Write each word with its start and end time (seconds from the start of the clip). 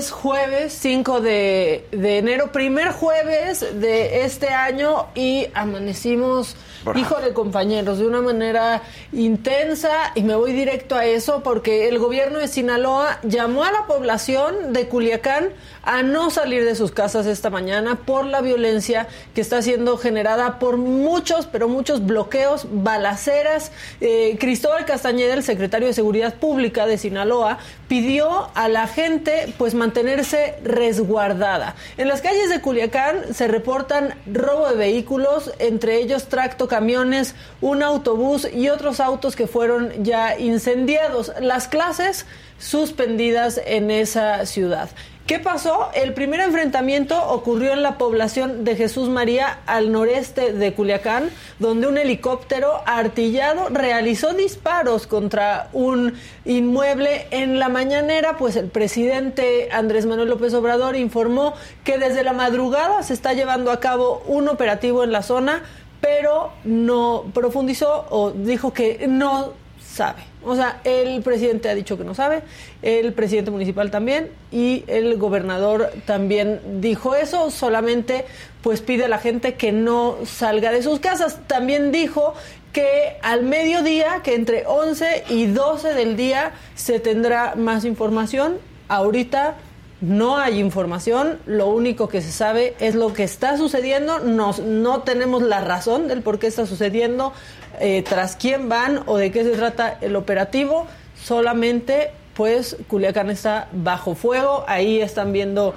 Es 0.00 0.10
jueves 0.10 0.72
5 0.80 1.20
de, 1.20 1.86
de 1.92 2.18
enero, 2.18 2.52
primer 2.52 2.90
jueves 2.92 3.60
de 3.80 4.24
este 4.24 4.48
año 4.48 5.08
y 5.14 5.46
amanecimos, 5.52 6.56
híjole 6.96 7.34
compañeros, 7.34 7.98
de 7.98 8.06
una 8.06 8.22
manera 8.22 8.80
intensa 9.12 10.12
y 10.14 10.22
me 10.22 10.34
voy 10.36 10.54
directo 10.54 10.96
a 10.96 11.04
eso 11.04 11.42
porque 11.42 11.86
el 11.86 11.98
gobierno 11.98 12.38
de 12.38 12.48
Sinaloa 12.48 13.18
llamó 13.24 13.64
a 13.64 13.72
la 13.72 13.86
población 13.86 14.72
de 14.72 14.88
Culiacán 14.88 15.50
a 15.82 16.02
no 16.02 16.30
salir 16.30 16.64
de 16.64 16.74
sus 16.74 16.92
casas 16.92 17.26
esta 17.26 17.50
mañana 17.50 17.96
por 17.96 18.24
la 18.24 18.40
violencia 18.40 19.08
que 19.34 19.40
está 19.40 19.62
siendo 19.62 19.96
generada 19.96 20.58
por 20.58 20.76
muchos, 20.76 21.46
pero 21.46 21.68
muchos 21.68 22.06
bloqueos, 22.06 22.66
balaceras. 22.70 23.72
Eh, 24.00 24.36
Cristóbal 24.38 24.84
Castañeda, 24.84 25.34
el 25.34 25.42
secretario 25.42 25.88
de 25.88 25.94
Seguridad 25.94 26.34
Pública 26.34 26.86
de 26.86 26.98
Sinaloa, 26.98 27.58
pidió 27.88 28.50
a 28.54 28.68
la 28.68 28.86
gente 28.86 29.52
pues 29.58 29.74
mantenerse 29.90 30.54
resguardada. 30.62 31.74
En 31.96 32.06
las 32.06 32.20
calles 32.20 32.48
de 32.48 32.60
Culiacán 32.60 33.34
se 33.34 33.48
reportan 33.48 34.14
robo 34.24 34.68
de 34.68 34.76
vehículos, 34.76 35.52
entre 35.58 35.96
ellos 35.96 36.28
tracto 36.28 36.68
camiones, 36.68 37.34
un 37.60 37.82
autobús 37.82 38.46
y 38.52 38.68
otros 38.68 39.00
autos 39.00 39.34
que 39.34 39.48
fueron 39.48 40.04
ya 40.04 40.38
incendiados. 40.38 41.32
Las 41.40 41.66
clases 41.66 42.24
suspendidas 42.60 43.60
en 43.66 43.90
esa 43.90 44.46
ciudad. 44.46 44.90
¿Qué 45.30 45.38
pasó? 45.38 45.90
El 45.94 46.12
primer 46.12 46.40
enfrentamiento 46.40 47.16
ocurrió 47.28 47.72
en 47.72 47.84
la 47.84 47.98
población 47.98 48.64
de 48.64 48.74
Jesús 48.74 49.08
María 49.08 49.60
al 49.64 49.92
noreste 49.92 50.52
de 50.52 50.74
Culiacán, 50.74 51.30
donde 51.60 51.86
un 51.86 51.98
helicóptero 51.98 52.82
artillado 52.84 53.68
realizó 53.68 54.34
disparos 54.34 55.06
contra 55.06 55.68
un 55.72 56.14
inmueble. 56.44 57.28
En 57.30 57.60
la 57.60 57.68
mañanera, 57.68 58.38
pues 58.38 58.56
el 58.56 58.66
presidente 58.70 59.68
Andrés 59.70 60.04
Manuel 60.04 60.30
López 60.30 60.52
Obrador 60.52 60.96
informó 60.96 61.54
que 61.84 61.96
desde 61.96 62.24
la 62.24 62.32
madrugada 62.32 63.04
se 63.04 63.14
está 63.14 63.32
llevando 63.32 63.70
a 63.70 63.78
cabo 63.78 64.24
un 64.26 64.48
operativo 64.48 65.04
en 65.04 65.12
la 65.12 65.22
zona, 65.22 65.62
pero 66.00 66.50
no 66.64 67.26
profundizó 67.32 68.04
o 68.10 68.32
dijo 68.32 68.72
que 68.72 69.06
no 69.06 69.52
sabe. 69.80 70.29
O 70.44 70.56
sea, 70.56 70.80
el 70.84 71.22
presidente 71.22 71.68
ha 71.68 71.74
dicho 71.74 71.98
que 71.98 72.04
no 72.04 72.14
sabe, 72.14 72.42
el 72.82 73.12
presidente 73.12 73.50
municipal 73.50 73.90
también 73.90 74.30
y 74.50 74.84
el 74.86 75.18
gobernador 75.18 75.90
también 76.06 76.80
dijo 76.80 77.14
eso, 77.14 77.50
solamente 77.50 78.24
pues 78.62 78.80
pide 78.80 79.04
a 79.04 79.08
la 79.08 79.18
gente 79.18 79.54
que 79.54 79.72
no 79.72 80.16
salga 80.24 80.72
de 80.72 80.82
sus 80.82 81.00
casas. 81.00 81.40
También 81.46 81.92
dijo 81.92 82.34
que 82.72 83.16
al 83.22 83.42
mediodía, 83.42 84.20
que 84.22 84.34
entre 84.34 84.64
11 84.66 85.24
y 85.28 85.46
12 85.46 85.94
del 85.94 86.16
día 86.16 86.52
se 86.74 87.00
tendrá 87.00 87.54
más 87.54 87.84
información. 87.84 88.58
Ahorita 88.88 89.56
no 90.00 90.38
hay 90.38 90.58
información, 90.58 91.38
lo 91.46 91.68
único 91.68 92.08
que 92.08 92.22
se 92.22 92.32
sabe 92.32 92.74
es 92.80 92.94
lo 92.94 93.12
que 93.12 93.22
está 93.22 93.58
sucediendo, 93.58 94.20
Nos, 94.20 94.60
no 94.60 95.02
tenemos 95.02 95.42
la 95.42 95.60
razón 95.60 96.08
del 96.08 96.22
por 96.22 96.38
qué 96.38 96.46
está 96.46 96.64
sucediendo, 96.64 97.34
eh, 97.80 98.04
tras 98.06 98.36
quién 98.36 98.68
van 98.68 99.02
o 99.06 99.16
de 99.16 99.30
qué 99.30 99.42
se 99.42 99.50
trata 99.50 99.98
el 100.00 100.14
operativo, 100.16 100.86
solamente 101.22 102.10
pues 102.34 102.76
Culiacán 102.88 103.30
está 103.30 103.68
bajo 103.72 104.14
fuego, 104.14 104.64
ahí 104.66 105.00
están 105.00 105.32
viendo 105.32 105.74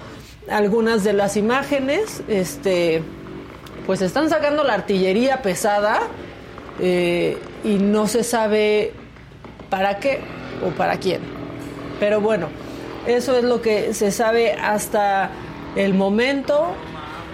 algunas 0.49 1.03
de 1.03 1.13
las 1.13 1.35
imágenes, 1.37 2.23
este, 2.27 3.01
pues 3.85 4.01
están 4.01 4.29
sacando 4.29 4.63
la 4.63 4.73
artillería 4.73 5.41
pesada 5.41 6.01
eh, 6.79 7.37
y 7.63 7.75
no 7.75 8.07
se 8.07 8.23
sabe 8.23 8.93
para 9.69 9.99
qué 9.99 10.19
o 10.65 10.69
para 10.69 10.97
quién. 10.97 11.21
Pero 11.99 12.21
bueno, 12.21 12.47
eso 13.07 13.37
es 13.37 13.43
lo 13.43 13.61
que 13.61 13.93
se 13.93 14.11
sabe 14.11 14.53
hasta 14.53 15.31
el 15.75 15.93
momento. 15.93 16.75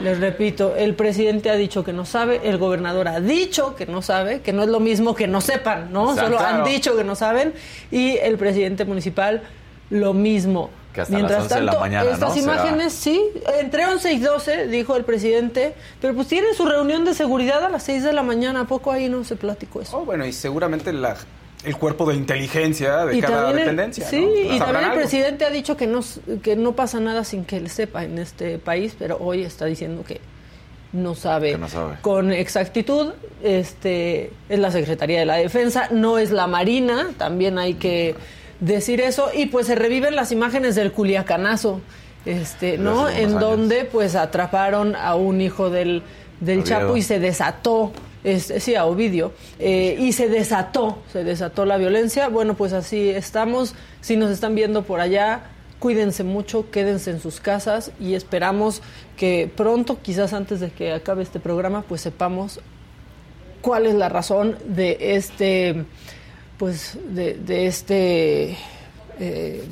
Les 0.04 0.20
repito, 0.20 0.76
el 0.76 0.96
presidente 0.96 1.50
ha 1.50 1.56
dicho 1.56 1.84
que 1.84 1.92
no 1.94 2.06
sabe, 2.06 2.40
el 2.44 2.58
gobernador 2.58 3.08
ha 3.10 3.20
dicho 3.20 3.76
que 3.76 3.86
no 3.86 4.02
sabe, 4.02 4.42
que 4.42 4.54
no 4.54 4.64
es 4.64 4.70
lo 4.70 4.80
mismo 4.80 5.14
que 5.14 5.28
no 5.28 5.42
sepan, 5.42 5.92
¿no? 5.92 6.16
Solo 6.16 6.40
han 6.40 6.64
dicho 6.64 6.96
que 6.96 7.04
no 7.04 7.16
saben 7.16 7.54
y 7.92 8.16
el 8.18 8.38
presidente 8.38 8.86
municipal 8.86 9.44
lo 9.90 10.14
mismo. 10.14 10.70
Que 10.94 11.02
hasta 11.02 11.14
Mientras 11.16 11.44
las 11.44 11.52
11 11.52 11.56
de 11.56 11.62
la 11.66 11.72
tanto, 11.74 11.82
mañana, 11.86 12.10
estas 12.10 12.30
¿no? 12.30 12.34
Será- 12.36 12.44
imágenes, 12.56 12.94
sí, 12.94 13.22
entre 13.60 13.86
11 13.86 14.14
y 14.14 14.20
12, 14.20 14.68
dijo 14.68 14.96
el 14.96 15.04
presidente, 15.04 15.76
pero 16.02 16.16
pues 16.16 16.28
tienen 16.28 16.56
su 16.56 16.66
reunión 16.66 17.06
de 17.06 17.14
seguridad 17.14 17.64
a 17.64 17.70
las 17.70 17.84
6 17.84 18.04
de 18.04 18.14
la 18.14 18.24
mañana, 18.24 18.62
¿a 18.62 18.66
poco 18.66 18.92
ahí 18.92 19.08
no 19.10 19.24
se 19.24 19.36
platicó 19.36 19.82
eso? 19.82 19.98
Oh, 19.98 20.06
bueno, 20.06 20.26
y 20.26 20.32
seguramente 20.34 20.92
la- 20.94 21.16
el 21.66 21.76
cuerpo 21.76 22.06
de 22.10 22.16
inteligencia 22.16 23.06
de 23.06 23.18
y 23.18 23.22
cada 23.22 23.46
también 23.48 23.58
el- 23.58 23.64
dependencia. 23.76 24.08
sí, 24.10 24.22
¿no? 24.22 24.56
y 24.56 24.60
también 24.60 24.86
el 24.92 24.94
presidente 24.98 25.46
ha 25.46 25.50
dicho 25.50 25.76
que 25.76 25.88
no, 25.88 26.00
que 26.42 26.56
no 26.56 26.74
pasa 26.74 27.00
nada 27.00 27.24
sin 27.24 27.44
que 27.46 27.58
él 27.58 27.70
sepa 27.70 28.04
en 28.06 28.18
este 28.18 28.58
país, 28.60 28.96
pero 28.98 29.18
hoy 29.20 29.44
está 29.44 29.66
diciendo 29.66 30.04
que 30.08 30.22
no 30.94 31.16
sabe, 31.16 31.52
Que 31.52 31.58
no 31.58 31.68
sabe. 31.68 31.98
con 32.02 32.32
exactitud. 32.32 33.12
Este 33.44 34.32
es 34.50 34.58
la 34.60 34.72
Secretaría 34.72 35.20
de 35.20 35.26
la 35.26 35.36
Defensa, 35.36 35.88
no 35.92 36.18
es 36.18 36.32
la 36.32 36.48
Marina, 36.48 37.10
también 37.18 37.60
hay 37.60 37.76
que 37.76 38.16
decir 38.60 39.02
eso. 39.02 39.30
Y 39.34 39.48
pues 39.48 39.68
se 39.68 39.76
reviven 39.76 40.16
las 40.16 40.32
imágenes 40.32 40.76
del 40.76 40.92
Culiacanazo, 40.92 41.82
este, 42.26 42.78
¿no? 42.78 43.08
En 43.10 43.30
años. 43.30 43.40
donde 43.42 43.86
pues 43.86 44.16
atraparon 44.16 44.96
a 44.96 45.16
un 45.16 45.42
hijo 45.42 45.70
del, 45.70 46.04
del. 46.40 46.64
Chapo 46.64 46.98
y 46.98 47.02
se 47.02 47.20
desató. 47.20 47.92
Este, 48.24 48.60
sí, 48.60 48.76
a 48.76 48.86
Ovidio, 48.86 49.32
eh, 49.60 49.96
y 49.98 50.12
se 50.12 50.28
desató, 50.28 50.98
se 51.12 51.24
desató 51.24 51.66
la 51.66 51.78
violencia. 51.78 52.28
Bueno, 52.28 52.54
pues 52.56 52.74
así 52.74 53.10
estamos. 53.10 53.76
Si 54.02 54.18
nos 54.18 54.30
están 54.30 54.56
viendo 54.56 54.84
por 54.84 55.00
allá, 55.00 55.44
cuídense 55.80 56.26
mucho, 56.26 56.70
quédense 56.70 57.12
en 57.12 57.22
sus 57.22 57.40
casas 57.40 57.92
y 58.00 58.16
esperamos 58.16 58.82
que 59.16 59.50
pronto, 59.56 60.00
quizás 60.02 60.34
antes 60.34 60.60
de 60.60 60.70
que 60.70 60.92
acabe 60.92 61.24
este 61.24 61.40
programa, 61.40 61.84
pues 61.84 62.02
sepamos 62.02 62.60
cuál 63.62 63.86
es 63.86 63.96
la 63.96 64.10
razón 64.10 64.58
de 64.66 64.98
este, 65.16 65.86
pues, 66.58 66.98
de, 67.10 67.36
de 67.36 67.68
este... 67.68 68.58
eh, 69.20 69.64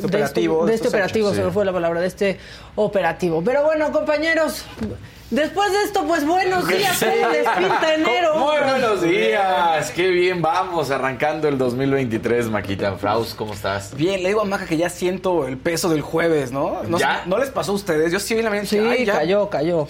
de 0.00 0.06
operativo, 0.06 0.64
de 0.64 0.70
de 0.70 0.76
este 0.76 0.88
operativo, 0.88 1.28
hechos, 1.28 1.36
se 1.36 1.42
me 1.42 1.50
sí. 1.50 1.54
fue 1.54 1.64
la 1.64 1.72
palabra, 1.72 2.00
de 2.00 2.06
este 2.06 2.38
operativo. 2.76 3.42
Pero 3.44 3.64
bueno, 3.64 3.92
compañeros, 3.92 4.64
Después 5.34 5.72
de 5.72 5.82
esto, 5.82 6.04
pues 6.06 6.24
buenos 6.24 6.68
días, 6.68 6.96
¿cómo 7.00 7.28
les 7.30 7.48
pinta 7.48 7.94
enero? 7.96 8.36
Muy 8.36 8.56
buenos 8.62 9.02
días, 9.02 9.90
qué 9.90 10.08
bien 10.10 10.40
vamos 10.40 10.92
arrancando 10.92 11.48
el 11.48 11.58
2023, 11.58 12.48
Maquita 12.50 12.92
Fraus, 12.92 13.34
¿cómo 13.34 13.52
estás? 13.52 13.96
Bien, 13.96 14.22
le 14.22 14.28
digo 14.28 14.42
a 14.42 14.44
Maca 14.44 14.64
que 14.66 14.76
ya 14.76 14.88
siento 14.88 15.48
el 15.48 15.58
peso 15.58 15.88
del 15.88 16.02
jueves, 16.02 16.52
¿no? 16.52 16.84
¿No, 16.86 16.98
¿Ya? 16.98 17.24
¿no 17.26 17.36
les 17.38 17.50
pasó 17.50 17.72
a 17.72 17.74
ustedes? 17.74 18.12
Yo 18.12 18.20
sí 18.20 18.36
vi 18.36 18.42
la 18.42 18.50
mañana 18.50 18.68
Sí, 18.68 18.78
ay, 18.78 19.04
ya, 19.04 19.14
cayó, 19.14 19.50
cayó. 19.50 19.88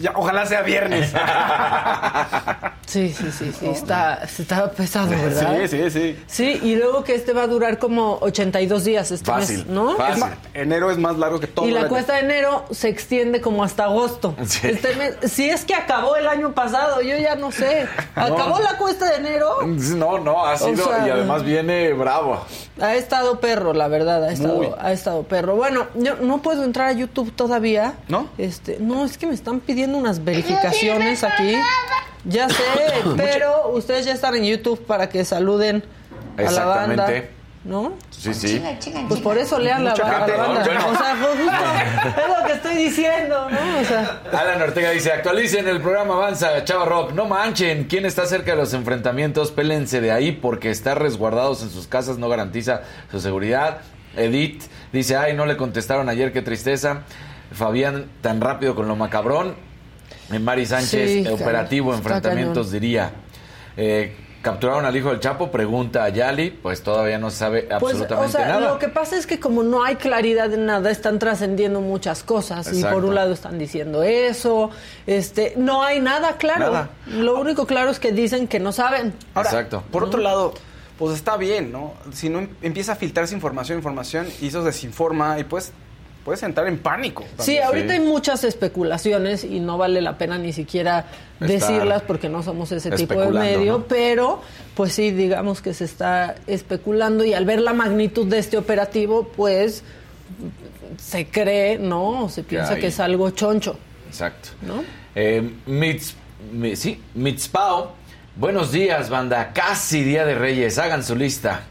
Ya, 0.00 0.12
ojalá 0.14 0.46
sea 0.46 0.62
viernes. 0.62 1.12
Sí, 2.84 3.14
sí, 3.16 3.30
sí, 3.32 3.52
sí, 3.58 3.66
está, 3.68 4.16
está 4.22 4.70
pesado, 4.72 5.08
¿verdad? 5.08 5.56
sí, 5.62 5.68
sí, 5.68 5.90
sí. 5.90 6.22
Sí, 6.26 6.60
y 6.62 6.74
luego 6.76 7.04
que 7.04 7.14
este 7.14 7.32
va 7.32 7.44
a 7.44 7.46
durar 7.46 7.78
como 7.78 8.18
82 8.20 8.84
días 8.84 9.10
este 9.10 9.30
Fácil, 9.30 9.58
mes, 9.58 9.66
¿no? 9.68 9.96
fácil. 9.96 10.14
Es 10.14 10.20
más, 10.20 10.32
enero 10.52 10.90
es 10.90 10.98
más 10.98 11.16
largo 11.16 11.40
que 11.40 11.46
todo. 11.46 11.66
Y 11.66 11.70
la 11.70 11.88
cuesta 11.88 12.14
de 12.14 12.20
enero 12.20 12.66
se 12.70 12.88
extiende 12.90 13.40
como 13.40 13.64
hasta 13.64 13.84
agosto. 13.84 14.34
Sí. 14.44 14.66
Este 14.68 14.94
mes, 14.96 15.14
si 15.22 15.48
es 15.48 15.64
que 15.64 15.74
acabó 15.74 16.16
el 16.16 16.26
año 16.26 16.52
pasado, 16.52 17.00
yo 17.00 17.16
ya 17.16 17.34
no 17.34 17.50
sé. 17.50 17.86
¿Acabó 18.14 18.58
la 18.58 18.76
cuesta 18.76 19.08
de 19.08 19.16
enero? 19.16 19.62
No, 19.64 20.18
no, 20.18 20.44
ha 20.44 20.58
sido 20.58 20.84
sea, 20.84 21.06
y 21.06 21.10
además 21.10 21.44
viene 21.44 21.94
bravo. 21.94 22.44
Ha 22.78 22.94
estado 22.96 23.40
perro, 23.40 23.72
la 23.72 23.88
verdad, 23.88 24.22
ha 24.24 24.26
Muy. 24.26 24.34
estado, 24.34 24.76
ha 24.78 24.92
estado 24.92 25.22
perro. 25.22 25.56
Bueno, 25.56 25.86
yo 25.94 26.16
no 26.16 26.42
puedo 26.42 26.62
entrar 26.64 26.88
a 26.88 26.92
YouTube 26.92 27.32
todavía. 27.32 27.94
¿No? 28.08 28.28
Este, 28.36 28.76
no, 28.80 29.06
es 29.06 29.16
que 29.16 29.26
me 29.26 29.34
están 29.34 29.60
pidiendo 29.60 29.71
unas 29.94 30.24
verificaciones 30.24 31.24
aquí. 31.24 31.56
Ya 32.24 32.48
sé, 32.48 32.62
pero 33.16 33.70
ustedes 33.70 34.06
ya 34.06 34.12
están 34.12 34.34
en 34.36 34.44
YouTube 34.44 34.84
para 34.86 35.08
que 35.08 35.24
saluden 35.24 35.82
a 36.36 36.50
la 36.50 36.64
banda. 36.64 36.92
Exactamente. 36.92 37.42
¿No? 37.64 37.92
Sí, 38.10 38.34
sí. 38.34 38.60
Pues 39.06 39.20
por 39.20 39.38
eso 39.38 39.56
lean 39.56 39.84
la, 39.84 39.94
la 39.94 40.04
banda. 40.04 40.64
¿no? 40.64 40.88
O 40.88 40.96
sea, 40.96 41.16
pues 41.20 41.38
justo 41.38 42.20
es 42.22 42.40
lo 42.40 42.46
que 42.46 42.52
estoy 42.54 42.74
diciendo, 42.74 43.48
¿no? 43.50 43.80
O 43.80 43.84
sea, 43.84 44.20
Alan 44.32 44.62
Ortega 44.62 44.90
dice, 44.90 45.12
actualicen 45.12 45.68
el 45.68 45.80
programa 45.80 46.14
Avanza, 46.14 46.64
Chava 46.64 46.86
Rock, 46.86 47.12
no 47.12 47.26
manchen, 47.26 47.84
quien 47.84 48.04
está 48.04 48.26
cerca 48.26 48.52
de 48.52 48.56
los 48.56 48.74
enfrentamientos, 48.74 49.52
pélense 49.52 50.00
de 50.00 50.10
ahí 50.10 50.32
porque 50.32 50.70
estar 50.70 51.00
resguardados 51.00 51.62
en 51.62 51.70
sus 51.70 51.86
casas 51.86 52.18
no 52.18 52.28
garantiza 52.28 52.82
su 53.12 53.20
seguridad. 53.20 53.78
Edith 54.16 54.64
dice, 54.92 55.16
ay, 55.16 55.34
no 55.34 55.46
le 55.46 55.56
contestaron 55.56 56.08
ayer, 56.08 56.32
qué 56.32 56.42
tristeza. 56.42 57.02
Fabián, 57.52 58.06
tan 58.20 58.40
rápido 58.40 58.74
con 58.74 58.88
lo 58.88 58.96
macabrón. 58.96 59.54
Mari 60.40 60.66
Sánchez, 60.66 61.10
Sí, 61.10 61.28
operativo, 61.28 61.94
enfrentamientos, 61.94 62.70
diría. 62.70 63.12
Eh, 63.76 64.16
¿Capturaron 64.42 64.84
al 64.84 64.96
hijo 64.96 65.10
del 65.10 65.20
Chapo? 65.20 65.52
Pregunta 65.52 66.02
a 66.02 66.08
Yali, 66.08 66.50
pues 66.50 66.82
todavía 66.82 67.16
no 67.16 67.30
se 67.30 67.36
sabe 67.36 67.62
pues, 67.62 67.94
absolutamente 67.94 68.26
o 68.26 68.40
sea, 68.40 68.48
nada. 68.48 68.72
lo 68.72 68.78
que 68.80 68.88
pasa 68.88 69.16
es 69.16 69.24
que 69.28 69.38
como 69.38 69.62
no 69.62 69.84
hay 69.84 69.94
claridad 69.94 70.52
en 70.52 70.66
nada, 70.66 70.90
están 70.90 71.20
trascendiendo 71.20 71.80
muchas 71.80 72.24
cosas. 72.24 72.72
Y 72.72 72.82
por 72.82 73.04
un 73.04 73.14
lado 73.14 73.32
están 73.32 73.56
diciendo 73.56 74.02
eso, 74.02 74.70
este, 75.06 75.54
no 75.56 75.84
hay 75.84 76.00
nada 76.00 76.38
claro. 76.38 76.72
Nada. 76.72 76.90
Lo 77.06 77.38
único 77.38 77.66
claro 77.66 77.90
es 77.90 78.00
que 78.00 78.10
dicen 78.10 78.48
que 78.48 78.58
no 78.58 78.72
saben. 78.72 79.14
Ahora, 79.34 79.50
Exacto. 79.50 79.84
Por 79.92 80.02
otro 80.02 80.20
lado, 80.20 80.54
pues 80.98 81.14
está 81.14 81.36
bien, 81.36 81.70
¿no? 81.70 81.94
Si 82.12 82.28
no 82.28 82.40
em- 82.40 82.48
empieza 82.62 82.92
a 82.92 82.96
filtrarse 82.96 83.36
información, 83.36 83.78
información, 83.78 84.26
y 84.40 84.48
eso 84.48 84.64
desinforma, 84.64 85.38
y 85.38 85.44
pues 85.44 85.70
puedes 86.24 86.42
entrar 86.42 86.66
en 86.68 86.78
pánico. 86.78 87.22
Sí, 87.24 87.36
también. 87.36 87.62
ahorita 87.64 87.94
Sí. 87.94 88.00
hay 88.00 88.06
muchas 88.06 88.44
especulaciones 88.44 89.44
y 89.44 89.60
no 89.60 89.76
vale 89.78 90.00
la 90.00 90.16
pena 90.18 90.38
ni 90.38 90.52
siquiera 90.52 91.06
Estar 91.40 91.48
decirlas 91.48 92.02
porque 92.02 92.28
no 92.28 92.42
somos 92.42 92.70
ese 92.72 92.90
tipo 92.92 93.20
de 93.20 93.30
medio, 93.30 93.78
¿no? 93.78 93.84
pero 93.86 94.40
pues 94.74 94.92
sí, 94.92 95.10
digamos 95.10 95.60
que 95.60 95.74
se 95.74 95.84
está 95.84 96.34
especulando 96.46 97.24
y 97.24 97.34
al 97.34 97.44
ver 97.44 97.60
la 97.60 97.72
magnitud 97.72 98.26
de 98.26 98.38
este 98.38 98.56
operativo, 98.56 99.28
pues 99.36 99.82
se 100.98 101.26
cree, 101.26 101.78
¿no? 101.78 102.24
O 102.24 102.28
se 102.28 102.42
piensa 102.44 102.76
que 102.76 102.88
es 102.88 103.00
algo 103.00 103.30
choncho. 103.30 103.76
Exacto. 104.08 104.50
¿No? 104.62 104.84
Eh, 105.14 105.50
Mitz, 105.66 106.14
mi- 106.52 106.76
sí, 106.76 107.00
Mitzpao. 107.14 107.92
Buenos 108.36 108.72
días, 108.72 109.10
banda. 109.10 109.52
Casi 109.52 110.02
Día 110.04 110.24
de 110.24 110.34
Reyes. 110.34 110.78
Hagan 110.78 111.02
su 111.02 111.14
lista. 111.16 111.62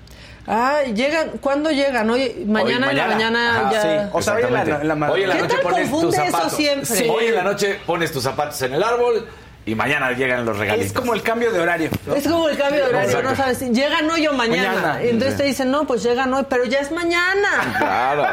Ah, 0.47 0.81
llegan, 0.93 1.29
¿cuándo 1.41 1.69
llegan? 1.69 2.09
Hoy, 2.09 2.43
mañana, 2.47 2.89
en 2.91 2.97
la 2.97 3.07
mañana. 3.07 3.13
mañana 3.15 3.59
Ajá, 3.59 3.71
ya. 3.71 3.81
sí. 3.81 4.09
O 4.13 4.21
sea, 4.21 4.33
hoy 4.35 4.43
en 4.43 4.53
la- 4.53 4.61
en 4.63 4.87
la 4.87 4.95
ma- 4.95 5.11
Hoy 5.11 5.21
en 5.23 5.29
la 5.29 5.35
¿Qué 5.35 5.41
noche 5.43 5.53
tal 5.55 5.63
pones 5.63 5.81
tus 5.81 5.89
confunde 5.91 6.17
eso 6.17 6.25
zapatos. 6.31 6.53
siempre? 6.57 6.85
Sí. 6.85 7.07
Hoy 7.09 7.25
en 7.27 7.35
la 7.35 7.43
noche 7.43 7.79
pones 7.85 8.11
tus 8.11 8.23
zapatos 8.23 8.61
en 8.63 8.73
el 8.73 8.83
árbol 8.83 9.27
y 9.65 9.75
mañana 9.75 10.11
llegan 10.13 10.43
los 10.45 10.57
regalitos. 10.57 10.87
Es 10.87 10.93
como 10.93 11.13
el 11.13 11.21
cambio 11.21 11.51
de 11.51 11.59
horario. 11.59 11.89
¿no? 12.07 12.15
Es 12.15 12.27
como 12.27 12.49
el 12.49 12.57
cambio 12.57 12.83
de 12.83 12.89
horario, 12.89 13.09
Exacto. 13.09 13.29
no 13.29 13.35
sabes, 13.35 13.59
llegan 13.71 14.09
hoy 14.09 14.25
o 14.27 14.33
mañana. 14.33 14.69
Mañana. 14.73 15.01
Entonces 15.03 15.33
Sí. 15.33 15.37
te 15.37 15.43
dicen, 15.43 15.69
no, 15.71 15.85
pues 15.85 16.01
llegan 16.03 16.33
hoy, 16.33 16.45
pero 16.49 16.65
ya 16.65 16.79
es 16.79 16.91
mañana. 16.91 17.75
Claro. 17.77 18.25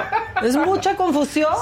Es 0.42 0.56
mucha 0.56 0.96
confusión. 0.96 1.52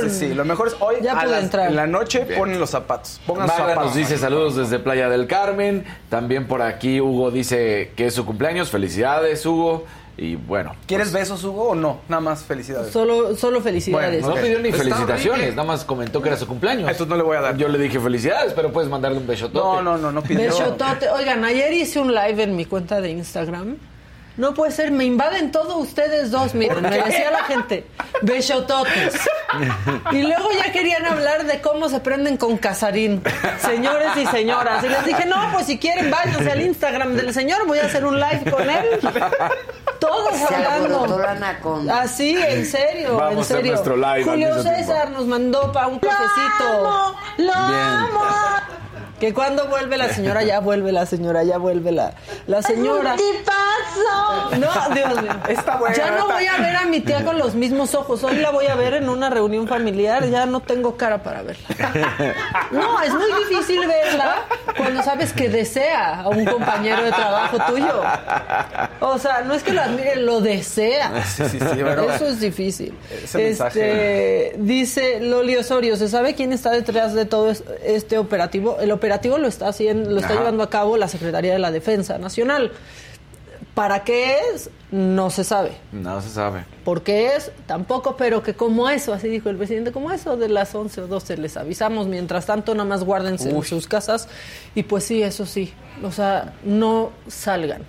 Sí, 0.00 0.08
sí, 0.10 0.18
sí. 0.28 0.34
Lo 0.34 0.44
mejor 0.44 0.68
es 0.68 0.76
hoy 0.80 0.96
Ya 1.02 1.18
a 1.18 1.26
las- 1.26 1.42
entrar. 1.44 1.68
en 1.68 1.76
la 1.76 1.86
noche 1.86 2.20
ponen 2.36 2.60
los 2.60 2.70
zapatos. 2.70 3.20
Pongan 3.26 3.46
Magda 3.48 3.56
zapatos. 3.68 3.84
nos 3.86 3.94
dice 3.94 4.18
saludos 4.18 4.56
desde 4.56 4.78
Playa 4.78 5.08
del 5.08 5.26
Carmen. 5.26 5.84
También 6.08 6.46
por 6.46 6.62
aquí 6.62 7.00
Hugo 7.00 7.30
dice 7.30 7.92
que 7.96 8.06
es 8.06 8.14
su 8.14 8.24
cumpleaños. 8.24 8.70
Felicidades, 8.70 9.44
Hugo. 9.44 9.86
Y 10.18 10.34
bueno. 10.36 10.74
¿Quieres 10.86 11.12
besos, 11.12 11.44
Hugo, 11.44 11.70
o 11.70 11.74
no? 11.74 12.00
Nada 12.08 12.20
más 12.20 12.42
felicidades. 12.42 12.90
Solo, 12.90 13.36
solo 13.36 13.60
felicidades. 13.60 14.24
No 14.24 14.34
pidió 14.34 14.58
ni 14.60 14.72
felicitaciones, 14.72 15.50
nada 15.54 15.68
más 15.68 15.84
comentó 15.84 16.22
que 16.22 16.28
era 16.28 16.38
su 16.38 16.46
cumpleaños. 16.46 16.90
Entonces 16.90 17.08
no 17.08 17.16
le 17.16 17.22
voy 17.22 17.36
a 17.36 17.42
dar. 17.42 17.56
Yo 17.56 17.68
le 17.68 17.78
dije 17.78 18.00
felicidades, 18.00 18.54
pero 18.54 18.72
puedes 18.72 18.88
mandarle 18.88 19.18
un 19.18 19.26
besotote. 19.26 19.58
No, 19.58 19.82
no, 19.82 19.98
no, 19.98 20.12
no 20.12 20.22
pidió. 20.22 20.44
Besotote. 20.44 21.10
Oigan, 21.10 21.44
ayer 21.44 21.72
hice 21.72 22.00
un 22.00 22.14
live 22.14 22.42
en 22.42 22.56
mi 22.56 22.64
cuenta 22.64 23.00
de 23.00 23.10
Instagram. 23.10 23.76
No 24.36 24.52
puede 24.52 24.70
ser, 24.72 24.90
me 24.90 25.04
invaden 25.04 25.50
todos 25.50 25.76
ustedes 25.76 26.30
dos, 26.30 26.54
miren, 26.54 26.82
me 26.82 26.90
decía 27.02 27.30
la 27.30 27.44
gente, 27.44 27.86
besototes. 28.22 29.14
Y 30.12 30.22
luego 30.22 30.48
ya 30.52 30.70
querían 30.72 31.06
hablar 31.06 31.46
de 31.46 31.60
cómo 31.62 31.88
se 31.88 32.00
prenden 32.00 32.36
con 32.36 32.58
casarín, 32.58 33.22
señores 33.60 34.10
y 34.16 34.26
señoras. 34.26 34.84
Y 34.84 34.88
les 34.88 35.04
dije, 35.06 35.24
no, 35.24 35.36
pues 35.52 35.66
si 35.66 35.78
quieren, 35.78 36.10
váyanse 36.10 36.50
al 36.52 36.60
Instagram 36.60 37.14
del 37.14 37.32
señor, 37.32 37.66
voy 37.66 37.78
a 37.78 37.86
hacer 37.86 38.04
un 38.04 38.20
live 38.20 38.50
con 38.50 38.68
él. 38.68 38.84
Todos 39.98 40.34
Se 40.36 40.54
hablando. 40.54 41.18
Así, 41.90 42.36
en 42.36 42.66
serio, 42.66 43.16
Vamos 43.16 43.50
en 43.50 43.56
serio. 43.56 43.72
nuestro 43.72 43.96
live 43.96 44.08
al 44.08 44.24
Julio. 44.24 44.62
César 44.62 45.10
nos 45.10 45.26
mandó 45.26 45.72
para 45.72 45.86
un 45.86 45.98
cafecito. 45.98 47.16
¡Lo 47.38 47.52
amo! 47.54 48.20
Que 49.20 49.32
cuando 49.32 49.66
vuelve 49.68 49.96
la 49.96 50.08
señora, 50.12 50.42
ya 50.44 50.60
vuelve 50.60 50.92
la 50.92 51.06
señora, 51.06 51.42
ya 51.42 51.56
vuelve 51.56 51.90
la, 51.90 52.12
la 52.46 52.60
señora. 52.62 53.16
¡Tipazo! 53.16 54.56
No, 54.58 54.94
Dios 54.94 55.22
mío. 55.22 55.32
Está 55.48 55.76
bueno, 55.76 55.96
Ya 55.96 56.10
no 56.10 56.18
está- 56.20 56.34
voy 56.34 56.46
a 56.46 56.56
ver 56.58 56.76
a 56.76 56.84
mi 56.84 57.00
tía 57.00 57.24
con 57.24 57.38
los 57.38 57.54
mismos 57.54 57.94
ojos. 57.94 58.22
Hoy 58.24 58.36
la 58.36 58.50
voy 58.50 58.66
a 58.66 58.74
ver 58.74 58.92
en 58.92 59.08
una 59.08 59.30
reunión 59.30 59.66
familiar. 59.66 60.26
Ya 60.28 60.44
no 60.44 60.60
tengo 60.60 60.96
cara 60.98 61.22
para 61.22 61.42
verla. 61.42 61.66
No, 62.72 63.00
es 63.00 63.12
muy 63.14 63.30
difícil 63.48 63.80
verla 63.86 64.42
cuando 64.76 65.02
sabes 65.02 65.32
que 65.32 65.48
desea 65.48 66.20
a 66.20 66.28
un 66.28 66.44
compañero 66.44 67.02
de 67.02 67.10
trabajo 67.12 67.56
tuyo. 67.66 68.02
O 69.00 69.18
sea, 69.18 69.40
no 69.42 69.54
es 69.54 69.62
que 69.62 69.72
lo 69.72 69.80
admire, 69.80 70.16
lo 70.16 70.40
desea. 70.42 71.22
Sí, 71.24 71.42
sí, 71.50 71.58
sí, 71.58 71.82
bueno. 71.82 72.02
Eso 72.02 72.26
es 72.26 72.40
difícil. 72.40 72.94
Ese 73.24 73.38
mensaje. 73.38 74.48
Este, 74.50 74.56
dice 74.58 75.20
Loli 75.20 75.56
Osorio, 75.56 75.96
¿se 75.96 76.08
sabe 76.08 76.34
quién 76.34 76.52
está 76.52 76.70
detrás 76.70 77.14
de 77.14 77.24
todo 77.24 77.50
es- 77.50 77.64
este 77.82 78.18
operativo? 78.18 78.76
El 78.78 78.90
operativo 78.92 79.05
lo 79.08 79.46
está 79.48 79.68
haciendo, 79.68 80.10
lo 80.10 80.16
está 80.20 80.30
Ajá. 80.32 80.40
llevando 80.40 80.62
a 80.62 80.70
cabo 80.70 80.96
la 80.96 81.08
Secretaría 81.08 81.52
de 81.52 81.58
la 81.58 81.70
Defensa 81.70 82.18
Nacional. 82.18 82.72
¿Para 83.74 84.04
qué 84.04 84.36
es? 84.54 84.70
No 84.90 85.28
se 85.28 85.44
sabe. 85.44 85.72
No 85.92 86.22
se 86.22 86.30
sabe. 86.30 86.64
¿Por 86.84 87.02
qué 87.02 87.34
es? 87.36 87.52
Tampoco, 87.66 88.16
pero 88.16 88.42
que 88.42 88.54
como 88.54 88.88
eso, 88.88 89.12
así 89.12 89.28
dijo 89.28 89.50
el 89.50 89.56
presidente, 89.56 89.92
como 89.92 90.10
eso 90.12 90.36
de 90.38 90.48
las 90.48 90.74
11 90.74 91.02
o 91.02 91.06
12 91.08 91.36
les 91.36 91.56
avisamos. 91.58 92.06
Mientras 92.06 92.46
tanto, 92.46 92.74
nada 92.74 92.88
más 92.88 93.04
guárdense 93.04 93.50
en 93.50 93.62
sus 93.64 93.86
casas. 93.86 94.28
Y 94.74 94.82
pues 94.84 95.04
sí, 95.04 95.22
eso 95.22 95.44
sí. 95.44 95.74
O 96.02 96.10
sea, 96.10 96.54
no 96.64 97.10
salgan. 97.28 97.82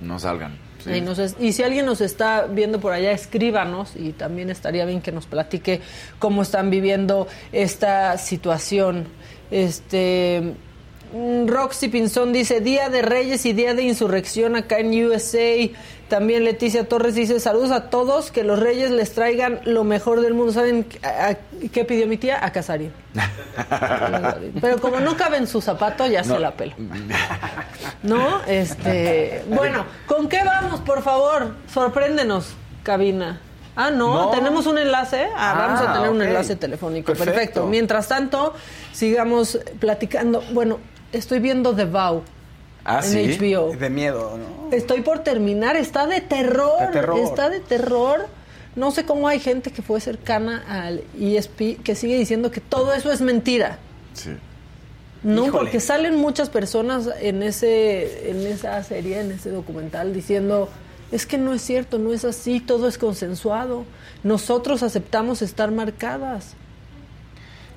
No 0.00 0.18
salgan. 0.20 0.56
sí. 0.84 0.90
Y, 0.92 1.00
nos 1.00 1.18
es- 1.18 1.36
y 1.40 1.52
si 1.52 1.62
alguien 1.64 1.86
nos 1.86 2.00
está 2.00 2.46
viendo 2.46 2.78
por 2.80 2.92
allá, 2.92 3.10
escríbanos 3.12 3.94
y 3.96 4.12
también 4.12 4.48
estaría 4.50 4.84
bien 4.84 5.00
que 5.00 5.10
nos 5.12 5.26
platique 5.26 5.80
cómo 6.20 6.42
están 6.42 6.70
viviendo 6.70 7.26
esta 7.52 8.16
situación. 8.18 9.06
Este 9.52 10.54
mm, 11.14 11.46
Roxy 11.46 11.88
Pinzón 11.88 12.32
dice 12.32 12.60
Día 12.60 12.88
de 12.88 13.02
Reyes 13.02 13.44
y 13.46 13.52
Día 13.52 13.74
de 13.74 13.82
Insurrección 13.82 14.56
acá 14.56 14.78
en 14.78 15.06
USA. 15.06 15.68
También 16.08 16.44
Leticia 16.44 16.86
Torres 16.88 17.14
dice 17.14 17.38
saludos 17.40 17.70
a 17.70 17.88
todos, 17.88 18.30
que 18.30 18.44
los 18.44 18.58
Reyes 18.58 18.90
les 18.90 19.12
traigan 19.14 19.60
lo 19.64 19.84
mejor 19.84 20.20
del 20.20 20.34
mundo. 20.34 20.52
¿Saben 20.52 20.86
a- 21.02 21.28
a- 21.30 21.36
qué 21.70 21.84
pidió 21.84 22.06
mi 22.06 22.16
tía? 22.18 22.44
A 22.44 22.50
Casarín. 22.52 22.92
Pero 24.60 24.78
como 24.80 25.00
no 25.00 25.16
cabe 25.16 25.36
en 25.38 25.46
su 25.46 25.60
zapato, 25.62 26.06
ya 26.06 26.22
se 26.24 26.38
la 26.38 26.52
pela. 26.54 26.74
¿No? 28.02 28.42
Este, 28.46 29.42
bueno, 29.48 29.84
¿con 30.06 30.28
qué 30.28 30.40
vamos, 30.44 30.80
por 30.80 31.02
favor? 31.02 31.54
Sorpréndenos, 31.72 32.48
cabina. 32.82 33.40
Ah, 33.74 33.90
no, 33.90 34.24
No. 34.26 34.30
tenemos 34.30 34.66
un 34.66 34.78
enlace. 34.78 35.28
Ah, 35.34 35.54
vamos 35.56 35.80
a 35.80 35.90
Ah, 35.90 35.94
tener 35.94 36.10
un 36.10 36.20
enlace 36.22 36.56
telefónico. 36.56 37.06
Perfecto. 37.12 37.32
Perfecto. 37.32 37.66
Mientras 37.66 38.08
tanto, 38.08 38.54
sigamos 38.92 39.58
platicando. 39.78 40.42
Bueno, 40.52 40.78
estoy 41.12 41.38
viendo 41.40 41.74
The 41.74 41.86
Vow 41.86 42.22
Ah, 42.84 43.00
en 43.02 43.10
sí. 43.10 43.38
HBO. 43.38 43.72
De 43.76 43.88
miedo, 43.90 44.36
¿no? 44.38 44.76
Estoy 44.76 45.00
por 45.02 45.20
terminar, 45.20 45.76
está 45.76 46.06
de 46.06 46.20
terror, 46.20 46.80
De 46.80 46.86
terror. 46.88 47.18
está 47.20 47.48
de 47.48 47.60
terror. 47.60 48.26
No 48.74 48.90
sé 48.90 49.04
cómo 49.04 49.28
hay 49.28 49.38
gente 49.38 49.70
que 49.70 49.82
fue 49.82 50.00
cercana 50.00 50.64
al 50.68 51.02
ESP 51.20 51.78
que 51.84 51.94
sigue 51.94 52.16
diciendo 52.18 52.50
que 52.50 52.60
todo 52.60 52.92
eso 52.92 53.12
es 53.12 53.20
mentira. 53.20 53.78
Sí. 54.14 54.30
No, 55.22 55.46
Híjole. 55.46 55.58
porque 55.64 55.78
salen 55.78 56.16
muchas 56.16 56.48
personas 56.50 57.08
en 57.20 57.42
ese, 57.44 58.30
en 58.30 58.44
esa 58.46 58.82
serie, 58.82 59.20
en 59.20 59.30
ese 59.30 59.50
documental, 59.50 60.12
diciendo 60.12 60.68
es 61.12 61.26
que 61.26 61.38
no 61.38 61.52
es 61.54 61.62
cierto, 61.62 61.98
no 61.98 62.12
es 62.12 62.24
así, 62.24 62.58
todo 62.58 62.88
es 62.88 62.98
consensuado. 62.98 63.84
Nosotros 64.24 64.82
aceptamos 64.82 65.42
estar 65.42 65.70
marcadas. 65.70 66.54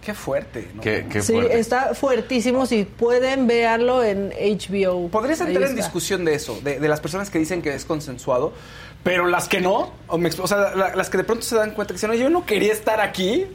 Qué 0.01 0.13
fuerte, 0.13 0.69
¿no? 0.75 0.81
Qué, 0.81 1.05
qué 1.11 1.21
sí, 1.21 1.33
fuerte. 1.33 1.59
está 1.59 1.95
fuertísimo. 1.95 2.65
Si 2.67 2.83
pueden, 2.85 3.47
véanlo 3.47 4.03
en 4.03 4.29
HBO. 4.29 5.09
Podrías 5.09 5.41
entrar 5.41 5.69
en 5.69 5.75
discusión 5.75 6.23
de 6.25 6.35
eso, 6.35 6.59
de, 6.63 6.79
de 6.79 6.87
las 6.87 6.99
personas 7.01 7.29
que 7.31 7.39
dicen 7.39 7.61
que 7.63 7.73
es 7.73 7.85
consensuado, 7.85 8.53
pero 9.03 9.25
las 9.27 9.47
que 9.47 9.61
no, 9.61 9.93
o, 10.07 10.17
me 10.19 10.29
o 10.29 10.47
sea, 10.47 10.75
la- 10.75 10.95
las 10.95 11.09
que 11.09 11.17
de 11.17 11.23
pronto 11.23 11.43
se 11.43 11.55
dan 11.55 11.71
cuenta 11.71 11.93
que 11.93 11.97
dicen, 11.97 12.11
"Oye, 12.11 12.19
yo 12.19 12.29
no 12.29 12.45
quería 12.45 12.71
estar 12.71 13.01
aquí, 13.01 13.45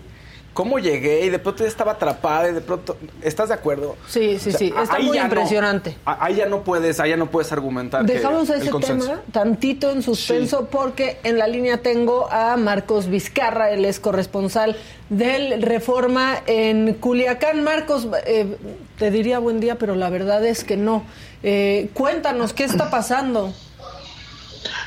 ¿cómo 0.52 0.78
llegué? 0.78 1.25
Y 1.25 1.30
de 1.30 1.38
pronto 1.38 1.62
ya 1.62 1.69
estaba 1.69 1.92
atrapada 1.92 2.50
y 2.50 2.54
de 2.54 2.61
pronto, 2.61 2.97
¿estás 3.23 3.49
de 3.49 3.54
acuerdo? 3.54 3.97
Sí, 4.09 4.38
sí, 4.38 4.49
O 4.49 4.52
sea, 4.52 4.59
sí, 4.59 4.73
está 4.83 4.99
muy 4.99 5.19
no- 5.19 5.25
impresionante. 5.25 5.97
ahí 6.04 6.35
ya 6.37 6.47
no 6.47 6.62
puedes, 6.62 7.00
ahí 7.00 7.11
ya 7.11 7.16
no 7.16 7.30
puedes 7.30 7.52
argumentar. 7.52 8.04
Dejamos 8.04 8.50
el 8.50 8.62
ese 8.62 8.71
tema 8.78 9.21
tantito 9.33 9.90
en 9.90 10.02
suspenso 10.02 10.66
porque 10.71 11.19
en 11.23 11.38
la 11.38 11.47
línea 11.47 11.78
tengo 11.78 12.30
a 12.30 12.57
Marcos 12.57 13.09
Vizcarra, 13.09 13.71
él 13.71 13.85
es 13.85 14.00
corresponsal 14.00 14.76
del 15.09 15.62
Reforma 15.62 16.42
en 16.47 16.95
Culiacán. 16.95 17.62
Marcos, 17.64 18.09
eh, 18.26 18.57
te 18.99 19.11
diría 19.11 19.38
buen 19.38 19.61
día, 19.61 19.76
pero 19.76 19.95
la 19.95 20.11
verdad 20.11 20.45
es 20.45 20.64
que 20.64 20.76
no. 20.76 21.04
Eh, 21.42 21.88
cuéntanos, 21.95 22.52
¿qué 22.52 22.64
está 22.64 22.90
pasando? 22.90 23.52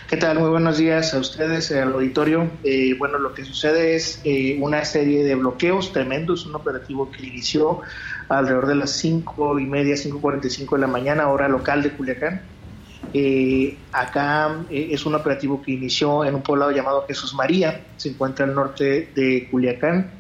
¿Qué 0.08 0.18
tal? 0.18 0.38
Muy 0.38 0.50
buenos 0.50 0.78
días 0.78 1.16
a 1.16 1.20
ustedes, 1.20 1.72
al 1.72 1.94
auditorio. 1.94 2.48
Eh, 2.64 2.96
bueno, 3.00 3.18
lo 3.18 3.34
que 3.34 3.44
sucede 3.44 3.96
es 3.96 4.22
eh, 4.24 4.60
una 4.62 4.86
serie 4.86 5.24
de 5.24 5.34
bloqueos 5.34 5.92
tremendos, 5.92 6.46
un 6.46 6.54
operativo 6.56 7.10
que 7.10 7.26
inició 7.26 7.82
alrededor 8.30 8.68
de 8.68 8.76
las 8.76 8.92
cinco 8.92 9.58
y 9.58 9.66
media, 9.66 9.96
5.45 9.96 10.76
de 10.76 10.78
la 10.78 10.88
mañana, 10.88 11.30
hora 11.30 11.48
local 11.48 11.82
de 11.82 11.90
Culiacán. 11.92 12.42
Eh, 13.16 13.76
acá 13.92 14.64
es 14.70 15.06
un 15.08 15.16
operativo 15.16 15.62
que 15.62 15.72
inició 15.72 16.24
en 16.24 16.36
un 16.36 16.44
poblado 16.44 16.72
llamado 16.72 17.06
Jesús 17.08 17.34
María, 17.34 17.82
se 17.98 18.10
encuentra 18.10 18.46
al 18.46 18.54
norte 18.54 19.10
de 19.16 19.48
Culiacán, 19.50 20.12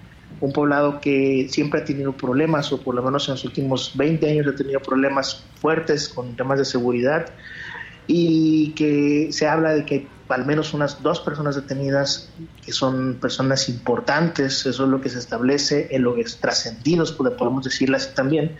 un 0.41 0.51
poblado 0.51 0.99
que 0.99 1.47
siempre 1.49 1.81
ha 1.81 1.85
tenido 1.85 2.13
problemas, 2.13 2.71
o 2.73 2.81
por 2.81 2.95
lo 2.95 3.03
menos 3.03 3.27
en 3.27 3.35
los 3.35 3.45
últimos 3.45 3.91
20 3.95 4.31
años 4.31 4.47
ha 4.47 4.55
tenido 4.55 4.79
problemas 4.79 5.45
fuertes 5.61 6.09
con 6.09 6.35
temas 6.35 6.57
de 6.57 6.65
seguridad 6.65 7.27
y 8.07 8.71
que 8.71 9.29
se 9.31 9.47
habla 9.47 9.73
de 9.73 9.85
que 9.85 10.07
al 10.29 10.45
menos 10.45 10.73
unas 10.73 11.01
dos 11.03 11.19
personas 11.19 11.55
detenidas 11.55 12.29
que 12.65 12.71
son 12.71 13.15
personas 13.21 13.69
importantes, 13.69 14.65
eso 14.65 14.83
es 14.83 14.89
lo 14.89 14.99
que 15.01 15.09
se 15.09 15.19
establece 15.19 15.87
en 15.91 16.03
lo 16.03 16.15
que 16.15 16.21
es 16.21 16.37
trascendidos, 16.37 17.11
podemos 17.11 17.63
decirlo 17.63 17.97
así 17.97 18.09
también, 18.15 18.55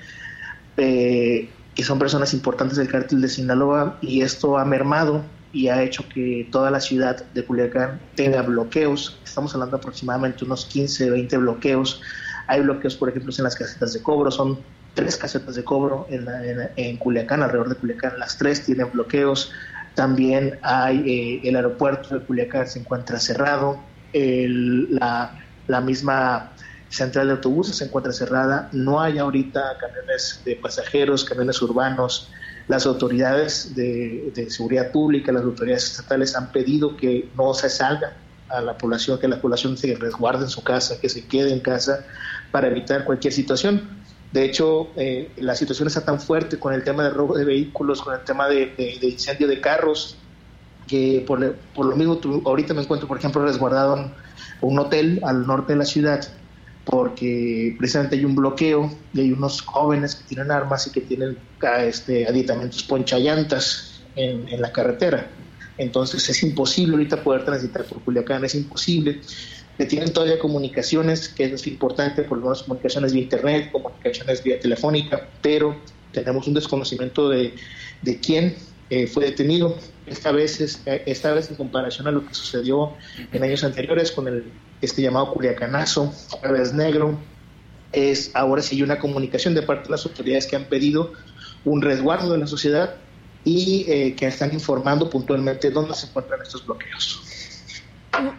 eh, 0.77 1.49
que 1.73 1.83
son 1.83 1.97
personas 1.99 2.33
importantes 2.33 2.77
del 2.77 2.87
cártel 2.87 3.21
de 3.21 3.27
Sinaloa 3.27 3.97
y 4.01 4.21
esto 4.21 4.57
ha 4.57 4.65
mermado 4.65 5.23
y 5.51 5.67
ha 5.67 5.81
hecho 5.81 6.03
que 6.09 6.47
toda 6.51 6.69
la 6.69 6.79
ciudad 6.79 7.23
de 7.33 7.45
Culiacán 7.45 7.99
tenga 8.15 8.41
bloqueos, 8.41 9.19
estamos 9.23 9.53
hablando 9.53 9.77
aproximadamente 9.77 10.45
unos 10.45 10.65
15, 10.65 11.09
20 11.09 11.37
bloqueos, 11.37 12.01
hay 12.47 12.61
bloqueos 12.61 12.95
por 12.95 13.09
ejemplo 13.09 13.33
en 13.35 13.43
las 13.43 13.55
casetas 13.55 13.93
de 13.93 14.01
cobro, 14.01 14.29
son 14.29 14.59
tres 14.93 15.17
casetas 15.17 15.55
de 15.55 15.63
cobro 15.63 16.07
en, 16.09 16.27
en- 16.27 16.71
en 16.75 16.97
Culiacán, 16.97 17.43
alrededor 17.43 17.69
de 17.69 17.75
Culiacán, 17.79 18.19
las 18.19 18.37
tres 18.37 18.65
tienen 18.65 18.91
bloqueos. 18.91 19.51
También 19.95 20.59
hay 20.63 20.99
eh, 21.43 21.49
el 21.49 21.55
aeropuerto 21.55 22.17
de 22.19 22.25
Culiacán 22.25 22.67
se 22.67 22.79
encuentra 22.79 23.19
cerrado, 23.19 23.95
el- 24.11 24.89
la, 24.95 25.37
la 25.67 25.81
misma 25.81 26.55
central 26.89 27.27
de 27.27 27.33
autobuses 27.33 27.77
se 27.77 27.85
encuentra 27.85 28.11
cerrada, 28.13 28.69
no 28.71 29.01
hay 29.01 29.17
ahorita 29.17 29.61
camiones 29.79 30.41
de 30.45 30.55
pasajeros, 30.61 31.25
camiones 31.25 31.61
urbanos. 31.61 32.31
Las 32.67 32.85
autoridades 32.85 33.75
de, 33.75 34.31
de 34.33 34.49
seguridad 34.49 34.91
pública, 34.91 35.31
las 35.33 35.43
autoridades 35.43 35.85
estatales 35.91 36.35
han 36.35 36.51
pedido 36.51 36.95
que 36.95 37.31
no 37.35 37.53
se 37.53 37.69
salga 37.69 38.23
a 38.47 38.61
la 38.61 38.77
población, 38.77 39.19
que 39.19 39.27
la 39.27 39.41
población 39.41 39.75
se 39.77 39.95
resguarde 39.95 40.43
en 40.45 40.49
su 40.49 40.63
casa, 40.63 40.95
que 41.01 41.09
se 41.09 41.27
quede 41.27 41.51
en 41.51 41.59
casa 41.61 42.05
para 42.51 42.67
evitar 42.67 43.03
cualquier 43.05 43.33
situación. 43.33 44.02
De 44.33 44.45
hecho, 44.45 44.93
eh, 44.97 45.35
la 45.37 45.55
situación 45.55 45.87
está 45.87 46.03
tan 46.03 46.19
fuerte 46.19 46.57
con 46.59 46.73
el 46.73 46.83
tema 46.83 47.03
de 47.03 47.11
robo 47.11 47.37
de 47.37 47.45
vehículos, 47.45 48.01
con 48.01 48.15
el 48.15 48.23
tema 48.23 48.47
de, 48.49 48.73
incendio 49.03 49.47
de 49.47 49.61
carros, 49.61 50.27
que 50.87 51.23
por, 51.27 51.71
por 51.73 51.85
lo 51.85 51.95
mismo 51.95 52.17
tu- 52.19 52.41
ahorita 52.45 52.73
me 52.73 52.81
encuentro, 52.81 53.07
por 53.07 53.17
ejemplo, 53.19 53.43
resguardado 53.45 54.15
un 54.61 54.79
hotel 54.79 55.21
al 55.23 55.45
norte 55.45 55.73
de 55.73 55.79
la 55.79 55.85
ciudad, 55.85 56.21
porque 56.83 57.75
precisamente 57.79 58.15
hay 58.17 58.25
un 58.25 58.35
bloqueo 58.35 59.07
y 59.13 59.21
hay 59.21 59.31
unos 59.31 59.61
jóvenes 59.61 60.15
que 60.15 60.25
tienen 60.25 60.51
armas 60.51 60.87
y 60.87 60.91
que 60.91 61.01
tienen 61.01 61.37
ah, 61.61 61.83
este, 61.85 62.27
aditamentos 62.27 62.83
ponchallantas 62.83 64.09
en, 64.15 64.47
en 64.49 64.61
la 64.61 64.71
carretera. 64.73 65.37
Entonces 65.77 66.27
es 66.29 66.43
imposible 66.43 66.93
ahorita 66.95 67.23
poder 67.23 67.45
transitar 67.45 67.85
por 67.85 68.03
Culiacán, 68.03 68.43
es 68.45 68.55
imposible. 68.55 69.21
Que 69.77 69.85
tienen 69.85 70.13
todavía 70.13 70.37
comunicaciones, 70.39 71.29
que 71.29 71.45
es 71.45 71.65
importante, 71.67 72.23
por 72.23 72.37
lo 72.37 72.43
menos 72.45 72.63
comunicaciones 72.63 73.11
vía 73.13 73.23
internet, 73.23 73.71
comunicaciones 73.71 74.43
vía 74.43 74.59
telefónica, 74.59 75.29
pero 75.41 75.83
tenemos 76.11 76.47
un 76.47 76.53
desconocimiento 76.53 77.29
de, 77.29 77.55
de 78.01 78.19
quién 78.19 78.55
eh, 78.89 79.07
fue 79.07 79.25
detenido. 79.25 79.75
Esta 80.05 80.31
vez, 80.31 80.61
es- 80.61 80.83
esta 80.85 81.33
vez 81.33 81.49
en 81.49 81.55
comparación 81.55 82.07
a 82.07 82.11
lo 82.11 82.25
que 82.25 82.33
sucedió 82.35 82.97
en 83.31 83.41
años 83.43 83.63
anteriores 83.63 84.11
con 84.11 84.27
el 84.27 84.53
este 84.81 85.01
llamado 85.01 85.31
Culiacanazo, 85.33 86.11
Jueves 86.29 86.73
Negro, 86.73 87.19
es 87.91 88.31
ahora 88.35 88.61
sí 88.61 88.81
una 88.83 88.99
comunicación 88.99 89.53
de 89.55 89.61
parte 89.63 89.85
de 89.85 89.91
las 89.91 90.05
autoridades 90.05 90.45
que 90.47 90.55
han 90.55 90.65
pedido 90.65 91.13
un 91.63 91.81
resguardo 91.81 92.31
de 92.33 92.37
la 92.39 92.47
sociedad 92.47 93.01
y 93.43 93.85
eh, 93.87 94.15
que 94.15 94.27
están 94.27 94.53
informando 94.53 95.09
puntualmente 95.09 95.71
dónde 95.71 95.93
se 95.95 96.07
encuentran 96.07 96.39
estos 96.43 96.65
bloqueos. 96.65 97.21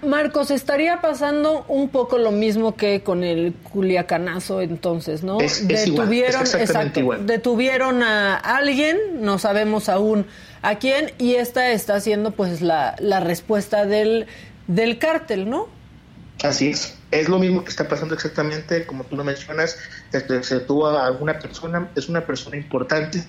Marcos, 0.03 0.51
estaría 0.51 1.01
pasando 1.01 1.65
un 1.69 1.89
poco 1.89 2.19
lo 2.19 2.31
mismo 2.31 2.77
que 2.77 3.03
con 3.03 3.25
el 3.25 3.53
culiacanazo 3.73 4.61
entonces, 4.61 5.23
¿no? 5.23 5.41
Es- 5.41 5.63
es 5.69 5.87
igual, 5.89 6.13
es 6.13 6.21
exactamente 6.29 6.63
exacto, 6.65 7.01
igual. 7.01 7.27
detuvieron 7.27 8.03
a 8.03 8.37
alguien, 8.37 8.97
no 9.21 9.39
sabemos 9.39 9.89
aún 9.89 10.27
a 10.63 10.77
quién, 10.77 11.13
y 11.19 11.35
esta 11.35 11.71
está 11.73 12.01
siendo 12.01 12.31
pues 12.31 12.63
la, 12.63 12.95
la 13.01 13.21
respuesta 13.21 13.85
del, 13.85 14.27
del 14.67 14.99
cártel, 14.99 15.51
¿no? 15.51 15.69
Así 16.43 16.69
es. 16.71 16.97
Es 17.11 17.29
lo 17.29 17.39
mismo 17.39 17.63
que 17.65 17.71
está 17.71 17.89
pasando 17.89 18.15
exactamente, 18.15 18.87
como 18.87 19.05
tú 19.05 19.17
lo 19.17 19.25
mencionas, 19.25 19.77
se 20.11 20.55
detuvo 20.55 20.87
a 20.89 21.07
alguna 21.07 21.39
persona, 21.39 21.89
es 21.95 22.09
una 22.09 22.27
persona 22.27 22.57
importante. 22.57 23.25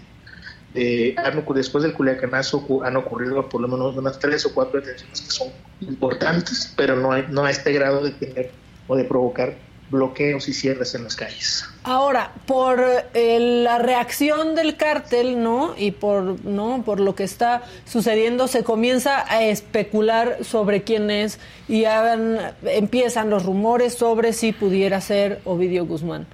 Eh, 0.76 1.16
después 1.56 1.84
del 1.84 1.94
Culiacanazo 1.94 2.84
han 2.84 2.98
ocurrido 2.98 3.48
por 3.48 3.62
lo 3.62 3.68
menos 3.68 3.96
unas 3.96 4.20
tres 4.20 4.46
o 4.46 4.54
cuatro 4.54 4.82
detenciones 4.82 5.22
que 5.22 5.32
son 5.32 5.48
importantes, 5.82 6.74
pero 6.76 6.96
no, 6.96 7.12
hay- 7.14 7.26
no 7.30 7.46
a 7.46 7.52
este 7.52 7.72
grado 7.72 8.04
de 8.04 8.12
tener 8.12 8.52
o 8.88 8.96
de 8.96 9.06
provocar 9.06 9.56
bloqueos 9.90 10.48
y 10.50 10.54
cierres 10.54 10.96
en 10.96 11.04
las 11.04 11.16
calles. 11.16 11.64
Ahora, 11.84 12.34
por 12.48 12.84
eh, 13.14 13.40
la 13.64 13.78
reacción 13.78 14.56
del 14.56 14.76
cártel, 14.78 15.42
¿no? 15.44 15.76
Y 15.78 15.92
por, 15.92 16.44
¿no? 16.44 16.82
por 16.84 17.00
lo 17.00 17.14
que 17.16 17.24
está 17.24 17.62
sucediendo, 17.86 18.48
se 18.48 18.64
comienza 18.64 19.24
a 19.32 19.44
especular 19.44 20.40
sobre 20.44 20.84
quién 20.84 21.12
es 21.12 21.40
y 21.68 21.86
hagan- 21.86 22.54
empiezan 22.64 23.30
los 23.30 23.46
rumores 23.46 23.94
sobre 23.94 24.34
si 24.34 24.54
pudiera 24.54 25.00
ser 25.02 25.40
Ovidio 25.46 25.86
Guzmán. 25.86 26.26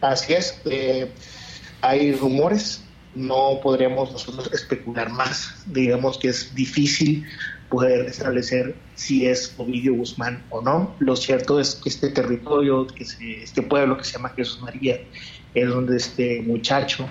Así 0.00 0.32
es, 0.32 0.58
eh, 0.64 1.10
hay 1.82 2.12
rumores, 2.12 2.84
no 3.14 3.58
podríamos 3.62 4.12
nosotros 4.12 4.50
especular 4.52 5.10
más, 5.10 5.62
digamos 5.66 6.18
que 6.18 6.28
es 6.28 6.54
difícil 6.54 7.24
poder 7.68 8.06
establecer 8.06 8.74
si 8.94 9.26
es 9.26 9.54
Ovidio 9.58 9.94
Guzmán 9.94 10.44
o 10.50 10.60
no. 10.60 10.94
Lo 10.98 11.16
cierto 11.16 11.60
es 11.60 11.76
que 11.76 11.88
este 11.88 12.10
territorio, 12.10 12.86
que 12.86 13.04
se- 13.04 13.42
este 13.42 13.62
pueblo 13.62 13.96
que 13.96 14.04
se 14.04 14.12
llama 14.12 14.30
Jesús 14.36 14.60
María, 14.60 15.00
es 15.54 15.68
donde 15.68 15.96
este 15.96 16.42
muchacho 16.42 17.08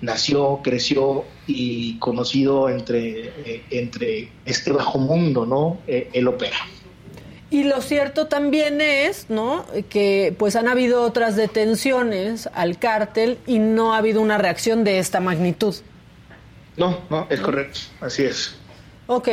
nació, 0.00 0.60
creció 0.62 1.24
y 1.46 1.98
conocido 2.00 2.68
entre, 2.68 3.28
eh, 3.28 3.62
entre 3.70 4.32
este 4.44 4.72
bajo 4.72 4.98
mundo, 4.98 5.46
¿no? 5.46 5.80
Eh, 5.86 6.10
él 6.12 6.26
opera. 6.28 6.56
Y 7.52 7.64
lo 7.64 7.82
cierto 7.82 8.28
también 8.28 8.80
es, 8.80 9.28
¿no? 9.28 9.66
Que 9.90 10.34
pues 10.38 10.56
han 10.56 10.68
habido 10.68 11.02
otras 11.02 11.36
detenciones 11.36 12.48
al 12.54 12.78
cártel 12.78 13.36
y 13.46 13.58
no 13.58 13.92
ha 13.92 13.98
habido 13.98 14.22
una 14.22 14.38
reacción 14.38 14.84
de 14.84 14.98
esta 14.98 15.20
magnitud. 15.20 15.74
No, 16.78 17.00
no, 17.10 17.26
es 17.28 17.40
correcto, 17.40 17.80
así 18.00 18.22
es. 18.22 18.56
Ok, 19.06 19.28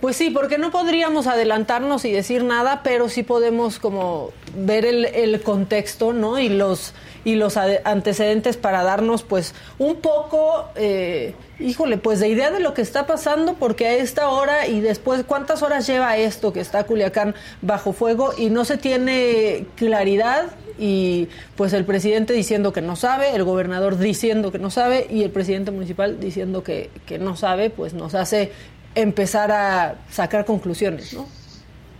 pues 0.00 0.16
sí, 0.16 0.30
porque 0.30 0.58
no 0.58 0.70
podríamos 0.70 1.26
adelantarnos 1.26 2.04
y 2.04 2.12
decir 2.12 2.44
nada, 2.44 2.82
pero 2.82 3.08
sí 3.08 3.22
podemos 3.22 3.78
como 3.78 4.32
ver 4.56 4.84
el, 4.84 5.06
el 5.06 5.40
contexto, 5.40 6.12
¿no? 6.12 6.38
Y 6.38 6.48
los 6.48 6.94
y 7.24 7.36
los 7.36 7.56
antecedentes 7.56 8.56
para 8.56 8.82
darnos, 8.82 9.22
pues, 9.22 9.54
un 9.78 9.96
poco, 9.96 10.68
eh, 10.76 11.34
híjole, 11.58 11.96
pues 11.96 12.20
de 12.20 12.28
idea 12.28 12.50
de 12.50 12.60
lo 12.60 12.74
que 12.74 12.82
está 12.82 13.06
pasando, 13.06 13.54
porque 13.54 13.86
a 13.86 13.94
esta 13.94 14.28
hora 14.28 14.66
y 14.66 14.80
después, 14.80 15.24
¿cuántas 15.26 15.62
horas 15.62 15.86
lleva 15.86 16.16
esto 16.16 16.52
que 16.52 16.60
está 16.60 16.84
Culiacán 16.84 17.34
bajo 17.62 17.92
fuego 17.92 18.32
y 18.36 18.50
no 18.50 18.64
se 18.64 18.76
tiene 18.76 19.66
claridad 19.76 20.52
y 20.78 21.28
pues 21.56 21.72
el 21.72 21.84
presidente 21.84 22.32
diciendo 22.32 22.72
que 22.72 22.82
no 22.82 22.96
sabe, 22.96 23.34
el 23.34 23.44
gobernador 23.44 23.96
diciendo 23.96 24.50
que 24.50 24.58
no 24.58 24.70
sabe 24.70 25.06
y 25.08 25.22
el 25.22 25.30
presidente 25.30 25.70
municipal 25.70 26.18
diciendo 26.18 26.64
que, 26.64 26.90
que 27.06 27.18
no 27.18 27.36
sabe, 27.36 27.70
pues 27.70 27.94
nos 27.94 28.14
hace 28.14 28.50
empezar 28.94 29.50
a 29.52 29.96
sacar 30.10 30.44
conclusiones, 30.44 31.12
¿no? 31.12 31.26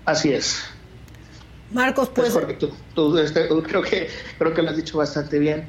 Así 0.04 0.32
es. 0.32 0.62
Marcos, 1.72 2.10
pues... 2.14 2.28
Es 2.28 2.34
correcto. 2.34 2.70
Tú, 2.94 3.18
este, 3.18 3.48
creo, 3.48 3.82
que, 3.82 4.08
creo 4.38 4.54
que 4.54 4.62
lo 4.62 4.70
has 4.70 4.76
dicho 4.76 4.98
bastante 4.98 5.38
bien. 5.38 5.66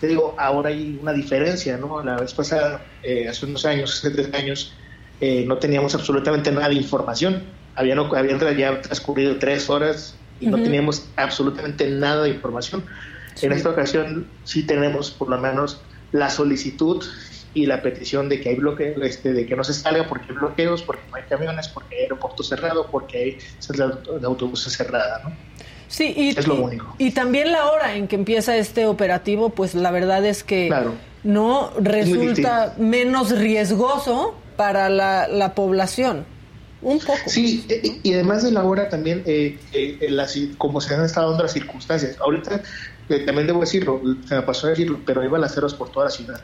Te 0.00 0.06
digo, 0.06 0.34
ahora 0.38 0.70
hay 0.70 0.98
una 1.02 1.12
diferencia, 1.12 1.76
¿no? 1.76 2.02
La 2.04 2.16
vez 2.16 2.32
pasada, 2.32 2.84
eh, 3.02 3.28
hace 3.28 3.46
unos 3.46 3.64
años, 3.64 3.98
hace 3.98 4.10
tres 4.10 4.32
años, 4.34 4.72
eh, 5.20 5.44
no 5.46 5.58
teníamos 5.58 5.94
absolutamente 5.94 6.52
nada 6.52 6.68
de 6.68 6.74
información. 6.74 7.42
Habían, 7.74 7.98
habían 7.98 8.38
ya 8.56 8.80
transcurrido 8.80 9.38
tres 9.38 9.68
horas 9.68 10.14
y 10.40 10.46
no 10.46 10.62
teníamos 10.62 11.06
absolutamente 11.16 11.88
nada 11.90 12.22
de 12.22 12.30
información. 12.30 12.84
En 13.42 13.52
esta 13.52 13.70
ocasión 13.70 14.26
sí 14.44 14.64
tenemos 14.64 15.10
por 15.10 15.28
lo 15.28 15.38
menos 15.38 15.80
la 16.12 16.30
solicitud 16.30 17.04
y 17.58 17.66
la 17.66 17.82
petición 17.82 18.28
de 18.28 18.40
que 18.40 18.50
hay 18.50 18.54
bloqueos, 18.54 19.02
este, 19.02 19.32
de 19.32 19.44
que 19.44 19.56
no 19.56 19.64
se 19.64 19.74
salga 19.74 20.06
porque 20.06 20.26
hay 20.28 20.36
bloqueos, 20.36 20.82
porque 20.82 21.02
no 21.10 21.16
hay 21.16 21.24
camiones, 21.28 21.66
porque 21.68 21.96
hay 21.96 22.02
aeropuerto 22.02 22.44
cerrado, 22.44 22.86
porque 22.88 23.18
hay 23.18 23.38
de 24.20 24.26
autobuses 24.26 24.72
cerrada, 24.72 25.22
¿no? 25.24 25.32
Sí, 25.88 26.14
y, 26.16 26.28
es 26.38 26.46
lo 26.46 26.54
único. 26.54 26.94
Y, 26.98 27.10
también 27.10 27.50
la 27.50 27.70
hora 27.70 27.96
en 27.96 28.06
que 28.06 28.14
empieza 28.14 28.56
este 28.56 28.86
operativo, 28.86 29.50
pues 29.50 29.74
la 29.74 29.90
verdad 29.90 30.24
es 30.24 30.44
que 30.44 30.70
no 31.24 31.72
resulta 31.80 32.74
menos 32.78 33.36
riesgoso 33.36 34.34
para 34.56 34.88
la, 34.88 35.26
la, 35.26 35.54
población. 35.54 36.26
Un 36.80 37.00
poco. 37.00 37.18
Sí, 37.26 37.66
y 38.04 38.14
además 38.14 38.44
de 38.44 38.52
la 38.52 38.62
hora 38.62 38.88
también, 38.88 39.24
eh, 39.26 39.58
eh, 39.72 40.52
como 40.58 40.80
se 40.80 40.94
han 40.94 41.04
estado 41.04 41.30
dando 41.30 41.42
las 41.42 41.52
circunstancias. 41.54 42.16
Ahorita 42.20 42.62
eh, 43.08 43.20
también 43.20 43.48
debo 43.48 43.60
decirlo, 43.60 44.00
se 44.28 44.36
me 44.36 44.42
pasó 44.42 44.68
a 44.68 44.70
decirlo, 44.70 45.00
pero 45.04 45.22
hay 45.22 45.28
balaceros 45.28 45.74
por 45.74 45.90
toda 45.90 46.04
la 46.04 46.10
ciudad 46.12 46.40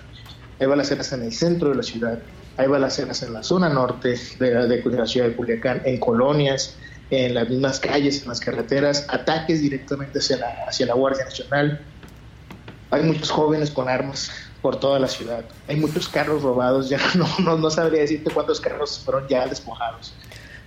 hay 0.59 0.67
balaceras 0.67 1.13
en 1.13 1.23
el 1.23 1.33
centro 1.33 1.71
de 1.71 1.77
la 1.77 1.83
ciudad, 1.83 2.19
hay 2.57 2.69
balaceras 2.69 3.23
en 3.23 3.33
la 3.33 3.43
zona 3.43 3.69
norte 3.69 4.17
de, 4.39 4.81
la 4.85 5.07
ciudad 5.07 5.29
de 5.29 5.35
Culiacán, 5.35 5.83
en 5.85 5.99
colonias, 5.99 6.77
en 7.11 7.35
las 7.35 7.49
mismas 7.49 7.81
calles, 7.81 8.23
en 8.23 8.29
las 8.29 8.41
carreteras, 8.41 9.07
ataques 9.09 9.61
directamente 9.61 10.19
hacia 10.19 10.37
la, 10.37 10.65
hacia 10.67 10.87
la 10.87 10.95
Guardia 10.95 11.25
Nacional. 11.25 11.81
Hay 12.91 13.03
muchos 13.03 13.31
jóvenes 13.31 13.71
con 13.71 13.89
armas 13.89 14.31
por 14.63 14.79
toda 14.79 14.99
la 14.99 15.09
ciudad. 15.09 15.45
Hay 15.69 15.77
muchos 15.77 16.09
carros 16.09 16.43
robados, 16.43 16.89
ya 16.89 16.99
no, 17.17 17.29
no, 17.41 17.59
no 17.59 17.71
sabría 17.71 18.01
decirte 18.03 18.31
cuántos 18.31 18.61
carros 18.61 19.01
fueron 19.05 19.27
ya 19.29 19.47
despojados. 19.47 20.15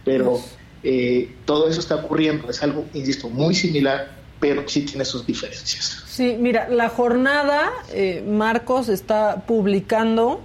Pero 0.04 0.42
eh, 0.84 1.36
todo 1.46 1.68
eso 1.68 1.80
está 1.80 1.96
ocurriendo, 1.96 2.50
es 2.50 2.62
algo, 2.62 2.86
insisto, 2.94 3.30
muy 3.30 3.56
similar, 3.56 4.17
pero 4.40 4.68
sí 4.68 4.82
tiene 4.82 5.06
sus 5.06 5.26
diferencias. 5.26 6.04
Sí, 6.08 6.36
mira, 6.40 6.68
la 6.70 6.90
jornada, 6.90 7.72
eh, 7.92 8.24
Marcos 8.28 8.90
está 8.90 9.44
publicando, 9.48 10.42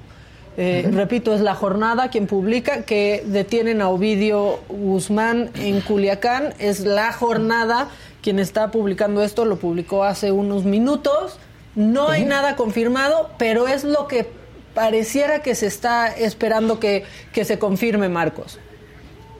eh, 0.56 0.88
repito, 0.92 1.34
es 1.34 1.40
la 1.40 1.54
jornada 1.54 2.10
quien 2.10 2.26
publica 2.26 2.82
que 2.82 3.22
detienen 3.26 3.80
a 3.80 3.88
Ovidio 3.88 4.60
Guzmán 4.68 5.50
en 5.54 5.80
Culiacán, 5.80 6.54
es 6.58 6.80
la 6.80 7.12
jornada 7.12 7.88
quien 8.22 8.38
está 8.38 8.70
publicando 8.70 9.22
esto, 9.22 9.44
lo 9.44 9.56
publicó 9.56 10.04
hace 10.04 10.30
unos 10.30 10.64
minutos, 10.64 11.38
no 11.74 12.08
hay 12.08 12.24
nada 12.24 12.56
confirmado, 12.56 13.30
pero 13.38 13.66
es 13.66 13.84
lo 13.84 14.06
que 14.06 14.26
pareciera 14.74 15.42
que 15.42 15.54
se 15.54 15.66
está 15.66 16.08
esperando 16.08 16.80
que, 16.80 17.04
que 17.32 17.44
se 17.44 17.58
confirme, 17.58 18.08
Marcos. 18.08 18.58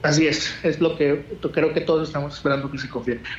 Así 0.01 0.27
es, 0.27 0.53
es 0.63 0.81
lo 0.81 0.97
que 0.97 1.25
creo 1.53 1.73
que 1.73 1.81
todos 1.81 2.07
estamos 2.07 2.35
esperando 2.35 2.69
que 2.69 2.77
se 2.77 2.89
confirme. 2.89 3.29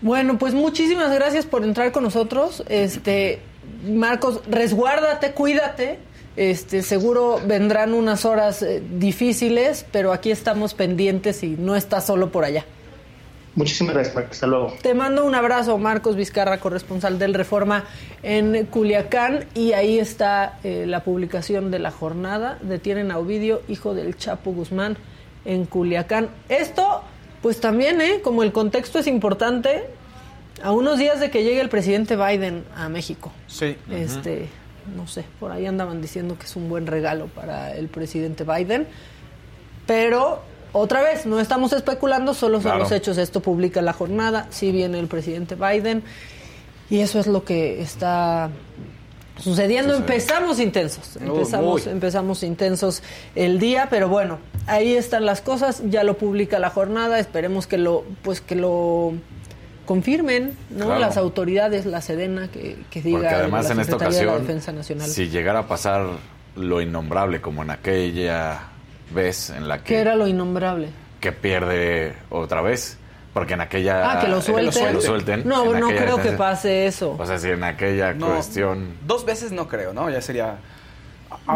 Bueno, 0.00 0.38
pues 0.38 0.54
muchísimas 0.54 1.12
gracias 1.12 1.46
por 1.46 1.64
entrar 1.64 1.90
con 1.90 2.04
nosotros. 2.04 2.62
Este, 2.68 3.40
Marcos, 3.86 4.40
resguárdate, 4.48 5.32
cuídate. 5.32 5.98
Este, 6.36 6.82
seguro 6.82 7.40
vendrán 7.44 7.94
unas 7.94 8.24
horas 8.24 8.62
eh, 8.62 8.80
difíciles, 8.80 9.84
pero 9.90 10.12
aquí 10.12 10.30
estamos 10.30 10.74
pendientes 10.74 11.42
y 11.42 11.48
no 11.48 11.74
estás 11.74 12.06
solo 12.06 12.30
por 12.30 12.44
allá. 12.44 12.64
Muchísimas 13.56 13.94
gracias, 13.94 14.14
Marcos. 14.14 14.36
Hasta 14.36 14.46
luego. 14.46 14.74
Te 14.80 14.94
mando 14.94 15.24
un 15.24 15.34
abrazo, 15.34 15.78
Marcos 15.78 16.14
Vizcarra, 16.14 16.60
corresponsal 16.60 17.18
del 17.18 17.34
Reforma 17.34 17.86
en 18.22 18.66
Culiacán. 18.66 19.46
Y 19.56 19.72
ahí 19.72 19.98
está 19.98 20.60
eh, 20.62 20.84
la 20.86 21.02
publicación 21.02 21.72
de 21.72 21.80
la 21.80 21.90
jornada. 21.90 22.58
Detienen 22.62 23.10
a 23.10 23.18
Ovidio, 23.18 23.62
hijo 23.66 23.94
del 23.94 24.16
Chapo 24.16 24.52
Guzmán, 24.52 24.96
en 25.44 25.64
Culiacán. 25.64 26.28
Esto 26.48 27.02
pues 27.42 27.60
también, 27.60 28.00
¿eh? 28.00 28.20
Como 28.22 28.42
el 28.42 28.52
contexto 28.52 28.98
es 28.98 29.06
importante, 29.06 29.84
a 30.62 30.72
unos 30.72 30.98
días 30.98 31.20
de 31.20 31.30
que 31.30 31.44
llegue 31.44 31.60
el 31.60 31.68
presidente 31.68 32.16
Biden 32.16 32.64
a 32.76 32.88
México. 32.88 33.32
Sí. 33.46 33.76
Este, 33.90 34.48
no 34.96 35.06
sé, 35.06 35.24
por 35.38 35.52
ahí 35.52 35.66
andaban 35.66 36.00
diciendo 36.00 36.36
que 36.38 36.46
es 36.46 36.56
un 36.56 36.68
buen 36.68 36.86
regalo 36.86 37.26
para 37.26 37.74
el 37.74 37.88
presidente 37.88 38.44
Biden. 38.44 38.86
Pero, 39.86 40.42
otra 40.72 41.02
vez, 41.02 41.26
no 41.26 41.40
estamos 41.40 41.72
especulando, 41.72 42.34
solo 42.34 42.60
son 42.60 42.78
los 42.78 42.92
hechos. 42.92 43.18
Esto 43.18 43.40
publica 43.40 43.80
la 43.82 43.92
jornada, 43.92 44.46
sí 44.50 44.70
viene 44.72 44.98
el 44.98 45.06
presidente 45.06 45.54
Biden. 45.54 46.02
Y 46.90 47.00
eso 47.00 47.20
es 47.20 47.26
lo 47.26 47.44
que 47.44 47.80
está 47.80 48.50
sucediendo. 49.38 49.94
Empezamos 49.94 50.58
intensos, 50.58 51.16
empezamos, 51.16 51.86
empezamos 51.86 52.42
intensos 52.42 53.02
el 53.34 53.58
día, 53.58 53.88
pero 53.90 54.08
bueno, 54.08 54.38
ahí 54.68 54.94
están 54.94 55.26
las 55.26 55.40
cosas, 55.40 55.82
ya 55.86 56.04
lo 56.04 56.16
publica 56.16 56.58
la 56.58 56.70
jornada, 56.70 57.18
esperemos 57.18 57.66
que 57.66 57.78
lo, 57.78 58.04
pues 58.22 58.40
que 58.40 58.54
lo 58.54 59.14
confirmen, 59.86 60.56
¿no? 60.70 60.98
Las 60.98 61.16
autoridades, 61.16 61.86
la 61.86 62.02
Sedena, 62.02 62.48
que, 62.48 62.76
que 62.90 63.00
diga 63.00 63.18
Porque 63.18 63.34
además 63.34 63.64
la 63.66 63.72
en 63.72 63.80
esta 63.80 63.96
de 63.96 63.98
la 64.02 64.08
ocasión, 64.08 64.40
Defensa 64.40 64.72
Nacional. 64.72 65.08
si 65.08 65.28
llegara 65.28 65.60
a 65.60 65.66
pasar 65.66 66.06
lo 66.56 66.80
innombrable 66.82 67.40
como 67.40 67.62
en 67.62 67.70
aquella 67.70 68.60
vez 69.14 69.50
en 69.50 69.66
la 69.66 69.78
que... 69.78 69.84
¿Qué 69.94 70.00
era 70.00 70.14
lo 70.14 70.26
innombrable? 70.26 70.88
Que 71.20 71.32
pierde 71.32 72.14
otra 72.30 72.60
vez. 72.60 72.98
Porque 73.32 73.54
en 73.54 73.60
aquella... 73.60 74.12
Ah, 74.12 74.20
que 74.20 74.28
lo 74.28 74.42
suelten. 74.42 74.86
que 74.86 74.92
lo 74.92 75.00
suelten, 75.00 75.42
no, 75.48 75.72
no 75.72 75.88
creo 75.88 76.20
que 76.20 76.32
pase 76.32 76.86
eso. 76.86 77.14
O 77.18 77.26
sea, 77.26 77.38
si 77.38 77.48
en 77.48 77.62
aquella 77.62 78.12
No, 78.12 78.34
cuestión... 78.34 78.94
Dos 79.06 79.24
veces 79.24 79.52
no 79.52 79.68
creo, 79.68 79.92
¿no? 79.92 80.10
Ya 80.10 80.20
sería... 80.20 80.56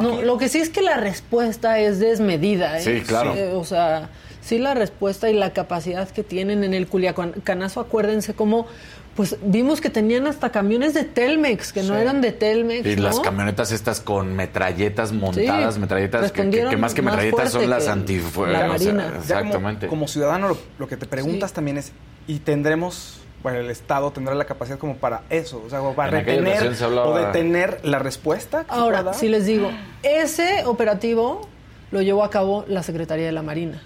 No, 0.00 0.22
lo 0.22 0.38
que 0.38 0.48
sí 0.48 0.58
es 0.58 0.68
que 0.70 0.82
la 0.82 0.96
respuesta 0.96 1.78
es 1.78 1.98
desmedida. 1.98 2.78
¿eh? 2.78 2.82
Sí, 2.82 3.00
claro. 3.06 3.34
O 3.58 3.64
sea, 3.64 4.08
sí 4.40 4.58
la 4.58 4.74
respuesta 4.74 5.28
y 5.30 5.34
la 5.34 5.52
capacidad 5.52 6.08
que 6.08 6.22
tienen 6.22 6.64
en 6.64 6.74
el 6.74 6.86
Culiacanazo, 6.86 7.80
acuérdense 7.80 8.34
cómo, 8.34 8.66
pues 9.14 9.36
vimos 9.42 9.80
que 9.82 9.90
tenían 9.90 10.26
hasta 10.26 10.50
camiones 10.50 10.94
de 10.94 11.04
Telmex, 11.04 11.72
que 11.74 11.82
no 11.82 11.96
eran 11.96 12.20
de 12.22 12.32
Telmex. 12.32 12.86
Y 12.86 12.96
¿no? 12.96 13.02
las 13.02 13.20
camionetas 13.20 13.70
estas 13.70 14.00
con 14.00 14.34
metralletas 14.34 15.12
montadas, 15.12 15.74
Sí, 15.74 15.80
metralletas 15.80 16.20
que- 16.22 16.26
que, 16.32 16.32
respondieron 16.38 16.70
que 16.70 16.76
más 16.78 16.94
que 16.94 17.02
más 17.02 17.14
metralletas 17.16 17.52
son 17.52 17.68
las 17.68 17.84
que 17.84 17.90
antifuegos. 17.90 18.52
la 18.52 18.58
o 18.72 18.78
sea, 18.78 18.92
Marina. 18.94 19.02
Ya 19.04 19.10
como- 19.10 19.20
exactamente. 19.20 19.86
Como, 19.86 20.08
ciudadano, 20.08 20.48
lo, 20.48 20.58
lo 20.78 20.88
que 20.88 20.96
te 20.96 21.04
preguntas 21.06 21.50
Sí. 21.50 21.54
también 21.56 21.76
es, 21.76 21.92
¿y 22.26 22.38
tendremos, 22.38 23.18
bueno, 23.42 23.58
el 23.58 23.70
Estado 23.70 24.10
tendrá 24.12 24.34
la 24.34 24.44
capacidad 24.44 24.78
como 24.78 24.96
para 24.96 25.22
eso? 25.30 25.62
O 25.66 25.70
sea, 25.70 25.80
como 25.80 25.94
para 25.94 26.18
En 26.20 26.24
retener 26.24 26.48
ocasión 26.52 26.74
se 26.76 26.84
hablaba- 26.84 27.06
o 27.08 27.14
detener 27.18 27.80
la 27.82 27.98
respuesta. 27.98 28.58
que 28.64 28.64
se 28.64 28.68
pueda 28.70 28.82
Ahora, 28.98 29.12
si 29.14 29.28
les 29.28 29.46
digo, 29.46 29.70
ese 30.02 30.64
operativo 30.64 31.48
lo 31.90 32.02
llevó 32.02 32.24
a 32.24 32.30
cabo 32.30 32.64
la 32.68 32.82
Secretaría 32.82 33.26
de 33.26 33.32
la 33.32 33.42
Marina. 33.42 33.82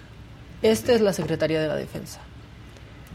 Esta 0.61 0.93
es 0.93 1.01
la 1.01 1.13
Secretaría 1.13 1.59
de 1.61 1.67
la 1.67 1.75
Defensa. 1.75 2.19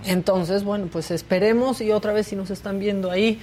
Entonces, 0.04 0.64
bueno, 0.64 0.88
pues 0.90 1.10
esperemos 1.12 1.80
y 1.80 1.92
otra 1.92 2.12
vez 2.12 2.26
si 2.26 2.36
nos 2.36 2.50
están 2.50 2.78
viendo 2.80 3.10
ahí, 3.10 3.40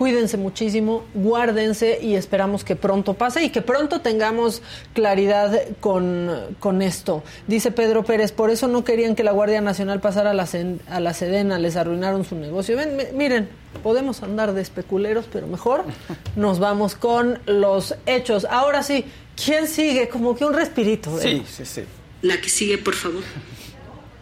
cuídense 0.00 0.38
muchísimo, 0.38 1.04
guárdense 1.12 1.98
y 2.00 2.14
esperamos 2.14 2.64
que 2.64 2.74
pronto 2.74 3.12
pase 3.12 3.44
y 3.44 3.50
que 3.50 3.60
pronto 3.60 4.00
tengamos 4.00 4.62
claridad 4.94 5.60
con, 5.78 6.30
con 6.58 6.80
esto. 6.80 7.22
Dice 7.46 7.70
Pedro 7.70 8.02
Pérez, 8.02 8.32
por 8.32 8.48
eso 8.48 8.66
no 8.66 8.82
querían 8.82 9.14
que 9.14 9.22
la 9.22 9.32
Guardia 9.32 9.60
Nacional 9.60 10.00
pasara 10.00 10.30
a 10.30 10.32
la, 10.32 10.48
a 10.88 11.00
la 11.00 11.12
Sedena, 11.12 11.58
les 11.58 11.76
arruinaron 11.76 12.24
su 12.24 12.34
negocio. 12.34 12.78
Ven, 12.78 12.96
miren, 13.14 13.50
podemos 13.82 14.22
andar 14.22 14.54
de 14.54 14.62
especuleros, 14.62 15.26
pero 15.30 15.46
mejor 15.46 15.84
nos 16.34 16.60
vamos 16.60 16.94
con 16.94 17.38
los 17.44 17.94
hechos. 18.06 18.46
Ahora 18.48 18.82
sí, 18.82 19.04
¿quién 19.36 19.68
sigue? 19.68 20.08
Como 20.08 20.34
que 20.34 20.46
un 20.46 20.54
respirito. 20.54 21.10
¿eh? 21.20 21.22
Sí, 21.22 21.42
sí, 21.46 21.66
sí. 21.66 21.82
La 22.22 22.40
que 22.40 22.48
sigue, 22.48 22.78
por 22.78 22.94
favor. 22.94 23.22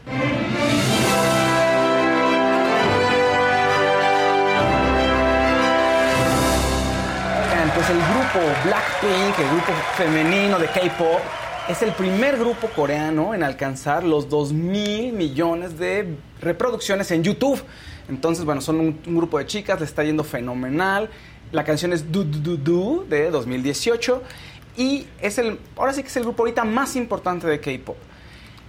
Pues 7.74 7.90
el 7.90 7.98
grupo 7.98 8.40
Blackpink, 8.64 9.38
el 9.38 9.48
grupo 9.48 9.72
femenino 9.96 10.58
de 10.58 10.66
K-pop, 10.66 11.20
es 11.68 11.82
el 11.82 11.92
primer 11.92 12.38
grupo 12.38 12.68
coreano 12.68 13.34
en 13.34 13.42
alcanzar 13.42 14.04
los 14.04 14.28
2 14.28 14.52
mil 14.52 15.12
millones 15.12 15.78
de 15.78 16.16
reproducciones 16.40 17.10
en 17.10 17.22
YouTube. 17.22 17.62
Entonces, 18.08 18.44
bueno, 18.44 18.60
son 18.60 18.80
un, 18.80 19.00
un 19.06 19.16
grupo 19.16 19.38
de 19.38 19.46
chicas, 19.46 19.80
le 19.80 19.86
está 19.86 20.02
yendo 20.02 20.24
fenomenal. 20.24 21.10
La 21.52 21.64
canción 21.64 21.92
es 21.92 22.10
Du 22.10 22.24
Du 22.24 22.38
Du 22.38 22.56
Du 22.56 23.06
de 23.08 23.30
2018 23.30 24.22
y 24.76 25.06
es 25.20 25.38
el, 25.38 25.58
ahora 25.76 25.92
sí 25.92 26.02
que 26.02 26.08
es 26.08 26.16
el 26.16 26.22
grupo 26.22 26.42
ahorita 26.42 26.64
más 26.64 26.96
importante 26.96 27.46
de 27.46 27.60
K-pop. 27.60 27.96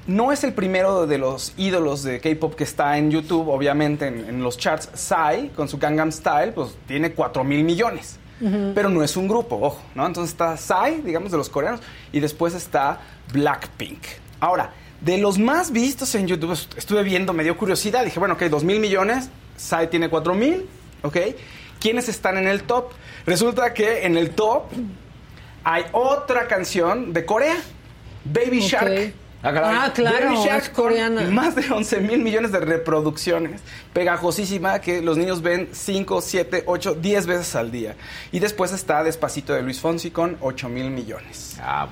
No 0.08 0.32
es 0.32 0.44
el 0.44 0.54
primero 0.54 1.08
de 1.08 1.18
los 1.20 1.54
ídolos 1.58 2.04
de 2.04 2.20
K-pop 2.20 2.56
que 2.56 2.64
está 2.64 2.98
en 2.98 3.12
YouTube, 3.12 3.48
obviamente 3.50 4.08
en, 4.08 4.26
en 4.28 4.44
los 4.44 4.58
charts. 4.58 4.90
Psy, 4.94 5.50
con 5.56 5.70
su 5.70 5.78
Gangnam 5.78 6.12
Style, 6.12 6.52
pues 6.54 6.76
tiene 6.88 7.12
4 7.12 7.44
mil 7.44 7.64
millones. 7.64 8.20
Pero 8.40 8.90
no 8.90 9.04
es 9.04 9.18
un 9.18 9.28
grupo, 9.28 9.58
ojo, 9.62 9.82
¿no? 9.96 10.06
Entonces 10.06 10.32
está 10.32 10.56
Psy, 10.58 11.02
digamos, 11.04 11.32
de 11.32 11.38
los 11.38 11.50
coreanos, 11.50 11.82
y 12.12 12.20
después 12.20 12.54
está 12.54 13.02
Blackpink. 13.34 14.00
Ahora, 14.40 14.72
de 15.02 15.18
los 15.18 15.38
más 15.38 15.72
vistos 15.72 16.14
en 16.16 16.28
YouTube, 16.28 16.54
est- 16.54 16.78
estuve 16.78 17.04
viendo, 17.04 17.34
me 17.34 17.44
dio 17.44 17.58
curiosidad, 17.58 18.04
dije, 18.06 18.20
bueno, 18.20 18.36
ok, 18.36 18.44
2 18.44 18.64
mil 18.64 18.80
millones, 18.80 19.30
Psy 19.58 19.88
tiene 19.90 20.10
4 20.10 20.34
mil, 20.34 20.66
¿ok? 21.04 21.18
¿Quiénes 21.80 22.08
están 22.10 22.38
en 22.38 22.48
el 22.48 22.64
top? 22.64 22.92
Resulta 23.26 23.74
que 23.74 24.06
en 24.06 24.18
el 24.18 24.32
top 24.32 24.64
hay 25.64 25.84
otra 25.92 26.48
canción 26.48 27.12
de 27.14 27.26
Corea, 27.26 27.58
Baby. 28.26 28.60
Shark. 28.62 29.14
Ah. 29.42 29.86
Ah, 29.86 29.92
claro, 29.94 30.32
Baby 30.34 30.46
Shark 30.46 30.64
es 30.64 30.70
coreana. 30.70 31.24
con 31.24 31.34
más 31.34 31.56
de 31.56 31.64
11 31.72 32.02
mil 32.02 32.20
millones 32.20 32.52
de 32.52 32.60
reproducciones. 32.60 33.62
Pegajosísima 33.94 34.80
que 34.82 35.02
los 35.02 35.18
niños 35.18 35.42
ven 35.42 35.70
5, 35.72 36.22
7, 36.22 36.64
8, 36.66 36.96
10 36.96 37.26
veces 37.28 37.56
al 37.56 37.72
día. 37.72 37.96
Y 38.32 38.40
después 38.40 38.72
está 38.74 39.04
Despacito 39.04 39.54
de 39.54 39.62
Luis 39.62 39.80
Fonsi 39.80 40.12
con 40.12 40.38
8 40.42 40.68
mil 40.70 40.90
millones. 40.90 41.56
Ah, 41.62 41.88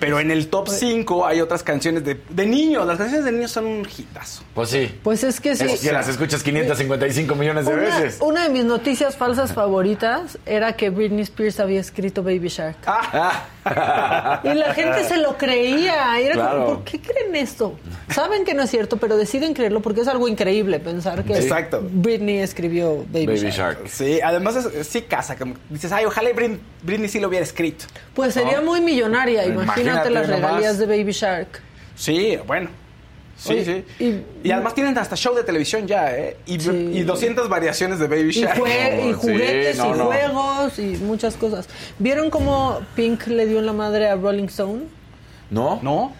Pero 0.00 0.20
en 0.20 0.30
el 0.30 0.48
top 0.48 0.68
5 0.68 1.26
hay 1.26 1.40
otras 1.40 1.62
canciones 1.62 2.04
de, 2.04 2.20
de 2.28 2.46
niños. 2.46 2.86
Las 2.86 2.98
canciones 2.98 3.24
de 3.24 3.32
niños 3.32 3.50
son 3.50 3.66
un 3.66 3.86
hitazo. 3.86 4.42
pues 4.54 4.70
sí. 4.70 4.98
Pues 5.02 5.22
es 5.24 5.40
que 5.40 5.54
sí. 5.56 5.64
Es 5.64 5.80
que 5.80 5.92
las 5.92 6.08
escuchas 6.08 6.42
555 6.42 7.34
millones 7.34 7.66
de 7.66 7.74
Una, 7.74 7.82
veces. 7.82 8.18
una 8.20 8.44
de 8.44 8.48
mis 8.50 8.64
noticias 8.64 9.16
falsas 9.16 9.52
favoritas 9.52 10.38
era 10.46 10.74
que 10.76 10.90
Britney 10.90 11.22
Spears 11.22 11.60
había 11.60 11.80
escrito 11.80 12.22
Baby 12.22 12.48
Shark. 12.48 12.76
Ah, 12.86 13.44
Y 14.44 14.54
la 14.54 14.74
gente 14.74 15.04
se 15.04 15.16
lo 15.18 15.36
creía. 15.36 16.20
Y 16.20 16.24
era 16.24 16.34
Claro. 16.34 16.64
como, 16.64 16.74
¿por 16.76 16.84
qué 16.84 17.00
creen 17.00 17.36
esto? 17.36 17.78
Saben 18.10 18.44
que 18.44 18.54
no 18.54 18.62
es 18.64 18.70
cierto, 18.70 18.96
pero 18.96 19.16
deciden 19.16 19.54
creerlo 19.54 19.80
porque 19.80 20.00
es 20.00 20.08
algo 20.08 20.28
increíble 20.28 20.80
pensar 20.80 21.24
que 21.24 21.34
Exacto. 21.34 21.82
Britney 21.90 22.38
escribió 22.38 23.04
Baby, 23.12 23.26
Baby 23.26 23.38
Shark. 23.50 23.54
Shark. 23.78 23.88
sí, 23.88 24.20
además 24.22 24.56
es- 24.56 24.86
sí 24.86 25.02
casa. 25.02 25.36
Como 25.36 25.54
dices, 25.70 25.92
ay, 25.92 26.04
ojalá 26.04 26.30
Britney 26.82 27.08
sí 27.08 27.20
lo 27.20 27.28
hubiera 27.28 27.44
escrito. 27.44 27.84
Pues 28.14 28.34
sería 28.34 28.60
muy 28.60 28.80
millonaria. 28.80 29.44
Imagínate, 29.46 29.80
Imagínate 29.82 30.10
las 30.10 30.28
nomás. 30.28 30.42
regalías 30.50 30.78
de 30.78 30.86
Baby 30.86 31.12
Shark. 31.12 31.60
Sí, 31.94 32.38
bueno. 32.46 32.70
Sí, 33.36 33.52
Oye, 33.54 33.84
sí. 33.98 34.04
y- 34.04 34.48
Y, 34.48 34.50
además 34.52 34.74
tienen 34.74 34.96
hasta 34.98 35.16
show 35.16 35.34
de 35.34 35.42
televisión 35.42 35.86
ya, 35.86 36.14
¿eh? 36.16 36.36
Y, 36.46 36.60
Sí. 36.60 36.70
y 36.70 37.02
200 37.02 37.48
variaciones 37.48 37.98
de 37.98 38.06
Baby 38.06 38.28
Y, 38.28 38.42
Shark. 38.42 38.58
jue- 38.60 39.00
y 39.00 39.08
Sí, 39.08 39.12
juguetes 39.14 39.78
no, 39.78 39.94
y 39.94 39.98
no. 39.98 40.04
juegos 40.06 40.78
y 40.78 40.82
muchas 40.98 41.36
cosas. 41.36 41.68
¿Vieron 41.98 42.30
cómo 42.30 42.80
Pink 42.94 43.26
le 43.26 43.46
dio 43.46 43.58
en 43.58 43.66
la 43.66 43.72
madre 43.72 44.08
a 44.08 44.14
Rolling 44.16 44.44
Stone? 44.44 44.82
¿No? 45.50 45.80
¿No? 45.82 46.12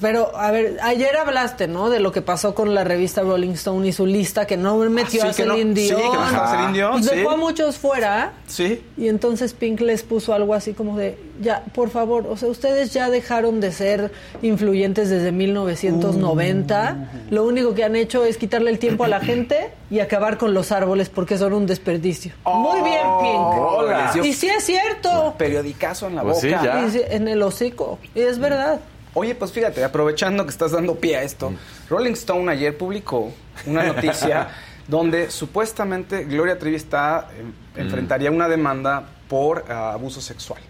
Pero, 0.00 0.36
a 0.36 0.50
ver, 0.50 0.76
ayer 0.82 1.16
hablaste, 1.16 1.66
¿no? 1.66 1.88
De 1.88 1.98
lo 1.98 2.12
que 2.12 2.20
pasó 2.20 2.54
con 2.54 2.74
la 2.74 2.84
revista 2.84 3.22
Rolling 3.22 3.52
Stone 3.52 3.88
y 3.88 3.92
su 3.92 4.04
lista 4.04 4.46
que 4.46 4.56
no 4.58 4.76
metió 4.76 5.22
Ah, 5.24 5.32
sí, 5.32 5.42
a 5.42 5.44
que 5.44 5.48
no- 5.48 5.54
Celine 5.54 5.80
sí, 5.80 5.88
que 5.88 5.94
Dion. 5.96 6.12
no 6.14 6.24
estaba 6.26 6.50
Celine 6.50 6.72
Dion, 6.74 6.98
Y 7.00 7.02
sí. 7.04 7.16
dejó 7.16 7.30
a 7.30 7.36
muchos 7.36 7.78
fuera. 7.78 8.32
Sí. 8.46 8.82
Y 8.98 9.08
entonces 9.08 9.54
Pink 9.54 9.80
les 9.80 10.02
puso 10.02 10.34
algo 10.34 10.52
así 10.52 10.74
como 10.74 10.98
de, 10.98 11.18
ya, 11.40 11.64
por 11.74 11.88
favor, 11.88 12.26
o 12.28 12.36
sea, 12.36 12.48
ustedes 12.48 12.92
ya 12.92 13.08
dejaron 13.08 13.60
de 13.60 13.72
ser 13.72 14.12
influyentes 14.42 15.08
desde 15.08 15.32
1990. 15.32 16.96
Uh. 17.30 17.34
Lo 17.34 17.44
único 17.46 17.74
que 17.74 17.84
han 17.84 17.96
hecho 17.96 18.24
es 18.24 18.36
quitarle 18.36 18.70
el 18.70 18.78
tiempo 18.78 19.04
a 19.04 19.08
la 19.08 19.20
gente 19.20 19.70
y 19.90 20.00
acabar 20.00 20.38
con 20.38 20.54
los 20.54 20.72
árboles 20.72 21.08
porque 21.08 21.38
son 21.38 21.52
un 21.54 21.66
desperdicio. 21.66 22.32
Muy 22.44 22.80
bien, 22.82 23.00
Pink. 23.20 23.36
Hola. 23.36 24.12
Y 24.22 24.32
sí 24.34 24.48
es 24.48 24.64
cierto. 24.64 25.34
periodicazo 25.38 26.06
en 26.08 26.16
la 26.16 26.22
Pues 26.22 26.40
sí, 26.40 26.48
boca. 26.50 26.62
ya. 26.62 26.86
Y 26.86 26.90
sí, 26.90 27.00
en 27.08 27.28
el 27.28 27.42
hocico. 27.42 27.98
Y 28.14 28.20
es 28.20 28.38
verdad. 28.38 28.80
Oye, 29.14 29.34
pues 29.34 29.52
fíjate, 29.52 29.84
aprovechando 29.84 30.44
que 30.44 30.50
estás 30.50 30.72
dando 30.72 30.94
pie 30.96 31.16
a 31.18 31.22
esto, 31.22 31.52
Rolling 31.90 32.12
Stone 32.12 32.50
ayer 32.50 32.76
publicó 32.76 33.32
una 33.66 33.82
noticia 33.92 34.48
donde 34.88 35.30
supuestamente 35.30 36.24
Gloria 36.24 36.58
Trevi 36.58 36.76
está, 36.76 37.28
eh, 37.36 37.80
enfrentaría 37.80 38.30
una 38.30 38.48
demanda 38.48 39.04
por 39.28 39.64
ah, 39.68 39.92
abuso 39.92 40.20
sexual. 40.20 40.60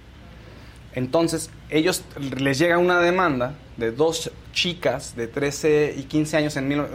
Entonces, 0.94 1.50
ellos 1.70 2.02
les 2.36 2.58
llega 2.58 2.76
una 2.78 3.00
demanda 3.00 3.54
de 3.76 3.92
dos 3.92 4.30
chicas 4.52 5.16
de 5.16 5.26
13 5.28 5.94
y 5.96 6.02
15 6.02 6.36
años 6.36 6.56
en, 6.56 6.68
mil- 6.68 6.86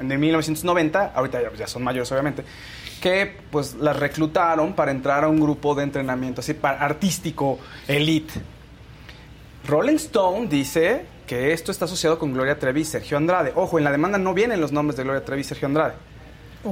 en 0.00 0.20
1990, 0.20 1.12
ahorita 1.14 1.40
ya, 1.42 1.52
ya 1.56 1.66
son 1.68 1.84
mayores 1.84 2.10
obviamente, 2.10 2.42
que 3.00 3.36
pues 3.52 3.74
las 3.74 3.96
reclutaron 3.96 4.72
para 4.72 4.90
entrar 4.90 5.22
a 5.22 5.28
un 5.28 5.38
grupo 5.38 5.74
de 5.76 5.84
entrenamiento 5.84 6.40
así 6.40 6.54
para 6.54 6.80
artístico 6.80 7.60
elite. 7.86 8.32
Rolling 9.66 9.96
Stone 9.96 10.46
dice 10.48 11.06
que 11.26 11.52
esto 11.52 11.72
está 11.72 11.86
asociado 11.86 12.18
con 12.18 12.32
Gloria 12.34 12.58
Trevi 12.58 12.82
y 12.82 12.84
Sergio 12.84 13.16
Andrade. 13.16 13.52
Ojo, 13.54 13.78
en 13.78 13.84
la 13.84 13.90
demanda 13.92 14.18
no 14.18 14.34
vienen 14.34 14.60
los 14.60 14.72
nombres 14.72 14.96
de 14.96 15.04
Gloria 15.04 15.24
Trevi 15.24 15.40
y 15.40 15.44
Sergio 15.44 15.66
Andrade. 15.66 15.94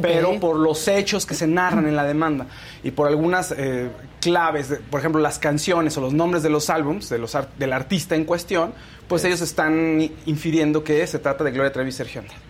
Pero 0.01 0.41
por 0.41 0.57
los 0.57 0.89
hechos 0.89 1.27
que 1.27 1.35
se 1.35 1.47
narran 1.47 1.87
en 1.87 1.95
la 1.95 2.05
demanda 2.05 2.47
y 2.83 2.93
por 2.93 3.09
algunas 3.09 3.53
eh, 3.55 3.91
claves, 4.23 4.71
de- 4.71 4.77
por 4.77 5.01
ejemplo, 5.01 5.21
las 5.21 5.39
canciones 5.39 5.95
o 5.99 6.01
los 6.01 6.15
nombres 6.15 6.43
de 6.43 6.49
los 6.49 6.71
álbums 6.71 7.11
de 7.11 7.19
los 7.19 7.37
del 7.59 7.73
artista 7.75 8.15
en 8.15 8.25
cuestión, 8.25 8.73
pues 9.07 9.23
ellos 9.25 9.43
están 9.43 10.01
infiriendo 10.25 10.83
que 10.83 11.07
se 11.07 11.19
trata 11.19 11.45
de 11.45 11.51
Gloria 11.51 11.73
Trevi 11.73 11.91
y 11.91 11.93
Sergio 11.93 12.23
Andrade. 12.23 12.41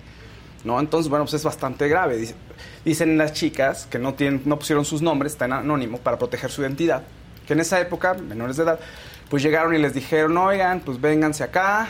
¿no? 0.63 0.79
Entonces, 0.79 1.11
bueno, 1.11 1.25
pues 1.25 1.35
es 1.35 1.43
bastante 1.43 1.89
grave. 1.89 2.17
Dice- 2.17 2.37
dicen 2.85 3.19
las 3.19 3.33
chicas 3.33 3.87
que 3.91 3.99
no, 3.99 4.15
tienen, 4.15 4.43
no 4.45 4.57
pusieron 4.61 4.85
sus 4.85 5.03
nombres, 5.03 5.33
están 5.33 5.53
anónimos 5.53 5.99
para 5.99 6.19
proteger 6.21 6.49
su 6.53 6.63
identidad, 6.63 7.03
que 7.45 7.55
en 7.55 7.61
esa 7.61 7.81
época, 7.81 8.15
menores 8.15 8.57
de 8.57 8.63
edad, 8.63 8.79
pues 9.33 9.43
llegaron 9.43 9.75
y 9.75 9.79
les 9.79 9.95
dijeron, 9.95 10.37
oigan, 10.37 10.81
pues 10.81 11.01
vénganse 11.01 11.43
acá, 11.43 11.89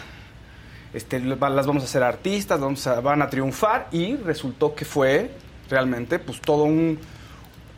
este, 0.95 1.19
las 1.19 1.67
vamos 1.67 1.83
a 1.83 1.87
hacer 1.87 2.01
artistas, 2.05 2.61
vamos 2.61 2.87
a- 2.87 3.01
van 3.01 3.21
a 3.21 3.29
triunfar, 3.29 3.89
y 3.91 4.15
resultó 4.15 4.77
que 4.77 4.85
fue 4.85 5.29
realmente 5.69 6.21
pues 6.21 6.41
todo 6.41 6.63
un, 6.63 7.01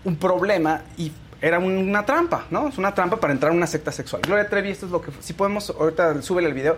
un 0.05 0.17
problema 0.17 0.83
y 0.99 1.11
era 1.41 1.59
un- 1.59 1.79
una 1.79 2.05
trampa, 2.05 2.45
¿no? 2.51 2.69
Es 2.69 2.77
una 2.77 2.93
trampa 2.93 3.17
para 3.17 3.33
entrar 3.33 3.53
a 3.53 3.55
una 3.55 3.67
secta 3.67 3.91
sexual. 3.91 4.21
Gloria 4.21 4.47
Trevi, 4.51 4.69
esto 4.69 4.85
es 4.85 4.93
lo 4.93 5.01
que... 5.01 5.11
Si 5.21 5.33
podemos, 5.33 5.71
ahorita 5.71 6.21
súbele 6.21 6.49
el 6.49 6.55
video 6.55 6.77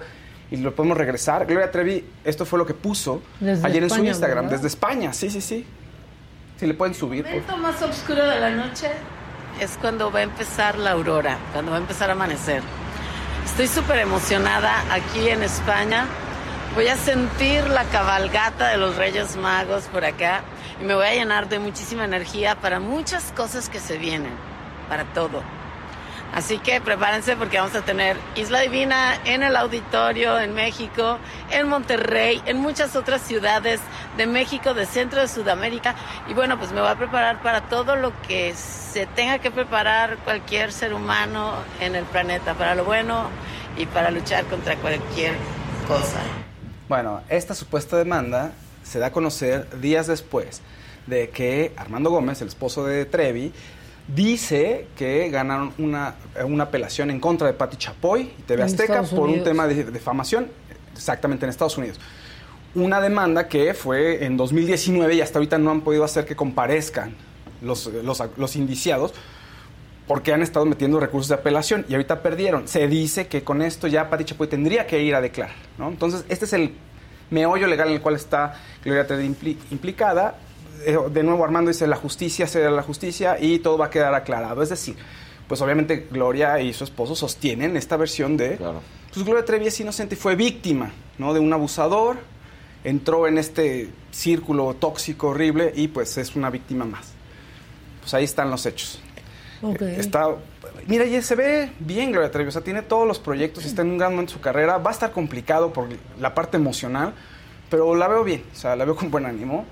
y 0.52 0.56
lo 0.58 0.72
podemos 0.72 0.96
regresar. 0.96 1.44
Gloria 1.44 1.72
Trevi, 1.72 2.04
esto 2.24 2.44
fue 2.46 2.56
lo 2.56 2.66
que 2.66 2.74
puso 2.74 3.20
Desde 3.40 3.66
ayer 3.66 3.82
en 3.82 3.88
su 3.88 3.94
España, 3.96 4.10
Instagram, 4.10 4.44
¿verdad? 4.44 4.56
desde 4.58 4.68
España, 4.68 5.12
sí, 5.12 5.28
sí, 5.28 5.40
sí. 5.40 5.66
Si 6.56 6.66
le 6.68 6.74
pueden 6.74 6.94
subir. 6.94 7.26
El 7.26 7.42
por 7.42 7.56
momento 7.58 7.82
más 7.82 7.82
oscuro 7.90 8.24
de 8.24 8.38
la 8.38 8.50
noche 8.50 8.90
es 9.60 9.78
cuando 9.80 10.10
va 10.10 10.20
a 10.20 10.22
empezar 10.22 10.78
la 10.78 10.92
aurora, 10.92 11.38
cuando 11.52 11.70
va 11.70 11.78
a 11.78 11.80
empezar 11.80 12.10
a 12.10 12.12
amanecer. 12.12 12.62
Estoy 13.44 13.68
súper 13.68 13.98
emocionada 13.98 14.82
aquí 14.92 15.28
en 15.28 15.42
España. 15.42 16.06
Voy 16.74 16.88
a 16.88 16.96
sentir 16.96 17.66
la 17.68 17.84
cabalgata 17.84 18.68
de 18.68 18.76
los 18.76 18.96
Reyes 18.96 19.36
Magos 19.36 19.84
por 19.84 20.04
acá 20.04 20.42
y 20.80 20.84
me 20.84 20.94
voy 20.94 21.06
a 21.06 21.14
llenar 21.14 21.48
de 21.48 21.58
muchísima 21.58 22.04
energía 22.04 22.56
para 22.56 22.80
muchas 22.80 23.32
cosas 23.32 23.68
que 23.68 23.80
se 23.80 23.96
vienen, 23.98 24.32
para 24.88 25.04
todo. 25.04 25.42
Así 26.34 26.58
que 26.58 26.80
prepárense 26.80 27.34
porque 27.36 27.58
vamos 27.58 27.74
a 27.74 27.82
tener 27.82 28.16
Isla 28.34 28.60
Divina 28.60 29.18
en 29.24 29.42
el 29.42 29.56
auditorio 29.56 30.38
en 30.38 30.54
México, 30.54 31.18
en 31.50 31.68
Monterrey, 31.68 32.42
en 32.44 32.58
muchas 32.58 32.94
otras 32.94 33.22
ciudades 33.22 33.80
de 34.16 34.26
México, 34.26 34.74
de 34.74 34.84
Centro 34.86 35.20
de 35.20 35.28
Sudamérica. 35.28 35.94
Y 36.28 36.34
bueno, 36.34 36.58
pues 36.58 36.72
me 36.72 36.80
voy 36.80 36.90
a 36.90 36.96
preparar 36.96 37.40
para 37.42 37.62
todo 37.62 37.96
lo 37.96 38.12
que 38.22 38.54
se 38.54 39.06
tenga 39.06 39.38
que 39.38 39.50
preparar 39.50 40.18
cualquier 40.18 40.72
ser 40.72 40.92
humano 40.92 41.54
en 41.80 41.94
el 41.94 42.04
planeta, 42.04 42.54
para 42.54 42.74
lo 42.74 42.84
bueno 42.84 43.28
y 43.78 43.86
para 43.86 44.10
luchar 44.10 44.44
contra 44.44 44.76
cualquier 44.76 45.34
cosa. 45.88 46.20
Bueno, 46.88 47.22
esta 47.28 47.54
supuesta 47.54 47.96
demanda 47.96 48.52
se 48.82 48.98
da 48.98 49.06
a 49.06 49.12
conocer 49.12 49.80
días 49.80 50.06
después 50.06 50.60
de 51.06 51.30
que 51.30 51.72
Armando 51.76 52.10
Gómez, 52.10 52.40
el 52.42 52.48
esposo 52.48 52.84
de 52.84 53.04
Trevi, 53.04 53.52
dice 54.08 54.86
que 54.96 55.28
ganaron 55.30 55.72
una, 55.78 56.14
una 56.44 56.64
apelación 56.64 57.10
en 57.10 57.20
contra 57.20 57.46
de 57.46 57.52
Patti 57.54 57.76
Chapoy 57.76 58.22
y 58.38 58.42
TV 58.42 58.62
En 58.62 58.66
Azteca 58.66 58.82
Estados 59.00 59.10
por 59.10 59.28
un 59.28 59.42
tema 59.44 59.66
de 59.66 59.84
defamación, 59.84 60.48
exactamente 60.94 61.44
en 61.44 61.50
Estados 61.50 61.76
Unidos. 61.76 61.98
Una 62.74 63.00
demanda 63.00 63.48
que 63.48 63.74
fue 63.74 64.24
en 64.24 64.36
2019 64.36 65.14
y 65.14 65.20
hasta 65.22 65.38
ahorita 65.38 65.58
no 65.58 65.70
han 65.70 65.80
podido 65.80 66.04
hacer 66.04 66.24
que 66.26 66.36
comparezcan 66.36 67.14
los, 67.62 67.86
los, 67.86 68.22
los 68.36 68.56
indiciados 68.56 69.14
porque 70.06 70.32
han 70.32 70.42
estado 70.42 70.66
metiendo 70.66 71.00
recursos 71.00 71.28
de 71.28 71.34
apelación 71.34 71.84
y 71.88 71.94
ahorita 71.94 72.22
perdieron. 72.22 72.68
Se 72.68 72.86
dice 72.86 73.26
que 73.26 73.42
con 73.42 73.60
esto 73.60 73.88
ya 73.88 74.08
Pati 74.08 74.24
Chapoy 74.24 74.46
tendría 74.46 74.86
que 74.86 75.02
ir 75.02 75.14
a 75.16 75.20
declarar, 75.20 75.54
¿no? 75.78 75.88
Entonces, 75.88 76.24
este 76.28 76.44
es 76.44 76.52
el 76.52 76.74
meollo 77.30 77.66
legal 77.66 77.88
en 77.88 77.94
el 77.94 78.00
cual 78.00 78.14
está 78.14 78.54
Gloria 78.84 79.04
Trevi 79.06 79.26
impli- 79.26 79.56
implicada. 79.72 80.38
Eh, 80.86 80.96
De 81.10 81.24
nuevo, 81.24 81.44
Armando 81.44 81.70
dice, 81.70 81.86
la 81.88 81.96
justicia 81.96 82.46
será 82.46 82.70
la 82.70 82.82
justicia 82.82 83.38
y 83.40 83.58
todo 83.58 83.76
va 83.76 83.86
a 83.86 83.90
quedar 83.90 84.14
aclarado. 84.14 84.62
Es 84.62 84.68
decir, 84.68 84.94
pues 85.48 85.60
obviamente 85.60 86.06
Gloria 86.10 86.60
y 86.60 86.72
su 86.72 86.84
esposo 86.84 87.16
sostienen 87.16 87.76
esta 87.76 87.96
versión 87.96 88.36
de... 88.36 88.56
Claro. 88.56 88.80
Pues 89.12 89.24
Gloria 89.26 89.44
Trevi 89.44 89.66
es 89.66 89.80
inocente 89.80 90.14
y 90.14 90.18
fue 90.18 90.36
víctima, 90.36 90.92
¿no? 91.18 91.34
De 91.34 91.40
un 91.40 91.52
abusador, 91.52 92.18
entró 92.84 93.26
en 93.26 93.38
este 93.38 93.90
círculo 94.12 94.74
tóxico 94.74 95.28
horrible 95.28 95.72
y 95.74 95.88
pues 95.88 96.16
es 96.18 96.36
una 96.36 96.50
víctima 96.50 96.84
más. 96.84 97.08
Pues 98.00 98.14
ahí 98.14 98.24
están 98.24 98.50
los 98.50 98.64
hechos. 98.64 99.00
Ok. 99.62 99.82
Eh, 99.82 99.96
Está, 99.98 100.28
mira, 100.86 101.04
y 101.04 101.20
se 101.20 101.34
ve 101.34 101.72
bien 101.80 102.12
Gloria 102.12 102.30
Trevi, 102.30 102.48
o 102.48 102.52
sea, 102.52 102.62
tiene 102.62 102.82
todos 102.82 103.08
los 103.08 103.18
proyectos, 103.18 103.64
está 103.64 103.82
en 103.82 103.90
un 103.90 103.98
gran 103.98 104.12
momento 104.12 104.32
de 104.32 104.36
su 104.36 104.40
carrera, 104.40 104.78
va 104.78 104.90
a 104.90 104.92
estar 104.92 105.10
complicado 105.10 105.72
por 105.72 105.88
la 106.20 106.34
parte 106.34 106.58
emocional, 106.58 107.14
pero 107.70 107.96
la 107.96 108.06
veo 108.06 108.22
bien, 108.22 108.44
o 108.52 108.56
sea, 108.56 108.76
la 108.76 108.84
veo 108.84 108.94
con 108.94 109.10
buen 109.10 109.26
ánimo 109.26 109.64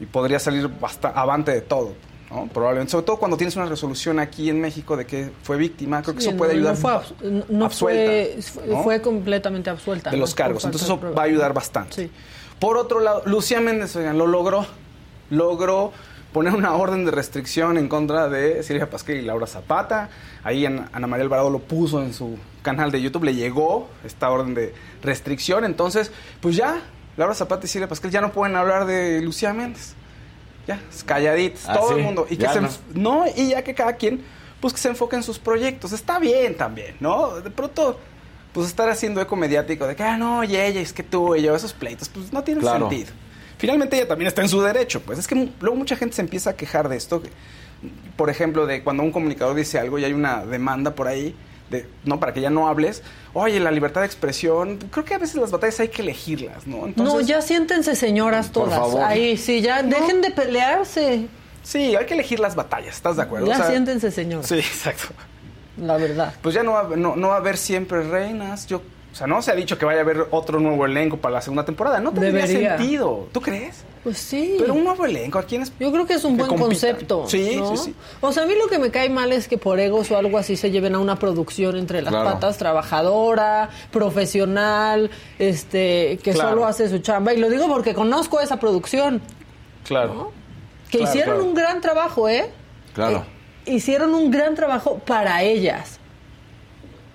y 0.00 0.06
podría 0.06 0.38
salir 0.38 0.68
basta- 0.80 1.08
avante 1.10 1.52
de 1.52 1.60
todo, 1.60 1.92
¿no? 2.30 2.46
Probablemente, 2.48 2.90
sobre 2.92 3.06
todo 3.06 3.16
cuando 3.18 3.36
tienes 3.36 3.54
una 3.56 3.66
resolución 3.66 4.18
aquí 4.18 4.50
en 4.50 4.60
México 4.60 4.96
de 4.96 5.06
que 5.06 5.30
fue 5.42 5.56
víctima, 5.56 6.02
creo 6.02 6.14
que 6.14 6.20
Sí, 6.22 6.28
eso 6.28 6.36
puede 6.36 6.52
ayudar 6.52 6.74
No 6.74 6.80
fue, 6.80 6.92
abs- 6.92 7.48
no- 7.48 7.64
absuelta, 7.66 8.42
fue, 8.82 9.00
completamente 9.00 9.70
absuelta. 9.70 10.10
de 10.10 10.16
los 10.16 10.34
cargos. 10.34 10.64
Entonces 10.64 10.88
eso 10.88 11.00
va 11.16 11.22
a 11.22 11.26
ayudar 11.26 11.52
bastante. 11.54 11.94
Sí. 11.94 12.10
Por 12.58 12.76
otro 12.76 13.00
lado, 13.00 13.22
Lucía 13.26 13.60
Méndez, 13.60 13.94
oigan, 13.96 14.16
lo 14.18 14.26
logró. 14.26 14.66
Logró 15.30 15.92
poner 16.32 16.54
una 16.54 16.74
orden 16.74 17.04
de 17.04 17.10
restricción 17.10 17.78
en 17.78 17.88
contra 17.88 18.28
de 18.28 18.62
Silvia 18.62 18.90
Pasquel 18.90 19.18
y 19.18 19.22
Laura 19.22 19.46
Zapata. 19.46 20.10
Ahí 20.42 20.66
Ana 20.66 20.88
Ana 20.92 21.06
María 21.06 21.24
Alvarado 21.24 21.48
lo 21.50 21.60
puso 21.60 22.02
en 22.02 22.12
su 22.12 22.36
canal 22.62 22.90
de 22.90 23.00
YouTube, 23.00 23.24
le 23.24 23.34
llegó 23.34 23.88
esta 24.04 24.30
orden 24.30 24.54
de 24.54 24.74
restricción. 25.02 25.64
Entonces, 25.64 26.10
pues 26.40 26.56
ya, 26.56 26.80
Laura 27.16 27.34
Zapata 27.34 27.64
y 27.66 27.68
Silvia 27.68 27.88
Pasquel 27.88 28.10
ya 28.10 28.20
no 28.20 28.32
pueden 28.32 28.56
hablar 28.56 28.86
de 28.86 29.20
Lucía 29.20 29.52
Méndez. 29.52 29.94
Ya, 30.66 30.80
calladitos, 31.04 31.64
Ah, 31.68 31.74
todo 31.74 31.88
sí, 31.90 31.94
el 31.96 32.02
mundo. 32.02 32.26
Y 32.30 32.36
que 32.36 32.48
se 32.48 32.60
no. 32.94 33.24
y 33.36 33.50
ya 33.50 33.62
que 33.62 33.74
cada 33.74 33.94
quien, 33.94 34.22
pues 34.60 34.72
que 34.72 34.78
se 34.80 34.88
enfoque 34.88 35.14
en 35.16 35.22
sus 35.22 35.38
proyectos. 35.38 35.92
Está 35.92 36.18
bien 36.18 36.56
también, 36.56 36.96
¿no? 37.00 37.40
De 37.40 37.50
pronto, 37.50 37.98
pues 38.52 38.66
estar 38.68 38.88
haciendo 38.88 39.20
eco 39.20 39.36
mediático 39.36 39.86
de 39.86 39.94
que, 39.94 40.02
ah, 40.02 40.16
no, 40.16 40.42
y 40.42 40.56
ella, 40.56 40.80
es 40.80 40.92
que 40.94 41.02
tú 41.02 41.34
y 41.36 41.42
yo, 41.42 41.54
esos 41.54 41.72
pleitos, 41.74 42.08
pues 42.08 42.32
no 42.32 42.42
tiene 42.42 42.60
Claro. 42.62 42.88
sentido. 42.88 43.12
Finalmente 43.58 43.96
ella 43.96 44.08
también 44.08 44.26
está 44.28 44.42
en 44.42 44.48
su 44.48 44.60
derecho, 44.62 45.00
pues 45.02 45.18
es 45.18 45.26
que 45.26 45.50
luego 45.60 45.76
mucha 45.76 45.96
gente 45.96 46.16
se 46.16 46.22
empieza 46.22 46.50
a 46.50 46.56
quejar 46.56 46.88
de 46.88 46.96
esto. 46.96 47.22
Por 48.16 48.30
ejemplo, 48.30 48.66
de 48.66 48.82
cuando 48.82 49.02
un 49.02 49.12
comunicador 49.12 49.54
dice 49.54 49.78
algo 49.78 49.98
y 49.98 50.04
hay 50.04 50.12
una 50.14 50.44
demanda 50.46 50.94
por 50.94 51.08
ahí, 51.08 51.34
de, 51.70 51.88
no, 52.04 52.20
para 52.20 52.32
que 52.34 52.40
ya 52.40 52.50
no 52.50 52.68
hables. 52.68 53.02
Oye, 53.32 53.58
la 53.60 53.70
libertad 53.70 54.02
de 54.02 54.06
expresión, 54.06 54.78
creo 54.90 55.04
que 55.04 55.14
a 55.14 55.18
veces 55.18 55.36
las 55.36 55.50
batallas 55.50 55.80
hay 55.80 55.88
que 55.88 56.02
elegirlas, 56.02 56.66
¿no? 56.66 56.88
No, 56.96 57.20
ya 57.20 57.40
siéntense 57.42 57.96
señoras 57.96 58.48
Por 58.48 58.64
todas. 58.64 58.78
favor. 58.78 59.02
Ahí, 59.02 59.36
sí, 59.36 59.60
ya 59.60 59.82
dejen 59.82 60.20
de 60.20 60.30
pelearse. 60.30 61.26
Sí, 61.62 61.96
hay 61.96 62.06
que 62.06 62.14
elegir 62.14 62.40
las 62.40 62.54
batallas, 62.54 62.94
¿estás 62.94 63.16
de 63.16 63.22
acuerdo? 63.22 63.46
Ya 63.46 63.54
O 63.54 63.56
sea, 63.56 63.68
siéntense 63.68 64.10
señoras. 64.10 64.46
Sí, 64.46 64.54
exacto. 64.58 65.08
La 65.78 65.96
verdad. 65.96 66.34
Pues 66.42 66.54
ya 66.54 66.62
no 66.62 66.72
va, 66.72 66.96
no, 66.96 67.16
no 67.16 67.28
va 67.28 67.34
a 67.34 67.38
haber 67.38 67.56
siempre 67.56 68.02
reinas. 68.02 68.66
Yo, 68.66 68.82
o 69.14 69.16
sea, 69.16 69.28
no 69.28 69.40
se 69.42 69.52
ha 69.52 69.54
dicho 69.54 69.78
que 69.78 69.84
vaya 69.84 70.00
a 70.00 70.02
haber 70.02 70.26
otro 70.32 70.58
nuevo 70.58 70.84
elenco 70.86 71.18
para 71.18 71.34
la 71.34 71.40
segunda 71.40 71.64
temporada. 71.64 72.00
No 72.00 72.10
tendría 72.10 72.46
Debería. 72.48 72.76
sentido. 72.76 73.28
¿Tú 73.30 73.40
crees? 73.40 73.84
Pues 74.02 74.18
sí. 74.18 74.56
Pero 74.58 74.74
un 74.74 74.82
nuevo 74.82 75.06
elenco, 75.06 75.38
¿a 75.38 75.44
quién 75.44 75.62
es? 75.62 75.72
Yo 75.78 75.92
creo 75.92 76.04
que 76.04 76.14
es 76.14 76.24
un 76.24 76.32
que 76.36 76.42
buen 76.42 76.48
compitan. 76.48 76.68
concepto. 76.68 77.24
Sí, 77.28 77.54
¿no? 77.56 77.76
sí, 77.76 77.84
sí. 77.84 77.94
O 78.20 78.32
sea, 78.32 78.42
a 78.42 78.46
mí 78.46 78.54
lo 78.60 78.66
que 78.66 78.80
me 78.80 78.90
cae 78.90 79.08
mal 79.10 79.30
es 79.32 79.46
que 79.46 79.56
por 79.56 79.78
egos 79.78 80.10
o 80.10 80.18
algo 80.18 80.36
así 80.36 80.56
se 80.56 80.72
lleven 80.72 80.96
a 80.96 80.98
una 80.98 81.16
producción 81.16 81.76
entre 81.76 82.02
las 82.02 82.10
Claro. 82.12 82.28
patas, 82.32 82.58
trabajadora, 82.58 83.70
profesional, 83.92 85.10
este, 85.38 86.18
que 86.22 86.32
Claro. 86.32 86.50
solo 86.50 86.66
hace 86.66 86.88
su 86.88 86.98
chamba. 86.98 87.32
Y 87.34 87.38
lo 87.38 87.48
digo 87.50 87.68
porque 87.68 87.94
conozco 87.94 88.40
esa 88.40 88.58
producción, 88.58 89.20
Claro. 89.86 90.32
que 90.90 90.98
Claro, 90.98 91.10
hicieron 91.12 91.34
claro. 91.36 91.48
un 91.48 91.54
gran 91.54 91.80
trabajo, 91.80 92.28
¿eh? 92.28 92.50
Claro. 92.94 93.24
Eh, 93.66 93.74
hicieron 93.74 94.12
un 94.14 94.30
gran 94.30 94.54
trabajo 94.54 94.98
para 94.98 95.42
ellas, 95.42 95.98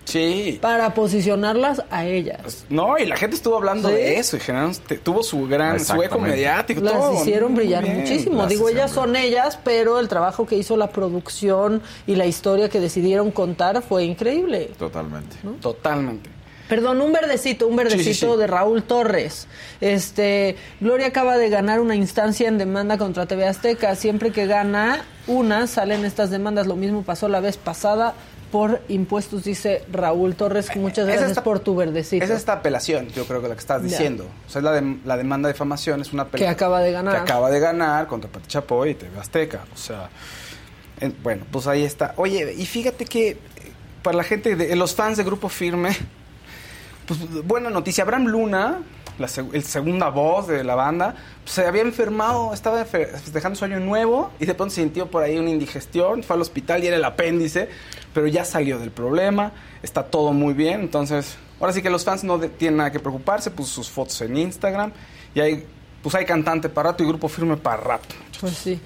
Sí. 0.09 0.57
para 0.61 0.93
posicionarlas 0.93 1.83
a 1.89 2.05
ellas. 2.05 2.39
Pues, 2.41 2.65
no, 2.69 2.97
y 2.97 3.05
la 3.05 3.15
gente 3.15 3.35
estuvo 3.35 3.55
hablando 3.57 3.89
Sí. 3.89 3.95
de 3.95 4.17
eso 4.17 4.37
y 4.37 4.39
generaron, 4.39 4.75
te- 4.75 4.97
tuvo 4.97 5.23
su 5.23 5.47
gran 5.47 5.79
su 5.79 5.93
eco 5.93 6.03
Exactamente. 6.03 6.35
mediático. 6.35 6.81
Las 6.81 6.93
todo. 6.93 7.13
hicieron 7.21 7.55
brillar 7.55 7.83
bien. 7.83 7.99
muchísimo. 7.99 8.45
Digo, 8.47 8.69
ellas 8.69 8.91
son 8.91 9.15
ellas, 9.15 9.59
pero 9.63 9.99
el 9.99 10.07
trabajo 10.07 10.45
que 10.45 10.55
hizo 10.57 10.75
la 10.77 10.89
producción 10.89 11.81
y 12.07 12.15
la 12.15 12.25
historia 12.25 12.69
que 12.69 12.79
decidieron 12.79 13.31
contar 13.31 13.81
fue 13.81 14.03
increíble. 14.03 14.71
Totalmente. 14.77 15.35
Totalmente. 15.61 16.29
Perdón, 16.67 17.01
un 17.01 17.11
verdecito, 17.11 17.67
un 17.67 17.75
verdecito 17.75 18.03
Sí, 18.03 18.13
sí, 18.13 18.27
sí. 18.31 18.37
de 18.37 18.45
Raúl 18.45 18.83
Torres. 18.83 19.47
Este, 19.81 20.55
Gloria 20.79 21.07
acaba 21.07 21.37
de 21.37 21.49
ganar 21.49 21.79
una 21.79 21.95
instancia 21.95 22.47
en 22.47 22.59
demanda 22.59 22.97
contra 22.99 23.25
TV 23.25 23.47
Azteca. 23.47 23.95
Siempre 23.95 24.31
que 24.31 24.45
gana 24.45 25.03
una, 25.25 25.65
salen 25.65 26.05
estas 26.05 26.29
demandas. 26.29 26.67
Lo 26.67 26.75
mismo 26.75 27.01
pasó 27.01 27.27
la 27.27 27.39
vez 27.39 27.57
pasada 27.57 28.13
por 28.51 28.81
impuestos, 28.89 29.43
dice 29.43 29.83
Raúl 29.91 30.35
Torres. 30.35 30.75
Muchas 30.75 30.99
Es 30.99 31.05
gracias 31.07 31.29
esta- 31.31 31.43
por 31.43 31.59
tu 31.59 31.75
verdecito. 31.75 32.23
Es 32.25 32.31
esta 32.31 32.53
apelación, 32.53 33.07
yo 33.09 33.25
creo 33.25 33.41
que 33.41 33.47
la 33.47 33.55
que 33.55 33.59
estás 33.61 33.81
diciendo. 33.83 34.25
O 34.47 34.49
sea, 34.49 34.59
es 34.59 34.63
la, 34.63 34.71
de- 34.73 34.97
la 35.05 35.17
demanda 35.17 35.47
de 35.47 35.53
difamación, 35.53 36.01
es 36.01 36.11
una 36.13 36.25
Que 36.27 36.47
acaba 36.47 36.81
de 36.81 36.91
ganar. 36.91 37.15
Que 37.15 37.21
acaba 37.21 37.49
de 37.49 37.59
ganar 37.59 38.07
contra 38.07 38.29
Pati 38.31 38.47
Chapoy 38.47 38.91
y 38.91 38.95
TV 38.95 39.19
Azteca. 39.19 39.61
O 39.73 39.77
sea, 39.77 40.09
en- 40.99 41.15
bueno, 41.23 41.45
pues 41.51 41.67
ahí 41.67 41.83
está. 41.83 42.13
Oye, 42.17 42.53
y 42.57 42.65
fíjate 42.65 43.05
que 43.05 43.29
eh, 43.29 43.37
para 44.03 44.17
la 44.17 44.23
gente, 44.23 44.55
de, 44.55 44.75
los 44.75 44.95
fans 44.95 45.17
de 45.17 45.23
Grupo 45.23 45.49
Firme, 45.49 45.95
pues 47.09 47.45
buena 47.45 47.69
noticia. 47.71 48.03
Abraham 48.03 48.27
Luna, 48.27 48.77
la 49.17 49.27
el 49.51 49.63
segunda 49.63 50.09
voz 50.09 50.47
de 50.47 50.63
la 50.63 50.75
banda, 50.75 51.15
pues, 51.43 51.55
se 51.55 51.65
había 51.65 51.81
enfermado, 51.81 52.53
estaba 52.53 52.85
fe- 52.85 53.07
festejando 53.07 53.57
su 53.57 53.65
año 53.65 53.79
nuevo 53.79 54.31
y 54.39 54.45
de 54.45 54.53
pronto 54.53 54.73
sintió 54.75 55.07
por 55.09 55.23
ahí 55.23 55.37
una 55.39 55.49
indigestión, 55.49 56.21
fue 56.23 56.35
al 56.35 56.41
hospital 56.41 56.83
y 56.83 56.87
era 56.87 56.97
el 56.97 57.03
apéndice, 57.03 57.67
pero 58.13 58.27
ya 58.27 58.45
salió 58.45 58.77
del 58.79 58.91
problema, 58.91 59.51
está 59.83 60.03
todo 60.03 60.31
muy 60.33 60.53
bien, 60.53 60.81
entonces 60.81 61.35
ahora 61.59 61.73
sí 61.73 61.81
que 61.81 61.89
los 61.89 62.05
fans 62.05 62.23
no 62.23 62.39
tienen 62.39 62.77
nada 62.77 62.91
que 62.91 62.99
preocuparse, 62.99 63.51
puso 63.51 63.73
sus 63.83 63.89
fotos 63.89 64.21
en 64.21 64.37
Instagram 64.37 64.91
y 65.33 65.39
hay, 65.41 65.65
pues 66.03 66.15
hay 66.15 66.25
cantante 66.25 66.69
para 66.69 66.91
rato 66.91 67.03
y 67.03 67.07
grupo 67.07 67.27
firme 67.27 67.57
para 67.57 67.77
rato. 67.77 68.15
Pues 68.39 68.53
sí. 68.53 68.79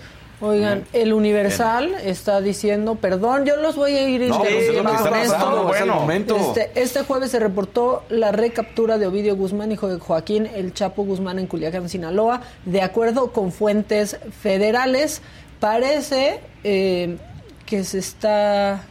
Oigan, 0.46 0.84
el 0.92 1.14
Universal 1.14 1.96
está 2.04 2.42
diciendo, 2.42 2.96
perdón, 2.96 3.46
yo 3.46 3.56
los 3.56 3.78
voy 3.78 3.94
a 3.94 4.10
ir 4.10 4.28
No, 4.28 4.40
pues 4.40 4.52
es 4.52 4.76
lo 4.76 4.84
que 4.84 4.96
está 4.96 5.10
pasando, 5.10 5.64
Bueno. 5.64 5.96
momento. 5.96 6.36
Este, 6.36 6.72
este 6.76 7.04
jueves 7.04 7.32
se 7.32 7.40
reportó 7.40 8.04
la 8.10 8.34
recaptura 8.34 8.98
de 8.98 9.08
Ovidio 9.08 9.38
Guzmán, 9.38 9.72
hijo 9.72 9.88
de 9.88 10.00
Joaquín 10.00 10.46
El 10.54 10.74
Chapo 10.74 11.06
Guzmán 11.06 11.40
en 11.40 11.48
Culiacán, 11.48 11.88
Sinaloa. 11.88 12.42
De 12.66 12.82
acuerdo 12.82 13.32
con 13.32 13.54
fuentes 13.54 14.18
federales, 14.42 15.22
parece 15.62 16.42
eh, 16.66 17.18
que 17.66 17.86
se 17.86 18.00
está, 18.00 18.84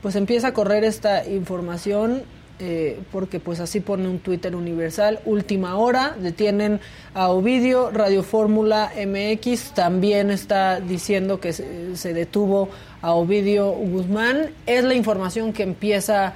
pues 0.00 0.16
empieza 0.16 0.48
a 0.48 0.54
correr 0.54 0.84
esta 0.84 1.26
información 1.26 2.22
eh, 2.60 3.00
porque 3.10 3.40
pues 3.40 3.58
así 3.58 3.80
pone 3.80 4.06
un 4.06 4.18
Twitter 4.18 4.54
universal. 4.54 5.20
Última 5.24 5.76
hora, 5.76 6.14
detienen 6.20 6.78
a 7.14 7.28
Ovidio, 7.28 7.90
Radio 7.90 8.22
Fórmula 8.22 8.92
MX 8.94 9.72
también 9.72 10.30
está 10.30 10.78
diciendo 10.78 11.40
que 11.40 11.52
se, 11.52 11.96
se 11.96 12.12
detuvo 12.12 12.68
a 13.00 13.14
Ovidio 13.14 13.70
Guzmán. 13.70 14.50
Es 14.66 14.84
la 14.84 14.94
información 14.94 15.54
que 15.54 15.62
empieza 15.62 16.34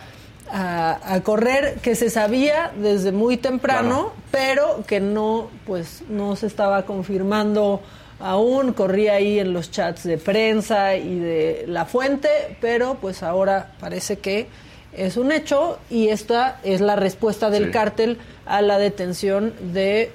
a, 0.50 1.14
a 1.14 1.20
correr, 1.20 1.74
que 1.82 1.94
se 1.94 2.08
sabía 2.08 2.72
desde 2.76 3.12
muy 3.12 3.36
temprano, 3.36 4.12
pero 4.30 4.82
que 4.86 5.00
no, 5.00 5.50
pues 5.66 6.02
no 6.08 6.36
se 6.36 6.46
estaba 6.46 6.86
confirmando 6.86 7.82
aún 8.20 8.72
corría 8.72 9.14
ahí 9.14 9.38
en 9.38 9.52
los 9.52 9.70
chats 9.70 10.04
de 10.04 10.16
prensa 10.18 10.96
y 10.96 11.18
de 11.18 11.64
la 11.68 11.84
fuente, 11.84 12.56
pero 12.60 12.96
pues 13.00 13.22
ahora 13.22 13.72
parece 13.80 14.18
que 14.18 14.46
es 14.96 15.16
un 15.16 15.32
hecho 15.32 15.78
y 15.90 16.08
esta 16.08 16.60
es 16.64 16.80
la 16.80 16.96
respuesta 16.96 17.50
del 17.50 17.66
Sí. 17.66 17.70
cártel 17.70 18.18
a 18.46 18.62
la 18.62 18.78
detención 18.78 19.52
de 19.72 20.10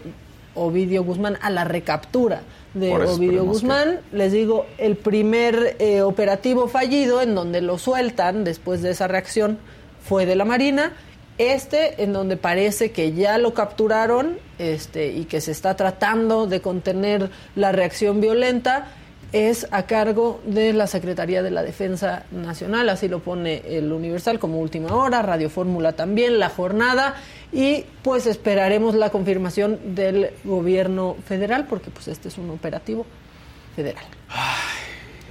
Ovidio 0.55 1.03
Guzmán, 1.03 1.37
a 1.41 1.49
la 1.49 1.63
recaptura 1.63 2.41
de 2.73 2.93
Ovidio 2.93 3.45
Guzmán. 3.45 3.99
Les 4.11 4.31
digo, 4.31 4.65
el 4.77 4.95
primer 4.95 5.75
eh, 5.79 6.01
operativo 6.01 6.67
fallido 6.67 7.21
en 7.21 7.35
donde 7.35 7.61
lo 7.61 7.77
sueltan 7.77 8.43
después 8.43 8.81
de 8.81 8.91
esa 8.91 9.07
reacción 9.07 9.57
fue 10.03 10.25
de 10.25 10.35
la 10.35 10.45
Marina. 10.45 10.93
Este, 11.37 12.03
en 12.03 12.11
donde 12.11 12.35
parece 12.35 12.91
que 12.91 13.13
ya 13.13 13.37
lo 13.37 13.53
capturaron 13.53 14.37
este, 14.57 15.07
y 15.07 15.23
que 15.23 15.39
se 15.39 15.51
está 15.51 15.77
tratando 15.77 16.47
de 16.47 16.59
contener 16.59 17.29
la 17.55 17.71
reacción 17.71 18.19
violenta, 18.19 18.89
es 19.31 19.67
a 19.71 19.83
cargo 19.83 20.41
de 20.45 20.73
la 20.73 20.87
Secretaría 20.87 21.43
de 21.43 21.51
la 21.51 21.61
Defensa 21.61 22.23
Nacional, 22.31 22.89
así 22.89 23.07
lo 23.07 23.19
pone 23.19 23.61
el 23.65 23.91
Universal 23.91 24.39
como 24.39 24.59
última 24.59 24.95
hora, 24.95 25.21
Radio 25.21 25.49
Fórmula 25.49 25.93
también, 25.93 26.39
la 26.39 26.49
jornada, 26.49 27.15
y 27.51 27.85
pues 28.01 28.25
esperaremos 28.25 28.95
la 28.95 29.11
confirmación 29.11 29.95
del 29.95 30.31
gobierno 30.43 31.15
federal, 31.27 31.67
porque 31.67 31.91
pues 31.91 32.07
este 32.07 32.27
es 32.29 32.37
un 32.37 32.49
operativo 32.49 33.05
federal. 33.75 34.05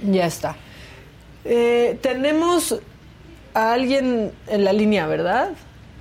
Ya 0.01 0.25
está. 0.25 0.55
Eh, 1.43 1.97
tenemos 2.01 2.79
a 3.53 3.73
alguien 3.73 4.31
en 4.47 4.63
la 4.63 4.71
línea, 4.71 5.07
¿verdad? 5.07 5.49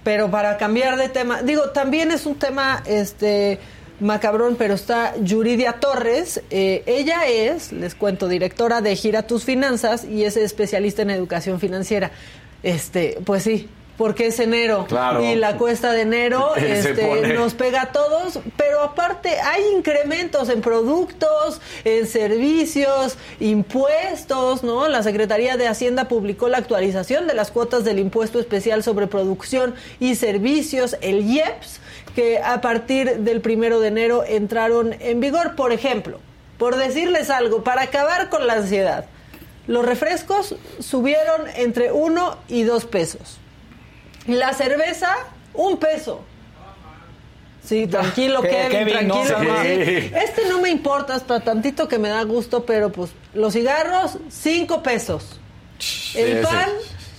Pero 0.05 0.31
para 0.31 0.57
cambiar 0.57 0.97
de 0.97 1.09
tema, 1.09 1.43
digo, 1.43 1.71
también 1.71 2.13
es 2.13 2.27
un 2.27 2.37
tema 2.37 2.83
este 2.87 3.59
macabrón, 4.01 4.57
pero 4.57 4.75
está 4.75 5.15
Yuridia 5.21 5.75
Torres. 5.75 6.43
Eh, 6.51 6.83
ella 6.87 7.27
es, 7.27 7.73
les 7.73 7.95
cuento, 7.95 8.29
directora 8.29 8.81
de 8.81 8.95
Gira 8.97 9.23
Tus 9.27 9.45
Finanzas 9.45 10.05
y 10.05 10.25
es 10.25 10.37
especialista 10.37 11.03
en 11.03 11.11
educación 11.11 11.61
financiera. 11.61 12.11
Este, 12.63 13.19
pues 13.25 13.45
sí, 13.45 13.69
porque 13.97 14.29
es 14.29 14.39
enero 14.39 14.87
Claro. 14.89 15.23
y 15.25 15.35
la 15.35 15.57
cuesta 15.57 15.93
de 15.93 16.03
enero 16.03 16.55
este, 16.57 17.35
nos 17.35 17.55
pega 17.55 17.83
a 17.83 17.93
todos, 17.93 18.39
pero 18.57 18.83
aparte 18.83 19.31
hay 19.41 19.63
incrementos 19.77 20.49
en 20.49 20.61
productos, 20.61 21.61
en 21.85 22.07
servicios, 22.07 23.17
impuestos, 23.41 24.63
¿no? 24.63 24.89
La 24.89 25.03
Secretaría 25.03 25.57
de 25.57 25.67
Hacienda 25.69 26.07
publicó 26.09 26.49
la 26.49 26.59
actualización 26.59 27.27
de 27.27 27.35
las 27.35 27.51
cuotas 27.51 27.85
del 27.85 27.99
impuesto 27.99 28.39
especial 28.39 28.83
sobre 28.83 29.09
producción 29.09 29.75
y 30.01 30.15
servicios, 30.15 30.97
el 31.01 31.25
IEPS, 31.29 31.81
que 32.15 32.39
a 32.39 32.61
partir 32.61 33.19
del 33.19 33.41
primero 33.41 33.81
de 33.81 33.89
enero 33.89 34.25
entraron 34.27 34.95
en 35.01 35.21
vigor. 35.21 35.55
Por 35.55 35.73
ejemplo, 35.73 36.21
por 36.59 36.77
decirles 36.77 37.31
algo, 37.31 37.63
para 37.65 37.83
acabar 37.83 38.29
con 38.29 38.47
la 38.47 38.55
ansiedad, 38.55 39.07
los 39.67 39.85
refrescos 39.85 40.57
subieron 40.81 41.43
entre 41.57 41.93
1 41.93 42.39
y 42.49 42.63
2 42.63 42.85
pesos. 42.87 43.39
La 44.27 44.53
cerveza, 44.55 45.15
un 45.55 45.79
peso. 45.79 46.23
Sí, 47.63 47.87
tranquilo, 47.91 48.41
¿Qué- 48.43 48.69
Kevin, 48.71 49.09
no? 49.09 49.21
tranquilo. 49.23 49.55
Sí. 49.63 50.11
Este 50.15 50.49
no 50.49 50.61
me 50.61 50.71
importa 50.71 51.15
hasta 51.15 51.41
tantito 51.41 51.87
que 51.89 51.99
me 51.99 52.09
da 52.09 52.23
gusto, 52.23 52.65
pero 52.65 52.91
pues 52.91 53.11
los 53.35 53.53
cigarros, 53.53 54.19
cinco 54.31 54.83
pesos. 54.83 55.39
El 56.15 56.39
sí. 56.39 56.43
pan 56.43 56.69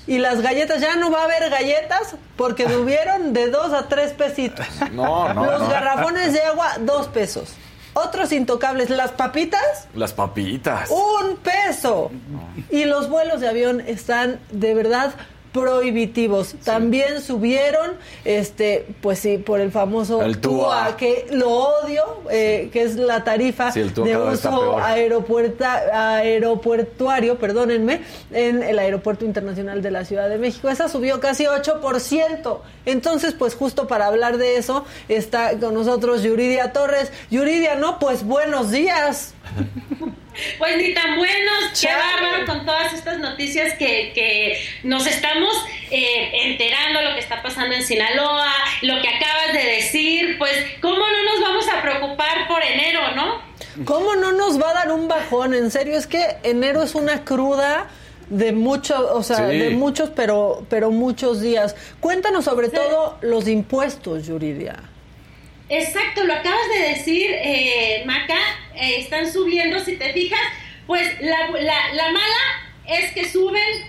y 0.09 0.17
las 0.17 0.41
galletas, 0.41 0.81
ya 0.81 0.95
no 0.95 1.11
va 1.11 1.21
a 1.21 1.23
haber 1.25 1.49
galletas 1.49 2.15
porque 2.35 2.67
subieron 2.67 3.31
de 3.31 3.49
dos 3.49 3.71
a 3.73 3.87
tres 3.87 4.11
pesitos. 4.13 4.65
No, 4.91 5.33
no, 5.33 5.45
los 5.45 5.61
no. 5.61 5.69
garrafones 5.69 6.33
de 6.33 6.41
agua, 6.41 6.73
dos 6.79 7.07
pesos. 7.07 7.53
Otros 7.93 8.31
intocables, 8.31 8.89
las 8.89 9.11
papitas, 9.11 9.87
Las 9.93 10.13
papitas. 10.13 10.89
un 10.89 11.37
peso. 11.37 12.11
Y 12.69 12.85
los 12.85 13.09
vuelos 13.09 13.39
de 13.41 13.49
avión 13.49 13.81
están 13.81 14.39
de 14.51 14.73
verdad 14.73 15.13
prohibitivos. 15.51 16.55
También 16.63 17.21
subieron, 17.21 17.91
este, 18.25 18.85
pues 19.01 19.19
sí, 19.19 19.37
por 19.37 19.59
el 19.59 19.71
famoso 19.71 20.21
El 20.21 20.39
TUA. 20.39 20.95
que 20.97 21.27
lo 21.31 21.49
odio, 21.49 22.03
eh, 22.29 22.69
que 22.71 22.83
es 22.83 22.95
la 22.95 23.23
tarifa 23.23 23.71
Sí, 23.71 23.81
de 23.81 24.17
uso 24.17 24.77
aeropuerta, 24.79 26.17
aeropuertuario, 26.17 27.37
perdónenme, 27.37 28.01
en 28.31 28.63
el 28.63 28.79
Aeropuerto 28.79 29.25
Internacional 29.25 29.81
de 29.81 29.91
la 29.91 30.05
Ciudad 30.05 30.29
de 30.29 30.37
México. 30.37 30.69
Esa 30.69 30.87
subió 30.87 31.19
casi 31.19 31.45
8%. 31.45 32.59
Entonces, 32.85 33.33
pues 33.33 33.55
justo 33.55 33.87
para 33.87 34.07
hablar 34.07 34.37
de 34.37 34.57
eso, 34.57 34.85
está 35.07 35.57
con 35.59 35.73
nosotros 35.73 36.23
Yuridia 36.23 36.71
Torres. 36.73 37.11
Yuridia, 37.31 37.75
no, 37.75 37.99
pues 37.99 38.23
buenos 38.23 38.71
días. 38.71 39.33
Pues 40.57 40.77
ni 40.77 40.93
tan 40.93 41.15
buenos, 41.17 41.79
qué 41.79 41.87
bárbaro 41.87 42.45
con 42.45 42.65
todas 42.65 42.93
estas 42.93 43.19
noticias 43.19 43.73
que, 43.77 44.11
que 44.13 44.59
nos 44.83 45.05
estamos 45.07 45.51
eh, 45.91 46.31
enterando, 46.51 47.01
lo 47.01 47.13
que 47.13 47.19
está 47.19 47.41
pasando 47.41 47.75
en 47.75 47.83
Sinaloa, 47.83 48.51
lo 48.81 49.01
que 49.01 49.07
acabas 49.09 49.53
de 49.53 49.63
decir, 49.63 50.37
pues 50.37 50.53
cómo 50.81 50.97
no 50.97 51.23
nos 51.31 51.41
vamos 51.41 51.65
a 51.69 51.81
preocupar 51.81 52.47
por 52.47 52.61
enero, 52.63 52.99
¿no? 53.15 53.41
¿Cómo 53.85 54.15
no 54.15 54.31
nos 54.33 54.61
va 54.61 54.71
a 54.71 54.73
dar 54.73 54.91
un 54.91 55.07
bajón? 55.07 55.53
En 55.53 55.71
serio, 55.71 55.97
es 55.97 56.07
que 56.07 56.37
enero 56.43 56.83
es 56.83 56.95
una 56.95 57.23
cruda 57.23 57.87
de 58.29 58.51
muchos, 58.51 58.99
o 58.99 59.23
sea, 59.23 59.49
Sí. 59.49 59.57
de 59.57 59.69
muchos, 59.71 60.09
pero, 60.15 60.65
pero 60.69 60.91
muchos 60.91 61.41
días. 61.41 61.75
Cuéntanos 61.99 62.45
sobre 62.45 62.69
todo 62.69 63.17
los 63.21 63.47
impuestos, 63.47 64.27
Yuridia. 64.27 64.75
Exacto, 65.69 66.23
lo 66.23 66.33
acabas 66.33 66.67
de 66.73 66.89
decir, 66.89 67.29
eh, 67.31 68.03
Maca, 68.05 68.39
eh, 68.75 68.97
están 68.99 69.31
subiendo, 69.31 69.79
si 69.79 69.97
te 69.97 70.11
fijas, 70.13 70.39
pues 70.87 71.07
la, 71.21 71.49
la, 71.51 71.93
la 71.93 72.11
mala 72.11 72.43
es 72.87 73.11
que 73.11 73.29
suben, 73.29 73.85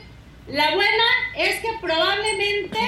la 0.48 0.74
buena 0.74 1.04
es 1.38 1.56
que 1.60 1.68
probablemente, 1.80 2.78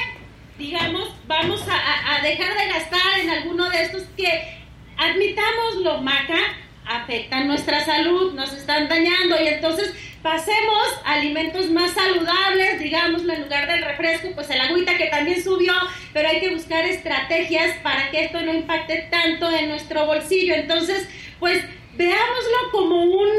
digamos, 0.58 1.14
vamos 1.26 1.66
a, 1.68 1.74
a- 1.74 2.16
a 2.16 2.22
dejar 2.22 2.54
de 2.54 2.68
gastar 2.68 3.20
en 3.20 3.30
alguno 3.30 3.70
de 3.70 3.82
estos 3.82 4.02
que, 4.16 4.58
admitámoslo, 4.98 6.02
Maca, 6.02 6.38
afectan 6.84 7.48
nuestra 7.48 7.82
salud, 7.84 8.34
nos 8.34 8.52
están 8.52 8.88
dañando 8.88 9.40
y 9.42 9.48
entonces 9.48 9.94
pasemos 10.22 10.88
a 11.04 11.14
alimentos 11.14 11.70
más 11.70 11.92
saludables, 11.92 12.78
digámoslo, 12.78 13.32
en 13.32 13.42
lugar 13.42 13.66
del 13.70 13.82
refresco, 13.82 14.28
pues 14.34 14.48
el 14.50 14.60
agüita 14.60 14.96
que 14.96 15.06
también 15.06 15.42
subió, 15.42 15.72
pero 16.12 16.28
hay 16.28 16.40
que 16.40 16.54
buscar 16.54 16.84
estrategias 16.84 17.76
para 17.82 18.10
que 18.10 18.24
esto 18.24 18.40
no 18.40 18.54
impacte 18.54 19.08
tanto 19.10 19.50
en 19.50 19.68
nuestro 19.68 20.06
bolsillo. 20.06 20.54
Entonces, 20.54 21.08
pues 21.38 21.62
veámoslo 21.96 22.70
como 22.70 23.02
un... 23.04 23.30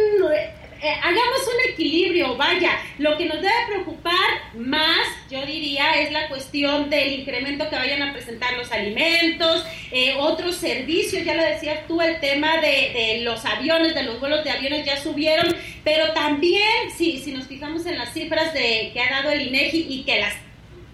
eh, 0.84 0.96
hagamos 1.02 1.48
un 1.48 1.72
equilibrio, 1.72 2.36
vaya, 2.36 2.78
lo 2.98 3.17
que 3.17 3.26
nos 3.26 3.38
debe 3.38 3.54
preocupar 3.67 4.13
más, 4.54 5.08
yo 5.32 5.46
diría, 5.46 6.02
es 6.02 6.12
la 6.12 6.28
cuestión 6.28 6.89
del 6.89 7.22
incremento 7.22 7.69
que 7.69 7.78
vayan 7.78 8.04
a 8.04 8.12
presentar 8.12 8.58
los 8.58 8.69
alimentos, 8.69 9.65
eh, 9.91 10.15
otros 10.19 10.58
servicios, 10.58 11.24
ya 11.24 11.36
lo 11.36 11.43
decías 11.43 11.88
tú, 11.88 12.02
el 12.02 12.19
tema 12.19 12.58
de, 12.58 12.91
de 12.93 13.22
los 13.24 13.46
aviones, 13.46 13.96
de 13.96 14.04
los 14.04 14.19
vuelos 14.19 14.43
de 14.43 14.52
aviones 14.52 14.86
ya 14.86 15.02
subieron, 15.02 15.56
pero 15.86 16.12
también, 16.12 16.91
si, 16.98 17.19
si 17.19 17.32
nos 17.32 17.48
fijamos 17.48 17.86
en 17.86 17.98
las 17.98 18.12
cifras 18.12 18.54
de, 18.54 18.91
que 18.93 19.00
ha 19.00 19.22
dado 19.22 19.30
el 19.32 19.48
INEGI 19.48 19.88
y 19.89 20.04
que 20.04 20.19
las 20.19 20.34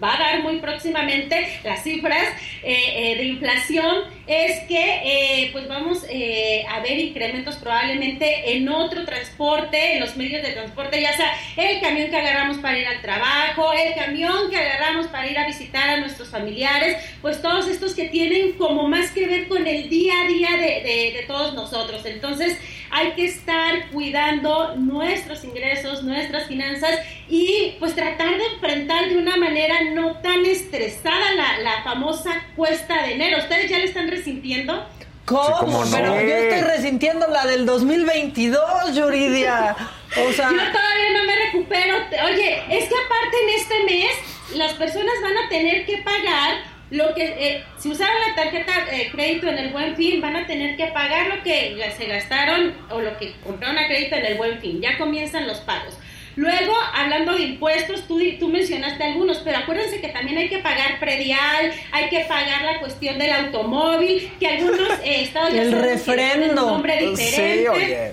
va 0.02 0.14
a 0.14 0.18
dar 0.18 0.42
muy 0.42 0.58
próximamente 0.58 1.60
las 1.64 1.82
cifras 1.82 2.26
eh, 2.62 3.12
eh, 3.12 3.16
de 3.16 3.24
inflación 3.24 4.04
es 4.26 4.60
que 4.68 5.00
eh, 5.04 5.50
pues 5.52 5.66
vamos 5.68 6.04
a 6.04 6.80
ver 6.80 6.98
incrementos 6.98 7.56
probablemente 7.56 8.56
en 8.56 8.68
otro 8.68 9.04
transporte, 9.04 9.94
en 9.94 10.00
los 10.00 10.16
medios 10.16 10.42
de 10.42 10.52
transporte, 10.52 11.00
ya 11.00 11.12
sea 11.16 11.32
el 11.56 11.80
camión 11.80 12.10
que 12.10 12.16
agarramos 12.16 12.58
para 12.58 12.78
ir 12.78 12.86
al 12.86 13.00
trabajo, 13.00 13.72
el 13.72 13.94
camión 13.94 14.48
que 14.50 14.56
agarramos 14.56 15.08
para 15.08 15.28
ir 15.28 15.38
a 15.38 15.46
visitar 15.46 15.90
a 15.90 15.96
nuestros 15.98 16.28
familiares, 16.28 16.96
pues 17.20 17.42
todos 17.42 17.66
estos 17.68 17.94
que 17.94 18.08
tienen 18.08 18.52
como 18.52 18.88
más 18.88 19.10
que 19.10 19.26
ver 19.26 19.48
con 19.48 19.66
el 19.66 19.88
día 19.88 20.14
a 20.22 20.28
día 20.28 20.56
de 20.56 21.24
todos 21.26 21.54
nosotros. 21.54 22.04
Entonces 22.06 22.56
hay 22.90 23.12
que 23.12 23.26
estar 23.26 23.90
cuidando 23.90 24.76
nuestros 24.76 25.44
ingresos, 25.44 26.02
nuestras 26.02 26.46
finanzas 26.48 26.98
y 27.28 27.76
pues 27.78 27.94
tratar 27.94 28.36
de 28.36 28.46
enfrentar 28.54 29.08
de 29.08 29.16
una 29.16 29.36
manera 29.36 29.76
no 29.92 30.16
tan 30.16 30.44
estresada 30.44 31.32
la, 31.34 31.58
la 31.58 31.82
famosa 31.82 32.30
cuesta 32.56 33.02
de 33.02 33.14
enero. 33.14 33.38
¿Ustedes 33.38 33.70
ya 33.70 33.78
le 33.78 33.84
están 33.84 34.08
resintiendo? 34.08 34.86
¿Cómo? 35.24 35.58
cómo 35.58 35.84
no. 35.84 35.90
Pero 35.90 36.20
yo 36.20 36.34
estoy 36.34 36.62
resintiendo 36.62 37.26
la 37.28 37.46
del 37.46 37.64
2022, 37.64 38.96
Yuridia. 38.96 39.76
O 40.10 40.32
sea, 40.32 40.50
Yo 40.50 40.56
todavía 40.56 41.10
no 41.16 41.24
me 41.24 41.36
recupero. 41.36 41.96
Oye, 42.26 42.64
es 42.68 42.88
que 42.88 42.94
aparte 42.94 43.36
en 43.42 43.60
este 43.60 43.84
mes 43.84 44.56
las 44.56 44.72
personas 44.72 45.14
van 45.22 45.36
a 45.38 45.48
tener 45.48 45.86
que 45.86 45.98
pagar 45.98 46.69
lo 46.90 47.14
que, 47.14 47.24
eh, 47.24 47.64
si 47.78 47.88
usaron 47.88 48.16
la 48.28 48.34
tarjeta 48.34 48.72
de 48.90 49.10
crédito 49.10 49.46
en 49.48 49.58
el 49.58 49.68
buen 49.70 49.96
fin, 49.96 50.20
van 50.20 50.36
a 50.36 50.46
tener 50.46 50.76
que 50.76 50.86
pagar 50.88 51.28
lo 51.28 51.42
que 51.42 51.76
se 51.96 52.06
gastaron 52.06 52.74
o 52.90 53.00
lo 53.00 53.16
que 53.18 53.32
compraron 53.44 53.78
a 53.78 53.86
crédito 53.86 54.16
en 54.16 54.26
el 54.26 54.34
buen 54.36 54.60
fin. 54.60 54.80
Ya 54.80 54.98
comienzan 54.98 55.46
los 55.46 55.58
pagos. 55.58 55.96
Luego, 56.36 56.74
hablando 56.94 57.34
de 57.34 57.42
impuestos, 57.42 58.06
tú, 58.06 58.20
tú 58.38 58.48
mencionaste 58.48 59.02
algunos, 59.04 59.38
pero 59.38 59.58
acuérdense 59.58 60.00
que 60.00 60.08
también 60.08 60.38
hay 60.38 60.48
que 60.48 60.58
pagar 60.58 60.98
predial, 60.98 61.72
hay 61.92 62.08
que 62.08 62.20
pagar 62.20 62.62
la 62.62 62.80
cuestión 62.80 63.18
del 63.18 63.32
automóvil, 63.32 64.30
que 64.38 64.46
algunos 64.46 64.90
eh, 65.04 65.22
estados 65.22 65.52
ya 65.52 65.62
El 65.62 65.72
refrendo. 65.72 66.66
un 66.66 66.72
nombre 66.72 66.96
diferente. 66.98 67.62
Sí, 67.62 67.68
oye. 67.68 68.12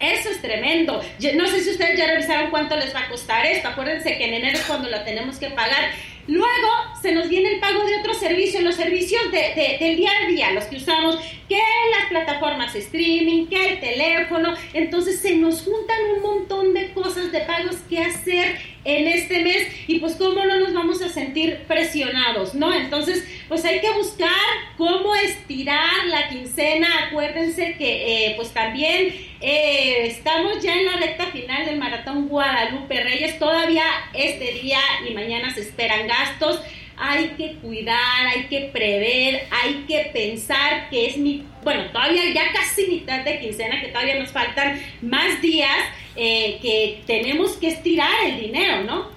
Eso 0.00 0.28
es 0.28 0.40
tremendo. 0.42 1.02
Yo 1.18 1.34
no 1.34 1.46
sé 1.46 1.60
si 1.60 1.70
ustedes 1.70 1.98
ya 1.98 2.06
revisaron 2.06 2.50
cuánto 2.50 2.76
les 2.76 2.94
va 2.94 3.00
a 3.00 3.08
costar 3.08 3.46
esto. 3.46 3.68
Acuérdense 3.68 4.18
que 4.18 4.24
en 4.26 4.34
enero 4.34 4.58
es 4.58 4.64
cuando 4.64 4.90
lo 4.90 5.00
tenemos 5.02 5.38
que 5.38 5.48
pagar. 5.50 5.92
Luego 6.26 6.68
se 7.02 7.12
nos 7.12 7.28
viene 7.28 7.54
el 7.54 7.60
pago 7.60 7.84
de 7.84 7.96
otros 8.00 8.16
servicios, 8.18 8.62
los 8.62 8.74
servicios 8.76 9.22
de, 9.30 9.38
de- 9.38 9.76
del 9.80 9.96
día 9.96 10.10
a 10.22 10.26
día, 10.26 10.50
los 10.52 10.64
que 10.64 10.76
usamos, 10.76 11.18
que 11.48 11.60
las 11.98 12.08
plataformas 12.08 12.74
streaming, 12.74 13.46
que 13.46 13.68
el 13.74 13.80
teléfono. 13.80 14.54
Entonces 14.72 15.20
se 15.20 15.36
nos 15.36 15.62
juntan 15.62 15.98
un 16.16 16.22
montón 16.22 16.72
de 16.74 16.92
cosas, 16.92 17.30
de 17.30 17.40
pagos 17.40 17.76
que 17.88 17.98
hacer 18.00 18.58
en 18.84 19.08
este 19.08 19.40
mes 19.40 19.68
y 19.86 19.98
pues 19.98 20.14
cómo 20.16 20.44
no 20.44 20.58
nos 20.58 20.74
vamos 20.74 21.00
a 21.02 21.08
sentir 21.08 21.60
presionados, 21.66 22.54
¿no? 22.54 22.72
Entonces 22.74 23.24
pues 23.48 23.64
hay 23.64 23.80
que 23.80 23.90
buscar 23.92 24.30
cómo 24.76 25.14
estirar 25.16 26.06
la 26.08 26.28
quincena. 26.28 26.88
Acuérdense 27.08 27.76
que 27.76 28.26
eh, 28.26 28.34
pues 28.36 28.52
también 28.52 29.14
eh, 29.40 30.06
estamos 30.06 30.62
ya 30.62 30.74
en 30.74 30.86
la 30.86 30.96
recta 30.96 31.26
final 31.26 31.66
del 31.66 31.78
maratón 31.78 32.28
Guadalupe 32.28 33.02
Reyes. 33.02 33.38
Todavía 33.38 33.84
este 34.12 34.52
día 34.52 34.80
y 35.08 35.14
mañana 35.14 35.52
se 35.52 35.60
esperan 35.60 36.06
gastos. 36.06 36.60
Hay 36.96 37.28
que 37.30 37.56
cuidar, 37.56 38.26
hay 38.26 38.44
que 38.46 38.70
prever, 38.72 39.42
hay 39.50 39.84
que 39.88 40.10
pensar 40.12 40.88
que 40.90 41.06
es 41.06 41.16
mi, 41.16 41.44
bueno, 41.64 41.90
todavía 41.92 42.22
ya 42.32 42.52
casi 42.52 42.86
mitad 42.86 43.24
de 43.24 43.40
quincena, 43.40 43.80
que 43.80 43.88
todavía 43.88 44.18
nos 44.20 44.30
faltan 44.30 44.80
más 45.02 45.40
días, 45.42 45.70
eh, 46.16 46.58
que 46.62 47.02
tenemos 47.06 47.52
que 47.52 47.68
estirar 47.68 48.10
el 48.26 48.40
dinero, 48.40 48.82
¿no? 48.84 49.08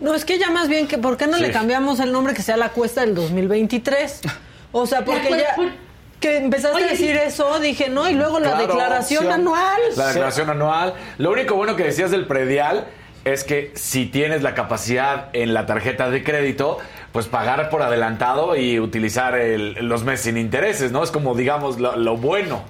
no, 0.00 0.14
es 0.14 0.24
que 0.24 0.38
ya 0.38 0.50
más 0.50 0.68
bien 0.68 0.88
que, 0.88 0.98
¿por 0.98 1.16
qué 1.16 1.26
no 1.26 1.36
Sí. 1.36 1.42
le 1.42 1.52
cambiamos 1.52 2.00
el 2.00 2.10
nombre 2.10 2.34
que 2.34 2.42
sea 2.42 2.56
la 2.56 2.70
cuesta 2.70 3.02
del 3.02 3.14
2023? 3.14 4.22
O 4.72 4.86
sea, 4.86 5.04
porque 5.04 5.28
pues, 5.28 5.42
ya... 5.42 5.54
por- 5.56 5.70
Que 6.20 6.36
empezaste 6.36 6.76
Oye, 6.76 6.84
a 6.84 6.88
decir 6.90 7.16
eso, 7.16 7.58
dije, 7.60 7.88
no, 7.88 8.08
y 8.08 8.12
luego 8.14 8.40
la 8.40 8.50
Claro, 8.50 8.66
declaración 8.66 9.24
opción. 9.26 9.40
anual. 9.40 9.80
La 9.96 10.06
declaración 10.08 10.50
anual. 10.50 10.94
Lo 11.18 11.30
único 11.32 11.54
bueno 11.54 11.76
que 11.76 11.84
decías 11.84 12.10
del 12.10 12.26
predial, 12.26 12.86
es 13.24 13.42
que 13.44 13.72
si 13.74 14.04
tienes 14.06 14.42
la 14.42 14.54
capacidad 14.54 15.28
en 15.34 15.54
la 15.54 15.64
tarjeta 15.66 16.10
de 16.10 16.22
crédito, 16.22 16.78
pues 17.12 17.26
pagar 17.26 17.70
por 17.70 17.82
adelantado 17.82 18.54
y 18.56 18.78
utilizar 18.78 19.34
el- 19.36 19.74
los 19.88 20.04
meses 20.04 20.26
sin 20.26 20.36
intereses, 20.38 20.92
¿no? 20.92 21.02
Es 21.02 21.10
como, 21.10 21.34
digamos, 21.34 21.78
lo, 21.80 21.96
lo 21.96 22.16
bueno. 22.16 22.62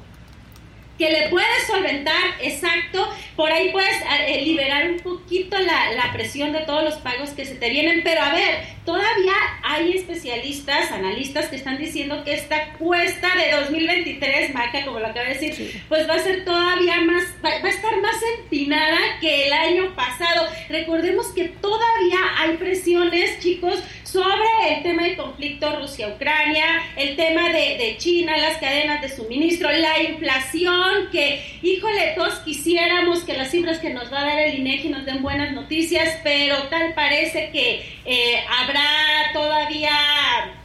Que 1.01 1.11
le 1.11 1.29
puedes 1.31 1.67
solventar, 1.67 2.21
exacto, 2.43 3.09
por 3.35 3.51
ahí 3.51 3.73
puedes 3.73 3.97
eh, 4.27 4.43
liberar 4.45 4.91
un 4.91 4.99
poquito 4.99 5.59
la, 5.59 5.93
la 5.93 6.13
presión 6.13 6.53
de 6.53 6.59
todos 6.61 6.85
los 6.85 6.97
pagos 6.97 7.31
que 7.31 7.47
se 7.47 7.55
te 7.55 7.71
vienen, 7.71 8.03
pero 8.05 8.21
a 8.21 8.35
ver, 8.35 8.67
todavía 8.85 9.33
hay 9.63 9.93
especialistas, 9.93 10.93
analistas 10.93 11.49
que 11.49 11.57
están 11.57 11.79
diciendo 11.79 12.23
que 12.23 12.35
esta 12.35 12.75
cuesta 12.75 13.29
de 13.35 13.51
2023, 13.63 14.53
Maca, 14.53 14.85
como 14.85 15.01
lo 15.01 15.07
acaba 15.07 15.27
de 15.29 15.39
decir, 15.39 15.83
pues 15.89 16.07
va 16.07 16.17
a 16.17 16.19
ser 16.19 16.45
todavía 16.45 17.01
más, 17.01 17.25
va, 17.43 17.49
va 17.63 17.69
a 17.69 17.71
estar 17.71 17.99
más 18.03 18.17
empinada 18.37 18.99
que 19.23 19.47
el 19.47 19.55
año 19.55 19.95
pasado. 19.97 20.49
Recordemos 20.69 21.29
que 21.29 21.45
todavía 21.49 22.19
hay 22.37 22.59
presiones, 22.59 23.39
chicos, 23.41 23.83
sobre 24.03 24.45
el 24.69 24.83
tema 24.83 25.05
del 25.05 25.17
conflicto 25.17 25.81
Rusia-Ucrania, 25.81 26.65
el 26.97 27.17
tema 27.17 27.49
de, 27.49 27.79
de 27.79 27.97
China, 27.97 28.37
las 28.37 28.59
cadenas 28.59 29.01
de 29.01 29.09
suministro, 29.09 29.71
la 29.71 30.03
inflación, 30.03 30.90
que, 31.11 31.59
híjole, 31.63 32.13
todos 32.17 32.35
quisiéramos 32.41 33.25
que 33.25 33.37
las 33.37 33.51
cifras 33.51 33.79
que 33.79 33.91
nos 33.91 34.13
va 34.13 34.21
a 34.21 34.25
dar 34.25 34.39
el 34.41 34.59
INEGI 34.59 34.89
nos 34.91 35.05
den 35.05 35.23
buenas 35.23 35.53
noticias, 35.53 36.19
pero 36.23 36.57
tal 36.65 36.95
parece 36.95 37.51
que 37.51 37.85
eh, 38.05 38.45
habrá 38.61 39.33
todavía 39.33 39.91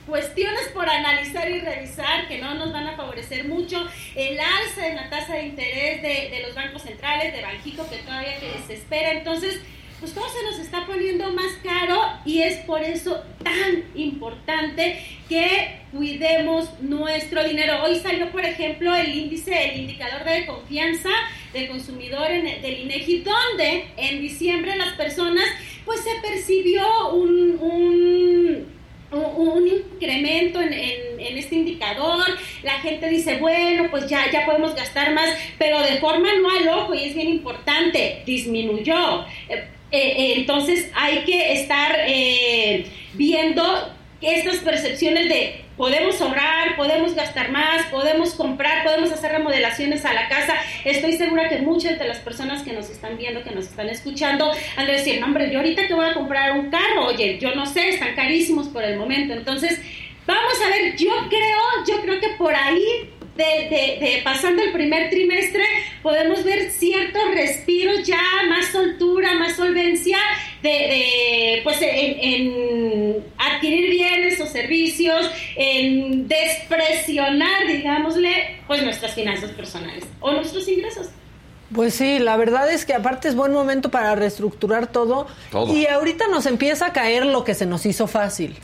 cuestiones 0.05 0.67
por 0.73 0.89
analizar 0.89 1.49
y 1.49 1.59
revisar 1.59 2.27
que 2.27 2.37
no 2.37 2.53
nos 2.55 2.71
van 2.71 2.87
a 2.87 2.95
favorecer 2.95 3.45
mucho. 3.45 3.87
El 4.15 4.39
alza 4.39 4.87
en 4.87 4.95
la 4.95 5.09
tasa 5.09 5.35
de 5.35 5.47
interés 5.47 6.01
de, 6.01 6.41
los 6.45 6.55
bancos 6.55 6.83
centrales, 6.83 7.33
de 7.33 7.41
Banjico, 7.41 7.89
que 7.89 7.97
todavía 7.97 8.39
que 8.39 8.53
se 8.67 8.73
espera. 8.75 9.11
Entonces, 9.11 9.59
pues 10.05 10.13
todo 10.13 10.29
se 10.29 10.43
nos 10.43 10.59
está 10.59 10.85
poniendo 10.85 11.31
más 11.31 11.51
caro 11.63 11.99
y 12.25 12.43
es 12.43 12.57
por 12.57 12.79
eso 12.83 13.23
tan 13.43 13.85
importante 13.95 14.99
que 15.27 15.79
cuidemos 15.91 16.69
nuestro 16.79 17.43
dinero. 17.43 17.81
Hoy 17.83 17.95
salió, 17.95 18.29
por 18.31 18.45
ejemplo, 18.45 18.95
el 18.95 19.15
índice, 19.15 19.71
el 19.71 19.79
indicador 19.79 20.23
de 20.23 20.45
confianza 20.45 21.09
del 21.53 21.69
consumidor 21.69 22.29
en 22.29 22.45
el, 22.45 22.61
del 22.61 22.81
INEGI, 22.81 23.23
donde 23.23 23.85
en 23.97 24.21
diciembre 24.21 24.75
las 24.75 24.93
personas, 24.93 25.45
pues 25.85 26.01
se 26.01 26.13
percibió 26.21 26.85
un, 27.13 27.57
un 27.59 28.75
un, 29.11 29.67
incremento 29.67 30.59
en, 30.59 30.73
en, 30.73 31.19
en, 31.19 31.37
este 31.37 31.55
indicador, 31.55 32.25
la 32.63 32.73
gente 32.79 33.07
dice, 33.09 33.37
bueno, 33.37 33.87
pues 33.89 34.07
ya, 34.07 34.29
ya 34.29 34.45
podemos 34.45 34.75
gastar 34.75 35.13
más, 35.13 35.29
pero 35.57 35.79
de 35.81 35.97
forma 35.99 36.27
no 36.41 36.49
al 36.49 36.67
ojo, 36.67 36.93
y 36.93 37.05
es 37.05 37.15
bien 37.15 37.29
importante, 37.29 38.23
disminuyó. 38.25 39.25
Eh, 39.47 39.69
eh, 39.91 40.33
entonces 40.37 40.91
hay 40.93 41.19
que 41.19 41.53
estar 41.53 41.95
eh, 42.07 42.85
viendo 43.13 43.63
estas 44.21 44.57
percepciones 44.57 45.29
de 45.29 45.65
podemos 45.77 46.19
ahorrar, 46.21 46.75
podemos 46.75 47.13
gastar 47.15 47.51
más, 47.51 47.85
podemos 47.87 48.33
comprar, 48.33 48.83
podemos 48.83 49.11
hacer 49.11 49.31
remodelaciones 49.31 50.05
a 50.05 50.13
la 50.13 50.27
casa. 50.29 50.55
Estoy 50.83 51.13
segura 51.13 51.49
que 51.49 51.59
muchas 51.59 51.99
de 51.99 52.07
las 52.07 52.19
personas 52.19 52.63
que 52.63 52.73
nos 52.73 52.89
están 52.89 53.17
viendo, 53.17 53.43
que 53.43 53.51
nos 53.51 53.65
están 53.65 53.89
escuchando, 53.89 54.51
han 54.77 54.85
de 54.85 54.93
decir, 54.93 55.19
no, 55.19 55.27
hombre, 55.27 55.51
yo 55.51 55.59
ahorita 55.59 55.87
que 55.87 55.93
voy 55.93 56.07
a 56.07 56.13
comprar 56.13 56.57
un 56.57 56.69
carro, 56.69 57.07
oye, 57.07 57.37
yo 57.39 57.53
no 57.55 57.65
sé, 57.65 57.89
están 57.89 58.15
carísimos 58.15 58.67
por 58.67 58.83
el 58.83 58.97
momento. 58.97 59.33
Entonces, 59.33 59.81
vamos 60.25 60.53
a 60.65 60.69
ver, 60.69 60.95
yo 60.95 61.11
creo, 61.29 61.59
yo 61.87 62.01
creo 62.01 62.19
que 62.19 62.29
por 62.37 62.55
ahí 62.55 63.09
de, 63.35 63.43
de, 63.43 64.21
pasando 64.23 64.63
el 64.63 64.71
primer 64.71 65.09
trimestre 65.09 65.63
podemos 66.01 66.43
ver 66.43 66.71
ciertos 66.71 67.23
respiros 67.33 68.03
ya, 68.05 68.21
más 68.49 68.67
soltura, 68.67 69.33
más 69.35 69.55
solvencia 69.55 70.17
de, 70.61 70.69
de 70.69 71.61
pues 71.63 71.81
en, 71.81 72.17
en, 72.19 73.23
adquirir 73.37 73.89
bienes 73.89 74.39
o 74.39 74.45
servicios, 74.45 75.29
en 75.55 76.27
despresionar, 76.27 77.67
digámosle, 77.67 78.61
pues 78.67 78.81
nuestras 78.83 79.13
finanzas 79.13 79.51
personales 79.51 80.05
o 80.21 80.31
nuestros 80.31 80.67
ingresos. 80.67 81.09
Pues 81.73 81.95
sí, 81.95 82.19
la 82.19 82.37
verdad 82.37 82.71
es 82.71 82.85
que 82.85 82.93
aparte 82.93 83.27
es 83.27 83.35
buen 83.35 83.51
momento 83.51 83.89
para 83.89 84.13
reestructurar 84.15 84.87
todo, 84.87 85.25
todo, 85.51 85.73
y 85.73 85.87
ahorita 85.87 86.27
nos 86.27 86.45
empieza 86.45 86.87
a 86.87 86.93
caer 86.93 87.25
lo 87.25 87.43
que 87.43 87.55
se 87.55 87.65
nos 87.65 87.85
hizo 87.85 88.07
fácil. 88.07 88.57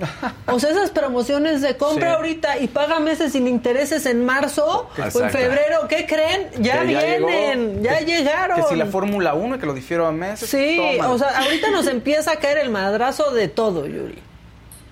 O 0.46 0.60
sea, 0.60 0.70
esas 0.70 0.92
promociones 0.92 1.62
de 1.62 1.78
compra 1.78 2.10
sí. 2.10 2.16
ahorita 2.16 2.60
y 2.60 2.68
paga 2.68 3.00
meses 3.00 3.32
sin 3.32 3.48
intereses 3.48 4.06
en 4.06 4.26
marzo 4.26 4.90
Exacto. 4.98 5.20
o 5.20 5.24
en 5.24 5.30
febrero, 5.32 5.88
¿qué 5.88 6.06
creen? 6.06 6.50
Ya, 6.60 6.76
ya 6.76 6.84
vienen, 6.84 7.74
llegó, 7.74 7.84
ya 7.84 8.00
que, 8.00 8.06
llegaron. 8.06 8.62
Que 8.62 8.68
si 8.68 8.76
la 8.76 8.86
Fórmula 8.86 9.34
1 9.34 9.60
que 9.60 9.66
lo 9.66 9.74
difiero 9.74 10.06
a 10.06 10.12
meses. 10.12 10.50
Sí, 10.50 10.80
o 11.04 11.18
sea, 11.18 11.40
ahorita 11.40 11.72
nos 11.72 11.88
empieza 11.88 12.34
a 12.34 12.36
caer 12.36 12.60
el 12.60 12.70
madrazo 12.70 13.32
de 13.32 13.48
todo, 13.48 13.88
Yuri. 13.88 14.31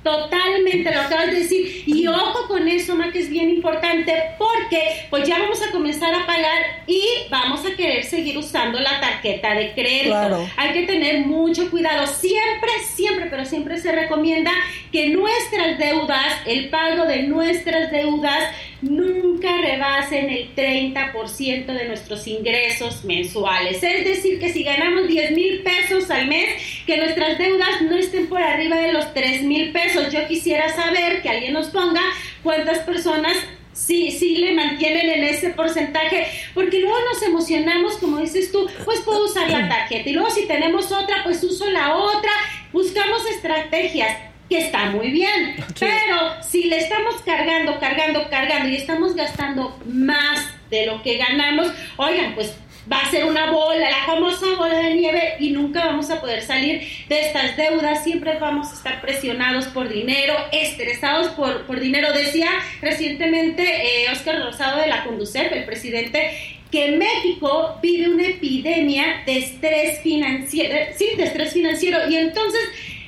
Totalmente, 0.04 0.94
lo 0.94 1.02
acabas 1.02 1.28
de 1.28 1.40
decir. 1.40 1.84
Y 1.86 2.08
ojo 2.08 2.48
con 2.48 2.68
eso, 2.68 2.96
Ma, 2.96 3.12
que 3.12 3.20
es 3.20 3.30
bien 3.30 3.50
importante, 3.50 4.14
porque 4.38 5.06
pues 5.10 5.28
ya 5.28 5.40
vamos 5.40 5.62
a 5.62 5.72
comenzar 5.72 6.14
a 6.14 6.26
pagar 6.26 6.84
y 6.88 7.04
vamos 7.30 7.66
a 7.66 7.76
querer 7.76 8.06
seguir 8.06 8.38
usando 8.38 8.80
la 8.80 9.00
tarjeta 9.02 9.54
de 9.54 9.74
crédito. 9.74 10.10
Claro. 10.10 10.50
Hay 10.56 10.74
que 10.74 10.84
tener 10.84 11.26
mucho 11.26 11.70
cuidado. 11.70 12.08
Siempre, 12.08 12.70
siempre, 12.86 13.28
pero 13.30 13.46
siempre 13.46 13.78
se 13.78 13.92
recomienda 13.92 14.52
que 14.92 15.10
nuestras 15.10 15.78
deudas, 15.78 16.34
el 16.46 16.70
pago 16.70 17.06
de 17.06 17.24
nuestras 17.24 17.92
deudas, 17.92 18.56
nunca 18.82 19.58
rebasen 19.58 20.30
el 20.30 20.56
30% 20.56 21.66
de 21.66 21.86
nuestros 21.88 22.28
ingresos 22.28 23.04
mensuales. 23.04 23.84
Es 23.84 24.06
decir, 24.06 24.40
que 24.40 24.54
si 24.54 24.64
ganamos 24.64 25.08
10 25.08 25.32
mil 25.32 25.62
pesos 25.62 26.10
al 26.10 26.28
mes, 26.28 26.50
que 26.86 26.98
nuestras 26.98 27.38
deudas 27.38 27.82
no 27.82 27.96
estén 27.98 28.28
por 28.28 28.42
arriba 28.42 28.78
de 28.78 28.94
los 28.94 29.14
3 29.14 29.44
mil 29.44 29.72
pesos. 29.72 30.12
Yo 30.12 30.28
quisiera 30.28 30.70
saber 30.74 31.22
que 31.22 31.30
alguien 31.30 31.54
nos 31.54 31.68
ponga 31.68 32.02
cuántas 32.44 32.80
personas 32.80 33.36
sí, 33.74 34.12
sí 34.12 34.38
le 34.38 34.54
mantienen 34.54 35.10
en 35.10 35.24
ese 35.24 35.50
porcentaje, 35.50 36.28
porque 36.54 36.80
luego 36.80 36.98
nos 37.12 37.22
emocionamos, 37.24 37.98
como 37.98 38.18
dices 38.18 38.52
tú, 38.52 38.70
pues 38.86 39.00
puedo 39.02 39.26
usar 39.26 39.50
la 39.50 39.70
tarjeta 39.70 40.10
y 40.10 40.14
luego 40.14 40.30
si 40.30 40.46
tenemos 40.48 40.92
otra, 40.92 41.24
pues 41.24 41.44
uso 41.44 41.70
la 41.70 41.96
otra, 41.96 42.32
buscamos 42.74 43.26
estrategias 43.28 44.29
que 44.50 44.60
está 44.60 44.86
muy 44.88 45.12
bien, 45.12 45.56
sí. 45.76 45.86
pero 45.86 46.42
si 46.42 46.64
le 46.64 46.78
estamos 46.78 47.16
cargando, 47.24 47.80
cargando, 47.80 48.28
cargando 48.30 48.70
y 48.70 48.76
estamos 48.76 49.16
gastando 49.16 49.80
más 49.86 50.46
de 50.70 50.88
lo 50.88 51.02
que 51.04 51.18
ganamos, 51.18 51.72
oigan, 51.98 52.34
pues 52.36 52.56
va 52.92 52.98
a 53.00 53.12
ser 53.12 53.26
una 53.26 53.52
bola, 53.52 53.90
la 53.90 54.06
famosa 54.06 54.46
bola 54.58 54.80
de 54.80 54.96
nieve 54.96 55.36
y 55.40 55.52
nunca 55.52 55.86
vamos 55.86 56.10
a 56.10 56.20
poder 56.20 56.42
salir 56.42 56.82
de 57.08 57.22
estas 57.22 57.56
deudas, 57.56 58.04
siempre 58.04 58.38
vamos 58.40 58.72
a 58.72 58.74
estar 58.74 59.02
presionados 59.02 59.68
por 59.68 59.90
dinero, 59.90 60.34
estresados 60.52 61.28
por, 61.30 61.66
por 61.66 61.80
dinero. 61.80 62.12
Decía 62.14 62.50
recientemente 62.82 63.64
eh, 63.64 64.12
Oscar 64.12 64.40
Rosado 64.42 64.80
de 64.80 64.88
la 64.88 65.04
Conducef, 65.04 65.52
el 65.52 65.66
presidente, 65.66 66.32
que 66.72 66.92
México 66.92 67.78
vive 67.82 68.10
una 68.10 68.28
epidemia 68.28 69.24
de 69.26 69.40
estrés 69.40 70.02
financiero, 70.02 70.76
sí, 70.96 71.10
de 71.16 71.24
estrés 71.24 71.54
financiero 71.54 72.10
y 72.10 72.16
entonces 72.16 72.62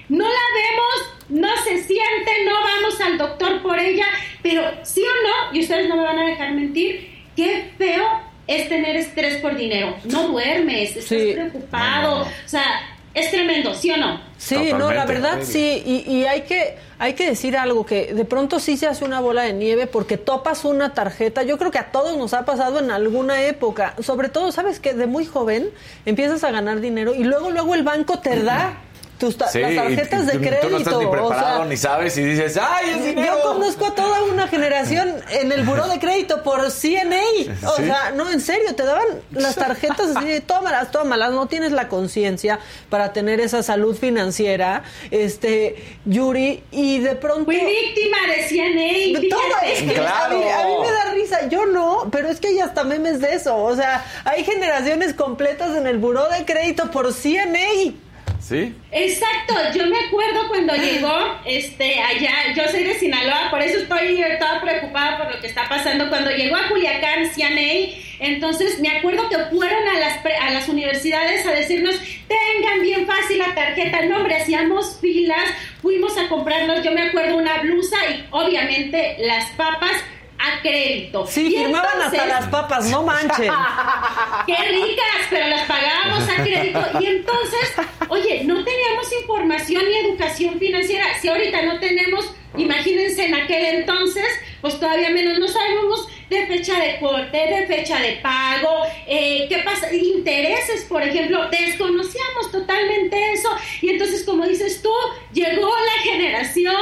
no 0.09 0.25
la 0.25 0.29
vemos, 0.29 1.20
no 1.31 1.49
se 1.63 1.83
siente, 1.83 2.31
no 2.45 2.53
vamos 2.53 3.01
al 3.01 3.17
doctor 3.17 3.61
por 3.61 3.79
ella, 3.79 4.05
pero 4.43 4.63
sí 4.83 5.01
o 5.01 5.27
no, 5.27 5.57
y 5.57 5.61
ustedes 5.61 5.87
no 5.89 5.95
me 5.95 6.03
van 6.03 6.19
a 6.19 6.25
dejar 6.25 6.53
mentir, 6.53 7.09
qué 7.35 7.71
feo 7.77 8.05
es 8.47 8.67
tener 8.67 8.95
estrés 8.97 9.37
por 9.37 9.55
dinero. 9.55 9.95
No 10.05 10.27
duermes, 10.27 10.89
estás 10.89 11.05
sí. 11.05 11.31
preocupado, 11.33 12.19
no, 12.19 12.25
no. 12.25 12.31
o 12.31 12.47
sea, 12.49 12.65
es 13.13 13.31
tremendo, 13.31 13.73
¿sí 13.73 13.91
o 13.91 13.97
no? 13.97 14.21
Sí, 14.37 14.55
Totalmente, 14.55 14.79
no, 14.79 14.93
la 14.93 15.05
verdad 15.05 15.39
sí, 15.43 15.81
y, 15.85 16.11
y, 16.11 16.25
hay 16.25 16.41
que 16.41 16.75
hay 16.97 17.13
que 17.13 17.27
decir 17.27 17.57
algo 17.57 17.85
que 17.85 18.13
de 18.13 18.25
pronto 18.25 18.59
sí 18.59 18.77
se 18.77 18.87
hace 18.87 19.03
una 19.03 19.19
bola 19.19 19.43
de 19.43 19.53
nieve 19.53 19.87
porque 19.87 20.17
topas 20.17 20.65
una 20.65 20.93
tarjeta. 20.93 21.43
Yo 21.43 21.57
creo 21.57 21.71
que 21.71 21.79
a 21.79 21.91
todos 21.91 22.17
nos 22.17 22.33
ha 22.33 22.45
pasado 22.45 22.79
en 22.79 22.91
alguna 22.91 23.41
época, 23.43 23.95
sobre 24.01 24.29
todo, 24.29 24.51
sabes 24.51 24.79
que 24.79 24.93
de 24.93 25.07
muy 25.07 25.25
joven 25.25 25.71
empiezas 26.05 26.43
a 26.43 26.51
ganar 26.51 26.79
dinero 26.79 27.15
y 27.15 27.23
luego 27.23 27.51
luego 27.51 27.75
el 27.75 27.83
banco 27.83 28.19
te 28.19 28.41
da 28.43 28.77
tus 29.21 29.37
ta 29.37 29.47
sí, 29.49 29.59
las 29.59 29.75
tarjetas 29.75 30.25
de 30.25 30.33
tú, 30.33 30.39
crédito. 30.39 30.61
Tú 30.67 30.69
no 30.71 30.77
estás 30.79 30.97
ni 30.97 31.05
preparado, 31.05 31.29
o 31.29 31.57
sea, 31.59 31.65
ni 31.65 31.77
sabes, 31.77 32.17
y 32.17 32.23
dices, 32.23 32.57
¡ay, 32.59 32.89
es 32.89 33.05
dinero! 33.05 33.37
Yo 33.37 33.53
conozco 33.53 33.85
a 33.85 33.93
toda 33.95 34.23
una 34.23 34.47
generación 34.47 35.15
en 35.29 35.51
el 35.51 35.63
buró 35.63 35.87
de 35.87 35.99
crédito 35.99 36.41
por 36.41 36.59
CNA. 36.71 37.21
O 37.67 37.75
¿Sí? 37.77 37.85
sea, 37.85 38.11
no, 38.15 38.29
en 38.31 38.41
serio, 38.41 38.73
te 38.75 38.83
daban 38.83 39.05
las 39.31 39.55
tarjetas 39.55 40.15
así 40.15 40.27
de 40.27 40.41
tómalas, 40.41 40.89
tómalas. 40.91 41.31
No 41.31 41.45
tienes 41.47 41.71
la 41.71 41.87
conciencia 41.87 42.59
para 42.89 43.13
tener 43.13 43.39
esa 43.39 43.61
salud 43.61 43.95
financiera, 43.95 44.83
este, 45.11 45.75
Yuri, 46.05 46.63
y 46.71 46.97
de 46.99 47.15
pronto... 47.15 47.45
Fui 47.45 47.55
víctima 47.57 48.17
de 48.27 48.47
CNA. 48.47 49.29
Toma, 49.29 49.59
es 49.67 49.83
que 49.83 49.93
Claro. 49.93 50.35
a, 50.35 50.39
mí, 50.39 50.43
a 50.49 50.65
mí 50.65 50.73
me 50.81 50.91
da 50.91 51.13
risa. 51.13 51.47
Yo 51.47 51.67
no, 51.67 52.09
pero 52.11 52.27
es 52.29 52.39
que 52.39 52.47
hay 52.47 52.59
hasta 52.59 52.83
memes 52.83 53.19
de 53.21 53.35
eso. 53.35 53.55
O 53.57 53.75
sea, 53.75 54.03
hay 54.25 54.43
generaciones 54.43 55.13
completas 55.13 55.75
en 55.77 55.85
el 55.85 55.99
buró 55.99 56.27
de 56.29 56.43
crédito 56.45 56.89
por 56.89 57.13
CNA. 57.13 57.93
¿Sí? 58.41 58.73
Exacto, 58.91 59.53
yo 59.75 59.85
me 59.85 59.99
acuerdo 59.99 60.47
cuando 60.47 60.73
llegó 60.75 61.39
este 61.45 61.99
allá, 61.99 62.53
yo 62.55 62.67
soy 62.69 62.83
de 62.83 62.95
Sinaloa, 62.95 63.49
por 63.51 63.61
eso 63.61 63.77
estoy 63.79 64.19
toda 64.39 64.61
preocupada 64.61 65.17
por 65.19 65.35
lo 65.35 65.39
que 65.39 65.47
está 65.47 65.69
pasando. 65.69 66.09
Cuando 66.09 66.31
llegó 66.31 66.55
a 66.55 66.67
Culiacán, 66.67 67.29
CNA, 67.31 67.93
Entonces, 68.19 68.79
me 68.79 68.89
acuerdo 68.89 69.29
que 69.29 69.37
fueron 69.55 69.87
a 69.87 69.99
las, 69.99 70.25
a 70.25 70.49
las 70.51 70.67
universidades 70.67 71.45
a 71.45 71.51
decirnos, 71.51 71.95
tengan 72.27 72.81
bien 72.81 73.05
fácil 73.05 73.37
la 73.37 73.53
tarjeta. 73.53 73.99
el 73.99 74.09
nombre 74.09 74.35
hacíamos 74.35 74.97
filas, 74.99 75.45
fuimos 75.81 76.17
a 76.17 76.27
comprarnos, 76.27 76.83
yo 76.83 76.91
me 76.91 77.03
acuerdo, 77.03 77.37
una 77.37 77.61
blusa 77.61 77.97
y 78.09 78.25
obviamente 78.31 79.17
las 79.19 79.49
papas 79.51 79.93
a 80.41 80.61
crédito. 80.61 81.27
Sí, 81.27 81.51
firmaban 81.51 82.01
hasta 82.01 82.25
las 82.25 82.47
papas, 82.47 82.89
no 82.89 83.03
manchen. 83.03 83.51
Qué 84.47 84.55
ricas, 84.55 85.27
pero 85.29 85.47
las 85.47 85.67
pagábamos 85.67 86.27
a 86.27 86.35
crédito. 86.43 86.81
Y 86.99 87.05
entonces, 87.05 87.73
oye, 88.09 88.43
no 88.43 88.63
teníamos 88.63 89.13
información 89.21 89.83
ni 89.87 89.97
educación 89.97 90.59
financiera. 90.59 91.05
Si 91.21 91.27
ahorita 91.27 91.61
no 91.61 91.79
tenemos, 91.79 92.33
imagínense 92.57 93.25
en 93.25 93.35
aquel 93.35 93.79
entonces, 93.79 94.25
pues 94.61 94.79
todavía 94.79 95.09
menos 95.09 95.37
no 95.39 95.47
sabemos 95.47 96.07
de 96.29 96.47
fecha 96.47 96.79
de 96.79 96.97
corte, 96.99 97.37
de 97.37 97.67
fecha 97.67 97.99
de 97.99 98.13
pago, 98.23 98.83
eh, 99.05 99.47
qué 99.49 99.57
pasa, 99.65 99.93
intereses, 99.93 100.85
por 100.87 101.03
ejemplo, 101.03 101.49
desconocíamos 101.49 102.51
totalmente 102.51 103.33
eso. 103.33 103.49
Y 103.81 103.89
entonces, 103.89 104.23
como 104.23 104.45
dices 104.47 104.81
tú, 104.81 104.93
llegó 105.33 105.69
la 105.69 106.03
generación 106.03 106.75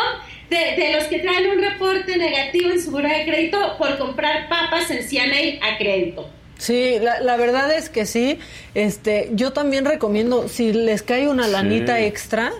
de, 0.49 0.93
los 0.95 1.05
que 1.05 1.19
traen 1.19 1.49
un 1.49 1.61
reporte 1.61 2.17
negativo 2.17 2.71
en 2.71 2.81
su 2.81 2.91
buro 2.91 3.07
de 3.07 3.25
crédito 3.25 3.77
por 3.77 3.97
comprar 3.97 4.49
papas 4.49 4.89
en 4.91 5.07
CNA 5.07 5.65
a 5.65 5.77
crédito. 5.77 6.29
Sí, 6.57 6.97
la, 6.99 7.37
verdad 7.37 7.71
es 7.71 7.89
que 7.89 8.05
sí. 8.05 8.37
Este, 8.73 9.29
yo 9.33 9.53
también 9.53 9.85
recomiendo, 9.85 10.49
si 10.49 10.73
les 10.73 11.01
cae 11.01 11.29
una 11.29 11.47
lanita 11.47 12.01
extra, 12.01 12.51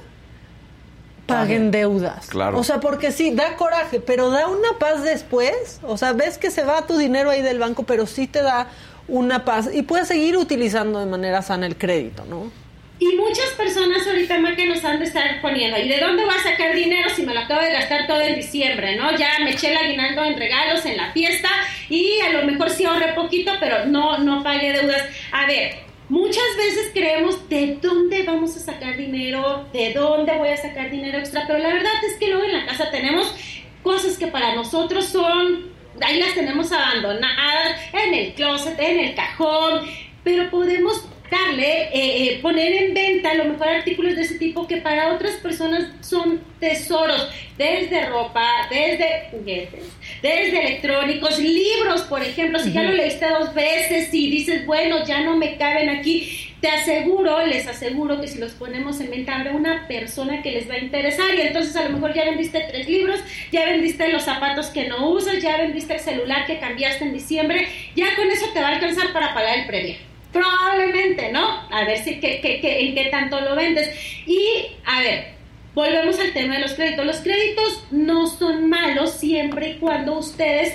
paguen 1.26 1.70
deudas. 1.72 2.28
Claro. 2.28 2.58
O 2.58 2.64
sea, 2.64 2.80
porque 2.80 3.12
sí, 3.12 3.32
da 3.32 3.56
coraje, 3.56 4.00
pero 4.00 4.30
da 4.30 4.48
una 4.48 4.80
paz 4.80 5.04
después. 5.04 5.80
O 5.84 5.98
sea, 5.98 6.14
ves 6.14 6.38
que 6.38 6.50
se 6.50 6.64
va 6.64 6.88
tu 6.88 6.98
dinero 6.98 7.30
ahí 7.30 7.42
del 7.42 7.60
banco, 7.60 7.84
pero 7.84 8.08
sí 8.08 8.26
te 8.26 8.42
da 8.42 8.68
una 9.10 9.44
paz 9.44 9.70
y 9.74 9.82
puedes 9.82 10.08
seguir 10.08 10.38
utilizando 10.38 11.00
de 11.00 11.06
manera 11.06 11.42
sana 11.42 11.66
el 11.66 11.78
crédito, 11.78 12.24
¿no? 12.26 12.52
Y 13.00 13.16
muchas 13.16 13.48
personas 13.56 14.06
ahorita 14.06 14.40
más 14.40 14.56
que 14.56 14.66
nos 14.66 14.84
han 14.84 15.00
de 15.00 15.06
estar 15.06 15.42
poniendo, 15.42 15.78
¿y 15.78 15.88
de 15.88 16.00
dónde 16.00 16.26
voy 16.26 16.34
a 16.36 16.44
sacar 16.44 16.76
dinero 16.76 17.10
si 17.10 17.24
me 17.24 17.34
lo 17.34 17.40
acabo 17.40 17.62
de 17.62 17.72
gastar 17.72 18.08
todo 18.08 18.20
en 18.20 18.36
diciembre, 18.36 18.98
no? 18.98 19.16
Ya 19.18 19.40
me 19.42 19.52
eché 19.52 19.72
el 19.72 19.78
aguinaldo 19.78 20.26
en 20.26 20.38
regalos, 20.38 20.86
en 20.86 20.98
la 20.98 21.10
fiesta, 21.14 21.48
y 21.88 22.20
a 22.20 22.34
lo 22.34 22.44
mejor 22.44 22.70
sí 22.70 22.84
ahorré 22.84 23.14
poquito, 23.14 23.54
pero 23.62 23.86
no, 23.86 24.18
no 24.18 24.44
pagué 24.44 24.74
deudas. 24.74 25.02
A 25.32 25.46
ver, 25.46 25.76
muchas 26.10 26.44
veces 26.58 26.92
creemos 26.94 27.48
de 27.48 27.78
dónde 27.82 28.24
vamos 28.24 28.58
a 28.58 28.60
sacar 28.60 28.98
dinero, 28.98 29.66
de 29.72 29.94
dónde 29.94 30.38
voy 30.38 30.50
a 30.50 30.58
sacar 30.58 30.92
dinero 30.92 31.20
extra, 31.20 31.46
pero 31.48 31.60
la 31.60 31.70
verdad 31.70 31.94
es 32.06 32.18
que 32.18 32.28
luego 32.28 32.44
en 32.44 32.52
la 32.54 32.66
casa 32.66 32.92
tenemos 32.92 33.34
cosas 33.82 34.18
que 34.18 34.28
para 34.28 34.56
nosotros 34.56 35.06
son, 35.06 35.72
ahí 36.02 36.20
las 36.20 36.34
tenemos 36.34 36.70
abandonadas, 36.70 37.80
en 37.94 38.14
el 38.14 38.34
closet, 38.34 38.78
en 38.78 39.00
el 39.00 39.16
cajón, 39.16 39.88
pero 40.22 40.50
podemos 40.50 41.08
darle, 41.30 41.84
eh, 41.84 41.90
eh, 41.94 42.40
poner 42.42 42.74
en 42.74 42.94
venta 42.94 43.32
a 43.32 43.36
lo 43.36 43.46
mejor 43.46 43.68
artículos 43.68 44.16
de 44.16 44.24
ese 44.24 44.40
tipo 44.40 44.68
que 44.68 44.78
para 44.78 45.14
otras 45.14 45.36
personas 45.36 45.88
son 46.02 46.42
tesoros, 46.60 47.30
desde 47.58 48.06
ropa, 48.06 48.68
desde 48.70 49.30
juguetes, 49.32 49.86
desde 50.22 50.60
electrónicos, 50.60 51.40
libros, 51.40 52.02
por 52.04 52.22
ejemplo, 52.22 52.60
si 52.60 52.72
ya 52.72 52.84
lo 52.84 52.92
leíste 52.92 53.28
dos 53.28 53.54
veces 53.54 54.14
y 54.14 54.30
dices, 54.30 54.66
bueno, 54.66 55.06
ya 55.06 55.22
no 55.22 55.36
me 55.36 55.58
caben 55.58 55.90
aquí, 55.90 56.50
te 56.62 56.70
aseguro, 56.70 57.46
les 57.46 57.68
aseguro 57.68 58.20
que 58.20 58.28
si 58.28 58.40
los 58.40 58.52
ponemos 58.52 59.00
en 59.00 59.12
venta 59.12 59.36
habrá 59.36 59.52
una 59.52 59.88
persona 59.88 60.42
que 60.42 60.52
les 60.52 60.70
va 60.70 60.76
a 60.76 60.80
interesar 60.80 61.34
y 61.36 61.42
entonces 61.42 61.76
a 61.76 61.84
lo 61.84 61.92
mejor 61.92 62.14
ya 62.14 62.26
vendiste 62.26 62.66
tres 62.70 62.88
libros, 62.88 63.20
ya 63.52 63.66
vendiste 63.66 64.10
los 64.10 64.24
zapatos 64.24 64.68
que 64.68 64.88
no 64.88 65.10
usas, 65.10 65.42
ya 65.42 65.58
vendiste 65.58 65.94
el 65.94 66.00
celular 66.00 66.46
que 66.46 66.60
cambiaste 66.60 67.06
en 67.06 67.14
diciembre, 67.14 67.68
ya 67.96 68.16
con 68.16 68.30
eso 68.30 68.48
te 68.54 68.62
va 68.62 68.70
a 68.70 68.74
alcanzar 68.76 69.14
para 69.14 69.34
pagar 69.34 69.60
el 69.60 69.68
premio. 69.68 70.09
Probablemente, 70.32 71.32
¿no? 71.32 71.46
A 71.72 71.86
ver 71.86 71.98
si 71.98 72.20
que, 72.20 72.40
en 72.64 72.96
qué 72.96 73.06
tanto 73.10 73.42
lo 73.42 73.56
vendes. 73.56 73.90
Y, 74.28 74.68
a 74.86 75.02
ver, 75.02 75.34
volvemos 75.74 76.20
al 76.20 76.34
tema 76.34 76.56
de 76.56 76.62
los 76.62 76.74
créditos. 76.74 77.06
Los 77.06 77.18
créditos 77.18 77.84
no 77.92 78.28
son 78.28 78.70
malos 78.70 79.12
siempre 79.14 79.70
y 79.70 79.74
cuando 79.76 80.20
ustedes 80.20 80.74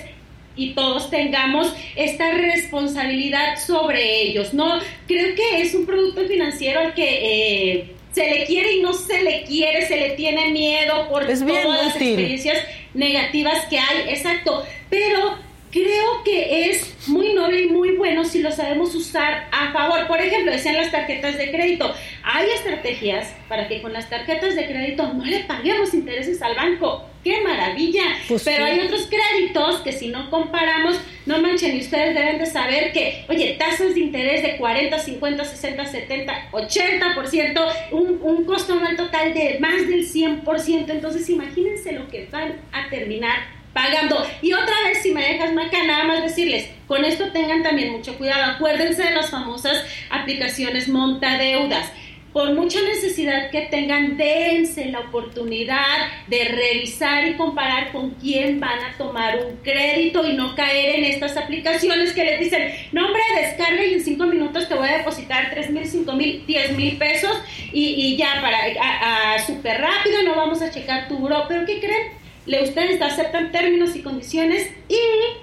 y 0.56 0.72
todos 0.74 1.10
tengamos 1.10 1.74
esta 1.96 2.30
responsabilidad 2.32 3.58
sobre 3.64 4.22
ellos, 4.22 4.54
¿no? 4.54 4.78
Creo 5.06 5.34
que 5.34 5.62
es 5.62 5.74
un 5.74 5.84
producto 5.84 6.24
financiero 6.26 6.80
al 6.80 6.94
que 6.94 7.72
eh, 7.72 7.94
se 8.12 8.30
le 8.30 8.44
quiere 8.44 8.76
y 8.76 8.80
no 8.80 8.92
se 8.92 9.22
le 9.22 9.42
quiere, 9.42 9.86
se 9.86 9.96
le 9.96 10.10
tiene 10.10 10.50
miedo 10.50 11.08
por 11.08 11.26
todas 11.26 11.84
las 11.84 11.96
experiencias 11.96 12.58
negativas 12.94 13.66
que 13.66 13.78
hay, 13.78 14.08
exacto, 14.08 14.64
pero 14.88 15.36
creo 15.74 16.22
que 16.22 16.70
es 16.70 17.08
muy 17.08 17.34
noble 17.34 17.62
y 17.62 17.66
muy 17.66 17.96
bueno 17.96 18.24
si 18.24 18.40
lo 18.40 18.52
sabemos 18.52 18.94
usar 18.94 19.48
a 19.50 19.72
favor. 19.72 20.06
Por 20.06 20.20
ejemplo, 20.20 20.52
decían 20.52 20.76
las 20.76 20.92
tarjetas 20.92 21.36
de 21.36 21.50
crédito. 21.50 21.92
Hay 22.22 22.48
estrategias 22.50 23.34
para 23.48 23.66
que 23.66 23.82
con 23.82 23.92
las 23.92 24.08
tarjetas 24.08 24.54
de 24.54 24.66
crédito 24.66 25.12
no 25.12 25.24
le 25.24 25.40
paguemos 25.40 25.92
intereses 25.92 26.40
al 26.42 26.54
banco. 26.54 27.04
¡Qué 27.24 27.40
maravilla! 27.40 28.04
Pues 28.28 28.44
Pero 28.44 28.66
hay 28.66 28.78
otros 28.80 29.08
créditos 29.08 29.80
que 29.80 29.92
si 29.92 30.08
no 30.08 30.30
comparamos, 30.30 31.00
no 31.26 31.40
manchen, 31.40 31.74
y 31.76 31.80
ustedes 31.80 32.14
deben 32.14 32.38
de 32.38 32.46
saber 32.46 32.92
que, 32.92 33.24
oye, 33.28 33.56
tasas 33.58 33.94
de 33.94 34.00
interés 34.00 34.42
de 34.42 34.56
40, 34.56 34.96
50, 34.96 35.44
60, 35.44 35.86
70, 35.86 36.50
80%, 36.52 37.72
un, 37.90 38.20
un 38.22 38.44
costo 38.44 38.74
anual 38.74 38.96
total 38.96 39.34
de 39.34 39.58
más 39.58 39.88
del 39.88 40.06
100%. 40.06 40.90
Entonces, 40.90 41.28
imagínense 41.30 41.92
lo 41.92 42.06
que 42.08 42.28
van 42.30 42.60
a 42.72 42.88
terminar 42.90 43.63
pagando. 43.74 44.24
Y 44.40 44.54
otra 44.54 44.74
vez, 44.86 45.02
si 45.02 45.12
me 45.12 45.22
dejas, 45.22 45.52
Maca, 45.52 45.84
nada 45.84 46.04
más 46.04 46.22
decirles, 46.22 46.70
con 46.86 47.04
esto 47.04 47.30
tengan 47.32 47.62
también 47.62 47.92
mucho 47.92 48.16
cuidado. 48.16 48.52
Acuérdense 48.52 49.02
de 49.02 49.10
las 49.10 49.30
famosas 49.30 49.84
aplicaciones 50.08 50.88
montadeudas. 50.88 51.90
Por 52.32 52.52
mucha 52.52 52.80
necesidad 52.82 53.48
que 53.50 53.60
tengan, 53.62 54.16
dense 54.16 54.86
la 54.86 54.98
oportunidad 54.98 56.08
de 56.26 56.44
revisar 56.46 57.28
y 57.28 57.34
comparar 57.34 57.92
con 57.92 58.10
quién 58.14 58.58
van 58.58 58.80
a 58.80 58.96
tomar 58.98 59.38
un 59.38 59.58
crédito 59.58 60.26
y 60.26 60.32
no 60.32 60.56
caer 60.56 60.96
en 60.96 61.04
estas 61.04 61.36
aplicaciones 61.36 62.12
que 62.12 62.24
les 62.24 62.40
dicen, 62.40 62.72
no 62.90 63.06
hombre, 63.06 63.22
descarga 63.40 63.84
y 63.84 63.94
en 63.94 64.04
cinco 64.04 64.26
minutos 64.26 64.68
te 64.68 64.74
voy 64.74 64.88
a 64.88 64.98
depositar 64.98 65.50
tres 65.50 65.70
mil, 65.70 65.86
cinco 65.86 66.14
mil, 66.14 66.44
diez 66.44 66.72
mil 66.76 66.98
pesos 66.98 67.40
y, 67.72 68.16
ya 68.16 68.40
para 68.42 69.38
súper 69.46 69.80
rápido, 69.80 70.22
no 70.24 70.34
vamos 70.34 70.60
a 70.60 70.72
checar 70.72 71.06
tu 71.06 71.18
buro. 71.18 71.44
Pero 71.46 71.64
¿qué 71.64 71.78
creen? 71.78 72.23
Le, 72.46 72.62
ustedes 72.62 73.00
aceptan 73.00 73.52
términos 73.52 73.96
y 73.96 74.02
condiciones 74.02 74.70
y 74.88 74.98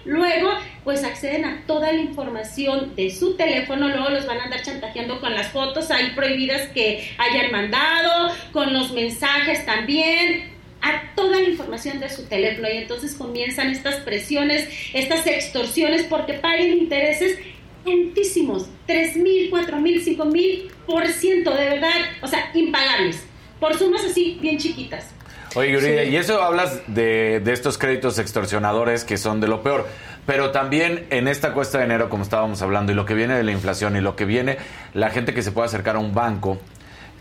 luego 0.05 0.51
pues 0.83 1.03
acceden 1.03 1.45
a 1.45 1.63
toda 1.65 1.91
la 1.91 2.01
información 2.01 2.95
de 2.95 3.09
su 3.09 3.35
teléfono, 3.35 3.87
luego 3.87 4.09
los 4.09 4.25
van 4.25 4.39
a 4.39 4.43
andar 4.43 4.61
chantajeando 4.61 5.19
con 5.19 5.33
las 5.33 5.47
fotos 5.47 5.91
ahí 5.91 6.11
prohibidas 6.15 6.69
que 6.69 7.11
hayan 7.17 7.51
mandado, 7.51 8.33
con 8.51 8.73
los 8.73 8.91
mensajes 8.91 9.65
también, 9.65 10.51
a 10.81 11.13
toda 11.15 11.39
la 11.39 11.49
información 11.49 11.99
de 11.99 12.09
su 12.09 12.25
teléfono 12.25 12.67
y 12.71 12.77
entonces 12.77 13.13
comienzan 13.13 13.69
estas 13.69 13.97
presiones, 14.01 14.67
estas 14.93 15.25
extorsiones 15.27 16.03
porque 16.03 16.33
paguen 16.33 16.77
intereses 16.77 17.37
altísimos, 17.85 18.67
3 18.85 19.17
mil, 19.17 19.49
4 19.49 19.77
mil, 19.79 20.01
5 20.03 20.25
mil 20.25 20.71
por 20.85 21.07
ciento, 21.07 21.51
de 21.51 21.65
verdad, 21.65 21.99
o 22.21 22.27
sea, 22.27 22.51
impagables, 22.53 23.23
por 23.59 23.77
sumas 23.77 24.03
así 24.05 24.37
bien 24.41 24.57
chiquitas. 24.57 25.13
Oye, 25.55 25.71
Yuri, 25.71 26.09
y 26.09 26.15
eso 26.15 26.41
hablas 26.41 26.81
de, 26.87 27.41
de, 27.43 27.51
estos 27.51 27.77
créditos 27.77 28.19
extorsionadores 28.19 29.03
que 29.03 29.17
son 29.17 29.41
de 29.41 29.47
lo 29.47 29.61
peor. 29.61 29.85
Pero 30.25 30.51
también 30.51 31.07
en 31.09 31.27
esta 31.27 31.53
cuesta 31.53 31.79
de 31.79 31.85
enero, 31.85 32.09
como 32.09 32.23
estábamos 32.23 32.61
hablando, 32.61 32.91
y 32.91 32.95
lo 32.95 33.05
que 33.05 33.15
viene 33.15 33.35
de 33.35 33.43
la 33.43 33.51
inflación 33.51 33.97
y 33.97 34.01
lo 34.01 34.15
que 34.15 34.25
viene, 34.25 34.57
la 34.93 35.09
gente 35.09 35.33
que 35.33 35.41
se 35.41 35.51
puede 35.51 35.65
acercar 35.65 35.97
a 35.97 35.99
un 35.99 36.13
banco, 36.13 36.57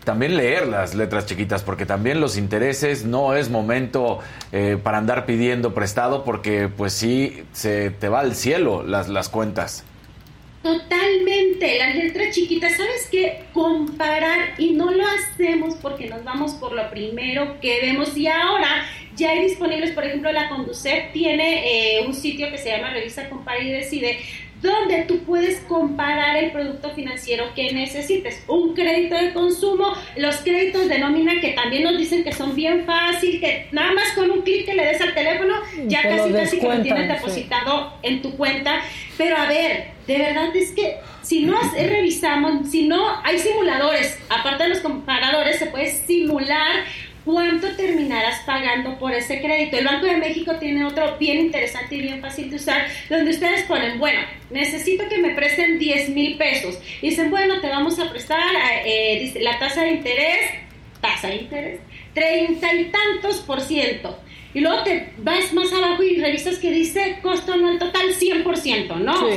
también 0.05 0.37
leer 0.37 0.67
las 0.67 0.95
letras 0.95 1.25
chiquitas, 1.25 1.61
porque 1.63 1.85
también 1.85 2.21
los 2.21 2.37
intereses 2.37 3.05
no 3.05 3.35
es 3.35 3.49
momento 3.49 4.19
eh, 4.51 4.77
para 4.81 4.97
andar 4.97 5.25
pidiendo 5.25 5.73
prestado, 5.73 6.23
porque 6.23 6.69
pues 6.69 6.93
sí, 6.93 7.43
se 7.51 7.89
te 7.89 8.07
va 8.07 8.21
al 8.21 8.35
cielo 8.35 8.83
las, 8.83 9.09
las 9.09 9.29
cuentas. 9.29 9.83
Totalmente, 10.61 11.79
las 11.79 11.95
letras 11.95 12.35
chiquitas, 12.35 12.77
¿sabes 12.77 13.07
qué? 13.11 13.45
Comparar 13.51 14.53
y 14.59 14.73
no 14.73 14.91
lo 14.91 15.03
hacemos 15.07 15.73
porque 15.81 16.07
nos 16.07 16.23
vamos 16.23 16.53
por 16.53 16.73
lo 16.73 16.87
primero 16.91 17.59
que 17.59 17.81
vemos 17.81 18.15
y 18.15 18.27
ahora 18.27 18.85
ya 19.15 19.31
hay 19.31 19.41
disponibles, 19.41 19.91
por 19.91 20.05
ejemplo, 20.05 20.31
la 20.31 20.49
Conducet 20.49 21.11
tiene 21.13 21.97
eh, 21.97 22.05
un 22.05 22.13
sitio 22.13 22.51
que 22.51 22.59
se 22.59 22.69
llama 22.69 22.91
Revisa, 22.91 23.27
Compara 23.27 23.59
y 23.59 23.71
Decide, 23.71 24.19
donde 24.61 25.03
tú 25.03 25.23
puedes 25.23 25.59
comparar 25.61 26.37
el 26.37 26.51
producto 26.51 26.91
financiero 26.91 27.53
que 27.55 27.71
necesites. 27.73 28.43
Un 28.47 28.73
crédito 28.73 29.15
de 29.15 29.33
consumo, 29.33 29.93
los 30.17 30.37
créditos 30.37 30.87
de 30.87 30.99
nómina 30.99 31.39
que 31.41 31.49
también 31.51 31.83
nos 31.83 31.97
dicen 31.97 32.23
que 32.23 32.31
son 32.31 32.55
bien 32.55 32.85
fácil, 32.85 33.39
que 33.39 33.67
nada 33.71 33.91
más 33.93 34.09
con 34.13 34.29
un 34.29 34.41
clic 34.41 34.65
que 34.65 34.75
le 34.75 34.85
des 34.85 35.01
al 35.01 35.13
teléfono, 35.13 35.55
ya 35.87 36.01
casi 36.03 36.31
casi 36.31 36.59
que 36.59 36.67
lo 36.67 36.81
tienes 36.81 37.07
depositado 37.07 37.93
en 38.03 38.21
tu 38.21 38.35
cuenta. 38.37 38.81
Pero 39.17 39.37
a 39.37 39.47
ver, 39.47 39.91
de 40.07 40.17
verdad 40.17 40.55
es 40.55 40.71
que 40.71 40.97
si 41.21 41.45
no 41.45 41.57
revisamos, 41.73 42.69
si 42.69 42.87
no 42.87 43.19
hay 43.23 43.39
simuladores, 43.39 44.19
aparte 44.29 44.63
de 44.63 44.69
los 44.69 44.79
comparadores, 44.79 45.57
se 45.59 45.67
puede 45.67 45.91
simular 45.91 46.83
¿cuánto 47.25 47.67
terminarás 47.75 48.39
pagando 48.41 48.97
por 48.97 49.13
ese 49.13 49.41
crédito? 49.41 49.77
El 49.77 49.85
Banco 49.85 50.05
de 50.05 50.17
México 50.17 50.55
tiene 50.59 50.85
otro 50.85 51.17
bien 51.17 51.39
interesante 51.39 51.95
y 51.95 52.01
bien 52.01 52.21
fácil 52.21 52.49
de 52.49 52.55
usar, 52.55 52.87
donde 53.09 53.31
ustedes 53.31 53.63
ponen, 53.63 53.99
bueno, 53.99 54.19
necesito 54.49 55.07
que 55.07 55.17
me 55.17 55.35
presten 55.35 55.79
10 55.79 56.09
mil 56.09 56.37
pesos. 56.37 56.79
Y 57.01 57.09
dicen, 57.09 57.29
bueno, 57.29 57.59
te 57.61 57.69
vamos 57.69 57.99
a 57.99 58.09
prestar 58.09 58.39
eh, 58.85 59.33
la 59.41 59.57
tasa 59.59 59.83
de 59.83 59.91
interés, 59.91 60.51
tasa 60.99 61.27
de 61.27 61.35
interés, 61.35 61.79
treinta 62.13 62.73
y 62.73 62.85
tantos 62.85 63.37
por 63.41 63.61
ciento. 63.61 64.19
Y 64.53 64.59
luego 64.59 64.83
te 64.83 65.13
vas 65.17 65.53
más 65.53 65.71
abajo 65.71 66.03
y 66.03 66.19
revisas 66.19 66.57
que 66.57 66.71
dice 66.71 67.19
costo 67.21 67.53
anual 67.53 67.79
total 67.79 68.13
100%, 68.13 68.97
¿no? 68.97 69.29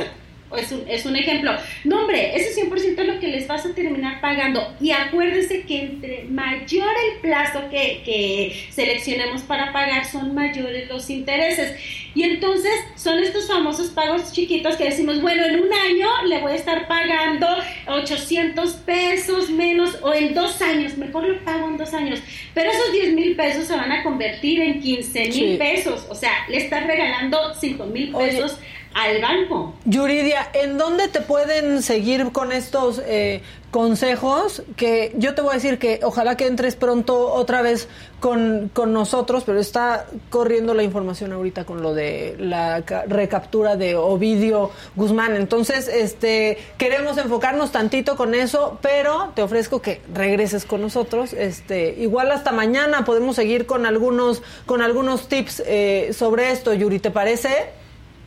Es 0.57 0.71
un, 0.71 0.83
es 0.87 1.05
un 1.05 1.15
ejemplo. 1.15 1.51
No, 1.83 2.01
hombre, 2.01 2.35
ese 2.35 2.61
100% 2.61 2.99
es 2.99 3.07
lo 3.07 3.19
que 3.19 3.27
les 3.27 3.47
vas 3.47 3.65
a 3.65 3.73
terminar 3.73 4.21
pagando. 4.21 4.75
Y 4.79 4.91
acuérdense 4.91 5.63
que 5.63 5.81
entre 5.81 6.23
mayor 6.25 6.87
el 7.11 7.19
plazo 7.21 7.61
que, 7.69 8.01
que 8.05 8.67
seleccionemos 8.69 9.41
para 9.41 9.73
pagar, 9.73 10.05
son 10.05 10.33
mayores 10.33 10.87
los 10.87 11.09
intereses. 11.09 11.75
Y 12.13 12.23
entonces 12.23 12.71
son 12.95 13.19
estos 13.19 13.47
famosos 13.47 13.89
pagos 13.89 14.31
chiquitos 14.31 14.75
que 14.77 14.85
decimos, 14.85 15.21
bueno, 15.21 15.43
en 15.45 15.59
un 15.59 15.73
año 15.73 16.07
le 16.27 16.39
voy 16.39 16.53
a 16.53 16.55
estar 16.55 16.87
pagando 16.87 17.47
800 17.87 18.73
pesos 18.85 19.49
menos, 19.49 19.97
o 20.01 20.13
en 20.13 20.33
dos 20.33 20.61
años, 20.61 20.97
mejor 20.97 21.27
lo 21.27 21.43
pago 21.43 21.67
en 21.67 21.77
dos 21.77 21.93
años. 21.93 22.21
Pero 22.53 22.69
esos 22.69 22.91
10 22.93 23.13
mil 23.13 23.35
pesos 23.35 23.65
se 23.65 23.75
van 23.75 23.91
a 23.91 24.03
convertir 24.03 24.61
en 24.61 24.79
15 24.79 25.29
mil 25.29 25.57
pesos. 25.57 26.05
O 26.09 26.15
sea, 26.15 26.31
le 26.47 26.57
estás 26.57 26.87
regalando 26.87 27.53
5 27.53 27.85
mil 27.87 28.13
pesos 28.13 28.57
al 28.95 29.21
banco. 29.21 29.73
Yuridia, 29.83 30.49
¿en 30.53 30.77
dónde 30.77 31.09
te 31.09 31.19
pueden 31.19 31.83
seguir 31.83 32.31
con 32.31 32.53
estos 32.53 33.01
eh, 33.05 33.41
consejos? 33.69 34.63
Que 34.77 35.13
yo 35.17 35.35
te 35.35 35.41
voy 35.41 35.51
a 35.51 35.53
decir 35.55 35.77
que 35.79 35.99
ojalá 36.01 36.37
que 36.37 36.47
entres 36.47 36.77
pronto 36.77 37.33
otra 37.33 37.61
vez 37.61 37.89
con, 38.21 38.71
con, 38.73 38.93
nosotros, 38.93 39.43
pero 39.45 39.59
está 39.59 40.05
corriendo 40.29 40.73
la 40.73 40.83
información 40.83 41.33
ahorita 41.33 41.65
con 41.65 41.83
lo 41.83 41.93
de 41.93 42.37
la 42.39 42.85
recaptura 43.05 43.75
de 43.75 43.97
Ovidio 43.97 44.71
Guzmán. 44.95 45.35
Entonces, 45.35 45.89
este, 45.89 46.57
queremos 46.77 47.17
enfocarnos 47.17 47.73
tantito 47.73 48.15
con 48.15 48.33
eso, 48.33 48.79
pero 48.81 49.33
te 49.35 49.41
ofrezco 49.41 49.81
que 49.81 50.01
regreses 50.13 50.63
con 50.63 50.79
nosotros. 50.79 51.33
Este, 51.33 51.95
igual 51.99 52.31
hasta 52.31 52.53
mañana 52.53 53.03
podemos 53.03 53.35
seguir 53.35 53.65
con 53.65 53.85
algunos, 53.85 54.41
con 54.65 54.81
algunos 54.81 55.27
tips 55.27 55.63
eh, 55.65 56.11
sobre 56.13 56.53
esto, 56.53 56.73
Yuri, 56.73 56.99
¿te 56.99 57.11
parece? 57.11 57.83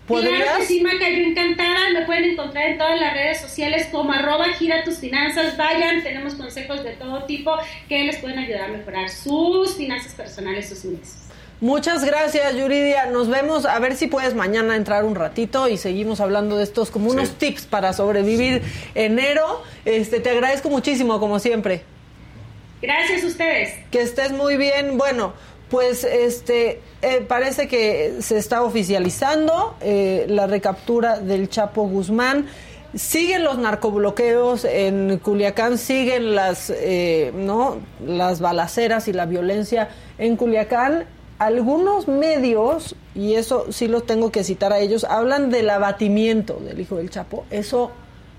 Claro 0.09 0.59
que 0.59 0.65
sí, 0.65 0.81
Maca, 0.81 1.09
yo 1.09 1.23
encantada. 1.23 1.91
Me 1.93 2.07
pueden 2.07 2.25
encontrar 2.25 2.71
en 2.71 2.79
todas 2.79 2.99
las 2.99 3.13
redes 3.13 3.41
sociales 3.41 3.89
como 3.93 4.13
arroba 4.13 4.47
gira 4.55 4.83
tus 4.83 4.97
finanzas. 4.97 5.57
Vayan, 5.57 6.03
tenemos 6.03 6.35
consejos 6.35 6.83
de 6.83 6.93
todo 6.93 7.25
tipo 7.25 7.55
que 7.89 8.05
les 8.05 8.17
pueden 8.17 8.39
ayudar 8.39 8.63
a 8.63 8.69
mejorar 8.69 9.11
sus 9.11 9.77
finanzas 9.77 10.15
personales, 10.15 10.69
sus 10.69 10.85
ingresos. 10.85 11.29
Muchas 11.61 12.05
gracias, 12.05 12.57
Yuridia. 12.57 13.07
Nos 13.07 13.29
vemos. 13.29 13.67
A 13.67 13.79
ver 13.81 13.97
si 13.97 14.07
puedes 14.07 14.35
mañana 14.35 14.77
entrar 14.77 15.05
un 15.05 15.17
ratito 15.17 15.69
y 15.69 15.77
seguimos 15.77 16.21
hablando 16.21 16.57
de 16.57 16.65
estos 16.65 16.91
como 16.91 17.11
unos 17.11 17.33
tips 17.33 17.67
para 17.67 17.93
sobrevivir 17.93 18.63
enero. 18.95 19.63
Este, 19.85 20.21
te 20.21 20.31
agradezco 20.31 20.71
muchísimo, 20.71 21.19
como 21.19 21.41
siempre. 21.41 21.83
Gracias 22.81 23.25
a 23.25 23.27
ustedes. 23.27 23.75
Que 23.91 24.03
estés 24.03 24.31
muy 24.31 24.57
bien. 24.57 24.97
Bueno, 24.97 25.35
pues 25.71 26.05
este 26.05 26.81
eh, 27.03 27.25
parece 27.27 27.69
que 27.69 28.17
se 28.21 28.39
está 28.39 28.63
oficializando 28.63 29.75
eh, 29.81 30.27
la 30.29 30.47
recaptura 30.47 31.19
del 31.19 31.49
Chapo 31.49 31.87
Guzmán. 31.89 32.47
Siguen 32.95 33.45
los 33.45 33.59
narcobloqueos 33.59 34.65
en 34.65 35.19
Culiacán, 35.19 35.77
siguen 35.77 36.35
las, 36.35 36.71
eh, 36.71 37.33
¿no? 37.35 37.77
las 38.05 38.41
balaceras 38.41 39.09
y 39.09 39.13
la 39.13 39.27
violencia 39.27 39.91
en 40.17 40.37
Culiacán. 40.37 41.05
Algunos 41.39 42.09
medios, 42.09 42.97
y 43.15 43.35
eso 43.35 43.67
sí 43.71 43.87
lo 43.87 44.01
tengo 44.01 44.33
que 44.33 44.43
citar 44.43 44.73
a 44.73 44.79
ellos, 44.79 45.05
hablan 45.05 45.51
del 45.51 45.71
abatimiento 45.71 46.59
del 46.65 46.81
hijo 46.81 46.97
del 46.97 47.11
Chapo. 47.11 47.45
Eso 47.51 47.93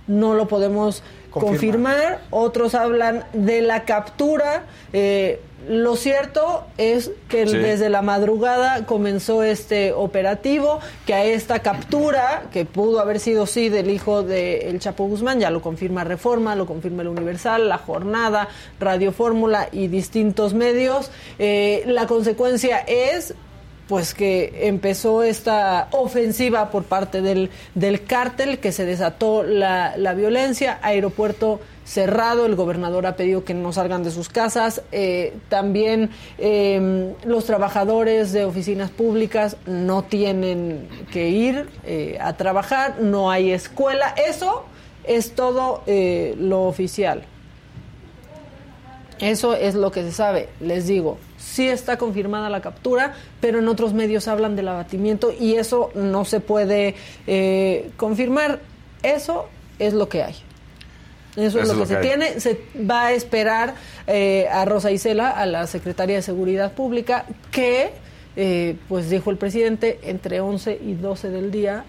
no 0.10 0.34
lo 0.34 0.48
podemos 0.48 1.04
confirmar. 1.30 2.22
Otros 2.32 2.76
hablan 2.76 3.24
de 3.34 3.62
la 3.62 3.86
captura. 3.86 4.66
Eh, 4.92 5.40
lo 5.68 5.98
cierto 5.98 6.66
es 6.78 7.12
que 7.28 7.46
desde 7.46 7.90
la 7.90 8.02
madrugada 8.02 8.86
comenzó 8.86 9.44
este 9.44 9.92
operativo, 9.92 10.80
que 11.06 11.14
a 11.14 11.26
esta 11.26 11.60
captura, 11.60 12.44
que 12.52 12.66
pudo 12.66 13.02
haber 13.02 13.20
sido 13.20 13.46
sí 13.46 13.70
del 13.70 13.92
hijo 13.92 14.24
de 14.24 14.70
El 14.70 14.80
Chapo 14.80 15.06
Guzmán, 15.06 15.40
ya 15.40 15.52
lo 15.52 15.62
confirma 15.62 16.04
Reforma, 16.06 16.56
lo 16.56 16.66
confirma 16.66 17.02
el 17.02 17.10
Universal, 17.10 17.68
La 17.68 17.78
Jornada, 17.78 18.48
Radio 18.80 19.12
Fórmula 19.12 19.68
y 19.72 19.90
distintos 19.90 20.54
medios. 20.54 21.12
Eh, 21.38 21.84
la 21.86 22.08
consecuencia 22.08 22.78
es 22.80 23.36
pues 23.90 24.14
que 24.14 24.68
empezó 24.68 25.24
esta 25.24 25.88
ofensiva 25.92 26.70
por 26.70 26.84
parte 26.84 27.24
del, 27.24 27.50
del 27.74 28.06
cártel, 28.06 28.60
que 28.60 28.72
se 28.72 28.86
desató 28.86 29.42
la, 29.42 29.98
la 29.98 30.14
violencia, 30.14 30.78
aeropuerto 30.84 31.60
cerrado, 31.86 32.46
el 32.46 32.56
gobernador 32.56 33.08
ha 33.08 33.16
pedido 33.16 33.44
que 33.44 33.56
no 33.56 33.74
salgan 33.74 34.04
de 34.04 34.12
sus 34.12 34.30
casas, 34.30 34.84
eh, 34.92 35.34
también 35.50 36.12
em, 36.38 37.16
los 37.26 37.46
trabajadores 37.46 38.32
de 38.32 38.46
oficinas 38.46 38.92
públicas 38.92 39.58
no 39.66 40.04
tienen 40.04 40.88
que 41.12 41.30
ir 41.30 41.68
eh, 41.84 42.20
a 42.22 42.34
trabajar, 42.34 43.00
no 43.02 43.32
hay 43.32 43.52
escuela, 43.52 44.14
eso 44.30 44.66
es 45.04 45.34
todo 45.34 45.82
eh, 45.88 46.36
lo 46.38 46.66
oficial. 46.66 47.24
Eso 49.20 49.56
es 49.56 49.74
lo 49.74 49.92
que 49.92 50.04
se 50.04 50.12
sabe, 50.12 50.48
les 50.60 50.86
digo, 50.86 51.18
sí 51.40 51.68
está 51.68 51.98
confirmada 51.98 52.50
la 52.50 52.62
captura, 52.62 53.14
pero 53.40 53.60
en 53.60 53.68
otros 53.68 53.94
medios 53.94 54.28
hablan 54.28 54.56
del 54.56 54.68
abatimiento 54.68 55.34
y 55.38 55.56
eso 55.56 55.90
no 55.96 56.26
se 56.26 56.40
puede 56.40 56.96
eh, 57.26 57.90
confirmar. 57.98 58.60
Eso 59.02 59.48
es 59.80 59.94
lo 59.94 60.10
que 60.10 60.24
hay. 60.24 60.36
Eso, 61.36 61.60
es 61.60 61.70
lo 61.70 61.80
que, 61.80 61.86
se 61.86 61.96
tiene. 61.98 62.40
Se 62.40 62.60
va 62.90 63.08
a 63.08 63.12
esperar 63.14 63.76
eh, 64.08 64.48
a 64.52 64.66
Rosa 64.66 64.92
Isela, 64.92 65.30
a 65.30 65.46
la 65.46 65.68
Secretaría 65.68 66.18
de 66.18 66.22
Seguridad 66.22 66.74
Pública, 66.74 67.26
que, 67.52 67.92
eh, 68.36 68.76
pues 68.90 69.10
dijo 69.10 69.30
el 69.30 69.38
presidente, 69.38 70.00
entre 70.04 70.42
11 70.42 70.80
y 70.84 70.94
12 70.96 71.30
del 71.30 71.52
día 71.52 71.86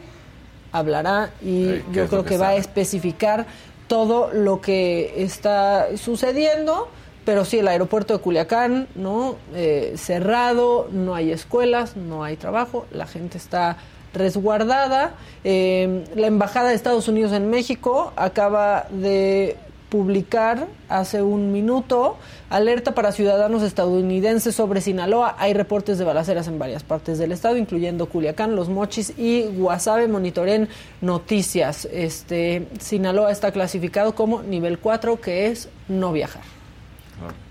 hablará 0.72 1.30
y 1.42 1.82
yo 1.90 2.06
creo 2.06 2.22
que, 2.22 2.30
que 2.30 2.38
va 2.38 2.50
a 2.50 2.54
especificar 2.54 3.44
todo 3.88 4.32
lo 4.32 4.60
que 4.60 5.24
está 5.24 5.88
sucediendo 5.96 6.88
pero 7.30 7.44
sí, 7.44 7.60
el 7.60 7.68
aeropuerto 7.68 8.12
de 8.12 8.18
Culiacán, 8.18 8.88
¿no? 8.96 9.36
Eh, 9.54 9.94
cerrado, 9.96 10.88
no 10.90 11.14
hay 11.14 11.30
escuelas, 11.30 11.94
no 11.94 12.24
hay 12.24 12.36
trabajo, 12.36 12.86
la 12.90 13.06
gente 13.06 13.38
está 13.38 13.76
resguardada. 14.12 15.14
Eh, 15.44 16.06
la 16.16 16.26
Embajada 16.26 16.70
de 16.70 16.74
Estados 16.74 17.06
Unidos 17.06 17.30
en 17.30 17.48
México 17.48 18.12
acaba 18.16 18.88
de 18.90 19.56
publicar 19.90 20.66
hace 20.88 21.22
un 21.22 21.52
minuto 21.52 22.16
alerta 22.48 22.96
para 22.96 23.12
ciudadanos 23.12 23.62
estadounidenses 23.62 24.56
sobre 24.56 24.80
Sinaloa. 24.80 25.36
Hay 25.38 25.54
reportes 25.54 25.98
de 25.98 26.04
balaceras 26.04 26.48
en 26.48 26.58
varias 26.58 26.82
partes 26.82 27.16
del 27.18 27.30
estado, 27.30 27.58
incluyendo 27.58 28.06
Culiacán, 28.06 28.56
Los 28.56 28.68
Mochis 28.68 29.16
y 29.16 29.42
Guasave. 29.42 30.08
Monitoren 30.08 30.68
noticias. 31.00 31.86
Este, 31.92 32.66
Sinaloa 32.80 33.30
está 33.30 33.52
clasificado 33.52 34.16
como 34.16 34.42
nivel 34.42 34.80
4, 34.80 35.20
que 35.20 35.46
es 35.46 35.68
no 35.86 36.10
viajar. 36.10 36.42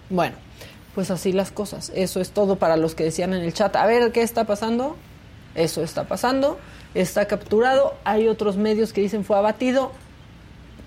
Bueno, 0.10 0.36
pues 0.95 1.12
así 1.12 1.32
las 1.32 1.51
cosas. 1.51 1.91
Eso 1.95 2.20
es 2.20 2.32
todo 2.32 2.57
para 2.57 2.78
los 2.78 2.95
que 2.95 3.03
decían 3.03 3.34
en 3.34 3.43
el 3.43 3.53
chat. 3.53 3.76
A 3.76 3.86
ver, 3.86 4.12
¿qué 4.12 4.22
está 4.22 4.45
pasando? 4.45 4.95
Eso 5.55 5.84
está 5.84 6.05
pasando. 6.05 6.60
Está 6.93 7.26
capturado. 7.26 7.95
Hay 8.03 8.28
otros 8.28 8.57
medios 8.57 8.93
que 8.93 9.01
dicen 9.01 9.24
fue 9.24 9.38
abatido. 9.38 9.91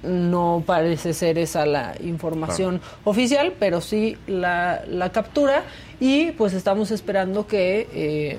No 0.02 0.64
parece 0.66 1.14
ser 1.14 1.38
esa 1.38 1.64
la 1.64 1.94
información 2.02 2.80
oficial, 3.04 3.54
pero 3.60 3.80
sí 3.80 4.16
la, 4.26 4.82
la, 4.88 5.12
captura. 5.12 5.62
Y 6.00 6.32
pues 6.32 6.54
estamos 6.54 6.90
esperando 6.90 7.46
que... 7.46 7.88
Eh, 7.92 8.38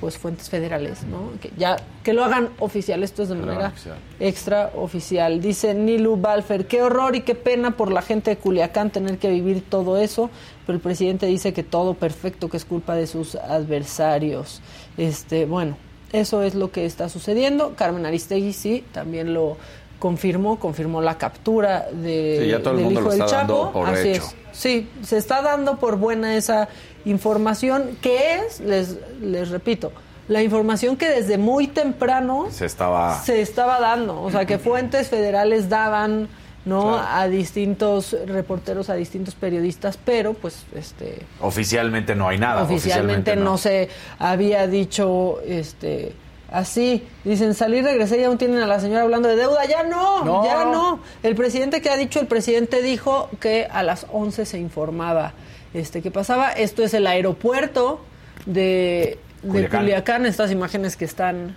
pues 0.00 0.18
fuentes 0.18 0.48
federales, 0.48 1.04
¿no? 1.04 1.32
Que 1.40 1.50
ya 1.56 1.76
que 2.02 2.12
lo 2.12 2.24
hagan 2.24 2.50
oficial, 2.58 3.02
esto 3.02 3.22
es 3.22 3.28
de 3.28 3.34
manera 3.34 3.72
extra 4.20 4.70
oficial. 4.76 5.40
Dice 5.40 5.74
Nilu 5.74 6.16
Balfer, 6.16 6.66
qué 6.66 6.82
horror 6.82 7.16
y 7.16 7.22
qué 7.22 7.34
pena 7.34 7.76
por 7.76 7.90
la 7.90 8.02
gente 8.02 8.30
de 8.30 8.36
Culiacán 8.36 8.90
tener 8.90 9.18
que 9.18 9.30
vivir 9.30 9.64
todo 9.68 9.98
eso, 9.98 10.30
pero 10.66 10.76
el 10.76 10.82
presidente 10.82 11.26
dice 11.26 11.52
que 11.52 11.62
todo 11.62 11.94
perfecto, 11.94 12.48
que 12.48 12.56
es 12.56 12.64
culpa 12.64 12.94
de 12.94 13.06
sus 13.06 13.34
adversarios. 13.34 14.60
Este, 14.96 15.46
bueno, 15.46 15.76
eso 16.12 16.42
es 16.42 16.54
lo 16.54 16.70
que 16.70 16.86
está 16.86 17.08
sucediendo. 17.08 17.74
Carmen 17.76 18.06
Aristegui 18.06 18.52
sí, 18.52 18.84
también 18.92 19.34
lo 19.34 19.56
confirmó, 19.98 20.58
confirmó 20.58 21.00
la 21.00 21.18
captura 21.18 21.86
de, 21.92 22.38
sí, 22.42 22.48
ya 22.48 22.62
todo 22.62 22.74
el 22.74 22.84
mundo 22.84 23.00
lo 23.00 23.12
está 23.12 23.26
Dando 23.26 23.70
por 23.72 23.88
Así 23.88 24.08
hecho. 24.10 24.22
es. 24.22 24.34
Sí, 24.52 24.88
se 25.02 25.18
está 25.18 25.42
dando 25.42 25.78
por 25.78 25.96
buena 25.96 26.36
esa 26.36 26.68
información 27.04 27.98
que 28.00 28.36
es, 28.36 28.60
les, 28.60 28.96
les 29.20 29.50
repito, 29.50 29.92
la 30.28 30.42
información 30.42 30.96
que 30.96 31.08
desde 31.08 31.38
muy 31.38 31.68
temprano 31.68 32.48
se 32.50 32.66
estaba 32.66 33.22
se 33.22 33.40
estaba 33.40 33.78
dando, 33.80 34.22
o 34.22 34.30
sea, 34.30 34.44
que 34.46 34.58
fuentes 34.58 35.08
federales 35.08 35.68
daban 35.68 36.28
¿no? 36.66 36.96
A 36.98 37.28
distintos 37.28 38.16
reporteros, 38.26 38.90
a 38.90 38.94
distintos 38.94 39.36
periodistas, 39.36 39.96
pero 40.04 40.34
pues 40.34 40.64
este 40.74 41.22
Oficialmente 41.40 42.16
no 42.16 42.28
hay 42.28 42.38
nada. 42.38 42.64
oficialmente, 42.64 43.36
no. 43.36 43.56
se 43.56 43.88
había 44.18 44.66
dicho 44.66 45.38
este 45.46 46.12
así. 46.56 47.04
Dicen, 47.24 47.54
salir, 47.54 47.84
regresé 47.84 48.20
y 48.20 48.24
aún 48.24 48.38
tienen 48.38 48.58
a 48.60 48.66
la 48.66 48.80
señora 48.80 49.02
hablando 49.02 49.28
de 49.28 49.36
deuda. 49.36 49.64
Ya 49.66 49.82
no, 49.82 50.24
No. 50.24 50.44
ya 50.44 50.64
no. 50.64 51.00
El 51.22 51.34
presidente 51.34 51.80
que 51.82 51.90
ha 51.90 51.96
dicho, 51.96 52.20
el 52.20 52.26
presidente 52.26 52.82
dijo 52.82 53.28
que 53.40 53.66
a 53.70 53.82
las 53.82 54.06
11 54.12 54.46
se 54.46 54.58
informaba 54.58 55.32
este 55.74 56.00
qué 56.02 56.10
pasaba. 56.10 56.52
Esto 56.52 56.82
es 56.82 56.94
el 56.94 57.06
aeropuerto 57.06 58.00
de, 58.46 59.18
de 59.42 59.48
Culiacán. 59.48 59.80
Culiacán. 59.80 60.26
Estas 60.26 60.50
imágenes 60.50 60.96
que 60.96 61.04
están 61.04 61.54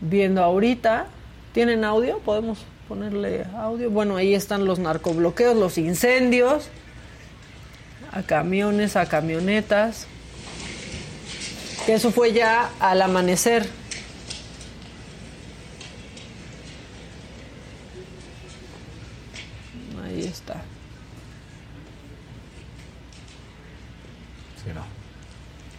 viendo 0.00 0.42
ahorita. 0.42 1.06
¿Tienen 1.52 1.84
audio? 1.84 2.18
¿Podemos 2.18 2.58
ponerle 2.88 3.44
audio? 3.56 3.90
Bueno, 3.90 4.16
ahí 4.16 4.34
están 4.34 4.64
los 4.64 4.78
narcobloqueos, 4.78 5.56
los 5.56 5.78
incendios, 5.78 6.68
a 8.12 8.22
camiones, 8.22 8.96
a 8.96 9.06
camionetas. 9.06 10.06
Que 11.86 11.94
eso 11.94 12.10
fue 12.12 12.32
ya 12.32 12.70
al 12.80 13.02
amanecer. 13.02 13.66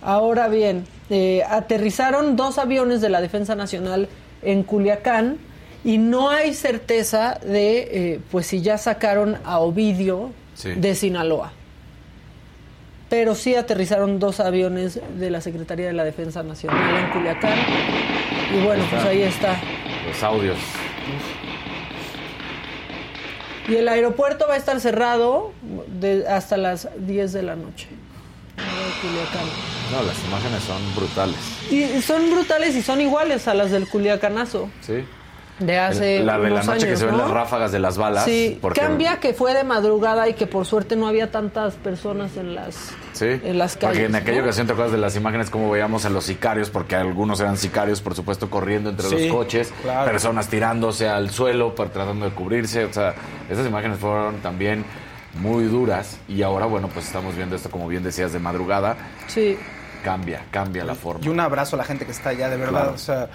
Ahora 0.02 0.48
bien, 0.48 0.86
eh, 1.10 1.44
aterrizaron 1.48 2.36
dos 2.36 2.58
aviones 2.58 3.02
de 3.02 3.10
la 3.10 3.22
Defensa 3.22 3.56
Nacional 3.56 4.10
en 4.42 4.64
Culiacán 4.64 5.38
y 5.84 5.98
no 5.98 6.30
hay 6.30 6.54
certeza 6.54 7.40
de, 7.46 8.14
eh, 8.14 8.20
pues, 8.32 8.48
si 8.48 8.62
ya 8.62 8.78
sacaron 8.78 9.38
a 9.44 9.60
Ovidio 9.60 10.32
Sí. 10.56 10.72
de 10.76 10.96
Sinaloa. 10.96 11.54
Pero 13.10 13.36
sí 13.36 13.56
aterrizaron 13.56 14.20
dos 14.20 14.40
aviones 14.40 15.00
de 15.18 15.30
la 15.30 15.42
Secretaría 15.42 15.88
de 15.88 15.94
la 15.94 16.04
Defensa 16.04 16.44
Nacional 16.44 16.98
en 16.98 17.10
Culiacán. 17.12 17.58
Y 18.56 18.64
bueno, 18.64 18.84
pues 18.90 19.04
ahí 19.04 19.22
está. 19.22 19.60
Los 20.08 20.24
audios. 20.24 20.58
Y 23.68 23.76
el 23.76 23.88
aeropuerto 23.88 24.46
va 24.48 24.56
a 24.56 24.58
estar 24.58 24.80
cerrado 24.80 25.52
de- 26.00 26.28
hasta 26.28 26.58
las 26.58 26.90
10 26.98 27.32
de 27.34 27.44
la 27.44 27.56
noche. 27.56 27.88
Culiacán. 29.02 29.46
No, 29.92 30.04
las 30.04 30.24
imágenes 30.26 30.64
son 30.64 30.96
brutales. 30.96 31.38
Y 31.70 32.02
son 32.02 32.30
brutales 32.32 32.76
y 32.76 32.82
son 32.82 33.02
iguales 33.02 33.48
a 33.48 33.54
las 33.54 33.72
del 33.72 33.88
Culiacanazo 33.88 34.70
Sí. 34.82 35.04
de 35.60 35.78
hace 35.78 36.18
El- 36.18 36.26
la 36.28 36.40
de 36.40 36.50
la 36.50 36.64
noche 36.64 36.80
que 36.80 36.86
años, 36.88 37.00
se 37.00 37.06
ven 37.06 37.18
las 37.18 37.30
ráfagas 37.30 37.72
de 37.72 37.80
las 37.80 37.98
balas. 37.98 38.26
Sí, 38.26 38.58
porque- 38.62 38.80
cambia 38.82 39.20
que 39.20 39.34
fue 39.34 39.54
de 39.54 39.64
madrugada 39.64 40.28
y 40.30 40.34
que 40.34 40.48
por 40.48 40.66
suerte 40.66 40.96
no 40.96 41.08
había 41.08 41.30
tantas 41.32 41.76
personas 41.76 42.36
en 42.38 42.56
las 42.56 42.94
Sí, 43.14 43.26
en 43.26 43.58
las 43.58 43.74
porque 43.78 43.88
calles. 43.98 44.10
en 44.10 44.16
aquella 44.16 44.38
¿no? 44.40 44.44
ocasión 44.46 44.66
te 44.68 44.74
acuerdas 44.74 44.94
de 44.94 44.98
las 45.00 45.16
imágenes 45.16 45.50
como 45.50 45.70
veíamos 45.70 46.06
a 46.06 46.10
los 46.10 46.24
sicarios, 46.24 46.70
porque 46.70 46.96
algunos 46.96 47.40
eran 47.42 47.58
sicarios, 47.58 48.02
por 48.02 48.16
supuesto, 48.16 48.50
corriendo 48.50 48.90
entre 48.90 49.08
Sí, 49.10 49.28
los 49.28 49.36
coches, 49.36 49.74
claro. 49.84 50.10
personas 50.10 50.48
tirándose 50.48 51.08
al 51.10 51.30
suelo 51.30 51.76
para 51.76 51.92
tratando 51.92 52.26
de 52.26 52.32
cubrirse, 52.32 52.86
o 52.86 52.94
sea, 52.94 53.14
esas 53.50 53.68
imágenes 53.68 54.00
fueron 54.00 54.38
también 54.38 54.84
muy 55.36 55.66
duras 55.66 56.18
y 56.28 56.42
ahora, 56.42 56.66
bueno, 56.66 56.90
pues 56.90 57.06
estamos 57.08 57.36
viendo 57.36 57.56
esto, 57.56 57.70
como 57.70 57.88
bien 57.88 58.04
decías, 58.04 58.34
de 58.34 58.40
madrugada, 58.40 58.98
Sí. 59.28 59.58
cambia, 60.04 60.46
cambia 60.52 60.84
la 60.84 60.96
forma. 60.96 61.26
Y 61.26 61.30
un 61.30 61.40
abrazo 61.40 61.76
a 61.76 61.78
la 61.78 61.84
gente 61.86 62.06
que 62.06 62.12
está 62.12 62.30
allá, 62.30 62.50
de 62.50 62.58
verdad. 62.58 62.82
Claro. 62.82 62.94
O 62.96 62.98
sea, 62.98 63.30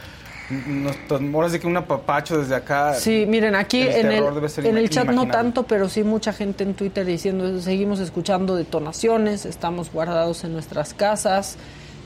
nos, 0.68 0.97
ahora 1.34 1.49
sí 1.49 1.59
que 1.59 1.66
un 1.66 1.76
apapacho 1.76 2.38
desde 2.38 2.55
acá. 2.55 2.94
Sí, 2.94 3.24
miren, 3.26 3.55
aquí 3.57 3.80
El 3.82 4.07
en 4.07 4.12
el, 4.12 4.24
en 4.64 4.78
el 4.78 4.90
chat 4.90 5.09
no 5.09 5.26
tanto, 5.26 5.64
pero 5.64 5.88
sí 5.88 6.05
mucha 6.05 6.32
gente 6.32 6.62
en 6.64 6.74
Twitter 6.74 7.05
diciendo, 7.05 7.61
seguimos 7.61 7.99
escuchando 7.99 8.55
detonaciones, 8.55 9.44
estamos 9.47 9.90
guardados 9.92 10.44
en 10.44 10.53
nuestras 10.53 10.94
casas, 10.94 11.57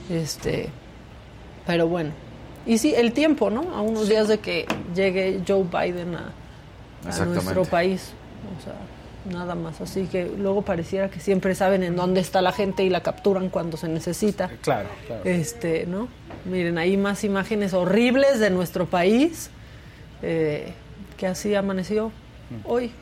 este, 0.08 0.70
pero 1.66 1.88
bueno. 1.88 2.12
Y 2.66 2.78
sí, 2.78 2.94
el 2.94 3.12
tiempo, 3.12 3.50
¿no? 3.50 3.74
A 3.74 3.80
unos 3.80 4.08
días 4.08 4.28
de 4.28 4.38
que 4.38 4.66
llegue 4.94 5.40
Joe 5.46 5.64
Biden 5.64 6.14
a, 6.14 6.32
a 7.10 7.24
nuestro 7.24 7.64
país. 7.64 8.12
O 8.58 8.62
sea, 8.64 8.74
nada 9.24 9.54
más. 9.54 9.80
Así 9.80 10.06
que 10.06 10.24
luego 10.26 10.62
pareciera 10.62 11.10
que 11.10 11.20
siempre 11.20 11.54
saben 11.54 11.82
en 11.82 11.96
dónde 11.96 12.20
está 12.20 12.42
la 12.42 12.52
gente 12.52 12.84
y 12.84 12.90
la 12.90 13.02
capturan 13.02 13.48
cuando 13.48 13.76
se 13.76 13.88
necesita. 13.88 14.48
Claro, 14.62 14.88
claro. 15.06 15.22
Este, 15.24 15.86
¿no? 15.86 16.08
Miren, 16.44 16.78
ahí 16.78 16.96
más 16.96 17.24
imágenes 17.24 17.74
horribles 17.74 18.40
de 18.40 18.50
nuestro 18.50 18.86
país 18.86 19.50
eh, 20.22 20.72
que 21.16 21.26
así 21.26 21.54
amaneció 21.54 22.12
hoy. 22.64 22.92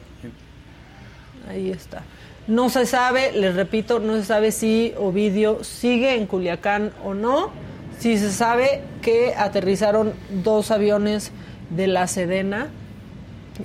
Ahí 1.48 1.70
está. 1.70 2.02
No 2.46 2.70
se 2.70 2.86
sabe, 2.86 3.32
les 3.32 3.54
repito, 3.54 4.00
no 4.00 4.16
se 4.16 4.24
sabe 4.24 4.52
si 4.52 4.94
Ovidio 4.98 5.62
sigue 5.64 6.14
en 6.14 6.26
Culiacán 6.26 6.92
o 7.04 7.14
no. 7.14 7.50
Sí 7.98 8.16
se 8.16 8.30
sabe 8.30 8.82
que 9.02 9.34
aterrizaron 9.36 10.14
dos 10.30 10.70
aviones 10.70 11.30
de 11.70 11.86
la 11.86 12.06
Sedena 12.06 12.68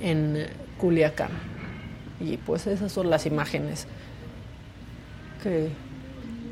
en 0.02 0.46
Culiacán. 0.78 1.30
Y 2.20 2.36
pues 2.36 2.66
esas 2.66 2.92
son 2.92 3.10
las 3.10 3.26
imágenes 3.26 3.86
que 5.42 5.68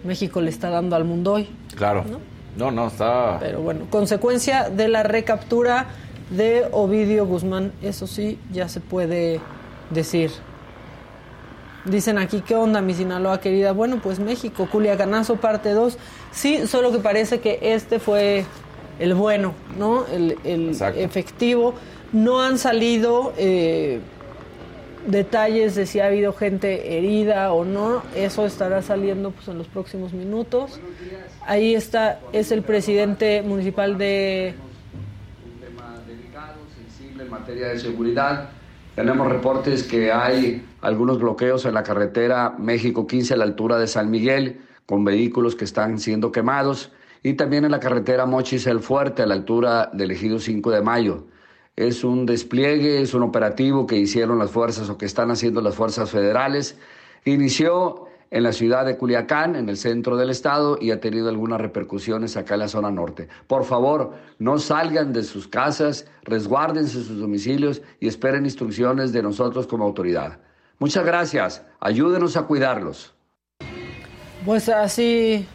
México 0.05 0.41
le 0.41 0.51
está 0.51 0.71
dando 0.71 0.97
al 0.97 1.05
mundo 1.05 1.35
hoy. 1.35 1.49
Claro. 1.77 2.05
¿No? 2.09 2.19
No, 2.57 2.71
no, 2.71 2.89
está... 2.89 3.39
Pero 3.41 3.61
bueno, 3.61 3.87
consecuencia 3.89 4.69
de 4.69 4.89
la 4.89 5.03
recaptura 5.03 5.87
de 6.31 6.69
Ovidio 6.73 7.27
Guzmán, 7.27 7.73
eso 7.83 8.07
sí, 8.07 8.39
ya 8.53 8.69
se 8.69 8.81
puede 8.81 9.41
decir. 9.91 10.31
Dicen 11.85 12.19
aquí, 12.19 12.43
¿qué 12.43 12.55
onda, 12.55 12.81
mi 12.81 12.95
Sinaloa 12.95 13.41
querida? 13.41 13.73
Bueno, 13.73 14.01
pues 14.03 14.19
México, 14.19 14.69
Culiacanazo, 14.71 15.37
parte 15.37 15.71
2. 15.71 15.97
Sí, 16.31 16.67
solo 16.67 16.93
que 16.93 16.99
parece 16.99 17.41
que 17.41 17.59
este 17.61 17.99
fue 17.99 18.45
el 18.99 19.15
bueno, 19.15 19.55
¿no? 19.79 20.07
El, 20.07 20.39
el 20.45 20.77
efectivo. 20.97 21.75
No 22.13 22.43
han 22.43 22.59
salido 22.59 23.33
eh, 23.37 24.01
detalles 25.07 25.75
de 25.75 25.87
si 25.87 26.01
ha 26.01 26.07
habido 26.07 26.33
gente 26.33 26.97
herida 26.97 27.53
o 27.53 27.65
no. 27.65 28.03
Eso 28.15 28.47
estará 28.47 28.83
saliendo 28.83 29.31
pues, 29.31 29.49
en 29.49 29.59
los 29.59 29.67
próximos 29.67 30.13
minutos. 30.13 30.81
Ahí 31.47 31.75
está, 31.75 32.21
es 32.33 32.53
el 32.53 32.63
presidente 32.63 33.43
municipal 33.43 33.99
de 33.99 34.55
un 35.45 35.61
tema 35.61 35.95
delicado, 36.07 36.61
sensible 36.77 37.25
en 37.25 37.31
materia 37.31 37.69
de 37.69 37.79
seguridad. 37.79 38.51
Tenemos 38.95 39.29
reportes 39.29 39.83
que 39.85 40.13
hay 40.13 40.65
algunos 40.83 41.19
bloqueos 41.19 41.65
en 41.65 41.75
la 41.75 41.83
carretera 41.83 42.55
México 42.59 43.07
15 43.07 43.35
a 43.35 43.37
la 43.39 43.45
altura 43.45 43.79
de 43.79 43.87
San 43.87 44.11
Miguel, 44.11 44.61
con 44.85 45.05
vehículos 45.05 45.55
que 45.55 45.65
están 45.65 45.99
siendo 45.99 46.31
quemados, 46.31 46.93
y 47.23 47.35
también 47.35 47.65
en 47.65 47.71
la 47.71 47.81
carretera 47.81 48.27
Mochis 48.27 48.67
el 48.67 48.81
Fuerte 48.81 49.23
a 49.23 49.27
la 49.27 49.35
altura 49.35 49.91
del 49.93 50.11
Ejido 50.11 50.39
5 50.39 50.71
de 50.71 50.83
Mayo. 50.83 51.25
Es 51.77 52.05
un 52.05 52.27
despliegue, 52.27 53.01
es 53.01 53.15
un 53.15 53.23
operativo 53.23 53.87
que 53.87 53.97
hicieron 53.97 54.39
las 54.39 54.51
fuerzas 54.51 54.91
o 54.91 54.99
que 54.99 55.07
están 55.07 55.31
haciendo 55.31 55.61
las 55.61 55.75
fuerzas 55.75 56.11
federales. 56.11 56.77
Inició 57.25 58.09
en 58.31 58.43
la 58.43 58.53
ciudad 58.53 58.87
de 58.87 58.97
Culiacán, 58.97 59.57
en 59.57 59.69
el 59.69 59.77
centro 59.77 60.17
del 60.17 60.31
estado, 60.31 60.79
y 60.81 60.91
ha 60.91 61.01
tenido 61.01 61.29
algunas 61.29 61.61
repercusiones 61.61 62.37
acá 62.37 62.55
en 62.55 62.61
la 62.61 62.69
zona 62.69 62.91
norte. 62.91 63.29
Por 63.47 63.65
favor, 63.65 64.15
no 64.39 64.59
salgan 64.59 65.13
de 65.13 65.23
sus 65.23 65.49
casas, 65.49 66.07
resguárdense 66.23 67.05
sus 67.05 67.19
domicilios 67.19 67.83
y 68.01 68.09
esperen 68.09 68.45
instrucciones 68.45 69.13
de 69.13 69.23
nosotros 69.23 69.67
como 69.67 69.85
autoridad. 69.85 70.39
Muchas 70.79 71.05
gracias. 71.05 71.63
Ayúdenos 71.79 72.37
a 72.37 72.43
cuidarlos. 72.43 73.15
Pues 74.45 74.69
así, 74.69 75.47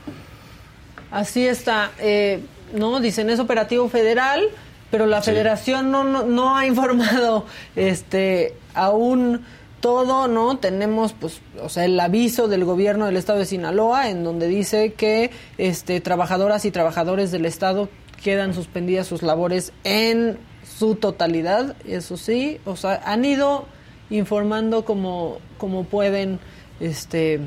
así 1.11 1.47
está. 1.47 1.91
Eh, 1.99 2.43
no, 2.73 2.99
dicen 2.99 3.29
es 3.29 3.39
operativo 3.39 3.89
federal, 3.89 4.49
pero 4.91 5.05
la 5.05 5.21
Federación 5.21 5.91
no, 5.91 6.03
no, 6.03 6.23
no 6.23 6.55
ha 6.55 6.65
informado, 6.65 7.45
este, 7.75 8.53
aún 8.73 9.45
todo, 9.79 10.27
¿no? 10.27 10.57
Tenemos, 10.57 11.13
pues, 11.13 11.39
o 11.61 11.69
sea, 11.69 11.85
el 11.85 11.99
aviso 11.99 12.47
del 12.47 12.65
gobierno 12.65 13.05
del 13.05 13.17
Estado 13.17 13.39
de 13.39 13.45
Sinaloa, 13.45 14.09
en 14.09 14.23
donde 14.23 14.47
dice 14.47 14.93
que, 14.93 15.31
este, 15.57 16.01
trabajadoras 16.01 16.65
y 16.65 16.71
trabajadores 16.71 17.31
del 17.31 17.45
Estado 17.45 17.89
quedan 18.23 18.53
suspendidas 18.53 19.07
sus 19.07 19.21
labores 19.21 19.73
en 19.83 20.39
su 20.77 20.95
totalidad, 20.95 21.75
eso 21.85 22.17
sí, 22.17 22.59
o 22.65 22.75
sea, 22.75 23.01
han 23.05 23.25
ido 23.25 23.65
informando 24.09 24.85
como, 24.85 25.37
como 25.57 25.83
pueden, 25.83 26.39
este, 26.79 27.39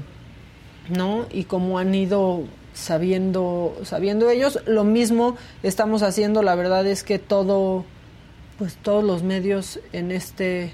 ¿no? 0.89 1.27
Y 1.31 1.45
como 1.45 1.79
han 1.79 1.95
ido 1.95 2.45
sabiendo, 2.73 3.77
sabiendo 3.83 4.31
ellos, 4.31 4.61
lo 4.67 4.85
mismo 4.85 5.37
estamos 5.63 6.03
haciendo, 6.03 6.43
la 6.43 6.55
verdad 6.55 6.87
es 6.87 7.03
que 7.03 7.19
todo, 7.19 7.85
pues 8.59 8.77
todos 8.77 9.05
los 9.05 9.23
medios 9.23 9.81
en 9.93 10.11
este, 10.11 10.73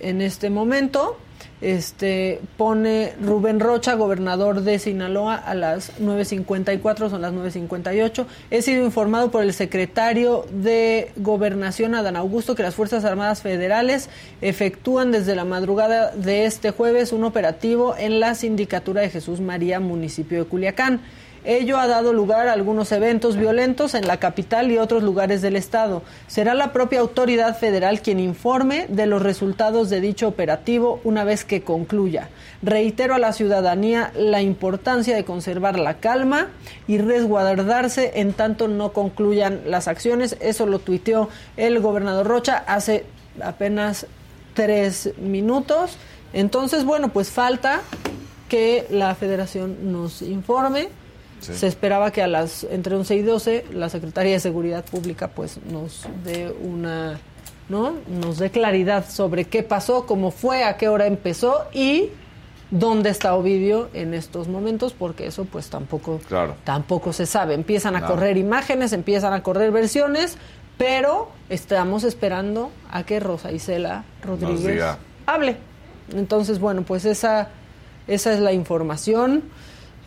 en 0.00 0.20
este 0.20 0.50
momento. 0.50 1.18
Este 1.60 2.40
pone 2.58 3.14
Rubén 3.20 3.60
Rocha, 3.60 3.94
gobernador 3.94 4.60
de 4.60 4.78
Sinaloa, 4.78 5.36
a 5.36 5.54
las 5.54 5.98
9.54, 6.00 7.08
son 7.08 7.22
las 7.22 7.32
9.58. 7.32 8.26
He 8.50 8.62
sido 8.62 8.84
informado 8.84 9.30
por 9.30 9.42
el 9.42 9.54
secretario 9.54 10.44
de 10.50 11.12
Gobernación, 11.16 11.94
Adán 11.94 12.16
Augusto, 12.16 12.54
que 12.54 12.62
las 12.62 12.74
Fuerzas 12.74 13.04
Armadas 13.04 13.40
Federales 13.40 14.10
efectúan 14.42 15.12
desde 15.12 15.34
la 15.34 15.44
madrugada 15.44 16.10
de 16.12 16.44
este 16.44 16.72
jueves 16.72 17.12
un 17.12 17.24
operativo 17.24 17.94
en 17.98 18.20
la 18.20 18.34
Sindicatura 18.34 19.00
de 19.00 19.10
Jesús 19.10 19.40
María, 19.40 19.80
municipio 19.80 20.38
de 20.38 20.44
Culiacán. 20.44 21.00
Ello 21.46 21.78
ha 21.78 21.86
dado 21.86 22.12
lugar 22.12 22.48
a 22.48 22.52
algunos 22.54 22.90
eventos 22.90 23.36
violentos 23.36 23.94
en 23.94 24.08
la 24.08 24.16
capital 24.16 24.72
y 24.72 24.78
otros 24.78 25.04
lugares 25.04 25.42
del 25.42 25.54
Estado. 25.54 26.02
Será 26.26 26.54
la 26.54 26.72
propia 26.72 26.98
autoridad 26.98 27.56
federal 27.56 28.00
quien 28.00 28.18
informe 28.18 28.86
de 28.88 29.06
los 29.06 29.22
resultados 29.22 29.88
de 29.88 30.00
dicho 30.00 30.26
operativo 30.26 31.00
una 31.04 31.22
vez 31.22 31.44
que 31.44 31.62
concluya. 31.62 32.30
Reitero 32.62 33.14
a 33.14 33.20
la 33.20 33.32
ciudadanía 33.32 34.10
la 34.16 34.42
importancia 34.42 35.14
de 35.14 35.24
conservar 35.24 35.78
la 35.78 35.98
calma 35.98 36.48
y 36.88 36.98
resguardarse 36.98 38.10
en 38.16 38.32
tanto 38.32 38.66
no 38.66 38.92
concluyan 38.92 39.60
las 39.66 39.86
acciones. 39.86 40.36
Eso 40.40 40.66
lo 40.66 40.80
tuiteó 40.80 41.28
el 41.56 41.78
gobernador 41.78 42.26
Rocha 42.26 42.64
hace 42.66 43.04
apenas 43.40 44.08
tres 44.54 45.12
minutos. 45.16 45.96
Entonces, 46.32 46.84
bueno, 46.84 47.10
pues 47.10 47.30
falta 47.30 47.82
que 48.48 48.84
la 48.90 49.14
federación 49.14 49.92
nos 49.92 50.22
informe 50.22 50.88
se 51.40 51.66
esperaba 51.66 52.10
que 52.10 52.22
a 52.22 52.26
las 52.26 52.64
entre 52.64 52.94
11 52.96 53.16
y 53.16 53.22
12 53.22 53.64
la 53.72 53.88
Secretaría 53.88 54.32
de 54.32 54.40
Seguridad 54.40 54.84
Pública 54.84 55.28
pues 55.28 55.58
nos 55.70 56.06
dé 56.24 56.54
una 56.62 57.18
¿no? 57.68 57.94
Nos 58.08 58.38
dé 58.38 58.50
claridad 58.50 59.08
sobre 59.08 59.46
qué 59.46 59.62
pasó, 59.62 60.06
cómo 60.06 60.30
fue, 60.30 60.64
a 60.64 60.76
qué 60.76 60.88
hora 60.88 61.06
empezó 61.06 61.64
y 61.72 62.10
dónde 62.70 63.10
está 63.10 63.34
Ovidio 63.34 63.88
en 63.92 64.14
estos 64.14 64.48
momentos, 64.48 64.92
porque 64.92 65.26
eso 65.26 65.44
pues 65.44 65.68
tampoco, 65.68 66.20
tampoco 66.64 67.12
se 67.12 67.26
sabe. 67.26 67.54
Empiezan 67.54 67.96
a 67.96 68.06
correr 68.06 68.36
imágenes, 68.36 68.92
empiezan 68.92 69.32
a 69.32 69.42
correr 69.42 69.70
versiones, 69.70 70.36
pero 70.78 71.30
estamos 71.48 72.04
esperando 72.04 72.70
a 72.90 73.04
que 73.04 73.20
Rosa 73.20 73.52
Isela 73.52 74.04
Rodríguez 74.22 74.84
hable. 75.26 75.56
Entonces, 76.14 76.60
bueno, 76.60 76.82
pues 76.82 77.04
esa, 77.04 77.48
esa 78.06 78.32
es 78.32 78.40
la 78.40 78.52
información 78.52 79.42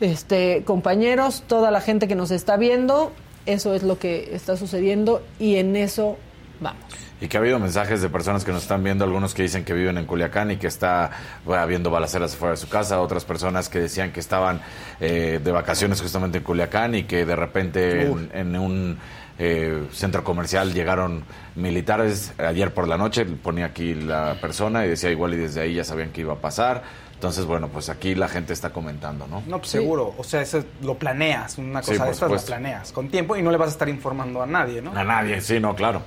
este, 0.02 0.64
compañeros, 0.66 1.44
toda 1.48 1.72
la 1.72 1.82
gente 1.82 2.08
que 2.08 2.16
nos 2.16 2.32
está 2.32 2.58
viendo, 2.58 3.12
eso 3.46 3.74
es 3.74 3.84
lo 3.84 4.00
que 4.00 4.36
está 4.36 4.58
sucediendo 4.58 5.24
y 5.40 5.56
en 5.56 5.76
eso 5.76 6.18
vamos. 6.60 6.84
Y 7.22 7.28
que 7.28 7.36
ha 7.36 7.42
habido 7.42 7.60
mensajes 7.60 8.02
de 8.02 8.08
personas 8.08 8.46
que 8.46 8.54
nos 8.54 8.62
están 8.62 8.82
viendo, 8.82 9.04
algunos 9.04 9.34
que 9.34 9.44
dicen 9.44 9.66
que 9.66 9.74
viven 9.74 9.98
en 9.98 10.06
Culiacán 10.06 10.52
y 10.52 10.58
que 10.58 10.68
está 10.68 11.12
habiendo 11.46 11.92
balaceras 11.92 12.38
fuera 12.38 12.52
de 12.52 12.58
su 12.58 12.70
casa, 12.70 13.02
otras 13.02 13.26
personas 13.26 13.68
que 13.68 13.80
decían 13.80 14.14
que 14.14 14.22
estaban 14.22 14.62
eh, 15.02 15.42
de 15.44 15.52
vacaciones 15.52 16.02
justamente 16.02 16.38
en 16.38 16.46
Culiacán 16.46 16.96
y 16.96 17.04
que 17.04 17.26
de 17.26 17.36
repente 17.36 18.04
en, 18.04 18.56
un 18.56 18.98
eh, 19.38 19.84
centro 19.92 20.24
comercial 20.24 20.74
llegaron 20.74 21.26
militares 21.56 22.32
ayer 22.38 22.74
por 22.74 22.88
la 22.88 22.98
noche, 22.98 23.26
ponía 23.26 23.66
aquí 23.66 23.96
la 23.96 24.38
persona 24.40 24.86
y 24.86 24.90
decía 24.90 25.12
igual 25.12 25.34
y 25.34 25.38
desde 25.38 25.60
ahí 25.60 25.74
ya 25.74 25.84
sabían 25.84 26.12
que 26.12 26.22
iba 26.22 26.34
a 26.34 26.38
pasar. 26.38 27.09
Entonces, 27.20 27.46
bueno, 27.46 27.68
pues 27.68 27.90
aquí 27.90 28.16
la 28.16 28.30
gente 28.30 28.54
está 28.54 28.70
comentando, 28.70 29.28
¿no? 29.28 29.44
No, 29.46 29.58
pues 29.58 29.72
seguro. 29.72 30.14
O 30.18 30.24
sea, 30.24 30.42
eso 30.42 30.64
lo 30.82 30.98
planeas. 30.98 31.58
Una 31.58 31.82
cosa 31.82 32.06
de 32.06 32.12
estas 32.12 32.32
lo 32.32 32.40
planeas 32.40 32.94
con 32.94 33.10
tiempo 33.10 33.36
y 33.36 33.42
no 33.42 33.52
le 33.52 33.58
vas 33.58 33.68
a 33.68 33.72
estar 33.74 33.90
informando 33.90 34.42
a 34.42 34.46
nadie, 34.46 34.82
¿no? 34.82 34.98
A 34.98 35.04
nadie, 35.04 35.42
sí, 35.42 35.60
no, 35.60 35.76
claro. 35.76 36.02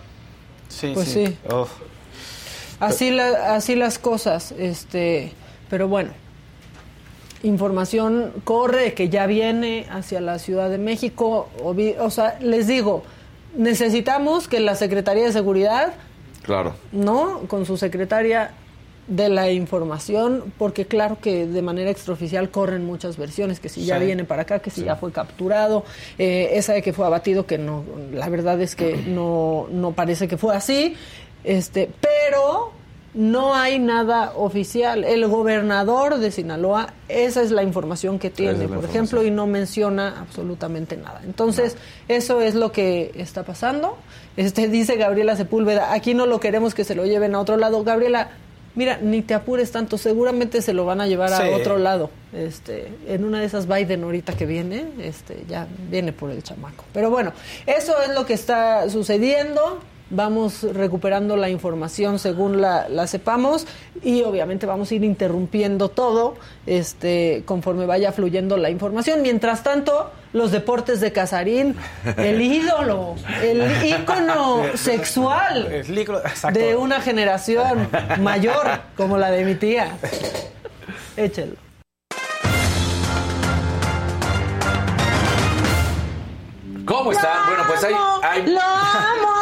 Sí, 0.68 0.92
pues 0.94 1.08
sí. 1.08 1.36
Así, 2.80 3.10
la, 3.10 3.54
así 3.54 3.76
las 3.76 3.98
cosas. 3.98 4.52
este 4.52 5.34
Pero 5.68 5.86
bueno, 5.86 6.12
información 7.42 8.32
corre 8.44 8.94
que 8.94 9.10
ya 9.10 9.26
viene 9.26 9.84
hacia 9.90 10.22
la 10.22 10.38
Ciudad 10.38 10.70
de 10.70 10.78
México. 10.78 11.50
O, 11.62 12.10
sea, 12.10 12.38
les 12.40 12.66
digo, 12.66 13.02
necesitamos 13.54 14.48
que 14.48 14.60
la 14.60 14.76
Secretaría 14.76 15.24
de 15.24 15.32
Seguridad, 15.32 15.92
claro, 16.42 16.74
¿no? 16.90 17.40
Con 17.48 17.66
su 17.66 17.76
secretaria 17.76 18.52
de 19.09 19.28
la 19.28 19.50
información, 19.50 20.53
porque 20.59 20.86
claro 20.86 21.18
que 21.20 21.46
de 21.46 21.62
manera 21.62 21.90
extraoficial 21.90 22.50
corren 22.50 22.84
muchas 22.84 23.16
versiones, 23.16 23.59
que 23.59 23.68
si 23.68 23.84
ya 23.84 23.98
viene 23.98 24.24
para 24.24 24.42
acá, 24.42 24.61
que 24.61 24.70
si 24.70 24.84
ya 24.84 24.96
fue 24.96 25.12
capturado, 25.12 25.84
eh, 26.18 26.50
esa 26.53 26.72
de 26.72 26.82
que 26.82 26.92
fue 26.92 27.07
abatido, 27.07 27.46
que 27.46 27.59
no, 27.59 27.84
la 28.12 28.28
verdad 28.28 28.61
es 28.61 28.76
que 28.76 28.96
no, 29.07 29.66
no 29.70 29.92
parece 29.92 30.28
que 30.28 30.36
fue 30.36 30.55
así, 30.55 30.94
este, 31.44 31.90
pero 32.00 32.72
no 33.14 33.55
hay 33.55 33.78
nada 33.78 34.32
oficial. 34.36 35.05
El 35.05 35.26
gobernador 35.26 36.18
de 36.18 36.30
Sinaloa, 36.30 36.94
esa 37.09 37.42
es 37.42 37.50
la 37.50 37.62
información 37.62 38.18
que 38.18 38.30
tiene, 38.30 38.66
por 38.68 38.84
ejemplo, 38.84 39.22
y 39.22 39.30
no 39.30 39.46
menciona 39.46 40.20
absolutamente 40.20 40.96
nada. 40.96 41.20
Entonces, 41.24 41.76
eso 42.09 42.40
es 42.40 42.55
lo 42.55 42.72
que 42.72 43.12
está 43.16 43.42
pasando. 43.42 43.98
Este 44.36 44.68
dice 44.68 44.96
Gabriela 44.96 45.36
Sepúlveda, 45.36 45.92
aquí 45.92 46.14
no 46.14 46.24
lo 46.24 46.40
queremos 46.40 46.74
que 46.74 46.84
se 46.84 46.94
lo 46.94 47.05
lleven 47.05 47.34
a 47.34 47.40
otro 47.40 47.59
lado. 47.59 47.84
Gabriela, 47.84 48.30
Mira, 48.75 48.99
ni 49.03 49.23
te 49.23 49.35
apures 49.35 49.70
tanto, 49.70 49.99
seguramente 49.99 50.62
se 50.62 50.73
lo 50.73 50.85
van 50.85 51.01
a 51.01 51.07
llevar 51.07 51.33
a 51.33 51.51
otro 51.55 51.79
lado. 51.79 52.11
Este, 52.33 52.89
en 53.07 53.25
una 53.25 53.41
de 53.41 53.47
esas 53.47 53.68
Biden 53.68 54.05
ahorita 54.05 54.33
que 54.33 54.47
viene, 54.47 54.87
este, 55.01 55.45
ya 55.49 55.66
viene 55.91 56.12
por 56.12 56.31
el 56.31 56.43
chamaco. 56.43 56.85
Pero 56.95 57.11
bueno, 57.11 57.33
eso 57.66 58.01
es 58.03 58.14
lo 58.14 58.25
que 58.25 58.35
está 58.35 58.89
sucediendo 58.89 59.81
vamos 60.12 60.62
recuperando 60.62 61.37
la 61.37 61.49
información 61.49 62.18
según 62.18 62.61
la, 62.61 62.87
la, 62.89 63.07
sepamos 63.07 63.66
y 64.03 64.23
obviamente 64.23 64.66
vamos 64.66 64.91
a 64.91 64.95
ir 64.95 65.05
interrumpiendo 65.05 65.89
todo 65.89 66.35
este 66.66 67.43
conforme 67.47 67.87
vaya 67.87 68.12
fluyendo 68.12 68.59
la 68.59 68.68
información. 68.68 69.23
Mientras 69.23 69.62
tanto, 69.62 70.11
los 70.33 70.51
deportes 70.51 71.01
de 71.01 71.12
Casarín, 71.12 71.76
el 72.16 72.41
ídolo, 72.41 73.16
el 73.43 73.85
ícono 73.85 74.64
sexual 74.74 75.85
de 76.53 76.76
una 76.76 77.01
generación 77.01 77.89
mayor 78.20 78.80
como 78.97 79.18
la 79.18 79.30
de 79.30 79.45
mi 79.45 79.55
tía. 79.55 79.97
Échelo. 81.16 81.57
¿Cómo 86.85 87.12
están? 87.12 87.47
Bueno, 87.47 87.62
pues 87.68 87.85
hay, 87.85 87.95
hay... 88.22 88.47
¡Lo 88.47 88.61
amo! 88.61 89.41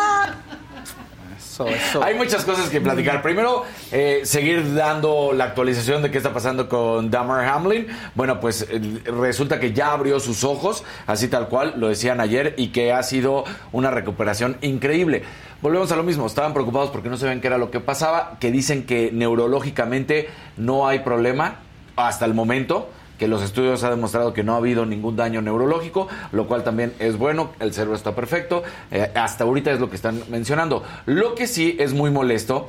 Hay 2.03 2.15
muchas 2.15 2.45
cosas 2.45 2.69
que 2.69 2.81
platicar. 2.81 3.23
Primero, 3.23 3.65
eh, 3.93 4.21
seguir 4.25 4.75
dando 4.75 5.33
la 5.33 5.45
actualización 5.45 6.03
de 6.03 6.11
qué 6.11 6.19
está 6.19 6.33
pasando 6.33 6.69
con 6.69 7.11
Damar 7.11 7.47
Hamlin. 7.47 7.87
Bueno, 8.15 8.41
pues 8.41 8.67
eh, 8.71 8.81
resulta 9.05 9.61
que 9.61 9.73
ya 9.73 9.93
abrió 9.93 10.21
sus 10.21 10.45
ojos, 10.45 10.85
así 11.07 11.29
tal 11.29 11.49
cual, 11.49 11.75
lo 11.77 11.89
decían 11.89 12.21
ayer, 12.21 12.55
y 12.57 12.69
que 12.69 12.93
ha 12.93 13.03
sido 13.03 13.45
una 13.73 13.91
recuperación 13.91 14.57
increíble. 14.63 15.23
Volvemos 15.63 15.93
a 15.93 15.97
lo 15.97 16.03
mismo, 16.03 16.27
estaban 16.27 16.55
preocupados 16.55 16.91
porque 16.91 17.11
no 17.11 17.17
sabían 17.17 17.41
qué 17.41 17.49
era 17.49 17.59
lo 17.59 17.71
que 17.71 17.81
pasaba, 17.81 18.39
que 18.41 18.51
dicen 18.51 18.87
que 18.87 19.11
neurológicamente 19.13 20.29
no 20.57 20.89
hay 20.89 21.01
problema 21.01 21.57
hasta 21.97 22.25
el 22.25 22.33
momento 22.35 22.89
que 23.21 23.29
los 23.29 23.43
estudios 23.43 23.85
han 23.85 23.91
demostrado 23.91 24.33
que 24.33 24.43
no 24.43 24.55
ha 24.55 24.57
habido 24.57 24.87
ningún 24.87 25.15
daño 25.15 25.43
neurológico, 25.43 26.09
lo 26.33 26.47
cual 26.47 26.65
también 26.65 26.95
es 26.99 27.19
bueno, 27.19 27.51
el 27.61 27.75
cerebro 27.75 27.95
está 27.95 28.15
perfecto, 28.15 28.63
eh, 28.91 29.13
hasta 29.15 29.45
ahorita 29.45 29.71
es 29.73 29.79
lo 29.79 29.91
que 29.91 29.97
están 29.97 30.23
mencionando. 30.31 30.83
Lo 31.05 31.35
que 31.35 31.47
sí 31.47 31.77
es 31.79 31.93
muy 31.93 32.11
molesto 32.11 32.69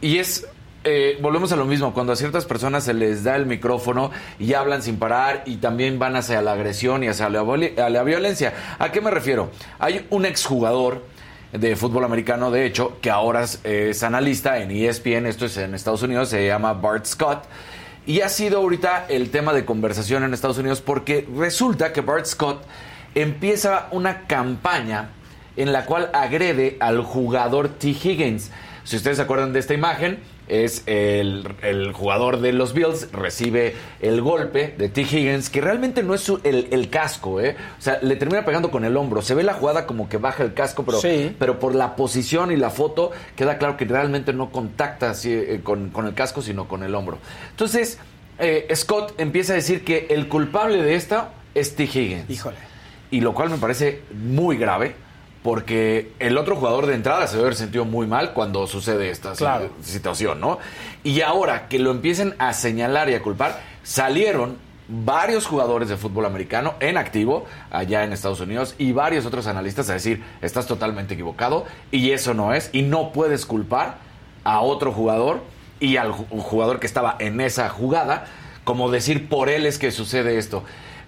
y 0.00 0.16
es 0.16 0.46
eh, 0.84 1.18
volvemos 1.20 1.52
a 1.52 1.56
lo 1.56 1.66
mismo, 1.66 1.92
cuando 1.92 2.14
a 2.14 2.16
ciertas 2.16 2.46
personas 2.46 2.84
se 2.84 2.94
les 2.94 3.22
da 3.22 3.36
el 3.36 3.44
micrófono 3.44 4.10
y 4.38 4.54
hablan 4.54 4.82
sin 4.82 4.96
parar 4.96 5.42
y 5.44 5.56
también 5.56 5.98
van 5.98 6.16
hacia 6.16 6.40
la 6.40 6.52
agresión 6.52 7.04
y 7.04 7.08
hacia 7.08 7.28
la, 7.28 7.44
la 7.90 8.02
violencia. 8.02 8.54
¿A 8.78 8.90
qué 8.90 9.02
me 9.02 9.10
refiero? 9.10 9.50
Hay 9.78 10.06
un 10.08 10.24
exjugador 10.24 11.02
de 11.52 11.76
fútbol 11.76 12.04
americano, 12.04 12.50
de 12.50 12.64
hecho, 12.64 12.98
que 13.02 13.10
ahora 13.10 13.42
es, 13.42 13.60
es 13.62 14.02
analista 14.02 14.56
en 14.56 14.70
ESPN, 14.70 15.26
esto 15.26 15.44
es 15.44 15.58
en 15.58 15.74
Estados 15.74 16.02
Unidos, 16.02 16.30
se 16.30 16.46
llama 16.46 16.72
Bart 16.72 17.04
Scott. 17.04 17.44
Y 18.04 18.20
ha 18.20 18.28
sido 18.28 18.58
ahorita 18.58 19.06
el 19.08 19.30
tema 19.30 19.52
de 19.52 19.64
conversación 19.64 20.24
en 20.24 20.34
Estados 20.34 20.58
Unidos 20.58 20.80
porque 20.80 21.28
resulta 21.36 21.92
que 21.92 22.00
Bart 22.00 22.26
Scott 22.26 22.64
empieza 23.14 23.88
una 23.92 24.26
campaña 24.26 25.10
en 25.56 25.72
la 25.72 25.84
cual 25.84 26.10
agrede 26.12 26.76
al 26.80 27.02
jugador 27.02 27.68
T. 27.68 27.90
Higgins. 27.90 28.50
Si 28.84 28.96
ustedes 28.96 29.18
se 29.18 29.22
acuerdan 29.22 29.52
de 29.52 29.60
esta 29.60 29.74
imagen, 29.74 30.18
es 30.52 30.82
el, 30.86 31.46
jugador 31.94 32.40
de 32.40 32.52
los 32.52 32.74
Bills, 32.74 33.10
recibe 33.12 33.74
el 34.00 34.20
golpe 34.20 34.74
de 34.76 34.88
T. 34.88 35.02
Higgins, 35.02 35.48
que 35.48 35.60
realmente 35.60 36.02
no 36.02 36.14
es 36.14 36.30
el, 36.44 36.88
casco, 36.90 37.40
¿eh? 37.40 37.56
O 37.78 37.82
sea, 37.82 37.98
le 38.02 38.16
termina 38.16 38.44
pegando 38.44 38.70
con 38.70 38.84
el 38.84 38.96
hombro. 38.96 39.22
Se 39.22 39.34
ve 39.34 39.42
la 39.42 39.54
jugada 39.54 39.86
como 39.86 40.08
que 40.08 40.18
baja 40.18 40.42
el 40.42 40.54
casco, 40.54 40.84
pero, 40.84 41.00
pero 41.38 41.58
por 41.58 41.74
la 41.74 41.96
posición 41.96 42.52
y 42.52 42.56
la 42.56 42.70
foto 42.70 43.12
queda 43.36 43.58
claro 43.58 43.76
que 43.76 43.84
realmente 43.84 44.32
no 44.32 44.50
contacta 44.50 45.10
así, 45.10 45.32
eh, 45.32 45.60
con, 45.62 45.92
el 46.06 46.14
casco, 46.14 46.42
sino 46.42 46.68
con 46.68 46.82
el 46.82 46.94
hombro. 46.94 47.18
Entonces, 47.50 47.98
eh, 48.38 48.68
Scott 48.74 49.14
empieza 49.18 49.54
a 49.54 49.56
decir 49.56 49.84
que 49.84 50.06
el 50.10 50.28
culpable 50.28 50.82
de 50.82 50.94
esta 50.94 51.30
es 51.54 51.74
T. 51.76 51.84
Higgins. 51.84 52.28
Híjole. 52.28 52.56
Y 53.10 53.20
lo 53.20 53.34
cual 53.34 53.50
me 53.50 53.58
parece 53.58 54.02
muy 54.12 54.56
grave 54.56 54.94
porque 55.42 56.12
el 56.20 56.38
otro 56.38 56.56
jugador 56.56 56.86
de 56.86 56.94
entrada 56.94 57.26
se 57.26 57.34
debe 57.36 57.48
haber 57.48 57.56
sentido 57.56 57.84
muy 57.84 58.06
mal 58.06 58.32
cuando 58.32 58.66
sucede 58.66 59.10
esta 59.10 59.32
Claro. 59.32 59.70
situación, 59.82 60.40
¿no? 60.40 60.58
Y 61.02 61.20
ahora 61.22 61.68
que 61.68 61.78
lo 61.78 61.90
empiecen 61.90 62.34
a 62.38 62.52
señalar 62.52 63.08
y 63.10 63.14
a 63.14 63.22
culpar, 63.22 63.60
salieron 63.82 64.56
varios 64.88 65.46
jugadores 65.46 65.88
de 65.88 65.96
fútbol 65.96 66.26
americano 66.26 66.74
en 66.80 66.96
activo 66.96 67.46
allá 67.70 68.04
en 68.04 68.12
Estados 68.12 68.40
Unidos 68.40 68.74
y 68.78 68.92
varios 68.92 69.24
otros 69.26 69.46
analistas 69.46 69.88
a 69.90 69.94
decir, 69.94 70.22
estás 70.42 70.66
totalmente 70.66 71.14
equivocado 71.14 71.64
y 71.90 72.10
eso 72.10 72.34
no 72.34 72.52
es 72.54 72.68
y 72.72 72.82
no 72.82 73.12
puedes 73.12 73.46
culpar 73.46 73.96
a 74.44 74.60
otro 74.60 74.92
jugador 74.92 75.40
y 75.80 75.96
al 75.96 76.12
ju- 76.12 76.26
jugador 76.40 76.78
que 76.78 76.86
estaba 76.86 77.16
en 77.20 77.40
esa 77.40 77.68
jugada 77.68 78.26
como 78.64 78.90
decir 78.90 79.28
por 79.28 79.48
él 79.48 79.66
es 79.66 79.78
que 79.78 79.90
sucede 79.90 80.36
esto. 80.38 80.62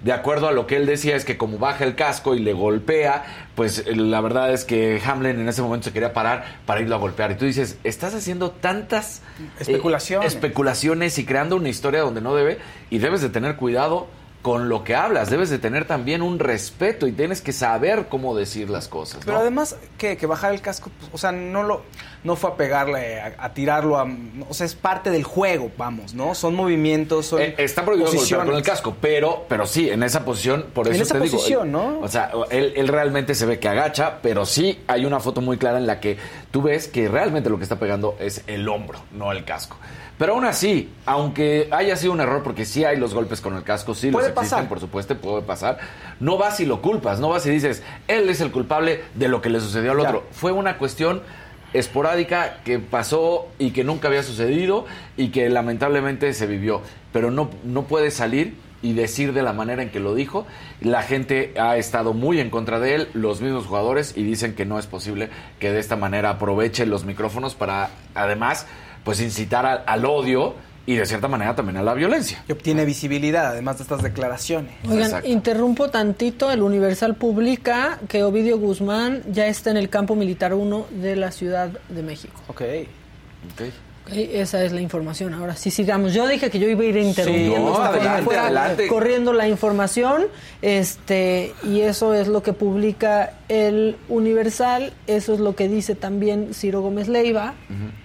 De 0.05 0.13
acuerdo 0.13 0.49
a 0.49 0.53
lo 0.53 0.67
que 0.67 0.77
él 0.77 0.85
decía 0.85 1.17
es 1.17 1.25
que 1.25 1.39
como 1.39 1.57
baja 1.59 1.83
el 1.85 1.95
casco 1.95 2.35
y 2.35 2.39
le 2.41 2.53
golpea, 2.53 3.25
pues 3.55 3.79
eh, 3.79 3.97
la 3.97 4.21
verdad 4.21 4.53
es 4.53 4.67
que 4.67 5.01
Hamlin 5.03 5.41
en 5.41 5.49
ese 5.49 5.63
momento 5.63 5.87
se 5.87 5.93
quería 5.95 6.13
parar 6.13 6.59
para 6.67 6.83
irlo 6.83 6.95
a 6.95 6.99
golpear. 6.99 7.33
Y 7.33 7.37
tú 7.37 7.47
dices, 7.47 7.79
estás 7.85 8.15
haciendo 8.15 8.51
tantas 8.51 9.23
eh, 9.41 9.49
Especulaciones. 9.61 10.35
especulaciones 10.35 11.19
y 11.19 11.25
creando 11.25 11.57
una 11.57 11.71
historia 11.71 12.03
donde 12.03 12.21
no 12.21 12.35
debe 12.35 12.59
y 12.91 12.99
debes 12.99 13.23
de 13.23 13.31
tener 13.31 13.57
cuidado 13.57 14.07
con 14.45 14.69
lo 14.69 14.85
que 14.85 14.95
hablas, 14.95 15.31
debes 15.31 15.49
de 15.49 15.59
tener 15.59 15.87
también 15.87 16.21
un 16.21 16.39
respeto 16.39 17.07
y 17.07 17.13
tienes 17.13 17.41
que 17.41 17.55
saber 17.55 18.09
cómo 18.11 18.37
decir 18.37 18.69
las 18.69 18.89
cosas. 18.89 19.21
¿no? 19.21 19.25
Pero 19.25 19.39
además 19.39 19.75
que, 19.97 20.19
que 20.19 20.27
bajar 20.27 20.53
el 20.53 20.61
casco, 20.61 20.91
pues, 20.99 21.11
o 21.15 21.17
sea, 21.17 21.33
no 21.33 21.63
lo 21.63 21.81
no 22.25 22.37
fue 22.37 22.51
a 22.51 22.55
pegarle, 22.55 23.21
a, 23.21 23.35
a 23.39 23.55
tirarlo, 23.55 23.99
a, 23.99 24.07
o 24.47 24.53
sea, 24.53 24.67
es 24.67 24.75
parte 24.75 25.11
del 25.11 25.25
juego, 25.25 25.71
vamos, 25.79 26.13
¿no? 26.13 26.35
Son 26.35 26.55
movimientos, 26.55 27.25
son 27.27 27.41
Eh, 27.41 27.55
está 27.57 27.87
prohibido 27.87 28.13
golpear 28.13 28.45
con 28.45 28.55
el 28.55 28.63
casco, 28.63 28.95
pero, 29.01 29.47
pero 29.49 29.67
sí, 29.67 29.89
en 29.89 30.03
esa 30.03 30.27
posición, 30.27 30.67
por 30.75 30.89
En 30.89 30.95
eso 30.95 31.05
esa 31.05 31.15
te 31.15 31.21
digo. 31.25 31.37
posición, 31.39 31.73
¿no? 31.73 32.01
O 32.01 32.09
sea, 32.09 32.31
él, 32.51 32.75
él 32.77 32.89
realmente 32.89 33.35
se 33.35 33.47
ve 33.47 33.59
que 33.59 33.69
agacha, 33.69 34.19
pero 34.21 34.45
sí 34.45 34.83
hay 34.89 35.07
una 35.07 35.21
foto 35.21 35.41
muy 35.41 35.57
clara 35.57 35.79
en 35.79 35.87
la 35.87 36.01
que 36.01 36.19
tú 36.51 36.61
ves 36.61 36.87
que 36.89 37.09
realmente 37.09 37.49
lo 37.49 37.57
que 37.57 37.63
está 37.63 37.79
pegando 37.79 38.17
es 38.21 38.43
el 38.47 38.69
hombro, 38.69 39.01
no 39.11 39.33
el 39.33 39.45
casco. 39.47 39.79
Pero 40.19 40.35
aún 40.35 40.45
así, 40.45 40.91
aunque 41.07 41.69
haya 41.73 41.97
sido 41.97 42.13
un 42.13 42.21
error, 42.21 42.43
porque 42.45 42.65
sí 42.65 42.85
hay 42.85 42.97
los 42.97 43.15
golpes 43.15 43.41
con 43.41 43.57
el 43.57 43.65
casco, 43.65 43.95
sí 43.95 44.11
Puede 44.13 44.29
los 44.29 44.37
existen, 44.37 44.59
pasar. 44.59 44.69
por 44.69 44.79
supuesto, 44.81 45.17
puede 45.17 45.43
pasar. 45.43 45.79
No 46.21 46.39
vas 46.39 46.61
y 46.61 46.67
lo 46.67 46.81
culpas, 46.83 47.19
no 47.19 47.31
vas 47.31 47.45
y 47.47 47.51
dices, 47.51 47.83
él 48.07 48.29
es 48.29 48.41
el 48.41 48.53
culpable 48.53 49.03
de 49.15 49.27
lo 49.29 49.41
que 49.43 49.51
le 49.51 49.61
sucedió 49.61 49.91
al 49.93 49.99
Ya. 50.01 50.09
otro. 50.09 50.25
Fue 50.31 50.53
una 50.53 50.79
cuestión 50.79 51.23
esporádica 51.73 52.59
que 52.65 52.79
pasó 52.79 53.49
y 53.59 53.73
que 53.73 53.83
nunca 53.85 54.09
había 54.09 54.23
sucedido 54.23 54.87
y 55.17 55.29
que 55.29 55.49
lamentablemente 55.51 56.33
se 56.33 56.47
vivió. 56.47 56.81
Pero 57.13 57.31
no, 57.31 57.51
no 57.65 57.83
puede 57.83 58.11
salir 58.13 58.55
y 58.83 58.93
decir 58.93 59.33
de 59.33 59.43
la 59.43 59.53
manera 59.53 59.83
en 59.83 59.91
que 59.91 59.99
lo 59.99 60.15
dijo. 60.15 60.47
La 60.81 61.03
gente 61.03 61.55
ha 61.59 61.77
estado 61.77 62.13
muy 62.13 62.39
en 62.39 62.51
contra 62.51 62.79
de 62.79 62.95
él, 62.95 63.09
los 63.15 63.41
mismos 63.41 63.67
jugadores, 63.67 64.17
y 64.17 64.23
dicen 64.23 64.55
que 64.55 64.65
no 64.67 64.79
es 64.79 64.87
posible 64.87 65.31
que 65.59 65.73
de 65.73 65.81
esta 65.81 65.97
manera 65.97 66.31
aproveche 66.31 66.87
los 66.87 67.05
micrófonos 67.05 67.55
para, 67.55 67.91
además, 68.15 68.67
pues 69.05 69.21
incitar 69.21 69.67
al, 69.67 69.83
al 69.87 70.05
odio 70.05 70.55
y 70.87 70.97
de 70.97 71.07
cierta 71.07 71.29
manera 71.29 71.55
también 71.55 71.79
a 71.79 71.83
la 71.83 71.95
violencia. 71.95 72.43
Que 72.47 72.53
obtiene 72.53 72.85
visibilidad, 72.85 73.47
además 73.47 73.79
de 73.79 73.85
estas 73.85 74.03
declaraciones. 74.03 74.73
Oigan, 74.85 75.05
Exacto. 75.05 75.29
interrumpo 75.29 75.89
tantito. 75.89 76.51
El 76.51 76.63
Universal 76.63 77.15
publica 77.15 78.01
que 78.09 78.23
Ovidio 78.23 78.59
Guzmán 78.59 79.23
ya 79.31 79.47
está 79.47 79.71
en 79.71 79.77
el 79.79 79.89
campo 79.89 80.15
militar 80.15 80.53
1 80.53 80.87
de 80.91 81.17
la 81.17 81.31
Ciudad 81.31 81.69
de 81.89 82.03
México. 82.03 82.39
Ok. 82.49 82.63
Esa 84.13 84.63
es 84.63 84.73
la 84.73 84.83
información. 84.83 85.33
Ahora 85.33 85.57
sí 85.57 85.71
sigamos. 85.71 86.13
Yo 86.13 86.29
dije 86.29 86.51
que 86.51 86.59
yo 86.59 86.69
iba 86.69 86.83
a 86.83 86.85
ir 86.85 86.97
interrumpiendo 86.99 87.59
no, 87.59 87.65
conforme 87.73 87.97
adelante, 88.01 88.23
fuera 88.25 88.43
adelante. 88.43 88.87
corriendo 88.87 89.33
la 89.33 89.49
información. 89.49 90.25
Este, 90.61 91.55
y 91.63 91.81
eso 91.81 92.13
es 92.13 92.29
lo 92.29 92.43
que 92.43 92.53
publica 92.53 93.33
el 93.49 93.97
Universal. 94.09 94.93
Eso 95.07 95.33
es 95.33 95.41
lo 95.41 95.57
que 95.57 95.69
dice 95.69 95.95
también 95.95 96.53
Ciro 96.53 96.83
Gómez 96.83 97.09
Leiva. 97.09 97.55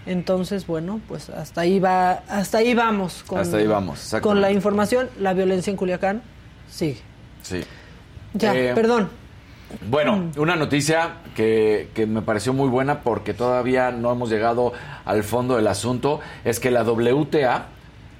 Entonces, 0.06 0.66
bueno, 0.66 1.02
pues 1.08 1.30
hasta 1.30 1.62
ahí 1.62 1.80
va, 1.80 2.24
hasta 2.30 2.60
ahí 2.60 2.74
vamos 2.74 3.24
con, 3.28 3.40
Hasta 3.40 3.58
ahí 3.58 3.68
vamos, 3.68 4.16
con 4.22 4.40
la 4.40 4.52
información. 4.52 5.10
La 5.20 5.34
violencia 5.34 5.70
en 5.72 5.78
Culiacán 5.78 6.22
sigue. 6.72 6.98
Sí. 7.42 7.62
Ya, 8.34 8.56
Eh, 8.56 8.72
perdón. 8.74 9.10
Bueno, 9.88 10.32
una 10.38 10.56
noticia 10.56 11.18
que, 11.36 11.90
que 11.94 12.08
me 12.08 12.22
pareció 12.22 12.54
muy 12.54 12.70
buena 12.70 13.02
porque 13.02 13.34
todavía 13.34 13.92
no 13.92 14.12
hemos 14.12 14.30
llegado 14.30 14.74
al 15.06 15.24
fondo 15.24 15.58
del 15.58 15.68
asunto 15.68 16.22
es 16.44 16.60
que 16.60 16.72
la 16.72 16.84
WTA 16.84 17.68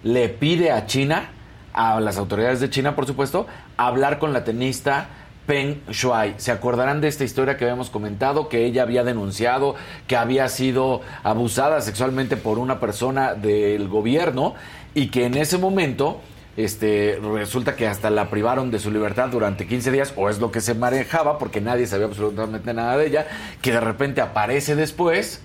le 0.04 0.30
pide 0.30 0.72
a 0.72 0.86
China, 0.86 1.30
a 1.74 2.00
las 2.00 2.18
autoridades 2.18 2.60
de 2.60 2.70
China 2.70 2.96
por 2.96 3.08
supuesto, 3.08 3.48
hablar 3.78 4.20
con 4.20 4.32
la 4.32 4.44
tenista 4.44 5.08
Peng 5.50 5.82
Shuai. 5.90 6.36
¿Se 6.38 6.52
acordarán 6.52 7.02
de 7.02 7.08
esta 7.08 7.24
historia 7.24 7.58
que 7.58 7.64
habíamos 7.64 7.90
comentado? 7.90 8.50
Que 8.50 8.66
ella 8.66 8.84
había 8.84 9.04
denunciado 9.04 9.76
que 10.06 10.16
había 10.16 10.48
sido 10.48 11.02
abusada 11.24 11.82
sexualmente 11.82 12.38
por 12.38 12.60
una 12.60 12.80
persona 12.80 13.34
del 13.34 13.88
gobierno 13.88 14.54
y 14.94 15.08
que 15.08 15.26
en 15.26 15.36
ese 15.36 15.58
momento 15.58 16.22
este, 16.58 17.20
resulta 17.22 17.76
que 17.76 17.88
hasta 17.88 18.10
la 18.10 18.30
privaron 18.30 18.72
de 18.72 18.80
su 18.80 18.92
libertad 18.92 19.30
durante 19.30 19.68
15 19.68 19.92
días, 19.92 20.14
o 20.16 20.30
es 20.30 20.40
lo 20.40 20.52
que 20.52 20.62
se 20.62 20.74
manejaba, 20.74 21.38
porque 21.38 21.62
nadie 21.62 21.88
sabía 21.88 22.08
absolutamente 22.08 22.74
nada 22.74 22.98
de 22.98 23.08
ella, 23.08 23.28
que 23.62 23.72
de 23.72 23.80
repente 23.80 24.22
aparece 24.22 24.76
después 24.76 25.42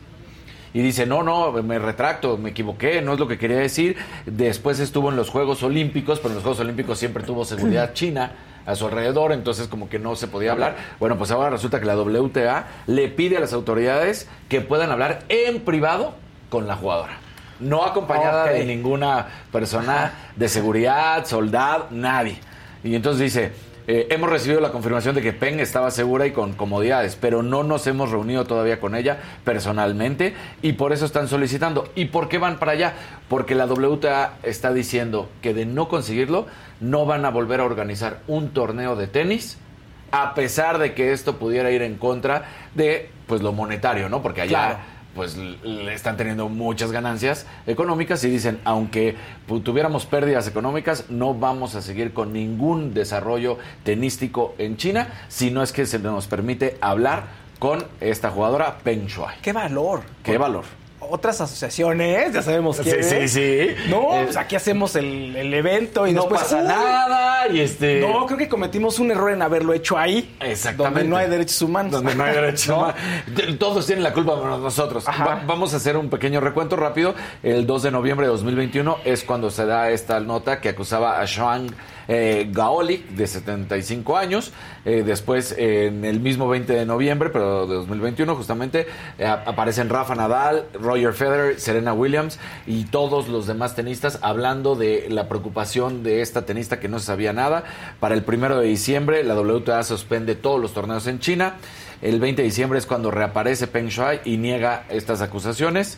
y 0.74 0.82
dice, 0.82 1.06
no, 1.06 1.22
no, 1.22 1.52
me 1.62 1.78
retracto, 1.78 2.36
me 2.36 2.50
equivoqué, 2.50 3.00
no 3.00 3.12
es 3.12 3.20
lo 3.20 3.28
que 3.28 3.38
quería 3.38 3.58
decir. 3.58 3.96
Después 4.26 4.80
estuvo 4.80 5.08
en 5.08 5.14
los 5.14 5.30
Juegos 5.30 5.62
Olímpicos, 5.62 6.18
pero 6.18 6.30
en 6.30 6.34
los 6.34 6.42
Juegos 6.42 6.60
Olímpicos 6.60 6.98
siempre 6.98 7.22
tuvo 7.22 7.44
seguridad 7.44 7.92
china 7.94 8.32
a 8.66 8.74
su 8.74 8.86
alrededor, 8.86 9.30
entonces 9.30 9.68
como 9.68 9.88
que 9.88 10.00
no 10.00 10.16
se 10.16 10.26
podía 10.26 10.50
hablar. 10.50 10.76
Bueno, 10.98 11.16
pues 11.16 11.30
ahora 11.30 11.50
resulta 11.50 11.78
que 11.78 11.86
la 11.86 11.96
WTA 11.96 12.66
le 12.88 13.06
pide 13.06 13.36
a 13.36 13.40
las 13.40 13.52
autoridades 13.52 14.28
que 14.48 14.62
puedan 14.62 14.90
hablar 14.90 15.22
en 15.28 15.60
privado 15.60 16.16
con 16.50 16.66
la 16.66 16.74
jugadora. 16.74 17.23
No 17.60 17.84
acompañada 17.84 18.46
de 18.46 18.64
ninguna 18.64 19.26
persona 19.52 20.30
de 20.36 20.48
seguridad, 20.48 21.24
soldado, 21.26 21.88
nadie. 21.90 22.38
Y 22.82 22.94
entonces 22.94 23.20
dice, 23.20 23.52
eh, 23.86 24.06
hemos 24.10 24.30
recibido 24.30 24.60
la 24.60 24.72
confirmación 24.72 25.14
de 25.14 25.20
que 25.20 25.34
Peng 25.34 25.60
estaba 25.60 25.90
segura 25.90 26.26
y 26.26 26.32
con 26.32 26.54
comodidades, 26.54 27.16
pero 27.20 27.42
no 27.42 27.62
nos 27.62 27.86
hemos 27.86 28.10
reunido 28.10 28.44
todavía 28.44 28.80
con 28.80 28.94
ella 28.94 29.18
personalmente 29.44 30.34
y 30.62 30.72
por 30.72 30.92
eso 30.92 31.04
están 31.04 31.28
solicitando. 31.28 31.90
¿Y 31.94 32.06
por 32.06 32.28
qué 32.28 32.38
van 32.38 32.58
para 32.58 32.72
allá? 32.72 32.94
Porque 33.28 33.54
la 33.54 33.66
WTA 33.66 34.38
está 34.42 34.72
diciendo 34.72 35.28
que 35.42 35.52
de 35.52 35.66
no 35.66 35.88
conseguirlo, 35.88 36.46
no 36.80 37.04
van 37.04 37.26
a 37.26 37.30
volver 37.30 37.60
a 37.60 37.64
organizar 37.64 38.20
un 38.26 38.50
torneo 38.50 38.96
de 38.96 39.06
tenis 39.06 39.58
a 40.12 40.32
pesar 40.34 40.78
de 40.78 40.94
que 40.94 41.12
esto 41.12 41.38
pudiera 41.38 41.70
ir 41.70 41.82
en 41.82 41.96
contra 41.96 42.44
de 42.74 43.10
pues 43.26 43.42
lo 43.42 43.52
monetario, 43.52 44.08
¿no? 44.08 44.22
Porque 44.22 44.42
allá 44.42 44.50
Claro. 44.50 44.78
Pues 45.14 45.36
le 45.36 45.94
están 45.94 46.16
teniendo 46.16 46.48
muchas 46.48 46.90
ganancias 46.92 47.46
económicas 47.66 48.22
y 48.24 48.30
dicen, 48.30 48.58
aunque 48.64 49.14
pu- 49.48 49.62
tuviéramos 49.62 50.06
pérdidas 50.06 50.48
económicas, 50.48 51.04
no 51.10 51.34
vamos 51.34 51.74
a 51.74 51.82
seguir 51.82 52.12
con 52.12 52.32
ningún 52.32 52.94
desarrollo 52.94 53.58
tenístico 53.84 54.54
en 54.58 54.76
China, 54.76 55.08
si 55.28 55.50
no 55.50 55.62
es 55.62 55.72
que 55.72 55.86
se 55.86 55.98
nos 55.98 56.26
permite 56.26 56.76
hablar 56.80 57.44
con 57.58 57.84
esta 58.00 58.30
jugadora 58.30 58.78
Peng 58.82 59.06
Shuai. 59.06 59.36
¡Qué 59.40 59.52
valor! 59.52 60.02
Qué 60.22 60.36
valor. 60.36 60.64
Otras 61.10 61.40
asociaciones, 61.40 62.32
ya 62.32 62.42
sabemos 62.42 62.76
Sí, 62.76 62.82
qué. 62.84 63.02
sí, 63.02 63.28
sí. 63.28 63.74
No, 63.88 64.14
Eh, 64.16 64.22
pues 64.24 64.36
aquí 64.36 64.56
hacemos 64.56 64.96
el, 64.96 65.34
el 65.36 65.52
evento 65.54 66.06
y 66.06 66.12
no 66.12 66.22
después 66.22 66.42
pasa 66.42 66.58
¡Uy! 66.60 66.68
nada 66.68 67.48
y 67.48 67.60
este 67.60 68.00
No, 68.00 68.26
creo 68.26 68.38
que 68.38 68.48
cometimos 68.48 68.98
un 68.98 69.10
error 69.10 69.30
en 69.32 69.42
haberlo 69.42 69.72
hecho 69.74 69.98
ahí. 69.98 70.34
Exactamente. 70.40 71.00
Donde 71.00 71.04
no 71.08 71.16
hay 71.16 71.28
derechos 71.28 71.60
humanos. 71.62 71.92
Donde 71.92 72.14
no 72.14 72.24
hay 72.24 72.34
derechos 72.34 72.68
¿No? 72.68 72.76
humanos. 72.78 72.96
Todos 73.58 73.86
tienen 73.86 74.02
la 74.02 74.12
culpa 74.12 74.36
menos 74.36 74.60
nosotros. 74.60 75.04
Va- 75.06 75.42
vamos 75.46 75.74
a 75.74 75.76
hacer 75.78 75.96
un 75.96 76.08
pequeño 76.10 76.40
recuento 76.40 76.76
rápido. 76.76 77.14
El 77.42 77.66
2 77.66 77.82
de 77.84 77.90
noviembre 77.90 78.26
de 78.26 78.32
2021 78.32 78.98
es 79.04 79.24
cuando 79.24 79.50
se 79.50 79.66
da 79.66 79.90
esta 79.90 80.20
nota 80.20 80.60
que 80.60 80.70
acusaba 80.70 81.20
a 81.20 81.26
Sean 81.26 81.66
eh, 82.08 82.48
Gaolic, 82.50 83.08
de 83.10 83.26
75 83.26 84.16
años. 84.16 84.52
Eh, 84.84 85.02
después, 85.04 85.54
en 85.56 86.04
el 86.04 86.20
mismo 86.20 86.48
20 86.48 86.72
de 86.72 86.86
noviembre, 86.86 87.30
pero 87.30 87.66
de 87.66 87.74
2021, 87.76 88.34
justamente, 88.36 88.86
eh, 89.18 89.26
ap- 89.26 89.48
aparecen 89.48 89.88
Rafa 89.88 90.14
Nadal, 90.14 90.66
Roger 90.74 91.12
Federer, 91.14 91.60
Serena 91.60 91.92
Williams 91.94 92.38
y 92.66 92.84
todos 92.84 93.28
los 93.28 93.46
demás 93.46 93.74
tenistas 93.74 94.18
hablando 94.22 94.74
de 94.74 95.06
la 95.08 95.28
preocupación 95.28 96.02
de 96.02 96.20
esta 96.22 96.46
tenista 96.46 96.80
que 96.80 96.88
no 96.88 96.98
se 96.98 97.06
sabía 97.06 97.32
nada. 97.32 97.64
Para 98.00 98.14
el 98.14 98.22
primero 98.22 98.58
de 98.60 98.66
diciembre, 98.66 99.24
la 99.24 99.34
WTA 99.34 99.82
suspende 99.84 100.34
todos 100.34 100.60
los 100.60 100.74
torneos 100.74 101.06
en 101.06 101.18
China. 101.20 101.54
El 102.02 102.20
20 102.20 102.42
de 102.42 102.46
diciembre 102.48 102.78
es 102.78 102.84
cuando 102.86 103.10
reaparece 103.10 103.66
Peng 103.66 103.88
Shuai 103.88 104.20
y 104.26 104.36
niega 104.36 104.84
estas 104.90 105.22
acusaciones. 105.22 105.96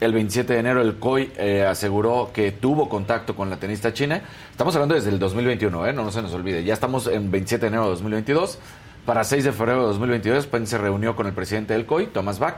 El 0.00 0.12
27 0.12 0.52
de 0.52 0.58
enero 0.58 0.82
el 0.82 0.96
COI 0.98 1.32
eh, 1.36 1.64
aseguró 1.64 2.30
que 2.32 2.52
tuvo 2.52 2.88
contacto 2.88 3.34
con 3.36 3.48
la 3.48 3.56
tenista 3.56 3.92
china. 3.92 4.20
Estamos 4.50 4.74
hablando 4.74 4.94
desde 4.96 5.10
el 5.10 5.18
2021, 5.18 5.86
¿eh? 5.86 5.92
no, 5.92 6.02
no 6.04 6.10
se 6.10 6.20
nos 6.20 6.32
olvide. 6.34 6.64
Ya 6.64 6.74
estamos 6.74 7.06
en 7.06 7.30
27 7.30 7.62
de 7.62 7.68
enero 7.68 7.84
de 7.84 7.90
2022. 7.90 8.58
Para 9.06 9.22
6 9.22 9.44
de 9.44 9.52
febrero 9.52 9.80
de 9.82 9.86
2022, 9.88 10.46
Peng 10.46 10.66
se 10.66 10.78
reunió 10.78 11.14
con 11.14 11.26
el 11.26 11.32
presidente 11.32 11.74
del 11.74 11.84
COI, 11.86 12.06
Thomas 12.06 12.38
Bach, 12.38 12.56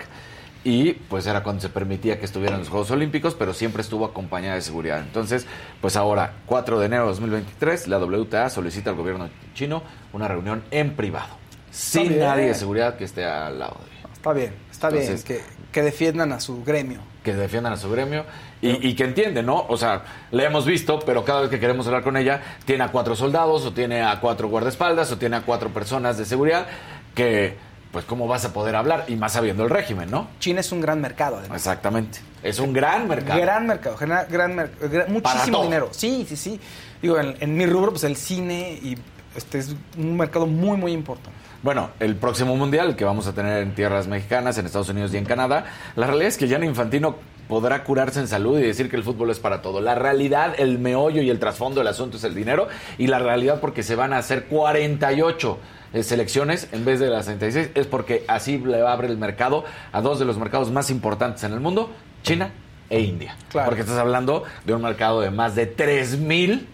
y 0.64 0.92
pues 0.94 1.26
era 1.26 1.42
cuando 1.42 1.60
se 1.60 1.68
permitía 1.68 2.18
que 2.18 2.24
estuvieran 2.24 2.60
los 2.60 2.68
Juegos 2.68 2.90
Olímpicos, 2.92 3.34
pero 3.34 3.52
siempre 3.52 3.82
estuvo 3.82 4.04
acompañada 4.04 4.54
de 4.54 4.62
seguridad. 4.62 5.00
Entonces, 5.00 5.46
pues 5.80 5.96
ahora, 5.96 6.34
4 6.46 6.78
de 6.78 6.86
enero 6.86 7.02
de 7.02 7.08
2023, 7.10 7.88
la 7.88 7.98
WTA 7.98 8.48
solicita 8.48 8.90
al 8.90 8.96
gobierno 8.96 9.28
chino 9.54 9.82
una 10.12 10.26
reunión 10.28 10.62
en 10.70 10.94
privado. 10.94 11.36
sin 11.70 12.18
nadie 12.18 12.46
de 12.46 12.54
seguridad 12.54 12.96
que 12.96 13.04
esté 13.04 13.24
al 13.24 13.58
lado 13.58 13.76
de 13.84 13.98
ella. 13.98 14.08
Está 14.14 14.32
bien, 14.32 14.54
está 14.70 14.88
Entonces- 14.88 15.24
bien. 15.28 15.40
Que, 15.42 15.44
que 15.76 15.82
defiendan 15.82 16.32
a 16.32 16.40
su 16.40 16.64
gremio. 16.64 17.00
que 17.22 17.34
defiendan 17.34 17.74
a 17.74 17.76
su 17.76 17.90
gremio 17.90 18.24
y, 18.62 18.88
y 18.88 18.94
que 18.94 19.04
entienden, 19.04 19.44
¿no? 19.44 19.66
O 19.68 19.76
sea, 19.76 20.04
le 20.30 20.42
hemos 20.46 20.64
visto, 20.64 21.00
pero 21.00 21.22
cada 21.22 21.42
vez 21.42 21.50
que 21.50 21.60
queremos 21.60 21.86
hablar 21.86 22.02
con 22.02 22.16
ella, 22.16 22.40
tiene 22.64 22.82
a 22.84 22.88
cuatro 22.88 23.14
soldados, 23.14 23.66
o 23.66 23.72
tiene 23.74 24.00
a 24.00 24.18
cuatro 24.18 24.48
guardaespaldas, 24.48 25.12
o 25.12 25.18
tiene 25.18 25.36
a 25.36 25.42
cuatro 25.42 25.68
personas 25.68 26.16
de 26.16 26.24
seguridad, 26.24 26.66
que, 27.14 27.58
pues, 27.92 28.06
¿cómo 28.06 28.26
vas 28.26 28.46
a 28.46 28.54
poder 28.54 28.74
hablar? 28.74 29.04
Y 29.08 29.16
más 29.16 29.34
sabiendo 29.34 29.64
el 29.64 29.68
régimen, 29.68 30.10
¿no? 30.10 30.28
China 30.40 30.60
es 30.60 30.72
un 30.72 30.80
gran 30.80 30.98
mercado, 31.02 31.36
además. 31.36 31.58
Exactamente. 31.58 32.20
Es 32.42 32.58
un 32.58 32.72
gran 32.72 33.06
mercado. 33.06 33.38
Gran 33.38 33.66
mercado, 33.66 33.98
genera 33.98 34.24
gran 34.24 34.56
gran- 34.56 34.70
Para 34.80 35.06
muchísimo 35.08 35.62
dinero. 35.62 35.88
Sí, 35.90 36.24
sí, 36.26 36.36
sí. 36.36 36.58
Digo, 37.02 37.18
en, 37.20 37.36
en 37.38 37.54
mi 37.54 37.66
rubro, 37.66 37.90
pues 37.90 38.04
el 38.04 38.16
cine 38.16 38.78
y 38.82 38.96
este 39.36 39.58
es 39.58 39.76
un 39.98 40.16
mercado 40.16 40.46
muy, 40.46 40.78
muy 40.78 40.92
importante. 40.92 41.38
Bueno, 41.62 41.90
el 42.00 42.16
próximo 42.16 42.56
mundial 42.56 42.96
que 42.96 43.04
vamos 43.04 43.26
a 43.26 43.32
tener 43.32 43.62
en 43.62 43.74
tierras 43.74 44.06
mexicanas, 44.06 44.58
en 44.58 44.66
Estados 44.66 44.88
Unidos 44.88 45.12
y 45.14 45.16
en 45.16 45.24
Canadá, 45.24 45.64
la 45.96 46.06
realidad 46.06 46.28
es 46.28 46.36
que 46.36 46.46
Gianni 46.46 46.66
Infantino 46.66 47.16
podrá 47.48 47.84
curarse 47.84 48.20
en 48.20 48.28
salud 48.28 48.58
y 48.58 48.62
decir 48.62 48.90
que 48.90 48.96
el 48.96 49.02
fútbol 49.02 49.30
es 49.30 49.38
para 49.38 49.62
todo. 49.62 49.80
La 49.80 49.94
realidad, 49.94 50.54
el 50.58 50.78
meollo 50.78 51.22
y 51.22 51.30
el 51.30 51.38
trasfondo 51.38 51.80
del 51.80 51.88
asunto 51.88 52.16
es 52.16 52.24
el 52.24 52.34
dinero 52.34 52.68
y 52.98 53.06
la 53.06 53.18
realidad 53.18 53.60
porque 53.60 53.82
se 53.82 53.94
van 53.94 54.12
a 54.12 54.18
hacer 54.18 54.44
48 54.46 55.58
eh, 55.92 56.02
selecciones 56.02 56.68
en 56.72 56.84
vez 56.84 57.00
de 57.00 57.08
las 57.08 57.26
36 57.26 57.70
es 57.74 57.86
porque 57.86 58.24
así 58.28 58.58
le 58.58 58.82
va 58.82 58.90
a 58.90 58.92
abrir 58.94 59.10
el 59.10 59.18
mercado 59.18 59.64
a 59.92 60.00
dos 60.00 60.18
de 60.18 60.24
los 60.24 60.38
mercados 60.38 60.70
más 60.70 60.90
importantes 60.90 61.44
en 61.44 61.52
el 61.52 61.60
mundo, 61.60 61.90
China 62.22 62.50
e 62.90 63.00
India. 63.00 63.36
Claro. 63.50 63.66
Porque 63.66 63.82
estás 63.82 63.98
hablando 63.98 64.44
de 64.64 64.74
un 64.74 64.82
mercado 64.82 65.20
de 65.20 65.30
más 65.30 65.54
de 65.54 65.66
3 65.66 66.18
mil 66.18 66.68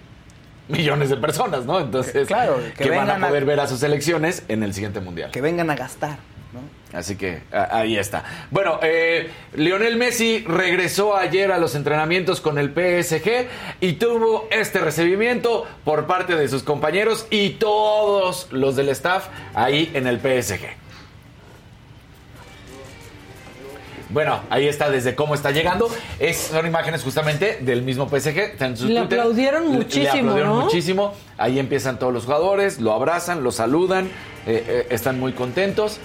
millones 0.68 1.10
de 1.10 1.16
personas, 1.16 1.64
¿no? 1.66 1.80
Entonces, 1.80 2.12
Que- 2.12 2.24
claro, 2.26 2.56
que, 2.76 2.84
que 2.84 2.90
van 2.90 3.10
a 3.10 3.26
poder 3.28 3.44
ver 3.44 3.60
a 3.60 3.66
sus 3.66 3.80
selecciones 3.80 4.44
en 4.48 4.62
el 4.62 4.72
siguiente 4.74 5.00
mundial. 5.00 5.30
Que 5.30 5.40
vengan 5.40 5.68
a 5.70 5.74
gastar, 5.74 6.18
¿no? 6.52 6.60
Así 6.98 7.16
que 7.16 7.40
a- 7.52 7.78
ahí 7.78 7.96
está. 7.96 8.22
Bueno, 8.50 8.78
eh, 8.82 9.30
Lionel 9.54 9.96
Messi 9.96 10.44
regresó 10.46 11.16
ayer 11.16 11.50
a 11.50 11.58
los 11.58 11.74
entrenamientos 11.74 12.40
con 12.42 12.58
el 12.58 12.68
PSG 12.70 13.48
y 13.80 13.94
tuvo 13.94 14.46
este 14.50 14.78
recibimiento 14.78 15.66
por 15.84 16.06
parte 16.06 16.36
de 16.36 16.48
sus 16.48 16.62
compañeros 16.62 17.26
y 17.30 17.50
todos 17.50 18.48
los 18.52 18.76
del 18.76 18.90
staff 18.90 19.28
ahí 19.54 19.90
en 19.94 20.06
el 20.06 20.18
PSG. 20.20 20.66
Bueno, 24.12 24.40
ahí 24.50 24.68
está 24.68 24.90
desde 24.90 25.14
cómo 25.14 25.34
está 25.34 25.50
llegando. 25.52 25.88
Es, 26.18 26.36
son 26.36 26.66
imágenes 26.66 27.02
justamente 27.02 27.58
del 27.62 27.82
mismo 27.82 28.08
PSG. 28.08 28.56
Le 28.86 28.98
aplaudieron 28.98 29.64
Le- 29.64 29.70
le 29.70 29.76
muchísimo, 29.78 30.10
aplaudieron 30.30 30.58
¿no? 30.58 30.64
muchísimo. 30.64 31.14
Ahí 31.38 31.58
empiezan 31.58 31.98
todos 31.98 32.12
los 32.12 32.24
jugadores, 32.24 32.80
lo 32.80 32.92
abrazan, 32.92 33.42
lo 33.42 33.50
saludan, 33.52 34.06
eh, 34.46 34.64
eh, 34.68 34.86
están 34.90 35.18
muy 35.18 35.32
contentos. 35.32 35.98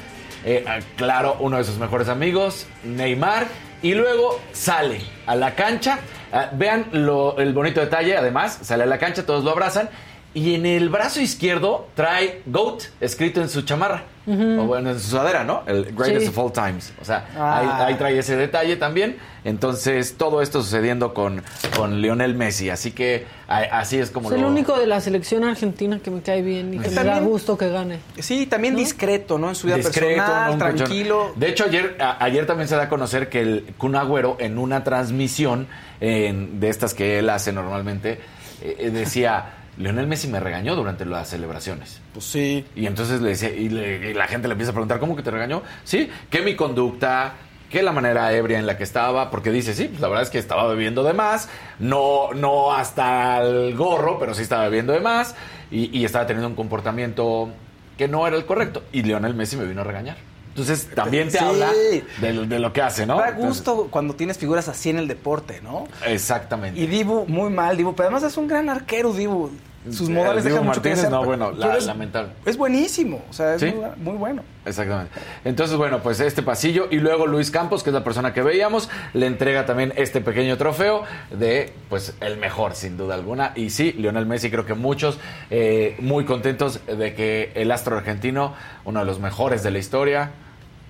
Eh, 0.45 0.64
ah, 0.68 0.80
claro, 0.95 1.36
uno 1.41 1.58
de 1.58 1.64
sus 1.66 1.78
mejores 1.78 2.08
amigos, 2.08 2.68
Neymar, 2.84 3.47
y 3.82 3.93
luego 3.93 4.39
sale 4.53 5.01
a 5.26 5.36
la 5.36 5.55
cancha. 5.55 5.99
Ah, 6.32 6.49
vean 6.53 6.88
lo- 6.91 7.38
el 7.39 7.53
bonito 7.53 7.80
detalle, 7.82 8.16
además, 8.16 8.60
sale 8.62 8.84
a 8.84 8.86
la 8.86 8.97
cancha, 8.99 9.26
todos 9.26 9.43
lo 9.43 9.51
abrazan, 9.51 9.89
y 10.38 10.56
en 10.56 10.66
el 10.66 10.90
brazo 10.90 11.20
izquierdo 11.22 11.88
trae 11.96 12.42
GOAT 12.46 12.84
escrito 13.02 13.42
en 13.42 13.50
su 13.50 13.62
chamarra, 13.64 14.04
o 14.28 14.32
bueno, 14.66 14.92
en 14.92 15.00
su 15.00 15.10
sudadera, 15.12 15.44
¿no? 15.46 15.64
El 15.68 15.86
Greatest 15.96 16.26
Sí. 16.26 16.28
of 16.28 16.38
All 16.38 16.52
Times. 16.52 16.94
O 17.02 17.06
sea, 17.06 17.26
Ah. 17.38 17.60
ahí, 17.86 17.94
ahí 17.94 17.96
trae 17.98 18.18
ese 18.20 18.36
detalle 18.36 18.76
también. 18.76 19.16
Entonces, 19.46 20.16
todo 20.18 20.42
esto 20.42 20.62
sucediendo 20.62 21.14
con, 21.14 21.42
con 21.78 22.02
Lionel 22.02 22.36
Messi. 22.36 22.70
Así 22.70 22.92
que 22.92 23.26
a- 23.48 23.60
así 23.80 23.98
es 23.98 24.12
como 24.12 24.30
Es 24.30 24.38
el 24.38 24.44
único 24.44 24.78
de 24.78 24.86
la 24.86 25.00
selección 25.00 25.46
argentina 25.46 26.00
que 26.04 26.12
me 26.12 26.22
cae 26.22 26.42
bien 26.42 26.74
y 26.74 26.80
que 26.80 26.90
me 26.90 27.04
da 27.04 27.20
gusto 27.22 27.58
que 27.58 27.70
gane. 27.70 28.00
Sí, 28.20 28.46
también 28.46 28.76
discreto, 28.76 29.38
¿no? 29.38 29.48
En 29.50 29.56
su 29.56 29.68
vida 29.68 29.78
discreto, 29.78 30.18
personal, 30.24 30.52
¿no? 30.52 30.58
Tranquilo. 30.58 31.32
De 31.38 31.48
hecho, 31.48 31.64
ayer, 31.64 31.96
a- 32.02 32.22
ayer 32.24 32.46
también 32.46 32.68
se 32.68 32.76
da 32.76 32.84
a 32.84 32.90
conocer 32.90 33.30
que 33.30 33.40
el 33.42 33.74
Kun 33.78 33.96
Agüero, 33.96 34.36
en 34.40 34.58
una 34.58 34.84
transmisión 34.84 35.68
en- 36.02 36.60
de 36.60 36.68
estas 36.70 36.94
que 36.94 37.20
él 37.20 37.30
hace 37.30 37.54
normalmente, 37.54 38.20
eh, 38.62 38.76
eh, 38.80 38.90
decía: 38.92 39.54
Lionel 39.78 40.07
Messi 40.07 40.28
me 40.28 40.39
regañó 40.39 40.75
durante 40.75 41.05
las 41.05 41.30
celebraciones. 41.30 42.01
Pues 42.13 42.25
sí. 42.25 42.65
Y 42.75 42.86
entonces 42.88 43.21
le 43.21 43.30
decía, 43.30 43.49
y, 43.49 43.69
le- 43.69 44.11
y 44.11 44.13
la 44.13 44.28
gente 44.28 44.47
le 44.47 44.53
empieza 44.53 44.71
a 44.71 44.73
preguntar, 44.73 44.99
¿cómo 44.99 45.15
que 45.15 45.23
te 45.23 45.32
regañó? 45.32 45.61
Sí, 45.84 46.09
que 46.30 46.41
mi 46.41 46.55
conducta, 46.55 47.34
que 47.69 47.84
la 47.84 47.91
manera 47.91 48.32
ebria 48.34 48.57
en 48.59 48.65
la 48.65 48.78
que 48.78 48.84
estaba, 48.84 49.30
porque 49.30 49.51
dice, 49.51 49.73
sí, 49.73 49.86
pues 49.89 49.99
la 50.01 50.07
verdad 50.07 50.23
es 50.23 50.30
que 50.30 50.39
estaba 50.39 50.67
bebiendo 50.67 51.03
de 51.03 51.13
más, 51.13 51.49
no, 51.80 52.34
no 52.34 52.73
hasta 52.73 53.41
el 53.41 53.75
gorro, 53.75 54.17
pero 54.19 54.34
sí 54.34 54.41
estaba 54.41 54.63
bebiendo 54.63 54.93
de 54.93 54.99
más, 55.01 55.36
y, 55.69 55.95
y 55.97 56.05
estaba 56.05 56.25
teniendo 56.25 56.47
un 56.47 56.55
comportamiento 56.55 57.49
que 57.97 58.07
no 58.07 58.25
era 58.25 58.36
el 58.38 58.45
correcto. 58.45 58.84
Y 58.91 59.03
Lionel 59.03 59.34
Messi 59.36 59.57
me 59.57 59.65
vino 59.65 59.82
a 59.82 59.84
regañar. 59.84 60.17
Entonces 60.58 60.88
también 60.95 61.28
te 61.30 61.38
Sí. 61.38 61.43
habla 61.45 61.72
de, 62.20 62.34
lo- 62.34 62.45
de 62.47 62.58
lo 62.60 62.74
que 62.74 62.82
hace, 62.82 63.05
¿no? 63.05 63.18
Da 63.18 63.30
Entonces, 63.30 63.47
gusto 63.64 63.88
cuando 63.91 64.16
tienes 64.16 64.39
figuras 64.39 64.68
así 64.68 64.89
en 64.89 64.97
el 64.97 65.08
deporte, 65.08 65.62
¿no? 65.62 65.88
exactamente. 66.05 66.80
Y 66.80 66.88
Dibu, 66.88 67.26
muy 67.28 67.51
mal, 67.51 67.78
Dibu. 67.78 67.93
Pero 67.95 68.10
además 68.10 68.24
es 68.24 68.38
un 68.38 68.47
gran 68.47 68.68
arquero, 68.70 69.14
Dibu. 69.14 69.51
Sus 69.89 70.08
Sí, 70.08 70.12
modales 70.12 70.43
dejan 70.43 70.66
mucho 70.66 70.82
que 70.82 70.89
Martínez, 70.89 70.97
desear. 70.97 71.12
no, 71.14 71.24
bueno, 71.24 71.51
la- 71.51 71.78
es, 71.78 71.86
lamentable. 71.86 72.32
Es 72.45 72.58
buenísimo. 72.58 73.24
O 73.30 73.34
sea, 73.34 73.53
es 73.55 73.62
¿Sí? 73.62 73.68
muy, 73.72 73.86
muy 73.97 74.18
bueno. 74.18 74.43
Exactamente. 74.66 75.12
Entonces, 75.45 75.78
bueno, 75.78 75.99
pues 76.03 76.20
este 76.20 76.41
pasillo 76.43 76.88
y 76.91 76.97
luego 76.97 77.26
Luis 77.26 77.51
Campos, 77.51 77.84
que 77.84 77.91
es 77.91 77.93
la 77.93 78.03
persona 78.03 78.34
que 78.34 78.41
veíamos, 78.41 78.89
le 79.14 79.28
entrega 79.28 79.66
también 79.66 79.93
este 79.95 80.20
pequeño 80.20 80.58
trofeo 80.58 81.03
de, 81.32 81.72
pues, 81.88 82.16
el 82.20 82.36
mejor, 82.36 82.76
sin 82.76 82.97
duda 82.97 83.16
alguna. 83.16 83.53
Y 83.55 83.70
sí, 83.70 83.93
Lionel 83.93 84.26
Messi, 84.26 84.49
creo 84.51 84.66
que 84.66 84.74
muchos 84.74 85.20
eh, 85.51 85.95
muy 85.99 86.26
contentos 86.26 86.82
de 86.86 87.14
que 87.14 87.51
el 87.55 87.72
astro 87.72 87.95
argentino, 87.95 88.55
uno 88.84 88.99
de 88.99 89.05
los 89.05 89.20
mejores 89.22 89.64
de 89.64 89.72
la 89.72 89.78
historia, 89.78 90.32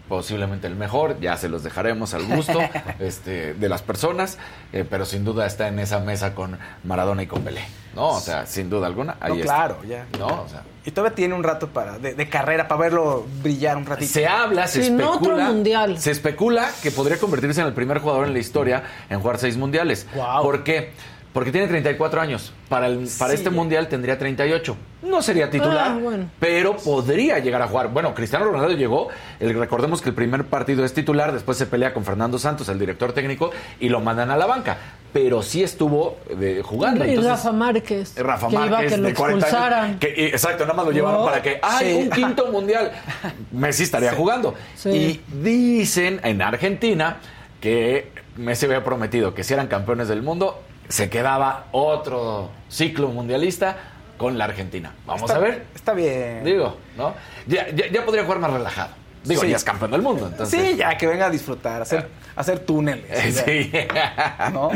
posiblemente 0.07 0.67
el 0.67 0.75
mejor, 0.75 1.19
ya 1.19 1.37
se 1.37 1.49
los 1.49 1.63
dejaremos 1.63 2.13
al 2.13 2.25
gusto 2.25 2.59
este, 2.99 3.53
de 3.53 3.69
las 3.69 3.81
personas, 3.81 4.37
eh, 4.73 4.85
pero 4.89 5.05
sin 5.05 5.23
duda 5.25 5.45
está 5.45 5.67
en 5.67 5.79
esa 5.79 5.99
mesa 5.99 6.33
con 6.35 6.57
Maradona 6.83 7.23
y 7.23 7.27
con 7.27 7.41
Pelé, 7.43 7.61
¿no? 7.95 8.09
O 8.09 8.19
sea, 8.19 8.45
sin 8.45 8.69
duda 8.69 8.87
alguna, 8.87 9.17
ahí 9.19 9.33
No, 9.33 9.39
está. 9.39 9.53
claro, 9.55 9.77
ya. 9.87 10.05
¿No? 10.17 10.27
O 10.43 10.47
sea, 10.49 10.63
Y 10.85 10.91
todavía 10.91 11.15
tiene 11.15 11.33
un 11.33 11.43
rato 11.43 11.67
para 11.67 11.99
de, 11.99 12.13
de 12.13 12.29
carrera 12.29 12.67
para 12.67 12.81
verlo 12.81 13.25
brillar 13.43 13.75
un 13.77 13.85
ratito. 13.85 14.11
Se 14.11 14.25
habla, 14.27 14.67
se 14.67 14.83
Sin 14.83 14.99
especula. 14.99 15.33
otro 15.35 15.53
mundial. 15.53 15.99
Se 15.99 16.11
especula 16.11 16.69
que 16.81 16.91
podría 16.91 17.17
convertirse 17.17 17.59
en 17.61 17.67
el 17.67 17.73
primer 17.73 17.99
jugador 17.99 18.27
en 18.27 18.33
la 18.33 18.39
historia 18.39 18.83
en 19.09 19.19
jugar 19.19 19.37
seis 19.37 19.57
mundiales. 19.57 20.07
Guau. 20.13 20.41
¿Por 20.43 20.63
qué? 20.63 20.91
Porque 20.91 21.16
tiene 21.51 21.67
34 21.67 22.19
años. 22.21 22.53
Para, 22.69 22.87
el, 22.87 23.07
para 23.19 23.31
Sí. 23.31 23.37
este 23.37 23.49
mundial 23.49 23.87
tendría 23.87 24.17
38. 24.17 24.75
No 25.03 25.21
sería 25.21 25.49
titular, 25.49 25.91
Ah, 25.91 25.99
bueno. 26.01 26.29
pero 26.39 26.75
podría 26.77 27.39
llegar 27.39 27.61
a 27.61 27.67
jugar. 27.67 27.89
Bueno, 27.89 28.13
Cristiano 28.15 28.45
Ronaldo 28.45 28.75
llegó. 28.75 29.09
el- 29.39 29.53
recordemos 29.57 30.01
que 30.01 30.09
el 30.09 30.15
primer 30.15 30.45
partido 30.45 30.83
es 30.83 30.93
titular, 30.93 31.31
después 31.31 31.57
se 31.57 31.65
pelea 31.67 31.93
con 31.93 32.03
Fernando 32.03 32.39
Santos, 32.39 32.67
el 32.69 32.79
director 32.79 33.13
técnico, 33.13 33.51
y 33.79 33.89
lo 33.89 33.99
mandan 34.01 34.31
a 34.31 34.37
la 34.37 34.45
banca. 34.47 34.77
Pero 35.13 35.41
sí 35.43 35.63
estuvo 35.63 36.17
eh, 36.41 36.61
jugando. 36.63 37.05
y 37.05 37.09
entonces- 37.09 37.31
Rafa 37.31 37.51
Márquez. 37.51 38.13
Rafa 38.17 38.47
que 38.47 38.53
iba 38.55 38.63
a 38.63 38.69
Márquez 38.69 38.91
que 38.91 38.97
lo 38.97 39.07
de 39.07 39.13
40 39.13 39.45
expulsaran. 39.47 39.83
años. 39.85 39.99
Que, 39.99 40.27
exacto, 40.27 40.63
nada 40.65 40.75
más 40.75 40.85
lo 40.85 40.91
llevaron 40.91 41.19
No. 41.21 41.25
para 41.25 41.41
que 41.41 41.59
¡ay, 41.61 41.87
Sí. 41.91 41.93
un 42.03 42.09
quinto 42.09 42.51
mundial! 42.51 42.91
Messi 43.51 43.83
estaría 43.83 44.13
jugando. 44.13 44.55
Y 44.85 45.21
dicen 45.41 46.19
en 46.23 46.41
Argentina 46.41 47.17
que 47.61 48.11
Messi 48.35 48.65
había 48.65 48.83
prometido 48.83 49.33
que 49.33 49.43
si 49.43 49.53
eran 49.53 49.67
campeones 49.67 50.07
del 50.07 50.21
mundo, 50.21 50.61
se 50.89 51.09
quedaba 51.09 51.67
otro 51.71 52.49
ciclo 52.69 53.09
mundialista 53.09 53.77
con 54.17 54.37
la 54.37 54.45
Argentina. 54.45 54.93
Vamos 55.05 55.23
Está- 55.23 55.35
a 55.35 55.39
ver. 55.39 55.65
Está 55.75 55.93
bien. 55.93 56.43
Digo, 56.43 56.77
¿no? 56.97 57.13
Ya, 57.45 57.69
ya, 57.69 57.87
ya 57.91 58.03
podría 58.05 58.23
jugar 58.23 58.39
más 58.39 58.51
relajado. 58.51 58.89
Digo, 59.23 59.41
Sí. 59.41 59.49
ya 59.49 59.57
es 59.57 59.63
campeón 59.63 59.91
del 59.91 60.01
mundo. 60.01 60.27
Entonces, 60.27 60.59
Sí, 60.71 60.77
ya 60.77 60.97
que 60.97 61.05
venga 61.05 61.25
a 61.25 61.29
disfrutar, 61.29 61.81
hacer, 61.81 62.07
hacer 62.35 62.59
túneles. 62.59 63.05
Eh, 63.09 63.31
Sí. 63.45 63.71
¿No? 64.53 64.69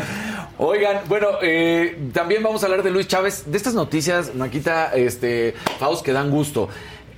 Oigan, 0.57 1.01
bueno, 1.07 1.28
eh, 1.41 1.97
también 2.14 2.43
vamos 2.43 2.62
a 2.64 2.66
hablar 2.68 2.84
de 2.84 2.91
Luis 2.91 3.07
Chávez. 3.07 3.49
De 3.49 3.57
estas 3.57 3.74
noticias, 3.74 4.36
Maquita, 4.36 4.91
este, 4.93 5.55
Faust, 5.80 6.03
que 6.05 6.12
dan 6.12 6.30
gusto. 6.30 6.68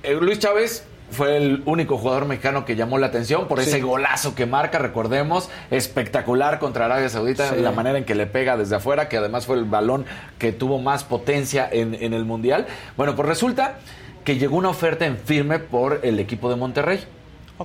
Eh, 0.02 0.14
Luis 0.20 0.38
Chávez 0.38 0.84
fue 1.14 1.36
el 1.38 1.62
único 1.64 1.96
jugador 1.96 2.26
mexicano 2.26 2.64
que 2.66 2.76
llamó 2.76 2.98
la 2.98 3.06
atención 3.06 3.48
por 3.48 3.60
ese 3.60 3.80
golazo 3.80 4.34
que 4.34 4.44
marca, 4.46 4.78
recordemos, 4.78 5.48
espectacular 5.70 6.58
contra 6.58 6.84
Arabia 6.84 7.08
Saudita, 7.08 7.48
Sí. 7.50 7.60
la 7.60 7.72
manera 7.72 7.96
en 7.98 8.04
que 8.04 8.14
le 8.14 8.26
pega 8.26 8.56
desde 8.56 8.76
afuera, 8.76 9.08
que 9.08 9.16
además 9.16 9.46
fue 9.46 9.56
el 9.56 9.64
balón 9.64 10.04
que 10.38 10.52
tuvo 10.52 10.78
más 10.80 11.04
potencia 11.04 11.66
en, 11.70 11.94
en 11.94 12.12
el 12.12 12.24
Mundial. 12.24 12.66
Bueno, 12.96 13.16
pues 13.16 13.26
resulta 13.28 13.76
que 14.24 14.36
llegó 14.38 14.56
una 14.56 14.68
oferta 14.70 15.06
en 15.06 15.16
firme 15.16 15.58
por 15.58 16.00
el 16.02 16.18
equipo 16.18 16.50
de 16.50 16.56
Monterrey 16.56 17.00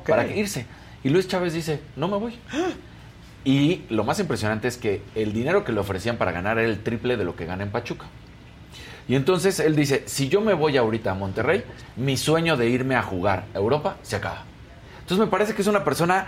para 0.07 0.27
irse. 0.27 0.65
Y 1.03 1.09
Luis 1.09 1.27
Chávez 1.27 1.53
dice, 1.53 1.79
no 1.95 2.07
me 2.07 2.17
voy. 2.17 2.37
Y 3.45 3.83
lo 3.89 4.03
más 4.03 4.19
impresionante 4.19 4.67
es 4.67 4.75
que 4.77 5.01
el 5.15 5.31
dinero 5.31 5.63
que 5.63 5.71
le 5.71 5.79
ofrecían 5.79 6.17
para 6.17 6.33
ganar 6.33 6.59
era 6.59 6.67
el 6.67 6.83
triple 6.83 7.15
de 7.15 7.23
lo 7.23 7.37
que 7.37 7.45
gana 7.45 7.63
en 7.63 7.71
Pachuca. 7.71 8.05
Y 9.09 9.15
entonces 9.15 9.59
él 9.59 9.75
dice, 9.75 10.03
si 10.05 10.29
yo 10.29 10.39
me 10.39 10.53
voy 10.53 10.77
ahorita 10.77 11.11
a 11.11 11.15
Monterrey, 11.15 11.63
mi 11.97 12.15
sueño 12.15 12.55
de 12.55 12.69
irme 12.69 12.95
a 12.95 13.01
jugar 13.01 13.45
a 13.53 13.57
Europa 13.57 13.97
se 14.03 14.15
acaba. 14.15 14.43
Entonces 15.01 15.25
me 15.25 15.31
parece 15.31 15.55
que 15.55 15.63
es 15.63 15.67
una 15.67 15.83
persona 15.83 16.27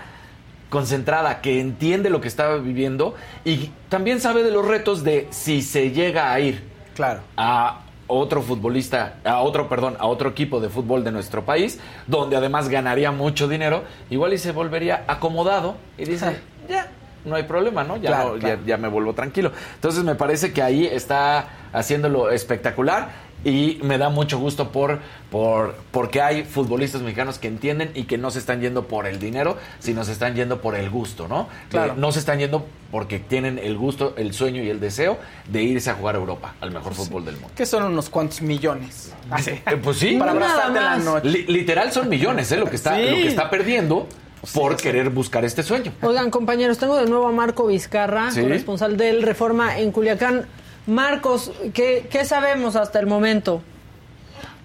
concentrada, 0.69 1.41
que 1.41 1.59
entiende 1.59 2.09
lo 2.09 2.21
que 2.21 2.27
está 2.27 2.55
viviendo 2.55 3.13
y 3.45 3.69
también 3.89 4.19
sabe 4.19 4.41
de 4.41 4.51
los 4.51 4.65
retos 4.67 5.03
de 5.03 5.27
si 5.29 5.61
se 5.61 5.91
llega 5.91 6.33
a 6.33 6.39
ir 6.39 6.63
Claro. 6.95 7.21
a 7.37 7.81
otro 8.07 8.41
futbolista, 8.41 9.15
a 9.23 9.39
otro, 9.41 9.69
perdón, 9.69 9.95
a 9.99 10.07
otro 10.07 10.29
equipo 10.29 10.59
de 10.59 10.69
fútbol 10.69 11.03
de 11.03 11.11
nuestro 11.11 11.45
país, 11.45 11.79
donde 12.07 12.35
además 12.35 12.67
ganaría 12.67 13.11
mucho 13.11 13.47
dinero, 13.47 13.83
igual 14.09 14.33
y 14.33 14.37
se 14.37 14.51
volvería 14.53 15.03
acomodado 15.07 15.75
y 15.97 16.05
dice, 16.05 16.39
ya, 16.67 16.89
no 17.25 17.35
hay 17.35 17.43
problema, 17.43 17.83
¿no? 17.83 17.97
Ya, 17.97 18.09
Claro, 18.09 18.33
no- 18.33 18.39
claro. 18.39 18.59
ya, 18.61 18.65
ya 18.65 18.77
me 18.77 18.87
vuelvo 18.87 19.13
tranquilo. 19.13 19.51
Entonces 19.75 20.03
me 20.03 20.15
parece 20.15 20.53
que 20.53 20.61
ahí 20.61 20.85
está 20.85 21.49
haciéndolo 21.73 22.29
espectacular 22.31 23.31
y 23.43 23.79
me 23.81 23.97
da 23.97 24.09
mucho 24.09 24.37
gusto 24.37 24.71
por, 24.71 24.99
por 25.31 25.73
porque 25.89 26.21
hay 26.21 26.43
futbolistas 26.43 27.01
mexicanos 27.01 27.39
que 27.39 27.47
entienden 27.47 27.89
y 27.95 28.03
que 28.03 28.19
no 28.19 28.29
se 28.29 28.37
están 28.37 28.61
yendo 28.61 28.87
por 28.87 29.07
el 29.07 29.17
dinero, 29.17 29.57
sino 29.79 30.03
se 30.03 30.11
están 30.11 30.35
yendo 30.35 30.61
por 30.61 30.75
el 30.75 30.91
gusto, 30.91 31.27
¿no? 31.27 31.47
Claro. 31.71 31.95
No 31.97 32.11
se 32.11 32.19
están 32.19 32.37
yendo 32.37 32.67
porque 32.91 33.17
tienen 33.17 33.57
el 33.57 33.77
gusto, 33.77 34.13
el 34.17 34.33
sueño 34.33 34.61
y 34.61 34.69
el 34.69 34.79
deseo 34.79 35.17
de 35.49 35.63
irse 35.63 35.89
a 35.89 35.95
jugar 35.95 36.15
a 36.15 36.19
Europa, 36.19 36.53
al 36.61 36.69
mejor 36.69 36.93
fútbol 36.93 37.25
del 37.25 37.35
mundo. 37.35 37.49
Que 37.55 37.65
son 37.65 37.81
unos 37.83 38.11
cuantos 38.11 38.43
millones. 38.43 39.11
Así. 39.31 39.49
Eh, 39.51 39.77
pues 39.81 39.97
sí. 39.97 40.17
Para 40.17 40.31
abrazarte 40.33 40.79
la 40.79 40.97
noche. 40.97 41.27
Li- 41.29 41.45
literal 41.47 41.91
son 41.91 42.09
millones, 42.09 42.51
¿eh? 42.51 42.57
Lo 42.57 42.69
que 42.69 42.75
está, 42.75 42.95
Sí. 42.97 43.01
lo 43.05 43.15
que 43.15 43.27
está 43.27 43.49
perdiendo 43.49 44.07
por 44.53 44.75
querer 44.77 45.09
buscar 45.09 45.45
este 45.45 45.63
sueño. 45.63 45.91
Oigan, 46.01 46.31
compañeros, 46.31 46.77
tengo 46.77 46.97
de 46.97 47.05
nuevo 47.05 47.27
a 47.27 47.31
Marco 47.31 47.67
Vizcarra, 47.67 48.31
Sí. 48.31 48.41
corresponsal 48.41 48.97
del 48.97 49.21
Reforma 49.23 49.77
en 49.79 49.91
Culiacán. 49.91 50.45
Marcos, 50.87 51.51
¿qué, 51.73 52.07
qué 52.09 52.25
sabemos 52.25 52.75
hasta 52.75 52.99
el 52.99 53.05
momento? 53.07 53.61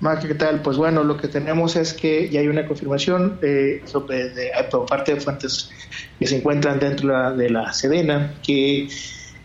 Marc, 0.00 0.26
¿qué 0.26 0.34
tal? 0.34 0.60
Pues 0.60 0.76
bueno, 0.76 1.04
lo 1.04 1.16
que 1.16 1.28
tenemos 1.28 1.74
es 1.76 1.94
que 1.94 2.28
ya 2.28 2.40
hay 2.40 2.48
una 2.48 2.66
confirmación 2.66 3.38
eh, 3.42 3.82
sobre 3.86 4.28
de- 4.30 4.50
por 4.70 4.84
parte 4.86 5.14
de 5.14 5.20
fuentes 5.20 5.70
que 6.18 6.26
se 6.26 6.36
encuentran 6.36 6.78
dentro 6.78 7.08
de 7.08 7.14
la, 7.14 7.32
de 7.32 7.50
la 7.50 7.72
Sedena 7.72 8.34
que 8.42 8.88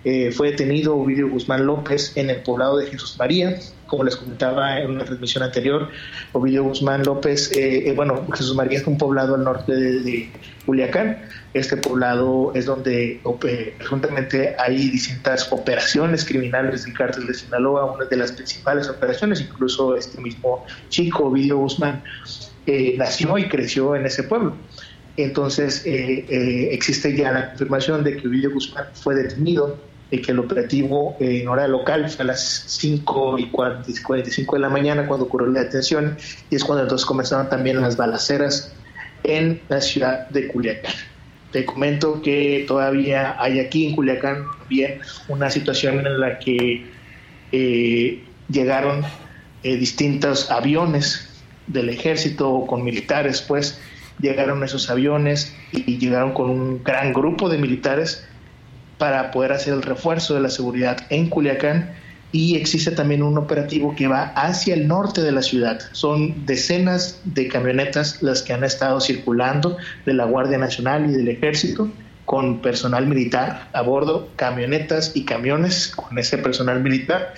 eh, 0.03 0.32
fue 0.32 0.52
detenido 0.52 0.95
Ovidio 0.95 1.30
Guzmán 1.30 1.65
López 1.65 2.14
en 2.15 2.30
el 2.30 2.38
poblado 2.38 2.78
de 2.78 2.88
Jesús 2.88 3.15
María. 3.18 3.60
Como 3.88 4.03
les 4.06 4.15
comentaba 4.15 4.80
en 4.80 4.91
una 4.91 5.03
transmisión 5.03 5.44
anterior, 5.44 5.90
Ovidio 6.32 6.64
Guzmán 6.64 7.03
López, 7.03 7.52
eh, 7.52 7.90
eh, 7.90 7.94
bueno, 7.94 8.26
Jesús 8.32 8.56
María 8.56 8.80
es 8.80 8.88
un 8.88 8.98
poblado 8.98 9.36
al 9.36 9.44
norte 9.44 9.73
de, 9.73 9.99
de 9.99 10.30
Culiacán. 10.65 11.18
Este 11.53 11.76
poblado 11.76 12.53
es 12.56 12.65
donde 12.65 13.19
eh, 13.44 13.73
presuntamente 13.78 14.56
hay 14.57 14.90
distintas 14.90 15.52
operaciones 15.52 16.23
criminales 16.23 16.86
del 16.86 16.94
cártel 16.94 17.28
de 17.28 17.34
Sinaloa, 17.34 17.91
una 17.94 18.06
de 18.06 18.15
las 18.15 18.32
principales 18.32 18.88
operaciones, 18.88 19.41
incluso 19.41 19.98
este 19.98 20.22
mismo 20.22 20.65
chico, 20.88 21.26
Ovidio 21.26 21.57
Guzmán, 21.57 22.02
eh, 22.65 22.95
nació 22.98 23.38
y 23.38 23.49
creció 23.49 23.95
en 23.95 24.06
ese 24.06 24.23
pueblo. 24.23 24.56
Entonces, 25.18 25.86
eh, 25.86 26.26
eh, 26.30 26.69
existe 26.72 27.15
ya 27.15 27.32
la 27.32 27.49
confirmación 27.49 28.03
de 28.03 28.15
que 28.15 28.28
Ovidio 28.28 28.52
Guzmán 28.52 28.86
fue 28.94 29.15
detenido 29.15 29.78
y 30.11 30.21
que 30.21 30.33
el 30.33 30.39
operativo 30.39 31.15
eh, 31.19 31.41
en 31.41 31.47
hora 31.47 31.67
local 31.67 32.09
fue 32.09 32.23
a 32.23 32.27
las 32.27 32.65
5 32.67 33.39
y 33.39 33.47
40 33.47 33.89
y 33.89 33.93
45 33.95 34.55
de 34.57 34.61
la 34.61 34.69
mañana 34.69 35.07
cuando 35.07 35.25
ocurrió 35.25 35.47
la 35.47 35.63
detención 35.63 36.17
y 36.49 36.55
es 36.55 36.63
cuando 36.63 36.83
entonces 36.83 37.05
comenzaron 37.05 37.49
también 37.49 37.81
las 37.81 37.95
balaceras 37.95 38.73
en 39.23 39.61
la 39.69 39.79
ciudad 39.79 40.27
de 40.29 40.49
Culiacán. 40.49 40.93
Te 41.51 41.65
comento 41.65 42.21
que 42.21 42.65
todavía 42.67 43.41
hay 43.41 43.59
aquí 43.59 43.88
en 43.88 43.95
Culiacán 43.95 44.45
bien 44.69 44.99
una 45.29 45.49
situación 45.49 46.05
en 46.05 46.19
la 46.19 46.39
que 46.39 46.85
eh, 47.53 48.23
llegaron 48.49 49.03
eh, 49.63 49.77
distintos 49.77 50.51
aviones 50.51 51.29
del 51.67 51.89
ejército 51.89 52.65
con 52.67 52.83
militares, 52.83 53.41
pues 53.41 53.79
llegaron 54.19 54.63
esos 54.63 54.89
aviones 54.89 55.55
y 55.71 55.97
llegaron 55.97 56.33
con 56.33 56.49
un 56.49 56.83
gran 56.83 57.13
grupo 57.13 57.47
de 57.47 57.57
militares 57.57 58.27
para 59.02 59.32
poder 59.32 59.52
hacer 59.52 59.73
el 59.73 59.82
refuerzo 59.82 60.36
de 60.36 60.41
la 60.41 60.49
seguridad 60.52 61.07
en 61.10 61.28
Culiacán 61.28 61.91
y 62.32 62.56
existe 62.56 62.91
también 62.91 63.23
un 63.23 63.36
operativo 63.36 63.95
que 63.95 64.06
va 64.06 64.26
hacia 64.36 64.76
el 64.76 64.88
norte 64.88 65.23
de 65.23 65.32
la 65.32 65.41
ciudad. 65.41 65.80
Son 65.91 66.45
decenas 66.45 67.19
de 67.26 67.48
camionetas 67.48 68.22
las 68.22 68.44
que 68.44 68.53
han 68.53 68.64
estado 68.64 69.02
circulando 69.02 69.76
de 70.06 70.14
la 70.14 70.26
Guardia 70.26 70.60
Nacional 70.60 71.10
y 71.10 71.14
del 71.14 71.30
Ejército 71.30 71.90
con 72.26 72.61
personal 72.61 73.07
militar 73.07 73.69
a 73.73 73.82
bordo, 73.82 74.30
camionetas 74.36 75.14
y 75.15 75.26
camiones 75.26 75.88
con 75.88 76.19
ese 76.19 76.38
personal 76.38 76.84
militar 76.84 77.34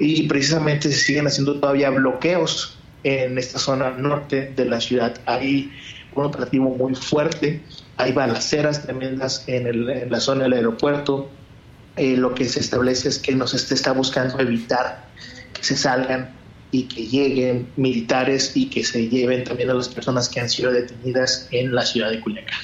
y 0.00 0.26
precisamente 0.26 0.90
se 0.90 0.98
siguen 0.98 1.28
haciendo 1.28 1.60
todavía 1.60 1.90
bloqueos 1.90 2.78
en 3.04 3.38
esta 3.38 3.60
zona 3.60 3.90
norte 3.90 4.52
de 4.56 4.64
la 4.64 4.80
ciudad. 4.80 5.14
Hay 5.26 5.70
un 6.16 6.24
operativo 6.24 6.68
muy 6.70 6.96
fuerte, 6.96 7.62
hay 7.98 8.12
balaceras 8.12 8.82
tremendas 8.82 9.44
en, 9.48 9.66
el- 9.66 9.88
en 9.88 10.10
la 10.10 10.20
zona 10.20 10.44
del 10.44 10.52
aeropuerto. 10.54 11.30
Eh, 11.96 12.16
lo 12.16 12.34
que 12.34 12.44
se 12.46 12.60
establece 12.60 13.08
es 13.08 13.18
que 13.18 13.34
nos 13.34 13.54
está 13.54 13.92
buscando 13.92 14.38
evitar 14.38 15.08
que 15.54 15.64
se 15.64 15.76
salgan 15.76 16.36
y 16.70 16.88
que 16.88 17.06
lleguen 17.06 17.72
militares 17.76 18.52
y 18.54 18.68
que 18.68 18.84
se 18.84 19.08
lleven 19.08 19.44
también 19.44 19.70
a 19.70 19.74
las 19.74 19.88
personas 19.88 20.28
que 20.28 20.40
han 20.40 20.50
sido 20.50 20.72
detenidas 20.72 21.48
en 21.52 21.74
la 21.74 21.86
ciudad 21.86 22.10
de 22.10 22.20
Culiacán. 22.20 22.58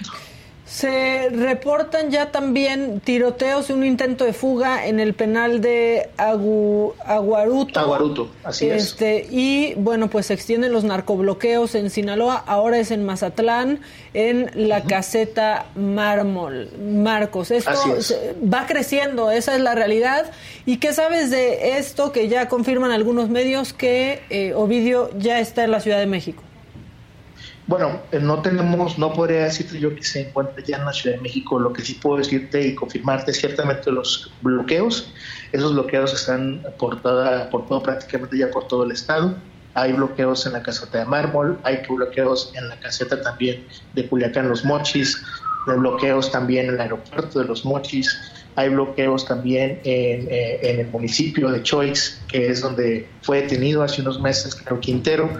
Se 0.72 1.28
reportan 1.28 2.10
ya 2.10 2.30
también 2.32 3.00
tiroteos 3.00 3.68
y 3.68 3.74
un 3.74 3.84
intento 3.84 4.24
de 4.24 4.32
fuga 4.32 4.86
en 4.86 5.00
el 5.00 5.12
penal 5.12 5.60
de 5.60 6.08
Agu- 6.16 6.94
Aguaruto. 7.04 7.78
Aguaruto, 7.78 8.30
así 8.42 8.70
es. 8.70 8.84
Este, 8.84 9.26
y 9.30 9.74
bueno, 9.74 10.08
pues 10.08 10.26
se 10.26 10.32
extienden 10.34 10.72
los 10.72 10.82
narcobloqueos 10.84 11.74
en 11.74 11.90
Sinaloa, 11.90 12.42
ahora 12.46 12.78
es 12.78 12.90
en 12.90 13.04
Mazatlán, 13.04 13.80
en 14.14 14.50
la 14.54 14.82
caseta 14.84 15.66
Mármol. 15.74 16.70
Marcos, 16.80 17.50
esto 17.50 17.68
Así 17.70 17.90
es. 17.90 18.16
va 18.42 18.64
creciendo, 18.66 19.30
esa 19.30 19.54
es 19.54 19.60
la 19.60 19.74
realidad. 19.74 20.30
¿Y 20.64 20.78
qué 20.78 20.94
sabes 20.94 21.28
de 21.30 21.76
esto 21.76 22.12
que 22.12 22.28
ya 22.28 22.48
confirman 22.48 22.92
algunos 22.92 23.28
medios 23.28 23.74
que 23.74 24.22
eh, 24.30 24.54
Ovidio 24.54 25.10
ya 25.18 25.38
está 25.38 25.64
en 25.64 25.70
la 25.70 25.80
Ciudad 25.80 25.98
de 25.98 26.06
México? 26.06 26.42
Bueno, 27.72 28.02
eh, 28.12 28.20
no 28.20 28.42
tenemos, 28.42 28.98
no 28.98 29.14
podría 29.14 29.44
decirte 29.44 29.80
yo 29.80 29.94
que 29.94 30.04
se 30.04 30.28
encuentre 30.28 30.62
ya 30.62 30.76
en 30.76 30.84
la 30.84 30.92
Ciudad 30.92 31.16
de 31.16 31.22
México. 31.22 31.58
Lo 31.58 31.72
que 31.72 31.80
sí 31.80 31.94
puedo 31.94 32.18
decirte 32.18 32.66
y 32.66 32.74
confirmarte 32.74 33.32
ciertamente 33.32 33.90
los 33.90 34.30
bloqueos. 34.42 35.10
Esos 35.52 35.72
bloqueos 35.72 36.12
están 36.12 36.62
por 36.78 37.00
toda, 37.00 37.48
por 37.48 37.66
todo, 37.66 37.82
prácticamente 37.82 38.36
ya 38.36 38.50
por 38.50 38.68
todo 38.68 38.84
el 38.84 38.92
estado. 38.92 39.36
Hay 39.72 39.94
bloqueos 39.94 40.44
en 40.44 40.52
la 40.52 40.62
caseta 40.62 40.98
de 40.98 41.06
mármol, 41.06 41.58
hay 41.62 41.80
bloqueos 41.88 42.52
en 42.56 42.68
la 42.68 42.78
caseta 42.78 43.22
también 43.22 43.66
de 43.94 44.06
Culiacán 44.06 44.50
Los 44.50 44.66
Mochis, 44.66 45.24
hay 45.66 45.78
bloqueos 45.78 46.30
también 46.30 46.66
en 46.66 46.74
el 46.74 46.80
aeropuerto 46.82 47.38
de 47.38 47.46
Los 47.46 47.64
Mochis, 47.64 48.14
hay 48.54 48.68
bloqueos 48.68 49.24
también 49.24 49.80
en, 49.84 50.28
eh, 50.30 50.58
el 50.62 50.88
municipio 50.88 51.50
de 51.50 51.62
Choix, 51.62 52.20
que 52.28 52.48
es 52.48 52.60
donde 52.60 53.08
fue 53.22 53.40
detenido 53.40 53.82
hace 53.82 54.02
unos 54.02 54.20
meses 54.20 54.54
Claro 54.56 54.78
Quintero. 54.78 55.30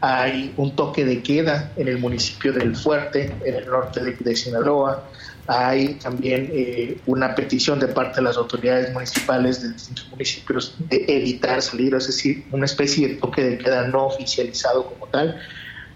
Hay 0.00 0.52
un 0.56 0.76
toque 0.76 1.04
de 1.04 1.22
queda 1.22 1.72
en 1.76 1.88
el 1.88 1.98
municipio 1.98 2.52
del 2.52 2.76
Fuerte, 2.76 3.34
en 3.44 3.54
el 3.54 3.66
norte 3.66 4.00
de, 4.02 4.36
Sinaloa. 4.36 5.08
Hay 5.46 5.94
también 5.94 6.50
eh, 6.52 6.98
una 7.06 7.34
petición 7.34 7.78
de 7.78 7.88
parte 7.88 8.16
de 8.16 8.22
las 8.22 8.36
autoridades 8.36 8.92
municipales 8.92 9.62
de 9.62 9.72
distintos 9.72 10.08
municipios 10.10 10.74
de 10.90 11.04
evitar 11.08 11.62
salir, 11.62 11.94
es 11.94 12.08
decir, 12.08 12.44
una 12.50 12.66
especie 12.66 13.08
de 13.08 13.14
toque 13.14 13.42
de 13.42 13.58
queda 13.58 13.86
no 13.86 14.06
oficializado 14.06 14.86
como 14.86 15.06
tal, 15.06 15.40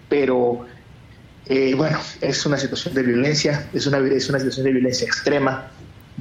pero 0.07 0.65
eh, 1.47 1.73
bueno, 1.75 1.99
es 2.21 2.45
una 2.45 2.57
situación 2.57 2.93
de 2.93 3.03
violencia, 3.03 3.67
es 3.73 3.85
una, 3.87 3.97
es 3.97 4.29
una 4.29 4.39
situación 4.39 4.65
de 4.65 4.71
violencia 4.71 5.05
extrema, 5.05 5.69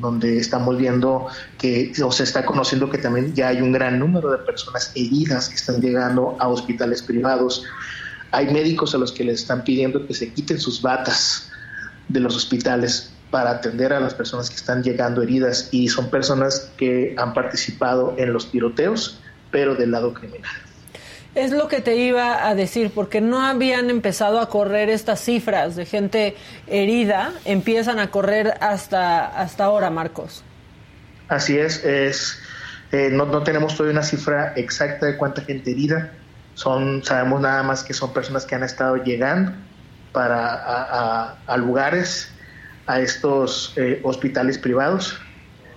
donde 0.00 0.38
estamos 0.38 0.76
viendo 0.76 1.26
que, 1.58 1.92
o 2.02 2.10
se 2.10 2.24
está 2.24 2.44
conociendo 2.44 2.90
que 2.90 2.98
también 2.98 3.34
ya 3.34 3.48
hay 3.48 3.60
un 3.60 3.72
gran 3.72 3.98
número 3.98 4.30
de 4.30 4.38
personas 4.38 4.92
heridas 4.94 5.48
que 5.48 5.56
están 5.56 5.80
llegando 5.80 6.36
a 6.40 6.48
hospitales 6.48 7.02
privados. 7.02 7.64
Hay 8.32 8.52
médicos 8.52 8.94
a 8.94 8.98
los 8.98 9.12
que 9.12 9.24
les 9.24 9.42
están 9.42 9.64
pidiendo 9.64 10.06
que 10.06 10.14
se 10.14 10.32
quiten 10.32 10.58
sus 10.58 10.82
batas 10.82 11.50
de 12.08 12.20
los 12.20 12.36
hospitales 12.36 13.12
para 13.30 13.50
atender 13.50 13.92
a 13.92 14.00
las 14.00 14.14
personas 14.14 14.50
que 14.50 14.56
están 14.56 14.82
llegando 14.82 15.22
heridas 15.22 15.68
y 15.70 15.88
son 15.88 16.10
personas 16.10 16.70
que 16.76 17.14
han 17.16 17.32
participado 17.32 18.14
en 18.18 18.32
los 18.32 18.50
tiroteos, 18.50 19.20
pero 19.50 19.76
del 19.76 19.92
lado 19.92 20.14
criminal. 20.14 20.50
Es 21.34 21.52
lo 21.52 21.68
que 21.68 21.80
te 21.80 21.94
iba 21.94 22.48
a 22.48 22.54
decir, 22.54 22.90
porque 22.92 23.20
no 23.20 23.40
habían 23.44 23.88
empezado 23.88 24.40
a 24.40 24.48
correr 24.48 24.90
estas 24.90 25.20
cifras 25.20 25.76
de 25.76 25.86
gente 25.86 26.36
herida, 26.66 27.32
empiezan 27.44 28.00
a 28.00 28.10
correr 28.10 28.54
hasta, 28.60 29.26
hasta 29.26 29.64
ahora, 29.64 29.90
Marcos. 29.90 30.42
Así 31.28 31.56
es, 31.56 31.84
es 31.84 32.40
eh, 32.90 33.10
no, 33.12 33.26
no 33.26 33.44
tenemos 33.44 33.76
todavía 33.76 33.92
una 33.92 34.02
cifra 34.02 34.52
exacta 34.56 35.06
de 35.06 35.16
cuánta 35.16 35.42
gente 35.42 35.70
herida, 35.70 36.10
son, 36.54 37.04
sabemos 37.04 37.40
nada 37.40 37.62
más 37.62 37.84
que 37.84 37.94
son 37.94 38.12
personas 38.12 38.44
que 38.44 38.56
han 38.56 38.64
estado 38.64 38.96
llegando 38.96 39.52
para 40.12 41.36
a, 41.46 41.56
lugares, 41.56 42.32
a 42.86 43.00
estos 43.00 43.72
eh, 43.76 44.00
hospitales 44.02 44.58
privados. 44.58 45.18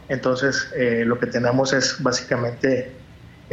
Entonces, 0.09 0.69
eh, 0.75 1.03
lo 1.05 1.19
que 1.19 1.27
tenemos 1.27 1.71
es 1.71 2.01
básicamente 2.01 2.91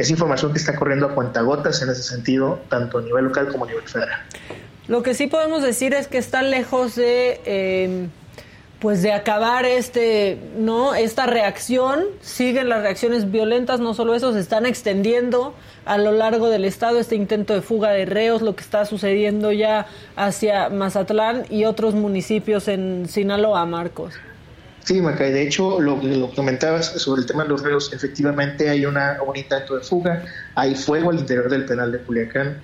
es 0.01 0.09
información 0.09 0.51
que 0.51 0.57
está 0.57 0.75
corriendo 0.75 1.05
a 1.05 1.15
cuentagotas 1.15 1.81
en 1.81 1.89
ese 1.89 2.03
sentido, 2.03 2.59
tanto 2.69 2.97
a 2.97 3.01
nivel 3.01 3.25
local 3.25 3.47
como 3.49 3.65
a 3.65 3.67
nivel 3.67 3.83
federal. 3.83 4.19
Lo 4.87 5.03
que 5.03 5.13
sí 5.13 5.27
podemos 5.27 5.61
decir 5.61 5.93
es 5.93 6.07
que 6.07 6.17
está 6.17 6.41
lejos 6.41 6.95
de, 6.95 7.39
eh, 7.45 8.07
pues 8.79 9.03
de 9.03 9.13
acabar 9.13 9.65
este, 9.65 10.39
¿no? 10.57 10.95
Esta 10.95 11.27
reacción, 11.27 12.05
siguen 12.19 12.67
las 12.67 12.81
reacciones 12.81 13.29
violentas, 13.29 13.79
no 13.79 13.93
solo 13.93 14.15
eso, 14.15 14.33
se 14.33 14.39
están 14.39 14.65
extendiendo 14.65 15.53
a 15.85 15.99
lo 15.99 16.11
largo 16.11 16.49
del 16.49 16.65
estado 16.65 16.99
este 16.99 17.15
intento 17.15 17.53
de 17.53 17.61
fuga 17.61 17.91
de 17.91 18.05
reos, 18.05 18.41
lo 18.41 18.55
que 18.55 18.63
está 18.63 18.85
sucediendo 18.85 19.51
ya 19.51 19.85
hacia 20.15 20.69
Mazatlán 20.69 21.45
y 21.51 21.65
otros 21.65 21.93
municipios 21.93 22.67
en 22.67 23.07
Sinaloa, 23.07 23.65
Marcos. 23.67 24.15
Sí, 24.83 24.99
Maca, 24.99 25.25
de 25.25 25.43
hecho, 25.43 25.79
lo 25.79 26.31
comentabas 26.31 26.87
sobre 26.87 27.21
el 27.21 27.27
tema 27.27 27.43
de 27.43 27.49
los 27.49 27.61
reos, 27.61 27.93
efectivamente 27.93 28.69
hay 28.69 28.85
una, 28.85 29.19
un 29.25 29.37
intento 29.37 29.75
de 29.75 29.83
fuga, 29.83 30.25
hay 30.55 30.75
fuego 30.75 31.11
al 31.11 31.19
interior 31.19 31.49
del 31.49 31.65
penal 31.65 31.91
de 31.91 31.99
Culiacán, 31.99 32.57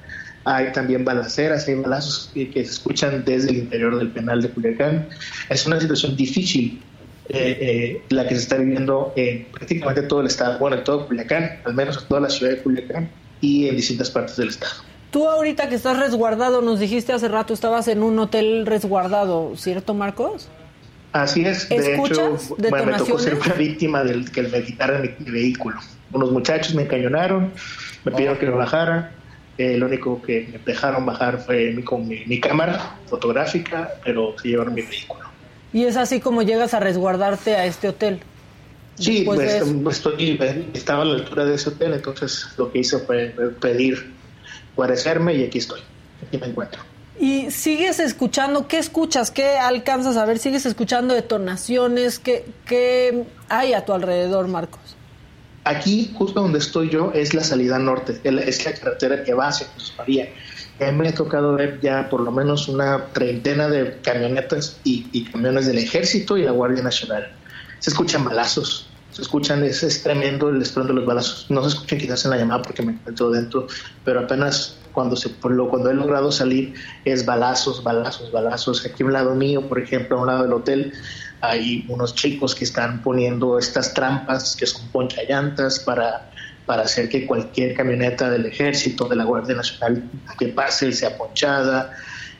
hay 0.43 0.71
también 0.71 1.03
balaceras, 1.03 1.67
hay 1.67 1.75
balazos 1.75 2.31
que, 2.33 2.51
se 2.53 2.61
escuchan 2.61 3.23
desde 3.25 3.49
el 3.49 3.57
interior 3.57 3.97
del 3.97 4.11
penal 4.11 4.41
de 4.41 4.49
Culiacán. 4.49 5.09
Es 5.49 5.67
una 5.67 5.79
situación 5.79 6.15
difícil 6.15 6.81
eh, 7.29 7.57
eh, 7.59 8.01
la 8.09 8.25
que 8.25 8.35
se 8.35 8.41
está 8.41 8.55
viviendo 8.55 9.11
en 9.17 9.45
prácticamente 9.51 10.03
todo 10.03 10.21
el 10.21 10.27
estado, 10.27 10.57
bueno, 10.57 10.77
en 10.77 10.85
todo 10.85 11.05
Culiacán, 11.05 11.59
al 11.65 11.73
menos 11.73 12.01
en 12.01 12.07
toda 12.07 12.21
la 12.21 12.29
ciudad 12.29 12.53
de 12.53 12.59
Culiacán 12.59 13.09
y 13.41 13.67
en 13.67 13.75
distintas 13.75 14.09
partes 14.09 14.37
del 14.37 14.49
estado. 14.49 14.73
Tú 15.11 15.27
ahorita 15.27 15.67
que 15.67 15.75
estás 15.75 15.99
resguardado, 15.99 16.61
nos 16.61 16.79
dijiste 16.79 17.11
hace 17.11 17.27
rato, 17.27 17.53
estabas 17.53 17.87
en 17.89 18.01
un 18.01 18.17
hotel 18.17 18.65
resguardado, 18.65 19.53
¿cierto, 19.57 19.93
Marcos? 19.93 20.47
Así 21.21 21.43
es, 21.45 21.67
de 21.69 21.95
hecho, 21.95 22.37
me 22.59 22.93
tocó 22.93 23.17
ser 23.17 23.35
una 23.35 23.53
víctima 23.53 24.03
del 24.03 24.29
que 24.31 24.43
me 24.43 24.61
quitaran 24.61 25.01
mi, 25.01 25.31
vehículo. 25.31 25.79
Unos 26.11 26.31
muchachos 26.31 26.75
me 26.75 26.83
encañonaron, 26.83 27.51
me 28.05 28.11
pidieron 28.11 28.37
que 28.37 28.45
me 28.45 28.51
bajara, 28.51 29.11
eh, 29.57 29.77
lo 29.77 29.87
único 29.87 30.21
que 30.21 30.47
me 30.51 30.59
dejaron 30.59 31.05
bajar 31.05 31.39
fue 31.39 31.71
mi, 31.71 31.83
con 31.83 32.07
mi, 32.07 32.39
cámara 32.39 32.97
fotográfica, 33.07 33.93
pero 34.03 34.35
se 34.39 34.49
llevaron 34.49 34.75
mi 34.75 34.83
vehículo. 34.83 35.27
¿Y 35.73 35.85
es 35.85 35.97
así 35.97 36.19
como 36.19 36.43
llegas 36.43 36.73
a 36.73 36.79
resguardarte 36.79 37.55
a 37.55 37.65
este 37.65 37.89
hotel? 37.89 38.19
Sí, 38.95 39.23
pues, 39.25 39.61
estoy, 39.91 40.39
estaba 40.73 41.01
a 41.01 41.05
la 41.05 41.15
altura 41.15 41.45
de 41.45 41.55
ese 41.55 41.69
hotel, 41.69 41.93
entonces 41.93 42.47
lo 42.57 42.71
que 42.71 42.79
hice 42.79 42.99
fue 42.99 43.33
pedir 43.59 44.11
guarecerme 44.75 45.33
y 45.33 45.43
aquí 45.43 45.57
estoy, 45.57 45.81
aquí 46.25 46.37
me 46.37 46.47
encuentro. 46.47 46.86
¿Y 47.19 47.49
sigues 47.49 47.99
escuchando? 47.99 48.67
¿Qué 48.67 48.77
escuchas? 48.77 49.31
¿Qué 49.31 49.57
alcanzas 49.57 50.17
a 50.17 50.25
ver? 50.25 50.37
¿Sigues 50.37 50.65
escuchando 50.65 51.13
detonaciones? 51.13 52.19
¿Qué, 52.19 52.45
qué 52.65 53.25
hay 53.49 53.73
a 53.73 53.85
tu 53.85 53.93
alrededor, 53.93 54.47
Marcos? 54.47 54.97
Aquí, 55.67 56.13
justo 56.13 56.41
donde 56.41 56.59
estoy 56.59 56.89
yo, 56.89 57.11
es 57.13 57.33
la 57.33 57.43
salida 57.43 57.77
norte, 57.77 58.21
es 58.23 58.65
la 58.65 58.73
carretera 58.73 59.23
que 59.25 59.33
va 59.33 59.49
hacia 59.49 59.67
Jesús 59.67 59.93
María. 59.97 60.29
me 60.93 61.09
ha 61.09 61.13
tocado 61.13 61.55
ver 61.55 61.81
ya 61.81 62.07
por 62.07 62.21
lo 62.21 62.31
menos 62.31 62.69
una 62.69 63.07
treintena 63.07 63.67
de 63.67 63.97
camionetas 64.01 64.79
y, 64.85 65.25
camiones 65.25 65.65
del 65.65 65.79
ejército 65.79 66.37
y 66.37 66.43
la 66.43 66.51
Guardia 66.51 66.81
Nacional. 66.81 67.33
Se 67.79 67.89
escuchan 67.89 68.23
balazos, 68.23 68.87
se 69.17 69.23
escuchan, 69.23 69.63
es, 69.63 70.03
tremendo 70.03 70.49
el 70.49 70.61
estruendo 70.61 70.93
de 70.93 70.99
los 70.99 71.07
balazos. 71.07 71.49
No 71.49 71.63
se 71.63 71.69
escuchan 71.69 71.97
quizás 71.97 72.23
en 72.25 72.29
la 72.29 72.37
llamada 72.37 72.61
porque 72.61 72.83
me 72.83 72.91
encuentro 72.91 73.31
dentro, 73.31 73.65
pero 74.05 74.19
apenas 74.19 74.77
cuando, 74.93 75.15
se, 75.15 75.31
cuando 75.31 75.89
he 75.89 75.95
logrado 75.95 76.31
salir 76.31 76.75
es 77.03 77.25
balazos, 77.25 77.81
balazos, 77.81 78.31
balazos. 78.31 78.85
Aquí 78.85 79.01
a 79.01 79.07
un 79.07 79.13
lado 79.13 79.33
mío, 79.33 79.67
por 79.67 79.79
ejemplo, 79.79 80.19
a 80.19 80.21
un 80.21 80.27
lado 80.27 80.43
del 80.43 80.53
hotel, 80.53 80.93
hay 81.41 81.83
unos 81.89 82.13
chicos 82.13 82.53
que 82.53 82.63
están 82.63 83.01
poniendo 83.01 83.57
estas 83.57 83.95
trampas 83.95 84.55
que 84.55 84.67
son 84.67 84.87
ponchallantas 84.89 85.79
para, 85.79 86.29
para 86.67 86.83
hacer 86.83 87.09
que 87.09 87.25
cualquier 87.25 87.73
camioneta 87.73 88.29
del 88.29 88.45
ejército, 88.45 89.09
de 89.09 89.15
la 89.15 89.23
Guardia 89.23 89.55
Nacional 89.55 90.07
que 90.37 90.49
pase 90.49 90.91
sea 90.91 91.17
ponchada. 91.17 91.91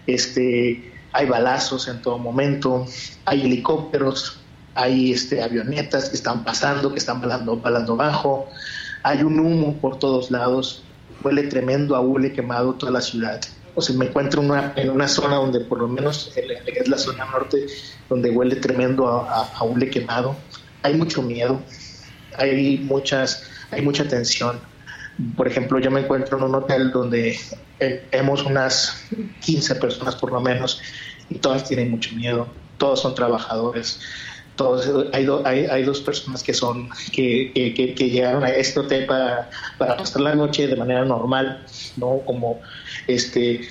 Este, 0.06 0.94
hay 1.12 1.26
balazos 1.26 1.88
en 1.88 2.04
todo 2.04 2.20
momento, 2.20 2.86
hay 3.26 3.42
helicópteros, 3.42 4.42
hay 4.78 5.12
este, 5.12 5.42
avionetas 5.42 6.10
que 6.10 6.16
están 6.16 6.44
pasando, 6.44 6.94
que 6.94 7.00
están 7.00 7.20
balando, 7.20 7.58
balando 7.58 7.96
bajo, 7.96 8.48
hay 9.04 9.24
un 9.24 9.40
humo 9.40 9.74
por 9.78 10.00
todos 10.00 10.32
lados, 10.32 10.84
huele 11.24 11.44
tremendo 11.44 11.96
a 11.96 12.00
hule 12.00 12.32
quemado 12.32 12.74
toda 12.74 12.92
la 12.92 13.02
ciudad 13.02 13.42
o 13.78 13.82
sea, 13.84 13.96
me 13.96 14.06
encuentro 14.06 14.42
en 14.76 14.90
una 14.90 15.08
zona 15.08 15.36
donde 15.36 15.60
por 15.60 15.78
lo 15.78 15.88
menos 15.88 16.32
es 16.36 16.88
la 16.88 16.98
zona 16.98 17.26
norte, 17.26 17.68
donde 18.10 18.32
huele 18.32 18.56
tremendo 18.56 19.08
a, 19.08 19.44
a, 19.44 19.64
hule 19.64 19.88
quemado. 19.92 20.36
Hay 20.82 20.96
mucho 20.96 21.22
miedo, 21.22 21.62
hay 22.40 22.80
muchas, 22.80 23.44
hay 23.70 23.84
mucha 23.84 24.08
tensión. 24.08 24.60
Por 25.36 25.48
ejemplo, 25.48 25.78
yo 25.78 25.92
me 25.92 26.00
encuentro 26.00 26.40
en 26.40 26.46
un 26.46 26.56
hotel 26.56 26.92
donde 26.92 27.40
hemos 27.80 28.44
unas 28.46 29.04
15 29.42 29.76
personas 29.76 30.16
por 30.16 30.32
lo 30.32 30.42
menos 30.42 30.82
y 31.30 31.36
todas 31.36 31.64
tienen 31.64 31.92
mucho 31.92 32.16
miedo, 32.16 32.48
todos 32.80 33.02
son 33.02 33.14
trabajadores. 33.14 34.00
Todos, 34.58 34.90
hay, 35.14 35.28
hay, 35.46 35.66
hay, 35.68 35.84
dos 35.84 36.02
personas 36.02 36.44
que 36.44 36.54
son 36.54 36.90
que, 37.14 37.52
que, 37.54 37.94
que, 37.96 38.10
llegaron 38.10 38.44
a 38.44 38.50
este 38.50 38.80
hotel 38.80 39.06
para, 39.06 39.50
para 39.78 39.96
pasar 39.96 40.22
la 40.24 40.36
noche 40.36 40.68
de 40.68 40.76
manera 40.76 41.06
normal, 41.06 41.64
no 41.96 42.20
como 42.26 42.60
este, 43.08 43.62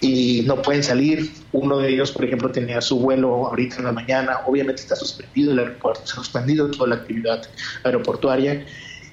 y 0.00 0.42
no 0.44 0.60
pueden 0.60 0.82
salir. 0.82 1.30
Uno 1.52 1.78
de 1.78 1.88
ellos, 1.90 2.12
por 2.12 2.24
ejemplo, 2.24 2.50
tenía 2.50 2.80
su 2.80 2.98
vuelo 2.98 3.46
ahorita 3.46 3.76
en 3.76 3.84
la 3.84 3.92
mañana, 3.92 4.40
obviamente 4.46 4.82
está 4.82 4.96
suspendido 4.96 5.52
el 5.52 5.60
aeropuerto, 5.60 6.02
está 6.04 6.16
suspendido 6.16 6.70
toda 6.70 6.88
la 6.88 6.96
actividad 6.96 7.42
aeroportuaria 7.84 8.66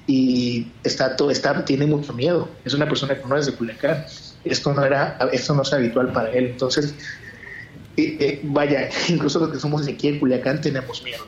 y 0.06 0.66
está 0.84 1.16
todo, 1.16 1.30
está, 1.30 1.64
tiene 1.64 1.86
mucho 1.86 2.12
miedo. 2.12 2.48
Es 2.64 2.74
una 2.74 2.88
persona 2.88 3.16
que 3.16 3.26
no 3.26 3.36
es 3.36 3.46
de 3.46 3.52
Culiacán. 3.52 4.04
Esto 4.44 4.74
no 4.74 4.84
era, 4.84 5.18
esto 5.32 5.54
no 5.54 5.62
es 5.62 5.72
habitual 5.72 6.12
para 6.12 6.30
él. 6.30 6.46
Entonces, 6.46 6.94
eh, 7.96 8.40
vaya, 8.44 8.88
incluso 9.08 9.38
los 9.38 9.50
que 9.50 9.58
somos 9.58 9.86
de 9.86 9.92
aquí 9.92 10.08
en 10.08 10.18
Culiacán 10.18 10.60
tenemos 10.60 11.02
miedo 11.02 11.24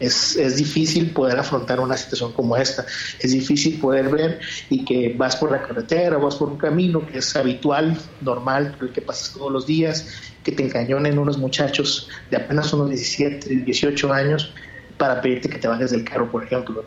es, 0.00 0.36
es, 0.36 0.56
difícil 0.56 1.10
poder 1.10 1.38
afrontar 1.38 1.80
una 1.80 1.96
situación 1.96 2.32
como 2.32 2.56
esta. 2.56 2.84
Es 3.20 3.32
difícil 3.32 3.78
poder 3.78 4.08
ver 4.08 4.40
y 4.70 4.84
que 4.84 5.14
vas 5.16 5.36
por 5.36 5.50
la 5.50 5.62
carretera, 5.62 6.18
vas 6.18 6.36
por 6.36 6.48
un 6.48 6.58
camino 6.58 7.06
que 7.06 7.18
es 7.18 7.36
habitual, 7.36 7.96
normal, 8.20 8.76
el 8.80 8.90
que 8.90 9.00
pasas 9.00 9.32
todos 9.32 9.52
los 9.52 9.66
días, 9.66 10.06
que 10.42 10.52
te 10.52 10.64
encañonen 10.64 11.18
unos 11.18 11.38
muchachos 11.38 12.08
de 12.30 12.36
apenas 12.36 12.72
unos 12.72 12.90
17, 12.90 13.48
18 13.64 14.12
años 14.12 14.52
para 14.98 15.20
pedirte 15.20 15.48
que 15.48 15.58
te 15.58 15.68
bajes 15.68 15.90
del 15.90 16.04
carro, 16.04 16.30
por 16.30 16.44
ejemplo. 16.44 16.84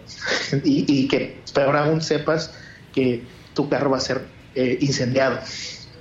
y, 0.63 0.85
y, 0.87 1.07
que 1.07 1.41
peor 1.53 1.75
aún 1.75 2.01
sepas 2.01 2.53
que 2.93 3.23
tu 3.53 3.69
carro 3.69 3.91
va 3.91 3.97
a 3.97 4.01
ser 4.01 4.21
eh, 4.55 4.77
incendiado 4.81 5.39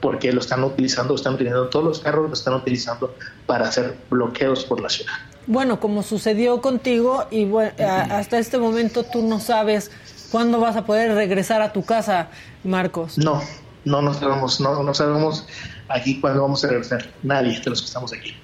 porque 0.00 0.32
lo 0.32 0.40
están 0.40 0.62
utilizando, 0.64 1.14
están 1.14 1.34
utilizando 1.34 1.68
todos 1.68 1.84
los 1.84 2.00
carros, 2.00 2.28
lo 2.28 2.34
están 2.34 2.54
utilizando 2.54 3.14
para 3.46 3.68
hacer 3.68 3.96
bloqueos 4.10 4.64
por 4.64 4.80
la 4.80 4.88
ciudad. 4.88 5.12
Bueno, 5.46 5.78
como 5.78 6.02
sucedió 6.02 6.60
contigo 6.60 7.26
y 7.30 7.44
bueno, 7.44 7.72
hasta 7.78 8.38
este 8.38 8.58
momento 8.58 9.04
tú 9.04 9.22
no 9.22 9.38
sabes 9.38 9.90
cuándo 10.30 10.58
vas 10.58 10.76
a 10.76 10.84
poder 10.84 11.14
regresar 11.14 11.62
a 11.62 11.72
tu 11.72 11.84
casa, 11.84 12.28
Marcos. 12.64 13.16
No, 13.16 13.40
no, 13.84 14.02
no 14.02 14.12
sabemos, 14.12 14.60
no, 14.60 14.82
no 14.82 14.92
sabemos 14.92 15.46
aquí 15.88 16.20
cuándo 16.20 16.42
vamos 16.42 16.64
a 16.64 16.68
regresar, 16.68 17.06
nadie 17.22 17.60
de 17.60 17.70
los 17.70 17.80
que 17.80 17.86
estamos 17.86 18.12
aquí. 18.12 18.34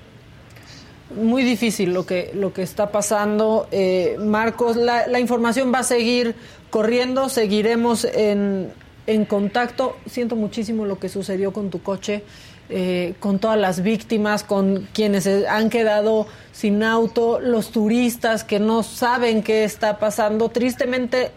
Muy 1.15 1.43
difícil 1.43 1.93
lo 1.93 2.07
que, 2.07 2.31
lo 2.35 2.55
que 2.55 2.63
está 2.63 2.91
pasando. 2.91 3.69
Eh, 3.71 4.17
Marcos, 4.19 4.77
la, 4.77 5.07
la 5.09 5.21
información 5.21 5.73
va 5.75 5.81
a 5.81 5.85
seguir 5.85 6.35
corriendo, 6.71 7.29
seguiremos 7.29 8.05
en, 8.05 8.73
en 9.07 9.25
contacto. 9.25 9.97
Siento 10.07 10.37
muchísimo 10.37 10.87
lo 10.87 10.99
que 10.99 11.09
sucedió 11.09 11.53
con 11.53 11.71
tu 11.71 11.83
coche. 11.83 12.23
Eh, 12.75 13.15
con 13.21 13.39
todas 13.39 13.59
las 13.59 13.83
víctimas, 13.83 14.45
con 14.45 14.89
quienes 14.95 15.27
han 15.27 15.69
quedado 15.69 16.27
sin 16.53 16.83
auto, 16.83 17.39
los 17.39 17.71
turistas 17.71 18.45
que 18.45 18.61
no 18.61 18.83
saben 18.83 19.43
qué 19.43 19.65
está 19.65 19.99
pasando. 19.99 20.49
Tristemente, 20.49 21.33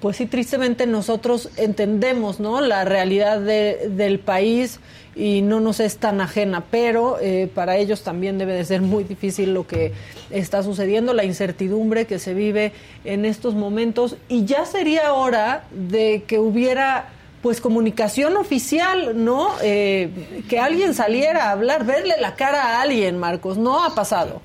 pues 0.00 0.16
sí, 0.16 0.26
tristemente 0.26 0.86
nosotros 0.86 1.50
entendemos 1.56 2.40
¿no? 2.40 2.60
la 2.60 2.84
realidad 2.84 3.40
del 3.40 4.18
país 4.18 4.80
y 5.14 5.42
no 5.42 5.60
nos 5.60 5.80
es 5.80 5.98
tan 5.98 6.20
ajena, 6.20 6.64
pero 6.70 7.18
eh, 7.20 7.50
para 7.54 7.76
ellos 7.76 8.02
también 8.02 8.38
debe 8.38 8.54
de 8.54 8.64
ser 8.64 8.80
muy 8.80 9.04
difícil 9.04 9.52
lo 9.52 9.66
que 9.66 9.92
está 10.30 10.62
sucediendo, 10.62 11.12
la 11.12 11.24
incertidumbre 11.24 12.06
que 12.06 12.18
se 12.18 12.32
vive 12.32 12.72
en 13.04 13.24
estos 13.24 13.54
momentos 13.54 14.16
y 14.28 14.44
ya 14.44 14.64
sería 14.64 15.12
hora 15.12 15.64
de 15.70 16.24
que 16.26 16.38
hubiera 16.38 17.10
pues 17.42 17.60
comunicación 17.60 18.36
oficial, 18.36 19.24
¿no? 19.24 19.50
Eh, 19.62 20.44
que 20.48 20.60
alguien 20.60 20.94
saliera 20.94 21.48
a 21.48 21.50
hablar, 21.50 21.84
verle 21.84 22.14
la 22.20 22.36
cara 22.36 22.62
a 22.62 22.82
alguien, 22.82 23.18
Marcos, 23.18 23.58
no 23.58 23.84
ha 23.84 23.96
pasado. 23.96 24.40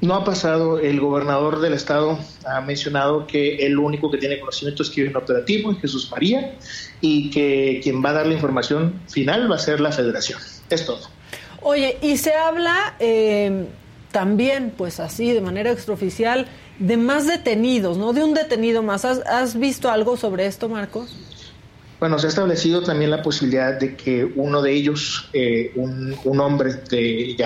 No 0.00 0.14
ha 0.14 0.24
pasado, 0.24 0.78
el 0.78 0.98
gobernador 0.98 1.60
del 1.60 1.74
estado 1.74 2.18
ha 2.46 2.60
mencionado 2.62 3.26
que 3.26 3.66
el 3.66 3.78
único 3.78 4.10
que 4.10 4.16
tiene 4.16 4.40
conocimiento 4.40 4.82
es 4.82 4.88
que 4.88 5.06
operativo, 5.14 5.74
Jesús 5.74 6.10
María, 6.10 6.54
y 7.02 7.30
que 7.30 7.80
quien 7.82 8.02
va 8.02 8.10
a 8.10 8.12
dar 8.14 8.26
la 8.26 8.32
información 8.32 9.00
final 9.08 9.50
va 9.50 9.56
a 9.56 9.58
ser 9.58 9.78
la 9.80 9.92
federación. 9.92 10.40
Es 10.70 10.86
todo. 10.86 11.00
Oye, 11.62 11.98
y 12.00 12.16
se 12.16 12.32
habla 12.32 12.94
eh, 12.98 13.66
también, 14.10 14.72
pues 14.74 15.00
así, 15.00 15.32
de 15.32 15.42
manera 15.42 15.70
extraoficial, 15.70 16.46
de 16.78 16.96
más 16.96 17.26
detenidos, 17.26 17.98
¿no? 17.98 18.14
De 18.14 18.24
un 18.24 18.32
detenido 18.32 18.82
más. 18.82 19.04
¿Has, 19.04 19.18
has 19.26 19.58
visto 19.58 19.90
algo 19.90 20.16
sobre 20.16 20.46
esto, 20.46 20.70
Marcos? 20.70 21.14
Bueno, 22.00 22.18
se 22.18 22.26
ha 22.26 22.30
establecido 22.30 22.82
también 22.82 23.10
la 23.10 23.20
posibilidad 23.20 23.78
de 23.78 23.94
que 23.94 24.24
uno 24.24 24.62
de 24.62 24.72
ellos, 24.72 25.28
eh, 25.34 25.70
un, 25.74 26.16
un, 26.24 26.40
hombre 26.40 26.72
de, 26.88 27.36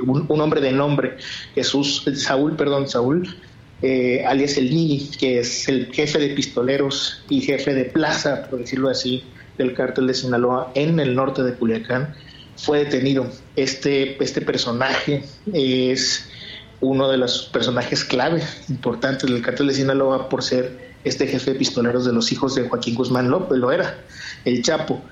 un, 0.00 0.24
un, 0.26 0.40
hombre 0.40 0.62
de 0.62 0.72
nombre, 0.72 1.18
Jesús, 1.54 2.04
Saúl, 2.14 2.56
perdón, 2.56 2.88
Saúl, 2.88 3.36
eh, 3.82 4.24
alias 4.26 4.56
el 4.56 4.70
Nini, 4.70 5.10
que 5.20 5.40
es 5.40 5.68
el 5.68 5.92
jefe 5.92 6.18
de 6.18 6.30
pistoleros 6.30 7.22
y 7.28 7.42
jefe 7.42 7.74
de 7.74 7.84
plaza, 7.84 8.46
por 8.48 8.60
decirlo 8.60 8.88
así, 8.88 9.24
del 9.58 9.74
cártel 9.74 10.06
de 10.06 10.14
Sinaloa 10.14 10.72
en 10.74 10.98
el 11.00 11.14
norte 11.14 11.42
de 11.42 11.52
Culiacán, 11.52 12.14
fue 12.56 12.78
detenido. 12.78 13.30
Este, 13.56 14.22
este 14.24 14.40
personaje 14.40 15.22
es 15.52 16.30
uno 16.80 17.10
de 17.10 17.18
los 17.18 17.50
personajes 17.52 18.04
clave 18.04 18.42
importantes 18.70 19.30
del 19.30 19.42
cártel 19.42 19.66
de 19.66 19.74
Sinaloa 19.74 20.30
por 20.30 20.42
ser 20.42 20.87
este 21.04 21.26
jefe 21.26 21.52
de 21.52 21.58
pistoleros 21.58 22.04
de 22.04 22.12
los 22.12 22.32
hijos 22.32 22.54
de 22.54 22.68
Joaquín 22.68 22.94
Guzmán 22.94 23.30
López, 23.30 23.58
lo 23.58 23.72
era, 23.72 23.98
el 24.44 24.62
Chapo. 24.62 25.02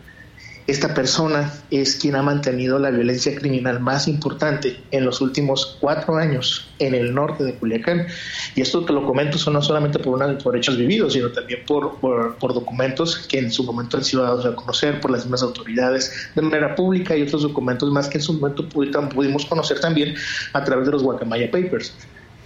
Esta 0.67 0.95
persona 0.95 1.53
es 1.71 1.95
quien 1.95 2.17
ha 2.17 2.23
mantenido 2.23 2.81
la 2.81 2.91
violencia 2.91 3.37
criminal 3.37 3.79
más 3.79 4.09
importante 4.09 4.81
en 4.91 5.05
los 5.05 5.21
últimos 5.21 5.77
cuatro 5.81 6.17
años 6.17 6.69
en 6.81 6.93
el 6.93 7.15
norte 7.15 7.45
de 7.45 7.55
Culiacán. 7.55 8.09
Y 8.57 8.63
esto 8.63 8.85
te 8.85 8.93
lo 8.93 9.07
comento 9.07 9.39
no 9.53 9.63
solamente 9.63 10.01
por, 10.01 10.15
una, 10.15 10.37
por 10.39 10.57
hechos 10.57 10.77
vividos, 10.77 11.13
sino 11.13 11.31
también 11.31 11.61
por, 11.65 12.01
por, 12.01 12.53
documentos 12.53 13.17
que 13.29 13.39
en 13.39 13.53
su 13.53 13.63
momento 13.63 13.97
han 13.97 14.03
sido 14.03 14.25
dados 14.25 14.45
a 14.45 14.57
conocer 14.57 15.01
por 15.01 15.13
las 15.13 15.23
mismas 15.25 15.45
autoridades 15.45 16.31
de 16.35 16.43
manera 16.43 16.75
pública 16.75 17.17
y 17.17 17.23
otros 17.23 17.43
documentos 17.43 17.89
más 17.93 18.09
que 18.09 18.19
en 18.19 18.23
su 18.23 18.33
momento 18.33 18.69
pudimos 18.69 19.47
conocer 19.47 19.79
también 19.79 20.17
a 20.53 20.65
través 20.65 20.87
de 20.87 20.91
los 20.91 21.03
Guacamaya 21.05 21.49
Papers. 21.49 21.95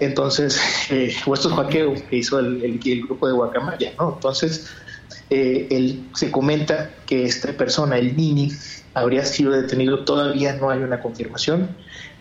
Entonces, 0.00 0.60
eh, 0.90 1.14
o 1.26 1.68
que 1.68 2.16
hizo 2.16 2.38
el, 2.38 2.78
grupo 3.06 3.26
de 3.26 3.34
Guacamaya, 3.34 3.92
¿no? 3.98 4.14
Entonces, 4.14 4.66
eh, 5.28 6.00
se 6.14 6.30
comenta 6.30 6.90
que 7.06 7.24
esta 7.24 7.52
persona, 7.52 7.98
el 7.98 8.16
Nini, 8.16 8.50
habría 8.94 9.24
sido 9.24 9.52
detenido. 9.52 10.04
Todavía 10.04 10.54
no 10.54 10.70
hay 10.70 10.80
una 10.80 11.00
confirmación. 11.00 11.68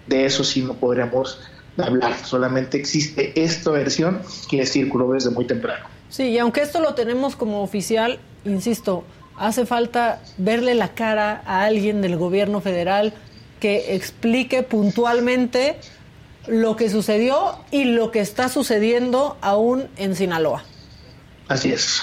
De 0.07 0.25
eso 0.25 0.43
sí 0.43 0.61
no 0.61 0.73
podríamos 0.75 1.39
hablar. 1.77 2.15
Solamente 2.25 2.77
existe 2.77 3.31
esta 3.41 3.71
versión 3.71 4.21
que 4.49 4.65
circuló 4.65 5.11
desde 5.13 5.29
muy 5.29 5.45
temprano. 5.45 5.85
Sí, 6.09 6.23
y 6.23 6.37
aunque 6.39 6.61
esto 6.61 6.79
lo 6.79 6.95
tenemos 6.95 7.35
como 7.35 7.61
oficial, 7.61 8.19
insisto, 8.43 9.03
hace 9.37 9.65
falta 9.65 10.21
verle 10.37 10.73
la 10.73 10.89
cara 10.89 11.43
a 11.45 11.63
alguien 11.63 12.01
del 12.01 12.17
gobierno 12.17 12.61
federal 12.61 13.13
que 13.59 13.95
explique 13.95 14.63
puntualmente 14.63 15.77
lo 16.49 16.75
que 16.75 16.89
sucedió 16.89 17.57
y 17.71 17.85
lo 17.85 18.11
que 18.11 18.19
está 18.19 18.49
sucediendo 18.49 19.37
aún 19.41 19.87
en 19.97 20.15
Sinaloa. 20.15 20.63
Así 21.47 21.71
es. 21.71 22.01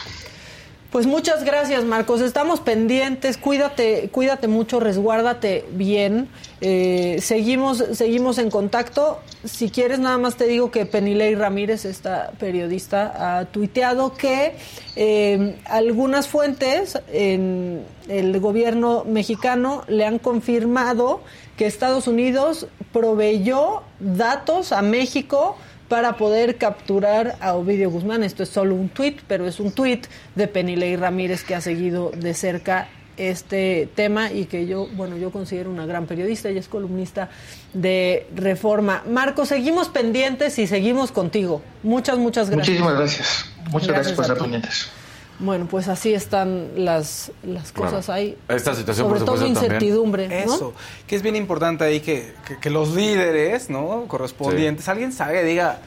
Pues 0.96 1.06
muchas 1.06 1.44
gracias, 1.44 1.84
Marcos. 1.84 2.20
Estamos 2.22 2.60
pendientes. 2.60 3.36
Cuídate, 3.36 4.08
cuídate 4.10 4.48
mucho, 4.48 4.80
resguárdate 4.80 5.66
bien. 5.72 6.28
Eh, 6.62 7.18
seguimos, 7.20 7.84
seguimos 7.92 8.38
en 8.38 8.50
contacto. 8.50 9.20
Si 9.44 9.68
quieres, 9.68 9.98
nada 9.98 10.16
más 10.16 10.36
te 10.36 10.46
digo 10.46 10.70
que 10.70 10.86
Penilei 10.86 11.34
Ramírez, 11.34 11.84
esta 11.84 12.30
periodista, 12.38 13.40
ha 13.40 13.44
tuiteado 13.44 14.14
que 14.14 14.56
eh, 14.94 15.56
algunas 15.66 16.28
fuentes 16.28 16.98
en 17.12 17.82
el 18.08 18.40
gobierno 18.40 19.04
mexicano 19.04 19.82
le 19.88 20.06
han 20.06 20.18
confirmado 20.18 21.20
que 21.56 21.66
Estados 21.66 22.06
Unidos 22.06 22.66
proveyó 22.92 23.82
datos 24.00 24.72
a 24.72 24.82
México 24.82 25.56
para 25.88 26.16
poder 26.16 26.56
capturar 26.56 27.36
a 27.40 27.54
Ovidio 27.54 27.90
Guzmán. 27.90 28.22
Esto 28.22 28.42
es 28.42 28.48
solo 28.48 28.74
un 28.74 28.88
tuit, 28.88 29.20
pero 29.28 29.46
es 29.46 29.60
un 29.60 29.72
tuit 29.72 30.06
de 30.34 30.48
Penilei 30.48 30.96
Ramírez 30.96 31.44
que 31.44 31.54
ha 31.54 31.60
seguido 31.60 32.10
de 32.10 32.34
cerca 32.34 32.88
este 33.16 33.88
tema 33.94 34.30
y 34.30 34.44
que 34.44 34.66
yo, 34.66 34.88
bueno, 34.92 35.16
yo 35.16 35.30
considero 35.30 35.70
una 35.70 35.86
gran 35.86 36.06
periodista, 36.06 36.50
y 36.50 36.58
es 36.58 36.68
columnista 36.68 37.30
de 37.72 38.26
Reforma. 38.34 39.02
Marco, 39.08 39.46
seguimos 39.46 39.88
pendientes 39.88 40.58
y 40.58 40.66
seguimos 40.66 41.12
contigo. 41.12 41.62
Muchas, 41.82 42.18
muchas 42.18 42.50
gracias. 42.50 42.68
Muchísimas 42.68 42.98
gracias. 42.98 43.46
Muchas 43.70 43.88
gracias, 43.88 44.14
por 44.14 44.24
estar 44.24 44.38
pendientes. 44.38 44.88
Bueno, 45.38 45.66
pues 45.66 45.88
así 45.88 46.14
están 46.14 46.70
las, 46.76 47.30
las 47.42 47.72
cosas 47.72 48.08
ahí. 48.08 48.38
Esta 48.48 48.74
situación, 48.74 49.08
Sobre 49.08 49.20
todo 49.20 49.46
incertidumbre. 49.46 50.42
Eso, 50.42 50.72
que 51.06 51.16
es 51.16 51.22
bien 51.22 51.36
importante 51.36 51.84
ahí 51.84 52.00
que, 52.00 52.32
que, 52.60 52.70
los 52.70 52.94
líderes, 52.94 53.68
¿no? 53.68 54.06
Correspondientes, 54.08 54.88
alguien 54.88 55.12
sabe, 55.12 55.44
diga, 55.44 55.80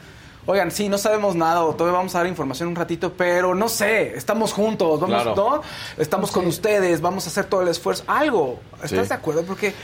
oigan, 0.46 0.70
sí, 0.70 0.88
no 0.88 0.98
sabemos 0.98 1.34
nada 1.34 1.64
o 1.64 1.74
todavía 1.74 1.98
vamos 1.98 2.14
a 2.14 2.18
dar 2.18 2.26
información 2.28 2.68
un 2.68 2.76
ratito, 2.76 3.12
pero 3.14 3.54
no 3.54 3.68
sé, 3.68 4.16
estamos 4.16 4.52
juntos, 4.52 5.00
vamos, 5.00 5.36
¿no? 5.36 5.62
Estamos 5.98 6.30
con 6.30 6.46
ustedes, 6.46 7.00
vamos 7.00 7.26
a 7.26 7.30
hacer 7.30 7.46
todo 7.46 7.62
el 7.62 7.68
esfuerzo, 7.68 8.04
algo. 8.06 8.60
¿Estás 8.82 9.08
de 9.08 9.14
acuerdo? 9.14 9.42
Porque 9.42 9.74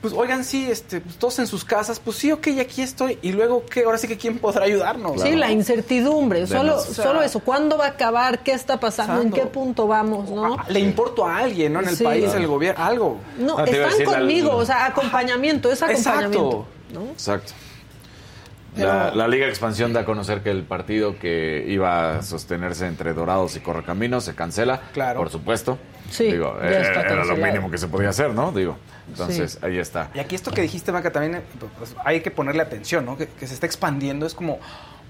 pues 0.00 0.12
oigan, 0.14 0.44
sí, 0.44 0.70
este, 0.70 1.00
pues, 1.00 1.16
todos 1.16 1.38
en 1.38 1.46
sus 1.46 1.64
casas, 1.64 1.98
pues 1.98 2.16
sí, 2.18 2.30
ok, 2.30 2.48
aquí 2.60 2.82
estoy. 2.82 3.18
Y 3.22 3.32
luego, 3.32 3.64
¿qué? 3.66 3.84
Ahora 3.84 3.98
sí 3.98 4.06
que 4.06 4.16
quién 4.16 4.38
podrá 4.38 4.64
ayudarnos. 4.64 5.20
Sí, 5.22 5.34
la 5.34 5.50
incertidumbre, 5.50 6.46
solo, 6.46 6.80
solo 6.80 7.22
eso. 7.22 7.40
¿Cuándo 7.40 7.78
va 7.78 7.86
a 7.86 7.88
acabar? 7.88 8.40
¿Qué 8.40 8.52
está 8.52 8.78
pasando? 8.78 9.20
¿En 9.22 9.32
qué 9.32 9.46
punto 9.46 9.86
vamos? 9.86 10.30
¿no? 10.30 10.56
Le 10.68 10.80
importo 10.80 11.26
a 11.26 11.38
alguien, 11.38 11.72
¿no? 11.72 11.80
En 11.80 11.88
el 11.88 11.98
país, 11.98 12.32
en 12.32 12.42
el 12.42 12.46
gobierno, 12.46 12.84
algo. 12.84 13.18
No, 13.38 13.64
están 13.64 14.04
conmigo, 14.04 14.54
o 14.54 14.64
sea, 14.64 14.86
acompañamiento, 14.86 15.70
es 15.70 15.82
acompañamiento. 15.82 16.66
Exacto. 17.12 17.12
Exacto. 17.12 17.65
La, 18.76 19.28
Liga 19.28 19.46
Expansión 19.46 19.92
da 19.92 20.00
a 20.00 20.04
conocer 20.04 20.42
que 20.42 20.50
el 20.50 20.62
partido 20.62 21.18
que 21.18 21.64
iba 21.66 22.18
a 22.18 22.22
sostenerse 22.22 22.86
entre 22.86 23.14
Dorados 23.14 23.56
y 23.56 23.60
Correcaminos 23.60 24.24
se 24.24 24.34
cancela. 24.34 24.80
Claro. 24.92 25.18
Por 25.18 25.30
supuesto. 25.30 25.78
Sí, 26.10 26.24
Digo, 26.24 26.56
eh, 26.62 26.92
era 26.94 27.24
lo 27.24 27.36
mínimo 27.36 27.70
que 27.70 27.78
se 27.78 27.88
podía 27.88 28.10
hacer, 28.10 28.32
¿no? 28.32 28.52
Digo, 28.52 28.76
entonces 29.08 29.58
ahí 29.62 29.78
está. 29.78 30.10
Y 30.14 30.20
aquí 30.20 30.34
esto 30.34 30.52
que 30.52 30.62
dijiste, 30.62 30.92
Maca, 30.92 31.10
también 31.10 31.42
pues, 31.78 31.96
hay 32.04 32.20
que 32.20 32.30
ponerle 32.30 32.62
atención, 32.62 33.04
¿no? 33.04 33.16
Que, 33.16 33.28
se 33.38 33.54
está 33.54 33.66
expandiendo, 33.66 34.26
es 34.26 34.34
como, 34.34 34.58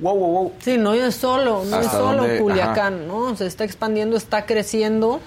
wow, 0.01 0.16
wow, 0.16 0.32
wow. 0.32 0.52
Sí, 0.60 0.78
no 0.78 0.94
es 0.94 1.14
solo, 1.14 1.64
no 1.64 1.80
es 1.80 1.86
solo 1.88 2.24
Culiacán, 2.38 3.06
¿no? 3.06 3.36
Se 3.36 3.47
está 3.47 3.64
expandiendo, 3.64 4.16
está 4.16 4.47
creciendo 4.47 5.20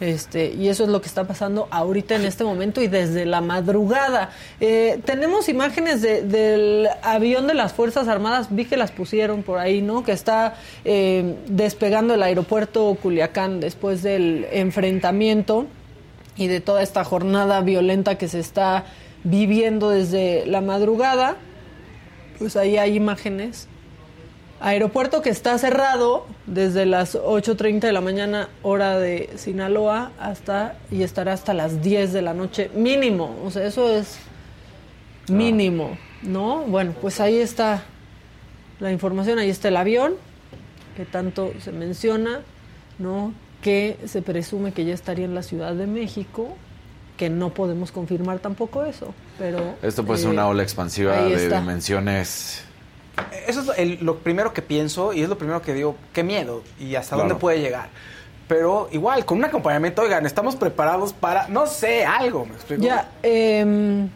este, 0.00 0.52
y 0.52 0.68
eso 0.68 0.84
es 0.84 0.90
lo 0.90 1.00
que 1.00 1.06
está 1.06 1.24
pasando 1.24 1.68
ahorita 1.70 2.16
en 2.16 2.24
este 2.24 2.42
momento 2.42 2.82
y 2.82 2.88
desde 2.88 3.26
la 3.26 3.40
madrugada. 3.40 4.30
Eh, 4.60 5.00
tenemos 5.04 5.48
imágenes 5.48 6.02
del 6.02 6.88
avión 7.02 7.46
de 7.46 7.54
las 7.54 7.72
Fuerzas 7.72 8.08
Armadas, 8.08 8.48
vi 8.50 8.64
que 8.64 8.76
las 8.76 8.90
pusieron 8.90 9.42
por 9.42 9.58
ahí, 9.58 9.82
¿no? 9.82 10.02
Que 10.02 10.12
está 10.12 10.56
eh, 10.84 11.36
despegando 11.46 12.14
el 12.14 12.22
aeropuerto 12.22 12.96
Culiacán 13.00 13.60
después 13.60 14.02
del 14.02 14.46
enfrentamiento 14.50 15.66
y 16.36 16.48
de 16.48 16.60
toda 16.60 16.82
esta 16.82 17.04
jornada 17.04 17.60
violenta 17.60 18.18
que 18.18 18.26
se 18.28 18.40
está 18.40 18.86
viviendo 19.22 19.90
desde 19.90 20.44
la 20.46 20.60
madrugada. 20.60 21.36
Pues 22.38 22.56
ahí 22.56 22.78
hay 22.78 22.96
imágenes 22.96 23.68
Aeropuerto 24.60 25.20
que 25.20 25.30
está 25.30 25.58
cerrado 25.58 26.26
desde 26.46 26.86
las 26.86 27.16
8.30 27.16 27.80
de 27.80 27.92
la 27.92 28.00
mañana 28.00 28.48
hora 28.62 28.98
de 28.98 29.30
Sinaloa 29.36 30.12
hasta 30.18 30.76
y 30.90 31.02
estará 31.02 31.32
hasta 31.32 31.54
las 31.54 31.82
10 31.82 32.12
de 32.12 32.22
la 32.22 32.34
noche 32.34 32.70
mínimo. 32.74 33.36
O 33.44 33.50
sea, 33.50 33.66
eso 33.66 33.90
es 33.90 34.16
mínimo, 35.28 35.98
¿no? 36.22 36.60
Bueno, 36.62 36.94
pues 37.00 37.20
ahí 37.20 37.36
está 37.36 37.82
la 38.80 38.92
información, 38.92 39.38
ahí 39.38 39.50
está 39.50 39.68
el 39.68 39.76
avión 39.76 40.14
que 40.96 41.04
tanto 41.04 41.52
se 41.60 41.72
menciona, 41.72 42.40
¿no? 42.98 43.34
Que 43.62 43.98
se 44.06 44.22
presume 44.22 44.72
que 44.72 44.84
ya 44.84 44.94
estaría 44.94 45.24
en 45.24 45.34
la 45.34 45.42
Ciudad 45.42 45.74
de 45.74 45.86
México, 45.86 46.56
que 47.16 47.30
no 47.30 47.52
podemos 47.52 47.92
confirmar 47.92 48.38
tampoco 48.38 48.84
eso, 48.84 49.14
pero... 49.38 49.76
Esto 49.82 50.04
puede 50.04 50.20
ser 50.20 50.30
una 50.30 50.42
eh, 50.42 50.46
ola 50.46 50.62
expansiva 50.62 51.22
de 51.22 51.48
dimensiones 51.48 52.64
eso 53.46 53.72
es 53.72 54.02
lo 54.02 54.18
primero 54.18 54.52
que 54.52 54.62
pienso 54.62 55.12
y 55.12 55.22
es 55.22 55.28
lo 55.28 55.38
primero 55.38 55.62
que 55.62 55.74
digo, 55.74 55.96
qué 56.12 56.22
miedo 56.22 56.62
y 56.78 56.94
hasta 56.94 57.16
dónde 57.16 57.34
puede 57.34 57.60
llegar. 57.60 57.88
Pero 58.48 58.88
igual, 58.92 59.24
con 59.24 59.38
un 59.38 59.44
acompañamiento, 59.44 60.02
oigan, 60.02 60.26
estamos 60.26 60.56
preparados 60.56 61.12
para, 61.12 61.48
no 61.48 61.66
sé, 61.66 62.04
algo, 62.04 62.46
Ya, 62.78 63.08
em, 63.22 64.08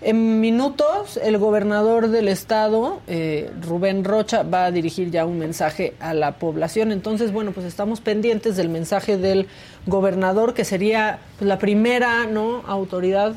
en 0.00 0.40
minutos, 0.40 1.20
el 1.22 1.38
gobernador 1.38 2.08
del 2.08 2.28
estado, 2.28 3.00
eh, 3.06 3.50
Rubén 3.60 4.02
Rocha, 4.02 4.42
va 4.42 4.64
a 4.64 4.70
dirigir 4.72 5.10
ya 5.10 5.24
un 5.24 5.38
mensaje 5.38 5.94
a 6.00 6.14
la 6.14 6.32
población. 6.32 6.90
Entonces, 6.90 7.32
bueno, 7.32 7.52
pues 7.52 7.66
estamos 7.66 8.00
pendientes 8.00 8.56
del 8.56 8.70
mensaje 8.70 9.18
del 9.18 9.46
gobernador, 9.86 10.54
que 10.54 10.64
sería 10.64 11.20
pues, 11.38 11.46
la 11.46 11.58
primera 11.58 12.26
no 12.26 12.64
autoridad 12.66 13.34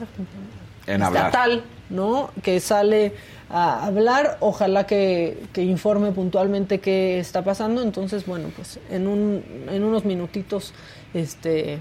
estatal, 0.88 1.64
¿no? 1.90 2.32
Que 2.42 2.60
sale 2.60 3.14
a 3.56 3.86
hablar, 3.86 4.38
ojalá 4.40 4.88
que, 4.88 5.38
informe 5.58 6.12
puntualmente 6.12 6.80
qué 6.80 7.20
está 7.20 7.44
pasando, 7.44 7.84
entonces 7.84 8.26
bueno, 8.26 8.50
pues 8.56 8.80
en, 8.90 9.08
un, 9.08 9.44
en 9.70 9.84
unos 9.84 10.06
minutitos 10.06 10.74
este, 11.14 11.78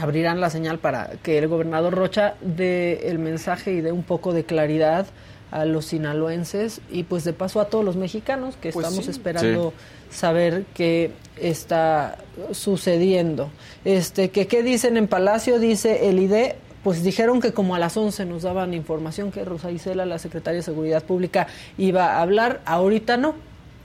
abrirán 0.00 0.40
la 0.40 0.48
señal 0.48 0.78
para 0.78 1.10
que 1.22 1.36
el 1.36 1.46
gobernador 1.46 1.94
Rocha 1.94 2.36
dé 2.40 3.10
el 3.10 3.18
mensaje 3.18 3.74
y 3.74 3.82
dé 3.82 3.92
un 3.92 4.02
poco 4.02 4.32
de 4.32 4.44
claridad 4.44 5.06
a 5.50 5.66
los 5.66 5.84
sinaloenses 5.84 6.80
y 6.90 7.02
pues 7.02 7.24
de 7.24 7.34
paso 7.34 7.60
a 7.60 7.66
todos 7.66 7.84
los 7.84 7.96
mexicanos 7.96 8.56
que 8.56 8.72
Pues 8.72 8.86
estamos 8.86 9.04
sí. 9.04 9.10
esperando 9.10 9.74
saber 10.10 10.64
qué 10.72 11.10
está 11.38 12.16
sucediendo. 12.52 13.50
Este, 13.84 14.30
que 14.30 14.46
qué 14.46 14.62
dicen 14.62 14.96
en 14.96 15.06
Palacio, 15.06 15.58
dice 15.58 16.08
el 16.08 16.18
IDE, 16.18 16.56
pues 16.82 17.02
dijeron 17.02 17.40
que 17.40 17.52
como 17.52 17.74
a 17.74 17.78
las 17.78 17.96
11 17.96 18.24
nos 18.26 18.42
daban 18.42 18.74
información 18.74 19.30
que 19.30 19.44
Rosa 19.44 19.70
Isela, 19.70 20.04
la 20.06 20.18
secretaria 20.18 20.58
de 20.58 20.62
Seguridad 20.62 21.02
Pública, 21.04 21.46
iba 21.78 22.14
a 22.14 22.22
hablar, 22.22 22.60
ahorita 22.64 23.16
no, 23.16 23.34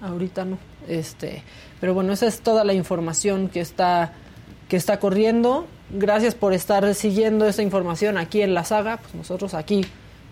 ahorita 0.02 0.46
no. 0.46 0.58
Este, 0.88 1.44
pero 1.80 1.94
bueno, 1.94 2.14
esa 2.14 2.28
es 2.28 2.40
toda 2.42 2.64
la 2.64 2.74
información 2.74 3.50
que 3.50 3.62
está 3.62 4.14
que 4.70 4.76
está 4.78 5.00
corriendo. 5.00 5.66
Gracias 5.90 6.36
por 6.36 6.54
estar 6.54 6.94
siguiendo 6.94 7.48
esa 7.48 7.62
información 7.62 8.18
aquí 8.18 8.42
en 8.42 8.54
la 8.54 8.66
saga, 8.66 8.98
pues 8.98 9.16
nosotros 9.16 9.54
aquí 9.54 9.86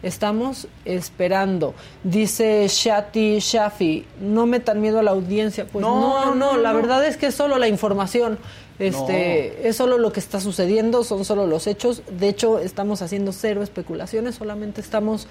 Estamos 0.06 0.68
esperando. 0.84 1.74
Dice 2.04 2.68
Shati 2.70 3.40
Shafi, 3.40 4.06
no 4.22 4.46
metan 4.46 4.80
miedo 4.80 5.00
a 5.00 5.04
la 5.04 5.10
audiencia. 5.10 5.66
Pues 5.66 5.82
no, 5.82 6.00
No, 6.00 6.36
no, 6.36 6.54
no, 6.54 6.58
la 6.58 6.74
no. 6.74 6.76
verdad 6.76 7.04
es 7.08 7.18
que 7.18 7.26
es 7.28 7.34
solo 7.36 7.58
la 7.58 7.68
información. 7.68 8.38
Este, 8.80 9.68
es 9.68 9.78
solo 9.78 9.98
lo 9.98 10.12
que 10.12 10.20
está 10.20 10.40
sucediendo, 10.42 11.04
son 11.04 11.24
solo 11.24 11.48
los 11.48 11.68
hechos. 11.68 12.04
De 12.12 12.28
hecho, 12.28 12.60
estamos 12.60 13.02
haciendo 13.02 13.32
cero 13.32 13.64
especulaciones, 13.64 14.36
solamente 14.36 14.82
estamos 14.82 15.28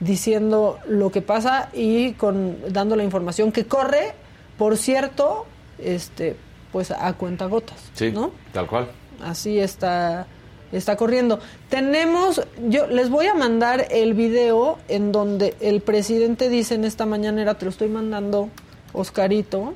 diciendo 0.00 0.78
lo 0.86 1.10
que 1.10 1.22
pasa 1.22 1.70
y 1.72 2.12
con 2.12 2.56
dando 2.72 2.96
la 2.96 3.04
información 3.04 3.52
que 3.52 3.66
corre, 3.66 4.12
por 4.58 4.76
cierto, 4.76 5.46
este, 5.78 6.36
pues 6.72 6.90
a 6.90 7.12
cuentagotas, 7.14 7.90
Sí, 7.94 8.12
¿no? 8.12 8.30
tal 8.52 8.66
cual. 8.66 8.88
Así 9.22 9.58
está 9.58 10.26
está 10.72 10.96
corriendo. 10.96 11.38
Tenemos, 11.68 12.42
yo 12.68 12.86
les 12.86 13.08
voy 13.08 13.26
a 13.26 13.34
mandar 13.34 13.86
el 13.90 14.14
video 14.14 14.78
en 14.88 15.12
donde 15.12 15.54
el 15.60 15.80
presidente 15.80 16.48
dice 16.48 16.74
en 16.74 16.84
esta 16.84 17.06
mañanera, 17.06 17.54
te 17.54 17.64
lo 17.64 17.70
estoy 17.70 17.88
mandando, 17.88 18.48
Oscarito, 18.92 19.74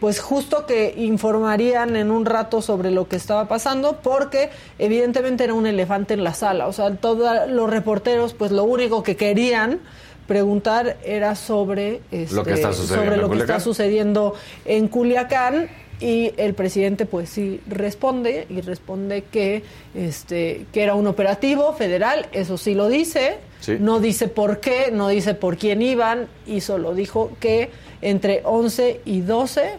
pues 0.00 0.20
justo 0.20 0.66
que 0.66 0.94
informarían 0.96 1.96
en 1.96 2.10
un 2.10 2.26
rato 2.26 2.60
sobre 2.62 2.90
lo 2.90 3.08
que 3.08 3.16
estaba 3.16 3.48
pasando, 3.48 4.00
porque 4.02 4.50
evidentemente 4.78 5.44
era 5.44 5.54
un 5.54 5.66
elefante 5.66 6.14
en 6.14 6.24
la 6.24 6.34
sala. 6.34 6.66
O 6.66 6.72
sea, 6.72 6.94
todos 6.96 7.48
los 7.48 7.70
reporteros, 7.70 8.34
pues 8.34 8.52
lo 8.52 8.64
único 8.64 9.02
que 9.02 9.16
querían 9.16 9.80
preguntar 10.26 10.96
era 11.04 11.34
sobre, 11.36 12.00
Lo 12.32 12.42
que 12.44 12.54
está 12.54 12.70
este, 12.70 12.82
sucediendo 12.82 12.94
sobre 13.04 13.14
en 13.14 13.20
lo 13.20 13.28
que 13.28 13.34
está 13.36 13.44
Culiacán. 13.46 13.60
sucediendo 13.60 14.34
en 14.64 14.88
Culiacán 14.88 15.68
y 16.00 16.32
el 16.36 16.52
presidente 16.54 17.06
pues 17.06 17.30
sí 17.30 17.60
responde 17.68 18.46
y 18.50 18.60
responde 18.60 19.22
que 19.24 19.62
este 19.94 20.66
que 20.70 20.82
era 20.82 20.94
un 20.94 21.06
operativo 21.06 21.72
federal 21.72 22.26
eso 22.32 22.58
sí 22.58 22.74
lo 22.74 22.88
dice 22.88 23.38
Sí. 23.60 23.78
no 23.80 23.98
dice 23.98 24.28
por 24.28 24.60
qué 24.60 24.90
no 24.92 25.08
dice 25.08 25.32
por 25.32 25.56
quién 25.56 25.80
iban 25.80 26.28
y 26.46 26.60
solo 26.60 26.94
dijo 26.94 27.30
que 27.40 27.70
entre 28.02 28.42
11 28.44 29.00
y 29.06 29.22
12 29.22 29.78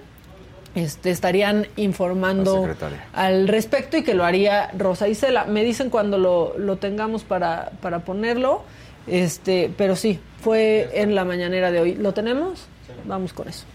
este, 0.77 1.09
estarían 1.09 1.67
informando 1.75 2.69
al 3.13 3.47
respecto 3.47 3.97
y 3.97 4.03
que 4.03 4.13
lo 4.13 4.23
haría 4.23 4.69
Rosa 4.77 5.07
Isela. 5.07 5.45
Me 5.45 5.63
dicen 5.63 5.89
cuando 5.89 6.17
lo, 6.17 6.57
lo 6.57 6.77
tengamos 6.77 7.23
para, 7.23 7.71
para 7.81 7.99
ponerlo, 7.99 8.63
este, 9.07 9.73
pero 9.75 9.95
sí, 9.95 10.19
fue 10.41 10.89
en 10.93 11.15
la 11.15 11.25
mañanera 11.25 11.71
de 11.71 11.79
hoy. 11.79 11.95
¿Lo 11.95 12.13
tenemos? 12.13 12.67
Vamos 13.05 13.33
con 13.33 13.49
eso. 13.49 13.65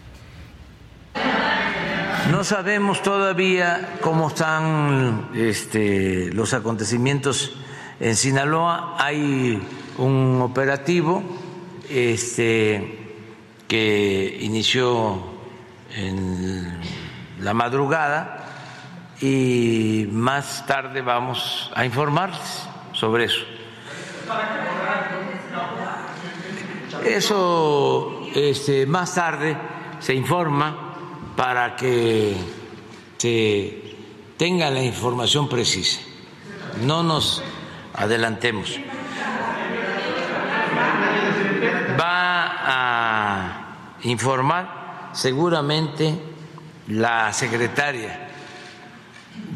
No 2.30 2.44
sabemos 2.44 3.02
todavía 3.02 3.96
cómo 4.00 4.28
están 4.28 5.30
este, 5.34 6.32
los 6.32 6.54
acontecimientos 6.54 7.56
en 7.98 8.14
Sinaloa. 8.14 8.94
Hay 8.98 9.60
un 9.98 10.40
operativo 10.40 11.22
este, 11.90 13.16
que 13.66 14.38
inició 14.40 15.31
en 15.96 16.80
la 17.40 17.54
madrugada 17.54 18.38
y 19.20 20.08
más 20.10 20.66
tarde 20.66 21.00
vamos 21.02 21.70
a 21.74 21.84
informarles 21.84 22.68
sobre 22.92 23.24
eso. 23.24 23.44
Eso 27.04 28.22
este, 28.34 28.86
más 28.86 29.14
tarde 29.14 29.56
se 29.98 30.14
informa 30.14 30.94
para 31.36 31.76
que 31.76 32.36
se 33.18 33.94
tenga 34.36 34.70
la 34.70 34.82
información 34.82 35.48
precisa. 35.48 36.00
No 36.80 37.02
nos 37.02 37.42
adelantemos. 37.94 38.78
Va 42.00 42.50
a 42.66 43.98
informar 44.02 44.81
seguramente 45.12 46.14
la 46.88 47.32
secretaria 47.32 48.28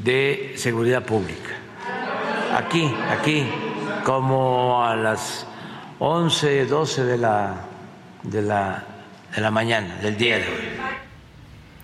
de 0.03 0.55
Seguridad 0.57 1.03
Pública. 1.05 1.55
Aquí, 2.55 2.95
aquí, 3.11 3.47
como 4.05 4.85
a 4.85 4.97
las 4.97 5.47
11, 5.99 6.67
12 6.67 7.05
de 7.05 7.19
la, 7.19 7.57
de 8.23 8.43
la, 8.43 8.85
de 9.35 9.41
la 9.41 9.51
mañana, 9.51 9.97
del 9.97 10.17
día 10.17 10.39
de 10.39 10.45
hoy. 10.45 10.77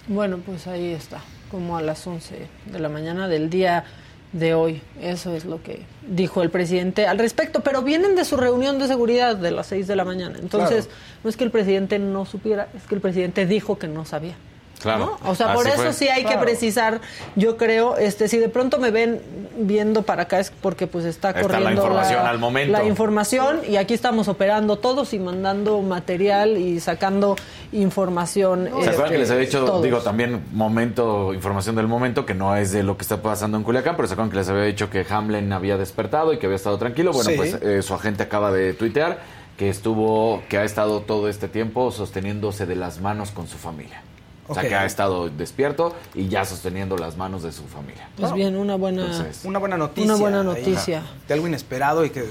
Bueno, 0.09 0.39
pues 0.39 0.67
ahí 0.67 0.93
está, 0.93 1.21
como 1.51 1.77
a 1.77 1.83
las 1.83 2.07
11 2.07 2.49
de 2.67 2.79
la 2.79 2.89
mañana 2.89 3.29
del 3.29 3.51
día 3.51 3.85
de 4.33 4.55
hoy. 4.55 4.83
Eso 5.01 5.35
es 5.35 5.45
lo 5.45 5.63
que 5.63 5.83
dijo 6.07 6.43
el 6.43 6.51
presidente 6.51 7.07
al 7.07 7.19
respecto, 7.19 7.61
pero 7.61 7.83
vienen 7.83 8.17
de 8.17 8.25
su 8.25 8.37
reunión 8.37 8.79
de 8.79 8.89
seguridad 8.89 9.37
de 9.37 9.51
las 9.51 9.67
6 9.69 9.87
de 9.87 9.97
la 9.97 10.05
mañana. 10.05 10.39
Entonces, 10.41 10.89
no 11.23 11.31
es 11.31 11.37
que 11.37 11.45
el 11.45 11.51
presidente 11.51 11.99
no 11.99 12.25
supiera, 12.25 12.69
es 12.77 12.85
que 12.85 12.95
el 12.95 13.01
presidente 13.01 13.47
dijo 13.47 13.79
que 13.79 13.89
no 13.89 14.05
sabía. 14.05 14.35
Claro. 14.83 15.19
¿no? 15.23 15.31
O 15.31 15.35
sea, 15.35 15.55
por 15.55 15.67
eso 15.67 15.77
fue. 15.77 15.93
sí 15.93 16.09
hay 16.09 16.25
que 16.25 16.37
precisar, 16.39 17.01
yo 17.37 17.57
creo, 17.57 17.97
este 17.97 18.29
si 18.29 18.39
de 18.39 18.49
pronto 18.49 18.79
me 18.79 18.91
ven 18.91 19.21
viendo 19.59 20.03
para 20.03 20.23
acá 20.25 20.41
es 20.41 20.51
porque 20.51 20.87
pues 20.87 21.05
está 21.05 21.31
Está 21.31 21.41
la 21.43 21.47
corriendo 21.47 21.71
información 21.83 22.27
al 22.27 22.39
momento. 22.39 22.73
la 22.73 22.85
información 22.85 23.61
y 23.69 23.77
aquí 23.77 23.95
estamos 23.95 24.29
operando 24.29 24.79
todos 24.79 25.13
y 25.15 25.19
mandando 25.19 25.81
material 25.83 26.57
y 26.57 26.81
sacando 26.81 27.37
información. 27.73 28.69
¿Se 28.83 28.91
acuerdan 28.91 29.13
que 29.13 29.19
les 29.19 29.31
había 29.31 29.45
dicho, 29.47 29.65
todos. 29.65 29.83
digo, 29.83 29.99
también 29.99 30.43
momento, 30.53 31.33
información 31.35 31.77
del 31.77 31.87
momento, 31.89 32.25
que 32.27 32.35
no 32.35 32.57
es 32.57 32.73
de 32.73 32.83
lo 32.83 32.97
que 32.97 33.03
está 33.03 33.23
pasando 33.23 33.57
en 33.59 33.65
Culiacán, 33.65 33.97
pero 33.97 34.09
se 34.09 34.15
acuerdan 34.15 34.31
que 34.31 34.37
les 34.39 34.49
había 34.49 34.65
dicho 34.65 34.91
que 34.91 35.05
Hamlin 35.09 35.53
había 35.53 35.77
despertado 35.77 36.33
y 36.33 36.39
que 36.39 36.47
había 36.47 36.57
estado 36.57 36.79
tranquilo? 36.79 37.13
Bueno, 37.13 37.31
Sí. 37.31 37.37
pues 37.37 37.55
eh, 37.63 37.83
su 37.83 37.95
agente 37.95 38.23
acaba 38.23 38.51
de 38.53 38.73
tuitear 38.75 39.19
que 39.57 39.69
estuvo, 39.69 40.43
que 40.49 40.59
ha 40.59 40.65
estado 40.65 41.01
todo 41.01 41.29
este 41.29 41.47
tiempo 41.49 41.91
sosteniéndose 41.93 42.67
de 42.67 42.75
las 42.77 43.01
manos 43.01 43.31
con 43.31 43.47
su 43.49 43.59
familia. 43.59 44.03
O 44.49 44.55
sea, 44.55 44.63
que 44.63 44.75
ha 44.75 44.85
estado 44.85 45.29
despierto 45.29 45.95
y 46.15 46.29
ya 46.29 46.45
sosteniendo 46.45 46.97
las 46.97 47.17
manos 47.17 47.43
de 47.43 47.53
su 47.53 47.65
familia. 47.65 48.09
Pues 48.17 48.33
bien, 48.33 48.57
una 48.57 48.75
buena 48.77 49.03
Entonces, 49.03 49.45
Una 49.45 49.59
buena 49.59 49.77
noticia. 49.77 50.13
Una 50.13 50.21
buena 50.21 50.41
ahí, 50.41 50.47
noticia. 50.47 51.03
de 51.29 51.35
algo 51.35 51.47
inesperado 51.47 52.05
y 52.05 52.11
que 52.11 52.25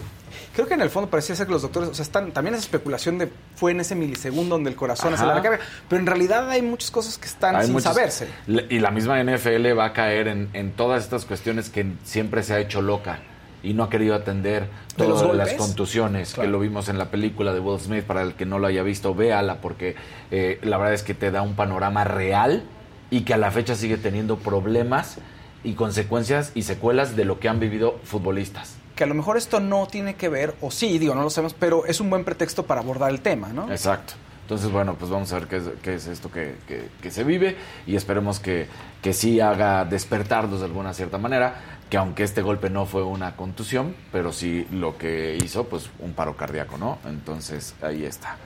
creo 0.54 0.68
que 0.68 0.74
en 0.74 0.82
el 0.82 0.90
fondo 0.90 1.10
parecía 1.10 1.36
ser 1.36 1.48
que 1.48 1.54
los 1.54 1.62
doctores, 1.62 1.90
o 1.90 1.94
sea, 1.94 2.04
están 2.04 2.32
también 2.32 2.54
esa 2.56 2.64
especulación 2.64 3.18
de 3.18 3.32
fue 3.56 3.72
en 3.72 3.80
ese 3.80 3.96
milisegundo 3.96 4.56
donde 4.56 4.70
el 4.70 4.76
corazón 4.76 5.14
acelera 5.14 5.36
la 5.36 5.42
carga, 5.42 5.60
pero 5.88 6.00
en 6.00 6.08
realidad 6.08 6.50
hay 6.50 6.62
muchas 6.62 6.92
cosas 6.92 7.18
que 7.18 7.28
están 7.28 7.56
hay 7.56 7.68
sin 7.68 7.80
saberse. 7.82 8.28
Y 8.48 8.80
la 8.80 8.92
misma 8.92 9.24
NFL 9.24 9.78
va 9.78 9.86
a 9.86 9.94
caer 9.94 10.28
en, 10.28 10.50
en 10.54 10.74
todas 10.74 11.04
estas 11.04 11.26
cuestiones 11.26 11.70
que 11.70 11.94
siempre 12.04 12.44
se 12.44 12.54
ha 12.54 12.60
hecho 12.60 12.82
loca 12.82 13.20
y 13.64 13.74
no 13.74 13.84
ha 13.84 13.90
querido 13.90 14.16
atender 14.16 14.68
¿De 14.98 15.08
los 15.08 15.22
todas 15.22 15.36
las 15.38 15.54
contusiones 15.54 16.34
Claro. 16.34 16.48
que 16.48 16.52
lo 16.52 16.60
vimos 16.60 16.90
en 16.90 16.98
la 16.98 17.12
película 17.12 17.54
de 17.54 17.60
Will 17.60 17.80
Smith. 17.80 18.04
Para 18.04 18.22
el 18.24 18.34
que 18.36 18.46
no 18.46 18.60
lo 18.60 18.68
haya 18.68 18.84
visto, 18.84 19.14
véala 19.16 19.62
porque 19.62 19.96
eh, 20.32 20.60
la 20.64 20.78
verdad 20.78 20.94
es 20.94 21.04
que 21.04 21.14
te 21.14 21.32
da 21.32 21.42
un 21.42 21.56
panorama 21.56 22.04
real 22.04 22.64
y 23.10 23.22
que 23.22 23.34
a 23.34 23.38
la 23.38 23.52
fecha 23.52 23.76
sigue 23.76 23.98
teniendo 23.98 24.38
problemas 24.38 25.18
y 25.64 25.74
consecuencias 25.74 26.52
y 26.56 26.64
secuelas 26.64 27.16
de 27.16 27.26
lo 27.26 27.40
que 27.40 27.50
han 27.50 27.60
vivido 27.60 28.00
futbolistas. 28.04 28.78
Que 28.96 29.04
a 29.04 29.08
lo 29.08 29.14
mejor 29.16 29.38
esto 29.38 29.60
no 29.60 29.88
tiene 29.88 30.16
que 30.16 30.28
ver, 30.30 30.56
o 30.62 30.72
sí, 30.72 30.98
digo, 31.00 31.14
no 31.16 31.22
lo 31.24 31.30
sabemos, 31.30 31.54
pero 31.60 31.86
es 31.86 32.00
un 32.02 32.10
buen 32.10 32.24
pretexto 32.24 32.66
para 32.66 32.82
abordar 32.82 33.10
el 33.12 33.22
tema, 33.22 33.50
¿no? 33.50 33.70
Exacto. 33.72 34.14
Entonces, 34.44 34.70
bueno, 34.72 34.96
pues 35.00 35.10
vamos 35.10 35.32
a 35.32 35.40
ver 35.40 35.48
qué 35.48 35.58
es, 35.58 35.64
qué 35.82 35.94
es 35.96 36.08
esto 36.08 36.30
que, 36.30 36.56
que- 36.68 36.88
que 37.02 37.10
se 37.12 37.24
vive 37.24 37.56
y 37.88 37.96
esperemos 37.96 38.40
que, 38.40 38.68
que 39.02 39.14
sí 39.14 39.40
haga 39.40 39.86
despertarlos 39.86 40.60
de 40.60 40.66
alguna 40.66 40.94
cierta 40.94 41.18
manera, 41.18 41.56
que 41.92 41.98
aunque 41.98 42.24
este 42.24 42.42
golpe 42.42 42.70
no 42.72 42.86
fue 42.88 43.04
una 43.04 43.36
contusión, 43.36 43.94
pero 44.14 44.32
sí 44.32 44.66
lo 44.72 44.98
que 44.98 45.38
hizo, 45.44 45.66
pues 45.66 45.90
un 46.00 46.14
paro 46.14 46.36
cardíaco, 46.38 46.78
¿no? 46.78 46.98
Entonces, 47.06 47.76
ahí 47.82 48.06
está. 48.06 48.38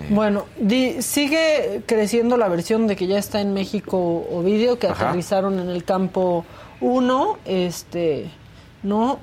Eh, 0.00 0.06
Bueno, 0.08 0.46
di- 0.58 1.02
sigue 1.02 1.82
creciendo 1.84 2.38
la 2.38 2.48
versión 2.48 2.86
de 2.86 2.96
que 2.96 3.06
ya 3.06 3.18
está 3.18 3.42
en 3.42 3.52
México 3.52 3.98
Ovidio, 4.30 4.78
que 4.78 4.86
Ajá. 4.86 5.08
aterrizaron 5.10 5.58
en 5.60 5.68
el 5.68 5.84
campo 5.84 6.46
1, 6.80 7.36
este, 7.44 8.30
no, 8.82 9.18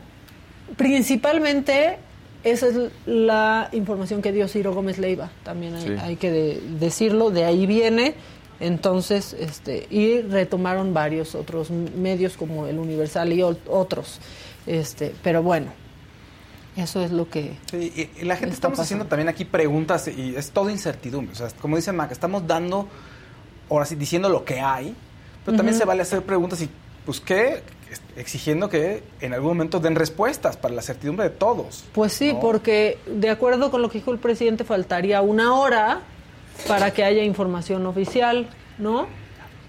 principalmente 0.78 1.98
esa 2.44 2.68
es 2.68 2.76
la 3.08 3.70
información 3.72 4.22
que 4.22 4.32
dio 4.32 4.48
Ciro 4.48 4.76
Gómez 4.76 5.00
Leiva, 5.00 5.32
también 5.44 5.74
hay, 5.74 5.82
Sí. 5.88 5.94
hay 6.00 6.16
que 6.18 6.30
de- 6.32 6.62
decirlo, 6.80 7.32
de 7.32 7.46
ahí 7.46 7.66
viene, 7.66 8.14
entonces, 8.60 9.34
este, 9.34 9.88
y 9.90 10.22
retomaron 10.22 10.94
varios 10.94 11.36
otros 11.36 11.70
medios 11.72 12.38
como 12.38 12.68
el 12.68 12.80
Universal 12.80 13.34
y 13.34 13.40
ot- 13.40 13.58
otros, 13.68 14.20
este, 14.66 15.14
pero 15.24 15.44
bueno, 15.44 15.68
Eso 16.78 17.02
es 17.02 17.12
lo 17.12 17.30
que... 17.30 17.56
Sí, 17.72 18.10
y, 18.20 18.26
la 18.26 18.36
gente 18.36 18.54
está 18.54 18.68
estamos 18.68 18.80
haciendo 18.80 19.06
también 19.06 19.30
aquí 19.30 19.46
preguntas 19.46 20.10
y 20.10 20.36
es 20.36 20.52
todo 20.52 20.70
incertidumbre. 20.70 21.32
O 21.32 21.36
sea, 21.36 21.48
como 21.62 21.78
dice 21.78 21.94
Mac, 21.94 22.12
estamos 22.12 22.46
dando, 22.48 22.88
ahora 23.70 23.86
sí, 23.86 23.96
diciendo 23.96 24.28
lo 24.28 24.44
que 24.44 24.60
hay, 24.60 24.94
pero 25.46 25.56
también 25.56 25.78
se 25.78 25.86
vale 25.86 26.02
hacer 26.02 26.22
preguntas 26.24 26.62
y, 26.62 26.70
pues, 27.06 27.22
¿qué? 27.22 27.64
Exigiendo 28.18 28.68
que 28.68 29.04
en 29.22 29.34
algún 29.34 29.52
momento 29.52 29.80
den 29.80 29.96
respuestas 29.96 30.58
para 30.58 30.74
la 30.74 30.82
certidumbre 30.82 31.30
de 31.30 31.36
todos. 31.36 31.86
Pues 31.94 32.12
sí, 32.12 32.34
¿no? 32.34 32.42
porque 32.42 32.98
de 33.08 33.30
acuerdo 33.30 33.72
con 33.72 33.82
lo 33.82 33.90
que 33.90 34.00
dijo 34.00 34.12
el 34.12 34.20
presidente, 34.20 34.66
faltaría 34.66 35.22
una 35.22 35.54
hora 35.54 36.02
para 36.68 36.92
que 36.92 37.04
haya 37.04 37.24
información 37.24 37.86
oficial, 37.86 38.48
¿no? 38.78 39.08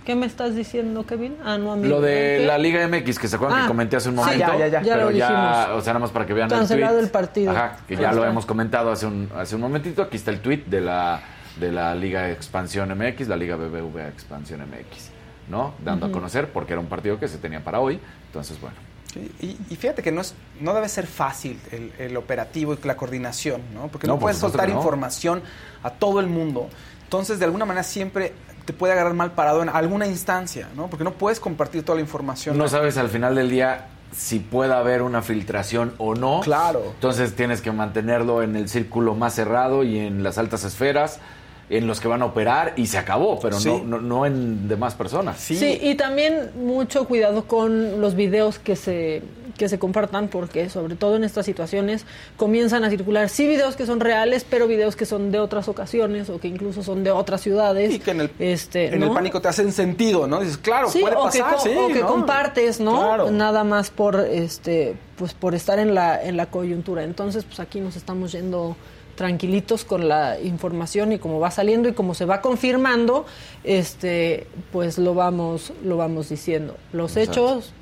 ¿Qué 0.05 0.15
me 0.15 0.27
estás 0.27 0.55
diciendo, 0.55 1.05
Kevin? 1.05 1.37
Ah, 1.45 1.59
no, 1.59 1.73
amigo. 1.73 1.97
Lo 1.97 2.01
de 2.01 2.37
¿Qué? 2.41 2.47
la 2.47 2.59
Liga 2.59 2.87
MX, 2.87 3.19
que 3.19 3.27
se 3.27 3.35
acuerdan 3.35 3.59
Ah, 3.59 3.63
que 3.63 3.69
comenté 3.69 3.97
hace 3.97 4.09
un 4.09 4.15
sí, 4.15 4.21
momento. 4.21 4.39
ya, 4.47 4.57
ya, 4.57 4.69
ya. 4.69 4.83
Ya 4.83 4.95
Pero 4.95 5.07
lo 5.07 5.11
ya, 5.17 5.29
dijimos. 5.29 5.79
o 5.79 5.81
sea, 5.81 5.93
nada 5.95 5.99
más 6.05 6.11
para 6.13 6.27
que 6.27 6.33
vean 6.33 6.49
Cancelado 6.49 6.93
el 6.93 6.99
tweet. 6.99 7.05
el 7.07 7.11
partido. 7.11 7.51
Ajá, 7.51 7.77
que 7.89 7.97
ya 7.97 8.13
lo 8.13 8.25
hemos 8.25 8.47
comentado 8.47 8.93
hace 8.93 9.07
un, 9.07 9.29
hace 9.37 9.57
un 9.57 9.63
momentito. 9.63 10.03
Aquí 10.03 10.17
está 10.17 10.31
el 10.31 10.39
tweet 10.41 10.63
de 10.67 10.81
la, 10.81 11.21
de 11.59 11.73
la 11.73 11.93
Liga 11.97 12.31
Expansión 12.31 12.89
MX, 12.97 13.27
la 13.27 13.37
Liga 13.37 13.57
BBVA 13.57 14.07
Expansión 14.07 14.61
MX, 14.61 15.11
¿no? 15.49 15.75
Dando 15.85 16.07
a 16.07 16.13
conocer 16.13 16.51
porque 16.53 16.75
era 16.75 16.81
un 16.81 16.87
partido 16.87 17.19
que 17.19 17.27
se 17.27 17.39
tenía 17.39 17.65
para 17.65 17.81
hoy. 17.81 17.99
Entonces, 18.29 18.61
bueno. 18.61 18.77
Sí, 19.17 19.33
y, 19.41 19.73
y 19.73 19.77
fíjate 19.77 20.03
que 20.03 20.13
no, 20.13 20.21
es, 20.21 20.35
no 20.61 20.75
debe 20.75 20.89
ser 20.89 21.07
fácil 21.07 21.59
el, 21.73 21.93
el 21.99 22.17
operativo 22.17 22.75
y 22.75 22.87
la 22.87 22.97
coordinación, 22.97 23.63
¿no? 23.73 23.89
Porque 23.89 24.07
no, 24.07 24.19
puedes 24.19 24.39
soltar 24.39 24.69
no. 24.69 24.77
información 24.77 25.43
a 25.83 25.91
todo 25.91 26.21
el 26.21 26.27
mundo. 26.27 26.69
Entonces, 27.05 27.39
de 27.39 27.45
alguna 27.45 27.65
manera 27.65 27.85
siempre 27.85 28.35
te 28.65 28.73
puede 28.73 28.93
agarrar 28.93 29.15
mal 29.15 29.33
parado 29.33 29.63
en 29.63 29.69
alguna 29.69 30.07
instancia, 30.07 30.69
¿no? 30.77 30.89
Porque 30.89 31.05
no 31.05 31.13
puedes 31.13 31.41
compartir 31.41 31.85
toda 31.85 31.97
la 31.97 32.03
información. 32.03 32.59
No 32.59 32.69
sabes 32.69 32.99
al 32.99 33.09
final 33.09 33.35
del 33.35 33.49
día 33.49 33.87
si 34.13 34.39
puede 34.39 34.75
haber 34.75 35.03
una 35.03 35.23
filtración 35.23 35.95
o 35.99 36.15
no. 36.15 36.41
Claro. 36.41 36.83
Entonces 36.95 37.35
tienes 37.35 37.61
que 37.61 37.73
mantenerlo 37.73 38.43
en 38.43 38.57
el 38.57 38.69
círculo 38.69 39.15
más 39.15 39.35
cerrado 39.35 39.85
y 39.85 39.99
en 39.99 40.23
las 40.23 40.39
altas 40.39 40.65
esferas 40.65 41.21
en 41.69 41.87
los 41.87 42.01
que 42.01 42.07
van 42.09 42.23
a 42.23 42.27
operar 42.27 42.75
y 42.77 42.87
se 42.87 42.97
acabó, 42.99 43.41
pero 43.41 43.59
Sí. 43.59 43.69
no, 43.69 43.83
no, 43.85 44.01
no 44.01 44.27
en 44.27 44.69
demás 44.69 44.95
personas. 44.95 45.39
Sí. 45.39 45.79
y 45.83 45.95
también 45.97 46.51
mucho 46.57 47.07
cuidado 47.07 47.45
con 47.45 48.01
los 48.01 48.15
videos 48.15 48.59
que 48.59 48.77
se 48.77 49.23
que 49.59 49.71
se 49.71 49.79
compartan 49.79 50.29
porque 50.29 50.69
sobre 50.69 50.97
todo 50.97 51.17
en 51.17 51.25
estas 51.25 51.47
situaciones 51.47 52.05
comienzan 52.37 52.85
a 52.85 52.91
circular 52.91 53.31
sí 53.31 53.47
videos 53.49 53.75
que 53.75 53.87
son 53.87 54.01
reales 54.01 54.45
pero 54.49 54.67
videos 54.69 54.97
que 54.97 55.07
son 55.07 55.33
de 55.33 55.39
otras 55.39 55.67
ocasiones 55.69 56.29
o 56.29 56.39
que 56.39 56.47
incluso 56.49 56.83
son 56.83 57.03
de 57.05 57.11
otras 57.11 57.41
ciudades 57.41 57.95
Y 57.95 57.99
que 57.99 58.11
en 58.11 58.21
el, 58.21 58.31
este 58.39 58.89
en 58.95 59.03
el 59.03 59.11
pánico 59.11 59.41
te 59.41 59.49
hacen 59.49 59.73
sentido, 59.73 60.27
¿no? 60.27 60.41
Dices, 60.41 60.59
claro, 60.59 60.91
Sí, 60.91 61.01
puede 61.01 61.17
o 61.17 61.31
que, 61.31 61.39
pasar, 61.39 61.59
sí, 61.61 61.71
o 61.75 61.89
que 61.89 62.01
¿no? 62.01 62.07
compartes, 62.07 62.81
¿no? 62.81 62.99
Claro. 62.99 63.31
Nada 63.31 63.65
más 63.65 63.89
por 63.91 64.21
este 64.21 64.95
pues 65.17 65.33
por 65.33 65.55
estar 65.55 65.79
en 65.79 65.95
la 65.95 66.23
en 66.23 66.37
la 66.37 66.47
coyuntura. 66.47 67.03
Entonces, 67.03 67.45
pues 67.45 67.59
aquí 67.59 67.81
nos 67.81 67.97
estamos 67.97 68.33
yendo 68.33 68.77
tranquilitos 69.17 69.85
con 69.85 70.09
la 70.09 70.39
información 70.41 71.13
y 71.13 71.19
como 71.19 71.41
va 71.41 71.51
saliendo 71.51 71.89
y 71.89 71.93
como 71.93 72.15
se 72.15 72.25
va 72.25 72.41
confirmando, 72.41 73.27
este 73.65 74.47
pues 74.71 74.99
lo 74.99 75.15
vamos 75.15 75.73
lo 75.83 75.97
vamos 75.97 76.29
diciendo. 76.29 76.77
Los 76.93 77.17
Exacto. 77.17 77.41
hechos 77.41 77.73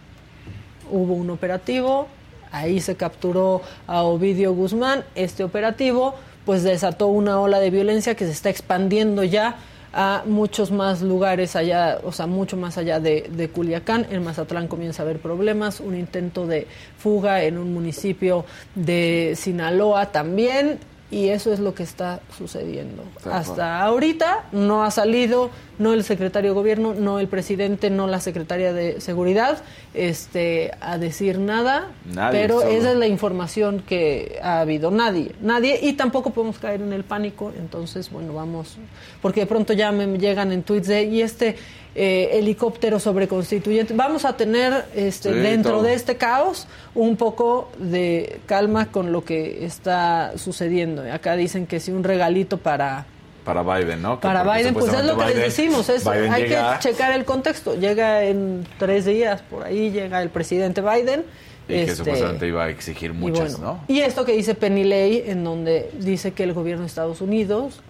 hubo 0.91 1.15
un 1.15 1.31
operativo, 1.31 2.09
ahí 2.51 2.81
se 2.81 2.97
capturó 2.97 3.61
a 3.87 4.03
Ovidio 4.03 4.55
Guzmán, 4.55 5.05
este 5.15 5.45
operativo 5.45 6.15
pues 6.47 6.63
desató 6.63 7.09
una 7.09 7.41
ola 7.41 7.59
de 7.59 7.71
violencia 7.71 8.15
que 8.15 8.27
se 8.27 8.33
está 8.33 8.51
expandiendo 8.51 9.25
ya 9.25 9.57
a 9.95 10.25
muchos 10.27 10.73
más 10.73 11.03
lugares 11.03 11.55
allá, 11.55 12.01
o 12.03 12.11
sea, 12.11 12.27
mucho 12.27 12.57
más 12.57 12.77
allá 12.79 12.99
de, 12.99 13.31
de 13.31 13.49
Culiacán. 13.49 14.07
En 14.11 14.25
Mazatlán 14.25 14.67
comienza 14.67 15.03
a 15.03 15.05
haber 15.05 15.21
problemas, 15.21 15.79
un 15.79 15.95
intento 15.95 16.47
de 16.47 16.67
fuga 16.99 17.45
en 17.45 17.59
un 17.59 17.73
municipio 17.73 18.45
de 18.75 19.35
Sinaloa 19.37 20.11
también, 20.11 20.81
y 21.11 21.29
eso 21.29 21.53
es 21.53 21.61
lo 21.61 21.75
que 21.75 21.83
está 21.83 22.21
sucediendo. 22.37 23.05
Hasta 23.31 23.83
ahorita 23.83 24.47
no 24.53 24.83
ha 24.85 24.91
salido, 24.91 25.51
no 25.79 25.93
el 25.93 26.03
secretario 26.03 26.51
de 26.51 26.55
gobierno, 26.55 26.95
no 26.95 27.21
el 27.21 27.29
presidente, 27.29 27.89
no 27.91 28.07
la 28.07 28.21
secretaria 28.21 28.73
de 28.73 29.01
seguridad, 29.01 29.59
este, 29.93 30.73
a 30.81 30.99
decir 30.99 31.39
nada, 31.39 31.89
Nadie, 32.05 32.41
pero 32.41 32.61
solo- 32.61 32.73
esa 32.73 32.91
es 32.93 32.97
la 32.97 33.07
información 33.07 33.83
que 33.87 34.39
ha 34.43 34.61
habido. 34.61 34.91
Nadie, 34.91 35.33
nadie, 35.41 35.79
y 35.83 35.93
tampoco 35.93 36.31
podemos 36.31 36.59
caer 36.59 36.81
en 36.81 36.93
el 36.93 37.05
pánico, 37.05 37.53
entonces, 37.59 38.11
bueno, 38.11 38.33
vamos, 38.35 38.77
porque 39.23 39.41
de 39.41 39.47
pronto 39.47 39.73
ya 39.73 39.93
me 39.93 40.07
llegan 40.19 40.51
en 40.53 40.63
tweets 40.65 40.89
de, 40.89 41.05
y 41.05 41.23
este 41.23 41.57
eh, 41.95 42.31
helicóptero 42.39 42.99
sobre 42.99 43.29
constituyente, 43.29 43.95
vamos 43.95 44.25
a 44.25 44.37
tener 44.37 44.85
este, 44.95 45.33
Sí, 45.33 45.39
dentro 45.39 45.73
todo. 45.75 45.83
de 45.85 45.95
este 45.95 46.17
caos 46.17 46.67
un 46.95 47.17
poco 47.17 47.71
de 47.79 48.41
calma 48.47 48.87
con 48.91 49.13
lo 49.13 49.25
que 49.25 49.65
está 49.65 50.33
sucediendo. 50.37 51.03
Acá 51.13 51.37
dicen 51.37 51.67
que 51.67 51.79
si 51.81 51.93
un 51.93 52.03
regalito 52.05 52.59
para 52.59 53.07
Para 53.45 53.63
Biden, 53.63 54.03
¿no? 54.03 54.19
Que 54.19 54.27
para 54.27 54.43
Biden, 54.43 54.75
pues 54.75 54.93
es 54.93 55.05
lo 55.05 55.17
que 55.19 55.27
les 55.27 55.37
decimos, 55.37 55.89
es, 55.89 56.03
Biden 56.05 56.33
hay 56.33 56.45
llega- 56.45 56.79
que 56.79 56.89
checar 56.89 57.13
el 57.13 57.25
contexto. 57.25 57.75
Llega 57.77 58.25
en 58.25 58.67
tres 58.79 59.05
días, 59.05 59.43
por 59.43 59.63
ahí 59.65 59.91
llega 59.91 60.21
el 60.23 60.31
presidente 60.31 60.81
Biden. 60.81 61.25
Y 61.67 61.73
que 61.73 61.83
este, 61.83 61.97
supuestamente 61.97 62.47
iba 62.49 62.65
a 62.65 62.69
exigir 62.71 63.11
y 63.11 63.15
muchas, 63.15 63.59
bueno, 63.59 63.79
¿no? 63.89 63.95
Y 63.95 64.01
esto 64.01 64.25
que 64.25 64.33
dice 64.33 64.55
Penny 64.55 64.85
Lay, 64.85 65.25
en 65.27 65.45
donde 65.45 65.91
dice 65.99 66.33
que 66.33 66.43
el 66.43 66.53
gobierno 66.55 66.83
de 66.83 66.89
Estados 66.89 67.21
Unidos 67.23 67.81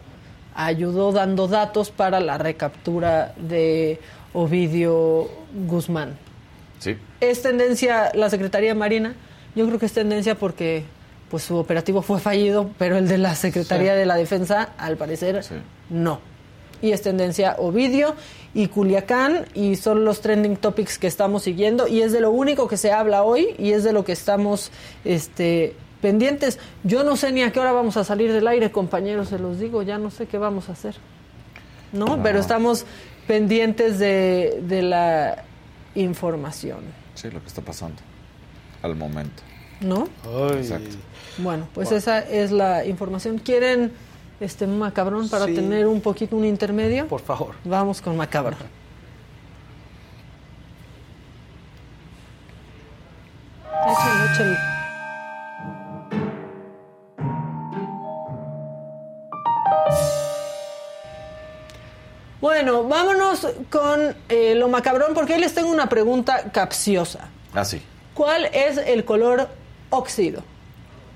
ayudó 0.54 1.12
dando 1.12 1.48
datos 1.48 1.90
para 1.90 2.20
la 2.20 2.38
recaptura 2.38 3.34
de 3.36 4.00
Ovidio 4.32 5.28
Guzmán. 5.66 6.16
Sí. 6.78 6.96
¿Es 7.20 7.42
tendencia 7.42 8.10
la 8.14 8.28
Secretaría 8.30 8.70
de 8.70 8.74
Marina? 8.74 9.14
Yo 9.54 9.66
creo 9.66 9.78
que 9.78 9.86
es 9.86 9.92
tendencia 9.92 10.34
porque 10.34 10.84
pues 11.30 11.42
su 11.44 11.56
operativo 11.56 12.02
fue 12.02 12.20
fallido, 12.20 12.70
pero 12.78 12.96
el 12.96 13.08
de 13.08 13.18
la 13.18 13.34
Secretaría 13.34 13.92
Sí. 13.94 13.98
de 13.98 14.06
la 14.06 14.16
Defensa, 14.16 14.70
al 14.78 14.96
parecer, 14.96 15.40
no. 15.90 16.20
Y 16.82 16.92
es 16.92 17.02
tendencia 17.02 17.56
Ovidio 17.58 18.14
y 18.52 18.68
Culiacán, 18.68 19.46
y 19.54 19.74
son 19.76 20.04
los 20.04 20.20
trending 20.20 20.56
topics 20.56 20.98
que 20.98 21.06
estamos 21.06 21.42
siguiendo, 21.44 21.88
y 21.88 22.02
es 22.02 22.12
de 22.12 22.20
lo 22.20 22.30
único 22.30 22.68
que 22.68 22.76
se 22.76 22.92
habla 22.92 23.22
hoy, 23.24 23.54
y 23.58 23.72
es 23.72 23.82
de 23.82 23.92
lo 23.92 24.04
que 24.04 24.12
estamos 24.12 24.70
este, 25.04 25.74
pendientes. 26.04 26.58
Yo 26.82 27.02
no 27.02 27.16
sé 27.16 27.32
ni 27.32 27.42
a 27.42 27.50
qué 27.50 27.60
hora 27.60 27.72
vamos 27.72 27.96
a 27.96 28.04
salir 28.04 28.30
del 28.30 28.46
aire, 28.46 28.70
compañeros, 28.70 29.30
se 29.30 29.38
los 29.38 29.58
digo, 29.58 29.80
ya 29.82 29.96
no 29.96 30.10
sé 30.10 30.26
qué 30.26 30.36
vamos 30.36 30.68
a 30.68 30.72
hacer. 30.72 30.94
¿No? 31.94 32.04
No. 32.18 32.22
Pero 32.22 32.38
estamos 32.40 32.84
pendientes 33.26 33.98
de, 33.98 34.60
de 34.68 34.82
la 34.82 35.44
información, 35.94 36.80
Sí, 37.14 37.30
lo 37.30 37.40
que 37.40 37.46
está 37.46 37.62
pasando 37.62 37.96
al 38.82 38.96
momento. 38.96 39.42
¿no? 39.80 40.08
Exacto. 40.52 40.96
Bueno, 41.38 41.68
pues 41.72 41.88
Bueno. 41.88 41.98
esa 41.98 42.18
es 42.18 42.50
la 42.52 42.84
información. 42.84 43.38
¿Quieren 43.38 43.90
este 44.40 44.66
macabrón 44.66 45.30
para 45.30 45.46
Sí. 45.46 45.54
tener 45.54 45.86
un 45.86 46.02
poquito 46.02 46.36
un 46.36 46.44
intermedio? 46.44 47.06
Por 47.08 47.22
favor. 47.22 47.54
Vamos 47.64 48.02
con 48.02 48.14
macabrón. 48.14 48.58
Échale, 53.90 54.32
échale. 54.32 54.73
Vámonos 63.42 63.66
con 63.70 64.16
eh, 64.28 64.54
lo 64.54 64.68
macabrón 64.68 65.14
porque 65.14 65.34
hoy 65.34 65.40
les 65.40 65.54
tengo 65.54 65.70
una 65.70 65.88
pregunta 65.88 66.44
capciosa. 66.52 67.28
Ah, 67.54 67.64
sí. 67.64 67.80
¿Cuál 68.14 68.46
es 68.46 68.78
el 68.78 69.04
color 69.04 69.48
óxido? 69.90 70.42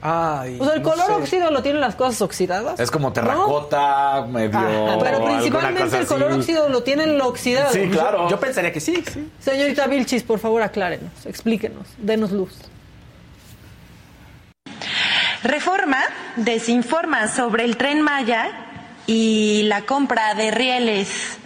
Ay, 0.01 0.59
O 0.61 0.65
sea, 0.65 0.75
el 0.75 0.83
no 0.83 0.91
color 0.91 1.07
sé. 1.07 1.13
óxido 1.13 1.51
lo 1.51 1.61
tienen 1.63 1.81
las 1.81 1.97
cosas 1.97 2.23
oxidadas. 2.23 2.79
Es 2.79 2.91
como 2.91 3.09
¿no? 3.09 3.13
terracota, 3.13 4.25
medio. 4.29 4.57
Ajá, 4.59 4.99
pero 5.01 5.25
principalmente 5.25 5.99
el 5.99 6.07
color 6.07 6.31
así. 6.31 6.39
óxido 6.41 6.69
lo 6.69 6.83
tienen 6.85 7.19
lo 7.19 7.27
oxidado. 7.27 7.73
Sí, 7.73 7.89
claro. 7.89 8.29
Yo 8.29 8.39
pensaría 8.39 8.73
que 8.73 8.81
sí, 8.81 9.03
sí. 9.13 9.29
Señorita 9.41 9.87
Vilchis, 9.89 10.23
por 10.23 10.39
favor, 10.39 10.63
aclárenos, 10.63 11.11
explíquenos, 11.27 11.89
denos 11.99 12.31
luz. 12.31 12.55
Reforma 15.43 15.99
desinforma 16.37 17.29
sobre 17.29 17.65
el 17.65 17.77
tren 17.77 18.01
Maya 18.03 18.67
y 19.07 19.63
la 19.65 19.83
compra 19.83 20.35
de 20.35 20.51
rieles 20.51 21.39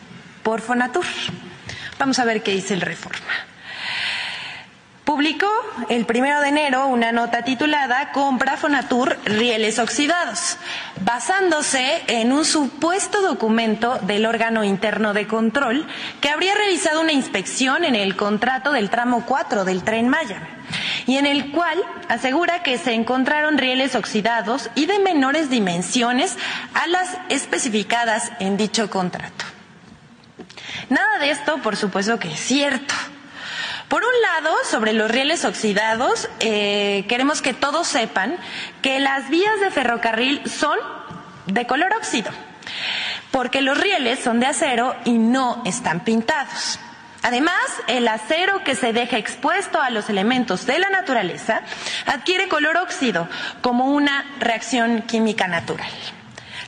por 0.43 0.61
Fonatur. 0.61 1.05
Vamos 1.99 2.19
a 2.19 2.25
ver 2.25 2.43
qué 2.43 2.53
dice 2.53 2.75
el 2.75 2.81
Reforma. 2.81 3.33
Publicó 5.05 5.49
el 5.89 6.07
primero 6.07 6.41
de 6.41 6.49
enero 6.49 6.87
una 6.87 7.11
nota 7.11 7.43
titulada 7.43 8.13
Compra 8.13 8.57
Fonatur 8.57 9.19
rieles 9.25 9.81
oxidados, 9.81 10.57
basándose 11.05 12.03
en 12.07 12.33
un 12.33 12.45
supuesto 12.45 13.21
documento 13.21 13.99
del 14.03 14.27
órgano 14.27 14.63
interno 14.63 15.13
de 15.13 15.27
control 15.27 15.87
que 16.21 16.31
habría 16.31 16.55
realizado 16.55 17.01
una 17.01 17.13
inspección 17.13 17.85
en 17.85 17.97
el 17.97 18.15
contrato 18.15 18.71
del 18.71 18.91
tramo 18.91 19.25
4 19.27 19.65
del 19.65 19.83
tren 19.83 20.09
Maya 20.09 20.41
y 21.07 21.17
en 21.17 21.27
el 21.27 21.51
cual 21.51 21.83
asegura 22.09 22.63
que 22.63 22.79
se 22.79 22.95
encontraron 22.95 23.59
rieles 23.59 23.97
oxidados 23.97 24.71
y 24.77 24.87
de 24.87 25.01
menores 25.01 25.51
dimensiones 25.51 26.39
a 26.75 26.87
las 26.87 27.19
especificadas 27.29 28.31
en 28.39 28.57
dicho 28.57 28.89
contrato. 28.89 29.52
Nada 30.89 31.19
de 31.19 31.31
esto, 31.31 31.59
por 31.59 31.77
supuesto 31.77 32.19
que 32.19 32.33
es 32.33 32.41
cierto. 32.41 32.95
Por 33.89 34.03
un 34.03 34.23
lado, 34.23 34.57
sobre 34.71 34.95
los 34.95 35.11
rieles 35.11 35.45
oxidados, 35.45 36.29
eh, 36.41 37.05
queremos 37.09 37.43
que 37.43 37.53
todos 37.53 37.87
sepan 37.87 38.37
que 38.81 39.01
las 39.01 39.29
vías 39.29 39.61
de 39.61 39.71
ferrocarril 39.71 40.49
son 40.49 40.79
de 41.47 41.67
color 41.67 41.93
óxido, 41.95 42.31
porque 43.31 43.61
los 43.61 43.79
rieles 43.79 44.19
son 44.21 44.41
de 44.41 44.47
acero 44.47 44.97
y 45.05 45.19
no 45.19 45.63
están 45.67 46.01
pintados. 46.01 46.79
Además, 47.23 47.55
el 47.87 48.09
acero 48.09 48.65
que 48.65 48.75
se 48.75 48.93
deja 48.93 49.17
expuesto 49.17 49.81
a 49.81 49.91
los 49.91 50.09
elementos 50.09 50.67
de 50.67 50.79
la 50.79 50.91
naturaleza 50.91 51.61
adquiere 52.07 52.49
color 52.49 52.79
óxido 52.79 53.29
como 53.61 53.87
una 53.87 54.25
reacción 54.41 55.03
química 55.03 55.47
natural. 55.47 55.91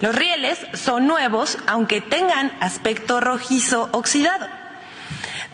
Los 0.00 0.14
rieles 0.14 0.58
son 0.72 1.06
nuevos 1.06 1.58
aunque 1.66 2.00
tengan 2.00 2.52
aspecto 2.60 3.20
rojizo 3.20 3.88
oxidado. 3.92 4.46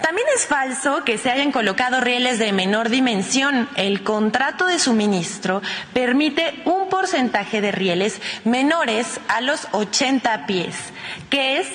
También 0.02 0.26
es 0.34 0.46
falso 0.46 1.04
que 1.04 1.18
se 1.18 1.30
hayan 1.30 1.52
colocado 1.52 2.00
rieles 2.00 2.38
de 2.38 2.52
menor 2.52 2.88
dimensión. 2.88 3.68
El 3.76 4.02
contrato 4.02 4.66
de 4.66 4.78
suministro 4.78 5.60
permite 5.92 6.62
un 6.64 6.88
porcentaje 6.88 7.60
de 7.60 7.70
rieles 7.70 8.20
menores 8.44 9.20
a 9.28 9.40
los 9.40 9.68
80 9.72 10.46
pies, 10.46 10.74
que 11.28 11.58
es 11.58 11.68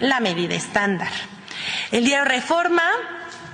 la 0.00 0.20
medida 0.20 0.54
estándar. 0.54 1.08
El 1.92 2.04
diario 2.04 2.24
Reforma, 2.24 2.82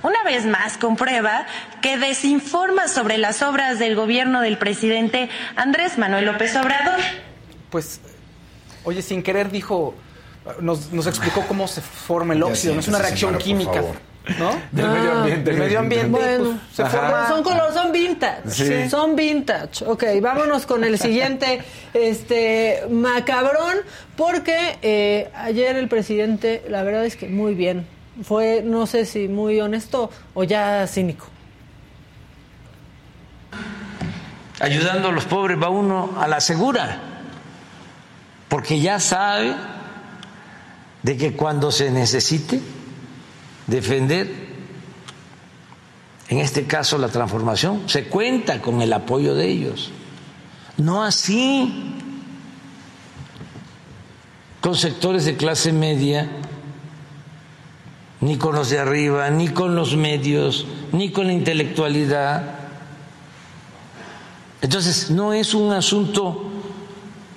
una 0.01 0.23
vez 0.23 0.45
más, 0.45 0.77
comprueba 0.77 1.45
que 1.81 1.97
desinforma 1.97 2.87
sobre 2.87 3.17
las 3.17 3.41
obras 3.41 3.77
del 3.79 3.95
gobierno 3.95 4.41
del 4.41 4.57
presidente 4.57 5.29
Andrés 5.55 5.97
Manuel 5.97 6.25
López 6.25 6.55
Obrador. 6.55 6.99
Pues, 7.69 8.01
oye, 8.85 9.01
sin 9.01 9.21
querer 9.23 9.51
dijo, 9.51 9.93
nos, 10.61 10.91
nos 10.91 11.07
explicó 11.07 11.41
cómo 11.47 11.67
se 11.67 11.81
forma 11.81 12.33
el 12.33 12.43
óxido, 12.43 12.73
no 12.75 12.79
es 12.79 12.87
una 12.87 12.99
reacción 12.99 13.37
química. 13.37 13.81
¿No? 14.39 14.49
Del 14.71 14.89
medio 14.89 15.11
ambiente. 15.11 15.51
Del 15.51 15.59
medio 15.59 15.79
ambiente. 15.79 16.07
Bueno, 16.09 16.43
pues, 16.45 16.75
se 16.75 16.85
forma- 16.85 17.27
son 17.27 17.43
color, 17.43 17.71
son 17.75 17.91
vintage. 17.91 18.49
Sí. 18.49 18.89
Son 18.89 19.15
vintage. 19.15 19.85
Ok, 19.85 20.03
vámonos 20.19 20.65
con 20.65 20.83
el 20.83 20.97
siguiente 20.97 21.61
este 21.93 22.85
macabrón, 22.89 23.75
porque 24.17 24.79
eh, 24.81 25.29
ayer 25.35 25.75
el 25.75 25.87
presidente, 25.87 26.63
la 26.69 26.81
verdad 26.81 27.05
es 27.05 27.15
que 27.15 27.27
muy 27.27 27.53
bien. 27.53 27.85
Fue, 28.23 28.63
no 28.65 28.87
sé 28.87 29.05
si 29.05 29.27
muy 29.27 29.61
honesto 29.61 30.09
o 30.33 30.43
ya 30.43 30.87
cínico. 30.87 31.27
Ayudando 34.59 35.09
a 35.09 35.11
los 35.11 35.25
pobres 35.25 35.61
va 35.61 35.69
uno 35.69 36.15
a 36.19 36.27
la 36.27 36.39
segura, 36.39 37.14
porque 38.49 38.79
ya 38.79 38.99
sabe 38.99 39.55
de 41.03 41.17
que 41.17 41.33
cuando 41.33 41.71
se 41.71 41.91
necesite 41.91 42.61
defender, 43.67 44.45
en 46.29 46.39
este 46.39 46.65
caso 46.65 46.97
la 46.97 47.09
transformación, 47.09 47.83
se 47.87 48.05
cuenta 48.05 48.61
con 48.61 48.81
el 48.81 48.91
apoyo 48.93 49.35
de 49.35 49.47
ellos. 49.47 49.91
No 50.77 51.03
así 51.03 51.95
con 54.61 54.75
sectores 54.75 55.25
de 55.25 55.37
clase 55.37 55.71
media, 55.71 56.27
ni 58.19 58.37
con 58.37 58.55
los 58.55 58.71
de 58.71 58.79
arriba, 58.79 59.29
ni 59.29 59.49
con 59.49 59.75
los 59.75 59.95
medios, 59.95 60.65
ni 60.91 61.11
con 61.11 61.27
la 61.27 61.33
intelectualidad. 61.33 62.41
Entonces, 64.63 65.11
no 65.11 65.33
es 65.33 65.53
un 65.53 65.71
asunto 65.71 66.49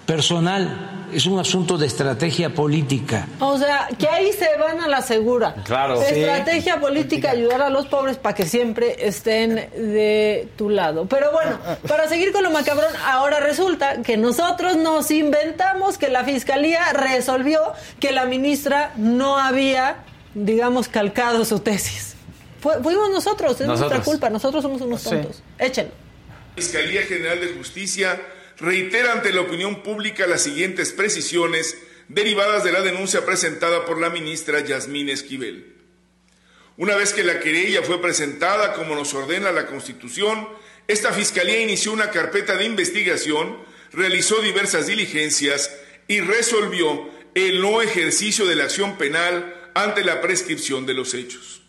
personal, 0.07 0.88
es 1.13 1.27
un 1.27 1.39
asunto 1.39 1.77
de 1.79 1.87
estrategia 1.87 2.51
política. 2.51 3.27
O 3.41 3.59
sea, 3.59 3.89
que 3.99 4.09
ahí 4.09 4.33
se 4.33 4.49
van 4.59 4.81
a 4.81 4.89
la 4.89 5.03
segura. 5.03 5.55
Claro. 5.65 6.01
Sí. 6.03 6.21
Estrategia 6.21 6.81
política, 6.81 7.31
ayudar 7.31 7.63
a 7.63 7.71
los 7.71 7.87
pobres 7.87 8.17
para 8.17 8.35
que 8.35 8.47
siempre 8.47 8.97
estén 9.07 9.55
de 9.55 10.49
tu 10.57 10.71
lado. 10.71 11.07
Pero 11.07 11.33
bueno, 11.33 11.59
para 11.87 12.09
seguir 12.09 12.33
con 12.33 12.43
lo 12.43 12.51
macabrón, 12.51 12.93
ahora 13.05 13.41
resulta 13.41 14.03
que 14.03 14.17
nosotros 14.17 14.77
nos 14.77 15.11
inventamos 15.11 15.99
que 15.99 16.09
la 16.09 16.25
fiscalía 16.25 16.93
resolvió 16.93 17.61
que 18.01 18.13
la 18.13 18.27
ministra 18.27 18.93
no 18.97 19.39
había, 19.39 20.05
digamos, 20.35 20.89
calcado 20.89 21.45
su 21.45 21.61
tesis. 21.61 22.15
Fuimos 22.61 23.11
nosotros, 23.11 23.61
es 23.61 23.67
nuestra 23.67 24.01
culpa, 24.03 24.31
nosotros 24.31 24.63
somos 24.63 24.81
unos 24.81 25.01
Sí. 25.03 25.11
tontos. 25.11 25.43
Échenlo. 25.59 25.93
Fiscalía 26.57 27.03
General 27.03 27.41
de 27.41 27.55
Justicia 27.55 28.21
reitera 28.61 29.13
ante 29.13 29.33
la 29.33 29.43
opinión 29.43 29.83
pública 29.83 30.27
las 30.27 30.43
siguientes 30.43 30.93
precisiones 30.93 31.79
derivadas 32.09 32.65
de 32.65 32.73
la 32.73 32.81
denuncia 32.81 33.25
presentada 33.25 33.85
por 33.85 34.01
la 34.01 34.11
ministra 34.11 34.61
Yasmín 34.61 35.09
Esquivel. 35.09 35.75
Una 36.77 36.97
vez 36.97 37.13
que 37.13 37.25
la 37.25 37.41
querella 37.41 37.83
fue 37.83 38.01
presentada 38.01 38.73
como 38.75 38.95
nos 38.95 39.13
ordena 39.15 39.53
la 39.53 39.67
Constitución, 39.67 40.49
esta 40.87 41.13
Fiscalía 41.13 41.61
inició 41.61 41.93
una 41.93 42.11
carpeta 42.11 42.57
de 42.57 42.65
investigación, 42.65 43.59
realizó 43.93 44.41
diversas 44.41 44.87
diligencias 44.87 45.71
y 46.07 46.21
resolvió 46.21 47.11
el 47.35 47.61
no 47.61 47.83
ejercicio 47.83 48.47
de 48.47 48.57
la 48.57 48.65
acción 48.65 48.97
penal 48.97 49.71
ante 49.75 50.05
la 50.05 50.21
prescripción 50.21 50.87
de 50.87 50.95
los 50.95 51.15
hechos. 51.15 51.63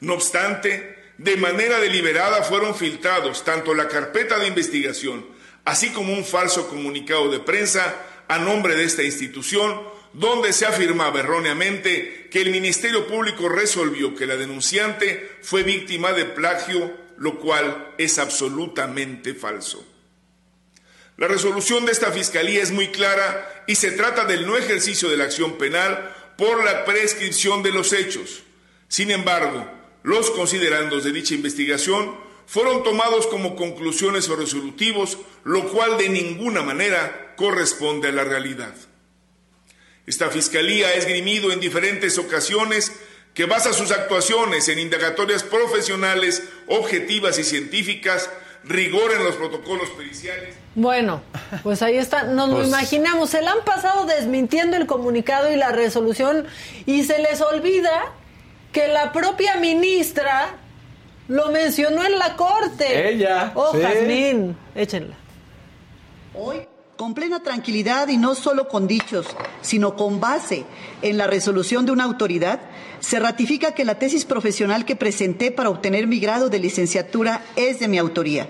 No 0.00 0.14
obstante, 0.14 0.96
de 1.18 1.36
manera 1.36 1.78
deliberada 1.78 2.42
fueron 2.42 2.74
filtrados 2.74 3.44
tanto 3.44 3.74
la 3.74 3.88
carpeta 3.88 4.38
de 4.38 4.48
investigación, 4.48 5.26
así 5.64 5.90
como 5.90 6.12
un 6.12 6.24
falso 6.24 6.68
comunicado 6.68 7.30
de 7.30 7.40
prensa 7.40 7.96
a 8.28 8.38
nombre 8.38 8.76
de 8.76 8.84
esta 8.84 9.02
institución, 9.02 9.80
donde 10.12 10.52
se 10.52 10.66
afirmaba 10.66 11.20
erróneamente 11.20 12.28
que 12.30 12.42
el 12.42 12.50
Ministerio 12.50 13.06
Público 13.06 13.48
resolvió 13.48 14.14
que 14.14 14.26
la 14.26 14.36
denunciante 14.36 15.38
fue 15.42 15.62
víctima 15.62 16.12
de 16.12 16.24
plagio, 16.24 16.92
lo 17.18 17.38
cual 17.38 17.94
es 17.98 18.18
absolutamente 18.18 19.34
falso. 19.34 19.86
La 21.16 21.28
resolución 21.28 21.84
de 21.84 21.92
esta 21.92 22.10
Fiscalía 22.12 22.62
es 22.62 22.72
muy 22.72 22.88
clara 22.88 23.64
y 23.66 23.74
se 23.74 23.92
trata 23.92 24.24
del 24.24 24.46
no 24.46 24.56
ejercicio 24.56 25.10
de 25.10 25.18
la 25.18 25.24
acción 25.24 25.58
penal 25.58 26.14
por 26.38 26.64
la 26.64 26.86
prescripción 26.86 27.62
de 27.62 27.72
los 27.72 27.92
hechos. 27.92 28.42
Sin 28.88 29.10
embargo, 29.10 29.70
los 30.02 30.30
considerandos 30.30 31.04
de 31.04 31.12
dicha 31.12 31.34
investigación 31.34 32.16
fueron 32.50 32.82
tomados 32.82 33.28
como 33.28 33.54
conclusiones 33.54 34.28
o 34.28 34.34
resolutivos, 34.34 35.18
lo 35.44 35.68
cual 35.68 35.96
de 35.98 36.08
ninguna 36.08 36.62
manera 36.62 37.34
corresponde 37.36 38.08
a 38.08 38.12
la 38.12 38.24
realidad. 38.24 38.74
Esta 40.04 40.30
Fiscalía 40.30 40.88
ha 40.88 40.94
esgrimido 40.94 41.52
en 41.52 41.60
diferentes 41.60 42.18
ocasiones 42.18 42.90
que 43.34 43.44
basa 43.44 43.72
sus 43.72 43.92
actuaciones 43.92 44.68
en 44.68 44.80
indagatorias 44.80 45.44
profesionales, 45.44 46.42
objetivas 46.66 47.38
y 47.38 47.44
científicas, 47.44 48.28
rigor 48.64 49.12
en 49.12 49.22
los 49.22 49.36
protocolos 49.36 49.88
periciales. 49.90 50.56
Bueno, 50.74 51.22
pues 51.62 51.82
ahí 51.82 51.98
está, 51.98 52.24
nos 52.24 52.48
lo 52.48 52.56
Pues- 52.56 52.66
imaginamos. 52.68 53.30
Se 53.30 53.42
la 53.42 53.52
han 53.52 53.64
pasado 53.64 54.06
desmintiendo 54.06 54.76
el 54.76 54.86
comunicado 54.86 55.52
y 55.52 55.56
la 55.56 55.70
resolución 55.70 56.48
y 56.84 57.04
se 57.04 57.20
les 57.20 57.40
olvida 57.42 58.12
que 58.72 58.88
la 58.88 59.12
propia 59.12 59.54
ministra 59.58 60.56
lo 61.30 61.48
mencionó 61.50 62.04
en 62.04 62.18
la 62.18 62.36
corte. 62.36 63.08
Ella, 63.10 63.52
Oh, 63.54 63.72
sí. 63.72 63.80
Jazmín, 63.80 64.56
échenla. 64.74 65.14
Hoy, 66.34 66.66
con 66.96 67.14
plena 67.14 67.42
tranquilidad 67.42 68.08
y 68.08 68.16
no 68.18 68.34
solo 68.34 68.68
con 68.68 68.86
dichos, 68.86 69.26
sino 69.62 69.96
con 69.96 70.20
base 70.20 70.64
en 71.02 71.16
la 71.16 71.26
resolución 71.26 71.86
de 71.86 71.92
una 71.92 72.04
autoridad, 72.04 72.60
se 73.00 73.18
ratifica 73.18 73.72
que 73.74 73.84
la 73.84 73.94
tesis 73.98 74.24
profesional 74.26 74.84
que 74.84 74.96
presenté 74.96 75.50
para 75.50 75.70
obtener 75.70 76.06
mi 76.06 76.20
grado 76.20 76.50
de 76.50 76.58
licenciatura 76.58 77.42
es 77.56 77.80
de 77.80 77.88
mi 77.88 77.96
autoría. 77.98 78.48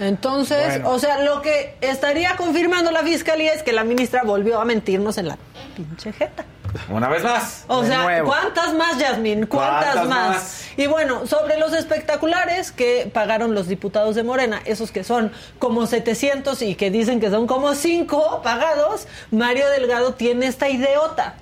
Entonces, 0.00 0.74
Bueno. 0.80 0.90
o 0.90 0.98
sea, 0.98 1.22
lo 1.22 1.40
que 1.40 1.76
estaría 1.80 2.36
confirmando 2.36 2.90
la 2.90 3.02
fiscalía 3.02 3.52
es 3.52 3.62
que 3.62 3.72
la 3.72 3.84
ministra 3.84 4.22
volvió 4.24 4.60
a 4.60 4.64
mentirnos 4.64 5.18
en 5.18 5.28
la 5.28 5.38
pinche 5.76 6.12
jeta. 6.12 6.44
Una 6.88 7.08
vez 7.08 7.22
más. 7.22 7.64
O 7.68 7.82
De 7.82 7.88
sea, 7.88 8.02
nuevo. 8.02 8.28
¿cuántas 8.28 8.74
más, 8.74 8.98
Yasmín? 8.98 9.46
¿Cuántas, 9.46 9.94
¿Cuántas 9.94 10.08
más? 10.08 10.28
más? 10.28 10.64
Y 10.76 10.86
bueno, 10.86 11.26
sobre 11.26 11.58
los 11.58 11.72
espectaculares 11.72 12.72
que 12.72 13.10
pagaron 13.12 13.54
los 13.54 13.68
diputados 13.68 14.14
de 14.16 14.22
Morena, 14.22 14.60
esos 14.64 14.90
que 14.90 15.04
son 15.04 15.32
como 15.58 15.86
700 15.86 16.60
y 16.62 16.74
que 16.74 16.90
dicen 16.90 17.20
que 17.20 17.30
son 17.30 17.46
como 17.46 17.74
5 17.74 18.42
pagados, 18.42 19.06
Mario 19.30 19.68
Delgado 19.70 20.14
tiene 20.14 20.46
esta 20.46 20.68
ideota. 20.68 21.34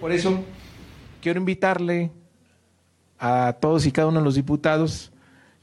Por 0.00 0.12
eso 0.12 0.42
quiero 1.20 1.38
invitarle 1.38 2.10
a 3.18 3.56
todos 3.60 3.84
y 3.84 3.92
cada 3.92 4.08
uno 4.08 4.20
de 4.20 4.24
los 4.24 4.34
diputados 4.36 5.12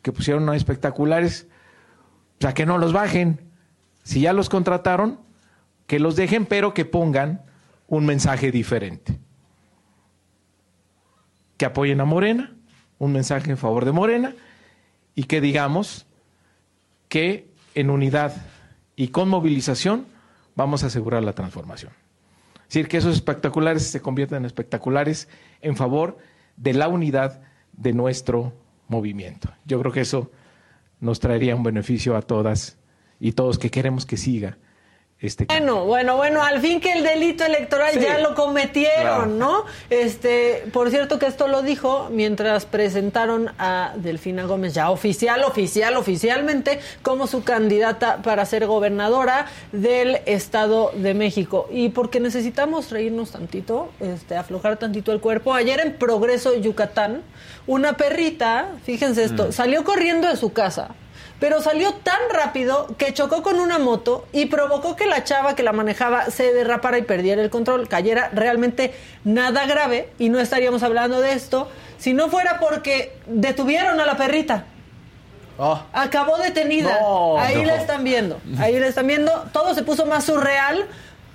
que 0.02 0.12
pusieron 0.12 0.48
a 0.50 0.56
espectaculares 0.56 1.48
pues, 2.38 2.52
a 2.52 2.54
que 2.54 2.66
no 2.66 2.78
los 2.78 2.94
bajen. 2.94 3.42
Si 4.04 4.22
ya 4.22 4.34
los 4.34 4.50
contrataron, 4.50 5.20
que 5.88 6.00
los 6.00 6.16
dejen, 6.16 6.46
pero 6.46 6.74
que 6.74 6.86
pongan 6.86 7.42
un 7.88 8.06
mensaje 8.06 8.52
diferente. 8.52 9.20
Que 11.58 11.66
apoyen 11.66 12.02
a 12.02 12.06
Morena, 12.06 12.56
un 13.00 13.12
mensaje 13.12 13.52
en 13.52 13.58
favor 13.58 13.86
de 13.86 13.92
Morena 13.92 14.34
y 15.14 15.24
que 15.24 15.42
digamos 15.42 16.06
que 17.08 17.50
en 17.74 17.90
unidad 17.90 18.34
y 18.96 19.10
con 19.10 19.30
movilización 19.30 20.06
vamos 20.56 20.84
a 20.84 20.88
asegurar 20.88 21.24
la 21.24 21.34
transformación. 21.34 21.92
Es 22.56 22.70
decir, 22.70 22.88
que 22.88 22.98
esos 22.98 23.14
espectaculares 23.14 23.84
se 23.84 24.02
conviertan 24.02 24.40
en 24.40 24.46
espectaculares 24.46 25.30
en 25.62 25.76
favor 25.76 26.18
de 26.58 26.74
la 26.74 26.88
unidad 26.88 27.42
de 27.74 27.94
nuestro 27.94 28.54
movimiento. 28.88 29.50
Yo 29.66 29.80
creo 29.80 29.92
que 29.92 30.02
eso 30.02 30.32
nos 31.00 31.20
traería 31.20 31.56
un 31.56 31.64
beneficio 31.64 32.16
a 32.16 32.22
todas 32.22 32.78
y 33.20 33.34
todos 33.34 33.60
que 33.60 33.70
queremos 33.70 34.06
que 34.06 34.18
siga 34.18 34.58
este 35.28 35.46
bueno, 35.46 35.86
bueno, 35.86 36.18
bueno, 36.18 36.44
al 36.44 36.60
fin 36.62 36.80
que 36.80 36.92
el 36.94 37.04
delito 37.04 37.44
electoral 37.44 38.00
ya 38.00 38.20
lo 38.20 38.36
cometieron, 38.36 39.38
¿no? 39.40 39.66
Este, 39.90 40.64
por 40.74 40.90
cierto 40.90 41.20
que 41.20 41.26
esto 41.28 41.48
lo 41.48 41.62
dijo 41.62 42.10
mientras 42.12 42.66
presentaron 42.66 43.52
a 43.58 43.94
Delfina 43.96 44.44
Gómez 44.46 44.74
ya 44.74 44.90
oficial, 44.90 45.44
oficial, 45.44 45.96
oficialmente 45.98 46.80
como 47.02 47.28
su 47.28 47.44
candidata 47.44 48.22
para 48.22 48.46
ser 48.46 48.66
gobernadora 48.68 49.48
del 49.72 50.20
Estado 50.26 50.92
de 50.96 51.14
México. 51.14 51.68
Y 51.72 51.90
porque 51.90 52.20
necesitamos 52.20 52.92
reírnos 52.92 53.32
tantito, 53.32 53.90
este, 54.00 54.36
aflojar 54.36 54.78
tantito 54.78 55.12
el 55.12 55.20
cuerpo. 55.20 55.54
Ayer 55.54 55.80
en 55.80 55.94
Progreso, 55.98 56.56
Yucatán, 56.56 57.22
una 57.68 57.94
perrita, 57.98 58.70
fíjense 58.84 59.24
esto, 59.24 59.48
Mm. 59.48 59.52
salió 59.52 59.84
corriendo 59.84 60.28
de 60.28 60.36
su 60.36 60.54
casa 60.54 60.90
pero 61.40 61.62
salió 61.62 61.94
tan 61.94 62.20
rápido 62.32 62.88
que 62.98 63.14
chocó 63.14 63.44
con 63.44 63.60
una 63.60 63.78
moto 63.78 64.26
y 64.32 64.46
provocó 64.46 64.96
que 64.96 65.06
la 65.06 65.24
chava 65.24 65.56
que 65.56 65.64
la 65.64 65.74
manejaba 65.74 66.30
se 66.30 66.54
derrapara 66.54 66.98
y 66.98 67.02
perdiera 67.02 67.42
el 67.42 67.50
control, 67.50 67.88
cayera 67.88 68.30
realmente 68.34 68.94
nada 69.24 69.66
grave 69.66 70.10
y 70.18 70.30
no 70.30 70.40
estaríamos 70.40 70.84
hablando 70.84 71.22
de 71.22 71.34
esto 71.34 71.70
si 71.98 72.14
no 72.14 72.30
fuera 72.30 72.60
porque 72.60 73.18
detuvieron 73.28 74.00
a 74.00 74.06
la 74.06 74.18
perrita. 74.18 74.66
Acabó 75.94 76.38
detenida. 76.38 77.00
No. 77.00 77.40
ahí 77.40 77.56
No. 77.56 77.64
la 77.64 77.76
están 77.78 78.04
viendo. 78.04 78.40
Ahí 78.60 78.78
la 78.78 78.88
están 78.88 79.08
viendo. 79.08 79.32
Todo 79.54 79.74
se 79.74 79.84
puso 79.84 80.06
más 80.06 80.26
surreal 80.26 80.86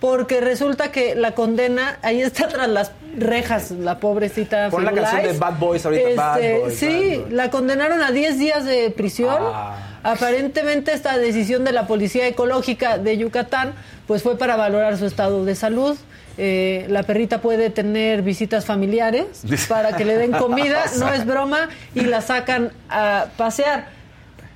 porque 0.01 0.41
resulta 0.41 0.91
que 0.91 1.15
la 1.15 1.33
condena 1.33 1.99
ahí 2.03 2.23
está 2.23 2.49
tras 2.49 2.69
las 2.69 2.93
rejas, 3.17 3.71
la 3.71 3.99
pobrecita. 3.99 4.71
Pon 4.71 4.85
la 4.85 4.93
canción 4.93 5.23
de 5.23 5.33
Bad 5.35 5.59
Boys 5.59 5.85
ahorita, 5.85 6.09
Bad 6.17 6.41
Este, 6.41 6.59
Boys, 6.59 6.79
Sí, 6.79 6.87
Bad 6.87 7.19
Boys. 7.21 7.33
la 7.33 7.51
condenaron 7.51 8.03
a 8.03 8.11
10 8.11 8.39
días 8.39 8.65
de 8.65 8.91
prisión. 8.91 9.37
Ah. 9.41 9.77
Aparentemente 10.03 10.95
esta 10.95 11.19
decisión 11.19 11.65
de 11.65 11.73
la 11.73 11.87
Policía 11.87 12.27
Ecológica 12.27 12.97
de 12.97 13.19
Yucatán 13.19 13.75
pues 14.07 14.23
fue 14.23 14.39
para 14.39 14.57
valorar 14.57 14.97
su 14.97 15.05
estado 15.07 15.45
de 15.45 15.55
salud. 15.55 15.97
Eh, 16.39 16.87
la 16.89 17.03
perrita 17.03 17.43
puede 17.43 17.69
tener 17.69 18.23
visitas 18.23 18.65
familiares 18.65 19.43
para 19.69 19.95
que 19.95 20.07
le 20.07 20.17
den 20.17 20.33
comida, 20.33 20.85
no 20.99 21.13
es 21.13 21.27
broma, 21.27 21.69
y 21.95 22.01
la 22.01 22.23
sacan 22.23 22.73
a 22.89 23.27
pasear. 23.37 23.89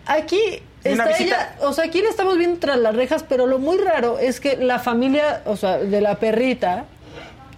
Aquí 0.07 0.63
una 0.93 1.05
está 1.05 1.19
visita- 1.19 1.55
ella, 1.57 1.67
o 1.69 1.73
sea, 1.73 1.85
aquí 1.85 2.03
la 2.03 2.09
estamos 2.11 2.37
viendo 2.39 2.59
tras 2.59 2.79
las 2.79 2.95
rejas, 2.95 3.25
pero 3.29 3.47
lo 3.47 3.59
muy 3.59 3.79
raro 3.79 4.19
es 4.19 4.41
que 4.41 4.57
la 4.57 4.79
familia, 4.79 5.43
o 5.47 5.57
sea, 5.57 5.79
de 5.79 6.01
la 6.01 6.17
perrita, 6.17 6.85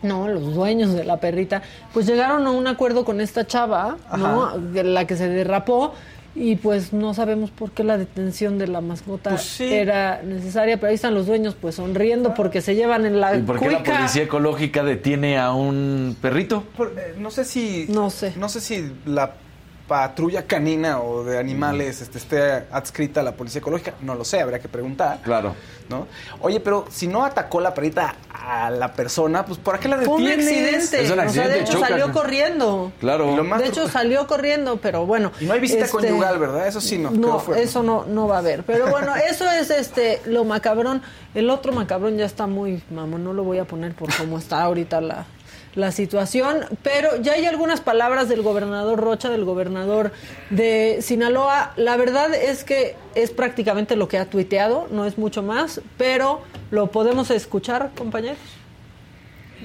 no, 0.03 0.29
los 0.29 0.55
dueños 0.55 0.93
de 0.95 1.05
la 1.05 1.17
perrita, 1.19 1.63
pues 1.93 2.07
llegaron 2.07 2.47
a 2.47 2.51
un 2.51 2.67
acuerdo 2.67 3.05
con 3.05 3.21
esta 3.21 3.47
chava, 3.47 3.97
¿no? 4.17 4.59
De 4.59 4.85
la 4.85 5.07
que 5.07 5.17
se 5.17 5.29
derrapó. 5.29 5.95
Y 6.39 6.57
pues 6.57 6.93
no 6.93 7.15
sabemos 7.15 7.51
por 7.51 7.71
qué 7.71 7.83
la 7.83 7.97
detención 7.97 8.59
de 8.59 8.67
la 8.69 8.83
mascota 8.83 9.31
Pues 9.31 9.41
sí. 9.41 9.73
era 9.73 10.21
necesaria, 10.23 10.77
pero 10.77 10.91
ahí 10.91 10.95
están 10.97 11.15
los 11.15 11.25
dueños 11.27 11.57
pues 11.59 11.77
sonriendo 11.77 12.35
porque 12.35 12.61
se 12.61 12.75
llevan 12.75 13.07
en 13.07 13.23
la 13.23 13.37
¿Y 13.37 13.41
por 13.41 13.59
qué 13.59 13.71
la 13.71 13.83
policía 13.83 14.25
ecológica 14.25 14.85
detiene 14.85 15.39
a 15.39 15.53
un 15.55 16.15
perrito? 16.21 16.63
Por- 16.77 16.93
eh, 16.99 17.15
no 17.17 17.31
sé 17.31 17.47
si. 17.47 17.87
No 17.89 18.11
sé. 18.11 18.35
No 18.37 18.51
sé 18.51 18.61
si 18.61 18.93
la 19.07 19.33
patrulla 19.87 20.47
canina 20.47 21.01
o 21.01 21.23
de 21.25 21.39
animales 21.39 22.01
este, 22.01 22.19
esté 22.19 22.67
adscrita 22.71 23.21
a 23.21 23.23
la 23.23 23.33
policía 23.33 23.61
ecológica. 23.61 23.95
No 24.01 24.15
lo 24.15 24.25
sé, 24.25 24.41
habría 24.41 24.59
que 24.59 24.69
preguntar. 24.69 25.21
Claro. 25.23 25.55
¿no? 25.89 26.07
Oye, 26.41 26.61
pero 26.61 26.87
si 26.91 27.07
no 27.07 27.25
atacó 27.25 27.61
la 27.61 27.73
perrita 27.73 28.17
a 28.31 28.71
la 28.71 28.93
persona, 28.93 29.45
pues 29.45 29.59
¿por 29.59 29.79
qué 29.79 29.89
la 29.89 29.99
Fue 29.99 30.15
un 30.15 30.25
detienes? 30.25 30.47
accidente. 30.85 31.05
Es 31.05 31.11
un 31.11 31.21
o 31.21 31.29
sea, 31.29 31.49
de 31.49 31.61
hecho 31.61 31.73
chocas. 31.75 31.89
salió 31.91 32.13
corriendo. 32.13 32.93
Claro. 33.01 33.33
Y 33.33 33.37
lo 33.37 33.45
más 33.45 33.61
De 33.61 33.69
hecho 33.69 33.89
salió 33.89 34.27
corriendo, 34.27 34.79
pero 34.79 35.07
bueno. 35.07 35.33
Y 35.41 35.45
no 35.45 35.53
hay 35.53 35.61
visita 35.61 35.85
este, 35.85 35.97
conyugal, 35.97 36.39
¿verdad? 36.39 36.67
Eso 36.67 36.81
sí 36.81 36.99
no. 36.99 37.11
Eso 37.55 37.83
no, 37.83 38.05
no 38.05 38.29
va 38.29 38.37
a 38.37 38.39
haber. 38.39 38.65
Pero 38.65 38.89
bueno, 38.89 39.15
eso 39.31 39.49
es 39.51 39.71
este 39.71 40.21
lo 40.27 40.45
macabrón. 40.45 41.03
El 41.35 41.51
otro 41.51 41.73
macabrón 41.73 42.17
ya 42.17 42.25
está 42.25 42.47
muy, 42.47 42.83
mamón, 42.91 43.23
no 43.23 43.33
lo 43.33 43.45
voy 43.45 43.59
a 43.59 43.65
poner 43.65 43.95
por 43.95 44.15
cómo 44.17 44.39
está 44.39 44.63
ahorita 44.63 45.01
la, 45.01 45.27
la 45.77 45.93
situación. 45.93 46.65
Pero 46.83 47.23
ya 47.23 47.35
hay 47.35 47.47
algunas 47.47 47.81
palabras 47.81 48.29
del 48.29 48.43
gobernador 48.43 48.99
Rocha, 48.99 49.31
del 49.31 49.45
gobernador 49.45 50.13
de 50.51 50.99
Sinaloa. 51.01 51.73
La 51.77 51.97
verdad 51.97 52.35
es 52.35 52.65
que 52.65 52.97
es 53.15 53.31
prácticamente 53.31 53.95
lo 53.95 54.09
que 54.09 54.19
ha 54.19 54.29
tuiteado, 54.29 54.89
no 54.91 55.07
es 55.07 55.19
mucho 55.19 55.43
más, 55.43 55.81
pero 55.97 56.43
lo 56.73 56.91
podemos 56.91 57.31
escuchar, 57.31 57.93
compañeros. 57.97 58.39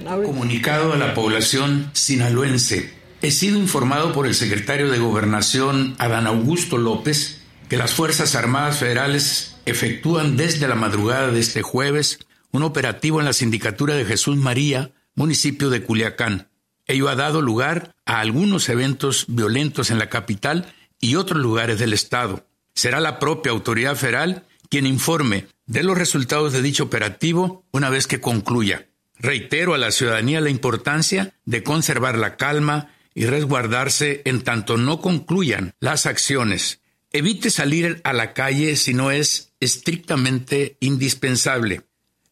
Comunicado 0.05 0.93
a 0.93 0.97
la 0.97 1.13
población 1.13 1.89
sinaloense. 1.93 2.93
He 3.21 3.31
sido 3.31 3.57
informado 3.57 4.13
por 4.13 4.25
el 4.25 4.35
secretario 4.35 4.89
de 4.89 4.99
Gobernación, 4.99 5.95
Adán 5.99 6.27
Augusto 6.27 6.77
López, 6.77 7.41
que 7.69 7.77
las 7.77 7.93
Fuerzas 7.93 8.35
Armadas 8.35 8.77
Federales 8.77 9.57
efectúan 9.65 10.38
desde 10.38 10.67
la 10.67 10.75
madrugada 10.75 11.31
de 11.31 11.39
este 11.39 11.61
jueves 11.61 12.19
un 12.51 12.63
operativo 12.63 13.19
en 13.19 13.25
la 13.25 13.33
sindicatura 13.33 13.95
de 13.95 14.05
Jesús 14.05 14.38
María, 14.38 14.91
municipio 15.15 15.69
de 15.69 15.83
Culiacán. 15.83 16.49
Ello 16.88 17.09
ha 17.09 17.15
dado 17.15 17.41
lugar 17.41 17.95
a 18.05 18.19
algunos 18.19 18.69
eventos 18.69 19.25
violentos 19.27 19.91
en 19.91 19.99
la 19.99 20.09
capital 20.09 20.73
y 20.99 21.15
otros 21.15 21.41
lugares 21.41 21.79
del 21.79 21.93
estado. 21.93 22.45
Será 22.73 22.99
la 22.99 23.19
propia 23.19 23.51
autoridad 23.51 23.95
federal 23.95 24.45
quien 24.69 24.85
informe 24.85 25.47
de 25.65 25.83
los 25.83 25.97
resultados 25.97 26.53
de 26.53 26.61
dicho 26.61 26.83
operativo 26.83 27.65
una 27.71 27.89
vez 27.89 28.07
que 28.07 28.21
concluya. 28.21 28.88
Reitero 29.17 29.73
a 29.73 29.77
la 29.77 29.91
ciudadanía 29.91 30.41
la 30.41 30.49
importancia 30.49 31.33
de 31.45 31.63
conservar 31.63 32.17
la 32.17 32.38
calma 32.38 32.93
y 33.13 33.25
resguardarse 33.25 34.21
en 34.25 34.41
tanto 34.41 34.77
no 34.77 35.01
concluyan 35.01 35.73
las 35.79 36.05
acciones. 36.05 36.79
Evite 37.11 37.49
salir 37.49 38.01
a 38.03 38.13
la 38.13 38.33
calle 38.33 38.75
si 38.77 38.93
no 38.93 39.11
es 39.11 39.51
estrictamente 39.59 40.77
indispensable. 40.79 41.81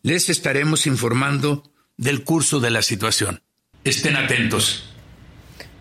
Les 0.02 0.30
estaremos 0.30 0.88
informando 0.88 1.70
del 2.00 2.24
curso 2.24 2.60
de 2.62 2.70
la 2.70 2.82
situación. 2.82 3.42
Estén 3.84 4.16
atentos. 4.16 4.86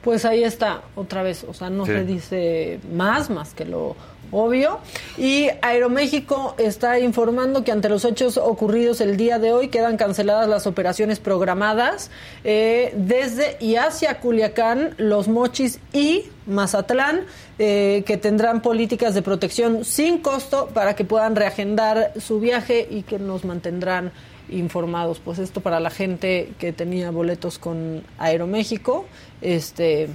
Pues 0.02 0.24
ahí 0.24 0.42
está, 0.44 0.82
otra 0.96 1.22
vez, 1.22 1.44
o 1.48 1.54
sea, 1.54 1.70
no 1.70 1.86
Sí. 1.86 1.92
se 1.92 2.04
dice 2.04 2.80
más, 2.92 3.30
más 3.30 3.54
que 3.54 3.64
lo 3.64 3.96
obvio. 4.30 4.78
Y 5.16 5.48
Aeroméxico 5.62 6.54
está 6.58 6.98
informando 6.98 7.62
que 7.64 7.72
ante 7.72 7.88
los 7.88 8.04
hechos 8.04 8.36
ocurridos 8.36 9.00
el 9.00 9.16
día 9.16 9.38
de 9.38 9.52
hoy 9.52 9.68
quedan 9.68 9.96
canceladas 9.96 10.48
las 10.48 10.66
operaciones 10.66 11.18
programadas 11.18 12.10
eh, 12.44 12.92
desde 12.96 13.56
y 13.60 13.76
hacia 13.76 14.18
Culiacán, 14.20 14.94
Los 14.98 15.28
Mochis 15.28 15.78
y 15.92 16.24
Mazatlán, 16.46 17.22
eh, 17.58 18.02
que 18.06 18.16
tendrán 18.16 18.60
políticas 18.62 19.14
de 19.14 19.22
protección 19.22 19.84
sin 19.84 20.18
costo 20.18 20.68
para 20.74 20.94
que 20.94 21.04
puedan 21.04 21.36
reagendar 21.36 22.12
su 22.20 22.38
viaje 22.40 22.86
y 22.90 23.02
que 23.02 23.18
nos 23.18 23.44
mantendrán 23.44 24.12
informados. 24.50 25.20
Pues 25.20 25.38
esto 25.38 25.60
para 25.60 25.80
la 25.80 25.90
gente 25.90 26.52
que 26.58 26.72
tenía 26.72 27.10
boletos 27.10 27.58
con 27.58 28.02
Aeroméxico, 28.18 29.06
este 29.40 30.08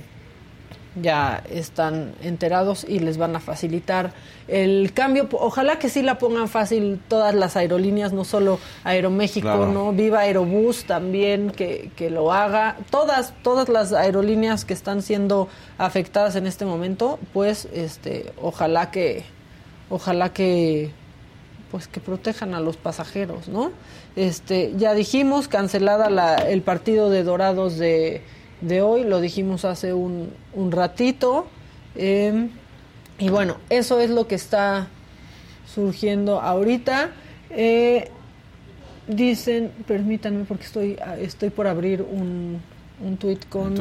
ya 1.02 1.44
están 1.50 2.14
enterados 2.22 2.86
y 2.88 3.00
les 3.00 3.18
van 3.18 3.36
a 3.36 3.40
facilitar 3.40 4.14
el 4.48 4.94
cambio. 4.94 5.28
Ojalá 5.32 5.80
que 5.80 5.90
sí 5.90 6.04
la 6.04 6.20
pongan 6.20 6.48
fácil 6.48 7.00
todas 7.08 7.34
las 7.34 7.58
aerolíneas, 7.58 8.14
no 8.14 8.24
solo 8.26 8.60
Aeroméxico, 8.84 9.48
Claro. 9.48 9.72
¿no? 9.72 9.92
Viva 9.92 10.20
Aerobús 10.20 10.86
también 10.86 11.50
que, 11.50 11.90
que 11.96 12.10
lo 12.10 12.32
haga. 12.32 12.78
Todas, 12.92 13.34
todas 13.42 13.70
las 13.70 13.92
aerolíneas 13.92 14.66
que 14.66 14.74
están 14.74 15.02
siendo 15.02 15.48
afectadas 15.78 16.36
en 16.36 16.46
este 16.46 16.66
momento, 16.66 17.18
pues 17.34 17.68
este, 17.74 18.32
ojalá 18.40 18.92
que, 18.92 19.24
ojalá 19.90 20.32
que 20.32 20.92
pues 21.74 21.88
que 21.88 22.00
protejan 22.00 22.54
a 22.54 22.60
los 22.60 22.78
pasajeros, 22.78 23.48
¿no? 23.48 23.72
Este, 24.16 24.74
ya 24.78 24.94
dijimos, 24.94 25.48
cancelada 25.48 26.12
la, 26.12 26.36
el 26.36 26.62
partido 26.62 27.10
de 27.10 27.24
Dorados 27.24 27.80
de, 27.80 28.22
de 28.62 28.84
hoy, 28.84 29.04
lo 29.06 29.20
dijimos 29.20 29.66
hace 29.66 29.92
un, 29.92 30.30
un 30.54 30.72
ratito. 30.72 31.48
eh, 31.96 32.48
y 33.18 33.30
bueno, 33.30 33.58
eso 33.72 34.00
es 34.00 34.12
lo 34.12 34.28
que 34.28 34.36
está 34.36 34.88
surgiendo 35.66 36.40
ahorita. 36.42 37.10
Eh, 37.50 38.10
dicen, 39.08 39.72
permítanme 39.88 40.46
porque 40.46 40.66
estoy, 40.66 41.00
estoy 41.20 41.50
por 41.50 41.66
abrir 41.66 42.04
un, 42.04 42.62
un 43.04 43.18
tuit 43.18 43.50
con 43.50 43.64
Un 43.70 43.76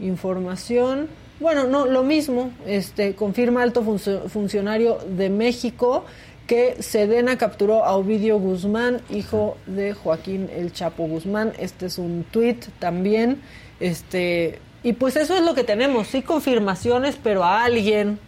información. 0.00 1.08
Bueno, 1.40 1.64
no, 1.68 1.86
lo 1.86 2.02
mismo, 2.02 2.50
este, 2.66 3.14
confirma 3.14 3.62
alto 3.62 3.82
funcio- 3.84 4.28
funcionario 4.28 4.98
de 5.16 5.30
México 5.30 6.04
que 6.48 6.82
Sedena 6.82 7.36
capturó 7.36 7.84
a 7.84 7.94
Ovidio 7.94 8.38
Guzmán, 8.38 9.02
hijo 9.10 9.58
de 9.66 9.92
Joaquín 9.92 10.48
El 10.50 10.72
Chapo 10.72 11.06
Guzmán. 11.06 11.52
Este 11.58 11.86
es 11.86 11.98
un 11.98 12.24
tuit 12.24 12.64
también. 12.78 13.42
Este, 13.80 14.58
y 14.82 14.94
pues 14.94 15.16
eso 15.16 15.36
es 15.36 15.42
lo 15.42 15.54
que 15.54 15.62
tenemos, 15.62 16.08
sí 16.08 16.22
confirmaciones, 16.22 17.18
pero 17.22 17.44
a 17.44 17.64
alguien 17.64 18.18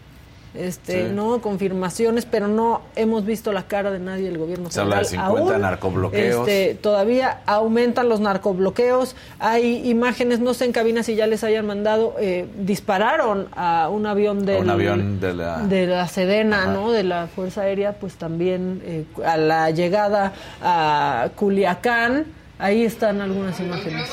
este, 0.55 1.07
Sí. 1.09 1.13
¿no? 1.15 1.41
Confirmaciones, 1.41 2.27
pero 2.27 2.49
no 2.49 2.83
hemos 2.97 3.25
visto 3.25 3.53
la 3.53 3.65
cara 3.65 3.91
de 3.91 3.99
nadie 4.01 4.25
del 4.25 4.39
gobierno 4.39 4.71
Se 4.71 4.81
habla 4.81 4.99
de 4.99 5.05
federal 5.05 5.27
50 5.29 5.53
aún. 5.53 5.63
narcobloqueos. 5.63 6.49
Este, 6.49 6.75
todavía 6.75 7.41
aumentan 7.47 8.09
los 8.09 8.21
narcobloqueos. 8.21 9.15
Hay 9.39 9.89
imágenes, 9.89 10.41
no 10.41 10.53
sé 10.55 10.65
en 10.65 10.73
cabina 10.73 11.03
si 11.03 11.15
ya 11.15 11.27
les 11.27 11.45
hayan 11.45 11.67
mandado, 11.67 12.17
eh, 12.19 12.47
dispararon 12.59 13.49
a 13.55 13.89
un 13.91 14.07
avión 14.07 14.45
del, 14.45 14.63
un 14.63 14.71
avión 14.71 15.21
de 15.21 15.35
la... 15.35 15.59
de 15.59 15.87
la 15.87 16.09
Sedena, 16.09 16.65
Ajá. 16.65 16.73
¿no? 16.73 16.91
De 16.91 17.05
la 17.05 17.27
Fuerza 17.29 17.63
Aérea, 17.63 17.93
pues 17.93 18.15
también 18.15 18.83
eh, 18.85 19.05
a 19.25 19.37
la 19.37 19.71
llegada 19.71 20.33
a 20.63 21.29
Culiacán, 21.37 22.27
ahí 22.59 22.85
están 22.85 23.21
algunas 23.21 23.59
imágenes. 23.61 24.09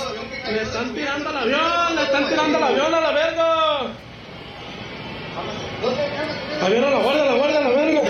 Le 0.52 0.62
están 0.62 0.94
tirando 0.94 1.30
al 1.30 1.38
avión, 1.38 1.96
le 1.96 2.04
están 2.04 2.28
tirando 2.30 2.58
al 2.58 2.64
avión 2.64 2.94
a 2.94 3.02
la 3.02 3.12
verga. 3.12 3.48
A 5.78 6.70
la 6.70 6.80
guardia, 7.04 7.22
a 7.22 7.26
la 7.26 7.36
guardia, 7.38 7.58
a 7.60 7.62
la 7.62 7.70
verga. 7.70 8.02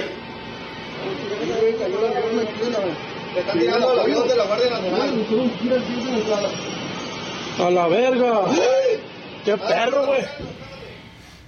Le 3.33 3.39
están 3.41 3.59
tirando 3.59 3.89
al 3.89 3.99
avión 3.99 4.27
de 4.27 4.35
la 4.35 4.45
Guardia 4.45 4.69
Nacional. 4.71 5.09
A 7.59 7.69
la 7.69 7.87
verga. 7.87 8.41
Qué 9.43 9.57
perro, 9.57 10.07
güey. 10.07 10.21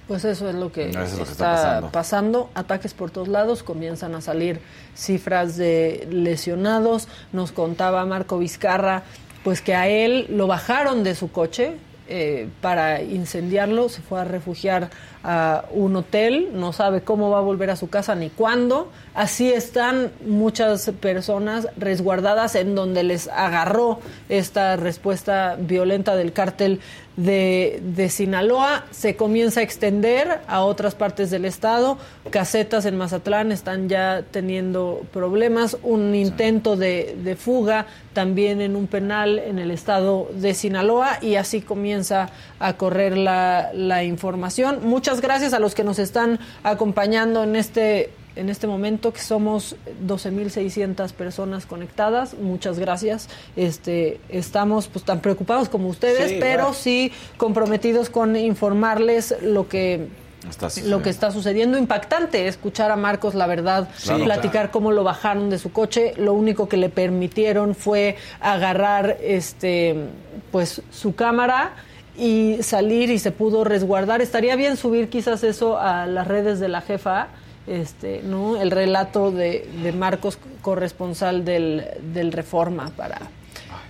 Pues 0.06 0.24
eso 0.24 0.48
es 0.48 0.54
lo 0.56 0.72
que, 0.72 0.90
Eso 0.90 1.02
es 1.02 1.18
lo 1.18 1.24
que 1.24 1.30
está, 1.30 1.76
está 1.76 1.90
pasando. 1.90 2.50
Ataques 2.54 2.94
por 2.94 3.10
todos 3.10 3.28
lados, 3.28 3.62
comienzan 3.62 4.14
a 4.14 4.20
salir 4.20 4.60
cifras 4.94 5.56
de 5.56 6.06
lesionados. 6.10 7.08
Nos 7.32 7.52
contaba 7.52 8.04
Marco 8.06 8.38
Vizcarra, 8.38 9.04
pues 9.44 9.60
que 9.60 9.74
a 9.74 9.88
él 9.88 10.26
lo 10.28 10.46
bajaron 10.46 11.04
de 11.04 11.14
su 11.14 11.30
coche 11.30 11.76
eh, 12.08 12.48
para 12.60 13.02
incendiarlo. 13.02 13.88
Se 13.88 14.02
fue 14.02 14.20
a 14.20 14.24
refugiar 14.24 14.90
a 15.22 15.64
un 15.72 15.96
hotel, 15.96 16.48
no 16.54 16.72
sabe 16.72 17.02
cómo 17.02 17.30
va 17.30 17.38
a 17.38 17.42
volver 17.42 17.70
a 17.70 17.76
su 17.76 17.90
casa 17.90 18.14
ni 18.14 18.30
cuándo. 18.30 18.90
Así 19.14 19.52
están 19.52 20.12
muchas 20.26 20.90
personas 21.00 21.68
resguardadas 21.76 22.54
en 22.54 22.74
donde 22.74 23.02
les 23.02 23.28
agarró 23.28 24.00
esta 24.28 24.76
respuesta 24.76 25.56
violenta 25.58 26.16
del 26.16 26.32
cártel 26.32 26.80
de, 27.16 27.82
de 27.82 28.08
Sinaloa. 28.08 28.86
Se 28.90 29.16
comienza 29.16 29.60
a 29.60 29.62
extender 29.62 30.40
a 30.46 30.62
otras 30.62 30.94
partes 30.94 31.30
del 31.30 31.44
estado. 31.44 31.98
Casetas 32.30 32.86
en 32.86 32.96
Mazatlán 32.96 33.52
están 33.52 33.88
ya 33.88 34.22
teniendo 34.30 35.02
problemas. 35.12 35.76
Un 35.82 36.14
intento 36.14 36.76
de, 36.76 37.16
de 37.22 37.36
fuga 37.36 37.86
también 38.14 38.60
en 38.60 38.74
un 38.74 38.86
penal 38.86 39.38
en 39.38 39.58
el 39.58 39.70
estado 39.70 40.30
de 40.32 40.54
Sinaloa 40.54 41.18
y 41.20 41.36
así 41.36 41.60
comienza 41.60 42.30
a 42.60 42.74
correr 42.74 43.18
la, 43.18 43.70
la 43.74 44.04
información. 44.04 44.80
Muchas 44.82 45.20
gracias 45.20 45.52
a 45.52 45.58
los 45.58 45.74
que 45.74 45.82
nos 45.82 45.98
están 45.98 46.38
acompañando 46.62 47.42
en 47.42 47.56
este 47.56 48.12
en 48.36 48.48
este 48.48 48.66
momento 48.66 49.12
que 49.12 49.20
somos 49.20 49.76
12.600 50.06 51.12
personas 51.12 51.66
conectadas. 51.66 52.34
Muchas 52.34 52.78
gracias. 52.78 53.28
Este, 53.56 54.20
estamos 54.28 54.86
pues 54.86 55.04
tan 55.04 55.20
preocupados 55.20 55.68
como 55.68 55.88
ustedes, 55.88 56.30
Sí, 56.30 56.36
pero 56.40 56.72
sí 56.72 57.12
comprometidos 57.36 58.08
con 58.08 58.36
informarles 58.36 59.34
lo 59.42 59.68
que 59.68 60.08
lo 60.84 61.02
que 61.02 61.10
está 61.10 61.30
sucediendo. 61.30 61.76
Impactante 61.76 62.48
escuchar 62.48 62.90
a 62.90 62.96
Marcos, 62.96 63.34
la 63.34 63.46
verdad, 63.46 63.88
platicar 64.24 64.70
cómo 64.70 64.90
lo 64.90 65.04
bajaron 65.04 65.50
de 65.50 65.58
su 65.58 65.70
coche. 65.70 66.14
Lo 66.16 66.32
único 66.32 66.68
que 66.68 66.78
le 66.78 66.88
permitieron 66.88 67.74
fue 67.74 68.16
agarrar 68.40 69.18
este 69.20 70.08
pues 70.50 70.82
su 70.90 71.14
cámara 71.14 71.74
y 72.20 72.62
salir 72.62 73.10
y 73.10 73.18
se 73.18 73.32
pudo 73.32 73.64
resguardar. 73.64 74.20
Estaría 74.20 74.54
bien 74.54 74.76
subir 74.76 75.08
quizás 75.08 75.42
eso 75.42 75.78
a 75.78 76.06
las 76.06 76.28
redes 76.28 76.60
de 76.60 76.68
la 76.68 76.82
jefa, 76.82 77.28
este, 77.66 78.22
¿no? 78.22 78.60
El 78.60 78.70
relato 78.70 79.32
de, 79.32 79.66
de 79.82 79.92
Marcos, 79.92 80.38
corresponsal 80.60 81.44
del, 81.44 81.84
del 82.12 82.32
Reforma, 82.32 82.90
para 82.96 83.18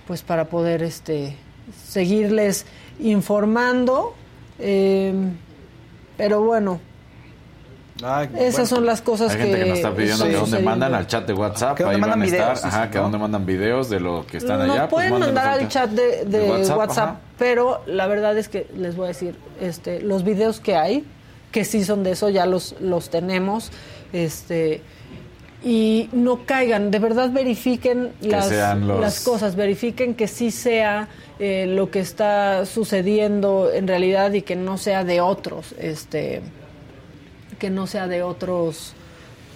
pues 0.07 0.21
para 0.21 0.45
poder 0.45 0.81
este 0.81 1.35
seguirles 1.85 2.65
informando. 2.99 4.13
Eh, 4.59 5.13
pero 6.17 6.41
bueno, 6.41 6.79
esas 8.37 8.67
son 8.69 8.85
las 8.85 9.01
cosas 9.01 9.31
Hay 9.31 9.37
gente 9.41 9.59
que 9.59 9.65
nos 9.65 9.77
está 9.77 9.91
pidiendo 9.91 10.13
están 10.25 10.29
que 10.31 10.35
dónde 10.37 10.59
mandan 10.59 10.93
al 10.95 11.07
chat 11.07 11.25
de 11.27 11.33
WhatsApp. 11.33 11.77
Que 11.77 11.83
dónde 11.83 11.95
ahí 11.95 12.01
van 12.01 12.21
a 12.21 12.25
estar. 12.25 12.39
videos, 12.53 12.65
Ajá, 12.65 12.89
que 12.89 12.97
dónde 12.97 13.17
mandan 13.17 13.45
videos 13.45 13.89
de 13.89 13.99
lo 13.99 14.25
que 14.25 14.37
están 14.37 14.59
Nos 14.65 14.75
allá. 14.75 14.87
pues 14.89 15.09
pueden 15.09 15.19
mandar 15.25 15.47
al 15.59 15.67
chat 15.67 15.89
de, 15.91 16.25
de 16.25 16.39
De 16.39 16.49
WhatsApp, 16.73 17.17
pero 17.37 17.81
la 17.85 18.07
verdad 18.07 18.37
es 18.37 18.49
que 18.49 18.67
les 18.75 18.95
voy 18.95 19.05
a 19.05 19.07
decir, 19.09 19.35
este, 19.59 20.01
los 20.01 20.23
videos 20.23 20.59
que 20.59 20.75
hay, 20.75 21.05
que 21.51 21.63
sí 21.65 21.83
son 21.83 22.03
de 22.03 22.11
eso, 22.11 22.29
ya 22.29 22.45
los, 22.45 22.75
los 22.79 23.09
tenemos, 23.09 23.71
este, 24.13 24.81
y 25.63 26.09
no 26.11 26.45
caigan, 26.45 26.89
de 26.89 26.97
verdad 26.97 27.29
verifiquen 27.29 28.13
las, 28.21 28.49
los- 28.77 28.99
las 28.99 29.19
cosas, 29.19 29.55
verifiquen 29.55 30.15
que 30.15 30.27
sí 30.27 30.49
sea 30.49 31.07
eh, 31.39 31.65
lo 31.67 31.91
que 31.91 31.99
está 31.99 32.65
sucediendo 32.65 33.69
en 33.71 33.87
realidad 33.87 34.31
y 34.33 34.41
que 34.41 34.55
no 34.55 34.77
sea 34.79 35.03
de 35.03 35.21
otros, 35.21 35.75
este, 35.77 36.41
que 37.61 37.69
no 37.69 37.85
sea 37.85 38.07
de 38.07 38.23
otros 38.23 38.93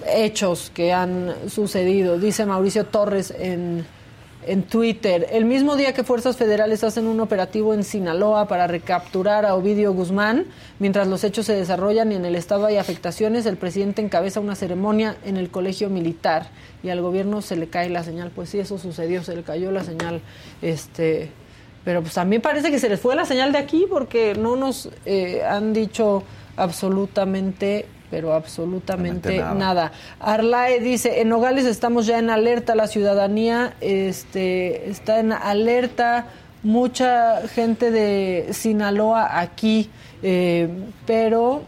hechos 0.08 0.72
que 0.76 0.94
han 0.94 1.34
sucedido. 1.50 2.20
Dice 2.20 2.46
Mauricio 2.46 2.86
Torres 2.86 3.34
en, 3.36 3.84
en 4.46 4.62
Twitter, 4.62 5.26
el 5.32 5.46
mismo 5.46 5.76
día 5.76 5.92
que 5.96 6.04
fuerzas 6.04 6.38
federales 6.38 6.84
hacen 6.84 7.08
un 7.08 7.20
operativo 7.20 7.74
en 7.74 7.84
Sinaloa 7.84 8.48
para 8.48 8.68
recapturar 8.68 9.44
a 9.44 9.56
Ovidio 9.56 9.92
Guzmán, 9.92 10.46
mientras 10.78 11.08
los 11.08 11.24
hechos 11.24 11.48
se 11.48 11.54
desarrollan 11.54 12.12
y 12.12 12.16
en 12.16 12.26
el 12.26 12.36
estado 12.36 12.68
hay 12.68 12.78
afectaciones, 12.78 13.48
el 13.48 13.58
presidente 13.58 14.04
encabeza 14.04 14.40
una 14.40 14.54
ceremonia 14.54 15.18
en 15.26 15.38
el 15.38 15.50
colegio 15.50 15.90
militar 15.90 16.50
y 16.84 16.90
al 16.90 17.02
gobierno 17.02 17.42
se 17.42 17.56
le 17.56 17.70
cae 17.70 17.90
la 17.90 18.04
señal. 18.04 18.30
Pues 18.36 18.50
sí, 18.50 18.60
eso 18.60 18.78
sucedió, 18.78 19.24
se 19.24 19.36
le 19.36 19.42
cayó 19.42 19.72
la 19.72 19.84
señal. 19.84 20.22
Este, 20.62 21.32
pero 21.84 22.04
pues 22.04 22.14
también 22.14 22.44
parece 22.44 22.70
que 22.70 22.78
se 22.78 22.88
les 22.88 23.00
fue 23.00 23.16
la 23.16 23.26
señal 23.26 23.52
de 23.52 23.58
aquí 23.58 23.88
porque 23.90 24.36
no 24.36 24.56
nos 24.56 24.92
eh, 25.08 25.42
han 25.44 25.74
dicho 25.74 26.22
absolutamente 26.56 27.88
pero 28.16 28.32
absolutamente 28.32 29.40
nada. 29.40 29.92
Arlae 30.22 30.80
dice, 30.80 31.20
en 31.20 31.28
Nogales 31.28 31.66
estamos 31.66 32.06
ya 32.06 32.18
en 32.18 32.30
alerta, 32.30 32.74
la 32.74 32.88
ciudadanía 32.88 33.74
este, 33.82 34.90
está 34.90 35.20
en 35.20 35.34
alerta, 35.34 36.28
mucha 36.64 37.46
gente 37.50 37.92
de 37.92 38.48
Sinaloa 38.52 39.38
aquí, 39.38 39.90
eh, 40.24 40.70
pero 41.06 41.64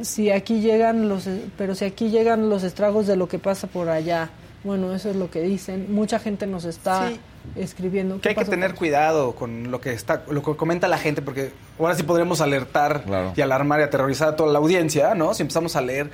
si 0.00 0.30
aquí 0.30 0.62
llegan 0.62 1.10
los 1.10 1.28
pero 1.58 1.74
si 1.74 1.84
aquí 1.84 2.08
llegan 2.08 2.48
los 2.48 2.62
estragos 2.62 3.06
de 3.06 3.16
lo 3.16 3.28
que 3.28 3.38
pasa 3.38 3.66
por 3.66 3.90
allá. 3.90 4.30
Bueno, 4.64 4.94
eso 4.94 5.10
es 5.10 5.16
lo 5.16 5.30
que 5.30 5.42
dicen. 5.42 5.92
Mucha 5.92 6.18
gente 6.18 6.46
nos 6.46 6.64
está 6.64 7.10
Sí. 7.10 7.20
Escribiendo. 7.56 8.16
Que 8.16 8.20
¿Qué 8.22 8.28
hay 8.30 8.34
que 8.34 8.44
tener 8.44 8.74
cuidado 8.74 9.34
con 9.34 9.70
lo 9.70 9.80
que 9.80 9.92
está, 9.92 10.22
lo 10.30 10.42
que 10.42 10.56
comenta 10.56 10.88
la 10.88 10.98
gente, 10.98 11.22
porque 11.22 11.52
ahora 11.78 11.94
sí 11.94 12.02
podremos 12.02 12.40
alertar 12.40 13.04
y 13.36 13.40
alarmar 13.40 13.80
y 13.80 13.82
aterrorizar 13.84 14.28
a 14.28 14.36
toda 14.36 14.52
la 14.52 14.58
audiencia, 14.58 15.14
¿no? 15.14 15.34
Si 15.34 15.42
empezamos 15.42 15.76
a 15.76 15.80
leer 15.80 16.10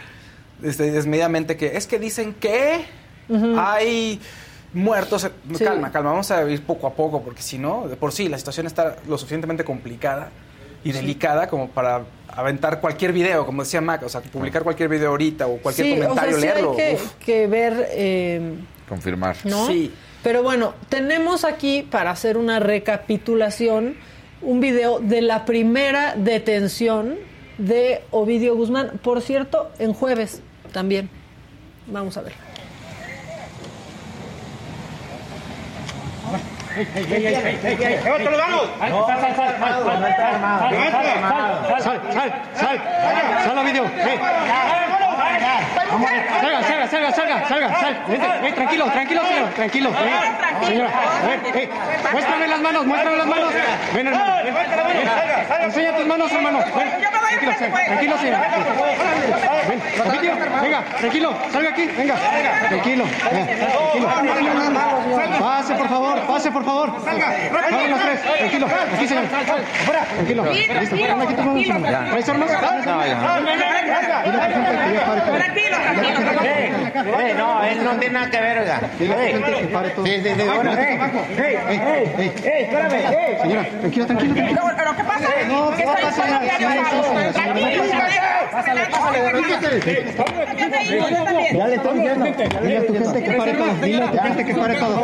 este, 0.62 0.90
desmedidamente 0.90 1.56
que 1.56 1.76
es 1.76 1.86
que 1.86 1.98
dicen 1.98 2.34
que 2.34 2.84
hay 3.58 4.20
muertos. 4.72 5.28
Sí. 5.54 5.64
Calma, 5.64 5.90
calma, 5.90 6.10
vamos 6.10 6.30
a 6.30 6.48
ir 6.50 6.62
poco 6.62 6.86
a 6.86 6.94
poco, 6.94 7.22
porque 7.22 7.42
si 7.42 7.58
no, 7.58 7.88
de 7.88 7.96
por 7.96 8.12
sí 8.12 8.28
la 8.28 8.38
situación 8.38 8.66
está 8.66 8.96
lo 9.08 9.18
suficientemente 9.18 9.64
complicada 9.64 10.30
y 10.84 10.92
Sí. 10.92 10.98
delicada 10.98 11.48
como 11.48 11.68
para 11.68 12.02
aventar 12.28 12.80
cualquier 12.80 13.12
video, 13.12 13.44
como 13.46 13.62
decía 13.62 13.80
Mac, 13.80 14.02
o 14.04 14.08
sea, 14.08 14.20
publicar 14.20 14.62
cualquier 14.62 14.88
video 14.88 15.10
ahorita 15.10 15.46
o 15.46 15.56
cualquier 15.58 15.86
Sí, 15.86 15.92
o 15.94 15.96
sea, 15.96 16.08
comentario, 16.08 16.36
sí 16.36 16.40
leerlo. 16.42 16.76
hay 16.78 16.98
que, 17.24 17.46
ver... 17.46 17.88
eh, 17.90 18.54
Confirmar. 18.88 19.36
¿no? 19.44 19.66
Pero 20.26 20.42
bueno, 20.42 20.74
tenemos 20.88 21.44
aquí 21.44 21.86
para 21.88 22.10
hacer 22.10 22.36
una 22.36 22.58
recapitulación 22.58 23.96
un 24.42 24.58
video 24.58 24.98
de 24.98 25.22
la 25.22 25.44
primera 25.44 26.16
detención 26.16 27.14
de 27.58 28.02
Ovidio 28.10 28.56
Guzmán. 28.56 28.98
Por 29.04 29.22
cierto, 29.22 29.70
en 29.78 29.92
jueves 29.92 30.42
también. 30.72 31.08
Vamos 31.86 32.16
a 32.16 32.22
ver. 32.22 32.32
¡Sal, 36.74 36.90
sal, 41.84 42.02
sal! 42.12 42.82
¡Sal, 43.44 44.95
¡Salga, 46.40 46.62
salga, 46.62 46.88
salga, 46.88 47.12
salga! 47.12 47.48
¡Salga, 47.48 47.80
sal! 47.80 48.04
Vente, 48.08 48.26
eh, 48.26 48.52
tranquilo, 48.52 48.86
tranquilo, 48.90 49.22
señor, 49.26 49.48
tranquilo. 49.50 49.92
Señora, 50.64 50.90
muéstrame 52.12 52.48
las 52.48 52.60
manos, 52.60 52.86
muéstrame 52.86 53.16
las 53.16 53.26
manos. 53.26 53.54
Ven, 53.94 54.06
hermano. 54.06 54.34
Enseña 55.62 55.96
tus 55.96 56.06
manos, 56.06 56.32
hermano. 56.32 56.58
Ven. 56.76 57.15
Tranquilo, 57.28 57.52
tranquilo, 57.86 58.18
señor. 58.18 58.38
Ven, 59.68 59.80
Ovidio, 60.06 60.32
venga, 60.62 60.84
tranquilo, 60.98 61.34
salga 61.52 61.70
aquí, 61.70 61.86
venga, 61.86 62.14
tranquilo, 62.68 63.04
venga, 63.32 63.46
tranquilo. 63.56 64.64
Pase, 65.38 65.74
por 65.74 65.88
favor, 65.88 66.20
pase, 66.26 66.50
por 66.50 66.64
favor. 66.64 66.92
Salgan 67.04 67.90
los 67.90 68.00
tres, 68.00 68.20
tranquilo, 68.38 68.66
aquí, 68.94 69.08
señor. 69.08 69.24
Tranquilo, 69.26 70.44
listo, 70.52 70.78
aquí. 70.78 71.04
Tranquilo, 75.36 75.76
tranquilo. 75.78 76.26
Eh, 77.06 77.34
no, 77.36 77.62
él 77.62 77.84
no 77.84 77.90
tiene 77.98 78.14
nada 78.14 78.30
que 78.30 78.40
ver, 78.40 78.58
oiga. 78.58 78.80
Sí, 78.98 79.06
sí, 79.06 80.30
sí, 80.36 80.42
bueno. 80.54 80.72
Ey, 80.72 80.98
ey, 81.38 81.80
ey, 82.18 82.32
ey, 82.44 82.62
espérame, 82.62 82.94
ey. 82.94 83.38
Señora, 83.40 83.62
tranquilo, 83.80 84.06
tranquilo, 84.06 84.34
tranquilo. 84.34 84.62
¿Pero 84.76 84.96
qué 84.96 85.04
pasa? 85.04 85.28
No, 85.48 85.70
¿Qué 85.76 85.84
pasa 85.84 86.12
señora, 86.12 86.40
Señora. 87.16 88.48
pásale, 88.52 88.80
pásale, 88.86 89.18
Ya 91.52 91.66
le 91.68 91.74
estoy 91.76 91.98
diciendo. 91.98 92.24
Dile 92.62 92.76
a 92.76 92.86
tu 92.86 92.94
gente 92.94 93.22
que 93.24 93.32
pare 93.32 93.52
todo. 93.54 93.74
Dile 93.82 94.02
a 94.02 94.10
tu 94.10 94.18
gente 94.18 94.44
que 94.44 94.54
pare 94.54 94.74
todo. 94.74 94.96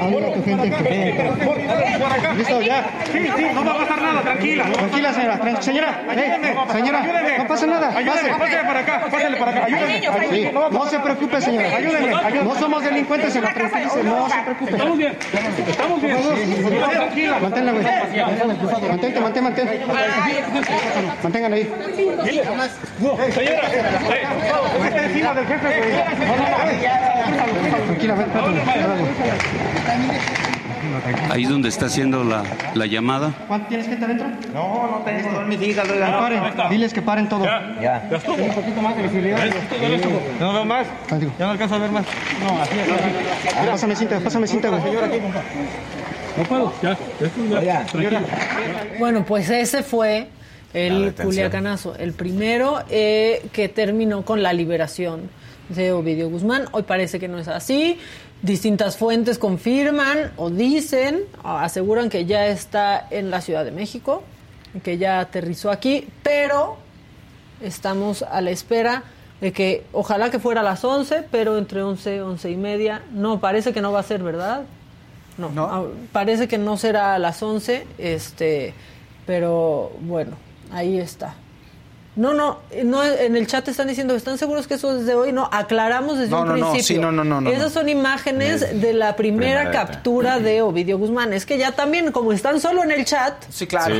Habla 0.00 0.26
a 0.28 0.32
tu 0.32 0.44
gente 0.44 0.70
que 0.70 0.82
pare. 1.18 2.34
Listo, 2.36 2.60
ya. 2.62 2.84
Sí, 3.12 3.18
sí, 3.36 3.44
no 3.54 3.64
va 3.64 3.72
a 3.72 3.78
pasar 3.78 4.02
nada, 4.02 4.20
tranquila. 4.22 4.64
Tranquila, 4.64 5.12
señora. 5.12 5.62
Señora, 5.62 6.02
eh, 6.14 6.54
señora, 6.72 7.02
no 7.38 7.46
pasa 7.46 7.66
nada. 7.66 7.88
Ayúdeme, 7.96 8.28
Pase. 8.30 8.38
pásale 8.38 8.64
para 8.68 8.80
acá, 8.80 9.06
pásale 9.10 9.36
para 9.36 9.50
acá, 9.50 9.64
ayúdeme. 9.64 10.52
No 10.70 10.86
se 10.86 10.98
preocupe, 11.00 11.40
señora. 11.40 11.76
Ayúdeme. 11.76 12.12
No 12.44 12.54
somos 12.54 12.82
delincuentes, 12.84 13.32
señora. 13.32 13.54
Tranquilice, 13.54 14.02
no 14.04 14.28
se 14.28 14.42
preocupe. 14.42 14.72
Estamos 14.72 14.98
bien, 14.98 15.16
estamos 15.68 16.02
bien. 16.02 16.16
Tranquila. 16.90 17.38
Manténla, 17.40 17.72
güey. 17.72 17.84
Mantente, 18.88 19.17
mantén, 19.20 19.44
mantén. 19.44 19.66
Manténganla 21.22 21.56
ahí. 21.56 21.64
Señora, 23.34 23.68
Vete 24.82 25.04
encima 25.04 25.34
del 25.34 25.46
jefe, 25.46 25.68
güey. 25.78 25.90
Tranquila, 27.86 28.14
ven, 28.14 28.26
espérate, 28.26 28.60
espérate. 28.60 30.48
Ahí 31.30 31.42
es 31.44 31.48
donde 31.48 31.68
está 31.68 31.86
haciendo 31.86 32.24
la, 32.24 32.42
la 32.74 32.86
llamada. 32.86 33.32
¿Cuánto 33.46 33.68
tienes 33.68 33.86
gente 33.86 34.04
adentro? 34.04 34.26
No, 34.52 34.88
no 34.90 35.02
tengo 35.04 35.28
todas 35.30 35.46
mis 35.46 35.62
hijas, 35.62 35.86
paren, 35.88 36.42
diles 36.70 36.92
que 36.92 37.02
paren 37.02 37.28
todo. 37.28 37.44
Ya. 37.44 38.08
Un 38.10 38.54
poquito 38.54 38.82
más 38.82 38.96
de 38.96 39.02
visibilidad. 39.02 39.38
No 40.40 40.52
veo 40.52 40.64
más. 40.64 40.86
Ya 41.38 41.46
no 41.46 41.50
alcanzo 41.52 41.74
a 41.76 41.78
ver 41.78 41.90
más. 41.90 42.04
No, 42.42 42.62
así 42.62 42.74
es. 42.78 43.68
Pásame 43.70 43.96
cinta, 43.96 44.20
pásame 44.20 44.46
cinta, 44.46 44.68
güey. 44.68 44.82
No 46.38 46.44
puedo, 46.44 46.72
ya. 46.80 46.96
Ya, 47.62 47.84
tranquilo. 47.84 48.20
Bueno, 49.00 49.24
pues 49.26 49.50
ese 49.50 49.82
fue 49.82 50.28
el 50.72 51.12
culiacanazo. 51.14 51.96
El 51.96 52.12
primero 52.12 52.78
eh, 52.88 53.48
que 53.52 53.68
terminó 53.68 54.24
con 54.24 54.40
la 54.40 54.52
liberación 54.52 55.30
de 55.68 55.90
Ovidio 55.90 56.30
Guzmán. 56.30 56.66
Hoy 56.70 56.84
parece 56.84 57.18
que 57.18 57.26
no 57.26 57.38
es 57.38 57.48
así. 57.48 57.98
Distintas 58.40 58.96
fuentes 58.96 59.36
confirman 59.36 60.30
o 60.36 60.48
dicen, 60.48 61.22
o 61.42 61.48
aseguran 61.48 62.08
que 62.08 62.24
ya 62.24 62.46
está 62.46 63.08
en 63.10 63.30
la 63.30 63.40
Ciudad 63.40 63.64
de 63.64 63.72
México, 63.72 64.22
que 64.84 64.96
ya 64.96 65.18
aterrizó 65.18 65.72
aquí, 65.72 66.06
pero 66.22 66.76
estamos 67.60 68.22
a 68.22 68.40
la 68.40 68.50
espera 68.50 69.02
de 69.40 69.52
que 69.52 69.84
ojalá 69.92 70.30
que 70.30 70.38
fuera 70.38 70.60
a 70.60 70.64
las 70.64 70.84
11, 70.84 71.24
pero 71.32 71.58
entre 71.58 71.82
11 71.82 72.22
11 72.22 72.48
y 72.48 72.56
media. 72.56 73.02
No, 73.12 73.40
parece 73.40 73.72
que 73.72 73.80
no 73.80 73.90
va 73.90 73.98
a 73.98 74.04
ser, 74.04 74.22
¿verdad? 74.22 74.62
No, 75.38 75.64
ah, 75.64 75.84
parece 76.12 76.48
que 76.48 76.58
no 76.58 76.76
será 76.76 77.14
a 77.14 77.18
las 77.18 77.42
11, 77.42 77.86
este, 77.98 78.74
pero 79.26 79.92
bueno, 80.00 80.32
ahí 80.72 80.98
está. 80.98 81.34
No, 82.16 82.34
no, 82.34 82.58
no, 82.84 83.04
en 83.04 83.36
el 83.36 83.46
chat 83.46 83.68
están 83.68 83.86
diciendo, 83.86 84.16
¿están 84.16 84.38
seguros 84.38 84.66
que 84.66 84.74
eso 84.74 84.98
es 84.98 85.06
de 85.06 85.14
hoy? 85.14 85.30
No, 85.30 85.48
aclaramos 85.52 86.18
desde 86.18 86.32
No, 86.32 86.40
un 86.42 86.48
no, 86.48 86.56
no, 86.56 86.70
principio. 86.72 86.96
sí, 86.96 87.00
no, 87.00 87.12
no, 87.12 87.22
no, 87.22 87.40
no, 87.40 87.48
Esas 87.50 87.62
no. 87.66 87.70
son 87.70 87.88
imágenes 87.88 88.80
de 88.80 88.92
la 88.92 89.14
primera 89.14 89.60
Primera 89.62 89.70
captura 89.70 90.40
de 90.40 90.60
Ovidio 90.60 90.98
Guzmán. 90.98 91.32
Es 91.32 91.46
que 91.46 91.56
ya 91.58 91.70
también, 91.72 92.10
como 92.10 92.32
están 92.32 92.60
solo 92.60 92.82
en 92.82 92.90
el 92.90 93.04
chat, 93.04 93.34
Sí, 93.50 93.68
claro. 93.68 93.94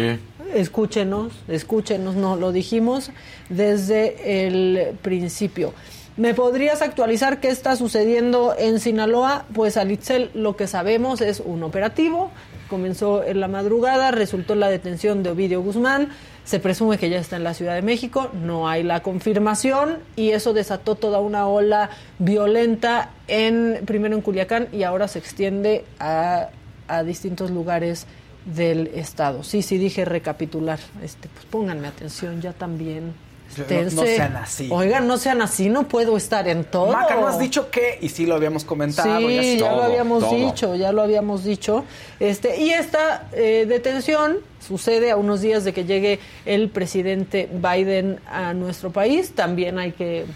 escúchenos, 0.53 1.33
escúchenos, 1.47 2.17
no, 2.17 2.35
lo 2.35 2.51
dijimos 2.51 3.11
desde 3.51 4.47
el 4.49 4.97
principio. 5.01 5.73
¿Me 6.19 6.35
podrías 6.35 6.83
actualizar 6.83 7.39
qué 7.39 7.47
está 7.49 7.77
sucediendo 7.77 8.53
en 8.59 8.81
Sinaloa? 8.81 9.45
Pues 9.55 9.77
Alitzel, 9.77 10.33
lo 10.35 10.57
que 10.57 10.67
sabemos 10.67 11.21
es 11.21 11.39
un 11.39 11.63
operativo, 11.63 12.33
comenzó 12.69 13.23
en 13.23 13.39
la 13.39 13.47
madrugada, 13.47 14.11
resultó 14.11 14.57
la 14.57 14.69
detención 14.69 15.23
de 15.23 15.31
Ovidio 15.31 15.63
Guzmán, 15.63 16.09
se 16.45 16.59
presume 16.59 16.99
que 16.99 17.09
ya 17.09 17.21
está 17.21 17.37
en 17.37 17.45
la 17.45 17.55
Ciudad 17.55 17.77
de 17.77 17.83
México, 17.83 18.33
no 18.35 18.69
hay 18.69 18.83
la 18.83 19.01
confirmación 19.01 19.99
y 20.17 20.31
eso 20.31 20.53
desató 20.55 20.97
toda 20.97 21.21
una 21.21 21.47
ola 21.47 21.91
violenta 22.19 23.11
en 23.29 23.83
primero 23.87 24.17
en 24.17 24.21
Culiacán 24.21 24.67
y 24.73 24.83
ahora 24.83 25.07
se 25.07 25.21
extiende 25.21 25.85
a, 26.01 26.49
a 26.89 27.05
distintos 27.05 27.53
lugares 27.53 28.09
del 28.45 28.89
estado. 28.89 29.45
Sí, 29.45 29.63
sí 29.63 29.79
dije 29.79 30.05
recapitular. 30.05 30.81
Este, 31.01 31.29
pues 31.29 31.45
pónganme 31.45 31.87
atención 31.87 32.41
ya 32.41 32.53
también. 32.53 33.28
No- 33.57 34.03
sean 34.03 34.37
así. 34.37 34.69
Oigan, 34.71 35.07
no 35.07 35.17
sean 35.17 35.43
así, 35.43 35.69
no 35.69 35.89
puedo 35.89 36.17
estar 36.17 36.47
en 36.49 36.65
todo. 36.65 36.93
Maca, 36.93 37.17
¿no 37.17 37.27
has 37.27 37.39
dicho 37.39 37.71
qué? 37.71 37.99
Y 38.01 38.09
sí 38.11 38.27
lo 38.27 38.35
habíamos 38.35 38.65
comentado. 38.65 39.19
Sí, 39.19 39.25
y 39.35 39.39
así. 39.39 39.59
ya 39.59 39.73
lo 39.73 39.83
habíamos 39.83 40.21
todo. 40.25 40.35
dicho, 40.37 40.75
ya 40.77 40.93
lo 40.93 41.03
habíamos 41.03 41.45
dicho. 41.45 41.85
Este, 42.21 42.61
y 42.61 42.71
esta 42.71 43.29
eh, 43.33 43.67
detención 43.69 44.39
sucede 44.61 45.11
a 45.11 45.17
unos 45.17 45.41
días 45.41 45.65
de 45.65 45.73
que 45.73 45.85
llegue 45.85 46.21
el 46.45 46.69
presidente 46.69 47.49
Biden 47.53 48.21
a 48.31 48.53
nuestro 48.55 48.91
país. 48.93 49.35
También 49.35 49.79
hay 49.79 49.93
que, 49.93 50.27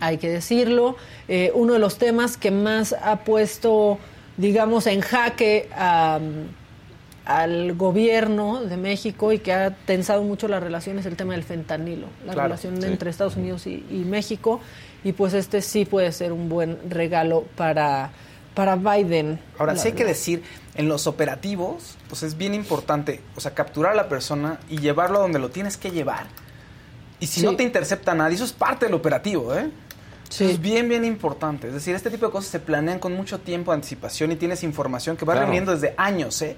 hay 0.00 0.18
que 0.18 0.28
decirlo. 0.28 0.96
Eh, 1.28 1.50
uno 1.54 1.72
de 1.72 1.78
los 1.78 1.98
temas 1.98 2.36
que 2.36 2.50
más 2.50 2.94
ha 3.02 3.20
puesto, 3.24 3.98
digamos, 4.36 4.86
en 4.86 5.00
jaque 5.00 5.68
a 5.74 6.20
al 7.24 7.74
gobierno 7.74 8.62
de 8.62 8.76
México 8.76 9.32
y 9.32 9.38
que 9.38 9.52
ha 9.52 9.70
tensado 9.70 10.22
mucho 10.22 10.46
las 10.48 10.62
relaciones 10.62 11.06
el 11.06 11.16
tema 11.16 11.32
del 11.32 11.42
fentanilo, 11.42 12.06
la 12.26 12.32
Claro, 12.34 12.48
relación 12.48 12.80
sí. 12.80 12.86
entre 12.86 13.08
Estados 13.10 13.36
Unidos 13.36 13.66
y, 13.66 13.84
y 13.90 14.04
México 14.06 14.60
y 15.02 15.12
pues 15.12 15.32
este 15.34 15.62
sí 15.62 15.84
puede 15.86 16.12
ser 16.12 16.32
un 16.32 16.48
buen 16.48 16.78
regalo 16.90 17.44
para 17.56 18.10
para 18.54 18.76
Biden. 18.76 19.40
Ahora, 19.58 19.74
sí 19.74 19.88
hay 19.88 19.94
que 19.94 20.04
decir, 20.04 20.44
en 20.76 20.86
los 20.86 21.08
operativos, 21.08 21.96
pues 22.08 22.22
es 22.22 22.36
bien 22.36 22.54
importante, 22.54 23.20
o 23.34 23.40
sea, 23.40 23.52
capturar 23.52 23.92
a 23.92 23.94
la 23.96 24.08
persona 24.08 24.60
y 24.70 24.78
llevarlo 24.78 25.18
a 25.18 25.22
donde 25.22 25.40
lo 25.40 25.50
tienes 25.50 25.76
que 25.76 25.90
llevar. 25.90 26.26
Y 27.18 27.26
si 27.26 27.40
Sí. 27.40 27.46
no 27.46 27.56
te 27.56 27.64
intercepta 27.64 28.14
nadie, 28.14 28.36
eso 28.36 28.44
es 28.44 28.52
parte 28.52 28.86
del 28.86 28.94
operativo, 28.94 29.52
¿eh? 29.56 29.70
Eso 30.28 30.44
es 30.44 30.60
bien, 30.60 30.88
bien 30.88 31.04
importante. 31.04 31.68
Es 31.68 31.74
decir, 31.74 31.94
este 31.94 32.10
tipo 32.10 32.26
de 32.26 32.32
cosas 32.32 32.50
se 32.50 32.58
planean 32.60 32.98
con 32.98 33.14
mucho 33.14 33.38
tiempo 33.40 33.70
de 33.70 33.76
anticipación 33.76 34.32
y 34.32 34.36
tienes 34.36 34.62
información 34.64 35.16
que 35.16 35.24
va 35.24 35.34
Claro. 35.34 35.46
reuniendo 35.46 35.72
desde 35.72 35.94
años, 35.96 36.40
¿eh? 36.42 36.56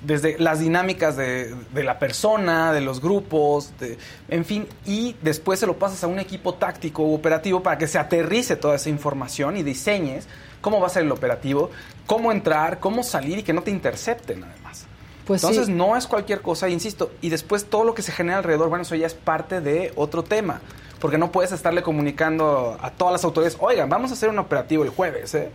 Desde 0.00 0.38
las 0.38 0.60
dinámicas 0.60 1.16
de, 1.16 1.54
de 1.72 1.82
la 1.82 1.98
persona, 1.98 2.72
de 2.74 2.82
los 2.82 3.00
grupos, 3.00 3.72
de- 3.80 3.96
en 4.28 4.44
fin, 4.44 4.66
y 4.84 5.16
después 5.22 5.58
se 5.58 5.66
lo 5.66 5.78
pasas 5.78 6.04
a 6.04 6.08
un 6.08 6.18
equipo 6.18 6.54
táctico 6.54 7.02
u 7.02 7.14
operativo 7.14 7.62
para 7.62 7.78
que 7.78 7.86
se 7.86 7.98
aterrice 7.98 8.56
toda 8.56 8.74
esa 8.76 8.90
información 8.90 9.56
y 9.56 9.62
diseñes 9.62 10.28
cómo 10.60 10.78
va 10.78 10.88
a 10.88 10.90
ser 10.90 11.04
el 11.04 11.12
operativo, 11.12 11.70
cómo 12.06 12.32
entrar, 12.32 12.80
cómo 12.80 13.02
salir 13.02 13.38
y 13.38 13.42
que 13.42 13.54
no 13.54 13.62
te 13.62 13.70
intercepten 13.70 14.44
además. 14.44 14.84
Pues 15.26 15.42
Entonces 15.42 15.66
sí. 15.66 15.72
no 15.72 15.96
es 15.96 16.06
cualquier 16.06 16.42
cosa, 16.42 16.68
insisto, 16.68 17.10
y 17.22 17.30
después 17.30 17.64
todo 17.64 17.84
lo 17.84 17.94
que 17.94 18.02
se 18.02 18.12
genera 18.12 18.36
alrededor, 18.38 18.68
bueno, 18.68 18.82
eso 18.82 18.94
ya 18.96 19.06
es 19.06 19.14
parte 19.14 19.62
de 19.62 19.90
otro 19.96 20.22
tema, 20.22 20.60
porque 21.04 21.18
no 21.18 21.30
puedes 21.30 21.52
estarle 21.52 21.82
comunicando 21.82 22.78
a 22.80 22.90
todas 22.90 23.12
las 23.12 23.24
autoridades, 23.24 23.58
oigan, 23.60 23.90
vamos 23.90 24.10
a 24.10 24.14
hacer 24.14 24.30
un 24.30 24.38
operativo 24.38 24.84
el 24.84 24.88
jueves, 24.88 25.34
¿eh? 25.34 25.50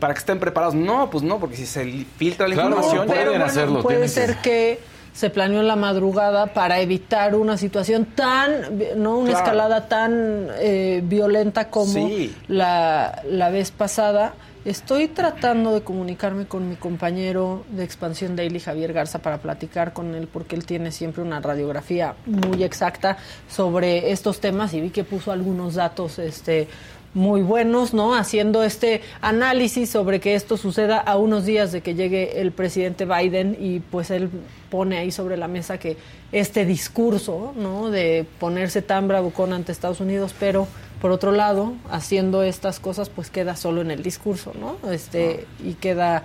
Para 0.00 0.14
que 0.14 0.18
estén 0.18 0.40
preparados. 0.40 0.74
No, 0.74 1.08
pues 1.10 1.22
no, 1.22 1.38
porque 1.38 1.54
si 1.54 1.64
se 1.64 1.84
filtra 2.16 2.48
la 2.48 2.54
Claro, 2.56 2.70
información... 2.70 3.06
no 3.06 3.12
pueden 3.14 3.40
hacerlo. 3.42 3.82
Puede 3.84 4.08
ser 4.08 4.38
que 4.38 4.80
se 5.12 5.30
planeó 5.30 5.60
en 5.60 5.68
la 5.68 5.76
madrugada 5.76 6.46
para 6.48 6.80
evitar 6.80 7.36
una 7.36 7.56
situación 7.56 8.04
tan, 8.04 8.50
no 8.96 9.18
una 9.18 9.30
Claro. 9.30 9.44
escalada 9.44 9.86
tan 9.86 10.48
eh, 10.58 11.02
violenta 11.04 11.68
como 11.68 11.92
Sí. 11.92 12.34
la, 12.48 13.22
la 13.28 13.48
vez 13.50 13.70
pasada. 13.70 14.32
Estoy 14.64 15.08
tratando 15.08 15.72
de 15.72 15.80
comunicarme 15.80 16.44
con 16.44 16.68
mi 16.68 16.76
compañero 16.76 17.64
de 17.70 17.82
Expansión 17.82 18.36
Daily, 18.36 18.60
Javier 18.60 18.92
Garza, 18.92 19.20
para 19.20 19.38
platicar 19.38 19.94
con 19.94 20.14
él, 20.14 20.28
porque 20.30 20.54
él 20.54 20.66
tiene 20.66 20.92
siempre 20.92 21.22
una 21.22 21.40
radiografía 21.40 22.14
muy 22.26 22.62
exacta 22.62 23.16
sobre 23.48 24.12
estos 24.12 24.38
temas 24.40 24.74
y 24.74 24.82
vi 24.82 24.90
que 24.90 25.02
puso 25.02 25.32
algunos 25.32 25.76
datos 25.76 26.18
este, 26.18 26.68
muy 27.14 27.40
buenos, 27.40 27.94
¿no? 27.94 28.14
Haciendo 28.14 28.62
este 28.62 29.00
análisis 29.22 29.88
sobre 29.88 30.20
que 30.20 30.34
esto 30.34 30.58
suceda 30.58 30.98
a 30.98 31.16
unos 31.16 31.46
días 31.46 31.72
de 31.72 31.80
que 31.80 31.94
llegue 31.94 32.42
el 32.42 32.52
presidente 32.52 33.06
Biden 33.06 33.56
y 33.58 33.80
pues 33.80 34.10
él 34.10 34.28
pone 34.68 34.98
ahí 34.98 35.10
sobre 35.10 35.38
la 35.38 35.48
mesa 35.48 35.78
que 35.78 35.96
este 36.32 36.66
discurso, 36.66 37.54
¿no? 37.56 37.90
De 37.90 38.26
ponerse 38.38 38.82
tan 38.82 39.08
bravucón 39.08 39.54
ante 39.54 39.72
Estados 39.72 40.00
Unidos, 40.00 40.34
pero 40.38 40.68
por 41.00 41.10
otro 41.10 41.32
lado, 41.32 41.74
haciendo 41.90 42.42
estas 42.42 42.80
cosas 42.80 43.08
pues 43.08 43.30
queda 43.30 43.56
solo 43.56 43.80
en 43.80 43.90
el 43.90 44.02
discurso, 44.02 44.52
¿no? 44.58 44.76
Este 44.90 45.46
y 45.64 45.74
queda 45.74 46.24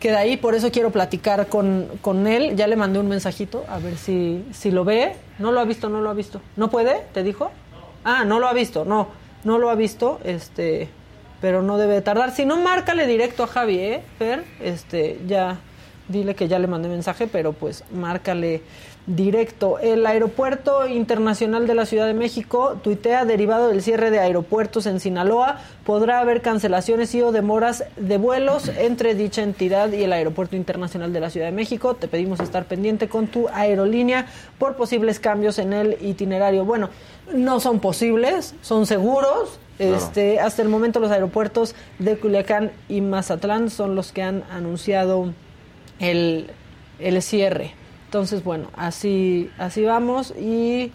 queda 0.00 0.18
ahí, 0.20 0.36
por 0.36 0.54
eso 0.54 0.72
quiero 0.72 0.90
platicar 0.90 1.46
con, 1.46 1.86
con 2.00 2.26
él. 2.26 2.56
Ya 2.56 2.66
le 2.66 2.74
mandé 2.74 2.98
un 2.98 3.08
mensajito, 3.08 3.64
a 3.68 3.78
ver 3.78 3.96
si, 3.96 4.44
si 4.52 4.70
lo 4.70 4.84
ve. 4.84 5.12
No 5.38 5.52
lo 5.52 5.60
ha 5.60 5.64
visto, 5.64 5.88
no 5.88 6.00
lo 6.00 6.10
ha 6.10 6.14
visto. 6.14 6.40
¿No 6.56 6.70
puede? 6.70 7.04
¿Te 7.12 7.22
dijo? 7.22 7.52
Ah, 8.02 8.24
no 8.24 8.40
lo 8.40 8.48
ha 8.48 8.54
visto, 8.54 8.84
no, 8.84 9.08
no 9.44 9.58
lo 9.58 9.68
ha 9.68 9.74
visto, 9.74 10.18
este, 10.24 10.88
pero 11.40 11.62
no 11.62 11.76
debe 11.76 12.00
tardar. 12.00 12.32
Si 12.32 12.46
no, 12.46 12.56
márcale 12.56 13.06
directo 13.06 13.44
a 13.44 13.46
Javi, 13.46 13.78
¿eh, 13.78 14.02
Fer? 14.18 14.44
Este, 14.60 15.20
ya, 15.26 15.58
dile 16.08 16.34
que 16.34 16.48
ya 16.48 16.58
le 16.58 16.66
mandé 16.66 16.88
mensaje, 16.88 17.26
pero 17.26 17.52
pues 17.52 17.84
márcale 17.92 18.62
directo. 19.16 19.78
El 19.78 20.06
Aeropuerto 20.06 20.86
Internacional 20.86 21.66
de 21.66 21.74
la 21.74 21.86
Ciudad 21.86 22.06
de 22.06 22.14
México 22.14 22.76
tuitea 22.82 23.24
derivado 23.24 23.68
del 23.68 23.82
cierre 23.82 24.10
de 24.10 24.20
aeropuertos 24.20 24.86
en 24.86 25.00
Sinaloa. 25.00 25.58
Podrá 25.84 26.20
haber 26.20 26.42
cancelaciones 26.42 27.14
y 27.14 27.22
o 27.22 27.32
demoras 27.32 27.84
de 27.96 28.18
vuelos 28.18 28.68
entre 28.68 29.14
dicha 29.14 29.42
entidad 29.42 29.92
y 29.92 30.04
el 30.04 30.12
Aeropuerto 30.12 30.56
Internacional 30.56 31.12
de 31.12 31.20
la 31.20 31.30
Ciudad 31.30 31.46
de 31.46 31.52
México. 31.52 31.94
Te 31.94 32.08
pedimos 32.08 32.40
estar 32.40 32.66
pendiente 32.66 33.08
con 33.08 33.26
tu 33.26 33.48
aerolínea 33.48 34.26
por 34.58 34.76
posibles 34.76 35.18
cambios 35.18 35.58
en 35.58 35.72
el 35.72 35.96
itinerario. 36.00 36.64
Bueno, 36.64 36.90
no 37.34 37.60
son 37.60 37.80
posibles, 37.80 38.54
son 38.62 38.86
seguros. 38.86 39.58
Este, 39.78 40.38
hasta 40.40 40.60
el 40.60 40.68
momento 40.68 41.00
los 41.00 41.10
aeropuertos 41.10 41.74
de 41.98 42.18
Culiacán 42.18 42.70
y 42.88 43.00
Mazatlán 43.00 43.70
son 43.70 43.94
los 43.94 44.12
que 44.12 44.22
han 44.22 44.44
anunciado 44.50 45.32
el, 45.98 46.50
el 46.98 47.22
cierre. 47.22 47.79
Entonces, 48.10 48.42
bueno, 48.42 48.66
así, 48.76 49.52
así 49.56 49.84
vamos 49.84 50.34
y 50.36 50.90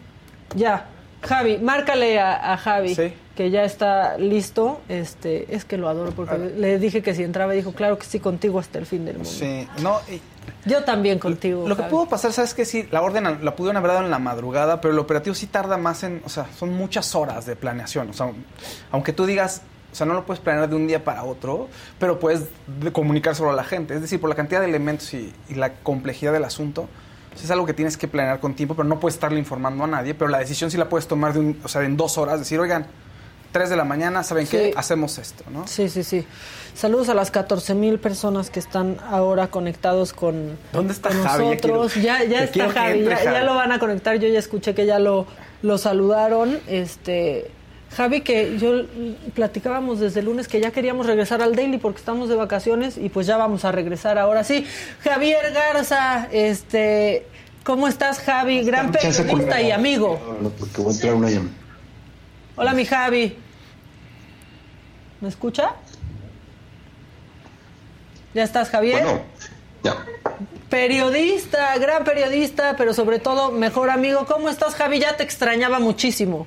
ya. 0.53 0.87
Javi, 1.21 1.57
márcale 1.59 2.19
a, 2.19 2.51
a 2.51 2.57
Javi, 2.57 2.93
que 3.37 3.49
ya 3.49 3.63
está 3.63 4.17
listo. 4.17 4.81
Este, 4.89 5.55
es 5.55 5.63
que 5.63 5.77
lo 5.77 5.87
adoro 5.87 6.11
porque 6.11 6.37
le 6.37 6.77
dije 6.77 7.01
que 7.01 7.15
si 7.15 7.23
entraba 7.23 7.53
dijo, 7.53 7.71
claro 7.71 7.97
que 7.97 8.05
sí, 8.05 8.19
contigo 8.19 8.59
hasta 8.59 8.79
el 8.79 8.85
fin 8.85 9.05
del 9.05 9.15
mundo. 9.15 9.29
Sí, 9.29 9.65
no, 9.81 10.01
y- 10.11 10.19
Yo 10.69 10.83
también 10.83 11.17
contigo. 11.17 11.65
Lo 11.69 11.77
que 11.77 11.83
pudo 11.83 12.05
pasar, 12.09 12.33
¿sabes 12.33 12.53
qué? 12.53 12.65
Sí, 12.65 12.85
la 12.91 13.01
orden 13.01 13.23
la 13.45 13.55
pudieron 13.55 13.77
haber 13.77 13.91
dado 13.91 14.03
en 14.03 14.11
la 14.11 14.19
madrugada, 14.19 14.81
pero 14.81 14.93
el 14.93 14.99
operativo 14.99 15.33
sí 15.35 15.47
tarda 15.47 15.77
más 15.77 16.03
en, 16.03 16.21
o 16.25 16.29
sea, 16.29 16.47
son 16.53 16.73
muchas 16.73 17.15
horas 17.15 17.45
de 17.45 17.55
planeación. 17.55 18.09
O 18.09 18.13
sea, 18.13 18.29
aunque 18.91 19.13
tú 19.13 19.25
digas, 19.25 19.61
o 19.93 19.95
sea, 19.95 20.05
no 20.05 20.13
lo 20.15 20.25
puedes 20.25 20.41
planear 20.43 20.67
de 20.69 20.75
un 20.75 20.85
día 20.85 21.03
para 21.05 21.23
otro, 21.23 21.69
pero 21.97 22.19
puedes 22.19 22.43
de- 22.67 22.91
comunicar 22.91 23.33
solo 23.35 23.51
a 23.51 23.53
la 23.53 23.63
gente. 23.63 23.95
Es 23.95 24.01
decir, 24.01 24.19
por 24.19 24.29
la 24.29 24.35
cantidad 24.35 24.59
de 24.59 24.67
elementos 24.67 25.11
y, 25.13 25.33
y 25.49 25.55
la 25.55 25.73
complejidad 25.75 26.33
del 26.33 26.43
asunto, 26.43 26.87
es 27.43 27.51
algo 27.51 27.65
que 27.65 27.73
tienes 27.73 27.97
que 27.97 28.07
planear 28.07 28.39
con 28.39 28.55
tiempo, 28.55 28.75
pero 28.75 28.87
no 28.87 28.99
puedes 28.99 29.15
estarle 29.15 29.39
informando 29.39 29.83
a 29.83 29.87
nadie. 29.87 30.13
Pero 30.13 30.29
la 30.29 30.39
decisión 30.39 30.71
sí 30.71 30.77
la 30.77 30.87
puedes 30.89 31.07
tomar 31.07 31.33
de 31.33 31.39
un, 31.39 31.59
o 31.63 31.67
sea, 31.67 31.83
en 31.83 31.97
dos 31.97 32.17
horas, 32.17 32.39
decir, 32.39 32.59
oigan, 32.59 32.87
tres 33.51 33.69
de 33.69 33.75
la 33.75 33.85
mañana, 33.85 34.23
¿saben 34.23 34.47
qué? 34.47 34.73
Hacemos 34.75 35.17
esto, 35.17 35.43
¿no? 35.51 35.67
Sí, 35.67 35.89
sí, 35.89 36.03
sí. 36.03 36.25
Saludos 36.73 37.07
a 37.07 37.13
las 37.13 37.31
14 37.31 37.73
mil 37.73 37.99
personas 37.99 38.49
que 38.49 38.59
están 38.59 38.97
ahora 39.09 39.47
conectados 39.47 40.11
con, 40.11 40.57
¿Dónde 40.73 40.91
está 40.93 41.07
con 41.09 41.23
Javi? 41.23 41.43
Ya 41.45 41.49
nosotros. 41.51 41.93
quiero- 41.93 42.05
ya, 42.05 42.23
ya 42.25 42.43
está 42.43 42.69
Javi, 42.69 42.99
entre 42.99 43.15
ya, 43.23 43.31
ya 43.31 43.43
lo 43.43 43.55
van 43.55 43.71
a 43.71 43.79
conectar. 43.79 44.17
Yo 44.17 44.27
ya 44.27 44.39
escuché 44.39 44.75
que 44.75 44.85
ya 44.85 44.99
lo, 44.99 45.25
lo 45.61 45.77
saludaron. 45.77 46.59
Este, 46.67 47.49
Javi, 47.95 48.21
que 48.21 48.57
yo 48.59 48.83
platicábamos 49.33 50.01
desde 50.01 50.19
el 50.19 50.25
lunes 50.25 50.49
que 50.49 50.59
ya 50.59 50.71
queríamos 50.71 51.05
regresar 51.05 51.41
al 51.41 51.55
Daily 51.55 51.77
porque 51.77 51.99
estamos 51.99 52.27
de 52.27 52.35
vacaciones 52.35 52.97
y 52.97 53.07
pues 53.07 53.25
ya 53.25 53.37
vamos 53.37 53.63
a 53.63 53.71
regresar 53.71 54.17
ahora 54.17 54.43
sí. 54.43 54.67
Javier 55.01 55.53
Garza, 55.53 56.27
este, 56.31 57.25
¿cómo 57.63 57.87
estás, 57.87 58.19
Javi? 58.19 58.63
Gran 58.63 58.91
periodista 58.91 59.61
y 59.61 59.71
amigo. 59.71 60.19
Porque 60.59 60.81
voy 60.81 60.91
a 60.91 60.95
entrar 60.95 61.13
una 61.13 61.29
llamada. 61.29 61.55
Hola, 62.57 62.73
mi 62.73 62.85
Javi. 62.85 63.37
¿Me 65.21 65.29
escucha? 65.29 65.71
¿Ya 68.33 68.43
estás, 68.43 68.69
Javier? 68.69 69.03
Bueno, 69.03 69.21
ya. 69.83 70.05
Periodista, 70.69 71.77
gran 71.77 72.03
periodista, 72.03 72.75
pero 72.77 72.93
sobre 72.93 73.19
todo 73.19 73.51
mejor 73.51 73.89
amigo. 73.89 74.25
¿Cómo 74.25 74.49
estás, 74.49 74.75
Javi? 74.75 74.99
Ya 74.99 75.15
te 75.15 75.23
extrañaba 75.23 75.79
muchísimo. 75.79 76.45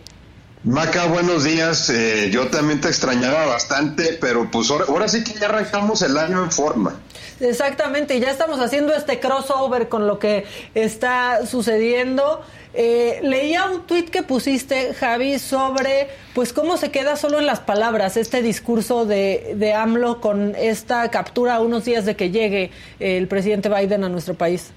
Maca, 0.64 1.06
buenos 1.06 1.44
días. 1.44 1.88
Eh, 1.90 2.30
yo 2.32 2.48
también 2.48 2.80
te 2.80 2.88
extrañaba 2.88 3.46
bastante, 3.46 4.18
pero 4.20 4.50
pues 4.50 4.70
ahora, 4.70 4.86
ahora 4.88 5.08
sí 5.08 5.22
que 5.22 5.34
ya 5.34 5.46
arrancamos 5.46 6.02
el 6.02 6.16
año 6.18 6.42
en 6.42 6.50
forma. 6.50 6.98
Exactamente, 7.40 8.18
ya 8.18 8.30
estamos 8.30 8.58
haciendo 8.58 8.92
este 8.92 9.20
crossover 9.20 9.88
con 9.88 10.08
lo 10.08 10.18
que 10.18 10.44
está 10.74 11.46
sucediendo. 11.46 12.42
Eh, 12.74 13.20
leía 13.22 13.66
un 13.66 13.86
tuit 13.86 14.10
que 14.10 14.24
pusiste, 14.24 14.92
Javi, 14.94 15.38
sobre 15.38 16.08
pues 16.34 16.52
cómo 16.52 16.76
se 16.76 16.90
queda 16.90 17.16
solo 17.16 17.38
en 17.38 17.46
las 17.46 17.60
palabras 17.60 18.16
este 18.16 18.42
discurso 18.42 19.04
de, 19.04 19.54
de 19.56 19.72
AMLO 19.72 20.20
con 20.20 20.56
esta 20.56 21.08
captura 21.10 21.54
a 21.56 21.60
unos 21.60 21.84
días 21.84 22.04
de 22.04 22.16
que 22.16 22.30
llegue 22.30 22.72
el 22.98 23.28
presidente 23.28 23.68
Biden 23.68 24.02
a 24.02 24.08
nuestro 24.08 24.34
país. 24.34 24.72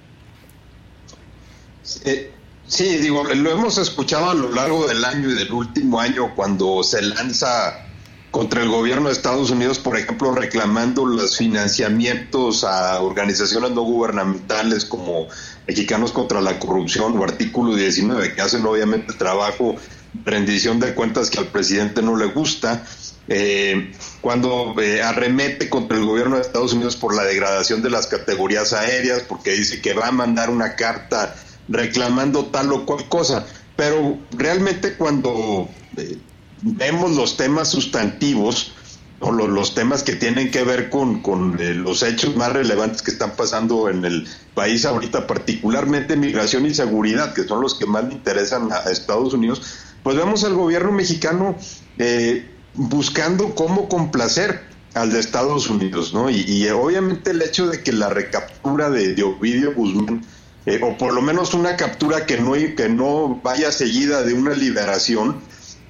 Eh, 2.06 2.32
sí, 2.72 2.98
digo, 2.98 3.24
lo 3.24 3.52
hemos 3.52 3.78
escuchado 3.78 4.30
a 4.30 4.34
lo 4.34 4.50
largo 4.50 4.88
del 4.88 5.04
año 5.04 5.30
y 5.30 5.34
del 5.34 5.52
último 5.52 6.00
año 6.00 6.34
cuando 6.36 6.82
se 6.84 7.02
lanza 7.02 7.86
contra 8.32 8.64
el 8.64 8.70
gobierno 8.70 9.08
de 9.08 9.14
Estados 9.14 9.52
Unidos, 9.52 9.78
por 9.78 9.98
ejemplo, 9.98 10.32
reclamando 10.32 11.06
los 11.06 11.38
financiamientos 11.38 12.64
a 12.64 13.02
organizaciones 13.02 13.72
no 13.72 13.82
gubernamentales 13.82 14.86
como 14.86 15.28
Mexicanos 15.68 16.14
contra 16.14 16.40
la 16.40 16.58
Corrupción 16.58 17.18
o 17.18 17.24
Artículo 17.26 17.76
19, 17.76 18.34
que 18.34 18.42
hacen 18.42 18.66
obviamente 18.66 19.14
trabajo 19.14 19.76
rendición 20.24 20.80
de 20.80 20.94
cuentas 20.94 21.30
que 21.30 21.40
al 21.40 21.48
presidente 21.48 22.02
no 22.02 22.16
le 22.16 22.28
gusta. 22.28 22.86
Eh, 23.28 23.92
cuando 24.22 24.76
eh, 24.82 25.02
arremete 25.02 25.70
contra 25.70 25.98
el 25.98 26.06
gobierno 26.06 26.38
de 26.38 26.42
Estados 26.42 26.74
Unidos 26.74 26.96
por 26.96 27.16
la 27.16 27.24
degradación 27.24 27.82
de 27.82 27.90
las 27.90 28.08
categorías 28.08 28.74
aéreas, 28.74 29.24
porque 29.28 29.52
dice 29.52 29.82
que 29.82 29.94
va 29.94 30.08
a 30.08 30.12
mandar 30.12 30.50
una 30.50 30.76
carta 30.76 31.36
reclamando 31.72 32.46
tal 32.46 32.72
o 32.74 32.86
cual 32.86 33.08
cosa. 33.10 33.46
Pero 33.76 34.20
realmente 34.32 34.94
cuando 34.94 35.68
eh, 35.98 36.18
vemos 36.62 37.16
los 37.16 37.38
temas 37.38 37.70
sustantivos 37.70 38.74
o 39.20 39.32
lo- 39.32 39.48
los, 39.48 39.76
temas 39.76 40.04
que 40.04 40.16
tienen 40.16 40.50
que 40.52 40.64
ver 40.64 40.90
con, 40.90 41.22
con, 41.22 41.60
eh, 41.60 41.74
los 41.76 42.02
hechos 42.04 42.36
más 42.36 42.52
relevantes 42.52 43.02
que 43.02 43.12
están 43.12 43.36
pasando 43.36 43.88
en 43.88 44.04
el 44.04 44.28
país 44.56 44.84
ahorita, 44.84 45.28
particularmente 45.28 46.16
migración 46.18 46.66
y 46.66 46.74
seguridad, 46.74 47.34
que 47.34 47.44
son 47.44 47.62
los 47.62 47.76
que 47.76 47.86
más 47.86 48.04
le 48.06 48.14
interesan 48.14 48.72
a, 48.72 48.90
Estados 48.92 49.34
Unidos, 49.34 49.62
pues 50.04 50.18
vemos 50.18 50.44
al 50.44 50.56
gobierno 50.56 50.92
mexicano 50.92 51.56
eh, 52.00 52.50
buscando 52.74 53.54
cómo 53.54 53.88
complacer 53.88 54.64
al 54.96 55.12
de 55.12 55.20
Estados 55.20 55.70
Unidos, 55.70 56.14
¿no? 56.14 56.30
Y, 56.30 56.42
y, 56.42 56.68
obviamente 56.70 57.32
el 57.32 57.42
hecho 57.42 57.68
de 57.68 57.82
que 57.82 57.94
la 57.94 58.10
recaptura 58.10 58.90
de, 58.90 59.14
de 59.14 59.24
Ovidio 59.24 59.74
Guzmán, 59.74 60.26
eh, 60.66 60.80
o 60.84 60.98
por 60.98 61.14
lo 61.14 61.22
menos 61.22 61.54
una 61.54 61.76
captura 61.76 62.26
que 62.26 62.38
no, 62.38 62.54
que 62.54 62.90
no 62.90 63.40
vaya 63.44 63.72
seguida 63.72 64.24
de 64.24 64.34
una 64.34 64.54
liberación, 64.54 65.40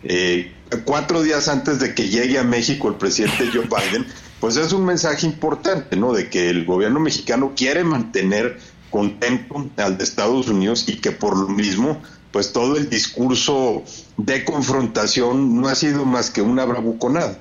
eh, 0.04 0.52
cuatro 0.86 1.22
días 1.22 1.48
antes 1.48 1.80
de 1.80 1.94
que 1.94 2.10
llegue 2.10 2.40
a 2.40 2.44
México 2.44 2.88
el 2.88 2.96
presidente 2.96 3.50
Joe 3.54 3.66
Biden, 3.92 4.06
pues 4.40 4.58
es 4.58 4.74
un 4.74 4.86
mensaje 4.86 5.26
importante, 5.26 5.96
¿no? 5.98 6.14
De 6.14 6.30
que 6.30 6.50
el 6.50 6.66
gobierno 6.66 7.00
mexicano 7.00 7.54
quiere 7.56 7.84
mantener 7.84 8.60
contento 8.90 9.70
al 9.78 9.98
de 9.98 10.04
Estados 10.04 10.48
Unidos 10.48 10.86
y 10.88 10.98
que 10.98 11.12
por 11.12 11.38
lo 11.38 11.48
mismo, 11.48 12.02
pues 12.32 12.52
todo 12.52 12.78
el 12.78 12.90
discurso 12.90 13.84
de 14.18 14.44
confrontación 14.44 15.60
no 15.60 15.68
ha 15.68 15.76
sido 15.76 16.06
más 16.06 16.30
que 16.30 16.42
una 16.42 16.66
bravuconada. 16.66 17.38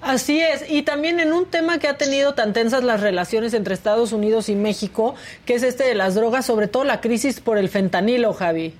Así 0.00 0.40
es, 0.40 0.64
y 0.68 0.82
también 0.82 1.20
en 1.20 1.32
un 1.32 1.46
tema 1.46 1.78
que 1.78 1.88
ha 1.88 1.96
tenido 1.96 2.34
tan 2.34 2.52
tensas 2.52 2.84
las 2.84 3.00
relaciones 3.00 3.54
entre 3.54 3.74
Estados 3.74 4.12
Unidos 4.12 4.48
y 4.48 4.54
México, 4.54 5.14
que 5.46 5.54
es 5.54 5.62
este 5.62 5.84
de 5.84 5.94
las 5.94 6.14
drogas, 6.14 6.46
sobre 6.46 6.68
todo 6.68 6.84
la 6.84 7.00
crisis 7.00 7.40
por 7.40 7.58
el 7.58 7.68
fentanilo, 7.68 8.34
Javi. 8.34 8.74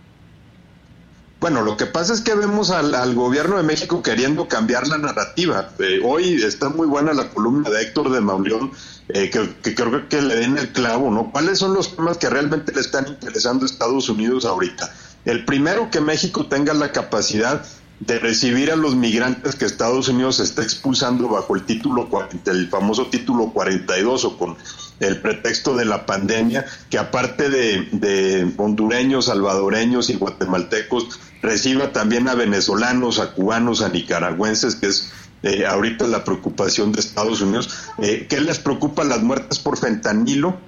Bueno, 1.40 1.61
lo 1.61 1.77
que 1.77 1.85
pasa 1.85 2.15
es 2.15 2.23
que 2.23 2.35
vemos 2.35 2.70
al, 2.70 3.15
gobierno 3.15 3.59
de 3.59 3.62
México 3.65 4.02
queriendo 4.02 4.48
cambiar 4.48 4.89
la 4.89 4.97
narrativa. 4.97 5.70
Eh, 5.78 6.01
hoy 6.02 6.43
está 6.43 6.70
muy 6.70 6.86
buena 6.86 7.12
la 7.12 7.28
columna 7.28 7.69
de 7.69 7.82
Héctor 7.82 8.11
de 8.11 8.20
Mauleón, 8.23 8.73
eh, 9.09 9.28
que, 9.28 9.55
que 9.62 9.74
creo 9.74 10.09
que 10.09 10.23
le 10.23 10.36
den 10.36 10.56
el 10.56 10.70
clavo, 10.73 11.11
¿no? 11.11 11.31
¿Cuáles 11.31 11.59
son 11.59 11.74
los 11.74 11.97
temas 11.97 12.16
que 12.16 12.31
realmente 12.31 12.73
le 12.73 12.81
están 12.81 13.09
interesando 13.09 13.65
a 13.65 13.66
Estados 13.66 14.09
Unidos 14.09 14.47
ahorita? 14.47 14.90
El 15.27 15.44
primero, 15.44 15.90
que 15.90 16.01
México 16.01 16.47
tenga 16.47 16.73
la 16.73 16.93
capacidad 16.93 17.62
de 18.06 18.18
recibir 18.18 18.70
a 18.70 18.76
los 18.76 18.94
migrantes 18.94 19.55
que 19.55 19.64
Estados 19.64 20.09
Unidos 20.09 20.40
está 20.40 20.62
expulsando 20.62 21.28
bajo 21.28 21.55
el 21.55 21.64
título 21.64 22.09
40, 22.09 22.51
el 22.51 22.68
famoso 22.68 23.06
título 23.06 23.51
42 23.52 24.24
o 24.24 24.39
con 24.39 24.56
el 25.01 25.20
pretexto 25.20 25.74
de 25.74 25.85
la 25.85 26.06
pandemia, 26.06 26.64
que 26.90 26.98
aparte 26.98 27.48
de, 27.48 27.89
de 27.93 28.52
hondureños, 28.56 29.26
salvadoreños 29.26 30.10
y 30.10 30.14
guatemaltecos, 30.14 31.20
reciba 31.43 31.93
también 31.93 32.28
a 32.28 32.35
venezolanos, 32.35 33.18
a 33.18 33.32
cubanos, 33.32 33.82
a 33.82 33.89
nicaragüenses, 33.89 34.76
que 34.76 34.86
es 34.86 35.12
eh, 35.43 35.66
ahorita 35.66 36.06
la 36.06 36.24
preocupación 36.24 36.93
de 36.93 37.01
Estados 37.01 37.43
Unidos. 37.43 37.90
Eh, 37.98 38.26
¿Qué 38.28 38.40
les 38.40 38.59
preocupa 38.59 39.05
las 39.05 39.22
muertes 39.22 39.59
por 39.59 39.76
fentanilo? 39.76 40.59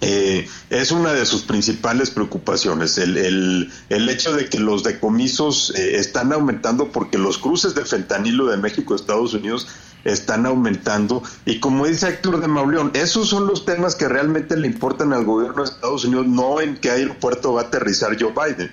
Eh, 0.00 0.46
es 0.68 0.90
una 0.90 1.14
de 1.14 1.24
sus 1.24 1.42
principales 1.42 2.10
preocupaciones. 2.10 2.98
El, 2.98 3.16
el, 3.16 3.72
el 3.88 4.08
hecho 4.08 4.34
de 4.34 4.48
que 4.48 4.58
los 4.58 4.82
decomisos 4.82 5.72
eh, 5.74 5.96
están 5.96 6.32
aumentando 6.32 6.92
porque 6.92 7.18
los 7.18 7.38
cruces 7.38 7.74
de 7.74 7.84
fentanilo 7.84 8.46
de 8.46 8.58
México 8.58 8.92
a 8.92 8.96
Estados 8.96 9.34
Unidos 9.34 9.68
están 10.04 10.46
aumentando. 10.46 11.22
Y 11.44 11.60
como 11.60 11.86
dice 11.86 12.08
Héctor 12.08 12.40
de 12.40 12.48
Mauleón, 12.48 12.90
esos 12.94 13.28
son 13.28 13.46
los 13.46 13.64
temas 13.64 13.94
que 13.96 14.08
realmente 14.08 14.56
le 14.56 14.66
importan 14.66 15.12
al 15.12 15.24
gobierno 15.24 15.64
de 15.64 15.70
Estados 15.70 16.04
Unidos, 16.04 16.26
no 16.26 16.60
en 16.60 16.76
qué 16.76 16.90
aeropuerto 16.90 17.54
va 17.54 17.62
a 17.62 17.64
aterrizar 17.64 18.16
Joe 18.20 18.32
Biden. 18.32 18.72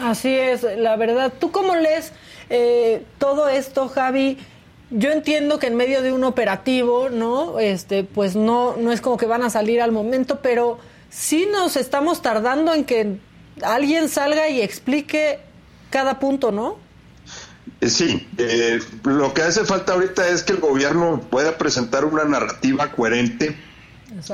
Así 0.00 0.34
es, 0.34 0.62
la 0.62 0.96
verdad. 0.96 1.32
¿Tú 1.38 1.50
cómo 1.50 1.74
lees 1.74 2.12
eh, 2.50 3.04
todo 3.18 3.48
esto, 3.48 3.88
Javi? 3.88 4.38
Yo 4.90 5.10
entiendo 5.10 5.58
que 5.58 5.66
en 5.66 5.76
medio 5.76 6.02
de 6.02 6.12
un 6.12 6.24
operativo, 6.24 7.10
¿no? 7.10 7.58
Este, 7.58 8.04
pues 8.04 8.36
no, 8.36 8.76
no 8.76 8.90
es 8.90 9.00
como 9.00 9.18
que 9.18 9.26
van 9.26 9.42
a 9.42 9.50
salir 9.50 9.82
al 9.82 9.92
momento, 9.92 10.40
pero 10.40 10.78
sí 11.10 11.46
nos 11.50 11.76
estamos 11.76 12.22
tardando 12.22 12.72
en 12.72 12.84
que 12.84 13.18
alguien 13.62 14.08
salga 14.08 14.48
y 14.48 14.62
explique 14.62 15.40
cada 15.90 16.18
punto, 16.18 16.52
¿no? 16.52 16.76
Eh, 17.80 17.90
sí, 17.90 18.26
eh, 18.38 18.80
lo 19.04 19.34
que 19.34 19.42
hace 19.42 19.64
falta 19.64 19.92
ahorita 19.92 20.28
es 20.28 20.42
que 20.42 20.52
el 20.52 20.60
gobierno 20.60 21.20
pueda 21.30 21.58
presentar 21.58 22.04
una 22.04 22.24
narrativa 22.24 22.90
coherente, 22.92 23.56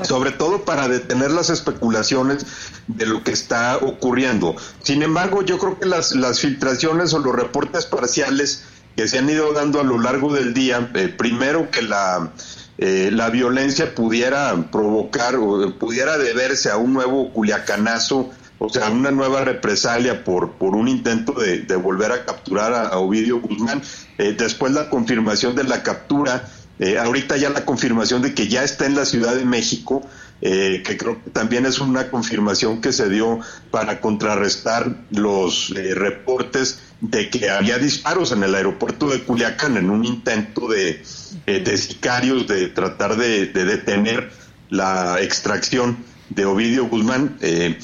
sobre 0.03 0.31
todo 0.31 0.63
para 0.63 0.87
detener 0.87 1.31
las 1.31 1.49
especulaciones 1.49 2.45
de 2.87 3.05
lo 3.05 3.23
que 3.23 3.31
está 3.31 3.77
ocurriendo. 3.77 4.55
Sin 4.81 5.03
embargo, 5.03 5.41
yo 5.41 5.57
creo 5.59 5.77
que 5.77 5.85
las, 5.85 6.15
las 6.15 6.39
filtraciones 6.39 7.13
o 7.13 7.19
los 7.19 7.35
reportes 7.35 7.85
parciales 7.85 8.63
que 8.95 9.07
se 9.07 9.19
han 9.19 9.29
ido 9.29 9.53
dando 9.53 9.79
a 9.79 9.83
lo 9.83 9.99
largo 9.99 10.33
del 10.33 10.53
día, 10.53 10.89
eh, 10.93 11.07
primero 11.07 11.69
que 11.71 11.81
la, 11.81 12.31
la 12.77 13.29
violencia 13.29 13.95
pudiera 13.95 14.53
provocar 14.71 15.35
o 15.35 15.73
pudiera 15.77 16.17
deberse 16.17 16.69
a 16.69 16.77
un 16.77 16.93
nuevo 16.93 17.31
culiacanazo 17.31 18.31
o 18.57 18.69
sea, 18.69 18.89
una 18.89 19.11
nueva 19.11 19.43
represalia 19.43 20.23
por, 20.23 20.53
por 20.53 20.75
un 20.75 20.87
intento 20.87 21.33
de, 21.33 21.75
volver 21.75 22.11
a 22.11 22.25
capturar 22.25 22.73
a, 22.73 22.97
Ovidio 22.97 23.39
Guzmán. 23.41 23.81
Eh, 24.17 24.35
después 24.37 24.71
la 24.71 24.89
confirmación 24.89 25.55
de 25.55 25.65
la 25.65 25.83
captura, 25.83 26.47
eh, 26.79 26.97
ahorita 26.97 27.37
ya 27.37 27.49
la 27.49 27.65
confirmación 27.65 28.21
de 28.21 28.33
que 28.33 28.47
ya 28.47 28.63
está 28.63 28.85
en 28.85 28.95
la 28.95 29.05
Ciudad 29.05 29.35
de 29.35 29.45
México, 29.45 30.07
eh, 30.47 30.83
que 30.85 30.95
creo 30.95 31.23
que 31.23 31.31
también 31.31 31.65
es 31.65 31.79
una 31.79 32.11
confirmación 32.11 32.79
que 32.79 32.93
se 32.93 33.09
dio 33.09 33.39
para 33.71 33.99
contrarrestar 33.99 34.95
los 35.09 35.73
reportes 35.95 36.81
de 37.01 37.31
que 37.31 37.49
había 37.49 37.79
disparos 37.79 38.31
en 38.31 38.43
el 38.43 38.53
aeropuerto 38.53 39.09
de 39.09 39.23
Culiacán 39.23 39.75
en 39.75 39.89
un 39.89 40.05
intento 40.05 40.67
de, 40.67 41.03
de 41.47 41.77
sicarios 41.79 42.45
de 42.45 42.67
tratar 42.67 43.17
de, 43.17 43.47
de, 43.47 43.65
detener 43.65 44.29
la 44.69 45.19
extracción 45.19 45.97
de 46.29 46.45
Ovidio 46.45 46.85
Guzmán. 46.89 47.37
Eh, 47.41 47.79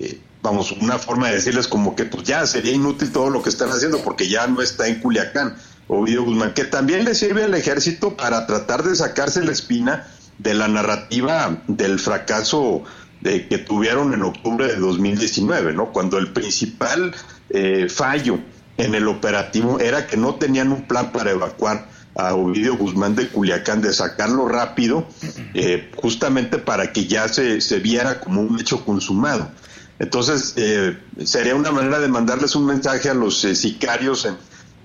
eh, 0.00 0.18
vamos, 0.42 0.72
una 0.72 0.98
forma 0.98 1.28
de 1.28 1.34
decirles 1.34 1.68
como 1.68 1.94
que 1.94 2.06
pues 2.06 2.24
ya 2.24 2.44
sería 2.44 2.72
inútil 2.72 3.12
todo 3.12 3.30
lo 3.30 3.40
que 3.40 3.50
están 3.50 3.70
haciendo 3.70 4.02
porque 4.02 4.28
ya 4.28 4.48
no 4.48 4.62
está 4.62 4.88
en 4.88 4.98
Culiacán, 4.98 5.56
Ovidio 5.86 6.24
Guzmán, 6.24 6.54
que 6.54 6.64
también 6.64 7.04
le 7.04 7.14
sirve 7.14 7.44
al 7.44 7.54
ejército 7.54 8.16
para 8.16 8.48
tratar 8.48 8.82
de 8.82 8.96
sacarse 8.96 9.44
la 9.44 9.52
espina 9.52 10.08
de 10.42 10.54
la 10.54 10.68
narrativa 10.68 11.62
del 11.66 11.98
fracaso 11.98 12.82
de, 13.20 13.46
que 13.46 13.58
tuvieron 13.58 14.14
en 14.14 14.22
octubre 14.22 14.66
de 14.66 14.76
2019, 14.76 15.74
¿no? 15.74 15.92
Cuando 15.92 16.18
el 16.18 16.32
principal 16.32 17.14
eh, 17.50 17.88
fallo 17.88 18.38
en 18.78 18.94
el 18.94 19.08
operativo 19.08 19.78
era 19.78 20.06
que 20.06 20.16
no 20.16 20.36
tenían 20.36 20.72
un 20.72 20.86
plan 20.86 21.12
para 21.12 21.30
evacuar 21.30 21.88
a 22.16 22.34
Ovidio 22.34 22.76
Guzmán 22.76 23.14
de 23.14 23.28
Culiacán, 23.28 23.82
de 23.82 23.92
sacarlo 23.92 24.48
rápido, 24.48 25.06
eh, 25.54 25.90
justamente 25.96 26.58
para 26.58 26.92
que 26.92 27.06
ya 27.06 27.28
se, 27.28 27.60
se 27.60 27.78
viera 27.78 28.20
como 28.20 28.40
un 28.40 28.58
hecho 28.58 28.84
consumado. 28.84 29.50
Entonces, 29.98 30.54
eh, 30.56 30.98
sería 31.24 31.54
una 31.54 31.70
manera 31.70 32.00
de 32.00 32.08
mandarles 32.08 32.56
un 32.56 32.64
mensaje 32.64 33.10
a 33.10 33.14
los 33.14 33.44
eh, 33.44 33.54
sicarios 33.54 34.24
en, 34.24 34.36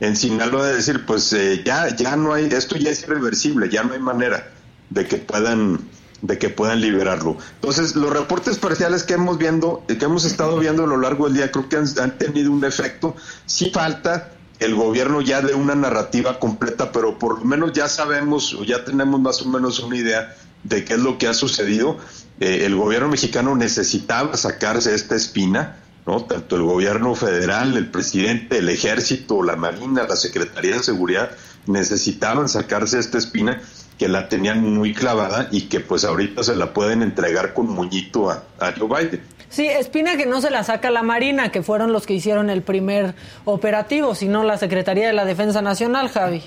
en 0.01 0.15
Sinaloa 0.17 0.67
de 0.67 0.75
decir, 0.75 1.05
pues 1.05 1.31
eh, 1.31 1.63
ya, 1.65 1.95
ya 1.95 2.17
no 2.17 2.33
hay, 2.33 2.45
esto 2.45 2.75
ya 2.75 2.91
es 2.91 3.03
irreversible, 3.03 3.69
ya 3.69 3.83
no 3.83 3.93
hay 3.93 3.99
manera 3.99 4.51
de 4.95 5.07
que 5.07 5.17
puedan 5.17 5.81
de 6.21 6.39
que 6.39 6.49
puedan 6.49 6.81
liberarlo. 6.81 7.37
Entonces, 7.55 7.95
los 7.95 8.11
reportes 8.11 8.57
parciales 8.57 9.03
que 9.03 9.13
hemos 9.13 9.37
viendo, 9.37 9.83
que 9.87 10.03
hemos 10.03 10.25
estado 10.25 10.57
viendo 10.57 10.85
a 10.85 10.87
lo 10.87 10.97
largo 10.97 11.25
del 11.25 11.35
día, 11.35 11.51
creo 11.51 11.69
que 11.69 11.75
han, 11.75 12.17
tenido 12.17 12.51
un 12.51 12.65
efecto. 12.65 13.15
Sí 13.45 13.69
falta 13.69 14.31
el 14.57 14.73
gobierno 14.73 15.21
ya 15.21 15.41
de 15.41 15.53
una 15.53 15.75
narrativa 15.75 16.39
completa, 16.39 16.91
pero 16.91 17.19
por 17.19 17.39
lo 17.39 17.45
menos 17.45 17.73
ya 17.73 17.87
sabemos 17.87 18.55
o 18.55 18.63
ya 18.63 18.83
tenemos 18.83 19.19
más 19.19 19.39
o 19.43 19.49
menos 19.49 19.79
una 19.79 19.97
idea 19.97 20.35
de 20.63 20.83
qué 20.83 20.93
es 20.93 20.99
lo 20.99 21.19
que 21.19 21.27
ha 21.27 21.35
sucedido 21.35 21.99
eh, 22.39 22.65
el 22.65 22.75
gobierno 22.75 23.07
mexicano 23.07 23.55
necesitaba 23.55 24.35
sacarse 24.35 24.93
esta 24.93 25.15
espina, 25.15 25.77
¿no? 26.05 26.25
Tanto 26.25 26.57
el 26.57 26.63
gobierno 26.63 27.15
federal, 27.15 27.77
el 27.77 27.89
presidente, 27.89 28.57
el 28.57 28.69
ejército, 28.69 29.41
la 29.41 29.55
marina, 29.55 30.05
la 30.07 30.15
Secretaría 30.15 30.75
de 30.75 30.83
Seguridad 30.83 31.31
necesitaban 31.65 32.49
sacarse 32.49 32.99
esta 32.99 33.17
espina 33.17 33.61
que 33.97 34.07
la 34.07 34.27
tenían 34.29 34.61
muy 34.61 34.93
clavada 34.93 35.47
y 35.51 35.63
que 35.63 35.79
pues 35.79 36.03
ahorita 36.03 36.43
se 36.43 36.55
la 36.55 36.73
pueden 36.73 37.01
entregar 37.01 37.53
con 37.53 37.67
muñito 37.67 38.29
a, 38.29 38.43
a 38.59 38.73
Joe 38.77 38.87
Biden. 38.87 39.21
Sí, 39.49 39.67
espina 39.67 40.17
que 40.17 40.25
no 40.25 40.41
se 40.41 40.49
la 40.49 40.63
saca 40.63 40.91
la 40.91 41.03
Marina, 41.03 41.51
que 41.51 41.61
fueron 41.63 41.93
los 41.93 42.05
que 42.05 42.13
hicieron 42.13 42.49
el 42.49 42.61
primer 42.61 43.15
operativo, 43.45 44.15
sino 44.15 44.43
la 44.43 44.57
Secretaría 44.57 45.07
de 45.07 45.13
la 45.13 45.23
Defensa 45.23 45.61
Nacional, 45.61 46.09
Javi 46.09 46.43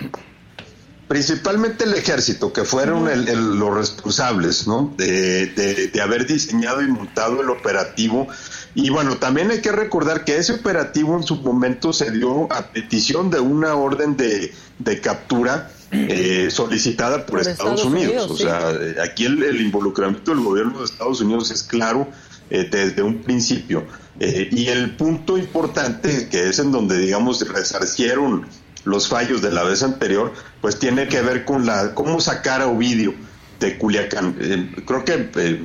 principalmente 1.09 1.85
el 1.85 1.95
ejército, 1.95 2.53
que 2.53 2.65
fueron 2.65 3.09
los 3.59 3.75
responsables 3.75 4.69
¿no? 4.69 4.95
de, 4.97 5.91
haber 6.03 6.27
diseñado 6.27 6.83
y 6.83 6.87
montado 6.87 7.41
el 7.41 7.49
operativo. 7.49 8.29
Y 8.75 8.91
bueno, 8.91 9.17
también 9.17 9.51
hay 9.51 9.63
que 9.63 9.73
recordar 9.73 10.25
que 10.25 10.37
ese 10.37 10.53
operativo 10.53 11.17
en 11.17 11.23
su 11.23 11.37
momento 11.37 11.95
se 11.95 12.11
dio 12.11 12.53
a 12.53 12.71
petición 12.71 13.31
de 13.31 13.41
una 13.41 13.75
orden 13.75 14.17
de, 14.17 14.53
captura 15.01 15.71
eh, 15.91 16.49
solicitada 16.51 17.25
por, 17.27 17.41
Estados, 17.41 17.85
Unidos. 17.85 18.31
o 18.31 18.37
sea, 18.37 18.73
aquí 19.03 19.25
el, 19.27 19.61
involucramiento 19.61 20.33
del 20.33 20.45
gobierno 20.45 20.79
de 20.79 20.85
Estados 20.85 21.21
Unidos 21.21 21.51
es 21.51 21.63
claro 21.63 22.09
eh, 22.51 22.69
desde 22.71 23.03
un 23.03 23.23
principio. 23.23 23.85
Eh, 24.21 24.49
y 24.51 24.67
el 24.67 24.97
punto 24.97 25.39
importante, 25.39 26.29
que 26.29 26.49
es 26.49 26.59
en 26.59 26.73
donde, 26.73 26.99
digamos, 26.99 27.47
resarcieron 27.49 28.47
los 28.85 29.09
fallos 29.09 29.43
de 29.43 29.53
la 29.53 29.63
vez 29.63 29.83
anterior, 29.83 30.33
pues 30.61 30.79
tiene 30.79 31.09
que 31.09 31.21
ver 31.23 31.45
con 31.45 31.67
la 31.67 31.95
cómo 31.95 32.21
sacar 32.21 32.63
a 32.63 32.67
Ovidio 32.67 33.15
de 33.61 33.79
Culiacán. 33.79 34.37
Eh, 34.41 34.83
creo 34.87 35.05
que 35.05 35.31
eh, 35.37 35.65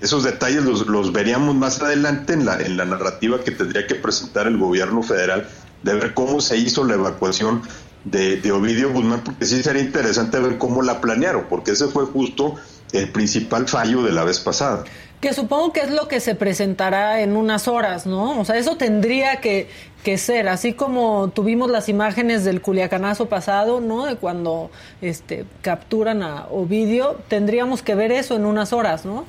esos 0.00 0.24
detalles 0.24 0.64
los, 0.64 0.86
los, 0.86 1.12
veríamos 1.12 1.54
más 1.54 1.80
adelante 1.80 2.32
en 2.32 2.44
la, 2.44 2.60
en 2.60 2.76
la 2.76 2.84
narrativa 2.84 3.42
que 3.44 3.52
tendría 3.52 3.86
que 3.86 3.94
presentar 3.94 4.46
el 4.46 4.58
gobierno 4.58 5.02
federal, 5.02 5.48
de 5.82 5.94
ver 5.94 6.14
cómo 6.14 6.40
se 6.40 6.56
hizo 6.56 6.84
la 6.84 6.94
evacuación 6.94 7.62
de, 8.04 8.36
de 8.36 8.52
Ovidio 8.52 8.92
Guzmán, 8.92 9.22
porque 9.24 9.46
sí 9.46 9.62
sería 9.62 9.82
interesante 9.82 10.38
ver 10.38 10.58
cómo 10.58 10.82
la 10.82 11.00
planearon, 11.00 11.46
porque 11.48 11.72
ese 11.72 11.86
fue 11.88 12.06
justo 12.06 12.56
el 12.92 13.10
principal 13.10 13.68
fallo 13.68 14.02
de 14.02 14.12
la 14.12 14.24
vez 14.24 14.40
pasada. 14.40 14.84
Que 15.20 15.32
supongo 15.32 15.72
que 15.72 15.80
es 15.80 15.90
lo 15.90 16.08
que 16.08 16.18
se 16.18 16.34
presentará 16.34 17.20
en 17.20 17.36
unas 17.36 17.68
horas, 17.68 18.06
¿no? 18.06 18.40
O 18.40 18.44
sea, 18.44 18.56
eso 18.56 18.76
tendría 18.76 19.36
que, 19.36 19.68
que 20.02 20.18
ser, 20.18 20.48
así 20.48 20.72
como 20.72 21.30
tuvimos 21.32 21.70
las 21.70 21.88
imágenes 21.88 22.44
del 22.44 22.60
culiacanazo 22.60 23.26
pasado, 23.26 23.80
¿no? 23.80 24.04
De 24.04 24.16
cuando 24.16 24.70
este, 25.00 25.44
capturan 25.62 26.24
a 26.24 26.46
Ovidio, 26.50 27.20
tendríamos 27.28 27.82
que 27.82 27.94
ver 27.94 28.10
eso 28.10 28.34
en 28.34 28.44
unas 28.44 28.72
horas, 28.72 29.04
¿no? 29.04 29.24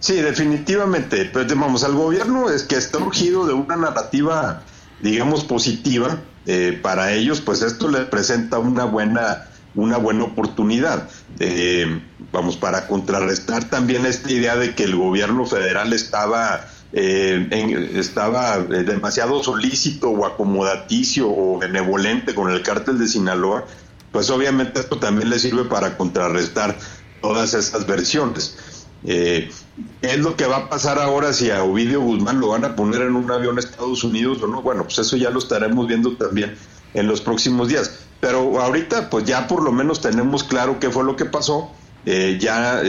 Sí, 0.00 0.16
definitivamente. 0.16 1.30
Pero 1.32 1.46
vamos, 1.56 1.82
al 1.82 1.94
gobierno 1.94 2.50
es 2.50 2.64
que 2.64 2.76
está 2.76 2.98
urgido 2.98 3.46
de 3.46 3.54
una 3.54 3.76
narrativa, 3.76 4.62
digamos, 5.00 5.44
positiva 5.44 6.18
eh, 6.46 6.78
para 6.82 7.12
ellos, 7.12 7.40
pues 7.40 7.62
esto 7.62 7.88
les 7.88 8.04
presenta 8.06 8.58
una 8.58 8.84
buena 8.84 9.48
una 9.74 9.96
buena 9.96 10.24
oportunidad. 10.24 11.08
Eh, 11.38 12.02
vamos, 12.30 12.56
para 12.56 12.86
contrarrestar 12.86 13.70
también 13.70 14.04
esta 14.06 14.30
idea 14.30 14.56
de 14.56 14.74
que 14.74 14.84
el 14.84 14.96
gobierno 14.96 15.46
federal 15.46 15.92
estaba 15.92 16.66
eh, 16.94 17.88
estaba 17.94 18.56
eh, 18.56 18.84
demasiado 18.84 19.42
solícito 19.42 20.10
o 20.10 20.26
acomodaticio 20.26 21.26
o 21.30 21.58
benevolente 21.58 22.34
con 22.34 22.50
el 22.50 22.62
cártel 22.62 22.98
de 22.98 23.08
Sinaloa, 23.08 23.64
pues 24.10 24.28
obviamente 24.28 24.80
esto 24.80 24.98
también 24.98 25.30
le 25.30 25.38
sirve 25.38 25.64
para 25.64 25.96
contrarrestar 25.96 26.76
todas 27.22 27.54
esas 27.54 27.86
versiones. 27.86 28.58
Eh, 29.04 29.50
¿Es 30.00 30.18
lo 30.18 30.36
que 30.36 30.46
va 30.46 30.56
a 30.58 30.68
pasar 30.68 30.98
ahora 30.98 31.32
si 31.32 31.50
a 31.50 31.64
Ovidio 31.64 32.00
Guzmán 32.00 32.40
lo 32.40 32.48
van 32.48 32.64
a 32.64 32.76
poner 32.76 33.02
en 33.02 33.16
un 33.16 33.30
avión 33.30 33.56
a 33.56 33.60
Estados 33.60 34.04
Unidos 34.04 34.38
o 34.42 34.46
no? 34.46 34.62
Bueno, 34.62 34.84
pues 34.84 34.98
eso 34.98 35.16
ya 35.16 35.30
lo 35.30 35.38
estaremos 35.38 35.86
viendo 35.86 36.16
también 36.16 36.56
en 36.94 37.06
los 37.06 37.20
próximos 37.20 37.68
días. 37.68 37.98
Pero 38.20 38.60
ahorita, 38.60 39.10
pues 39.10 39.24
ya 39.24 39.48
por 39.48 39.62
lo 39.62 39.72
menos 39.72 40.00
tenemos 40.00 40.44
claro 40.44 40.78
qué 40.78 40.90
fue 40.90 41.04
lo 41.04 41.16
que 41.16 41.24
pasó. 41.24 41.70
Eh, 42.04 42.38
ya 42.40 42.82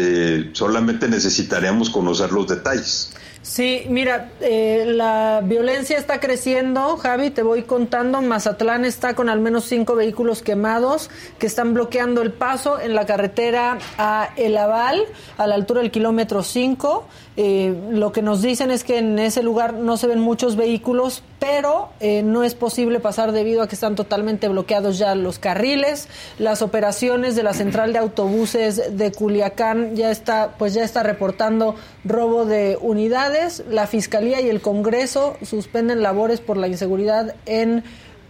solamente 0.54 1.08
necesitaríamos 1.08 1.90
conocer 1.90 2.32
los 2.32 2.48
detalles. 2.48 3.13
Sí, 3.44 3.86
mira, 3.90 4.32
eh, 4.40 4.86
la 4.88 5.42
violencia 5.44 5.98
está 5.98 6.22
creciendo, 6.22 6.96
Javi, 6.96 7.30
te 7.30 7.44
voy 7.44 7.64
contando, 7.64 8.22
Mazatlán 8.22 8.86
está 8.86 9.16
con 9.16 9.28
al 9.28 9.42
menos 9.42 9.66
cinco 9.66 9.96
vehículos 9.96 10.42
quemados 10.42 11.10
que 11.40 11.48
están 11.48 11.74
bloqueando 11.74 12.22
el 12.22 12.32
paso 12.32 12.80
en 12.80 12.96
la 12.96 13.06
carretera 13.06 13.80
a 13.98 14.30
El 14.38 14.56
Aval, 14.56 15.04
a 15.38 15.46
la 15.46 15.56
altura 15.56 15.82
del 15.82 15.92
kilómetro 15.92 16.42
5. 16.42 17.06
Eh, 17.36 17.76
lo 17.90 18.12
que 18.12 18.22
nos 18.22 18.42
dicen 18.42 18.70
es 18.70 18.84
que 18.84 19.00
en 19.00 19.18
ese 19.18 19.42
lugar 19.42 19.74
no 19.74 19.98
se 19.98 20.08
ven 20.08 20.20
muchos 20.20 20.56
vehículos, 20.56 21.24
pero 21.40 21.90
eh, 22.00 22.22
no 22.22 22.44
es 22.44 22.54
posible 22.54 23.00
pasar 23.00 23.32
debido 23.32 23.64
a 23.64 23.68
que 23.68 23.76
están 23.76 23.96
totalmente 23.96 24.48
bloqueados 24.48 24.98
ya 25.00 25.16
los 25.16 25.40
carriles. 25.40 26.08
Las 26.38 26.62
operaciones 26.62 27.36
de 27.36 27.44
la 27.44 27.54
central 27.54 27.92
de 27.92 28.00
autobuses 28.00 28.98
de 28.98 29.12
Culiacán 29.12 29.96
ya 29.96 30.12
está, 30.12 30.56
pues 30.60 30.74
ya 30.74 30.84
está 30.84 31.02
reportando 31.02 31.76
robo 32.06 32.46
de 32.46 32.78
unidades. 32.80 33.64
La 33.70 33.88
Fiscalía 33.88 34.40
y 34.42 34.50
el 34.50 34.62
Congreso 34.62 35.36
suspenden 35.42 36.04
labores 36.04 36.40
por 36.40 36.58
la 36.58 36.68
inseguridad 36.68 37.36
en 37.46 37.84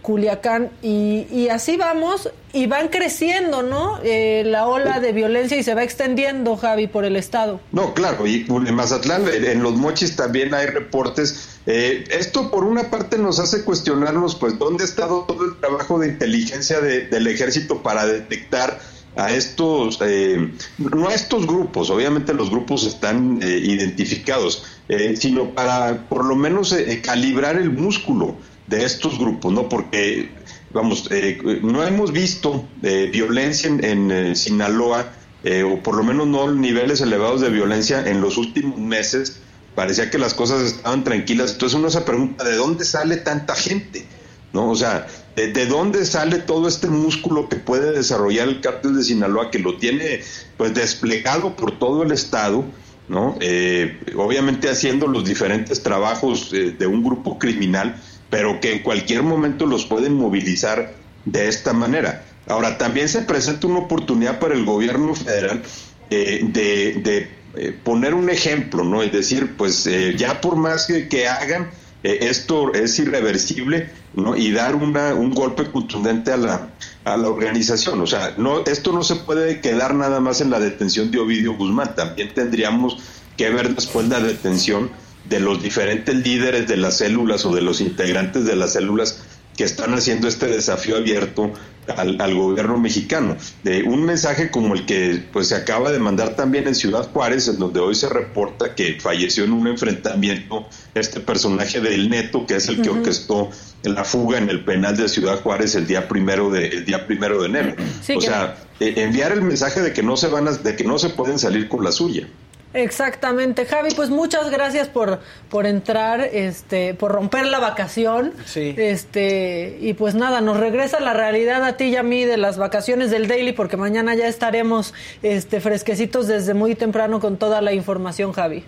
Culiacán 0.04 0.68
y, 0.82 1.26
y 1.32 1.48
así 1.48 1.78
vamos 1.78 2.28
y 2.52 2.66
van 2.66 2.88
creciendo, 2.88 3.62
¿no? 3.62 3.98
Eh, 4.04 4.42
la 4.44 4.66
ola 4.68 5.00
de 5.00 5.12
violencia 5.12 5.56
y 5.56 5.62
se 5.62 5.74
va 5.74 5.82
extendiendo, 5.82 6.56
Javi, 6.58 6.86
por 6.88 7.06
el 7.06 7.16
estado. 7.16 7.58
No, 7.72 7.94
claro, 7.94 8.26
y 8.26 8.46
en 8.48 8.74
Mazatlán, 8.74 9.24
en 9.32 9.62
los 9.62 9.74
mochis 9.76 10.14
también 10.14 10.52
hay 10.52 10.66
reportes. 10.66 11.58
Eh, 11.66 12.04
esto 12.10 12.50
por 12.50 12.64
una 12.64 12.90
parte 12.90 13.16
nos 13.16 13.38
hace 13.40 13.64
cuestionarnos, 13.64 14.34
pues, 14.34 14.58
¿dónde 14.58 14.84
ha 14.84 14.86
estado 14.86 15.22
todo 15.22 15.42
el 15.46 15.56
trabajo 15.58 15.98
de 15.98 16.08
inteligencia 16.08 16.80
de- 16.82 17.06
del 17.08 17.26
ejército 17.26 17.82
para 17.82 18.04
detectar 18.06 18.78
a 19.16 19.30
estos, 19.32 20.00
eh, 20.04 20.52
no 20.78 21.08
a 21.08 21.14
estos 21.14 21.46
grupos, 21.46 21.88
obviamente 21.88 22.34
los 22.34 22.50
grupos 22.50 22.84
están 22.84 23.38
eh, 23.42 23.60
identificados, 23.64 24.64
eh, 24.88 25.14
sino 25.16 25.50
para 25.54 26.08
por 26.08 26.24
lo 26.26 26.36
menos 26.36 26.72
eh, 26.72 27.00
calibrar 27.02 27.56
el 27.56 27.70
músculo 27.70 28.34
de 28.66 28.84
estos 28.84 29.18
grupos, 29.18 29.52
¿no? 29.52 29.68
Porque, 29.68 30.30
vamos, 30.72 31.08
eh, 31.10 31.60
no 31.62 31.84
hemos 31.84 32.12
visto 32.12 32.64
eh, 32.82 33.10
violencia 33.12 33.68
en, 33.68 33.84
en, 33.84 34.10
eh, 34.10 34.36
Sinaloa, 34.36 35.12
eh, 35.42 35.62
o 35.62 35.82
por 35.82 35.96
lo 35.96 36.02
menos 36.02 36.26
no 36.26 36.50
niveles 36.50 37.00
elevados 37.00 37.40
de 37.40 37.50
violencia 37.50 38.08
en 38.08 38.20
los 38.20 38.36
últimos 38.36 38.78
meses. 38.78 39.40
Parecía 39.74 40.10
que 40.10 40.18
las 40.18 40.34
cosas 40.34 40.62
estaban 40.62 41.04
tranquilas. 41.04 41.52
Entonces 41.52 41.78
uno 41.78 41.90
se 41.90 42.00
pregunta, 42.02 42.44
¿de 42.44 42.56
dónde 42.56 42.84
sale 42.84 43.16
tanta 43.18 43.54
gente? 43.54 44.06
¿no? 44.54 44.70
O 44.70 44.76
sea, 44.76 45.06
¿de, 45.36 45.52
de 45.52 45.66
dónde 45.66 46.06
sale 46.06 46.38
todo 46.38 46.68
este 46.68 46.86
músculo 46.86 47.48
que 47.48 47.56
puede 47.56 47.92
desarrollar 47.92 48.48
el 48.48 48.60
cártel 48.60 48.96
de 48.96 49.02
Sinaloa, 49.02 49.50
que 49.50 49.58
lo 49.58 49.76
tiene 49.76 50.20
pues 50.56 50.72
desplegado 50.72 51.56
por 51.56 51.76
todo 51.78 52.04
el 52.04 52.12
estado, 52.12 52.64
¿no? 53.08 53.36
Eh, 53.40 54.00
obviamente 54.16 54.70
haciendo 54.70 55.08
los 55.08 55.24
diferentes 55.24 55.82
trabajos 55.82 56.50
eh, 56.52 56.74
de 56.78 56.86
un 56.86 57.02
grupo 57.02 57.38
criminal, 57.38 58.00
pero 58.34 58.58
que 58.60 58.72
en 58.72 58.78
cualquier 58.80 59.22
momento 59.22 59.64
los 59.64 59.84
pueden 59.84 60.14
movilizar 60.14 60.92
de 61.24 61.46
esta 61.46 61.72
manera. 61.72 62.24
Ahora, 62.48 62.78
también 62.78 63.08
se 63.08 63.22
presenta 63.22 63.68
una 63.68 63.78
oportunidad 63.78 64.40
para 64.40 64.54
el 64.54 64.64
gobierno 64.64 65.14
federal 65.14 65.62
eh, 66.10 66.40
de, 66.42 66.94
de, 66.94 67.30
eh, 67.54 67.78
poner 67.84 68.12
un 68.12 68.28
ejemplo, 68.30 68.82
¿no? 68.82 69.04
Es 69.04 69.12
decir, 69.12 69.54
pues 69.56 69.86
eh, 69.86 70.16
ya 70.16 70.40
por 70.40 70.56
más 70.56 70.88
que, 70.88 71.28
hagan, 71.28 71.70
eh, 72.02 72.18
esto 72.22 72.74
es 72.74 72.98
irreversible, 72.98 73.90
¿no? 74.14 74.34
Y 74.34 74.50
dar 74.50 74.74
una, 74.74 75.14
un 75.14 75.30
golpe 75.30 75.70
contundente 75.70 76.32
a 76.32 76.36
la, 76.36 76.70
a 77.04 77.16
la 77.16 77.28
organización. 77.28 78.00
O 78.00 78.06
sea, 78.08 78.34
no, 78.36 78.64
esto 78.64 78.90
no 78.90 79.04
se 79.04 79.14
puede 79.14 79.60
quedar 79.60 79.94
nada 79.94 80.18
más 80.18 80.40
en 80.40 80.50
la 80.50 80.58
detención 80.58 81.12
de 81.12 81.20
Ovidio 81.20 81.54
Guzmán. 81.54 81.94
También 81.94 82.34
tendríamos 82.34 82.96
que 83.36 83.50
ver 83.50 83.76
después 83.76 84.08
la 84.08 84.18
detención 84.18 84.90
de 85.28 85.40
los 85.40 85.62
diferentes 85.62 86.14
líderes 86.14 86.68
de 86.68 86.76
las 86.76 86.98
células 86.98 87.44
o 87.46 87.54
de 87.54 87.62
los 87.62 87.80
integrantes 87.80 88.44
de 88.44 88.56
las 88.56 88.72
células 88.74 89.22
que 89.56 89.64
están 89.64 89.94
haciendo 89.94 90.26
este 90.26 90.46
desafío 90.46 90.96
abierto 90.96 91.52
al, 91.96 92.20
al 92.20 92.34
gobierno 92.34 92.76
mexicano. 92.76 93.36
De 93.62 93.84
un 93.84 94.04
mensaje 94.04 94.50
como 94.50 94.74
el 94.74 94.84
que 94.84 95.22
pues 95.32 95.48
se 95.48 95.54
acaba 95.54 95.92
de 95.92 96.00
mandar 96.00 96.34
también 96.34 96.66
en 96.66 96.74
Ciudad 96.74 97.08
Juárez, 97.12 97.46
en 97.46 97.58
donde 97.58 97.78
hoy 97.78 97.94
se 97.94 98.08
reporta 98.08 98.74
que 98.74 98.98
falleció 99.00 99.44
en 99.44 99.52
un 99.52 99.68
enfrentamiento 99.68 100.66
este 100.94 101.20
personaje 101.20 101.80
del 101.80 102.10
Neto, 102.10 102.46
que 102.46 102.56
es 102.56 102.68
el 102.68 102.82
que 102.82 102.90
Ujú. 102.90 102.98
orquestó 102.98 103.50
la 103.84 104.04
fuga 104.04 104.38
en 104.38 104.48
el 104.50 104.64
penal 104.64 104.96
de 104.96 105.08
Ciudad 105.08 105.40
Juárez 105.40 105.74
el 105.76 105.86
día 105.86 106.08
primero 106.08 106.50
de 106.50 106.68
el 106.68 106.84
día 106.84 107.06
primero 107.06 107.40
de 107.40 107.48
enero. 107.48 107.74
Sí, 108.02 108.14
o 108.16 108.20
sea, 108.20 108.56
eh, 108.80 108.94
enviar 108.96 109.30
el 109.32 109.42
mensaje 109.42 109.82
de 109.82 109.92
que 109.92 110.02
no 110.02 110.16
se 110.16 110.26
van 110.28 110.48
a, 110.48 110.52
de 110.52 110.74
que 110.74 110.84
no 110.84 110.98
se 110.98 111.10
pueden 111.10 111.38
salir 111.38 111.68
con 111.68 111.84
la 111.84 111.92
suya. 111.92 112.26
Exactamente, 112.74 113.66
Javi, 113.66 113.94
pues 113.94 114.10
muchas 114.10 114.50
gracias 114.50 114.88
por, 114.88 115.20
por 115.48 115.64
entrar, 115.64 116.20
este, 116.20 116.94
por 116.94 117.12
romper 117.12 117.46
la 117.46 117.60
vacación. 117.60 118.32
Sí. 118.46 118.74
Este, 118.76 119.78
y 119.80 119.94
pues 119.94 120.16
nada, 120.16 120.40
nos 120.40 120.58
regresa 120.58 120.98
la 120.98 121.14
realidad 121.14 121.62
a 121.64 121.76
ti 121.76 121.84
y 121.84 121.96
a 121.96 122.02
mí 122.02 122.24
de 122.24 122.36
las 122.36 122.58
vacaciones 122.58 123.12
del 123.12 123.28
Daily, 123.28 123.52
porque 123.52 123.76
mañana 123.76 124.16
ya 124.16 124.26
estaremos 124.26 124.92
este, 125.22 125.60
fresquecitos 125.60 126.26
desde 126.26 126.52
muy 126.52 126.74
temprano 126.74 127.20
con 127.20 127.36
toda 127.36 127.60
la 127.60 127.72
información, 127.72 128.32
Javi. 128.32 128.64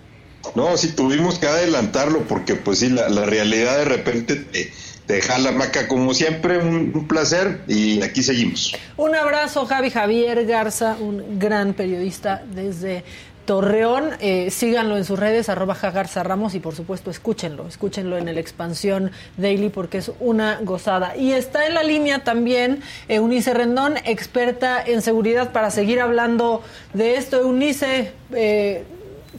No, 0.54 0.76
sí, 0.76 0.92
tuvimos 0.92 1.40
que 1.40 1.48
adelantarlo 1.48 2.20
porque 2.28 2.54
pues 2.54 2.78
sí, 2.78 2.88
la, 2.88 3.08
la 3.08 3.26
realidad 3.26 3.76
de 3.78 3.84
repente 3.86 4.36
te, 4.36 4.70
te 5.06 5.20
jala 5.20 5.50
maca 5.50 5.88
como 5.88 6.14
siempre, 6.14 6.58
un, 6.58 6.92
un 6.94 7.08
placer 7.08 7.62
y 7.66 8.02
aquí 8.02 8.22
seguimos. 8.22 8.72
Un 8.96 9.16
abrazo, 9.16 9.66
Javi 9.66 9.90
Javier 9.90 10.46
Garza, 10.46 10.96
un 11.00 11.40
gran 11.40 11.74
periodista 11.74 12.44
desde 12.54 13.02
Torreón. 13.46 14.10
Eh, 14.20 14.50
síganlo 14.50 14.96
en 14.96 15.04
sus 15.04 15.18
redes, 15.18 15.48
arroba 15.48 15.74
Jagarza 15.74 16.22
Ramos, 16.22 16.54
y 16.54 16.60
por 16.60 16.74
supuesto 16.74 17.10
escúchenlo, 17.10 17.66
escúchenlo 17.66 18.18
en 18.18 18.28
el 18.28 18.36
Expansión 18.36 19.12
Daily 19.36 19.70
porque 19.70 19.98
es 19.98 20.10
una 20.20 20.58
gozada. 20.62 21.16
Y 21.16 21.32
está 21.32 21.66
en 21.66 21.74
la 21.74 21.82
línea 21.82 22.24
también 22.24 22.82
Eunice 23.08 23.54
Rendón, 23.54 23.94
experta 24.04 24.82
en 24.84 25.00
seguridad, 25.00 25.52
para 25.52 25.70
seguir 25.70 26.00
hablando 26.00 26.62
de 26.92 27.16
esto. 27.16 27.40
Eunice, 27.40 28.12
eh, 28.34 28.84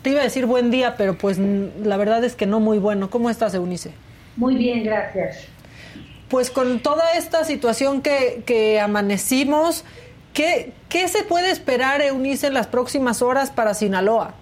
te 0.02 0.10
iba 0.10 0.22
a 0.22 0.24
decir 0.24 0.46
buen 0.46 0.72
día, 0.72 0.96
pero 0.98 1.18
pues 1.18 1.38
la 1.38 1.98
verdad 1.98 2.24
es 2.24 2.36
que 2.36 2.46
no 2.46 2.60
muy 2.60 2.80
bueno. 2.80 3.10
¿Cómo 3.10 3.30
estás, 3.30 3.54
Eunice? 3.54 3.92
Muy 4.38 4.56
bien, 4.56 4.84
gracias. 4.84 5.40
Pues 6.30 6.50
con 6.50 6.80
toda 6.80 7.14
esta 7.14 7.44
situación 7.44 8.02
que, 8.02 8.44
que 8.46 8.80
amanecimos, 8.80 9.84
¿qué, 10.34 10.74
¿qué 10.90 11.08
se 11.08 11.24
puede 11.24 11.52
esperar, 11.52 12.02
Eunice, 12.02 12.48
en 12.48 12.54
las 12.54 12.68
próximas 12.68 13.22
horas 13.22 13.52
para 13.52 13.74
Sinaloa? 13.74 14.34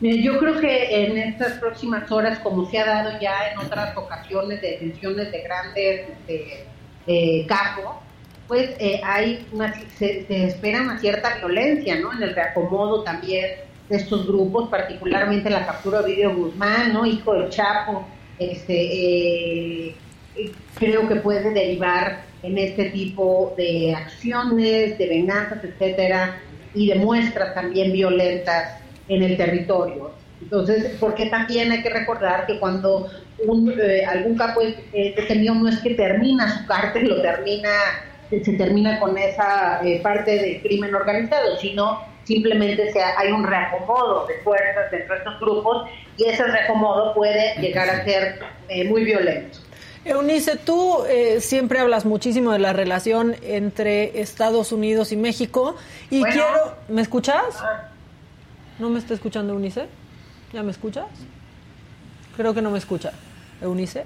Yo 0.00 0.38
creo 0.38 0.60
que 0.60 1.04
en 1.04 1.18
estas 1.18 1.58
próximas 1.58 2.10
horas, 2.10 2.38
como 2.38 2.70
se 2.70 2.78
ha 2.78 2.86
dado 2.86 3.20
ya 3.20 3.50
en 3.52 3.58
otras 3.58 3.94
ocasiones 3.96 4.62
de 4.62 4.70
detenciones 4.70 5.30
de 5.30 5.42
grandes 5.42 6.06
casos, 7.46 7.96
pues 8.50 8.70
eh, 8.80 9.00
hay 9.04 9.46
una, 9.52 9.72
se, 9.96 10.26
se 10.26 10.44
espera 10.46 10.82
una 10.82 10.98
cierta 10.98 11.36
violencia, 11.36 12.00
¿no? 12.00 12.12
En 12.12 12.20
el 12.20 12.34
reacomodo 12.34 13.04
también 13.04 13.46
de 13.88 13.96
estos 13.96 14.26
grupos, 14.26 14.68
particularmente 14.68 15.48
la 15.50 15.66
captura 15.66 15.98
de 15.98 16.04
Ovidio 16.06 16.34
Guzmán, 16.34 16.92
¿no? 16.92 17.06
Hijo 17.06 17.32
del 17.34 17.48
Chapo, 17.48 18.04
este, 18.40 18.74
eh, 18.74 19.94
creo 20.78 21.08
que 21.08 21.16
puede 21.16 21.50
derivar 21.50 22.22
en 22.42 22.58
este 22.58 22.86
tipo 22.90 23.54
de 23.56 23.94
acciones, 23.94 24.96
de 24.98 25.08
venganzas, 25.08 25.62
etcétera, 25.64 26.40
y 26.74 26.88
de 26.88 26.94
muestras 26.96 27.54
también 27.54 27.92
violentas 27.92 28.80
en 29.08 29.22
el 29.22 29.36
territorio. 29.36 30.12
Entonces, 30.40 30.96
porque 30.98 31.26
también 31.26 31.70
hay 31.70 31.82
que 31.82 31.90
recordar 31.90 32.46
que 32.46 32.58
cuando 32.58 33.10
un, 33.46 33.74
eh, 33.78 34.04
algún 34.06 34.36
capo 34.36 34.62
eh, 34.62 35.14
detenido 35.16 35.54
no 35.54 35.68
es 35.68 35.78
que 35.80 35.94
termina 35.94 36.58
su 36.58 36.66
cártel, 36.66 37.08
lo 37.08 37.20
termina, 37.20 37.70
se, 38.30 38.42
se 38.42 38.52
termina 38.54 38.98
con 38.98 39.18
esa 39.18 39.80
eh, 39.84 40.00
parte 40.02 40.38
del 40.38 40.62
crimen 40.62 40.94
organizado, 40.94 41.58
sino 41.58 42.00
simplemente 42.24 42.92
se, 42.92 43.02
hay 43.02 43.32
un 43.32 43.44
reacomodo 43.44 44.26
de 44.26 44.34
fuerzas 44.42 44.90
dentro 44.90 45.14
de 45.14 45.18
estos 45.18 45.40
grupos 45.40 45.88
y 46.16 46.24
ese 46.26 46.44
reacomodo 46.44 47.14
puede 47.14 47.54
llegar 47.60 47.88
a 47.88 48.04
ser 48.04 48.38
eh, 48.68 48.84
muy 48.84 49.04
violento. 49.04 49.58
Eunice, 50.04 50.56
tú 50.56 51.04
eh, 51.08 51.40
siempre 51.40 51.78
hablas 51.78 52.06
muchísimo 52.06 52.52
de 52.52 52.58
la 52.58 52.72
relación 52.72 53.36
entre 53.42 54.20
Estados 54.20 54.72
Unidos 54.72 55.12
y 55.12 55.16
México 55.16 55.76
y 56.10 56.20
Bueno. 56.20 56.32
quiero... 56.34 56.76
¿Me 56.88 57.02
escuchas? 57.02 57.44
¿No 58.78 58.88
me 58.88 58.98
está 58.98 59.12
escuchando 59.12 59.52
Eunice? 59.52 59.86
¿Ya 60.54 60.62
me 60.62 60.70
escuchas? 60.70 61.04
Creo 62.36 62.54
que 62.54 62.62
no 62.62 62.70
me 62.70 62.78
escucha. 62.78 63.12
Eunice. 63.60 64.04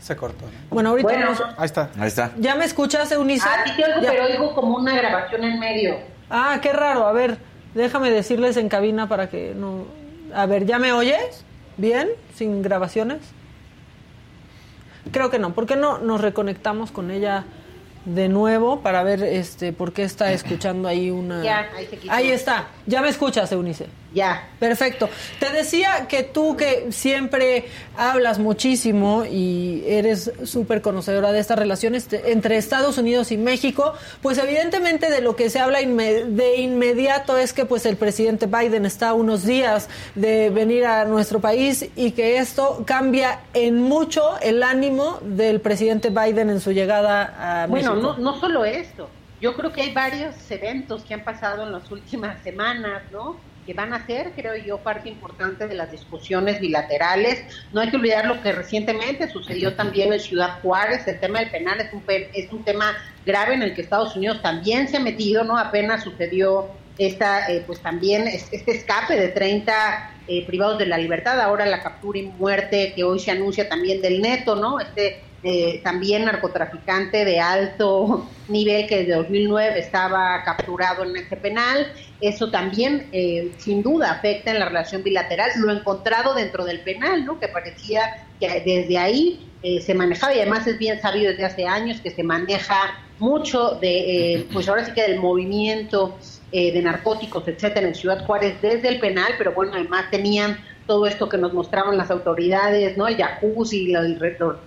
Se 0.00 0.16
cortó. 0.16 0.46
Bueno, 0.68 0.88
ahorita 0.90 1.08
Bueno. 1.08 1.28
Ahí 1.56 1.66
está. 1.66 1.90
Ahí 1.96 2.08
está. 2.08 2.32
¿Ya 2.38 2.56
me 2.56 2.64
escuchas, 2.64 3.12
Eunice? 3.12 3.46
Ah, 3.48 3.62
sí 3.64 3.76
te 3.76 3.84
oigo, 3.84 4.00
Ya. 4.02 4.10
pero 4.10 4.24
oigo 4.24 4.54
como 4.54 4.76
una 4.78 4.96
grabación 4.96 5.44
en 5.44 5.60
medio. 5.60 5.94
Ah, 6.28 6.58
qué 6.60 6.72
raro. 6.72 7.06
A 7.06 7.12
ver, 7.12 7.38
déjame 7.74 8.10
decirles 8.10 8.56
en 8.56 8.68
cabina 8.68 9.08
para 9.08 9.30
que 9.30 9.54
no... 9.54 9.84
A 10.34 10.44
ver, 10.46 10.66
¿ya 10.66 10.80
me 10.80 10.92
oyes? 10.92 11.44
¿Bien? 11.76 12.08
¿Sin 12.34 12.62
grabaciones? 12.62 13.18
Creo 15.10 15.30
que 15.30 15.38
no. 15.38 15.52
¿Por 15.52 15.66
qué 15.66 15.76
no 15.76 15.98
nos 15.98 16.20
reconectamos 16.20 16.90
con 16.90 17.10
ella 17.10 17.44
de 18.04 18.28
nuevo 18.28 18.80
para 18.80 19.02
ver 19.02 19.22
este 19.22 19.72
por 19.72 19.92
qué 19.92 20.02
está 20.04 20.32
escuchando 20.32 20.88
ahí 20.88 21.10
una... 21.10 21.42
Ya, 21.42 21.70
ahí. 21.76 21.88
Ahí 22.08 22.30
está. 22.30 22.68
Ya 22.86 23.00
me 23.00 23.08
escuchas, 23.08 23.50
Eunice. 23.52 23.86
Ya. 24.14 24.48
Perfecto. 24.58 25.08
Te 25.38 25.50
decía 25.50 26.06
que 26.08 26.22
tú 26.22 26.56
que 26.56 26.92
siempre 26.92 27.66
hablas 27.96 28.38
muchísimo 28.38 29.24
y 29.24 29.82
eres 29.86 30.32
súper 30.44 30.82
conocedora 30.82 31.32
de 31.32 31.40
estas 31.40 31.58
relaciones 31.58 32.06
entre 32.12 32.56
Estados 32.56 32.98
Unidos 32.98 33.32
y 33.32 33.36
México, 33.36 33.94
pues 34.20 34.38
evidentemente 34.38 35.10
de 35.10 35.20
lo 35.20 35.36
que 35.36 35.50
se 35.50 35.58
habla 35.58 35.80
de 35.80 36.56
inmediato 36.56 37.36
es 37.36 37.52
que 37.52 37.64
pues 37.64 37.86
el 37.86 37.96
presidente 37.96 38.46
Biden 38.46 38.86
está 38.86 39.10
a 39.10 39.14
unos 39.14 39.44
días 39.44 39.88
de 40.14 40.50
venir 40.50 40.86
a 40.86 41.04
nuestro 41.04 41.40
país 41.40 41.86
y 41.96 42.12
que 42.12 42.38
esto 42.38 42.84
cambia 42.86 43.40
en 43.54 43.82
mucho 43.82 44.38
el 44.40 44.62
ánimo 44.62 45.18
del 45.22 45.60
presidente 45.60 46.10
Biden 46.10 46.50
en 46.50 46.60
su 46.60 46.72
llegada 46.72 47.62
a 47.62 47.66
México. 47.66 47.94
Bueno, 47.94 48.14
no, 48.16 48.18
no 48.18 48.40
solo 48.40 48.64
esto. 48.64 49.08
Yo 49.40 49.54
creo 49.54 49.72
que 49.72 49.82
hay 49.82 49.92
varios 49.92 50.34
eventos 50.50 51.02
que 51.02 51.14
han 51.14 51.24
pasado 51.24 51.64
en 51.64 51.72
las 51.72 51.90
últimas 51.90 52.40
semanas, 52.42 53.02
¿no? 53.10 53.36
Que 53.66 53.74
van 53.74 53.92
a 53.92 54.06
ser, 54.06 54.32
creo 54.32 54.56
yo, 54.56 54.78
parte 54.78 55.08
importante 55.08 55.68
de 55.68 55.74
las 55.74 55.90
discusiones 55.90 56.60
bilaterales. 56.60 57.44
No 57.72 57.80
hay 57.80 57.90
que 57.90 57.96
olvidar 57.96 58.26
lo 58.26 58.42
que 58.42 58.52
recientemente 58.52 59.28
sucedió 59.28 59.74
también 59.74 60.12
en 60.12 60.20
Ciudad 60.20 60.60
Juárez. 60.60 61.06
El 61.06 61.20
tema 61.20 61.40
del 61.40 61.50
penal 61.50 61.80
es 61.80 61.92
un, 61.92 62.02
es 62.06 62.52
un 62.52 62.64
tema 62.64 62.96
grave 63.24 63.54
en 63.54 63.62
el 63.62 63.74
que 63.74 63.82
Estados 63.82 64.16
Unidos 64.16 64.42
también 64.42 64.88
se 64.88 64.96
ha 64.96 65.00
metido, 65.00 65.44
¿no? 65.44 65.56
Apenas 65.56 66.02
sucedió 66.02 66.70
esta, 66.98 67.50
eh, 67.50 67.62
pues 67.66 67.80
también 67.80 68.26
este 68.26 68.72
escape 68.72 69.16
de 69.16 69.28
30 69.28 70.10
eh, 70.26 70.46
privados 70.46 70.78
de 70.78 70.86
la 70.86 70.98
libertad, 70.98 71.40
ahora 71.40 71.66
la 71.66 71.82
captura 71.82 72.18
y 72.18 72.22
muerte 72.22 72.92
que 72.94 73.04
hoy 73.04 73.18
se 73.18 73.30
anuncia 73.30 73.68
también 73.68 74.00
del 74.02 74.20
neto, 74.20 74.56
¿no? 74.56 74.80
Este 74.80 75.20
eh, 75.44 75.80
también 75.82 76.24
narcotraficante 76.24 77.24
de 77.24 77.40
alto 77.40 78.28
nivel 78.48 78.86
que 78.86 78.98
desde 78.98 79.16
2009 79.16 79.80
estaba 79.80 80.40
capturado 80.44 81.02
en 81.02 81.16
este 81.16 81.36
penal. 81.36 81.92
Eso 82.20 82.50
también, 82.50 83.08
eh, 83.10 83.50
sin 83.58 83.82
duda, 83.82 84.12
afecta 84.12 84.52
en 84.52 84.60
la 84.60 84.66
relación 84.66 85.02
bilateral. 85.02 85.50
Lo 85.56 85.72
encontrado 85.72 86.34
dentro 86.34 86.64
del 86.64 86.80
penal, 86.80 87.24
¿no? 87.24 87.40
Que 87.40 87.48
parecía 87.48 88.24
que 88.38 88.62
desde 88.64 88.98
ahí 88.98 89.48
eh, 89.64 89.80
se 89.80 89.94
manejaba 89.94 90.32
y 90.32 90.38
además 90.38 90.64
es 90.68 90.78
bien 90.78 91.00
sabido 91.00 91.32
desde 91.32 91.44
hace 91.44 91.66
años 91.66 92.00
que 92.00 92.12
se 92.12 92.22
maneja 92.22 93.00
mucho 93.18 93.78
de, 93.80 94.46
pues 94.52 94.68
ahora 94.68 94.84
sí 94.84 94.92
que 94.92 95.02
del 95.02 95.18
movimiento 95.18 96.16
de 96.50 96.82
narcóticos, 96.82 97.48
etcétera, 97.48 97.88
en 97.88 97.94
Ciudad 97.94 98.26
Juárez 98.26 98.60
desde 98.60 98.88
el 98.88 99.00
penal, 99.00 99.32
pero 99.38 99.52
bueno, 99.52 99.72
además 99.74 100.10
tenían 100.10 100.58
todo 100.86 101.06
esto 101.06 101.28
que 101.28 101.38
nos 101.38 101.52
mostraban 101.52 101.96
las 101.96 102.10
autoridades, 102.10 102.96
¿no? 102.96 103.06
El 103.06 103.16
jacuzzi, 103.16 103.92
el, 103.94 104.18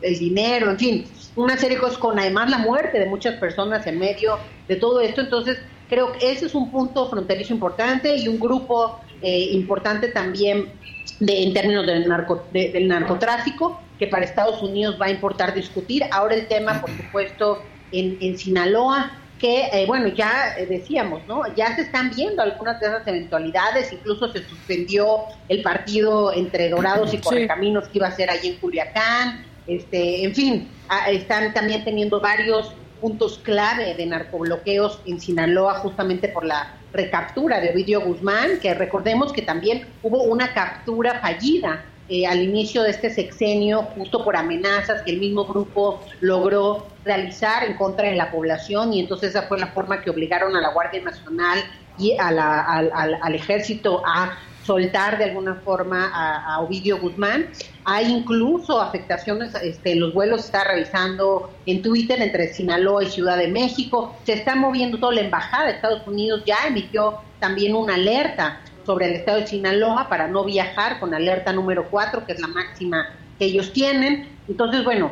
el, 0.01 0.19
dinero, 0.19 0.71
en 0.71 0.77
fin, 0.77 1.05
una 1.35 1.57
serie 1.57 1.77
de 1.77 1.81
cosas 1.81 1.97
con 1.97 2.17
además 2.19 2.49
la 2.49 2.59
muerte 2.59 2.99
de 2.99 3.05
muchas 3.05 3.35
personas 3.35 3.85
en 3.87 3.99
medio 3.99 4.37
de 4.67 4.75
todo 4.77 5.01
esto. 5.01 5.21
Entonces, 5.21 5.57
creo 5.89 6.13
que 6.13 6.31
ese 6.31 6.45
es 6.45 6.55
un 6.55 6.71
punto 6.71 7.09
fronterizo 7.09 7.53
importante 7.53 8.15
y 8.15 8.27
un 8.27 8.39
grupo 8.39 8.99
eh, 9.21 9.49
importante 9.51 10.09
también 10.09 10.71
de, 11.19 11.43
en 11.43 11.53
términos 11.53 11.85
del, 11.85 12.07
narco, 12.07 12.43
del 12.51 12.87
narcotráfico 12.87 13.79
que 13.99 14.07
para 14.07 14.25
Estados 14.25 14.61
Unidos 14.61 14.97
va 15.01 15.07
a 15.07 15.11
importar 15.11 15.53
discutir. 15.53 16.03
Ahora 16.11 16.35
el 16.35 16.47
tema, 16.47 16.81
por 16.81 16.89
supuesto, 16.91 17.61
en, 17.91 18.17
en 18.19 18.37
Sinaloa, 18.37 19.11
que, 19.45 19.69
eh, 19.71 19.85
bueno, 19.85 20.07
ya 20.07 20.55
eh, 20.57 20.65
decíamos, 20.65 21.21
¿no? 21.27 21.43
Ya 21.55 21.75
se 21.75 21.83
están 21.83 22.09
viendo 22.09 22.41
algunas 22.41 22.79
de 22.79 22.87
esas 22.87 23.05
eventualidades, 23.05 23.93
incluso 23.93 24.31
se 24.31 24.43
suspendió 24.43 25.19
el 25.49 25.61
partido 25.61 26.33
entre 26.33 26.69
Dorados 26.69 27.13
y 27.13 27.19
Correcaminos 27.19 27.87
que 27.89 27.99
iba 27.99 28.07
a 28.07 28.11
ser 28.11 28.31
allí 28.31 28.47
en 28.47 28.55
Culiacán, 28.55 29.45
este, 29.67 30.23
en 30.23 30.33
fin, 30.33 30.71
están 31.09 31.53
también 31.53 31.83
teniendo 31.83 32.19
varios 32.19 32.73
puntos 32.99 33.39
clave 33.43 33.93
de 33.93 34.05
narcobloqueos 34.07 34.99
en 35.05 35.19
Sinaloa 35.19 35.75
justamente 35.75 36.27
por 36.29 36.43
la 36.43 36.77
recaptura 36.91 37.59
de 37.59 37.69
Ovidio 37.69 38.01
Guzmán, 38.01 38.57
que 38.59 38.73
recordemos 38.73 39.31
que 39.31 39.43
también 39.43 39.85
hubo 40.01 40.23
una 40.23 40.55
captura 40.55 41.19
fallida 41.19 41.85
eh, 42.07 42.27
al 42.27 42.43
inicio 42.43 42.83
de 42.83 42.91
este 42.91 43.09
sexenio, 43.09 43.81
justo 43.95 44.23
por 44.23 44.35
amenazas 44.35 45.01
que 45.01 45.11
el 45.11 45.19
mismo 45.19 45.45
grupo 45.45 45.99
logró 46.21 46.85
realizar 47.03 47.63
en 47.63 47.75
contra 47.77 48.07
de 48.09 48.15
la 48.15 48.29
población 48.29 48.93
y 48.93 48.99
entonces 48.99 49.31
esa 49.31 49.43
fue 49.43 49.57
la 49.57 49.67
forma 49.67 50.01
que 50.01 50.11
obligaron 50.11 50.55
a 50.55 50.61
la 50.61 50.69
Guardia 50.69 51.01
Nacional 51.01 51.63
y 51.97 52.15
a 52.19 52.29
la, 52.29 52.61
al, 52.61 53.33
ejército 53.35 54.03
a 54.05 54.37
soltar 54.63 55.17
de 55.17 55.25
alguna 55.25 55.55
forma 55.55 56.11
a, 56.13 56.59
Ovidio 56.59 56.99
Guzmán. 56.99 57.47
Hay 57.85 58.11
incluso 58.11 58.79
afectaciones, 58.79 59.55
este, 59.55 59.95
los 59.95 60.13
vuelos 60.13 60.41
se 60.41 60.47
está 60.47 60.63
revisando 60.63 61.49
en 61.65 61.81
Twitter 61.81 62.21
entre 62.21 62.53
Sinaloa 62.53 63.03
y 63.03 63.07
Ciudad 63.07 63.37
de 63.37 63.47
México, 63.47 64.15
se 64.25 64.33
está 64.33 64.53
moviendo 64.53 64.99
toda 64.99 65.13
la 65.13 65.21
embajada 65.21 65.65
de 65.65 65.71
Estados 65.71 66.05
Unidos, 66.05 66.43
ya 66.45 66.67
emitió 66.67 67.17
también 67.39 67.75
una 67.75 67.95
alerta 67.95 68.59
sobre 68.85 69.07
el 69.07 69.13
estado 69.13 69.39
de 69.39 69.47
Sinaloa 69.47 70.07
para 70.09 70.27
no 70.27 70.43
viajar 70.43 70.99
con 70.99 71.13
alerta 71.13 71.53
número 71.53 71.89
4, 71.89 72.25
que 72.25 72.33
es 72.33 72.39
la 72.39 72.47
máxima 72.47 73.09
que 73.39 73.45
ellos 73.45 73.73
tienen. 73.73 74.29
Entonces, 74.47 74.83
bueno, 74.83 75.11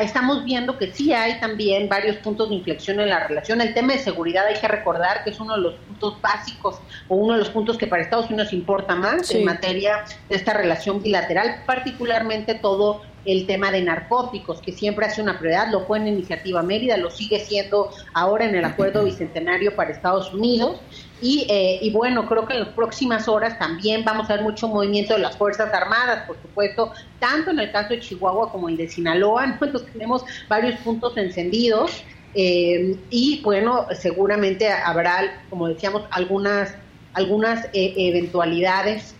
estamos 0.00 0.44
viendo 0.44 0.78
que 0.78 0.92
sí 0.92 1.12
hay 1.12 1.40
también 1.40 1.88
varios 1.88 2.16
puntos 2.16 2.48
de 2.48 2.54
inflexión 2.54 3.00
en 3.00 3.08
la 3.08 3.26
relación. 3.26 3.60
El 3.60 3.74
tema 3.74 3.94
de 3.94 3.98
seguridad 3.98 4.46
hay 4.46 4.60
que 4.60 4.68
recordar 4.68 5.24
que 5.24 5.30
es 5.30 5.40
uno 5.40 5.56
de 5.56 5.60
los 5.60 5.74
puntos 5.74 6.20
básicos 6.20 6.76
o 7.08 7.16
uno 7.16 7.34
de 7.34 7.40
los 7.40 7.50
puntos 7.50 7.76
que 7.76 7.86
para 7.86 8.02
Estados 8.02 8.30
Unidos 8.30 8.52
importa 8.52 8.94
más 8.94 9.30
en 9.32 9.44
materia 9.44 10.04
de 10.28 10.36
esta 10.36 10.52
relación 10.54 11.02
bilateral, 11.02 11.62
particularmente 11.66 12.54
todo 12.54 13.02
el 13.24 13.46
tema 13.46 13.70
de 13.70 13.82
narcóticos, 13.82 14.60
que 14.60 14.72
siempre 14.72 15.06
hace 15.06 15.22
una 15.22 15.38
prioridad, 15.38 15.70
lo 15.70 15.84
fue 15.86 15.98
en 15.98 16.08
Iniciativa 16.08 16.62
Mérida, 16.62 16.96
lo 16.96 17.10
sigue 17.10 17.38
siendo 17.40 17.90
ahora 18.14 18.46
en 18.46 18.54
el 18.54 18.64
Acuerdo 18.64 19.04
Bicentenario 19.04 19.76
para 19.76 19.90
Estados 19.90 20.32
Unidos. 20.32 20.80
Y, 21.22 21.46
eh, 21.48 21.78
y, 21.80 21.90
bueno, 21.90 22.26
creo 22.26 22.44
que 22.46 22.54
en 22.54 22.60
las 22.60 22.70
próximas 22.70 23.28
horas 23.28 23.56
también 23.56 24.04
vamos 24.04 24.28
a 24.28 24.34
ver 24.34 24.42
mucho 24.42 24.66
movimiento 24.66 25.14
de 25.14 25.20
las 25.20 25.36
Fuerzas 25.36 25.72
Armadas, 25.72 26.26
por 26.26 26.36
supuesto, 26.42 26.92
tanto 27.20 27.52
en 27.52 27.60
el 27.60 27.70
caso 27.70 27.90
de 27.90 28.00
Chihuahua 28.00 28.50
como 28.50 28.68
el 28.68 28.76
de 28.76 28.88
Sinaloa. 28.88 29.44
Entonces 29.44 29.86
tenemos 29.92 30.24
varios 30.48 30.80
puntos 30.80 31.16
encendidos 31.16 32.02
eh, 32.34 32.96
y 33.08 33.40
bueno, 33.44 33.86
seguramente 33.94 34.68
habrá, 34.68 35.44
como 35.48 35.68
decíamos, 35.68 36.02
algunas, 36.10 36.74
algunas 37.14 37.66
eh, 37.66 37.94
eventualidades, 37.96 39.14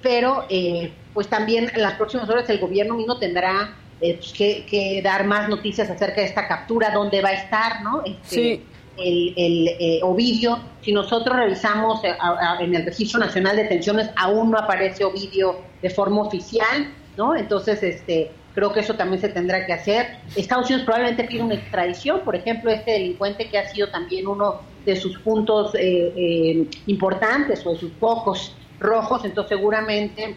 pero 0.00 0.46
pues 1.12 1.28
también 1.28 1.72
en 1.74 1.82
las 1.82 1.94
próximas 1.94 2.28
horas 2.28 2.48
el 2.50 2.58
gobierno 2.58 2.94
mismo 2.94 3.18
tendrá 3.18 3.74
pues, 3.98 4.32
que, 4.32 5.00
dar 5.02 5.26
más 5.26 5.48
noticias 5.48 5.90
acerca 5.90 6.20
de 6.20 6.28
esta 6.28 6.46
captura, 6.46 6.92
dónde 6.92 7.20
va 7.20 7.30
a 7.30 7.34
estar, 7.34 7.82
¿no? 7.82 8.04
Este, 8.04 8.28
sí 8.28 8.64
el, 8.96 9.34
el 9.36 9.68
eh, 9.78 10.00
Ovidio, 10.02 10.58
si 10.82 10.92
nosotros 10.92 11.36
revisamos 11.36 12.02
eh, 12.04 12.14
en 12.60 12.74
el 12.74 12.84
Registro 12.84 13.20
Nacional 13.20 13.56
de 13.56 13.64
Detenciones, 13.64 14.10
aún 14.16 14.50
no 14.50 14.58
aparece 14.58 15.04
Ovidio 15.04 15.56
de 15.82 15.90
forma 15.90 16.22
oficial, 16.22 16.92
¿no? 17.16 17.34
Entonces, 17.34 17.82
este, 17.82 18.30
creo 18.54 18.72
que 18.72 18.80
eso 18.80 18.94
también 18.94 19.20
se 19.20 19.28
tendrá 19.28 19.66
que 19.66 19.72
hacer. 19.72 20.18
Estados 20.36 20.66
Unidos 20.66 20.84
probablemente 20.84 21.24
pide 21.24 21.42
una 21.42 21.54
extradición, 21.54 22.20
por 22.20 22.36
ejemplo, 22.36 22.70
este 22.70 22.92
delincuente 22.92 23.48
que 23.48 23.58
ha 23.58 23.68
sido 23.68 23.88
también 23.88 24.26
uno 24.26 24.60
de 24.84 24.96
sus 24.96 25.18
puntos 25.18 25.74
eh, 25.78 26.68
importantes 26.86 27.66
o 27.66 27.72
de 27.72 27.78
sus 27.78 27.90
pocos 27.92 28.54
rojos, 28.78 29.24
entonces 29.24 29.56
seguramente 29.56 30.36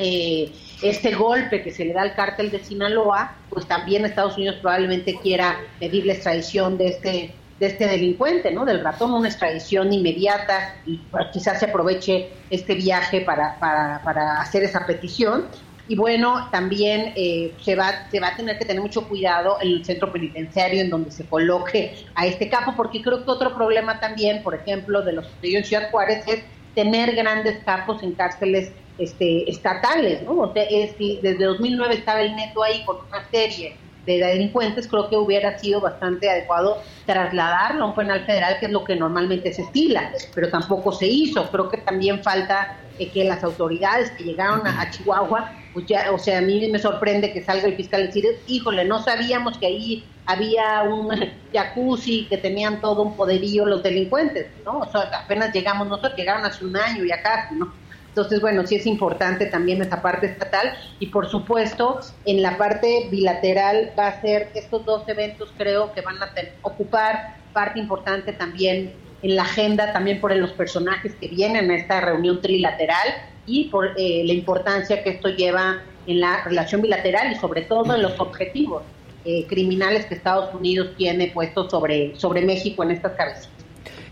este 0.00 1.12
golpe 1.16 1.60
que 1.60 1.72
se 1.72 1.84
le 1.84 1.92
da 1.92 2.02
al 2.02 2.14
cártel 2.14 2.52
de 2.52 2.62
Sinaloa, 2.62 3.36
pues 3.50 3.66
también 3.66 4.04
Estados 4.04 4.36
Unidos 4.36 4.54
probablemente 4.60 5.18
quiera 5.20 5.58
pedir 5.80 6.06
la 6.06 6.12
extradición 6.12 6.78
de 6.78 6.86
este 6.86 7.34
de 7.58 7.66
este 7.66 7.86
delincuente, 7.86 8.52
¿no? 8.52 8.64
Del 8.64 8.82
ratón, 8.82 9.12
una 9.12 9.28
extradición 9.28 9.92
inmediata 9.92 10.76
y 10.86 10.98
pues, 11.10 11.26
quizás 11.32 11.58
se 11.58 11.66
aproveche 11.66 12.30
este 12.50 12.74
viaje 12.74 13.20
para, 13.22 13.58
para, 13.58 14.00
para 14.04 14.40
hacer 14.40 14.62
esa 14.62 14.86
petición. 14.86 15.46
Y 15.88 15.96
bueno, 15.96 16.48
también 16.52 17.14
eh, 17.16 17.54
se, 17.62 17.74
va, 17.74 18.08
se 18.10 18.20
va 18.20 18.28
a 18.28 18.36
tener 18.36 18.58
que 18.58 18.66
tener 18.66 18.82
mucho 18.82 19.08
cuidado 19.08 19.56
en 19.62 19.68
el 19.68 19.84
centro 19.84 20.12
penitenciario 20.12 20.82
en 20.82 20.90
donde 20.90 21.10
se 21.10 21.24
coloque 21.24 22.04
a 22.14 22.26
este 22.26 22.50
capo, 22.50 22.74
porque 22.76 23.02
creo 23.02 23.24
que 23.24 23.30
otro 23.30 23.54
problema 23.54 23.98
también, 23.98 24.42
por 24.42 24.54
ejemplo, 24.54 25.02
de 25.02 25.14
los 25.14 25.26
que 25.40 25.56
en 25.56 25.64
Ciudad 25.64 25.90
Juárez 25.90 26.24
es 26.28 26.42
tener 26.74 27.16
grandes 27.16 27.64
capos 27.64 28.02
en 28.02 28.12
cárceles 28.12 28.70
este, 28.98 29.50
estatales, 29.50 30.22
¿no? 30.22 30.32
O 30.32 30.52
sea, 30.52 30.64
es, 30.64 30.96
desde 30.98 31.44
2009 31.44 31.94
estaba 31.94 32.20
el 32.20 32.36
neto 32.36 32.62
ahí 32.62 32.84
con 32.84 32.98
una 33.08 33.26
serie 33.30 33.74
de 34.16 34.26
delincuentes, 34.26 34.88
creo 34.88 35.08
que 35.08 35.16
hubiera 35.16 35.58
sido 35.58 35.80
bastante 35.80 36.30
adecuado 36.30 36.82
trasladarlo 37.04 37.84
a 37.84 37.86
un 37.88 37.94
penal 37.94 38.24
federal, 38.24 38.56
que 38.58 38.66
es 38.66 38.72
lo 38.72 38.84
que 38.84 38.96
normalmente 38.96 39.52
se 39.52 39.62
estila, 39.62 40.10
pero 40.34 40.48
tampoco 40.48 40.92
se 40.92 41.06
hizo. 41.06 41.50
Creo 41.50 41.68
que 41.68 41.78
también 41.78 42.22
falta 42.22 42.78
eh, 42.98 43.10
que 43.10 43.24
las 43.24 43.44
autoridades 43.44 44.10
que 44.12 44.24
llegaron 44.24 44.66
a, 44.66 44.90
Chihuahua, 44.90 45.52
pues 45.72 45.86
ya, 45.86 46.10
o 46.12 46.18
sea, 46.18 46.38
a 46.38 46.40
mí 46.40 46.68
me 46.70 46.78
sorprende 46.78 47.32
que 47.32 47.42
salga 47.42 47.66
el 47.66 47.76
fiscal 47.76 48.02
y 48.02 48.06
decir, 48.06 48.24
híjole, 48.46 48.84
no 48.84 49.02
sabíamos 49.02 49.58
que 49.58 49.66
ahí 49.66 50.04
había 50.26 50.82
un 50.82 51.08
jacuzzi, 51.52 52.26
que 52.28 52.38
tenían 52.38 52.80
todo 52.80 53.02
un 53.02 53.16
poderío 53.16 53.66
los 53.66 53.82
delincuentes, 53.82 54.48
¿no? 54.64 54.80
O 54.80 54.90
sea, 54.90 55.02
apenas 55.24 55.52
llegamos 55.52 55.86
nosotros, 55.86 56.14
llegaron 56.16 56.44
hace 56.44 56.64
un 56.64 56.76
año 56.76 57.04
y 57.04 57.12
acá, 57.12 57.48
¿no? 57.52 57.72
Entonces, 58.18 58.40
bueno, 58.40 58.66
sí 58.66 58.74
es 58.74 58.84
importante 58.84 59.46
también 59.46 59.80
esa 59.80 60.02
parte 60.02 60.26
estatal 60.26 60.76
y 60.98 61.06
por 61.06 61.28
supuesto 61.28 62.00
en 62.24 62.42
la 62.42 62.58
parte 62.58 63.06
bilateral 63.12 63.92
va 63.96 64.08
a 64.08 64.20
ser 64.20 64.50
estos 64.56 64.84
dos 64.84 65.08
eventos 65.08 65.54
creo 65.56 65.92
que 65.92 66.00
van 66.00 66.16
a 66.20 66.28
ocupar 66.62 67.36
parte 67.52 67.78
importante 67.78 68.32
también 68.32 68.92
en 69.22 69.36
la 69.36 69.42
agenda 69.42 69.92
también 69.92 70.20
por 70.20 70.34
los 70.34 70.50
personajes 70.50 71.14
que 71.14 71.28
vienen 71.28 71.70
a 71.70 71.76
esta 71.76 72.00
reunión 72.00 72.40
trilateral 72.40 73.06
y 73.46 73.68
por 73.68 73.92
eh, 73.96 74.24
la 74.26 74.32
importancia 74.32 75.04
que 75.04 75.10
esto 75.10 75.28
lleva 75.28 75.80
en 76.08 76.18
la 76.18 76.42
relación 76.42 76.82
bilateral 76.82 77.30
y 77.30 77.36
sobre 77.36 77.62
todo 77.62 77.94
en 77.94 78.02
los 78.02 78.18
objetivos 78.18 78.82
eh, 79.24 79.46
criminales 79.46 80.06
que 80.06 80.16
Estados 80.16 80.52
Unidos 80.52 80.88
tiene 80.96 81.28
puestos 81.28 81.70
sobre, 81.70 82.16
sobre 82.16 82.42
México 82.42 82.82
en 82.82 82.90
estas 82.90 83.12
cabezas. 83.12 83.57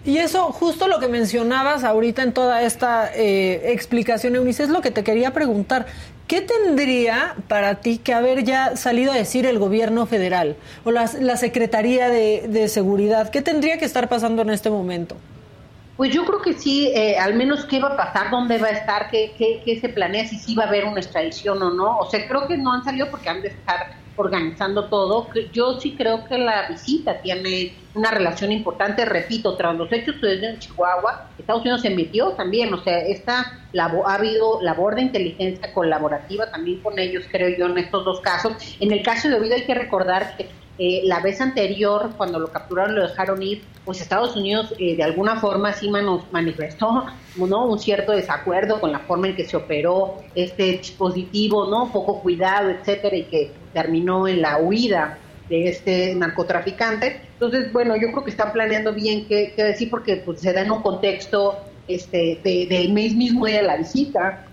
Y 0.07 0.19
eso, 0.19 0.53
justo 0.53 0.87
lo 0.87 1.01
que 1.01 1.09
mencionabas 1.09 1.83
ahorita 1.83 2.23
en 2.23 2.33
toda 2.33 2.63
esta 2.63 3.11
eh, 3.13 3.73
explicación, 3.73 4.37
Eunice, 4.37 4.63
es 4.63 4.69
lo 4.69 4.81
que 4.81 4.93
te 4.93 5.03
quería 5.03 5.33
preguntar. 5.33 5.87
¿Qué 6.29 6.43
tendría 6.43 7.35
para 7.49 7.81
ti 7.81 7.99
que 7.99 8.15
haber 8.15 8.45
ya 8.45 8.77
salido 8.77 9.11
a 9.11 9.17
decir 9.17 9.47
el 9.47 9.59
gobierno 9.59 10.07
federal 10.07 10.57
o 10.85 10.93
la, 10.93 11.09
Secretaría 11.37 12.09
de, 12.09 12.47
de, 12.49 12.69
Seguridad? 12.69 13.31
¿Qué 13.31 13.43
tendría 13.43 13.79
que 13.79 13.85
estar 13.85 14.09
pasando 14.09 14.43
en 14.43 14.51
este 14.51 14.71
momento? 14.71 15.17
Pues 15.97 16.13
yo 16.13 16.25
creo 16.25 16.41
que 16.41 16.53
sí, 16.53 16.93
eh, 16.95 17.19
al 17.19 17.35
menos 17.35 17.65
qué 17.65 17.81
va 17.81 17.89
a 17.89 17.97
pasar, 17.97 18.31
dónde 18.31 18.59
va 18.59 18.69
a 18.69 18.73
estar, 18.73 19.11
qué, 19.11 19.35
qué, 19.37 19.61
qué 19.65 19.81
se 19.81 19.89
planea, 19.89 20.29
si 20.29 20.37
sí 20.37 20.55
va 20.55 20.65
a 20.65 20.69
haber 20.69 20.85
una 20.85 21.01
extradición 21.01 21.61
o 21.61 21.71
no. 21.71 21.99
O 21.99 22.09
sea, 22.09 22.29
creo 22.29 22.47
que 22.47 22.57
no 22.57 22.73
han 22.73 22.85
salido 22.85 23.11
porque 23.11 23.29
han 23.29 23.43
de 23.43 23.49
estar 23.49 23.97
organizando 24.17 24.87
todo. 24.87 25.29
Yo 25.53 25.81
sí 25.81 25.95
creo 25.97 26.25
que 26.25 26.39
la 26.39 26.69
visita 26.69 27.21
tiene 27.21 27.75
una 27.95 28.11
relación 28.11 28.53
importante, 28.53 29.05
repito, 29.05 29.57
tras 29.57 29.75
los 29.77 29.91
hechos 29.93 30.17
en 30.23 30.59
Chihuahua, 30.59 31.31
Estados 31.39 31.63
Unidos 31.63 31.83
se 31.83 31.91
metió 31.91 32.33
también, 32.33 32.73
o 32.75 32.83
sea, 32.83 32.99
esta 32.99 33.61
ha 33.79 34.15
habido 34.15 34.61
labor 34.63 34.95
de 34.95 35.03
inteligencia 35.03 35.73
colaborativa 35.73 36.51
también 36.51 36.81
con 36.81 36.99
ellos, 36.99 37.25
creo 37.31 37.57
yo, 37.57 37.67
en 37.67 37.79
estos 37.79 38.05
dos 38.05 38.21
casos. 38.21 38.53
En 38.81 38.93
el 38.93 39.03
caso 39.03 39.29
de 39.29 39.37
Ovidio 39.37 39.55
hay 39.57 39.65
que 39.65 39.75
recordar 39.75 40.37
que 40.37 40.49
eh, 40.79 41.03
la 41.05 41.21
vez 41.21 41.41
anterior, 41.41 42.11
cuando 42.19 42.39
lo 42.39 42.49
capturaron, 42.49 42.97
lo 42.97 43.09
dejaron 43.09 43.43
ir, 43.43 43.63
pues 43.87 44.03
Estados 44.03 44.37
Unidos 44.37 44.75
eh, 44.79 44.95
de 44.95 45.03
alguna 45.03 45.41
forma 45.41 45.73
sí 45.73 45.89
nos 45.89 46.31
manifestó 46.33 47.07
¿no? 47.37 47.67
un 47.67 47.79
cierto 47.79 48.13
desacuerdo 48.13 48.79
con 48.79 48.93
la 48.93 48.99
forma 48.99 49.29
en 49.29 49.37
que 49.37 49.47
se 49.47 49.57
operó 49.57 50.19
este 50.35 50.65
dispositivo, 50.79 51.67
¿no? 51.71 51.91
poco 51.91 52.21
cuidado, 52.21 52.69
etcétera, 52.69 53.17
y 53.17 53.23
que 53.25 53.53
terminó 53.77 54.27
en 54.27 54.41
la 54.41 54.57
huida 54.57 55.19
de 55.51 55.69
este 55.69 56.15
narcotraficante. 56.15 57.21
Entonces, 57.35 57.71
bueno, 57.75 57.95
yo 57.95 58.11
creo 58.11 58.25
que 58.25 58.31
están 58.31 58.51
planeando 58.53 58.95
bien 58.95 59.27
qué, 59.27 59.53
decir 59.55 59.91
porque 59.91 60.17
pues, 60.17 60.41
se 60.41 60.55
da 60.55 60.63
en 60.63 60.71
un 60.71 60.81
contexto 60.81 61.59
este, 61.87 62.41
de, 62.43 62.67
del 62.71 62.91
mes 62.95 63.15
mismo 63.15 63.45
de 63.45 63.61
la 63.61 63.77
visita, 63.77 64.47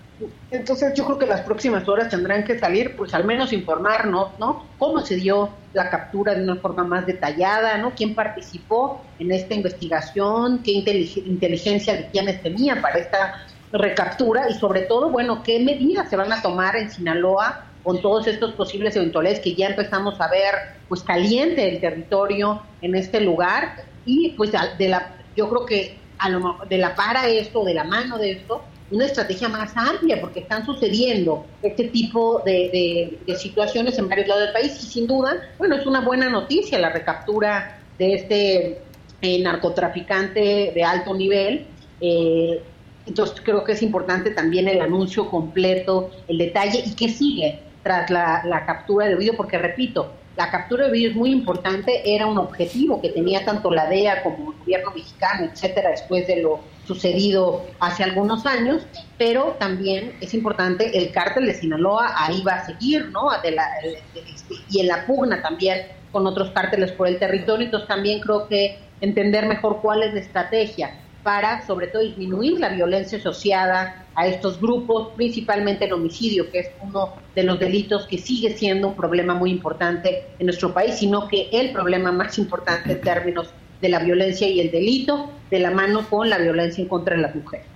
entonces 0.50 0.92
yo 0.94 1.06
creo 1.06 1.18
que 1.18 1.26
las 1.26 1.40
próximas 1.40 1.88
horas 1.88 2.10
tendrán 2.10 2.44
que 2.44 2.58
salir, 2.58 2.94
pues 2.96 3.14
al 3.14 3.24
menos 3.24 3.52
informarnos, 3.52 4.38
¿no? 4.38 4.66
Cómo 4.78 5.00
se 5.00 5.16
dio 5.16 5.48
la 5.72 5.88
captura 5.88 6.34
de 6.34 6.42
una 6.42 6.56
forma 6.56 6.84
más 6.84 7.06
detallada, 7.06 7.78
¿no? 7.78 7.94
¿Quién 7.94 8.14
participó 8.14 9.00
en 9.18 9.32
esta 9.32 9.54
investigación? 9.54 10.60
¿Qué 10.62 10.72
inteligencia 10.72 11.94
de 11.94 12.08
quiénes 12.10 12.42
tenía 12.42 12.80
para 12.80 12.98
esta 12.98 13.46
recaptura? 13.72 14.48
Y 14.50 14.54
sobre 14.54 14.82
todo, 14.82 15.08
bueno, 15.08 15.42
¿qué 15.42 15.58
medidas 15.60 16.08
se 16.10 16.16
van 16.16 16.32
a 16.32 16.42
tomar 16.42 16.76
en 16.76 16.90
Sinaloa 16.90 17.64
con 17.84 18.00
todos 18.00 18.26
estos 18.26 18.54
posibles 18.54 18.96
eventuales 18.96 19.38
que 19.40 19.54
ya 19.54 19.68
empezamos 19.68 20.20
a 20.20 20.28
ver, 20.28 20.54
pues 20.88 21.02
caliente 21.02 21.68
el 21.68 21.80
territorio 21.80 22.62
en 22.80 22.96
este 22.96 23.20
lugar? 23.20 23.84
Y 24.06 24.30
pues 24.30 24.50
de 24.78 24.88
la, 24.88 25.16
yo 25.36 25.48
creo 25.50 25.66
que 25.66 25.98
a 26.18 26.30
lo, 26.30 26.58
de 26.68 26.78
la 26.78 26.94
para 26.96 27.28
esto, 27.28 27.62
de 27.62 27.74
la 27.74 27.84
mano 27.84 28.18
de 28.18 28.32
esto, 28.32 28.62
una 28.90 29.06
estrategia 29.06 29.48
más 29.48 29.76
amplia, 29.76 30.20
porque 30.20 30.40
están 30.40 30.64
sucediendo 30.64 31.44
este 31.62 31.84
tipo 31.84 32.42
de, 32.44 33.18
situaciones 33.36 33.98
en 33.98 34.08
varios 34.08 34.28
lados 34.28 34.44
del 34.44 34.52
país 34.52 34.72
y 34.82 34.86
sin 34.86 35.06
duda, 35.06 35.36
bueno, 35.58 35.76
es 35.76 35.86
una 35.86 36.00
buena 36.00 36.30
noticia 36.30 36.78
la 36.78 36.90
recaptura 36.90 37.78
de 37.98 38.14
este 38.14 38.78
eh, 39.20 39.42
narcotraficante 39.42 40.72
de 40.74 40.84
alto 40.84 41.14
nivel. 41.14 41.66
Eh, 42.00 42.62
entonces 43.06 43.38
creo 43.44 43.64
que 43.64 43.72
es 43.72 43.82
importante 43.82 44.30
también 44.30 44.68
el 44.68 44.80
anuncio 44.80 45.28
completo, 45.28 46.10
el 46.28 46.38
detalle 46.38 46.82
y 46.86 46.94
qué 46.94 47.08
sigue 47.08 47.60
tras 47.84 48.10
la, 48.10 48.42
la 48.44 48.66
captura 48.66 49.06
de 49.06 49.14
Ovidio, 49.14 49.36
porque 49.36 49.58
repito, 49.58 50.12
la 50.36 50.50
captura 50.50 50.84
de 50.84 50.90
Ovidio 50.90 51.10
es 51.10 51.16
muy 51.16 51.30
importante, 51.30 52.14
era 52.14 52.26
un 52.26 52.38
objetivo 52.38 53.00
que 53.00 53.10
tenía 53.10 53.44
tanto 53.44 53.70
la 53.70 53.86
DEA 53.86 54.24
como 54.24 54.52
el 54.52 54.58
gobierno 54.58 54.90
mexicano, 54.90 55.48
etcétera, 55.52 55.90
después 55.90 56.26
de 56.26 56.42
lo 56.42 56.60
sucedido 56.86 57.64
hace 57.78 58.02
algunos 58.02 58.44
años, 58.46 58.84
pero 59.16 59.56
también 59.60 60.16
es 60.20 60.34
importante, 60.34 60.98
el 60.98 61.12
cártel 61.12 61.46
de 61.46 61.54
Sinaloa 61.54 62.14
ahí 62.16 62.42
va 62.42 62.54
a 62.54 62.66
seguir, 62.66 63.10
¿no? 63.10 63.30
De 63.42 63.56
este, 63.84 64.54
y 64.70 64.80
en 64.80 64.88
la 64.88 65.06
pugna 65.06 65.40
también 65.40 65.82
con 66.10 66.26
otros 66.26 66.50
cárteles 66.50 66.90
por 66.92 67.06
el 67.06 67.18
territorio, 67.18 67.66
entonces 67.66 67.88
también 67.88 68.20
creo 68.20 68.48
que 68.48 68.78
entender 69.00 69.46
mejor 69.46 69.80
cuál 69.82 70.02
es 70.02 70.14
la 70.14 70.20
estrategia 70.20 71.03
para, 71.24 71.66
sobre 71.66 71.88
todo, 71.88 72.02
disminuir 72.02 72.60
la 72.60 72.68
violencia 72.68 73.18
asociada 73.18 74.04
a 74.14 74.28
estos 74.28 74.60
grupos, 74.60 75.08
principalmente 75.16 75.86
el 75.86 75.92
homicidio, 75.94 76.50
que 76.52 76.60
es 76.60 76.70
uno 76.80 77.14
de 77.34 77.42
los 77.42 77.58
delitos 77.58 78.06
que 78.06 78.18
sigue 78.18 78.56
siendo 78.56 78.88
un 78.88 78.94
problema 78.94 79.34
muy 79.34 79.50
importante 79.50 80.26
en 80.38 80.46
nuestro 80.46 80.72
país, 80.72 80.94
sino 80.94 81.26
que 81.26 81.48
el 81.50 81.72
problema 81.72 82.12
más 82.12 82.38
importante 82.38 82.92
en 82.92 83.00
términos 83.00 83.48
de 83.80 83.88
la 83.88 83.98
violencia 83.98 84.46
y 84.46 84.60
el 84.60 84.70
delito, 84.70 85.30
de 85.50 85.58
la 85.58 85.70
mano 85.70 86.08
con 86.08 86.30
la 86.30 86.38
violencia 86.38 86.82
en 86.82 86.88
contra 86.88 87.16
de 87.16 87.22
las 87.22 87.34
mujeres. 87.34 87.66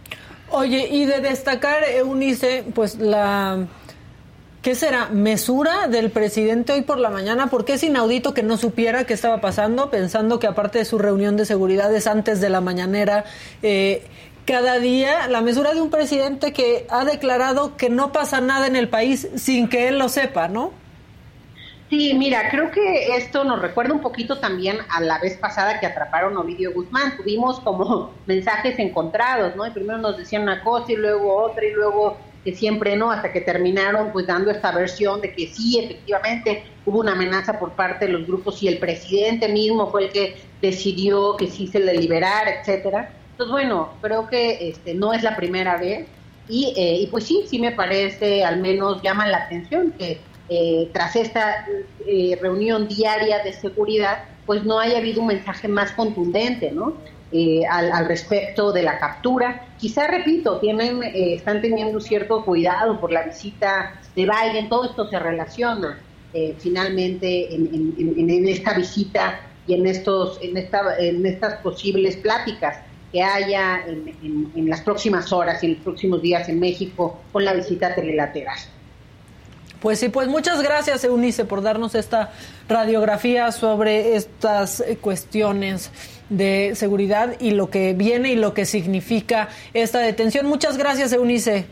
Oye, 0.51 0.89
y 0.91 1.07
de 1.07 1.20
destacar, 1.20 1.83
Eunice, 1.85 2.65
pues 2.75 2.99
la 2.99 3.66
¿Qué 4.62 4.74
será? 4.74 5.09
¿Mesura 5.09 5.86
del 5.86 6.10
presidente 6.10 6.72
hoy 6.72 6.82
por 6.82 6.98
la 6.98 7.10
mañana? 7.10 7.47
Porque 7.47 7.74
es 7.74 7.82
inaudito 7.85 8.35
que 8.35 8.43
no 8.43 8.56
supiera 8.56 9.05
qué 9.05 9.14
estaba 9.14 9.40
pasando, 9.40 9.89
pensando 9.89 10.40
que 10.40 10.48
aparte 10.48 10.78
de 10.78 10.85
su 10.85 10.98
reunión 10.98 11.36
de 11.36 11.44
seguridad 11.44 11.94
es 11.94 12.09
antes 12.09 12.40
de 12.40 12.51
la 12.51 12.60
mañanera. 12.60 13.24
Eh, 13.62 14.05
cada 14.44 14.80
día 14.80 15.28
la 15.28 15.43
mesura 15.43 15.74
de 15.74 15.80
un 15.80 15.90
presidente 15.90 16.52
que 16.52 16.86
ha 16.90 17.05
declarado 17.05 17.76
que 17.76 17.89
no 17.89 18.10
pasa 18.10 18.40
nada 18.40 18.66
en 18.66 18.74
el 18.74 18.89
país 18.89 19.28
sin 19.36 19.68
que 19.68 19.86
él 19.86 19.98
lo 19.98 20.09
sepa, 20.09 20.48
¿no? 20.48 20.72
Sí, 21.89 22.12
mira, 22.14 22.51
creo 22.51 22.70
que 22.70 23.16
esto 23.16 23.44
nos 23.44 23.62
recuerda 23.62 23.94
un 23.94 24.01
poquito 24.01 24.39
también 24.39 24.78
a 24.90 25.01
la 25.01 25.18
vez 25.20 25.39
pasada 25.39 25.78
que 25.78 25.86
atraparon 25.86 26.36
a 26.36 26.40
Ovidio 26.40 26.72
Guzmán. 26.74 27.16
Tuvimos 27.16 27.60
como 27.60 28.12
mensajes 28.26 28.78
encontrados, 28.80 29.55
¿no? 29.55 29.66
Y 29.66 29.70
primero 29.70 29.98
nos 29.98 30.18
decían 30.18 30.43
una 30.43 30.64
cosa 30.64 30.93
y 30.93 30.97
luego 30.97 31.35
otra 31.44 31.64
y 31.64 31.72
luego 31.72 32.18
que 32.44 32.55
siempre 32.55 32.97
no, 32.97 33.10
hasta 33.10 33.32
que 33.32 33.40
terminaron 33.40 34.12
pues 34.12 34.27
dando 34.27 34.51
esta 34.51 34.73
versión 34.73 35.20
de 35.20 35.35
que 35.35 35.48
sí, 35.48 35.78
efectivamente 35.78 36.65
hubo 36.86 37.01
una 37.01 37.12
amenaza 37.12 37.59
por 37.59 37.73
parte 37.73 38.06
de 38.06 38.12
los 38.12 38.27
grupos 38.27 38.62
y 38.62 38.69
el 38.69 38.78
presidente 38.78 39.48
mismo 39.48 39.90
fue 39.90 40.05
el 40.05 40.10
que 40.10 40.36
decidió 40.62 41.36
que 41.36 41.48
sí 41.48 41.66
se 41.66 41.81
le 41.81 41.94
liberara, 41.94 42.60
etcétera. 42.60 43.12
Entonces, 43.32 43.52
bueno, 43.52 43.90
creo 44.01 44.28
que 44.28 44.69
este, 44.69 44.94
no 44.94 45.12
es 45.12 45.23
la 45.23 45.36
primera 45.36 45.77
vez 45.77 46.06
y, 46.48 46.73
eh, 46.77 46.97
y 47.02 47.06
pues 47.09 47.24
sí, 47.24 47.44
sí 47.47 47.59
me 47.59 47.73
parece, 47.73 48.44
al 48.44 48.60
menos 48.60 49.02
llama 49.02 49.27
la 49.27 49.39
atención 49.39 49.93
que 49.98 50.20
eh, 50.48 50.89
tras 50.94 51.15
esta 51.15 51.66
eh, 52.06 52.39
reunión 52.40 52.89
diaria 52.89 53.43
de 53.43 53.52
seguridad, 53.52 54.24
pues 54.47 54.65
no 54.65 54.78
haya 54.78 54.97
habido 54.97 55.20
un 55.20 55.27
mensaje 55.27 55.69
más 55.69 55.93
contundente, 55.93 56.73
¿no? 56.73 56.94
Eh, 57.30 57.60
al, 57.68 58.06
respecto 58.06 58.72
de 58.72 58.82
la 58.82 58.98
captura. 58.98 59.66
Quizá, 59.76 60.06
repito, 60.06 60.59
tienen, 60.60 61.02
eh, 61.02 61.34
están 61.34 61.60
teniendo 61.60 62.00
cierto 62.00 62.42
cuidado 62.42 62.98
por 62.98 63.12
la 63.12 63.22
visita 63.22 64.00
de 64.16 64.22
Biden, 64.22 64.70
todo 64.70 64.86
esto 64.86 65.06
se 65.10 65.18
relaciona 65.18 65.98
eh, 66.32 66.55
finalmente 66.59 67.55
en, 67.55 68.48
esta 68.48 68.72
visita 68.72 69.40
y 69.66 69.74
en, 69.74 69.86
estos, 69.86 70.38
en, 70.40 70.56
esta, 70.56 70.96
en 70.98 71.26
estas 71.26 71.56
posibles 71.56 72.16
pláticas 72.16 72.78
que 73.12 73.22
haya 73.22 73.82
en, 73.86 74.66
las 74.66 74.80
próximas 74.80 75.30
horas 75.30 75.62
y 75.62 75.66
en 75.66 75.74
los 75.74 75.82
próximos 75.82 76.22
días 76.22 76.48
en 76.48 76.59
México 76.59 77.20
con 77.30 77.44
la 77.44 77.52
visita 77.52 77.94
trilateral. 77.94 78.56
Pues 79.80 80.00
sí, 80.00 80.09
pues 80.09 80.28
muchas 80.28 80.62
gracias 80.62 81.05
Eunice 81.05 81.44
por 81.44 81.62
darnos 81.62 81.94
esta 81.94 82.32
radiografía 82.68 83.52
sobre 83.52 84.16
estas 84.16 84.82
cuestiones 85.00 85.92
de 86.28 86.72
seguridad 86.74 87.34
y 87.40 87.52
lo 87.52 87.70
que 87.70 87.92
viene 87.94 88.32
y 88.32 88.36
lo 88.36 88.55
que 88.55 88.66
significa 88.66 89.48
esta 89.74 90.00
detención. 90.00 90.46
Muchas 90.46 90.76
gracias, 90.76 91.12
Eunice. 91.12 91.66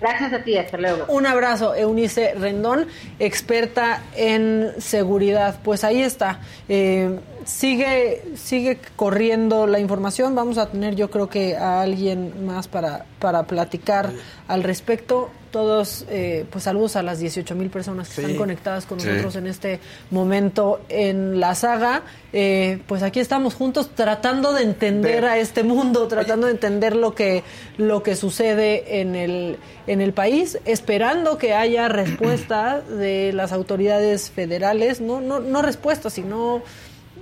Gracias 0.00 0.32
a 0.34 0.44
ti, 0.44 0.56
hasta 0.58 0.76
luego. 0.76 1.06
Un 1.08 1.26
abrazo, 1.26 1.74
Eunice 1.74 2.34
Rendón, 2.34 2.86
experta 3.18 4.02
en 4.14 4.72
seguridad. 4.78 5.58
Pues 5.64 5.84
ahí 5.84 6.02
está. 6.02 6.40
Eh, 6.68 7.18
sigue, 7.46 8.22
sigue 8.36 8.78
corriendo 8.94 9.66
la 9.66 9.78
información. 9.78 10.34
Vamos 10.34 10.58
a 10.58 10.66
tener, 10.66 10.96
yo 10.96 11.10
creo 11.10 11.30
que 11.30 11.56
a 11.56 11.80
alguien 11.80 12.44
más 12.44 12.68
para, 12.68 13.06
para 13.18 13.44
platicar 13.44 14.10
al 14.48 14.62
respecto 14.64 15.30
todos, 15.56 16.04
eh, 16.10 16.44
pues 16.50 16.64
saludos 16.64 16.96
a 16.96 17.02
las 17.02 17.18
18 17.18 17.54
mil 17.54 17.70
personas 17.70 18.10
que 18.10 18.20
están 18.20 18.36
conectadas 18.36 18.84
con 18.84 18.98
nosotros 18.98 19.36
en 19.36 19.46
este 19.46 19.80
momento 20.10 20.82
en 20.90 21.40
la 21.40 21.54
saga. 21.54 22.02
Eh, 22.34 22.78
pues 22.86 23.02
aquí 23.02 23.20
estamos 23.20 23.54
juntos 23.54 23.88
tratando 23.94 24.52
de 24.52 24.64
entender 24.64 25.24
a 25.24 25.38
este 25.38 25.62
mundo, 25.62 26.08
tratando 26.08 26.48
de 26.48 26.52
entender 26.52 26.94
lo 26.94 27.14
que, 27.14 27.42
lo 27.78 28.02
que 28.02 28.16
sucede 28.16 29.00
en 29.00 29.16
el, 29.16 29.56
en 29.86 30.02
el 30.02 30.12
país, 30.12 30.58
esperando 30.66 31.38
que 31.38 31.54
haya 31.54 31.88
respuesta 31.88 32.82
de 32.82 33.32
las 33.32 33.52
autoridades 33.52 34.30
federales, 34.30 35.00
no, 35.00 35.22
no, 35.22 35.40
no 35.40 35.62
respuesta, 35.62 36.10
sino 36.10 36.60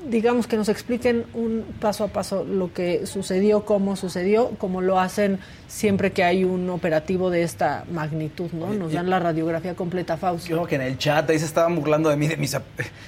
digamos 0.08 0.46
que 0.46 0.56
nos 0.56 0.68
expliquen 0.68 1.24
un 1.34 1.64
paso 1.80 2.04
a 2.04 2.08
paso 2.08 2.44
lo 2.44 2.72
que 2.72 3.06
sucedió, 3.06 3.64
cómo 3.64 3.96
sucedió, 3.96 4.50
como 4.58 4.80
lo 4.80 5.00
hacen 5.00 5.38
siempre 5.68 6.12
que 6.12 6.22
hay 6.24 6.44
un 6.44 6.68
operativo 6.70 7.30
de 7.30 7.42
esta 7.42 7.84
magnitud, 7.90 8.50
¿no? 8.52 8.72
Nos 8.74 8.92
dan 8.92 9.10
la 9.10 9.18
radiografía 9.18 9.74
completa, 9.74 10.16
Fausto. 10.16 10.48
Yo 10.48 10.56
creo 10.56 10.66
que 10.68 10.74
en 10.76 10.82
el 10.82 10.98
chat 10.98 11.28
ahí 11.30 11.38
se 11.38 11.46
estaban 11.46 11.74
burlando 11.76 12.10
de 12.10 12.16
mí, 12.16 12.26
de, 12.28 12.36
mis, 12.36 12.56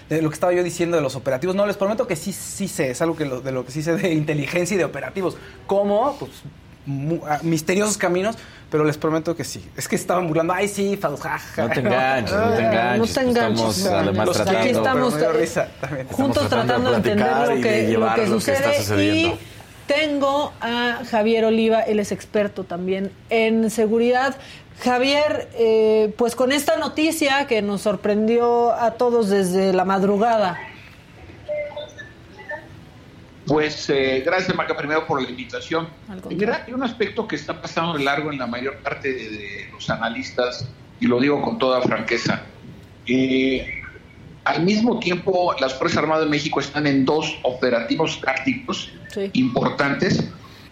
de 0.08 0.23
lo 0.23 0.28
que 0.31 0.34
estaba 0.34 0.52
yo 0.52 0.62
diciendo 0.62 0.97
de 0.97 1.02
los 1.02 1.16
operativos. 1.16 1.55
No, 1.55 1.66
les 1.66 1.76
prometo 1.76 2.07
que 2.07 2.16
sí, 2.16 2.33
sí 2.33 2.68
sé, 2.68 2.91
es 2.91 3.02
algo 3.02 3.16
que 3.16 3.25
lo- 3.25 3.41
de 3.41 3.52
lo 3.52 3.65
que 3.65 3.73
sí 3.73 3.83
sé 3.83 3.97
de 3.97 4.12
inteligencia 4.12 4.75
y 4.75 4.78
de 4.78 4.84
operativos. 4.84 5.36
¿Cómo? 5.66 6.16
Pues 6.18 6.31
misteriosos 7.42 7.98
caminos, 7.98 8.36
pero 8.70 8.84
les 8.84 8.97
prometo 8.97 9.36
que 9.36 9.44
sí. 9.44 9.65
Es 9.76 9.89
que 9.89 9.97
estaban 9.97 10.26
burlando, 10.28 10.52
ay 10.52 10.68
sí, 10.68 10.97
Fausto, 10.97 11.28
jaja. 11.28 11.62
No 11.62 11.70
te 11.70 11.81
enganches, 11.81 12.36
no 12.36 12.50
te 12.50 12.62
enganches. 12.62 12.98
No 12.98 13.15
te 13.15 13.28
enganches, 13.28 13.78
Estamos 13.78 13.86
además 13.86 14.26
Los 14.26 14.36
tratando. 14.36 14.60
Aquí 14.60 14.68
estamos 14.70 15.15
pero 15.15 15.26
me 15.26 15.32
dio 15.32 15.40
risa 15.40 15.68
también. 15.81 16.06
juntos 16.08 16.44
Estamos 16.44 16.66
tratando 16.66 16.90
de 16.90 16.97
entender 16.97 17.26
lo 17.26 17.52
y 17.52 17.56
de 17.56 17.62
que, 17.62 17.92
lo 17.92 18.15
que 18.15 18.26
lo 18.26 18.39
que 18.39 18.81
sucede. 18.81 19.16
y 19.16 19.39
tengo 19.86 20.52
a 20.60 21.02
Javier 21.10 21.44
Oliva, 21.44 21.81
él 21.81 22.00
es 22.00 22.12
experto 22.12 22.65
también 22.65 23.12
en 23.31 23.70
seguridad. 23.70 24.36
Javier, 24.82 25.48
eh, 25.55 26.12
pues 26.18 26.36
con 26.36 26.52
esta 26.52 26.76
noticia 26.76 27.47
que 27.47 27.62
nos 27.62 27.82
sorprendió 27.82 28.73
a 28.73 28.92
todos 28.92 29.31
desde 29.31 29.73
la 29.73 29.84
madrugada. 29.84 30.58
Pues 33.47 33.89
eh, 33.91 34.23
gracias, 34.25 34.57
Maca, 34.57 34.76
primero 34.76 35.07
por 35.07 35.23
la 35.23 35.28
invitación. 35.28 35.89
Y. 36.28 36.34
Mira, 36.34 36.65
hay 36.66 36.73
un 36.73 36.83
aspecto 36.83 37.28
que 37.28 37.36
está 37.36 37.60
pasando 37.60 37.97
de 37.97 38.05
largo 38.05 38.33
en 38.33 38.39
la 38.39 38.47
mayor 38.47 38.78
parte 38.78 39.12
de, 39.12 39.28
de 39.31 39.68
los 39.73 39.89
analistas, 39.89 40.68
y 41.00 41.07
lo 41.07 41.20
digo 41.20 41.41
con 41.42 41.58
toda 41.58 41.81
franqueza. 41.83 42.42
Eh, 43.07 43.83
al 44.44 44.62
mismo 44.62 44.99
tiempo, 44.99 45.55
las 45.60 45.75
Fuerzas 45.75 45.99
Armadas 45.99 46.25
de 46.25 46.31
México 46.31 46.60
están 46.60 46.86
en 46.86 47.05
dos 47.05 47.39
operativos 47.42 48.20
tácticos 48.20 48.91
importantes, 49.33 50.28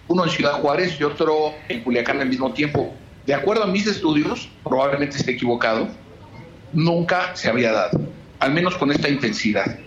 uno 0.07 0.25
en 0.25 0.31
Ciudad 0.31 0.53
Juárez 0.61 0.97
y 1.01 1.05
otro 1.05 1.55
en 1.69 1.83
Culiacán 1.83 2.21
al 2.21 2.29
mismo 2.29 2.53
tiempo. 2.53 2.95
De 3.27 3.35
acuerdo 3.35 3.65
a 3.65 3.67
mis 3.67 3.87
estudios, 3.87 4.49
probablemente 4.63 5.17
esté 5.17 5.33
equivocado, 5.33 5.89
nunca 6.73 7.35
se 7.35 7.49
había 7.49 7.73
dado, 7.73 8.01
al 8.39 8.53
menos 8.53 8.77
con 8.77 8.93
esta 8.93 9.09
intensidad. 9.09 9.79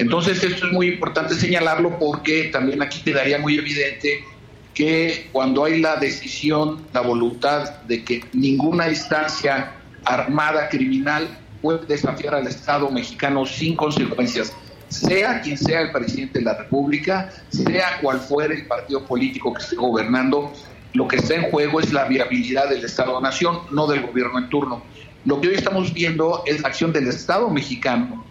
Entonces 0.00 0.42
esto 0.42 0.66
es 0.66 0.72
muy 0.72 0.88
importante 0.88 1.34
señalarlo 1.34 1.98
porque 1.98 2.44
también 2.44 2.80
aquí 2.80 3.02
quedaría 3.02 3.38
muy 3.38 3.58
evidente 3.58 4.24
que 4.72 5.28
cuando 5.30 5.66
hay 5.66 5.78
la 5.78 5.96
decisión, 5.96 6.86
la 6.94 7.02
voluntad 7.02 7.82
de 7.82 8.02
que 8.02 8.24
ninguna 8.32 8.88
instancia 8.88 9.74
armada 10.06 10.70
criminal 10.70 11.28
puede 11.60 11.84
desafiar 11.84 12.34
al 12.34 12.46
Estado 12.46 12.90
mexicano 12.90 13.44
sin 13.44 13.76
consecuencias, 13.76 14.54
sea 14.88 15.42
quien 15.42 15.58
sea 15.58 15.82
el 15.82 15.92
presidente 15.92 16.38
de 16.38 16.46
la 16.46 16.54
República, 16.54 17.30
sea 17.50 17.98
cual 18.00 18.20
fuera 18.20 18.54
el 18.54 18.66
partido 18.66 19.04
político 19.04 19.52
que 19.52 19.62
esté 19.62 19.76
gobernando, 19.76 20.50
lo 20.94 21.08
que 21.08 21.16
está 21.16 21.34
en 21.34 21.50
juego 21.50 21.78
es 21.78 21.92
la 21.92 22.06
viabilidad 22.06 22.70
del 22.70 22.82
Estado-Nación, 22.82 23.58
no 23.70 23.86
del 23.86 24.00
gobierno 24.00 24.38
en 24.38 24.48
turno. 24.48 24.82
Lo 25.26 25.42
que 25.42 25.48
hoy 25.48 25.56
estamos 25.56 25.92
viendo 25.92 26.42
es 26.46 26.62
la 26.62 26.68
acción 26.68 26.90
del 26.90 27.06
Estado 27.06 27.50
mexicano 27.50 28.29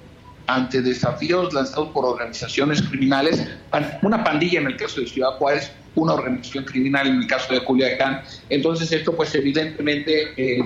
ante 0.50 0.82
desafíos 0.82 1.54
lanzados 1.54 1.90
por 1.90 2.06
organizaciones 2.06 2.82
criminales, 2.82 3.46
una 4.02 4.24
pandilla 4.24 4.60
en 4.60 4.68
el 4.68 4.78
caso 4.78 5.00
de 5.00 5.08
Ciudad 5.08 5.38
Juárez, 5.38 5.72
una 5.94 6.14
organización 6.14 6.64
criminal 6.66 7.06
en 7.08 7.18
el 7.18 7.28
caso 7.28 7.54
de 7.54 7.64
Culiacán. 7.64 8.22
Entonces 8.50 8.92
esto 8.92 9.16
pues 9.16 9.36
evidentemente 9.36 10.34
eh, 10.36 10.60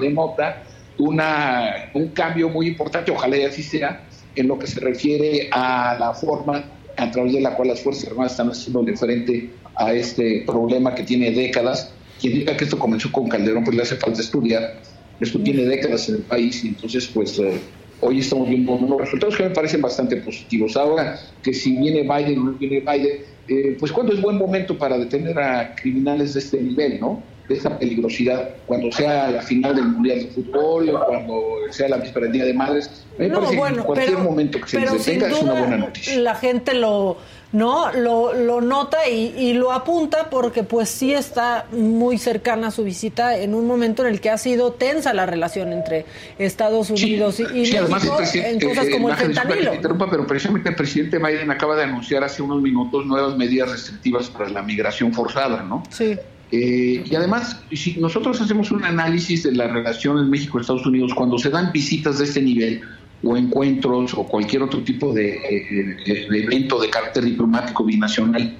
una, 0.99 1.89
un 1.93 2.07
cambio 2.09 2.47
muy 2.47 2.67
importante, 2.67 3.11
ojalá 3.11 3.35
y 3.35 3.43
así 3.43 3.61
sea, 3.61 4.05
en 4.37 4.47
lo 4.47 4.57
que 4.57 4.67
se 4.67 4.79
refiere 4.79 5.49
a 5.51 5.97
la 5.99 6.13
forma 6.13 6.63
a 6.95 7.11
través 7.11 7.33
de 7.33 7.41
la 7.41 7.53
cual 7.53 7.67
las 7.67 7.81
Fuerzas 7.81 8.07
Armadas 8.07 8.31
están 8.31 8.51
haciendo 8.51 8.85
frente 8.95 9.49
a 9.75 9.91
este 9.91 10.45
problema 10.47 10.95
que 10.95 11.03
tiene 11.03 11.31
décadas. 11.31 11.91
Quien 12.21 12.35
diga 12.35 12.55
que 12.55 12.63
esto 12.63 12.79
comenzó 12.79 13.11
con 13.11 13.27
Calderón, 13.27 13.65
pues 13.65 13.75
le 13.75 13.83
hace 13.83 13.97
falta 13.97 14.21
estudiar. 14.21 14.79
Esto 15.19 15.39
tiene 15.39 15.63
décadas 15.63 16.07
en 16.07 16.15
el 16.15 16.21
país 16.21 16.63
y 16.63 16.69
entonces 16.69 17.07
pues 17.07 17.37
eh, 17.39 17.59
hoy 18.03 18.19
estamos 18.19 18.49
viendo 18.49 18.73
unos 18.73 18.99
resultados 18.99 19.35
que 19.35 19.43
me 19.43 19.49
parecen 19.49 19.81
bastante 19.81 20.17
positivos. 20.17 20.75
Ahora 20.77 21.19
que 21.41 21.53
si 21.53 21.75
viene 21.77 22.01
Biden 22.01 22.39
o 22.39 22.43
no 22.45 22.51
viene 22.53 22.79
Biden, 22.79 23.17
eh, 23.47 23.75
pues 23.79 23.91
cuándo 23.91 24.13
es 24.13 24.21
buen 24.21 24.37
momento 24.37 24.77
para 24.77 24.97
detener 24.97 25.37
a 25.39 25.75
criminales 25.75 26.33
de 26.33 26.39
este 26.39 26.61
nivel, 26.61 26.99
¿no? 26.99 27.21
De 27.49 27.55
esta 27.55 27.77
peligrosidad, 27.77 28.51
cuando 28.65 28.89
sea 28.91 29.29
la 29.29 29.41
final 29.41 29.75
del 29.75 29.85
Mundial 29.85 30.19
de 30.19 30.27
Fútbol, 30.27 30.89
o 30.89 31.05
cuando 31.05 31.43
sea 31.71 31.89
la 31.89 31.97
víspera 31.97 32.25
del 32.25 32.33
Día 32.33 32.45
de 32.45 32.53
Madres. 32.53 33.05
Me 33.17 33.27
No, 33.27 33.35
parece 33.41 33.51
que 33.61 33.67
en 33.67 33.83
cualquier 33.83 34.09
pero- 34.15 34.23
momento 34.23 34.61
que 34.61 34.67
se 34.67 34.79
les 34.79 34.91
detenga 35.05 35.27
es 35.27 35.41
una 35.41 35.53
buena 35.59 35.77
noticia. 35.77 36.17
la 36.19 36.35
gente 36.35 36.73
lo 36.73 37.17
no 37.53 37.91
lo, 37.93 38.33
lo 38.33 38.61
nota 38.61 39.07
y, 39.07 39.33
y 39.37 39.53
lo 39.53 39.71
apunta 39.71 40.29
porque 40.29 40.63
pues 40.63 40.89
sí 40.89 41.13
está 41.13 41.65
muy 41.71 42.17
cercana 42.17 42.71
su 42.71 42.83
visita 42.83 43.37
en 43.37 43.53
un 43.53 43.67
momento 43.67 44.05
en 44.05 44.11
el 44.11 44.19
que 44.19 44.29
ha 44.31 44.37
sido 44.37 44.73
tensa 44.73 45.13
la 45.13 45.25
relación 45.25 45.71
entre 45.71 46.05
Estados 46.37 46.89
Unidos 46.89 47.39
y, 47.39 47.43
y 47.43 47.65
Sí, 47.67 47.77
México 47.77 48.17
en 48.33 48.59
cosas 48.59 48.87
eh, 48.87 48.91
como 48.91 49.09
el 49.09 49.15
que 49.15 49.25
fentanilo. 49.25 49.75
interrumpa, 49.75 50.09
pero 50.09 50.27
precisamente 50.27 50.69
el 50.69 50.75
presidente 50.75 51.19
Biden 51.19 51.49
acaba 51.51 51.75
de 51.75 51.83
anunciar 51.83 52.23
hace 52.23 52.41
unos 52.41 52.61
minutos 52.61 53.05
nuevas 53.05 53.37
medidas 53.37 53.71
restrictivas 53.71 54.29
para 54.29 54.49
la 54.49 54.61
migración 54.63 55.13
forzada, 55.13 55.63
¿no? 55.63 55.83
Sí. 55.89 56.17
Eh, 56.51 57.03
y 57.03 57.15
además, 57.15 57.59
si 57.71 57.99
nosotros 57.99 58.39
hacemos 58.39 58.69
un 58.69 58.83
análisis 58.83 59.43
de 59.43 59.53
la 59.53 59.67
relación 59.67 60.19
en 60.19 60.29
México-Estados 60.29 60.85
Unidos, 60.85 61.11
cuando 61.15 61.39
se 61.39 61.49
dan 61.49 61.71
visitas 61.71 62.19
de 62.19 62.25
este 62.25 62.41
nivel, 62.43 62.81
o 63.23 63.37
encuentros, 63.37 64.13
o 64.13 64.25
cualquier 64.25 64.63
otro 64.63 64.83
tipo 64.83 65.13
de, 65.13 65.35
eh, 65.35 65.97
eh, 66.05 66.27
de 66.29 66.43
evento 66.43 66.79
de 66.79 66.89
carácter 66.89 67.23
diplomático 67.23 67.83
binacional 67.83 68.57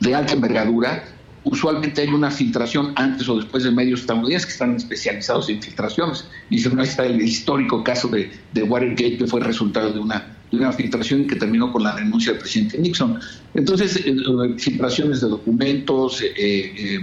de 0.00 0.14
alta 0.14 0.34
envergadura, 0.34 1.04
usualmente 1.44 2.02
hay 2.02 2.08
una 2.08 2.30
filtración 2.30 2.92
antes 2.94 3.28
o 3.28 3.36
después 3.36 3.64
de 3.64 3.70
medios 3.70 4.00
estadounidenses 4.00 4.46
que 4.46 4.52
están 4.52 4.76
especializados 4.76 5.48
en 5.48 5.60
filtraciones. 5.60 6.28
Y 6.50 6.58
se 6.58 6.68
está 6.82 7.06
el 7.06 7.20
histórico 7.20 7.82
caso 7.82 8.08
de, 8.08 8.30
de 8.52 8.62
Watergate, 8.62 9.18
que 9.18 9.26
fue 9.26 9.40
resultado 9.40 9.92
de 9.92 9.98
una, 9.98 10.37
de 10.50 10.56
una 10.58 10.72
filtración 10.72 11.26
que 11.26 11.36
terminó 11.36 11.70
con 11.72 11.82
la 11.82 11.92
renuncia 11.96 12.32
del 12.32 12.40
presidente 12.40 12.78
Nixon. 12.78 13.18
Entonces, 13.54 13.96
eh, 13.96 14.10
eh, 14.16 14.58
filtraciones 14.58 15.20
de 15.20 15.28
documentos, 15.28 16.22
eh, 16.22 16.98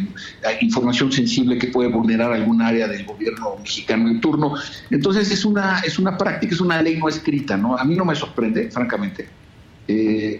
información 0.61 1.11
sensible 1.11 1.57
que 1.57 1.67
puede 1.67 1.89
vulnerar 1.89 2.31
algún 2.33 2.61
área 2.61 2.87
del 2.87 3.05
gobierno 3.05 3.57
mexicano 3.59 4.09
en 4.09 4.19
turno. 4.21 4.55
Entonces, 4.89 5.29
es 5.31 5.45
una, 5.45 5.79
es 5.81 5.99
una 5.99 6.17
práctica, 6.17 6.55
es 6.55 6.61
una 6.61 6.81
ley 6.81 6.97
no 6.97 7.07
escrita, 7.09 7.55
¿no? 7.57 7.77
A 7.77 7.83
mí 7.85 7.95
no 7.95 8.05
me 8.05 8.15
sorprende, 8.15 8.71
francamente. 8.71 9.29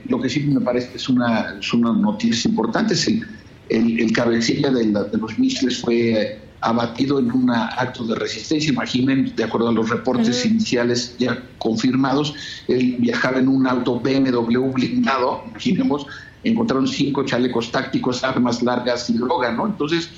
Lo 0.08 0.20
que 0.20 0.30
sí 0.30 0.40
me 0.42 0.62
parece 0.62 0.96
es 0.96 1.08
una, 1.08 1.58
es 1.60 1.72
una 1.74 1.94
noticia 1.94 2.50
importante 2.50 2.96
es 2.96 3.08
el, 3.08 4.00
el, 4.00 4.12
cabecilla 4.12 4.72
de, 4.72 4.86
la- 4.88 5.04
de 5.04 5.18
los 5.20 5.38
misiles 5.38 5.82
fue 5.82 6.45
abatido 6.66 7.20
en 7.20 7.32
un 7.32 7.52
acto 7.52 8.06
de 8.06 8.16
resistencia. 8.16 8.72
Imaginen, 8.72 9.36
de 9.36 9.44
acuerdo 9.44 9.70
a 9.70 9.72
los 9.72 9.90
reportes 9.90 10.46
iniciales 10.46 11.16
ya 11.20 11.42
confirmados, 11.60 12.34
él 12.68 12.98
viajaba 13.00 13.38
en 13.38 13.48
un 13.48 13.68
auto 13.68 14.00
BMW 14.00 14.72
blindado, 14.74 15.44
imaginemos, 15.48 16.08
encontraron 16.44 16.88
cinco 16.88 17.24
chalecos 17.24 17.72
tácticos, 17.72 18.24
armas 18.24 18.64
largas 18.64 19.10
y 19.12 19.18
droga, 19.18 19.52
¿no? 19.52 19.68
Entonces, 19.68 20.10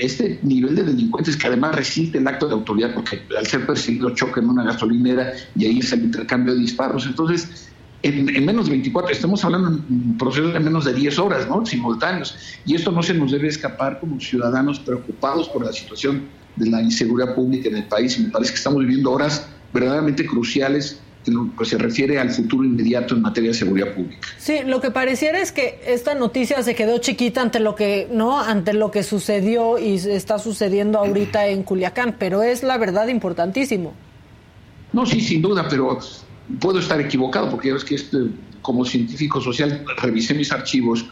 este 0.00 0.38
nivel 0.42 0.74
de 0.74 0.84
delincuentes 0.84 1.36
que 1.36 1.48
además 1.48 1.74
resiste 1.74 2.18
el 2.18 2.26
acto 2.28 2.46
de 2.46 2.54
autoridad 2.54 2.94
porque 2.94 3.22
al 3.36 3.46
ser 3.46 3.66
perseguido 3.66 4.10
choca 4.10 4.40
en 4.40 4.48
una 4.48 4.64
gasolinera 4.64 5.32
y 5.54 5.66
ahí 5.66 5.78
es 5.80 5.92
el 5.92 6.04
intercambio 6.04 6.54
de 6.54 6.60
disparos. 6.60 7.04
Entonces, 7.06 7.73
en, 8.04 8.28
en 8.28 8.44
menos 8.44 8.66
de 8.66 8.72
24, 8.72 9.10
estamos 9.10 9.44
hablando 9.44 9.68
en 9.68 9.74
un 9.74 10.18
proceso 10.18 10.48
de 10.48 10.60
menos 10.60 10.84
de 10.84 10.92
10 10.92 11.18
horas, 11.18 11.48
¿no? 11.48 11.64
Simultáneos. 11.64 12.36
Y 12.66 12.74
esto 12.74 12.92
no 12.92 13.02
se 13.02 13.14
nos 13.14 13.32
debe 13.32 13.48
escapar 13.48 13.98
como 13.98 14.20
ciudadanos 14.20 14.78
preocupados 14.78 15.48
por 15.48 15.64
la 15.64 15.72
situación 15.72 16.22
de 16.56 16.70
la 16.70 16.82
inseguridad 16.82 17.34
pública 17.34 17.68
en 17.68 17.76
el 17.76 17.84
país. 17.84 18.18
Y 18.18 18.24
me 18.24 18.28
parece 18.30 18.52
que 18.52 18.58
estamos 18.58 18.80
viviendo 18.80 19.10
horas 19.10 19.48
verdaderamente 19.72 20.26
cruciales 20.26 21.00
en 21.26 21.34
lo 21.34 21.56
que 21.56 21.64
se 21.64 21.78
refiere 21.78 22.18
al 22.18 22.30
futuro 22.30 22.64
inmediato 22.64 23.14
en 23.14 23.22
materia 23.22 23.50
de 23.50 23.54
seguridad 23.54 23.94
pública. 23.94 24.28
Sí, 24.36 24.58
lo 24.66 24.82
que 24.82 24.90
pareciera 24.90 25.40
es 25.40 25.52
que 25.52 25.80
esta 25.86 26.14
noticia 26.14 26.62
se 26.62 26.74
quedó 26.74 26.98
chiquita 26.98 27.40
ante 27.40 27.60
lo 27.60 27.74
que, 27.74 28.08
¿no? 28.12 28.38
Ante 28.38 28.74
lo 28.74 28.90
que 28.90 29.02
sucedió 29.02 29.78
y 29.78 29.94
está 29.94 30.38
sucediendo 30.38 30.98
ahorita 30.98 31.46
en 31.48 31.62
Culiacán, 31.62 32.16
pero 32.18 32.42
es 32.42 32.62
la 32.62 32.76
verdad 32.76 33.08
importantísimo. 33.08 33.94
No, 34.92 35.06
sí, 35.06 35.20
sin 35.20 35.40
duda, 35.40 35.66
pero 35.68 35.98
puedo 36.60 36.78
estar 36.78 37.00
equivocado 37.00 37.50
porque 37.50 37.72
ves 37.72 37.84
que 37.84 37.94
este, 37.96 38.18
como 38.62 38.84
científico 38.84 39.40
social 39.40 39.84
revisé 39.98 40.34
mis 40.34 40.52
archivos 40.52 41.04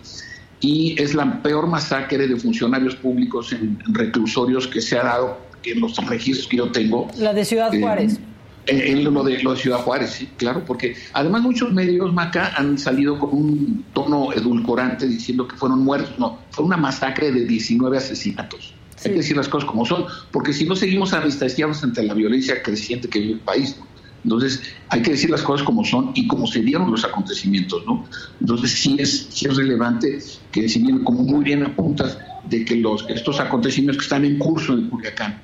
y 0.60 1.00
es 1.00 1.14
la 1.14 1.42
peor 1.42 1.66
masacre 1.66 2.28
de 2.28 2.36
funcionarios 2.36 2.94
públicos 2.96 3.52
en 3.52 3.78
reclusorios 3.94 4.68
que 4.68 4.80
se 4.80 4.96
ha 4.98 5.04
dado 5.04 5.38
en 5.64 5.80
los 5.80 5.96
registros 6.06 6.46
que 6.46 6.56
yo 6.56 6.70
tengo. 6.70 7.08
La 7.18 7.32
de 7.32 7.44
Ciudad 7.44 7.72
Eh, 7.74 7.80
Juárez. 7.80 8.18
En, 8.66 8.98
en 8.98 9.12
lo, 9.12 9.24
de, 9.24 9.42
lo 9.42 9.54
de 9.54 9.58
Ciudad 9.58 9.78
Juárez, 9.78 10.10
sí, 10.10 10.28
claro, 10.36 10.64
porque 10.64 10.94
además 11.14 11.42
muchos 11.42 11.72
medios, 11.72 12.12
Maca, 12.12 12.52
han 12.56 12.78
salido 12.78 13.18
con 13.18 13.30
un 13.34 13.84
tono 13.92 14.32
edulcorante 14.32 15.08
diciendo 15.08 15.48
que 15.48 15.56
fueron 15.56 15.82
muertos. 15.82 16.16
No, 16.16 16.38
fue 16.50 16.64
una 16.64 16.76
masacre 16.76 17.32
de 17.32 17.44
19 17.44 17.96
asesinatos. 17.96 18.72
Hay 19.04 19.10
que 19.10 19.16
decir 19.16 19.36
las 19.36 19.48
cosas 19.48 19.68
como 19.68 19.84
son, 19.84 20.04
porque 20.30 20.52
si 20.52 20.64
no 20.64 20.76
seguimos 20.76 21.12
anestesiados 21.12 21.82
ante 21.82 22.04
la 22.04 22.14
violencia 22.14 22.62
creciente 22.62 23.08
que 23.08 23.18
vive 23.18 23.32
el 23.32 23.40
país. 23.40 23.76
¿no? 23.80 23.91
Entonces, 24.24 24.62
hay 24.88 25.02
que 25.02 25.12
decir 25.12 25.30
las 25.30 25.42
cosas 25.42 25.64
como 25.66 25.84
son 25.84 26.12
y 26.14 26.26
como 26.26 26.46
se 26.46 26.60
dieron 26.60 26.90
los 26.90 27.04
acontecimientos, 27.04 27.84
¿no? 27.86 28.04
Entonces, 28.40 28.70
sí 28.70 28.96
es, 28.98 29.26
sí 29.30 29.46
es 29.46 29.56
relevante 29.56 30.20
que, 30.50 30.68
si 30.68 30.82
como 31.02 31.24
muy 31.24 31.44
bien 31.44 31.64
apuntas, 31.64 32.18
de 32.48 32.64
que 32.64 32.76
los, 32.76 33.04
estos 33.08 33.40
acontecimientos 33.40 33.98
que 33.98 34.02
están 34.02 34.24
en 34.24 34.38
curso 34.38 34.74
en 34.74 34.88
Culiacán, 34.88 35.40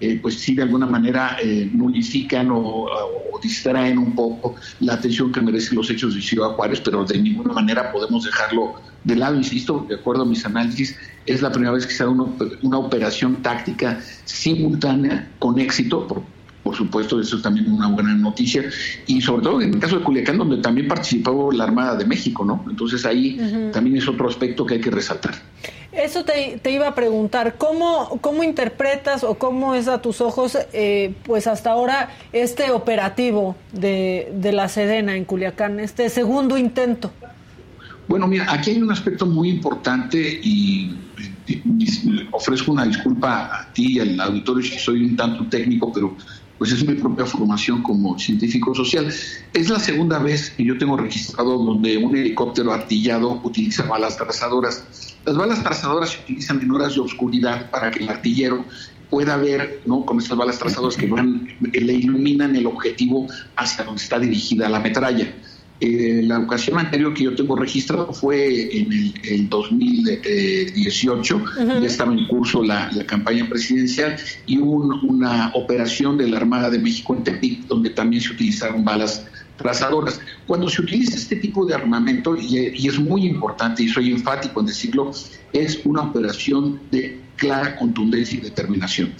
eh, 0.00 0.18
pues 0.20 0.40
sí 0.40 0.54
de 0.54 0.62
alguna 0.62 0.86
manera 0.86 1.36
eh, 1.40 1.70
nulifican 1.72 2.50
o, 2.50 2.58
o, 2.58 3.40
distraen 3.40 3.98
un 3.98 4.14
poco 4.14 4.56
la 4.80 4.94
atención 4.94 5.32
que 5.32 5.40
merecen 5.40 5.76
los 5.76 5.90
hechos 5.90 6.14
de 6.14 6.20
Ciudad 6.20 6.50
Juárez, 6.50 6.80
pero 6.80 7.04
de 7.04 7.18
ninguna 7.18 7.52
manera 7.52 7.92
podemos 7.92 8.24
dejarlo 8.24 8.74
de 9.04 9.16
lado, 9.16 9.36
insisto, 9.36 9.84
de 9.88 9.96
acuerdo 9.96 10.22
a 10.22 10.26
mis 10.26 10.44
análisis, 10.44 10.96
es 11.26 11.42
la 11.42 11.50
primera 11.50 11.72
vez 11.72 11.86
que 11.86 11.92
se 11.92 12.04
da 12.04 12.10
una, 12.10 12.24
una 12.62 12.78
operación 12.78 13.42
táctica 13.42 14.00
simultánea 14.24 15.30
con 15.38 15.58
éxito, 15.58 16.06
por, 16.06 16.22
por 16.62 16.76
supuesto, 16.76 17.20
eso 17.20 17.36
es 17.36 17.42
también 17.42 17.70
una 17.70 17.90
gran 17.90 18.20
noticia, 18.20 18.64
y 19.06 19.20
sobre 19.20 19.42
todo 19.42 19.60
en 19.60 19.74
el 19.74 19.80
caso 19.80 19.98
de 19.98 20.04
Culiacán, 20.04 20.38
donde 20.38 20.58
también 20.58 20.86
participó 20.88 21.50
la 21.52 21.64
Armada 21.64 21.96
de 21.96 22.04
México, 22.04 22.44
¿no? 22.44 22.64
Entonces 22.68 23.04
ahí 23.04 23.36
uh 23.38 23.42
-huh. 23.42 23.70
también 23.72 23.96
es 23.96 24.08
otro 24.08 24.28
aspecto 24.28 24.64
que 24.64 24.74
hay 24.74 24.80
que 24.80 24.90
resaltar. 24.90 25.34
Eso 25.92 26.24
te, 26.24 26.58
te, 26.62 26.70
iba 26.70 26.88
a 26.88 26.94
preguntar, 26.94 27.56
¿cómo, 27.58 28.18
¿cómo 28.22 28.42
interpretas 28.42 29.24
o 29.24 29.34
cómo 29.34 29.74
es 29.74 29.88
a 29.88 30.00
tus 30.00 30.22
ojos, 30.22 30.56
eh, 30.72 31.12
pues 31.24 31.46
hasta 31.46 31.72
ahora, 31.72 32.08
este 32.32 32.70
operativo 32.70 33.56
de, 33.72 34.32
de 34.34 34.52
la 34.52 34.68
Sedena 34.68 35.16
en 35.16 35.26
Culiacán, 35.26 35.80
este 35.80 36.08
segundo 36.08 36.56
intento? 36.56 37.10
Bueno, 38.08 38.26
mira, 38.26 38.46
aquí 38.50 38.70
hay 38.70 38.82
un 38.82 38.90
aspecto 38.90 39.26
muy 39.26 39.50
importante 39.50 40.40
y 40.42 40.94
ofrezco 42.30 42.72
una 42.72 42.84
disculpa 42.86 43.50
a 43.60 43.72
ti 43.72 43.96
y 43.96 44.00
al 44.00 44.20
auditorio 44.20 44.62
si 44.62 44.78
soy 44.78 45.04
un 45.04 45.16
tanto 45.16 45.46
técnico, 45.46 45.92
pero 45.92 46.16
pues 46.62 46.70
es 46.74 46.86
mi 46.86 46.94
propia 46.94 47.26
formación 47.26 47.82
como 47.82 48.16
científico 48.20 48.72
social. 48.72 49.12
Es 49.52 49.68
la 49.68 49.80
segunda 49.80 50.20
vez 50.20 50.50
que 50.50 50.64
yo 50.64 50.78
tengo 50.78 50.96
registrado 50.96 51.58
donde 51.58 51.96
un 51.96 52.16
helicóptero 52.16 52.72
artillado 52.72 53.40
utiliza 53.42 53.82
balas 53.82 54.16
trazadoras. 54.16 55.16
Las 55.26 55.36
balas 55.36 55.60
trazadoras 55.64 56.10
se 56.10 56.20
utilizan 56.20 56.62
en 56.62 56.70
horas 56.70 56.94
de 56.94 57.00
oscuridad 57.00 57.68
para 57.68 57.90
que 57.90 58.04
el 58.04 58.08
artillero 58.08 58.64
pueda 59.10 59.36
ver, 59.38 59.82
¿no? 59.86 60.06
Con 60.06 60.20
estas 60.20 60.38
balas 60.38 60.60
trazadoras 60.60 60.96
que 60.96 61.08
van, 61.08 61.48
le 61.60 61.94
iluminan 61.94 62.54
el 62.54 62.68
objetivo 62.68 63.26
hacia 63.56 63.82
donde 63.82 64.00
está 64.00 64.20
dirigida 64.20 64.68
la 64.68 64.78
metralla. 64.78 65.34
Eh, 65.84 66.22
la 66.22 66.38
ocasión 66.38 66.78
anterior 66.78 67.12
que 67.12 67.24
yo 67.24 67.34
tengo 67.34 67.56
registrado 67.56 68.12
fue 68.12 68.78
en 68.78 68.92
el, 68.92 69.14
el 69.24 69.48
2018, 69.48 71.36
uh 71.36 71.40
-huh. 71.40 71.80
ya 71.80 71.86
estaba 71.88 72.12
en 72.12 72.24
curso 72.28 72.62
la, 72.62 72.88
la 72.92 73.04
campaña 73.04 73.48
presidencial 73.48 74.14
y 74.46 74.58
hubo 74.58 74.74
un, 74.76 75.10
una 75.10 75.50
operación 75.54 76.16
de 76.18 76.28
la 76.28 76.36
Armada 76.36 76.70
de 76.70 76.78
México 76.78 77.16
en 77.16 77.24
Tepic 77.24 77.66
donde 77.66 77.90
también 77.90 78.22
se 78.22 78.30
utilizaron 78.30 78.84
balas 78.84 79.26
trazadoras. 79.56 80.20
Cuando 80.46 80.68
se 80.68 80.82
utiliza 80.82 81.16
este 81.16 81.34
tipo 81.34 81.66
de 81.66 81.74
armamento, 81.74 82.36
y, 82.36 82.58
y 82.76 82.86
es 82.86 83.00
muy 83.00 83.26
importante 83.26 83.82
y 83.82 83.88
soy 83.88 84.12
enfático 84.12 84.60
en 84.60 84.66
decirlo, 84.66 85.10
es 85.52 85.80
una 85.84 86.02
operación 86.02 86.78
de 86.92 87.18
clara 87.34 87.74
contundencia 87.74 88.38
y 88.38 88.40
determinación 88.40 89.12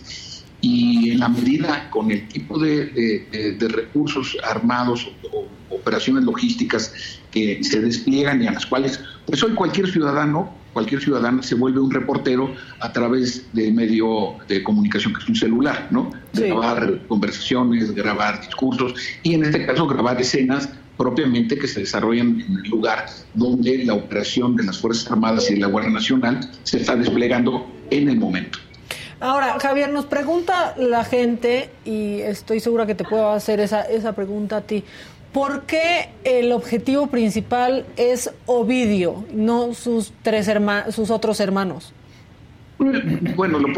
y 0.63 1.11
en 1.11 1.19
la 1.19 1.29
medida 1.29 1.91
con 1.91 2.11
el 2.11 2.27
tipo 2.29 2.59
de, 2.59 2.87
de, 2.87 3.57
de 3.59 3.69
recursos 3.69 4.37
armados 4.45 5.11
o, 5.31 5.37
o, 5.37 5.49
operaciones 5.75 6.25
logísticas 6.25 7.21
que 7.31 7.63
se 7.65 7.81
despliegan 7.81 8.43
y 8.43 8.47
a 8.47 8.53
las 8.53 8.65
cuales, 8.65 9.01
pues 9.27 9.43
hoy 9.43 9.53
cualquier 9.53 9.91
ciudadano, 9.91 10.55
cualquier 10.73 11.03
ciudadano 11.03 11.43
se 11.43 11.55
vuelve 11.55 11.81
un 11.81 11.91
reportero 11.91 12.55
a 12.81 12.93
través 12.93 13.53
de 13.53 13.73
medio 13.73 14.37
de 14.49 14.63
comunicación 14.63 15.13
que 15.15 15.23
es 15.23 15.29
un 15.29 15.37
celular, 15.37 15.89
¿no? 15.91 16.11
Sí. 16.33 16.45
grabar 16.45 17.07
conversaciones, 17.09 17.93
grabar 17.93 18.41
discursos 18.41 18.95
y 19.23 19.35
en 19.35 19.45
este 19.45 19.67
caso 19.67 19.87
grabar 19.87 20.21
escenas 20.21 20.69
propiamente 20.97 21.59
que 21.59 21.67
se 21.67 21.81
desarrollan 21.81 22.41
en 22.41 22.59
el 22.65 22.71
lugar 22.71 23.07
donde 23.35 23.85
la 23.85 23.95
operación 23.95 24.57
de 24.57 24.65
las 24.65 24.79
Fuerzas 24.79 25.11
Armadas 25.11 25.51
y 25.51 25.55
de 25.55 25.61
la 25.61 25.67
Guardia 25.67 25.91
Nacional 25.91 26.49
se 26.63 26.79
está 26.79 26.95
desplegando 26.95 27.67
en 27.91 28.09
el 28.09 28.19
momento. 28.19 28.59
Ahora, 29.23 29.57
Javier, 29.61 29.93
nos 29.93 30.07
pregunta 30.07 30.75
la 30.77 31.05
gente, 31.05 31.71
y 31.85 32.19
estoy 32.23 32.59
segura 32.59 32.87
que 32.87 32.97
te 32.97 33.05
puedo 33.05 33.31
hacer 33.31 33.61
esa, 33.61 33.83
esa 33.83 34.17
pregunta 34.17 34.57
a 34.57 34.61
ti. 34.63 34.83
¿Por 35.33 35.63
qué 35.63 36.09
el 36.25 36.51
objetivo 36.51 37.07
principal 37.07 37.87
es 37.97 38.33
Ovidio, 38.47 39.25
no 39.33 39.75
sus 39.75 40.13
tres 40.23 40.49
hermanos, 40.49 40.93
sus 40.97 41.11
otros 41.11 41.39
hermanos? 41.39 41.93
Bueno, 43.37 43.61
lo, 43.61 43.69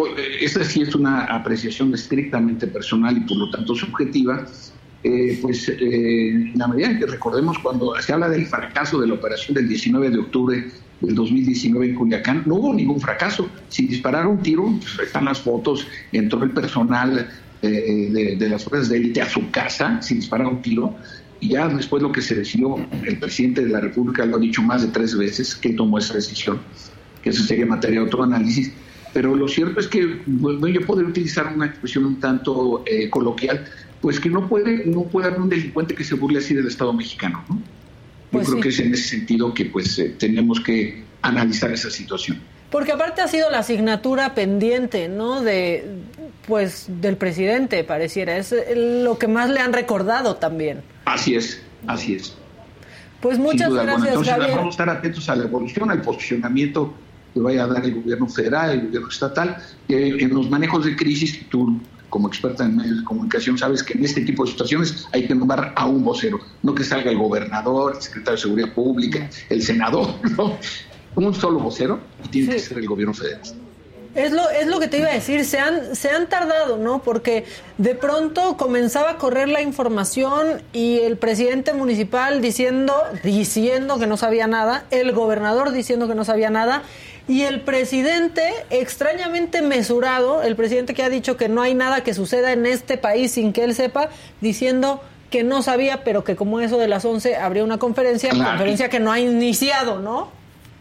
esta 0.41 0.65
sí 0.65 0.81
es 0.81 0.95
una 0.95 1.25
apreciación 1.25 1.93
estrictamente 1.93 2.67
personal 2.67 3.15
y 3.15 3.21
por 3.21 3.37
lo 3.37 3.51
tanto 3.51 3.75
subjetiva. 3.75 4.47
Eh, 5.03 5.39
pues 5.43 5.69
eh, 5.69 6.53
la 6.55 6.67
medida 6.67 6.89
en 6.89 6.99
que 6.99 7.05
recordemos 7.05 7.59
cuando 7.59 7.95
se 8.01 8.15
habla 8.15 8.31
del 8.31 8.47
fracaso 8.47 8.99
de 8.99 9.09
la 9.09 9.13
operación 9.13 9.55
del 9.55 9.69
19 9.69 10.09
de 10.09 10.19
octubre 10.19 10.65
del 11.07 11.15
2019 11.15 11.87
en 11.87 11.95
Culiacán, 11.95 12.43
no 12.47 12.57
hubo 12.57 12.75
ningún 12.75 13.01
fracaso. 13.01 13.49
Si 13.69 13.87
dispararon 13.87 14.33
un 14.33 14.43
tiro, 14.43 14.65
pues 14.81 15.07
están 15.07 15.25
las 15.27 15.41
fotos, 15.41 15.87
entró 16.13 16.43
el 16.43 16.51
personal 16.51 17.29
eh, 17.63 18.09
de, 18.11 18.37
de, 18.37 18.49
las 18.49 18.65
fuerzas 18.65 18.89
de 18.89 18.99
élite 18.99 19.23
a 19.23 19.29
su 19.29 19.51
casa 19.51 20.01
sin 20.03 20.21
disparar 20.21 20.47
un 20.47 20.63
tiro. 20.63 20.95
Y 21.41 21.51
ya 21.51 21.69
después 21.69 22.03
lo 22.03 22.13
que 22.13 22.23
se 22.23 22.35
decidió, 22.35 22.77
el 23.05 23.19
presidente 23.19 23.65
de 23.65 23.71
la 23.71 23.81
República 23.81 24.25
lo 24.25 24.37
ha 24.37 24.41
dicho 24.41 24.63
más 24.63 24.83
de 24.83 24.89
tres 24.89 25.17
veces 25.17 25.55
que 25.55 25.71
tomó 25.71 25.99
esa 25.99 26.15
decisión, 26.15 26.61
que 27.23 27.31
eso 27.31 27.43
sería 27.43 27.67
materia 27.67 28.01
de 28.01 28.07
otro 28.07 28.23
análisis. 28.23 28.73
Pero 29.13 29.37
lo 29.37 29.47
cierto 29.47 29.79
es 29.79 29.87
que 29.87 30.23
bueno, 30.27 30.69
yo 30.69 30.85
podría 30.87 31.09
utilizar 31.09 31.53
una 31.55 31.67
expresión 31.67 32.05
un 32.05 32.19
tanto 32.19 32.83
eh, 32.87 33.09
coloquial, 33.11 33.65
pues 34.01 34.19
que 34.19 34.29
no 34.29 34.49
puede, 34.49 34.87
no 34.87 35.05
puede 35.05 35.29
haber 35.29 35.41
un 35.41 35.49
delincuente 35.49 35.95
que 35.95 36.05
se 36.05 36.15
burle 36.15 36.39
así 36.39 36.53
del 36.55 36.67
Estado 36.67 36.93
mexicano, 36.93 37.45
¿no? 37.49 37.59
Pues 38.35 38.47
Yo 38.47 38.53
creo 38.53 38.63
sí. 38.63 38.69
que 38.69 38.69
es 38.75 38.81
en 38.81 38.95
ese 38.95 39.09
sentido 39.09 39.55
que 39.55 39.67
pues 39.67 39.99
eh, 39.99 40.15
tenemos 40.19 40.61
que 40.61 41.03
analizar 41.23 41.73
esa 41.73 41.91
situación. 41.91 42.41
Porque 42.71 42.93
aparte 42.93 43.21
ha 43.21 43.29
sido 43.29 43.51
la 43.51 43.61
asignatura 43.61 44.35
pendiente, 44.35 45.09
¿no? 45.09 45.41
De 45.41 45.87
pues 46.47 46.87
del 46.89 47.17
presidente 47.17 47.85
pareciera 47.85 48.37
es 48.37 48.55
lo 48.77 49.17
que 49.19 49.29
más 49.29 49.49
le 49.49 49.61
han 49.61 49.73
recordado 49.73 50.37
también. 50.37 50.83
Así 51.05 51.37
es, 51.37 51.63
así 51.87 52.15
es. 52.15 52.37
Pues 53.21 53.39
muchas 53.39 53.73
gracias, 53.73 53.97
bueno, 53.97 54.09
entonces, 54.09 54.33
Javier. 54.35 54.51
Vamos 54.57 54.67
a 54.67 54.71
estar 54.71 54.91
atentos 54.91 55.29
a 55.29 55.37
la 55.37 55.45
evolución, 55.45 55.91
al 55.91 56.03
posicionamiento 56.03 56.93
que 57.33 57.41
vaya 57.41 57.65
a 57.65 57.67
dar 57.69 57.85
el 57.85 57.95
gobierno 57.95 58.29
federal, 58.29 58.71
el 58.71 58.87
gobierno 58.87 59.09
estatal, 59.09 59.57
que 59.89 60.09
en 60.09 60.35
los 60.35 60.51
manejos 60.51 60.85
de 60.85 60.95
crisis, 60.95 61.49
tú 61.49 61.81
como 62.15 62.29
experta 62.29 62.65
en 62.65 62.77
medios 62.77 62.99
de 62.99 63.05
comunicación 63.05 63.59
sabes 63.59 63.83
que 63.83 63.95
en 63.95 64.05
este 64.05 64.21
tipo 64.21 64.45
de 64.45 64.53
situaciones 64.53 65.09
hay 65.11 65.27
que 65.27 65.35
nombrar 65.35 65.73
a 65.75 65.85
un 65.87 66.05
vocero, 66.05 66.39
no 66.63 66.73
que 66.73 66.85
salga 66.85 67.11
el 67.11 67.19
gobernador, 67.19 67.97
el 67.97 68.03
secretario 68.03 68.37
de 68.37 68.41
Seguridad 68.41 68.73
Pública, 68.73 69.29
el 69.49 69.61
senador, 69.61 70.15
no, 70.39 70.57
un 71.17 71.35
solo 71.35 71.59
vocero 71.59 71.99
y 72.25 72.29
tiene 72.29 72.47
sí. 72.47 72.53
que 72.53 72.59
ser 72.61 72.79
el 72.79 72.87
gobierno 72.87 73.15
federal. 73.15 73.41
Es 74.15 74.31
lo, 74.31 74.49
es 74.49 74.69
lo 74.69 74.79
que 74.79 74.87
te 74.87 74.99
iba 74.99 75.09
a 75.09 75.13
decir, 75.13 75.45
se 75.45 75.59
han, 75.59 75.97
se 75.97 76.09
han 76.11 76.29
tardado, 76.29 76.77
¿no? 76.77 77.03
Porque 77.03 77.47
de 77.79 77.97
pronto 77.97 78.57
comenzaba 78.57 79.11
a 79.11 79.17
correr 79.19 79.49
la 79.49 79.61
información 79.61 80.63
y 80.73 81.01
el 81.01 81.17
presidente 81.17 81.73
municipal 81.73 82.41
diciendo, 82.41 82.95
diciendo 83.25 83.99
que 83.99 84.07
no 84.07 84.17
sabía 84.17 84.47
nada, 84.47 84.85
el 84.93 85.11
gobernador 85.11 85.73
diciendo 85.73 86.07
que 86.07 86.15
no 86.15 86.25
sabía 86.25 86.49
nada, 86.51 86.85
y 87.27 87.43
el 87.43 87.63
presidente, 87.63 88.43
extrañamente 88.71 89.63
mesurado, 89.63 90.43
el 90.43 90.57
presidente 90.57 90.93
que 90.95 91.03
ha 91.03 91.09
dicho 91.09 91.37
que 91.37 91.49
no 91.49 91.63
hay 91.63 91.75
nada 91.75 92.03
que 92.03 92.13
suceda 92.13 92.53
en 92.53 92.67
este 92.67 92.99
país 92.99 93.33
sin 93.33 93.53
que 93.53 93.65
él 93.65 93.75
sepa, 93.75 94.11
diciendo 94.41 95.01
que 95.31 95.43
no 95.43 95.63
sabía, 95.63 96.05
pero 96.05 96.23
que 96.23 96.37
como 96.37 96.61
eso 96.61 96.79
de 96.79 96.87
las 96.87 97.05
11 97.05 97.37
habría 97.37 97.65
una 97.65 97.79
conferencia, 97.79 98.31
claro. 98.31 98.51
conferencia 98.51 98.89
que 98.89 99.01
no 99.01 99.11
ha 99.11 99.21
iniciado, 99.21 100.01
¿no? 100.01 100.29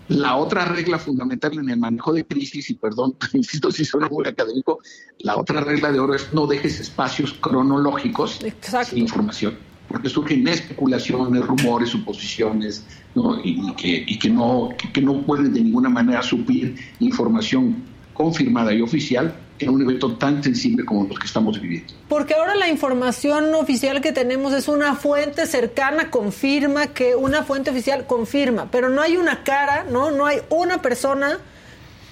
La 0.09 0.35
otra 0.35 0.65
regla 0.65 0.99
fundamental 0.99 1.57
en 1.57 1.69
el 1.69 1.77
manejo 1.77 2.11
de 2.11 2.25
crisis, 2.25 2.69
y 2.69 2.73
perdón, 2.73 3.15
insisto 3.33 3.71
si 3.71 3.85
suena 3.85 4.09
muy 4.09 4.27
académico, 4.27 4.79
la 5.19 5.37
otra 5.37 5.61
regla 5.61 5.91
de 5.91 5.99
oro 5.99 6.13
es 6.13 6.33
no 6.33 6.45
dejes 6.45 6.79
espacios 6.81 7.33
cronológicos 7.33 8.43
Exacto. 8.43 8.95
de 8.95 9.01
información, 9.01 9.57
porque 9.93 10.09
surgen 10.09 10.47
especulaciones, 10.47 11.45
rumores, 11.45 11.89
suposiciones, 11.89 12.83
¿no? 13.13 13.39
y, 13.43 14.17
que, 14.17 14.27
no, 14.27 14.69
que 14.91 15.01
no 15.03 15.21
pueden 15.21 15.53
de 15.53 15.61
ninguna 15.61 15.87
manera 15.87 16.23
suplir 16.23 16.75
información 16.99 17.75
confirmada 18.15 18.73
y 18.73 18.81
oficial 18.81 19.35
en 19.59 19.69
un 19.69 19.83
evento 19.83 20.15
tan 20.15 20.43
sensible 20.43 20.83
como 20.83 21.03
los 21.03 21.19
que 21.19 21.27
estamos 21.27 21.61
viviendo. 21.61 21.93
Porque 22.09 22.33
ahora 22.33 22.55
la 22.55 22.67
información 22.69 23.53
oficial 23.53 24.01
que 24.01 24.11
tenemos 24.11 24.51
es 24.53 24.67
una 24.67 24.95
fuente 24.95 25.45
cercana, 25.45 26.09
confirma 26.09 26.87
que 26.87 27.15
una 27.15 27.43
fuente 27.43 27.69
oficial 27.69 28.07
confirma, 28.07 28.71
pero 28.71 28.89
no 28.89 28.99
hay 28.99 29.15
una 29.17 29.43
cara, 29.43 29.85
¿no? 29.91 30.09
No 30.09 30.25
hay 30.25 30.39
una 30.49 30.81
persona 30.81 31.37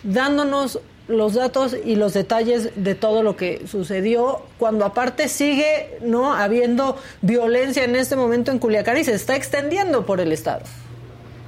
dándonos 0.03 0.79
los 1.11 1.33
datos 1.33 1.75
y 1.85 1.95
los 1.95 2.13
detalles 2.13 2.71
de 2.75 2.95
todo 2.95 3.23
lo 3.23 3.35
que 3.35 3.63
sucedió, 3.67 4.41
cuando 4.57 4.85
aparte 4.85 5.27
sigue 5.27 5.97
no 6.01 6.33
habiendo 6.33 6.97
violencia 7.21 7.83
en 7.83 7.95
este 7.95 8.15
momento 8.15 8.51
en 8.51 8.59
Culiacán 8.59 8.97
y 8.97 9.03
se 9.03 9.13
está 9.13 9.35
extendiendo 9.35 10.05
por 10.05 10.19
el 10.19 10.31
Estado. 10.31 10.63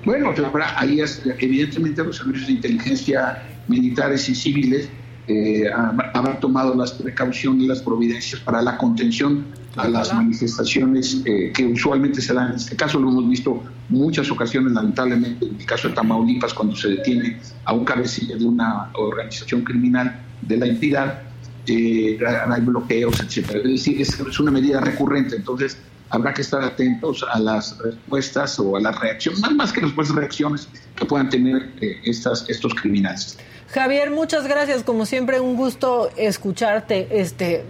Bueno, 0.05 0.33
ahí 0.75 0.99
es, 0.99 1.21
evidentemente 1.39 2.03
los 2.03 2.17
servicios 2.17 2.47
de 2.47 2.53
inteligencia 2.53 3.43
militares 3.67 4.27
y 4.27 4.35
civiles 4.35 4.89
eh, 5.27 5.65
haber 6.13 6.39
tomado 6.39 6.75
las 6.75 6.91
precauciones, 6.93 7.67
las 7.67 7.81
providencias 7.81 8.41
para 8.41 8.61
la 8.61 8.77
contención 8.77 9.45
a 9.75 9.87
las 9.87 10.13
manifestaciones 10.13 11.21
eh, 11.25 11.51
que 11.53 11.65
usualmente 11.65 12.21
se 12.21 12.33
dan. 12.33 12.51
En 12.51 12.55
este 12.57 12.75
caso 12.75 12.99
lo 12.99 13.09
hemos 13.09 13.27
visto 13.27 13.63
muchas 13.89 14.29
ocasiones, 14.29 14.73
lamentablemente, 14.73 15.45
en 15.45 15.55
el 15.59 15.65
caso 15.65 15.87
de 15.87 15.95
Tamaulipas, 15.95 16.53
cuando 16.53 16.75
se 16.75 16.89
detiene 16.89 17.39
a 17.65 17.73
un 17.73 17.85
cabecilla 17.85 18.35
de 18.35 18.45
una 18.45 18.91
organización 18.93 19.63
criminal 19.63 20.19
de 20.41 20.57
la 20.57 20.65
entidad, 20.67 21.23
eh, 21.67 22.19
hay 22.25 22.61
bloqueos, 22.61 23.19
etcétera. 23.19 23.59
Es 23.59 23.63
decir, 23.63 24.01
es, 24.01 24.39
una 24.39 24.51
medida 24.51 24.81
recurrente, 24.81 25.37
entonces 25.37 25.77
habrá 26.09 26.33
que 26.33 26.41
estar 26.41 26.61
atentos 26.61 27.25
a 27.31 27.39
las 27.39 27.77
respuestas 27.79 28.59
o 28.59 28.75
a 28.75 28.81
las 28.81 28.99
reacciones, 28.99 29.39
más, 29.41 29.53
más 29.53 29.73
que 29.73 29.81
respuestas, 29.81 30.15
reacciones 30.15 30.67
que 30.95 31.05
puedan 31.05 31.29
tener 31.29 31.71
eh, 31.81 31.99
estas, 32.03 32.47
estos 32.49 32.75
criminales. 32.75 33.39
Javier, 33.73 34.11
muchas 34.11 34.47
gracias. 34.47 34.83
Como 34.83 35.05
siempre, 35.05 35.39
un 35.39 35.55
gusto 35.55 36.09
escucharte, 36.15 37.07
este, 37.09 37.65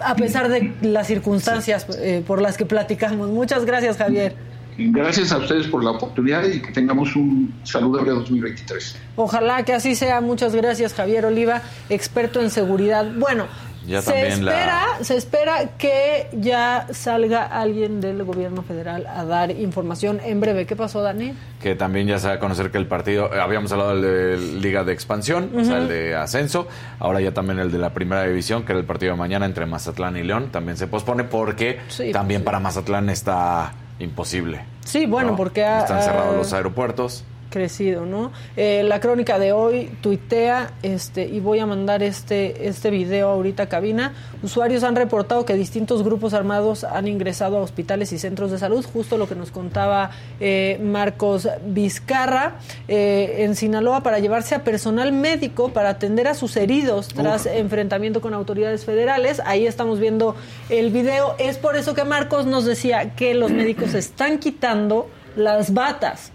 a 0.00 0.14
pesar 0.14 0.48
de 0.48 0.74
las 0.82 1.06
circunstancias 1.06 1.86
eh, 1.98 2.22
por 2.26 2.42
las 2.42 2.58
que 2.58 2.66
platicamos. 2.66 3.30
Muchas 3.30 3.64
gracias, 3.64 3.96
Javier. 3.96 4.34
Gracias 4.78 5.32
a 5.32 5.38
ustedes 5.38 5.66
por 5.68 5.82
la 5.82 5.92
oportunidad 5.92 6.44
y 6.44 6.60
que 6.60 6.70
tengamos 6.70 7.16
un 7.16 7.54
saludable 7.64 8.10
2023. 8.10 8.96
Ojalá 9.16 9.64
que 9.64 9.72
así 9.72 9.94
sea. 9.94 10.20
Muchas 10.20 10.54
gracias, 10.54 10.92
Javier 10.92 11.24
Oliva, 11.24 11.62
experto 11.88 12.42
en 12.42 12.50
seguridad. 12.50 13.10
Bueno, 13.16 13.46
se 13.86 14.28
espera, 14.28 14.86
se 15.00 15.16
espera 15.16 15.70
que 15.78 16.28
ya 16.32 16.86
salga 16.90 17.44
alguien 17.44 18.00
del 18.00 18.24
gobierno 18.24 18.62
federal 18.62 19.06
a 19.06 19.24
dar 19.24 19.50
información 19.50 20.20
en 20.24 20.40
breve. 20.40 20.66
¿Qué 20.66 20.76
pasó, 20.76 21.02
Dani? 21.02 21.34
Que 21.60 21.74
también 21.74 22.06
ya 22.06 22.18
se 22.18 22.28
va 22.28 22.34
a 22.34 22.38
conocer 22.38 22.70
que 22.70 22.78
el 22.78 22.86
partido, 22.86 23.32
eh, 23.32 23.40
habíamos 23.40 23.72
hablado 23.72 23.94
del 23.96 24.02
de 24.02 24.60
Liga 24.60 24.84
de 24.84 24.92
Expansión, 24.92 25.50
o 25.56 25.64
sea, 25.64 25.78
el 25.78 25.88
de 25.88 26.14
Ascenso, 26.14 26.68
ahora 26.98 27.20
ya 27.20 27.32
también 27.32 27.58
el 27.58 27.70
de 27.70 27.78
la 27.78 27.94
Primera 27.94 28.24
División, 28.24 28.64
que 28.64 28.72
era 28.72 28.80
el 28.80 28.86
partido 28.86 29.12
de 29.12 29.18
mañana 29.18 29.46
entre 29.46 29.66
Mazatlán 29.66 30.16
y 30.16 30.22
León, 30.22 30.50
también 30.50 30.76
se 30.76 30.86
pospone 30.86 31.24
porque 31.24 31.80
también 32.12 32.44
para 32.44 32.60
Mazatlán 32.60 33.10
está 33.10 33.72
imposible. 33.98 34.60
Sí, 34.84 35.06
bueno, 35.06 35.36
porque 35.36 35.62
están 35.62 36.02
cerrados 36.02 36.36
los 36.36 36.52
aeropuertos 36.52 37.24
crecido, 37.56 38.04
¿no? 38.04 38.32
Eh, 38.58 38.82
la 38.84 39.00
crónica 39.00 39.38
de 39.38 39.52
hoy 39.52 39.90
tuitea, 40.02 40.74
este, 40.82 41.24
y 41.24 41.40
voy 41.40 41.58
a 41.58 41.64
mandar 41.64 42.02
este, 42.02 42.68
este 42.68 42.90
video 42.90 43.30
ahorita 43.30 43.62
a 43.62 43.68
cabina. 43.70 44.12
Usuarios 44.42 44.84
han 44.84 44.94
reportado 44.94 45.46
que 45.46 45.54
distintos 45.54 46.02
grupos 46.02 46.34
armados 46.34 46.84
han 46.84 47.08
ingresado 47.08 47.56
a 47.56 47.62
hospitales 47.62 48.12
y 48.12 48.18
centros 48.18 48.50
de 48.50 48.58
salud, 48.58 48.84
justo 48.84 49.16
lo 49.16 49.26
que 49.26 49.34
nos 49.34 49.52
contaba 49.52 50.10
eh, 50.38 50.78
Marcos 50.82 51.48
Vizcarra, 51.64 52.56
eh, 52.88 53.36
en 53.38 53.56
Sinaloa, 53.56 54.02
para 54.02 54.18
llevarse 54.18 54.54
a 54.54 54.62
personal 54.62 55.12
médico 55.12 55.70
para 55.70 55.88
atender 55.88 56.28
a 56.28 56.34
sus 56.34 56.58
heridos 56.58 57.08
tras 57.08 57.46
enfrentamiento 57.46 58.20
con 58.20 58.34
autoridades 58.34 58.84
federales. 58.84 59.40
Ahí 59.46 59.66
estamos 59.66 59.98
viendo 59.98 60.36
el 60.68 60.90
video. 60.90 61.36
Es 61.38 61.56
por 61.56 61.74
eso 61.76 61.94
que 61.94 62.04
Marcos 62.04 62.44
nos 62.44 62.66
decía 62.66 63.14
que 63.14 63.32
los 63.32 63.50
médicos 63.50 63.94
están 63.94 64.40
quitando 64.40 65.08
las 65.36 65.72
batas 65.72 66.32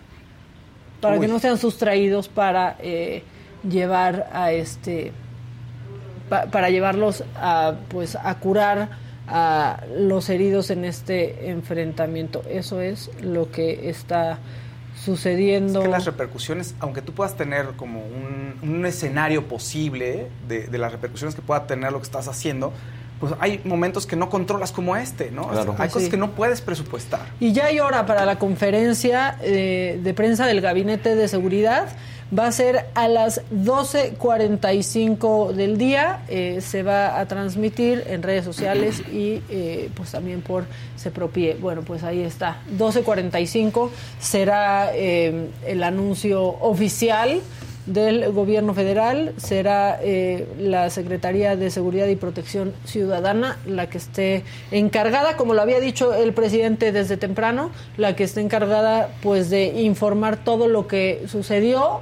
para 1.02 1.20
que 1.20 1.28
no 1.28 1.40
sean 1.40 1.58
sustraídos 1.58 2.30
para 2.30 2.78
eh, 2.80 3.24
llevar 3.68 4.30
a 4.32 4.52
este 4.52 5.12
para 6.30 6.70
llevarlos 6.70 7.26
a 7.36 7.74
pues 7.90 8.16
a 8.16 8.34
curar 8.40 8.90
a 9.28 9.84
los 9.98 10.30
heridos 10.30 10.70
en 10.70 10.86
este 10.86 11.50
enfrentamiento. 11.50 12.42
Eso 12.50 12.80
es 12.80 13.12
lo 13.22 13.52
que 13.52 13.90
está 13.90 14.40
sucediendo. 14.96 15.80
Es 15.80 15.86
que 15.86 15.92
las 15.92 16.06
repercusiones 16.06 16.76
aunque 16.80 17.02
tú 17.02 17.14
puedas 17.14 17.36
tener 17.36 17.72
como 17.76 18.06
un, 18.06 18.56
un 18.62 18.86
escenario 18.86 19.48
posible 19.48 20.28
de, 20.48 20.68
de 20.68 20.78
las 20.78 20.92
repercusiones 20.94 21.36
que 21.36 21.42
pueda 21.42 21.68
tener 21.68 21.92
lo 21.92 22.00
que 22.00 22.06
estás 22.06 22.28
haciendo 22.28 22.72
pues 23.22 23.34
hay 23.40 23.62
momentos 23.64 24.06
que 24.08 24.16
no 24.16 24.32
controlas 24.32 24.72
como 24.72 24.96
este, 24.96 25.30
¿no? 25.30 25.52
Hay 25.78 25.90
cosas 25.90 26.10
que 26.10 26.18
no 26.18 26.32
puedes 26.32 26.60
presupuestar. 26.60 27.28
Y 27.40 27.54
ya 27.54 27.68
hay 27.68 27.80
hora 27.80 28.08
para 28.08 28.26
la 28.26 28.40
conferencia 28.40 29.38
eh, 29.44 30.00
de 30.04 30.14
prensa 30.16 30.48
del 30.48 30.60
Gabinete 30.60 31.14
de 31.14 31.28
Seguridad. 31.28 31.90
Va 32.36 32.48
a 32.48 32.52
ser 32.52 32.88
a 32.96 33.08
las 33.08 33.44
12.45 33.52 35.54
del 35.54 35.78
día. 35.78 36.24
Eh, 36.30 36.62
se 36.62 36.82
va 36.82 37.20
a 37.20 37.28
transmitir 37.28 38.06
en 38.08 38.24
redes 38.24 38.44
sociales 38.44 39.04
y 39.12 39.44
eh, 39.50 39.92
pues 39.94 40.10
también 40.12 40.42
por 40.42 40.66
Sepropie. 40.96 41.58
Bueno, 41.62 41.84
pues 41.84 42.04
ahí 42.04 42.24
está. 42.24 42.64
12.45 42.76 43.92
será 44.20 44.92
el 44.96 45.84
anuncio 45.84 46.42
oficial 46.42 47.40
del 47.86 48.32
gobierno 48.32 48.74
federal 48.74 49.34
será 49.38 50.00
eh, 50.02 50.48
la 50.60 50.90
Secretaría 50.90 51.56
de 51.56 51.72
Seguridad 51.72 52.08
y 52.08 52.16
Protección 52.16 52.74
Ciudadana 52.86 53.58
la 53.66 53.90
que 53.90 53.98
esté 53.98 54.44
encargada, 54.72 55.38
como 55.38 55.54
lo 55.54 55.62
había 55.62 55.80
dicho 55.80 56.14
el 56.14 56.34
presidente 56.34 56.92
desde 56.92 57.18
temprano, 57.18 57.72
la 57.98 58.16
que 58.16 58.24
esté 58.24 58.42
encargada 58.42 59.10
pues 59.22 59.50
de 59.50 59.82
informar 59.82 60.44
todo 60.44 60.68
lo 60.68 60.88
que 60.88 61.24
sucedió 61.28 62.02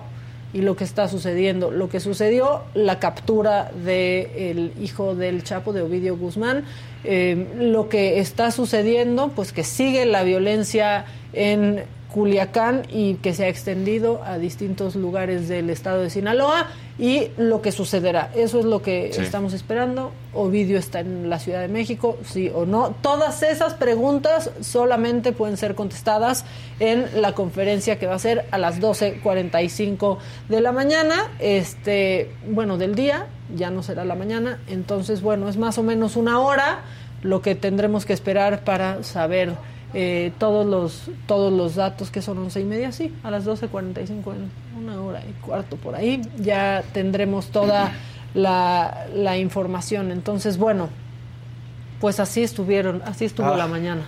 y 0.53 0.61
lo 0.61 0.75
que 0.75 0.83
está 0.83 1.08
sucediendo. 1.08 1.72
Lo 1.72 1.90
que 1.90 1.99
sucedió, 1.99 2.64
la 2.74 2.99
captura 2.99 3.72
del 3.85 4.74
hijo 4.82 5.16
del 5.16 5.43
Chapo, 5.43 5.74
de 5.74 5.82
Ovidio 5.82 6.17
Guzmán, 6.17 6.66
eh, 7.03 7.48
lo 7.58 7.88
que 7.88 8.19
está 8.19 8.51
sucediendo, 8.51 9.30
pues 9.30 9.53
que 9.53 9.64
sigue 9.64 10.06
la 10.06 10.24
violencia 10.24 11.06
en 11.33 11.83
Culiacán 12.11 12.83
y 12.89 13.15
que 13.15 13.33
se 13.33 13.45
ha 13.45 13.47
extendido 13.49 14.23
a 14.23 14.38
distintos 14.38 14.95
lugares 14.95 15.47
del 15.47 15.69
estado 15.69 16.01
de 16.01 16.09
Sinaloa 16.09 16.67
y 16.97 17.27
lo 17.38 17.61
que 17.61 17.71
sucederá. 17.71 18.31
Eso 18.35 18.59
es 18.59 18.65
lo 18.65 18.81
que 18.81 19.09
estamos 19.09 19.53
esperando. 19.53 20.11
Ovidio 20.33 20.79
está 20.79 21.01
en 21.01 21.29
la 21.29 21.39
Ciudad 21.39 21.61
de 21.61 21.67
México, 21.67 22.17
sí 22.25 22.51
o 22.53 22.65
no. 22.65 22.95
Todas 23.01 23.43
esas 23.43 23.75
preguntas 23.75 24.49
solamente 24.61 25.31
pueden 25.33 25.55
ser 25.55 25.75
contestadas 25.75 26.45
en 26.79 27.21
la 27.21 27.35
conferencia 27.35 27.99
que 27.99 28.07
va 28.07 28.15
a 28.15 28.19
ser 28.19 28.45
a 28.51 28.57
las 28.57 28.81
12.45 28.81 30.17
de 30.49 30.61
la 30.61 30.71
mañana, 30.71 31.31
este, 31.39 32.31
bueno, 32.47 32.77
del 32.77 32.95
día, 32.95 33.27
ya 33.55 33.69
no 33.69 33.83
será 33.83 34.03
la 34.03 34.15
mañana. 34.15 34.59
Entonces, 34.67 35.21
bueno, 35.21 35.47
es 35.47 35.57
más 35.57 35.77
o 35.77 35.83
menos 35.83 36.15
una 36.15 36.39
hora 36.39 36.81
lo 37.21 37.41
que 37.41 37.55
tendremos 37.55 38.05
que 38.05 38.13
esperar 38.13 38.63
para 38.63 39.03
saber 39.03 39.53
eh, 39.93 40.31
todos 40.37 40.65
los 40.65 41.09
todos 41.25 41.51
los 41.51 41.75
datos 41.75 42.11
que 42.11 42.21
son 42.21 42.37
once 42.37 42.61
y 42.61 42.65
media, 42.65 42.91
sí, 42.91 43.13
a 43.23 43.31
las 43.31 43.45
12.45 43.45 44.09
en 44.33 44.51
una 44.77 45.01
hora 45.01 45.21
y 45.21 45.31
cuarto 45.41 45.77
por 45.77 45.95
ahí, 45.95 46.21
ya 46.37 46.83
tendremos 46.93 47.47
toda 47.47 47.93
la, 48.33 49.07
la 49.13 49.37
información. 49.37 50.11
Entonces, 50.11 50.57
bueno, 50.57 50.89
pues 51.99 52.19
así 52.19 52.43
estuvieron, 52.43 53.01
así 53.05 53.25
estuvo 53.25 53.47
ah. 53.47 53.57
la 53.57 53.67
mañana 53.67 54.03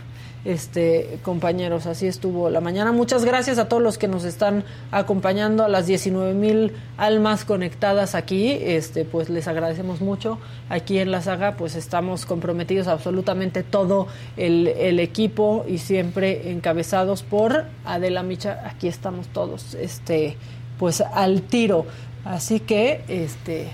este 0.46 1.20
compañeros. 1.24 1.86
Así 1.86 2.08
estuvo 2.08 2.50
la 2.50 2.62
mañana. 2.62 2.92
Muchas 2.92 3.26
gracias 3.26 3.58
a 3.58 3.68
todos 3.68 3.84
los 3.84 3.98
que 3.98 4.08
nos 4.08 4.24
están 4.24 4.64
acompañando, 4.92 5.64
a 5.64 5.70
las 5.70 5.86
19 5.88 6.34
mil 6.34 6.74
almas 6.98 7.46
conectadas 7.46 8.16
aquí. 8.16 8.52
Este, 8.52 9.06
pues 9.06 9.30
les 9.30 9.48
agradecemos 9.48 10.02
mucho. 10.02 10.40
Aquí 10.70 11.00
en 11.00 11.12
la 11.12 11.22
saga, 11.22 11.58
pues 11.58 11.76
estamos 11.76 12.26
comprometidos 12.26 12.88
absolutamente 12.88 13.64
todo 13.64 14.08
el, 14.38 14.68
el 14.68 15.00
equipo 15.00 15.66
y 15.68 15.78
siempre 15.78 16.52
encabezados 16.52 17.24
por 17.24 17.66
Adela 17.86 18.24
Micha. 18.24 18.64
Aquí 18.66 18.88
estamos 18.88 19.28
todos, 19.28 19.76
este, 19.76 20.38
pues 20.80 21.02
al 21.02 21.44
tiro. 21.44 21.86
Así 22.24 22.60
que, 22.60 23.04
este, 23.08 23.70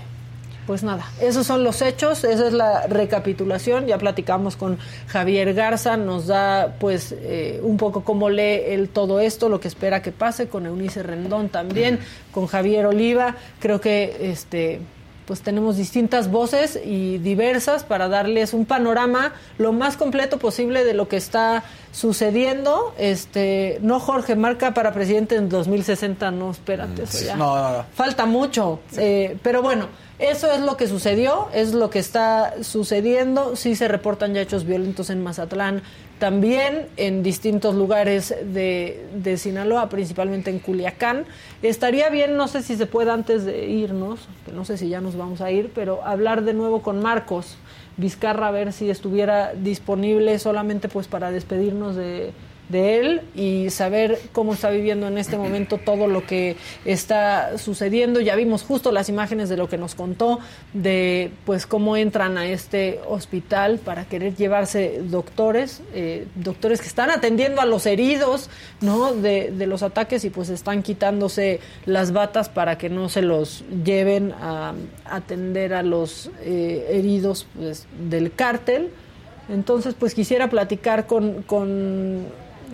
pues 0.68 0.82
nada, 0.82 1.10
esos 1.18 1.46
son 1.46 1.64
los 1.64 1.80
hechos, 1.80 2.24
esa 2.24 2.46
es 2.46 2.52
la 2.52 2.86
recapitulación. 2.88 3.86
Ya 3.86 3.96
platicamos 3.96 4.54
con 4.54 4.76
Javier 5.06 5.54
Garza, 5.54 5.96
nos 5.96 6.26
da 6.26 6.74
pues 6.78 7.14
eh, 7.22 7.58
un 7.62 7.78
poco 7.78 8.04
cómo 8.04 8.28
lee 8.28 8.60
él 8.66 8.90
todo 8.90 9.18
esto, 9.18 9.48
lo 9.48 9.60
que 9.60 9.68
espera 9.68 10.02
que 10.02 10.12
pase, 10.12 10.48
con 10.48 10.66
Eunice 10.66 11.02
Rendón 11.02 11.48
también, 11.48 12.00
con 12.32 12.48
Javier 12.48 12.84
Oliva. 12.84 13.34
Creo 13.60 13.80
que 13.80 14.30
este 14.30 14.82
pues 15.24 15.40
tenemos 15.40 15.78
distintas 15.78 16.30
voces 16.30 16.78
y 16.82 17.16
diversas 17.18 17.84
para 17.84 18.08
darles 18.08 18.52
un 18.52 18.66
panorama 18.66 19.32
lo 19.56 19.72
más 19.72 19.96
completo 19.96 20.38
posible 20.38 20.84
de 20.84 20.92
lo 20.92 21.08
que 21.08 21.16
está 21.16 21.64
sucediendo. 21.92 22.94
Este, 22.98 23.78
no 23.80 24.00
Jorge 24.00 24.36
marca 24.36 24.74
para 24.74 24.92
presidente 24.92 25.36
en 25.36 25.48
2060, 25.48 26.30
no, 26.30 26.50
espérate, 26.50 27.04
eso 27.04 27.24
ya. 27.24 27.36
No, 27.36 27.56
no, 27.56 27.76
no. 27.78 27.84
Falta 27.94 28.26
mucho, 28.26 28.80
eh, 28.96 29.36
pero 29.42 29.62
bueno, 29.62 29.88
eso 30.18 30.50
es 30.50 30.60
lo 30.60 30.76
que 30.76 30.88
sucedió, 30.88 31.48
es 31.54 31.74
lo 31.74 31.90
que 31.90 32.00
está 32.00 32.62
sucediendo. 32.62 33.54
Sí 33.54 33.76
se 33.76 33.86
reportan 33.86 34.34
ya 34.34 34.40
hechos 34.40 34.64
violentos 34.64 35.10
en 35.10 35.22
Mazatlán, 35.22 35.82
también 36.18 36.88
en 36.96 37.22
distintos 37.22 37.76
lugares 37.76 38.34
de, 38.42 39.36
Sinaloa, 39.36 39.88
principalmente 39.88 40.50
en 40.50 40.58
Culiacán. 40.58 41.24
Estaría 41.62 42.10
bien, 42.10 42.36
no 42.36 42.48
sé 42.48 42.62
si 42.62 42.76
se 42.76 42.86
puede 42.86 43.12
antes 43.12 43.44
de 43.44 43.68
irnos, 43.68 44.28
que 44.44 44.50
no 44.50 44.64
sé 44.64 44.76
si 44.76 44.88
ya 44.88 45.00
nos 45.00 45.16
vamos 45.16 45.40
a 45.40 45.52
ir, 45.52 45.70
pero 45.72 46.04
hablar 46.04 46.42
de 46.42 46.54
nuevo 46.54 46.82
con 46.82 47.00
Marcos 47.00 47.56
Vizcarra, 47.96 48.48
a 48.48 48.50
ver 48.52 48.72
si 48.72 48.90
estuviera 48.90 49.54
disponible 49.54 50.38
solamente 50.38 50.88
pues 50.88 51.06
para 51.06 51.30
despedirnos 51.30 51.94
de, 51.94 52.32
de 52.68 52.98
él 52.98 53.20
y 53.34 53.70
saber 53.70 54.18
cómo 54.32 54.54
está 54.54 54.70
viviendo 54.70 55.06
en 55.08 55.18
este 55.18 55.38
momento 55.38 55.78
todo 55.78 56.06
lo 56.06 56.26
que 56.26 56.56
está 56.84 57.58
sucediendo. 57.58 58.20
Ya 58.20 58.36
vimos 58.36 58.62
justo 58.62 58.92
las 58.92 59.08
imágenes 59.08 59.48
de 59.48 59.56
lo 59.56 59.68
que 59.68 59.78
nos 59.78 59.94
contó, 59.94 60.38
de 60.72 61.30
pues 61.44 61.66
cómo 61.66 61.96
entran 61.96 62.38
a 62.38 62.46
este 62.46 63.00
hospital 63.08 63.78
para 63.78 64.04
querer 64.04 64.36
llevarse 64.36 65.00
doctores, 65.04 65.82
eh, 65.94 66.26
doctores 66.34 66.80
que 66.80 66.88
están 66.88 67.10
atendiendo 67.10 67.60
a 67.60 67.66
los 67.66 67.86
heridos, 67.86 68.50
¿no? 68.80 69.14
De, 69.14 69.50
de 69.50 69.66
los 69.66 69.82
ataques 69.82 70.24
y 70.24 70.30
pues 70.30 70.48
están 70.48 70.82
quitándose 70.82 71.60
las 71.86 72.12
batas 72.12 72.48
para 72.48 72.78
que 72.78 72.88
no 72.88 73.08
se 73.08 73.22
los 73.22 73.64
lleven 73.84 74.32
a 74.32 74.74
atender 75.04 75.74
a 75.74 75.82
los 75.82 76.30
eh, 76.42 76.86
heridos 76.90 77.46
pues, 77.56 77.86
del 78.08 78.32
cártel. 78.32 78.90
Entonces, 79.48 79.94
pues 79.98 80.14
quisiera 80.14 80.50
platicar 80.50 81.06
con, 81.06 81.42
con, 81.42 82.26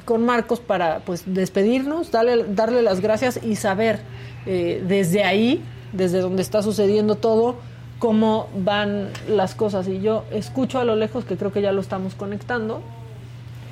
con 0.05 0.25
Marcos 0.25 0.61
para 0.61 1.01
pues 1.01 1.23
despedirnos, 1.27 2.11
darle, 2.11 2.45
darle 2.49 2.83
las 2.83 3.01
gracias 3.01 3.41
y 3.43 3.57
saber 3.57 4.01
eh, 4.47 4.83
desde 4.87 5.25
ahí, 5.25 5.63
desde 5.93 6.21
donde 6.21 6.43
está 6.43 6.63
sucediendo 6.63 7.15
todo, 7.17 7.57
cómo 7.99 8.49
van 8.57 9.09
las 9.29 9.55
cosas. 9.55 9.89
Y 9.89 10.01
yo 10.01 10.25
escucho 10.31 10.79
a 10.79 10.85
lo 10.85 10.97
lejos, 10.97 11.25
que 11.25 11.37
creo 11.37 11.53
que 11.53 11.63
ya 11.63 11.73
lo 11.73 11.81
estamos 11.81 12.15
conectando, 12.15 12.83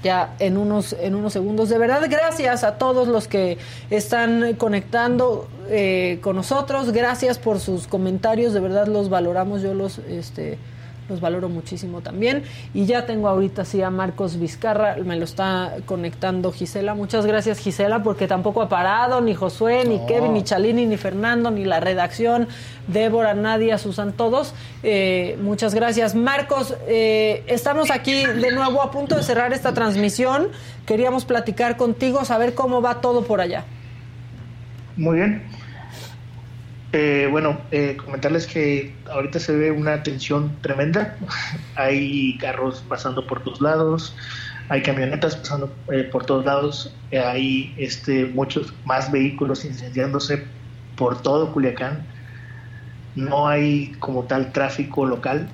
ya 0.03 0.35
en 0.39 0.57
unos, 0.57 0.95
en 0.95 1.15
unos 1.15 1.33
segundos. 1.33 1.69
De 1.69 1.79
verdad, 1.79 2.03
gracias 2.09 2.65
a 2.65 2.79
todos 2.79 3.09
los 3.09 3.29
que 3.29 3.59
están 3.91 4.55
conectando 4.55 5.49
eh, 5.69 6.19
con 6.23 6.37
nosotros. 6.37 6.93
Gracias 6.93 7.39
por 7.39 7.61
sus 7.61 7.87
comentarios. 7.87 8.53
De 8.53 8.61
verdad 8.61 8.87
los 8.87 9.11
valoramos. 9.11 9.63
Yo 9.63 9.75
los, 9.75 9.99
este, 9.99 10.59
los 11.13 11.21
valoro 11.21 11.49
muchísimo 11.49 12.01
también. 12.01 12.43
Y 12.75 12.87
ya 12.87 13.07
tengo 13.07 13.29
ahorita 13.29 13.65
sí 13.65 13.83
a 13.83 13.91
Marcos 13.91 14.39
Vizcarra. 14.39 14.97
Me 14.97 15.17
lo 15.17 15.25
está 15.25 15.77
conectando 15.87 16.51
Gisela. 16.51 16.95
Muchas 16.95 17.27
gracias, 17.27 17.59
Gisela, 17.59 18.03
porque 18.03 18.27
tampoco 18.27 18.63
ha 18.63 18.69
parado 18.69 19.21
ni 19.21 19.35
Josué, 19.35 19.85
ni 19.85 20.05
Kevin, 20.07 20.33
ni 20.33 20.43
Chalini, 20.43 20.87
ni 20.87 20.97
Fernando, 20.97 21.51
ni 21.51 21.65
la 21.65 21.79
redacción. 21.79 22.49
Débora, 22.89 23.35
Nadia, 23.35 23.79
Susan, 23.79 24.13
todos. 24.13 24.55
Eh, 24.83 25.39
muchas 25.43 25.75
gracias. 25.75 26.15
Marcos, 26.15 26.75
eh, 26.89 27.45
estamos 27.47 27.91
aquí 27.91 28.25
de 28.25 28.51
nuevo 28.51 28.83
a 28.83 28.91
punto 28.91 29.15
de 29.15 29.23
cerrar 29.23 29.53
esta 29.53 29.73
transmisión. 29.73 30.49
Queríamos 30.87 31.25
platicar 31.25 31.77
contigo, 31.77 32.25
saber 32.25 32.55
cómo 32.55 32.83
va 32.83 33.01
todo 33.01 33.23
por 33.25 33.41
allá. 33.41 33.65
Muy 34.97 35.17
bien. 35.17 35.52
Eh, 36.93 37.27
bueno, 37.31 37.59
eh, 37.71 37.97
comentarles 37.97 38.47
que 38.47 38.95
ahorita 39.11 39.39
se 39.39 39.57
ve 39.57 39.71
una 39.71 40.03
tensión 40.03 40.57
tremenda. 40.61 41.17
Hay 41.77 42.37
carros 42.39 42.85
pasando 42.87 43.27
por 43.27 43.43
todos 43.43 43.61
lados, 43.61 44.15
hay 44.73 44.81
camionetas 44.83 45.37
pasando 45.37 45.71
eh, 45.93 46.05
por 46.05 46.25
todos 46.25 46.47
lados, 46.47 46.95
eh, 47.11 47.19
hay 47.19 47.75
este, 47.77 48.25
muchos 48.25 48.73
más 48.87 49.13
vehículos 49.13 49.67
incendiándose 49.67 50.45
por 50.97 51.21
todo 51.21 51.53
Culiacán. 51.53 52.07
No 53.15 53.49
hay 53.49 53.93
como 53.99 54.25
tal 54.25 54.53
tráfico 54.53 55.05
local. 55.05 55.51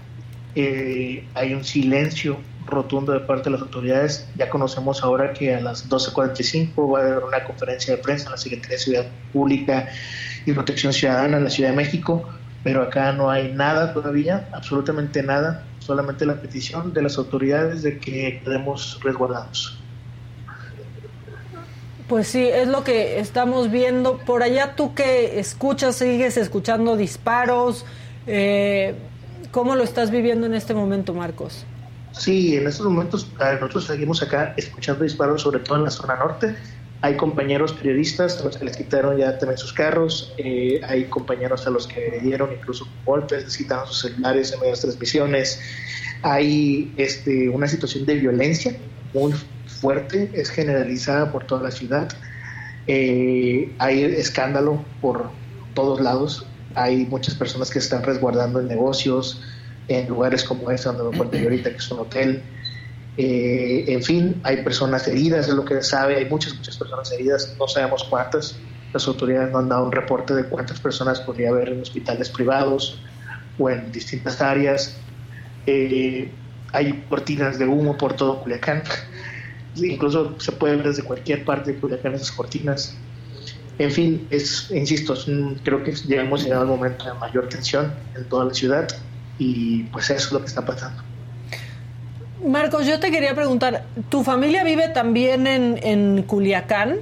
Eh, 0.55 1.27
hay 1.35 1.53
un 1.53 1.65
silencio 1.65 2.39
rotundo 2.67 3.13
de 3.13 3.19
parte 3.21 3.45
de 3.45 3.51
las 3.53 3.63
autoridades. 3.63 4.29
Ya 4.37 4.49
conocemos 4.51 5.03
ahora 5.03 5.33
que 5.33 5.53
a 5.53 5.61
las 5.61 5.89
12.45 5.89 6.95
va 6.95 7.01
a 7.01 7.03
haber 7.03 7.25
una 7.25 7.43
conferencia 7.43 7.97
de 7.97 8.03
prensa 8.03 8.27
en 8.27 8.31
la 8.31 8.39
Secretaría 8.39 8.77
de 8.77 8.83
Ciudad 8.83 9.07
Pública 9.33 9.89
y 10.47 10.53
Protección 10.53 10.93
Ciudadana 10.93 11.39
en 11.39 11.45
la 11.45 11.51
Ciudad 11.51 11.71
de 11.71 11.77
México, 11.77 12.29
pero 12.65 12.83
acá 12.83 13.13
no 13.13 13.31
hay 13.31 13.53
nada 13.53 13.93
todavía, 13.93 14.49
absolutamente 14.53 15.23
nada, 15.23 15.65
solamente 15.79 16.27
la 16.27 16.35
petición 16.35 16.93
de 16.93 17.03
las 17.03 17.19
autoridades 17.19 17.83
de 17.83 17.99
que 17.99 18.41
quedemos 18.45 18.99
resguardados. 19.03 19.79
Pues 22.09 22.29
sí, 22.29 22.49
es 22.49 22.67
lo 22.69 22.85
que 22.85 23.21
estamos 23.21 23.71
viendo. 23.71 24.17
Por 24.19 24.43
allá 24.43 24.75
tú 24.75 24.95
que 24.95 25.39
escuchas, 25.39 25.97
sigues 25.97 26.39
escuchando 26.39 26.97
disparos. 26.97 27.85
Eh, 28.27 28.95
¿Cómo 29.51 29.77
lo 29.77 29.85
estás 29.85 30.11
viviendo 30.11 30.47
en 30.47 30.55
este 30.55 30.73
momento, 30.73 31.13
Marcos? 31.13 31.65
Sí, 32.13 32.57
en 32.57 32.67
estos 32.67 32.87
momentos 32.87 33.31
eh, 33.41 33.59
nosotros 33.61 33.85
seguimos 33.85 34.23
acá 34.23 34.55
escuchando 34.57 35.05
disparos, 35.05 35.43
sobre 35.43 35.61
todo 35.61 35.79
en 35.79 35.85
la 35.85 35.91
zona 35.91 36.17
norte. 36.17 36.57
Hay 37.01 37.17
compañeros 37.17 37.73
periodistas 37.75 38.41
a 38.41 38.45
los 38.45 38.57
que 38.57 38.65
les 38.65 38.77
quitaron 38.77 39.17
ya 39.17 39.39
también 39.39 39.57
sus 39.57 39.73
carros, 39.73 40.35
eh, 40.37 40.81
hay 40.85 41.05
compañeros 41.05 41.65
a 41.67 41.71
los 41.71 41.87
que 41.87 42.19
dieron 42.23 42.53
incluso 42.53 42.89
golpes, 43.05 43.45
les 43.45 43.57
quitaron 43.57 43.87
sus 43.87 44.01
celulares 44.01 44.53
en 44.53 44.61
medias 44.61 44.81
transmisiones. 44.81 45.61
Hay 46.23 46.93
este, 46.97 47.49
una 47.51 47.69
situación 47.69 48.05
de 48.05 48.17
violencia 48.17 48.77
muy 49.15 49.33
fuerte, 49.81 50.31
es 50.35 50.51
generalizada 50.51 51.31
por 51.31 51.45
toda 51.45 51.63
la 51.63 51.71
ciudad. 51.71 52.09
Eh, 52.89 53.73
hay 53.79 54.03
escándalo 54.03 54.85
por 55.01 55.31
todos 55.75 56.01
lados, 56.01 56.47
hay 56.75 57.07
muchas 57.07 57.35
personas 57.35 57.71
que 57.71 57.79
están 57.79 58.03
resguardando 58.03 58.59
en 58.59 58.67
negocios, 58.67 59.41
en 59.87 60.09
lugares 60.09 60.43
como 60.43 60.71
este 60.71 60.89
donde 60.89 61.05
me 61.05 61.11
encuentro 61.11 61.39
yo 61.39 61.45
ahorita, 61.45 61.71
que 61.71 61.77
es 61.77 61.91
un 61.93 62.01
hotel. 62.01 62.43
Eh, 63.21 63.85
en 63.93 64.03
fin, 64.05 64.41
hay 64.45 64.63
personas 64.63 65.09
heridas, 65.09 65.49
es 65.49 65.55
lo 65.55 65.65
que 65.65 65.75
se 65.77 65.83
sabe, 65.83 66.17
hay 66.17 66.27
muchas, 66.31 66.55
muchas 66.55 66.79
personas 66.79 67.11
heridas, 67.13 67.57
no 67.59 67.67
sabemos 67.67 68.05
cuántas. 68.09 68.69
Las 68.93 69.09
autoridades 69.09 69.51
no 69.53 69.59
han 69.59 69.69
dado 69.69 69.85
un 69.87 69.93
reporte 69.93 70.35
de 70.35 70.49
cuántas 70.49 70.81
personas 70.81 71.21
podría 71.23 71.51
haber 71.51 71.71
en 71.71 71.81
hospitales 71.83 72.31
privados 72.31 73.03
o 73.57 73.71
en 73.71 73.91
distintas 73.93 74.41
áreas. 74.41 75.11
Eh, 75.67 76.43
hay 76.73 77.07
cortinas 77.07 77.59
de 77.59 77.67
humo 77.67 77.97
por 77.99 78.15
todo 78.17 78.43
Culiacán. 78.43 78.85
Incluso 79.75 80.39
se 80.41 80.53
puede 80.53 80.77
ver 80.77 80.89
desde 80.89 81.05
cualquier 81.05 81.45
parte 81.45 81.73
de 81.75 81.81
Culiacán 81.81 82.15
esas 82.15 82.33
cortinas. 82.33 83.09
En 83.79 83.93
fin, 83.93 84.29
es, 84.31 84.71
insisto, 84.73 85.15
es 85.15 85.29
un- 85.29 85.57
creo 85.65 85.83
que 85.85 85.95
ya 85.95 86.23
hemos 86.23 86.45
llegado 86.45 86.63
al 86.63 86.69
momento 86.69 87.07
de 87.07 87.15
mayor 87.21 87.49
tensión 87.49 88.01
en 88.15 88.29
toda 88.29 88.47
la 88.47 88.55
ciudad 88.55 88.89
y 89.37 89.91
pues 89.91 90.11
eso 90.11 90.27
es 90.29 90.33
lo 90.33 90.41
que 90.41 90.47
está 90.47 90.65
pasando. 90.67 91.03
Marcos, 92.41 92.87
yo 92.87 92.99
te 93.01 93.11
quería 93.11 93.35
preguntar, 93.35 93.93
¿tu 94.09 94.23
familia 94.25 94.65
vive 94.65 94.89
también 94.89 95.47
en, 95.47 95.79
en 95.83 96.23
Culiacán? 96.25 96.99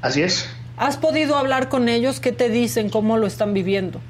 Así 0.00 0.22
es. 0.22 0.48
¿Has 0.76 0.96
podido 0.96 1.36
hablar 1.36 1.68
con 1.68 1.90
ellos? 1.90 2.20
¿Qué 2.20 2.32
te 2.32 2.48
dicen? 2.48 2.88
¿Cómo 2.88 3.18
lo 3.18 3.26
están 3.26 3.52
viviendo? 3.52 4.06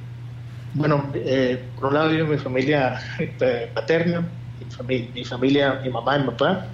Bueno, 0.72 1.10
eh, 1.14 1.72
por 1.74 1.86
un 1.86 1.94
lado 1.94 2.10
vive 2.10 2.24
mi 2.24 2.38
familia 2.38 3.00
eh, 3.18 3.72
paterna, 3.74 4.42
mi, 4.58 4.66
fami- 4.68 5.12
mi 5.14 5.24
familia, 5.24 5.80
mi 5.82 5.90
mamá 5.90 6.16
y 6.18 6.20
mi 6.20 6.26
papá. 6.26 6.72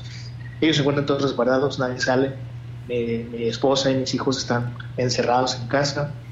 Ellos 0.61 0.77
se 0.77 0.83
encuentran 0.83 1.07
todos 1.07 1.23
resguardados, 1.23 1.79
nadie 1.79 2.01
sale. 2.01 2.41
Mi, 2.87 3.25
mi 3.25 3.49
esposa 3.49 3.91
y 3.91 3.97
mis 3.97 4.15
hijos 4.15 4.39
están 4.39 4.77
encerrados 4.97 5.61
en 5.61 5.69
casa. 5.69 6.25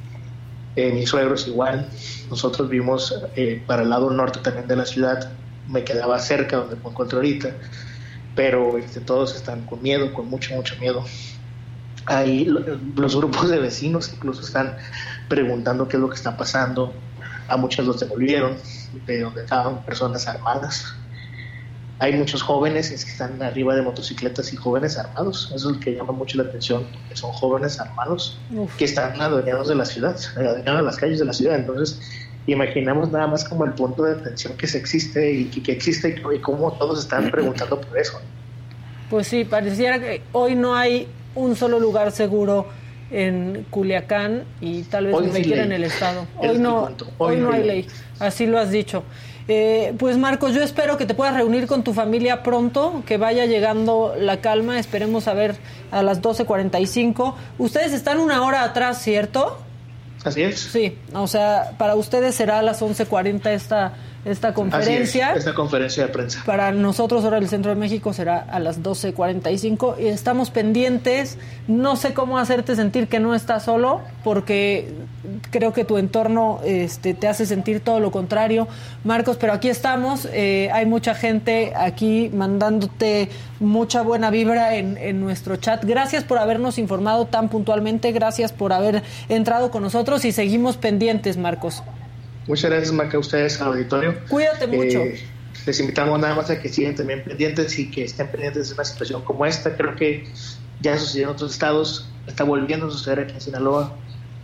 Eh, 0.76 0.92
mis 0.92 1.08
suegros 1.10 1.48
igual. 1.48 1.90
Nosotros 2.30 2.68
vivimos 2.70 3.14
eh, 3.36 3.64
para 3.66 3.82
el 3.82 3.90
lado 3.90 4.10
norte 4.10 4.40
también 4.40 4.68
de 4.68 4.76
la 4.76 4.86
ciudad. 4.86 5.40
Me 5.72 5.84
quedaba 5.84 6.18
cerca 6.20 6.56
donde 6.58 6.76
me 6.76 6.90
encuentro 6.90 7.18
ahorita. 7.18 7.58
Pero 8.34 8.78
este, 8.78 9.00
todos 9.02 9.36
están 9.36 9.66
con 9.66 9.82
miedo, 9.82 10.12
con 10.14 10.28
mucho, 10.28 10.54
mucho 10.54 10.76
miedo. 10.80 11.04
Ahí 12.06 12.44
lo- 12.46 12.60
los 12.96 13.16
grupos 13.16 13.48
de 13.50 13.58
vecinos 13.60 14.12
incluso 14.12 14.42
están 14.42 14.76
preguntando 15.28 15.86
qué 15.88 15.96
es 15.96 16.00
lo 16.00 16.08
que 16.08 16.16
está 16.16 16.36
pasando. 16.36 17.08
A 17.48 17.56
muchos 17.56 17.86
los 17.86 18.00
devolvieron 18.00 18.58
de 18.92 19.20
donde 19.20 19.42
estaban 19.42 19.84
personas 19.84 20.26
armadas. 20.28 20.84
Hay 21.98 22.14
muchos 22.16 22.42
jóvenes 22.42 22.88
que 22.88 22.94
están 22.96 23.40
arriba 23.42 23.74
de 23.76 23.82
motocicletas 23.82 24.52
y 24.52 24.56
jóvenes 24.56 24.98
armados. 24.98 25.52
Eso 25.54 25.68
es 25.70 25.74
lo 25.76 25.80
que 25.80 25.94
llama 25.94 26.12
mucho 26.12 26.36
la 26.38 26.44
atención, 26.48 26.90
que 27.08 27.14
son 27.16 27.30
jóvenes 27.32 27.78
armados 27.80 28.48
que 28.76 28.84
están 28.86 29.20
adueñados 29.20 29.68
de 29.68 29.76
la 29.76 29.84
ciudad, 29.84 30.16
adueñados 30.36 30.80
de 30.80 30.84
las 30.86 30.96
calles 30.96 31.18
de 31.20 31.24
la 31.26 31.32
ciudad. 31.32 31.54
Entonces, 31.56 32.00
imaginamos 32.46 33.10
nada 33.10 33.26
más 33.26 33.44
como 33.44 33.64
el 33.64 33.72
punto 33.72 34.04
de 34.04 34.12
atención 34.12 34.56
que 34.56 34.66
se 34.66 34.78
existe 34.78 35.32
y 35.32 35.44
que, 35.46 35.62
que 35.62 35.72
existe 35.72 36.16
y 36.34 36.38
cómo 36.38 36.72
todos 36.72 37.00
están 37.00 37.30
preguntando 37.30 37.80
por 37.80 37.98
eso. 37.98 38.20
Pues 39.10 39.26
sí, 39.28 39.44
pareciera 39.44 40.00
que 40.00 40.22
hoy 40.32 40.54
no 40.54 40.74
hay 40.74 41.06
un 41.34 41.54
solo 41.56 41.78
lugar 41.78 42.12
seguro 42.12 42.66
en 43.10 43.66
Culiacán 43.70 44.44
y 44.60 44.82
tal 44.82 45.06
vez 45.06 45.14
Hoy 45.14 45.26
ni 45.26 45.32
siquiera 45.32 45.62
ley. 45.62 45.66
en 45.66 45.72
el 45.72 45.84
estado. 45.84 46.26
Hoy 46.38 46.48
es 46.48 46.58
no, 46.58 46.84
hoy 47.18 47.36
Hoy 47.36 47.36
no 47.36 47.52
hay 47.52 47.60
hay 47.60 47.66
ley, 47.66 47.86
así 48.18 48.46
lo 48.46 48.58
has 48.58 48.70
dicho. 48.70 49.04
Eh, 49.48 49.94
pues 49.98 50.16
Marcos, 50.18 50.54
yo 50.54 50.62
espero 50.62 50.96
que 50.96 51.04
te 51.04 51.14
puedas 51.14 51.34
reunir 51.34 51.66
con 51.66 51.82
tu 51.82 51.92
familia 51.92 52.42
pronto, 52.42 53.02
que 53.06 53.18
vaya 53.18 53.44
llegando 53.44 54.14
la 54.18 54.40
calma, 54.40 54.78
esperemos 54.78 55.28
a 55.28 55.34
ver 55.34 55.56
a 55.90 56.02
las 56.02 56.22
12.45. 56.22 57.34
Ustedes 57.58 57.92
están 57.92 58.18
una 58.18 58.42
hora 58.42 58.62
atrás, 58.62 59.02
¿cierto? 59.02 59.58
Así 60.24 60.42
es. 60.42 60.60
Sí, 60.60 60.98
o 61.14 61.26
sea, 61.26 61.72
para 61.78 61.94
ustedes 61.96 62.34
será 62.34 62.60
a 62.60 62.62
las 62.62 62.80
11.40 62.80 63.46
esta 63.50 63.92
esta 64.24 64.54
conferencia. 64.54 65.32
Es, 65.32 65.38
esta 65.38 65.54
conferencia 65.54 66.06
de 66.06 66.12
prensa. 66.12 66.42
Para 66.46 66.70
nosotros, 66.72 67.24
ahora 67.24 67.38
el 67.38 67.48
Centro 67.48 67.70
de 67.70 67.76
México 67.76 68.12
será 68.12 68.38
a 68.38 68.60
las 68.60 68.82
12.45 68.82 69.96
y 69.98 70.06
estamos 70.06 70.50
pendientes. 70.50 71.38
No 71.66 71.96
sé 71.96 72.14
cómo 72.14 72.38
hacerte 72.38 72.76
sentir 72.76 73.08
que 73.08 73.18
no 73.18 73.34
estás 73.34 73.64
solo, 73.64 74.00
porque 74.22 74.92
creo 75.50 75.72
que 75.72 75.84
tu 75.84 75.98
entorno 75.98 76.60
este, 76.64 77.14
te 77.14 77.26
hace 77.26 77.46
sentir 77.46 77.80
todo 77.80 77.98
lo 77.98 78.10
contrario, 78.12 78.68
Marcos, 79.02 79.36
pero 79.40 79.52
aquí 79.52 79.68
estamos. 79.68 80.28
Eh, 80.32 80.70
hay 80.72 80.86
mucha 80.86 81.14
gente 81.14 81.72
aquí 81.74 82.30
mandándote 82.32 83.28
mucha 83.58 84.02
buena 84.02 84.30
vibra 84.30 84.76
en, 84.76 84.98
en 84.98 85.20
nuestro 85.20 85.56
chat. 85.56 85.84
Gracias 85.84 86.22
por 86.22 86.38
habernos 86.38 86.78
informado 86.78 87.26
tan 87.26 87.48
puntualmente, 87.48 88.12
gracias 88.12 88.52
por 88.52 88.72
haber 88.72 89.02
entrado 89.28 89.70
con 89.70 89.82
nosotros 89.82 90.24
y 90.24 90.32
seguimos 90.32 90.76
pendientes, 90.76 91.36
Marcos. 91.36 91.82
Muchas 92.46 92.70
gracias, 92.70 92.92
Maca, 92.92 93.16
a 93.16 93.20
ustedes 93.20 93.60
al 93.60 93.68
auditorio. 93.68 94.16
Cuídate 94.28 94.66
mucho. 94.66 94.98
Eh, 94.98 95.22
les 95.66 95.80
invitamos 95.80 96.18
nada 96.18 96.34
más 96.34 96.50
a 96.50 96.60
que 96.60 96.68
sigan 96.68 96.94
también 96.94 97.22
pendientes 97.22 97.78
y 97.78 97.90
que 97.90 98.04
estén 98.04 98.28
pendientes 98.28 98.68
de 98.68 98.74
una 98.74 98.84
situación 98.84 99.22
como 99.22 99.46
esta. 99.46 99.76
Creo 99.76 99.94
que 99.94 100.24
ya 100.80 100.98
sucedió 100.98 101.28
en 101.28 101.34
otros 101.34 101.52
estados, 101.52 102.08
está 102.26 102.44
volviendo 102.44 102.86
a 102.86 102.90
suceder 102.90 103.20
aquí 103.20 103.34
en 103.34 103.40
Sinaloa 103.40 103.94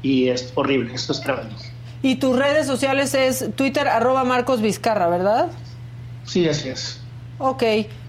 y 0.02 0.28
es 0.28 0.52
horrible, 0.54 0.94
esto 0.94 1.12
es 1.12 1.20
tremendo. 1.20 1.56
Y 2.02 2.16
tus 2.16 2.36
redes 2.36 2.66
sociales 2.66 3.14
es 3.14 3.50
Twitter 3.56 3.88
arroba 3.88 4.22
Marcos 4.22 4.60
Vizcarra, 4.60 5.08
¿verdad? 5.08 5.48
Sí, 6.24 6.48
así 6.48 6.68
es. 6.68 7.00
Ok, 7.38 7.64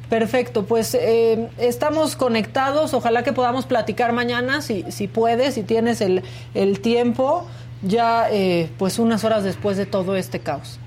perfecto. 0.10 0.66
Pues 0.66 0.94
eh, 0.94 1.50
estamos 1.58 2.16
conectados. 2.16 2.94
Ojalá 2.94 3.24
que 3.24 3.34
podamos 3.34 3.66
platicar 3.66 4.14
mañana, 4.14 4.62
si, 4.62 4.86
si 4.90 5.08
puedes, 5.08 5.56
si 5.56 5.64
tienes 5.64 6.02
el, 6.02 6.22
el 6.54 6.82
tiempo 6.82 7.48
ya 7.82 8.28
eh, 8.32 8.70
pues 8.78 9.00
unas 9.00 9.24
horas 9.24 9.44
después 9.44 9.78
de 9.78 9.86
todo 9.86 10.16
este 10.16 10.40
caos. 10.40 10.80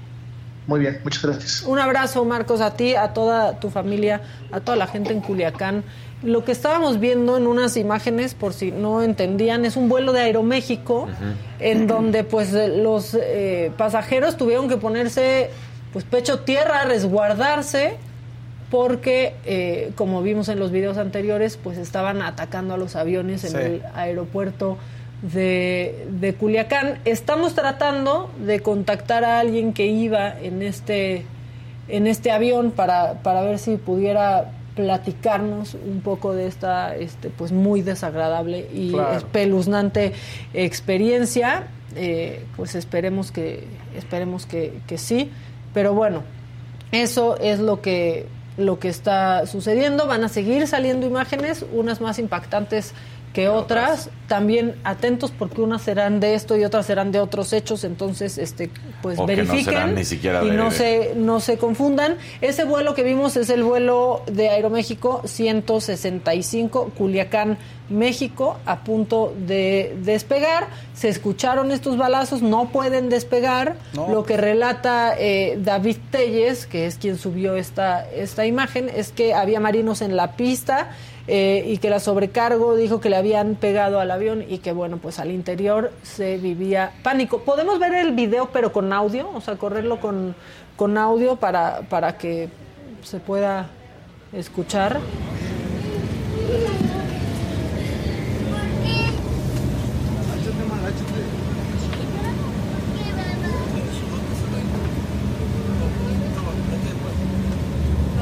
Muy 0.67 0.79
bien, 0.81 1.01
muchas 1.03 1.23
gracias. 1.25 1.62
Un 1.67 1.79
abrazo, 1.81 2.25
Marcos, 2.25 2.61
a 2.61 2.75
ti, 2.75 2.95
a 2.95 3.09
toda 3.12 3.59
tu 3.59 3.71
familia, 3.71 4.21
a 4.53 4.61
toda 4.61 4.77
la 4.77 4.87
gente 4.87 5.12
en 5.12 5.21
Culiacán. 5.21 5.83
Lo 6.23 6.45
que 6.45 6.53
estábamos 6.53 7.01
viendo 7.01 7.37
en 7.37 7.49
unas 7.49 7.77
imágenes, 7.77 8.35
por 8.35 8.53
si 8.53 8.71
no 8.71 9.03
entendían, 9.03 9.65
es 9.65 9.75
un 9.77 9.89
vuelo 9.89 10.12
de 10.12 10.21
Aeroméxico, 10.21 11.09
en 11.59 11.89
donde 11.89 12.23
pues 12.23 12.53
los 12.53 13.15
eh, 13.21 13.73
pasajeros 13.77 14.37
tuvieron 14.37 14.69
que 14.69 14.77
ponerse 14.77 15.51
pues 15.93 16.05
pecho 16.05 16.39
tierra, 16.41 16.85
resguardarse, 16.85 17.97
porque 18.71 19.35
eh, 19.45 19.91
como 19.97 20.23
vimos 20.23 20.49
en 20.49 20.61
los 20.61 20.71
videos 20.71 20.97
anteriores, 20.97 21.59
pues 21.62 21.77
estaban 21.77 22.23
atacando 22.23 22.75
a 22.75 22.77
los 22.77 22.95
aviones 22.95 23.43
en 23.45 23.51
Sí. 23.51 23.57
el 23.59 23.83
aeropuerto 23.95 24.79
de, 25.23 26.07
de 26.10 26.34
Culiacán. 26.34 26.99
Estamos 27.05 27.55
tratando 27.55 28.31
de 28.44 28.60
contactar 28.60 29.25
a 29.25 29.39
alguien 29.41 29.73
que 29.73 29.86
iba 29.86 30.39
en 30.41 30.62
este, 30.62 31.25
en 31.89 32.07
este 32.07 32.31
avión 32.33 32.70
para, 32.73 33.23
para 33.23 33.42
ver 33.42 33.59
si 33.59 33.76
pudiera 33.76 34.51
platicarnos 34.75 35.75
un 35.75 36.01
poco 36.01 36.33
de 36.34 36.47
esta 36.47 36.97
este 36.97 37.28
pues 37.28 37.52
muy 37.52 37.83
desagradable 37.83 38.67
y 38.73 38.91
Claro. 38.92 39.18
espeluznante 39.18 40.12
experiencia 40.55 41.65
Eh, 41.94 42.47
pues 42.57 42.75
esperemos 42.75 43.31
que 43.33 43.65
esperemos 43.94 44.47
que, 44.47 44.81
que 44.86 44.97
sí 44.97 45.31
pero 45.75 45.92
bueno 45.92 46.23
eso 46.91 47.36
es 47.39 47.60
lo 47.60 47.83
que 47.83 48.25
lo 48.57 48.78
que 48.78 48.89
está 48.89 49.47
sucediendo. 49.47 50.07
Van 50.07 50.25
a 50.25 50.28
seguir 50.28 50.67
saliendo 50.67 51.07
imágenes, 51.07 51.65
unas 51.73 52.01
más 52.02 52.18
impactantes 52.18 52.92
que 53.33 53.49
otras. 53.49 54.11
También 54.28 54.77
atentos 54.85 55.31
porque 55.31 55.61
unas 55.61 55.83
serán 55.83 56.19
de 56.20 56.35
esto 56.35 56.57
y 56.57 56.65
otras 56.65 56.86
serán 56.86 57.12
de 57.12 57.20
otros 57.20 57.52
hechos. 57.52 57.85
Entonces, 57.85 58.39
este, 58.39 58.70
pues 59.02 59.19
O 59.19 59.27
que 59.27 59.36
no 59.36 59.44
verifiquen 59.44 59.65
serán 59.75 59.94
ni 59.94 60.05
siquiera 60.05 60.43
y 60.43 60.51
de- 60.51 60.57
no 60.57 60.70
se 60.70 61.12
no 61.17 61.41
se 61.41 61.59
confundan. 61.59 62.17
Ese 62.41 62.65
vuelo 62.65 62.94
que 62.94 63.02
vimos 63.02 63.36
es 63.36 63.51
el 63.51 63.62
vuelo 63.62 64.23
de 64.31 64.49
Aeroméxico 64.49 65.23
165 65.27 66.93
Culiacán, 66.97 67.59
México, 67.89 68.57
a 68.65 68.81
punto 68.85 69.35
de 69.47 69.97
despegar. 70.02 70.69
Se 70.94 71.09
escucharon 71.09 71.70
estos 71.73 71.97
balazos, 71.99 72.41
no 72.43 72.69
pueden 72.69 73.09
despegar. 73.11 73.77
No. 73.94 74.09
Lo 74.09 74.25
que 74.25 74.36
relata 74.36 75.15
eh, 75.19 75.59
David 75.62 75.97
Telles, 76.11 76.67
que 76.67 76.86
es 76.86 76.97
quien 76.97 77.19
subió 77.19 77.57
esta, 77.57 78.09
esta 78.11 78.47
imagen, 78.47 78.89
es 78.94 79.11
que 79.12 79.35
había 79.35 79.61
marinos 79.61 80.01
en 80.01 80.17
la 80.17 80.33
pista 80.36 80.91
eh, 81.28 81.65
y 81.67 81.78
que 81.78 81.91
la 81.91 82.01
sobrecargo 82.01 82.75
dijo 82.76 83.01
que 83.01 83.10
le 83.10 83.17
habían 83.17 83.55
pegado 83.55 84.01
al 84.01 84.10
avión 84.10 84.44
y 84.49 84.59
que, 84.59 84.73
bueno, 84.73 84.99
pues 84.99 85.18
al 85.18 85.31
interior 85.31 85.92
se 86.02 86.39
vivía 86.39 86.92
pánico. 87.02 87.41
¿Podemos 87.41 87.78
ver 87.78 87.94
el 87.94 88.12
video 88.12 88.51
pero 88.52 88.73
con 88.73 88.92
audio? 88.92 89.31
O 89.34 89.41
sea, 89.41 89.57
correrlo 89.57 90.01
con, 90.01 90.34
con 90.76 90.99
audio 90.99 91.36
para, 91.36 91.83
para 91.89 92.18
que 92.18 92.49
se 93.02 93.18
pueda 93.18 93.68
escuchar. 94.33 95.01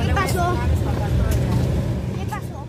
¿Qué 0.06 0.14
pasó? 0.14 0.56
¿Qué 2.18 2.26
pasó? 2.28 2.66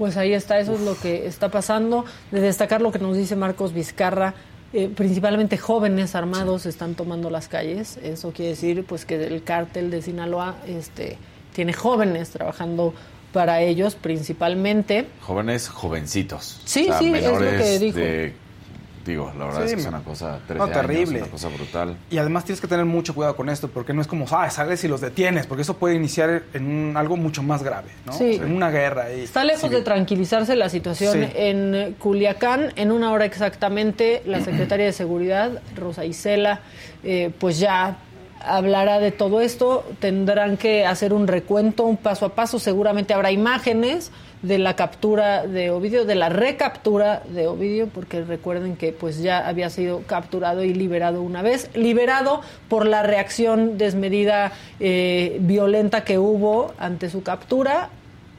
Pues 0.00 0.16
ahí 0.16 0.32
está, 0.32 0.58
eso 0.58 0.72
es 0.76 0.80
lo 0.80 0.96
que 0.98 1.26
está 1.26 1.50
pasando. 1.50 2.06
De 2.30 2.40
destacar 2.40 2.80
lo 2.80 2.90
que 2.90 2.98
nos 2.98 3.18
dice 3.18 3.36
Marcos 3.36 3.74
Vizcarra, 3.74 4.32
eh, 4.72 4.88
principalmente 4.88 5.58
jóvenes 5.58 6.14
armados 6.14 6.64
están 6.64 6.94
tomando 6.94 7.28
las 7.28 7.48
calles. 7.48 7.98
Eso 8.02 8.32
quiere 8.32 8.52
decir 8.52 8.82
pues 8.86 9.04
que 9.04 9.22
el 9.22 9.42
cártel 9.44 9.90
de 9.90 10.00
Sinaloa 10.00 10.56
este, 10.66 11.18
tiene 11.54 11.74
jóvenes 11.74 12.30
trabajando 12.30 12.94
para 13.34 13.60
ellos 13.60 13.94
principalmente. 13.94 15.06
Jóvenes 15.20 15.68
jovencitos. 15.68 16.62
Sí, 16.64 16.88
sí, 16.98 17.12
es 17.14 17.24
lo 17.26 17.38
que 17.38 17.78
dijo. 17.78 17.98
de- 17.98 18.32
digo, 19.04 19.32
la 19.38 19.46
verdad 19.46 19.60
Sí, 19.60 19.66
es 19.66 19.74
que 19.74 19.80
es 19.80 19.86
una 19.86 20.00
cosa 20.02 20.32
No, 20.32 20.38
13 20.46 20.62
años, 20.62 20.76
terrible. 20.80 21.18
una 21.22 21.30
cosa 21.30 21.48
brutal. 21.48 21.96
Y 22.10 22.18
además 22.18 22.44
tienes 22.44 22.60
que 22.60 22.68
tener 22.68 22.84
mucho 22.84 23.14
cuidado 23.14 23.34
con 23.36 23.48
esto, 23.48 23.68
porque 23.68 23.92
no 23.94 24.00
es 24.02 24.06
como, 24.06 24.26
ah, 24.30 24.48
sales 24.50 24.82
y 24.84 24.88
los 24.88 25.00
detienes, 25.00 25.46
porque 25.46 25.62
eso 25.62 25.74
puede 25.76 25.94
iniciar 25.94 26.42
en 26.54 26.66
un- 26.66 26.96
algo 26.96 27.16
mucho 27.16 27.42
más 27.42 27.62
grave, 27.62 27.88
¿no? 28.06 28.12
Sí. 28.12 28.32
O 28.32 28.36
sea, 28.38 28.46
en 28.46 28.52
una 28.56 28.70
guerra. 28.70 29.12
Y, 29.12 29.20
Está 29.22 29.44
lejos 29.44 29.62
sí, 29.68 29.74
de 29.74 29.82
tranquilizarse 29.82 30.54
la 30.56 30.68
situación 30.68 31.12
Sí. 31.14 31.32
en 31.34 31.94
Culiacán. 31.98 32.72
En 32.76 32.92
una 32.92 33.12
hora 33.12 33.24
exactamente, 33.24 34.22
la 34.26 34.40
secretaria 34.40 34.86
de 34.86 34.92
Seguridad, 34.92 35.60
Rosa 35.76 36.04
Isela, 36.04 36.60
eh, 37.02 37.30
pues 37.38 37.58
ya 37.58 37.96
hablará 38.42 38.98
de 39.00 39.10
todo 39.12 39.40
esto. 39.40 39.84
Tendrán 39.98 40.56
que 40.56 40.86
hacer 40.86 41.12
un 41.12 41.26
recuento, 41.26 41.84
un 41.84 41.96
paso 41.96 42.26
a 42.26 42.34
paso. 42.34 42.58
Seguramente 42.58 43.12
habrá 43.14 43.30
imágenes 43.30 44.10
de 44.42 44.58
la 44.58 44.74
captura 44.74 45.46
de 45.46 45.70
Ovidio, 45.70 46.04
de 46.04 46.14
la 46.14 46.30
recaptura 46.30 47.22
de 47.28 47.46
Ovidio, 47.46 47.88
porque 47.88 48.24
recuerden 48.24 48.76
que 48.76 48.92
pues 48.92 49.20
ya 49.20 49.46
había 49.46 49.68
sido 49.68 50.02
capturado 50.06 50.64
y 50.64 50.72
liberado 50.72 51.22
una 51.22 51.42
vez, 51.42 51.68
liberado 51.74 52.40
por 52.68 52.86
la 52.86 53.02
reacción 53.02 53.76
desmedida, 53.76 54.52
eh, 54.78 55.38
violenta 55.40 56.04
que 56.04 56.18
hubo 56.18 56.72
ante 56.78 57.10
su 57.10 57.22
captura, 57.22 57.90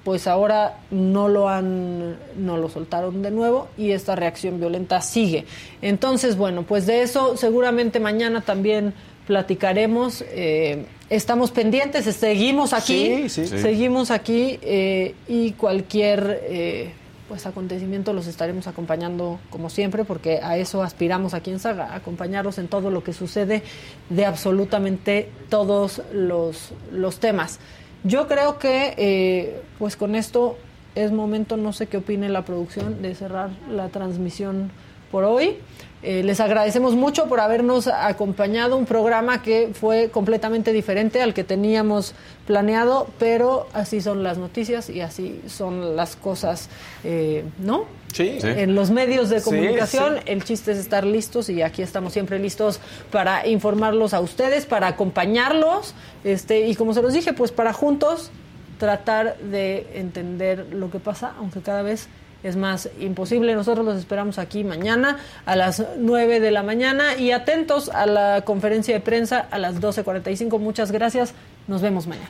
pues 0.04 0.26
ahora 0.26 0.80
no 0.90 1.28
lo 1.28 1.48
han, 1.48 2.18
no 2.36 2.58
lo 2.58 2.70
soltaron 2.70 3.22
de 3.22 3.30
nuevo 3.30 3.68
y 3.78 3.92
esta 3.92 4.16
reacción 4.16 4.60
violenta 4.60 5.02
sigue. 5.02 5.46
Entonces, 5.84 6.36
bueno, 6.36 6.64
pues 6.64 6.88
de 6.88 7.04
eso 7.04 7.38
seguramente 7.38 8.00
mañana 8.00 8.42
también 8.42 8.96
platicaremos. 9.28 10.24
eh, 10.30 10.86
estamos 11.12 11.52
pendientes, 11.52 12.06
seguimos 12.16 12.74
aquí, 12.74 13.28
Sí, 13.28 13.30
sí. 13.30 13.48
Sí. 13.48 13.60
seguimos 13.60 14.12
aquí 14.12 14.58
eh, 14.62 15.14
y 15.28 15.52
cualquier 15.52 16.40
eh, 16.44 16.94
pues 17.28 17.46
acontecimiento 17.46 18.14
los 18.14 18.28
estaremos 18.28 18.68
acompañando 18.68 19.40
como 19.50 19.70
siempre, 19.70 20.06
porque 20.06 20.40
a 20.42 20.58
eso 20.58 20.82
aspiramos 20.84 21.34
aquí 21.34 21.52
en 21.52 21.60
Saga, 21.60 21.94
acompañarlos 21.96 22.58
en 22.58 22.68
todo 22.68 22.92
lo 22.92 23.04
que 23.04 23.12
sucede 23.14 23.62
de 24.10 24.26
absolutamente 24.26 25.30
todos 25.50 26.02
los, 26.14 26.72
los 26.92 27.20
temas. 27.20 27.60
Yo 28.04 28.28
creo 28.28 28.58
que 28.58 28.94
eh, 28.98 29.62
pues 29.80 29.98
con 29.98 30.16
esto 30.16 30.58
es 30.96 31.12
momento, 31.12 31.58
no 31.58 31.74
sé 31.74 31.88
qué 31.88 31.98
opine 31.98 32.30
la 32.30 32.44
producción, 32.44 33.02
de 33.02 33.16
cerrar 33.16 33.50
la 33.70 33.90
transmisión 33.90 34.72
por 35.12 35.26
hoy. 35.26 35.58
Eh, 36.04 36.24
les 36.24 36.40
agradecemos 36.40 36.96
mucho 36.96 37.28
por 37.28 37.40
habernos 37.40 37.88
acompañado, 37.88 38.76
un 38.76 38.86
programa 38.88 39.44
que 39.44 39.70
fue 39.74 40.10
completamente 40.10 40.74
diferente 40.74 41.22
al 41.22 41.34
que 41.36 41.44
teníamos 41.44 42.16
planeado, 42.48 43.08
pero 43.20 43.68
así 43.74 44.02
son 44.02 44.24
las 44.24 44.40
noticias 44.40 44.90
y 44.90 45.02
así 45.02 45.42
son 45.48 45.96
las 45.96 46.16
cosas, 46.16 46.70
eh, 47.04 47.44
¿no? 47.60 47.86
Sí. 48.14 48.40
En 48.42 48.74
los 48.74 48.90
medios 48.90 49.30
de 49.30 49.40
Sí, 49.40 49.46
comunicación, 49.46 50.16
sí. 50.18 50.24
el 50.26 50.44
chiste 50.44 50.72
es 50.72 50.80
estar 50.80 51.06
listos 51.06 51.50
y 51.50 51.62
aquí 51.62 51.82
estamos 51.84 52.14
siempre 52.14 52.40
listos 52.40 52.80
para 53.12 53.46
informarlos 53.48 54.14
a 54.16 54.22
ustedes, 54.22 54.66
para 54.66 54.88
acompañarlos, 54.88 55.94
este, 56.24 56.68
y 56.68 56.76
como 56.76 56.94
se 56.96 57.02
los 57.04 57.14
dije, 57.14 57.34
pues 57.34 57.52
para 57.52 57.74
juntos 57.74 58.32
tratar 58.80 59.38
de 59.38 59.88
entender 59.94 60.66
lo 60.74 60.90
que 60.90 60.98
pasa, 61.00 61.34
aunque 61.38 61.62
cada 61.62 61.84
vez 61.84 62.08
es 62.44 62.56
más 62.56 62.90
imposible. 63.00 63.56
Nosotros 63.56 63.86
los 63.86 63.98
esperamos 63.98 64.38
aquí 64.40 64.64
mañana 64.64 65.18
a 65.46 65.56
las 65.56 65.84
9 65.98 66.40
de 66.40 66.52
la 66.52 66.64
mañana 66.64 67.16
y 67.18 67.32
atentos 67.32 67.90
a 67.90 68.06
la 68.06 68.42
conferencia 68.42 68.94
de 68.94 69.00
prensa 69.02 69.48
a 69.52 69.60
las 69.60 69.82
12.45. 69.82 70.60
Muchas 70.60 70.92
gracias. 70.92 71.34
Nos 71.68 71.82
vemos 71.82 72.08
mañana. 72.08 72.30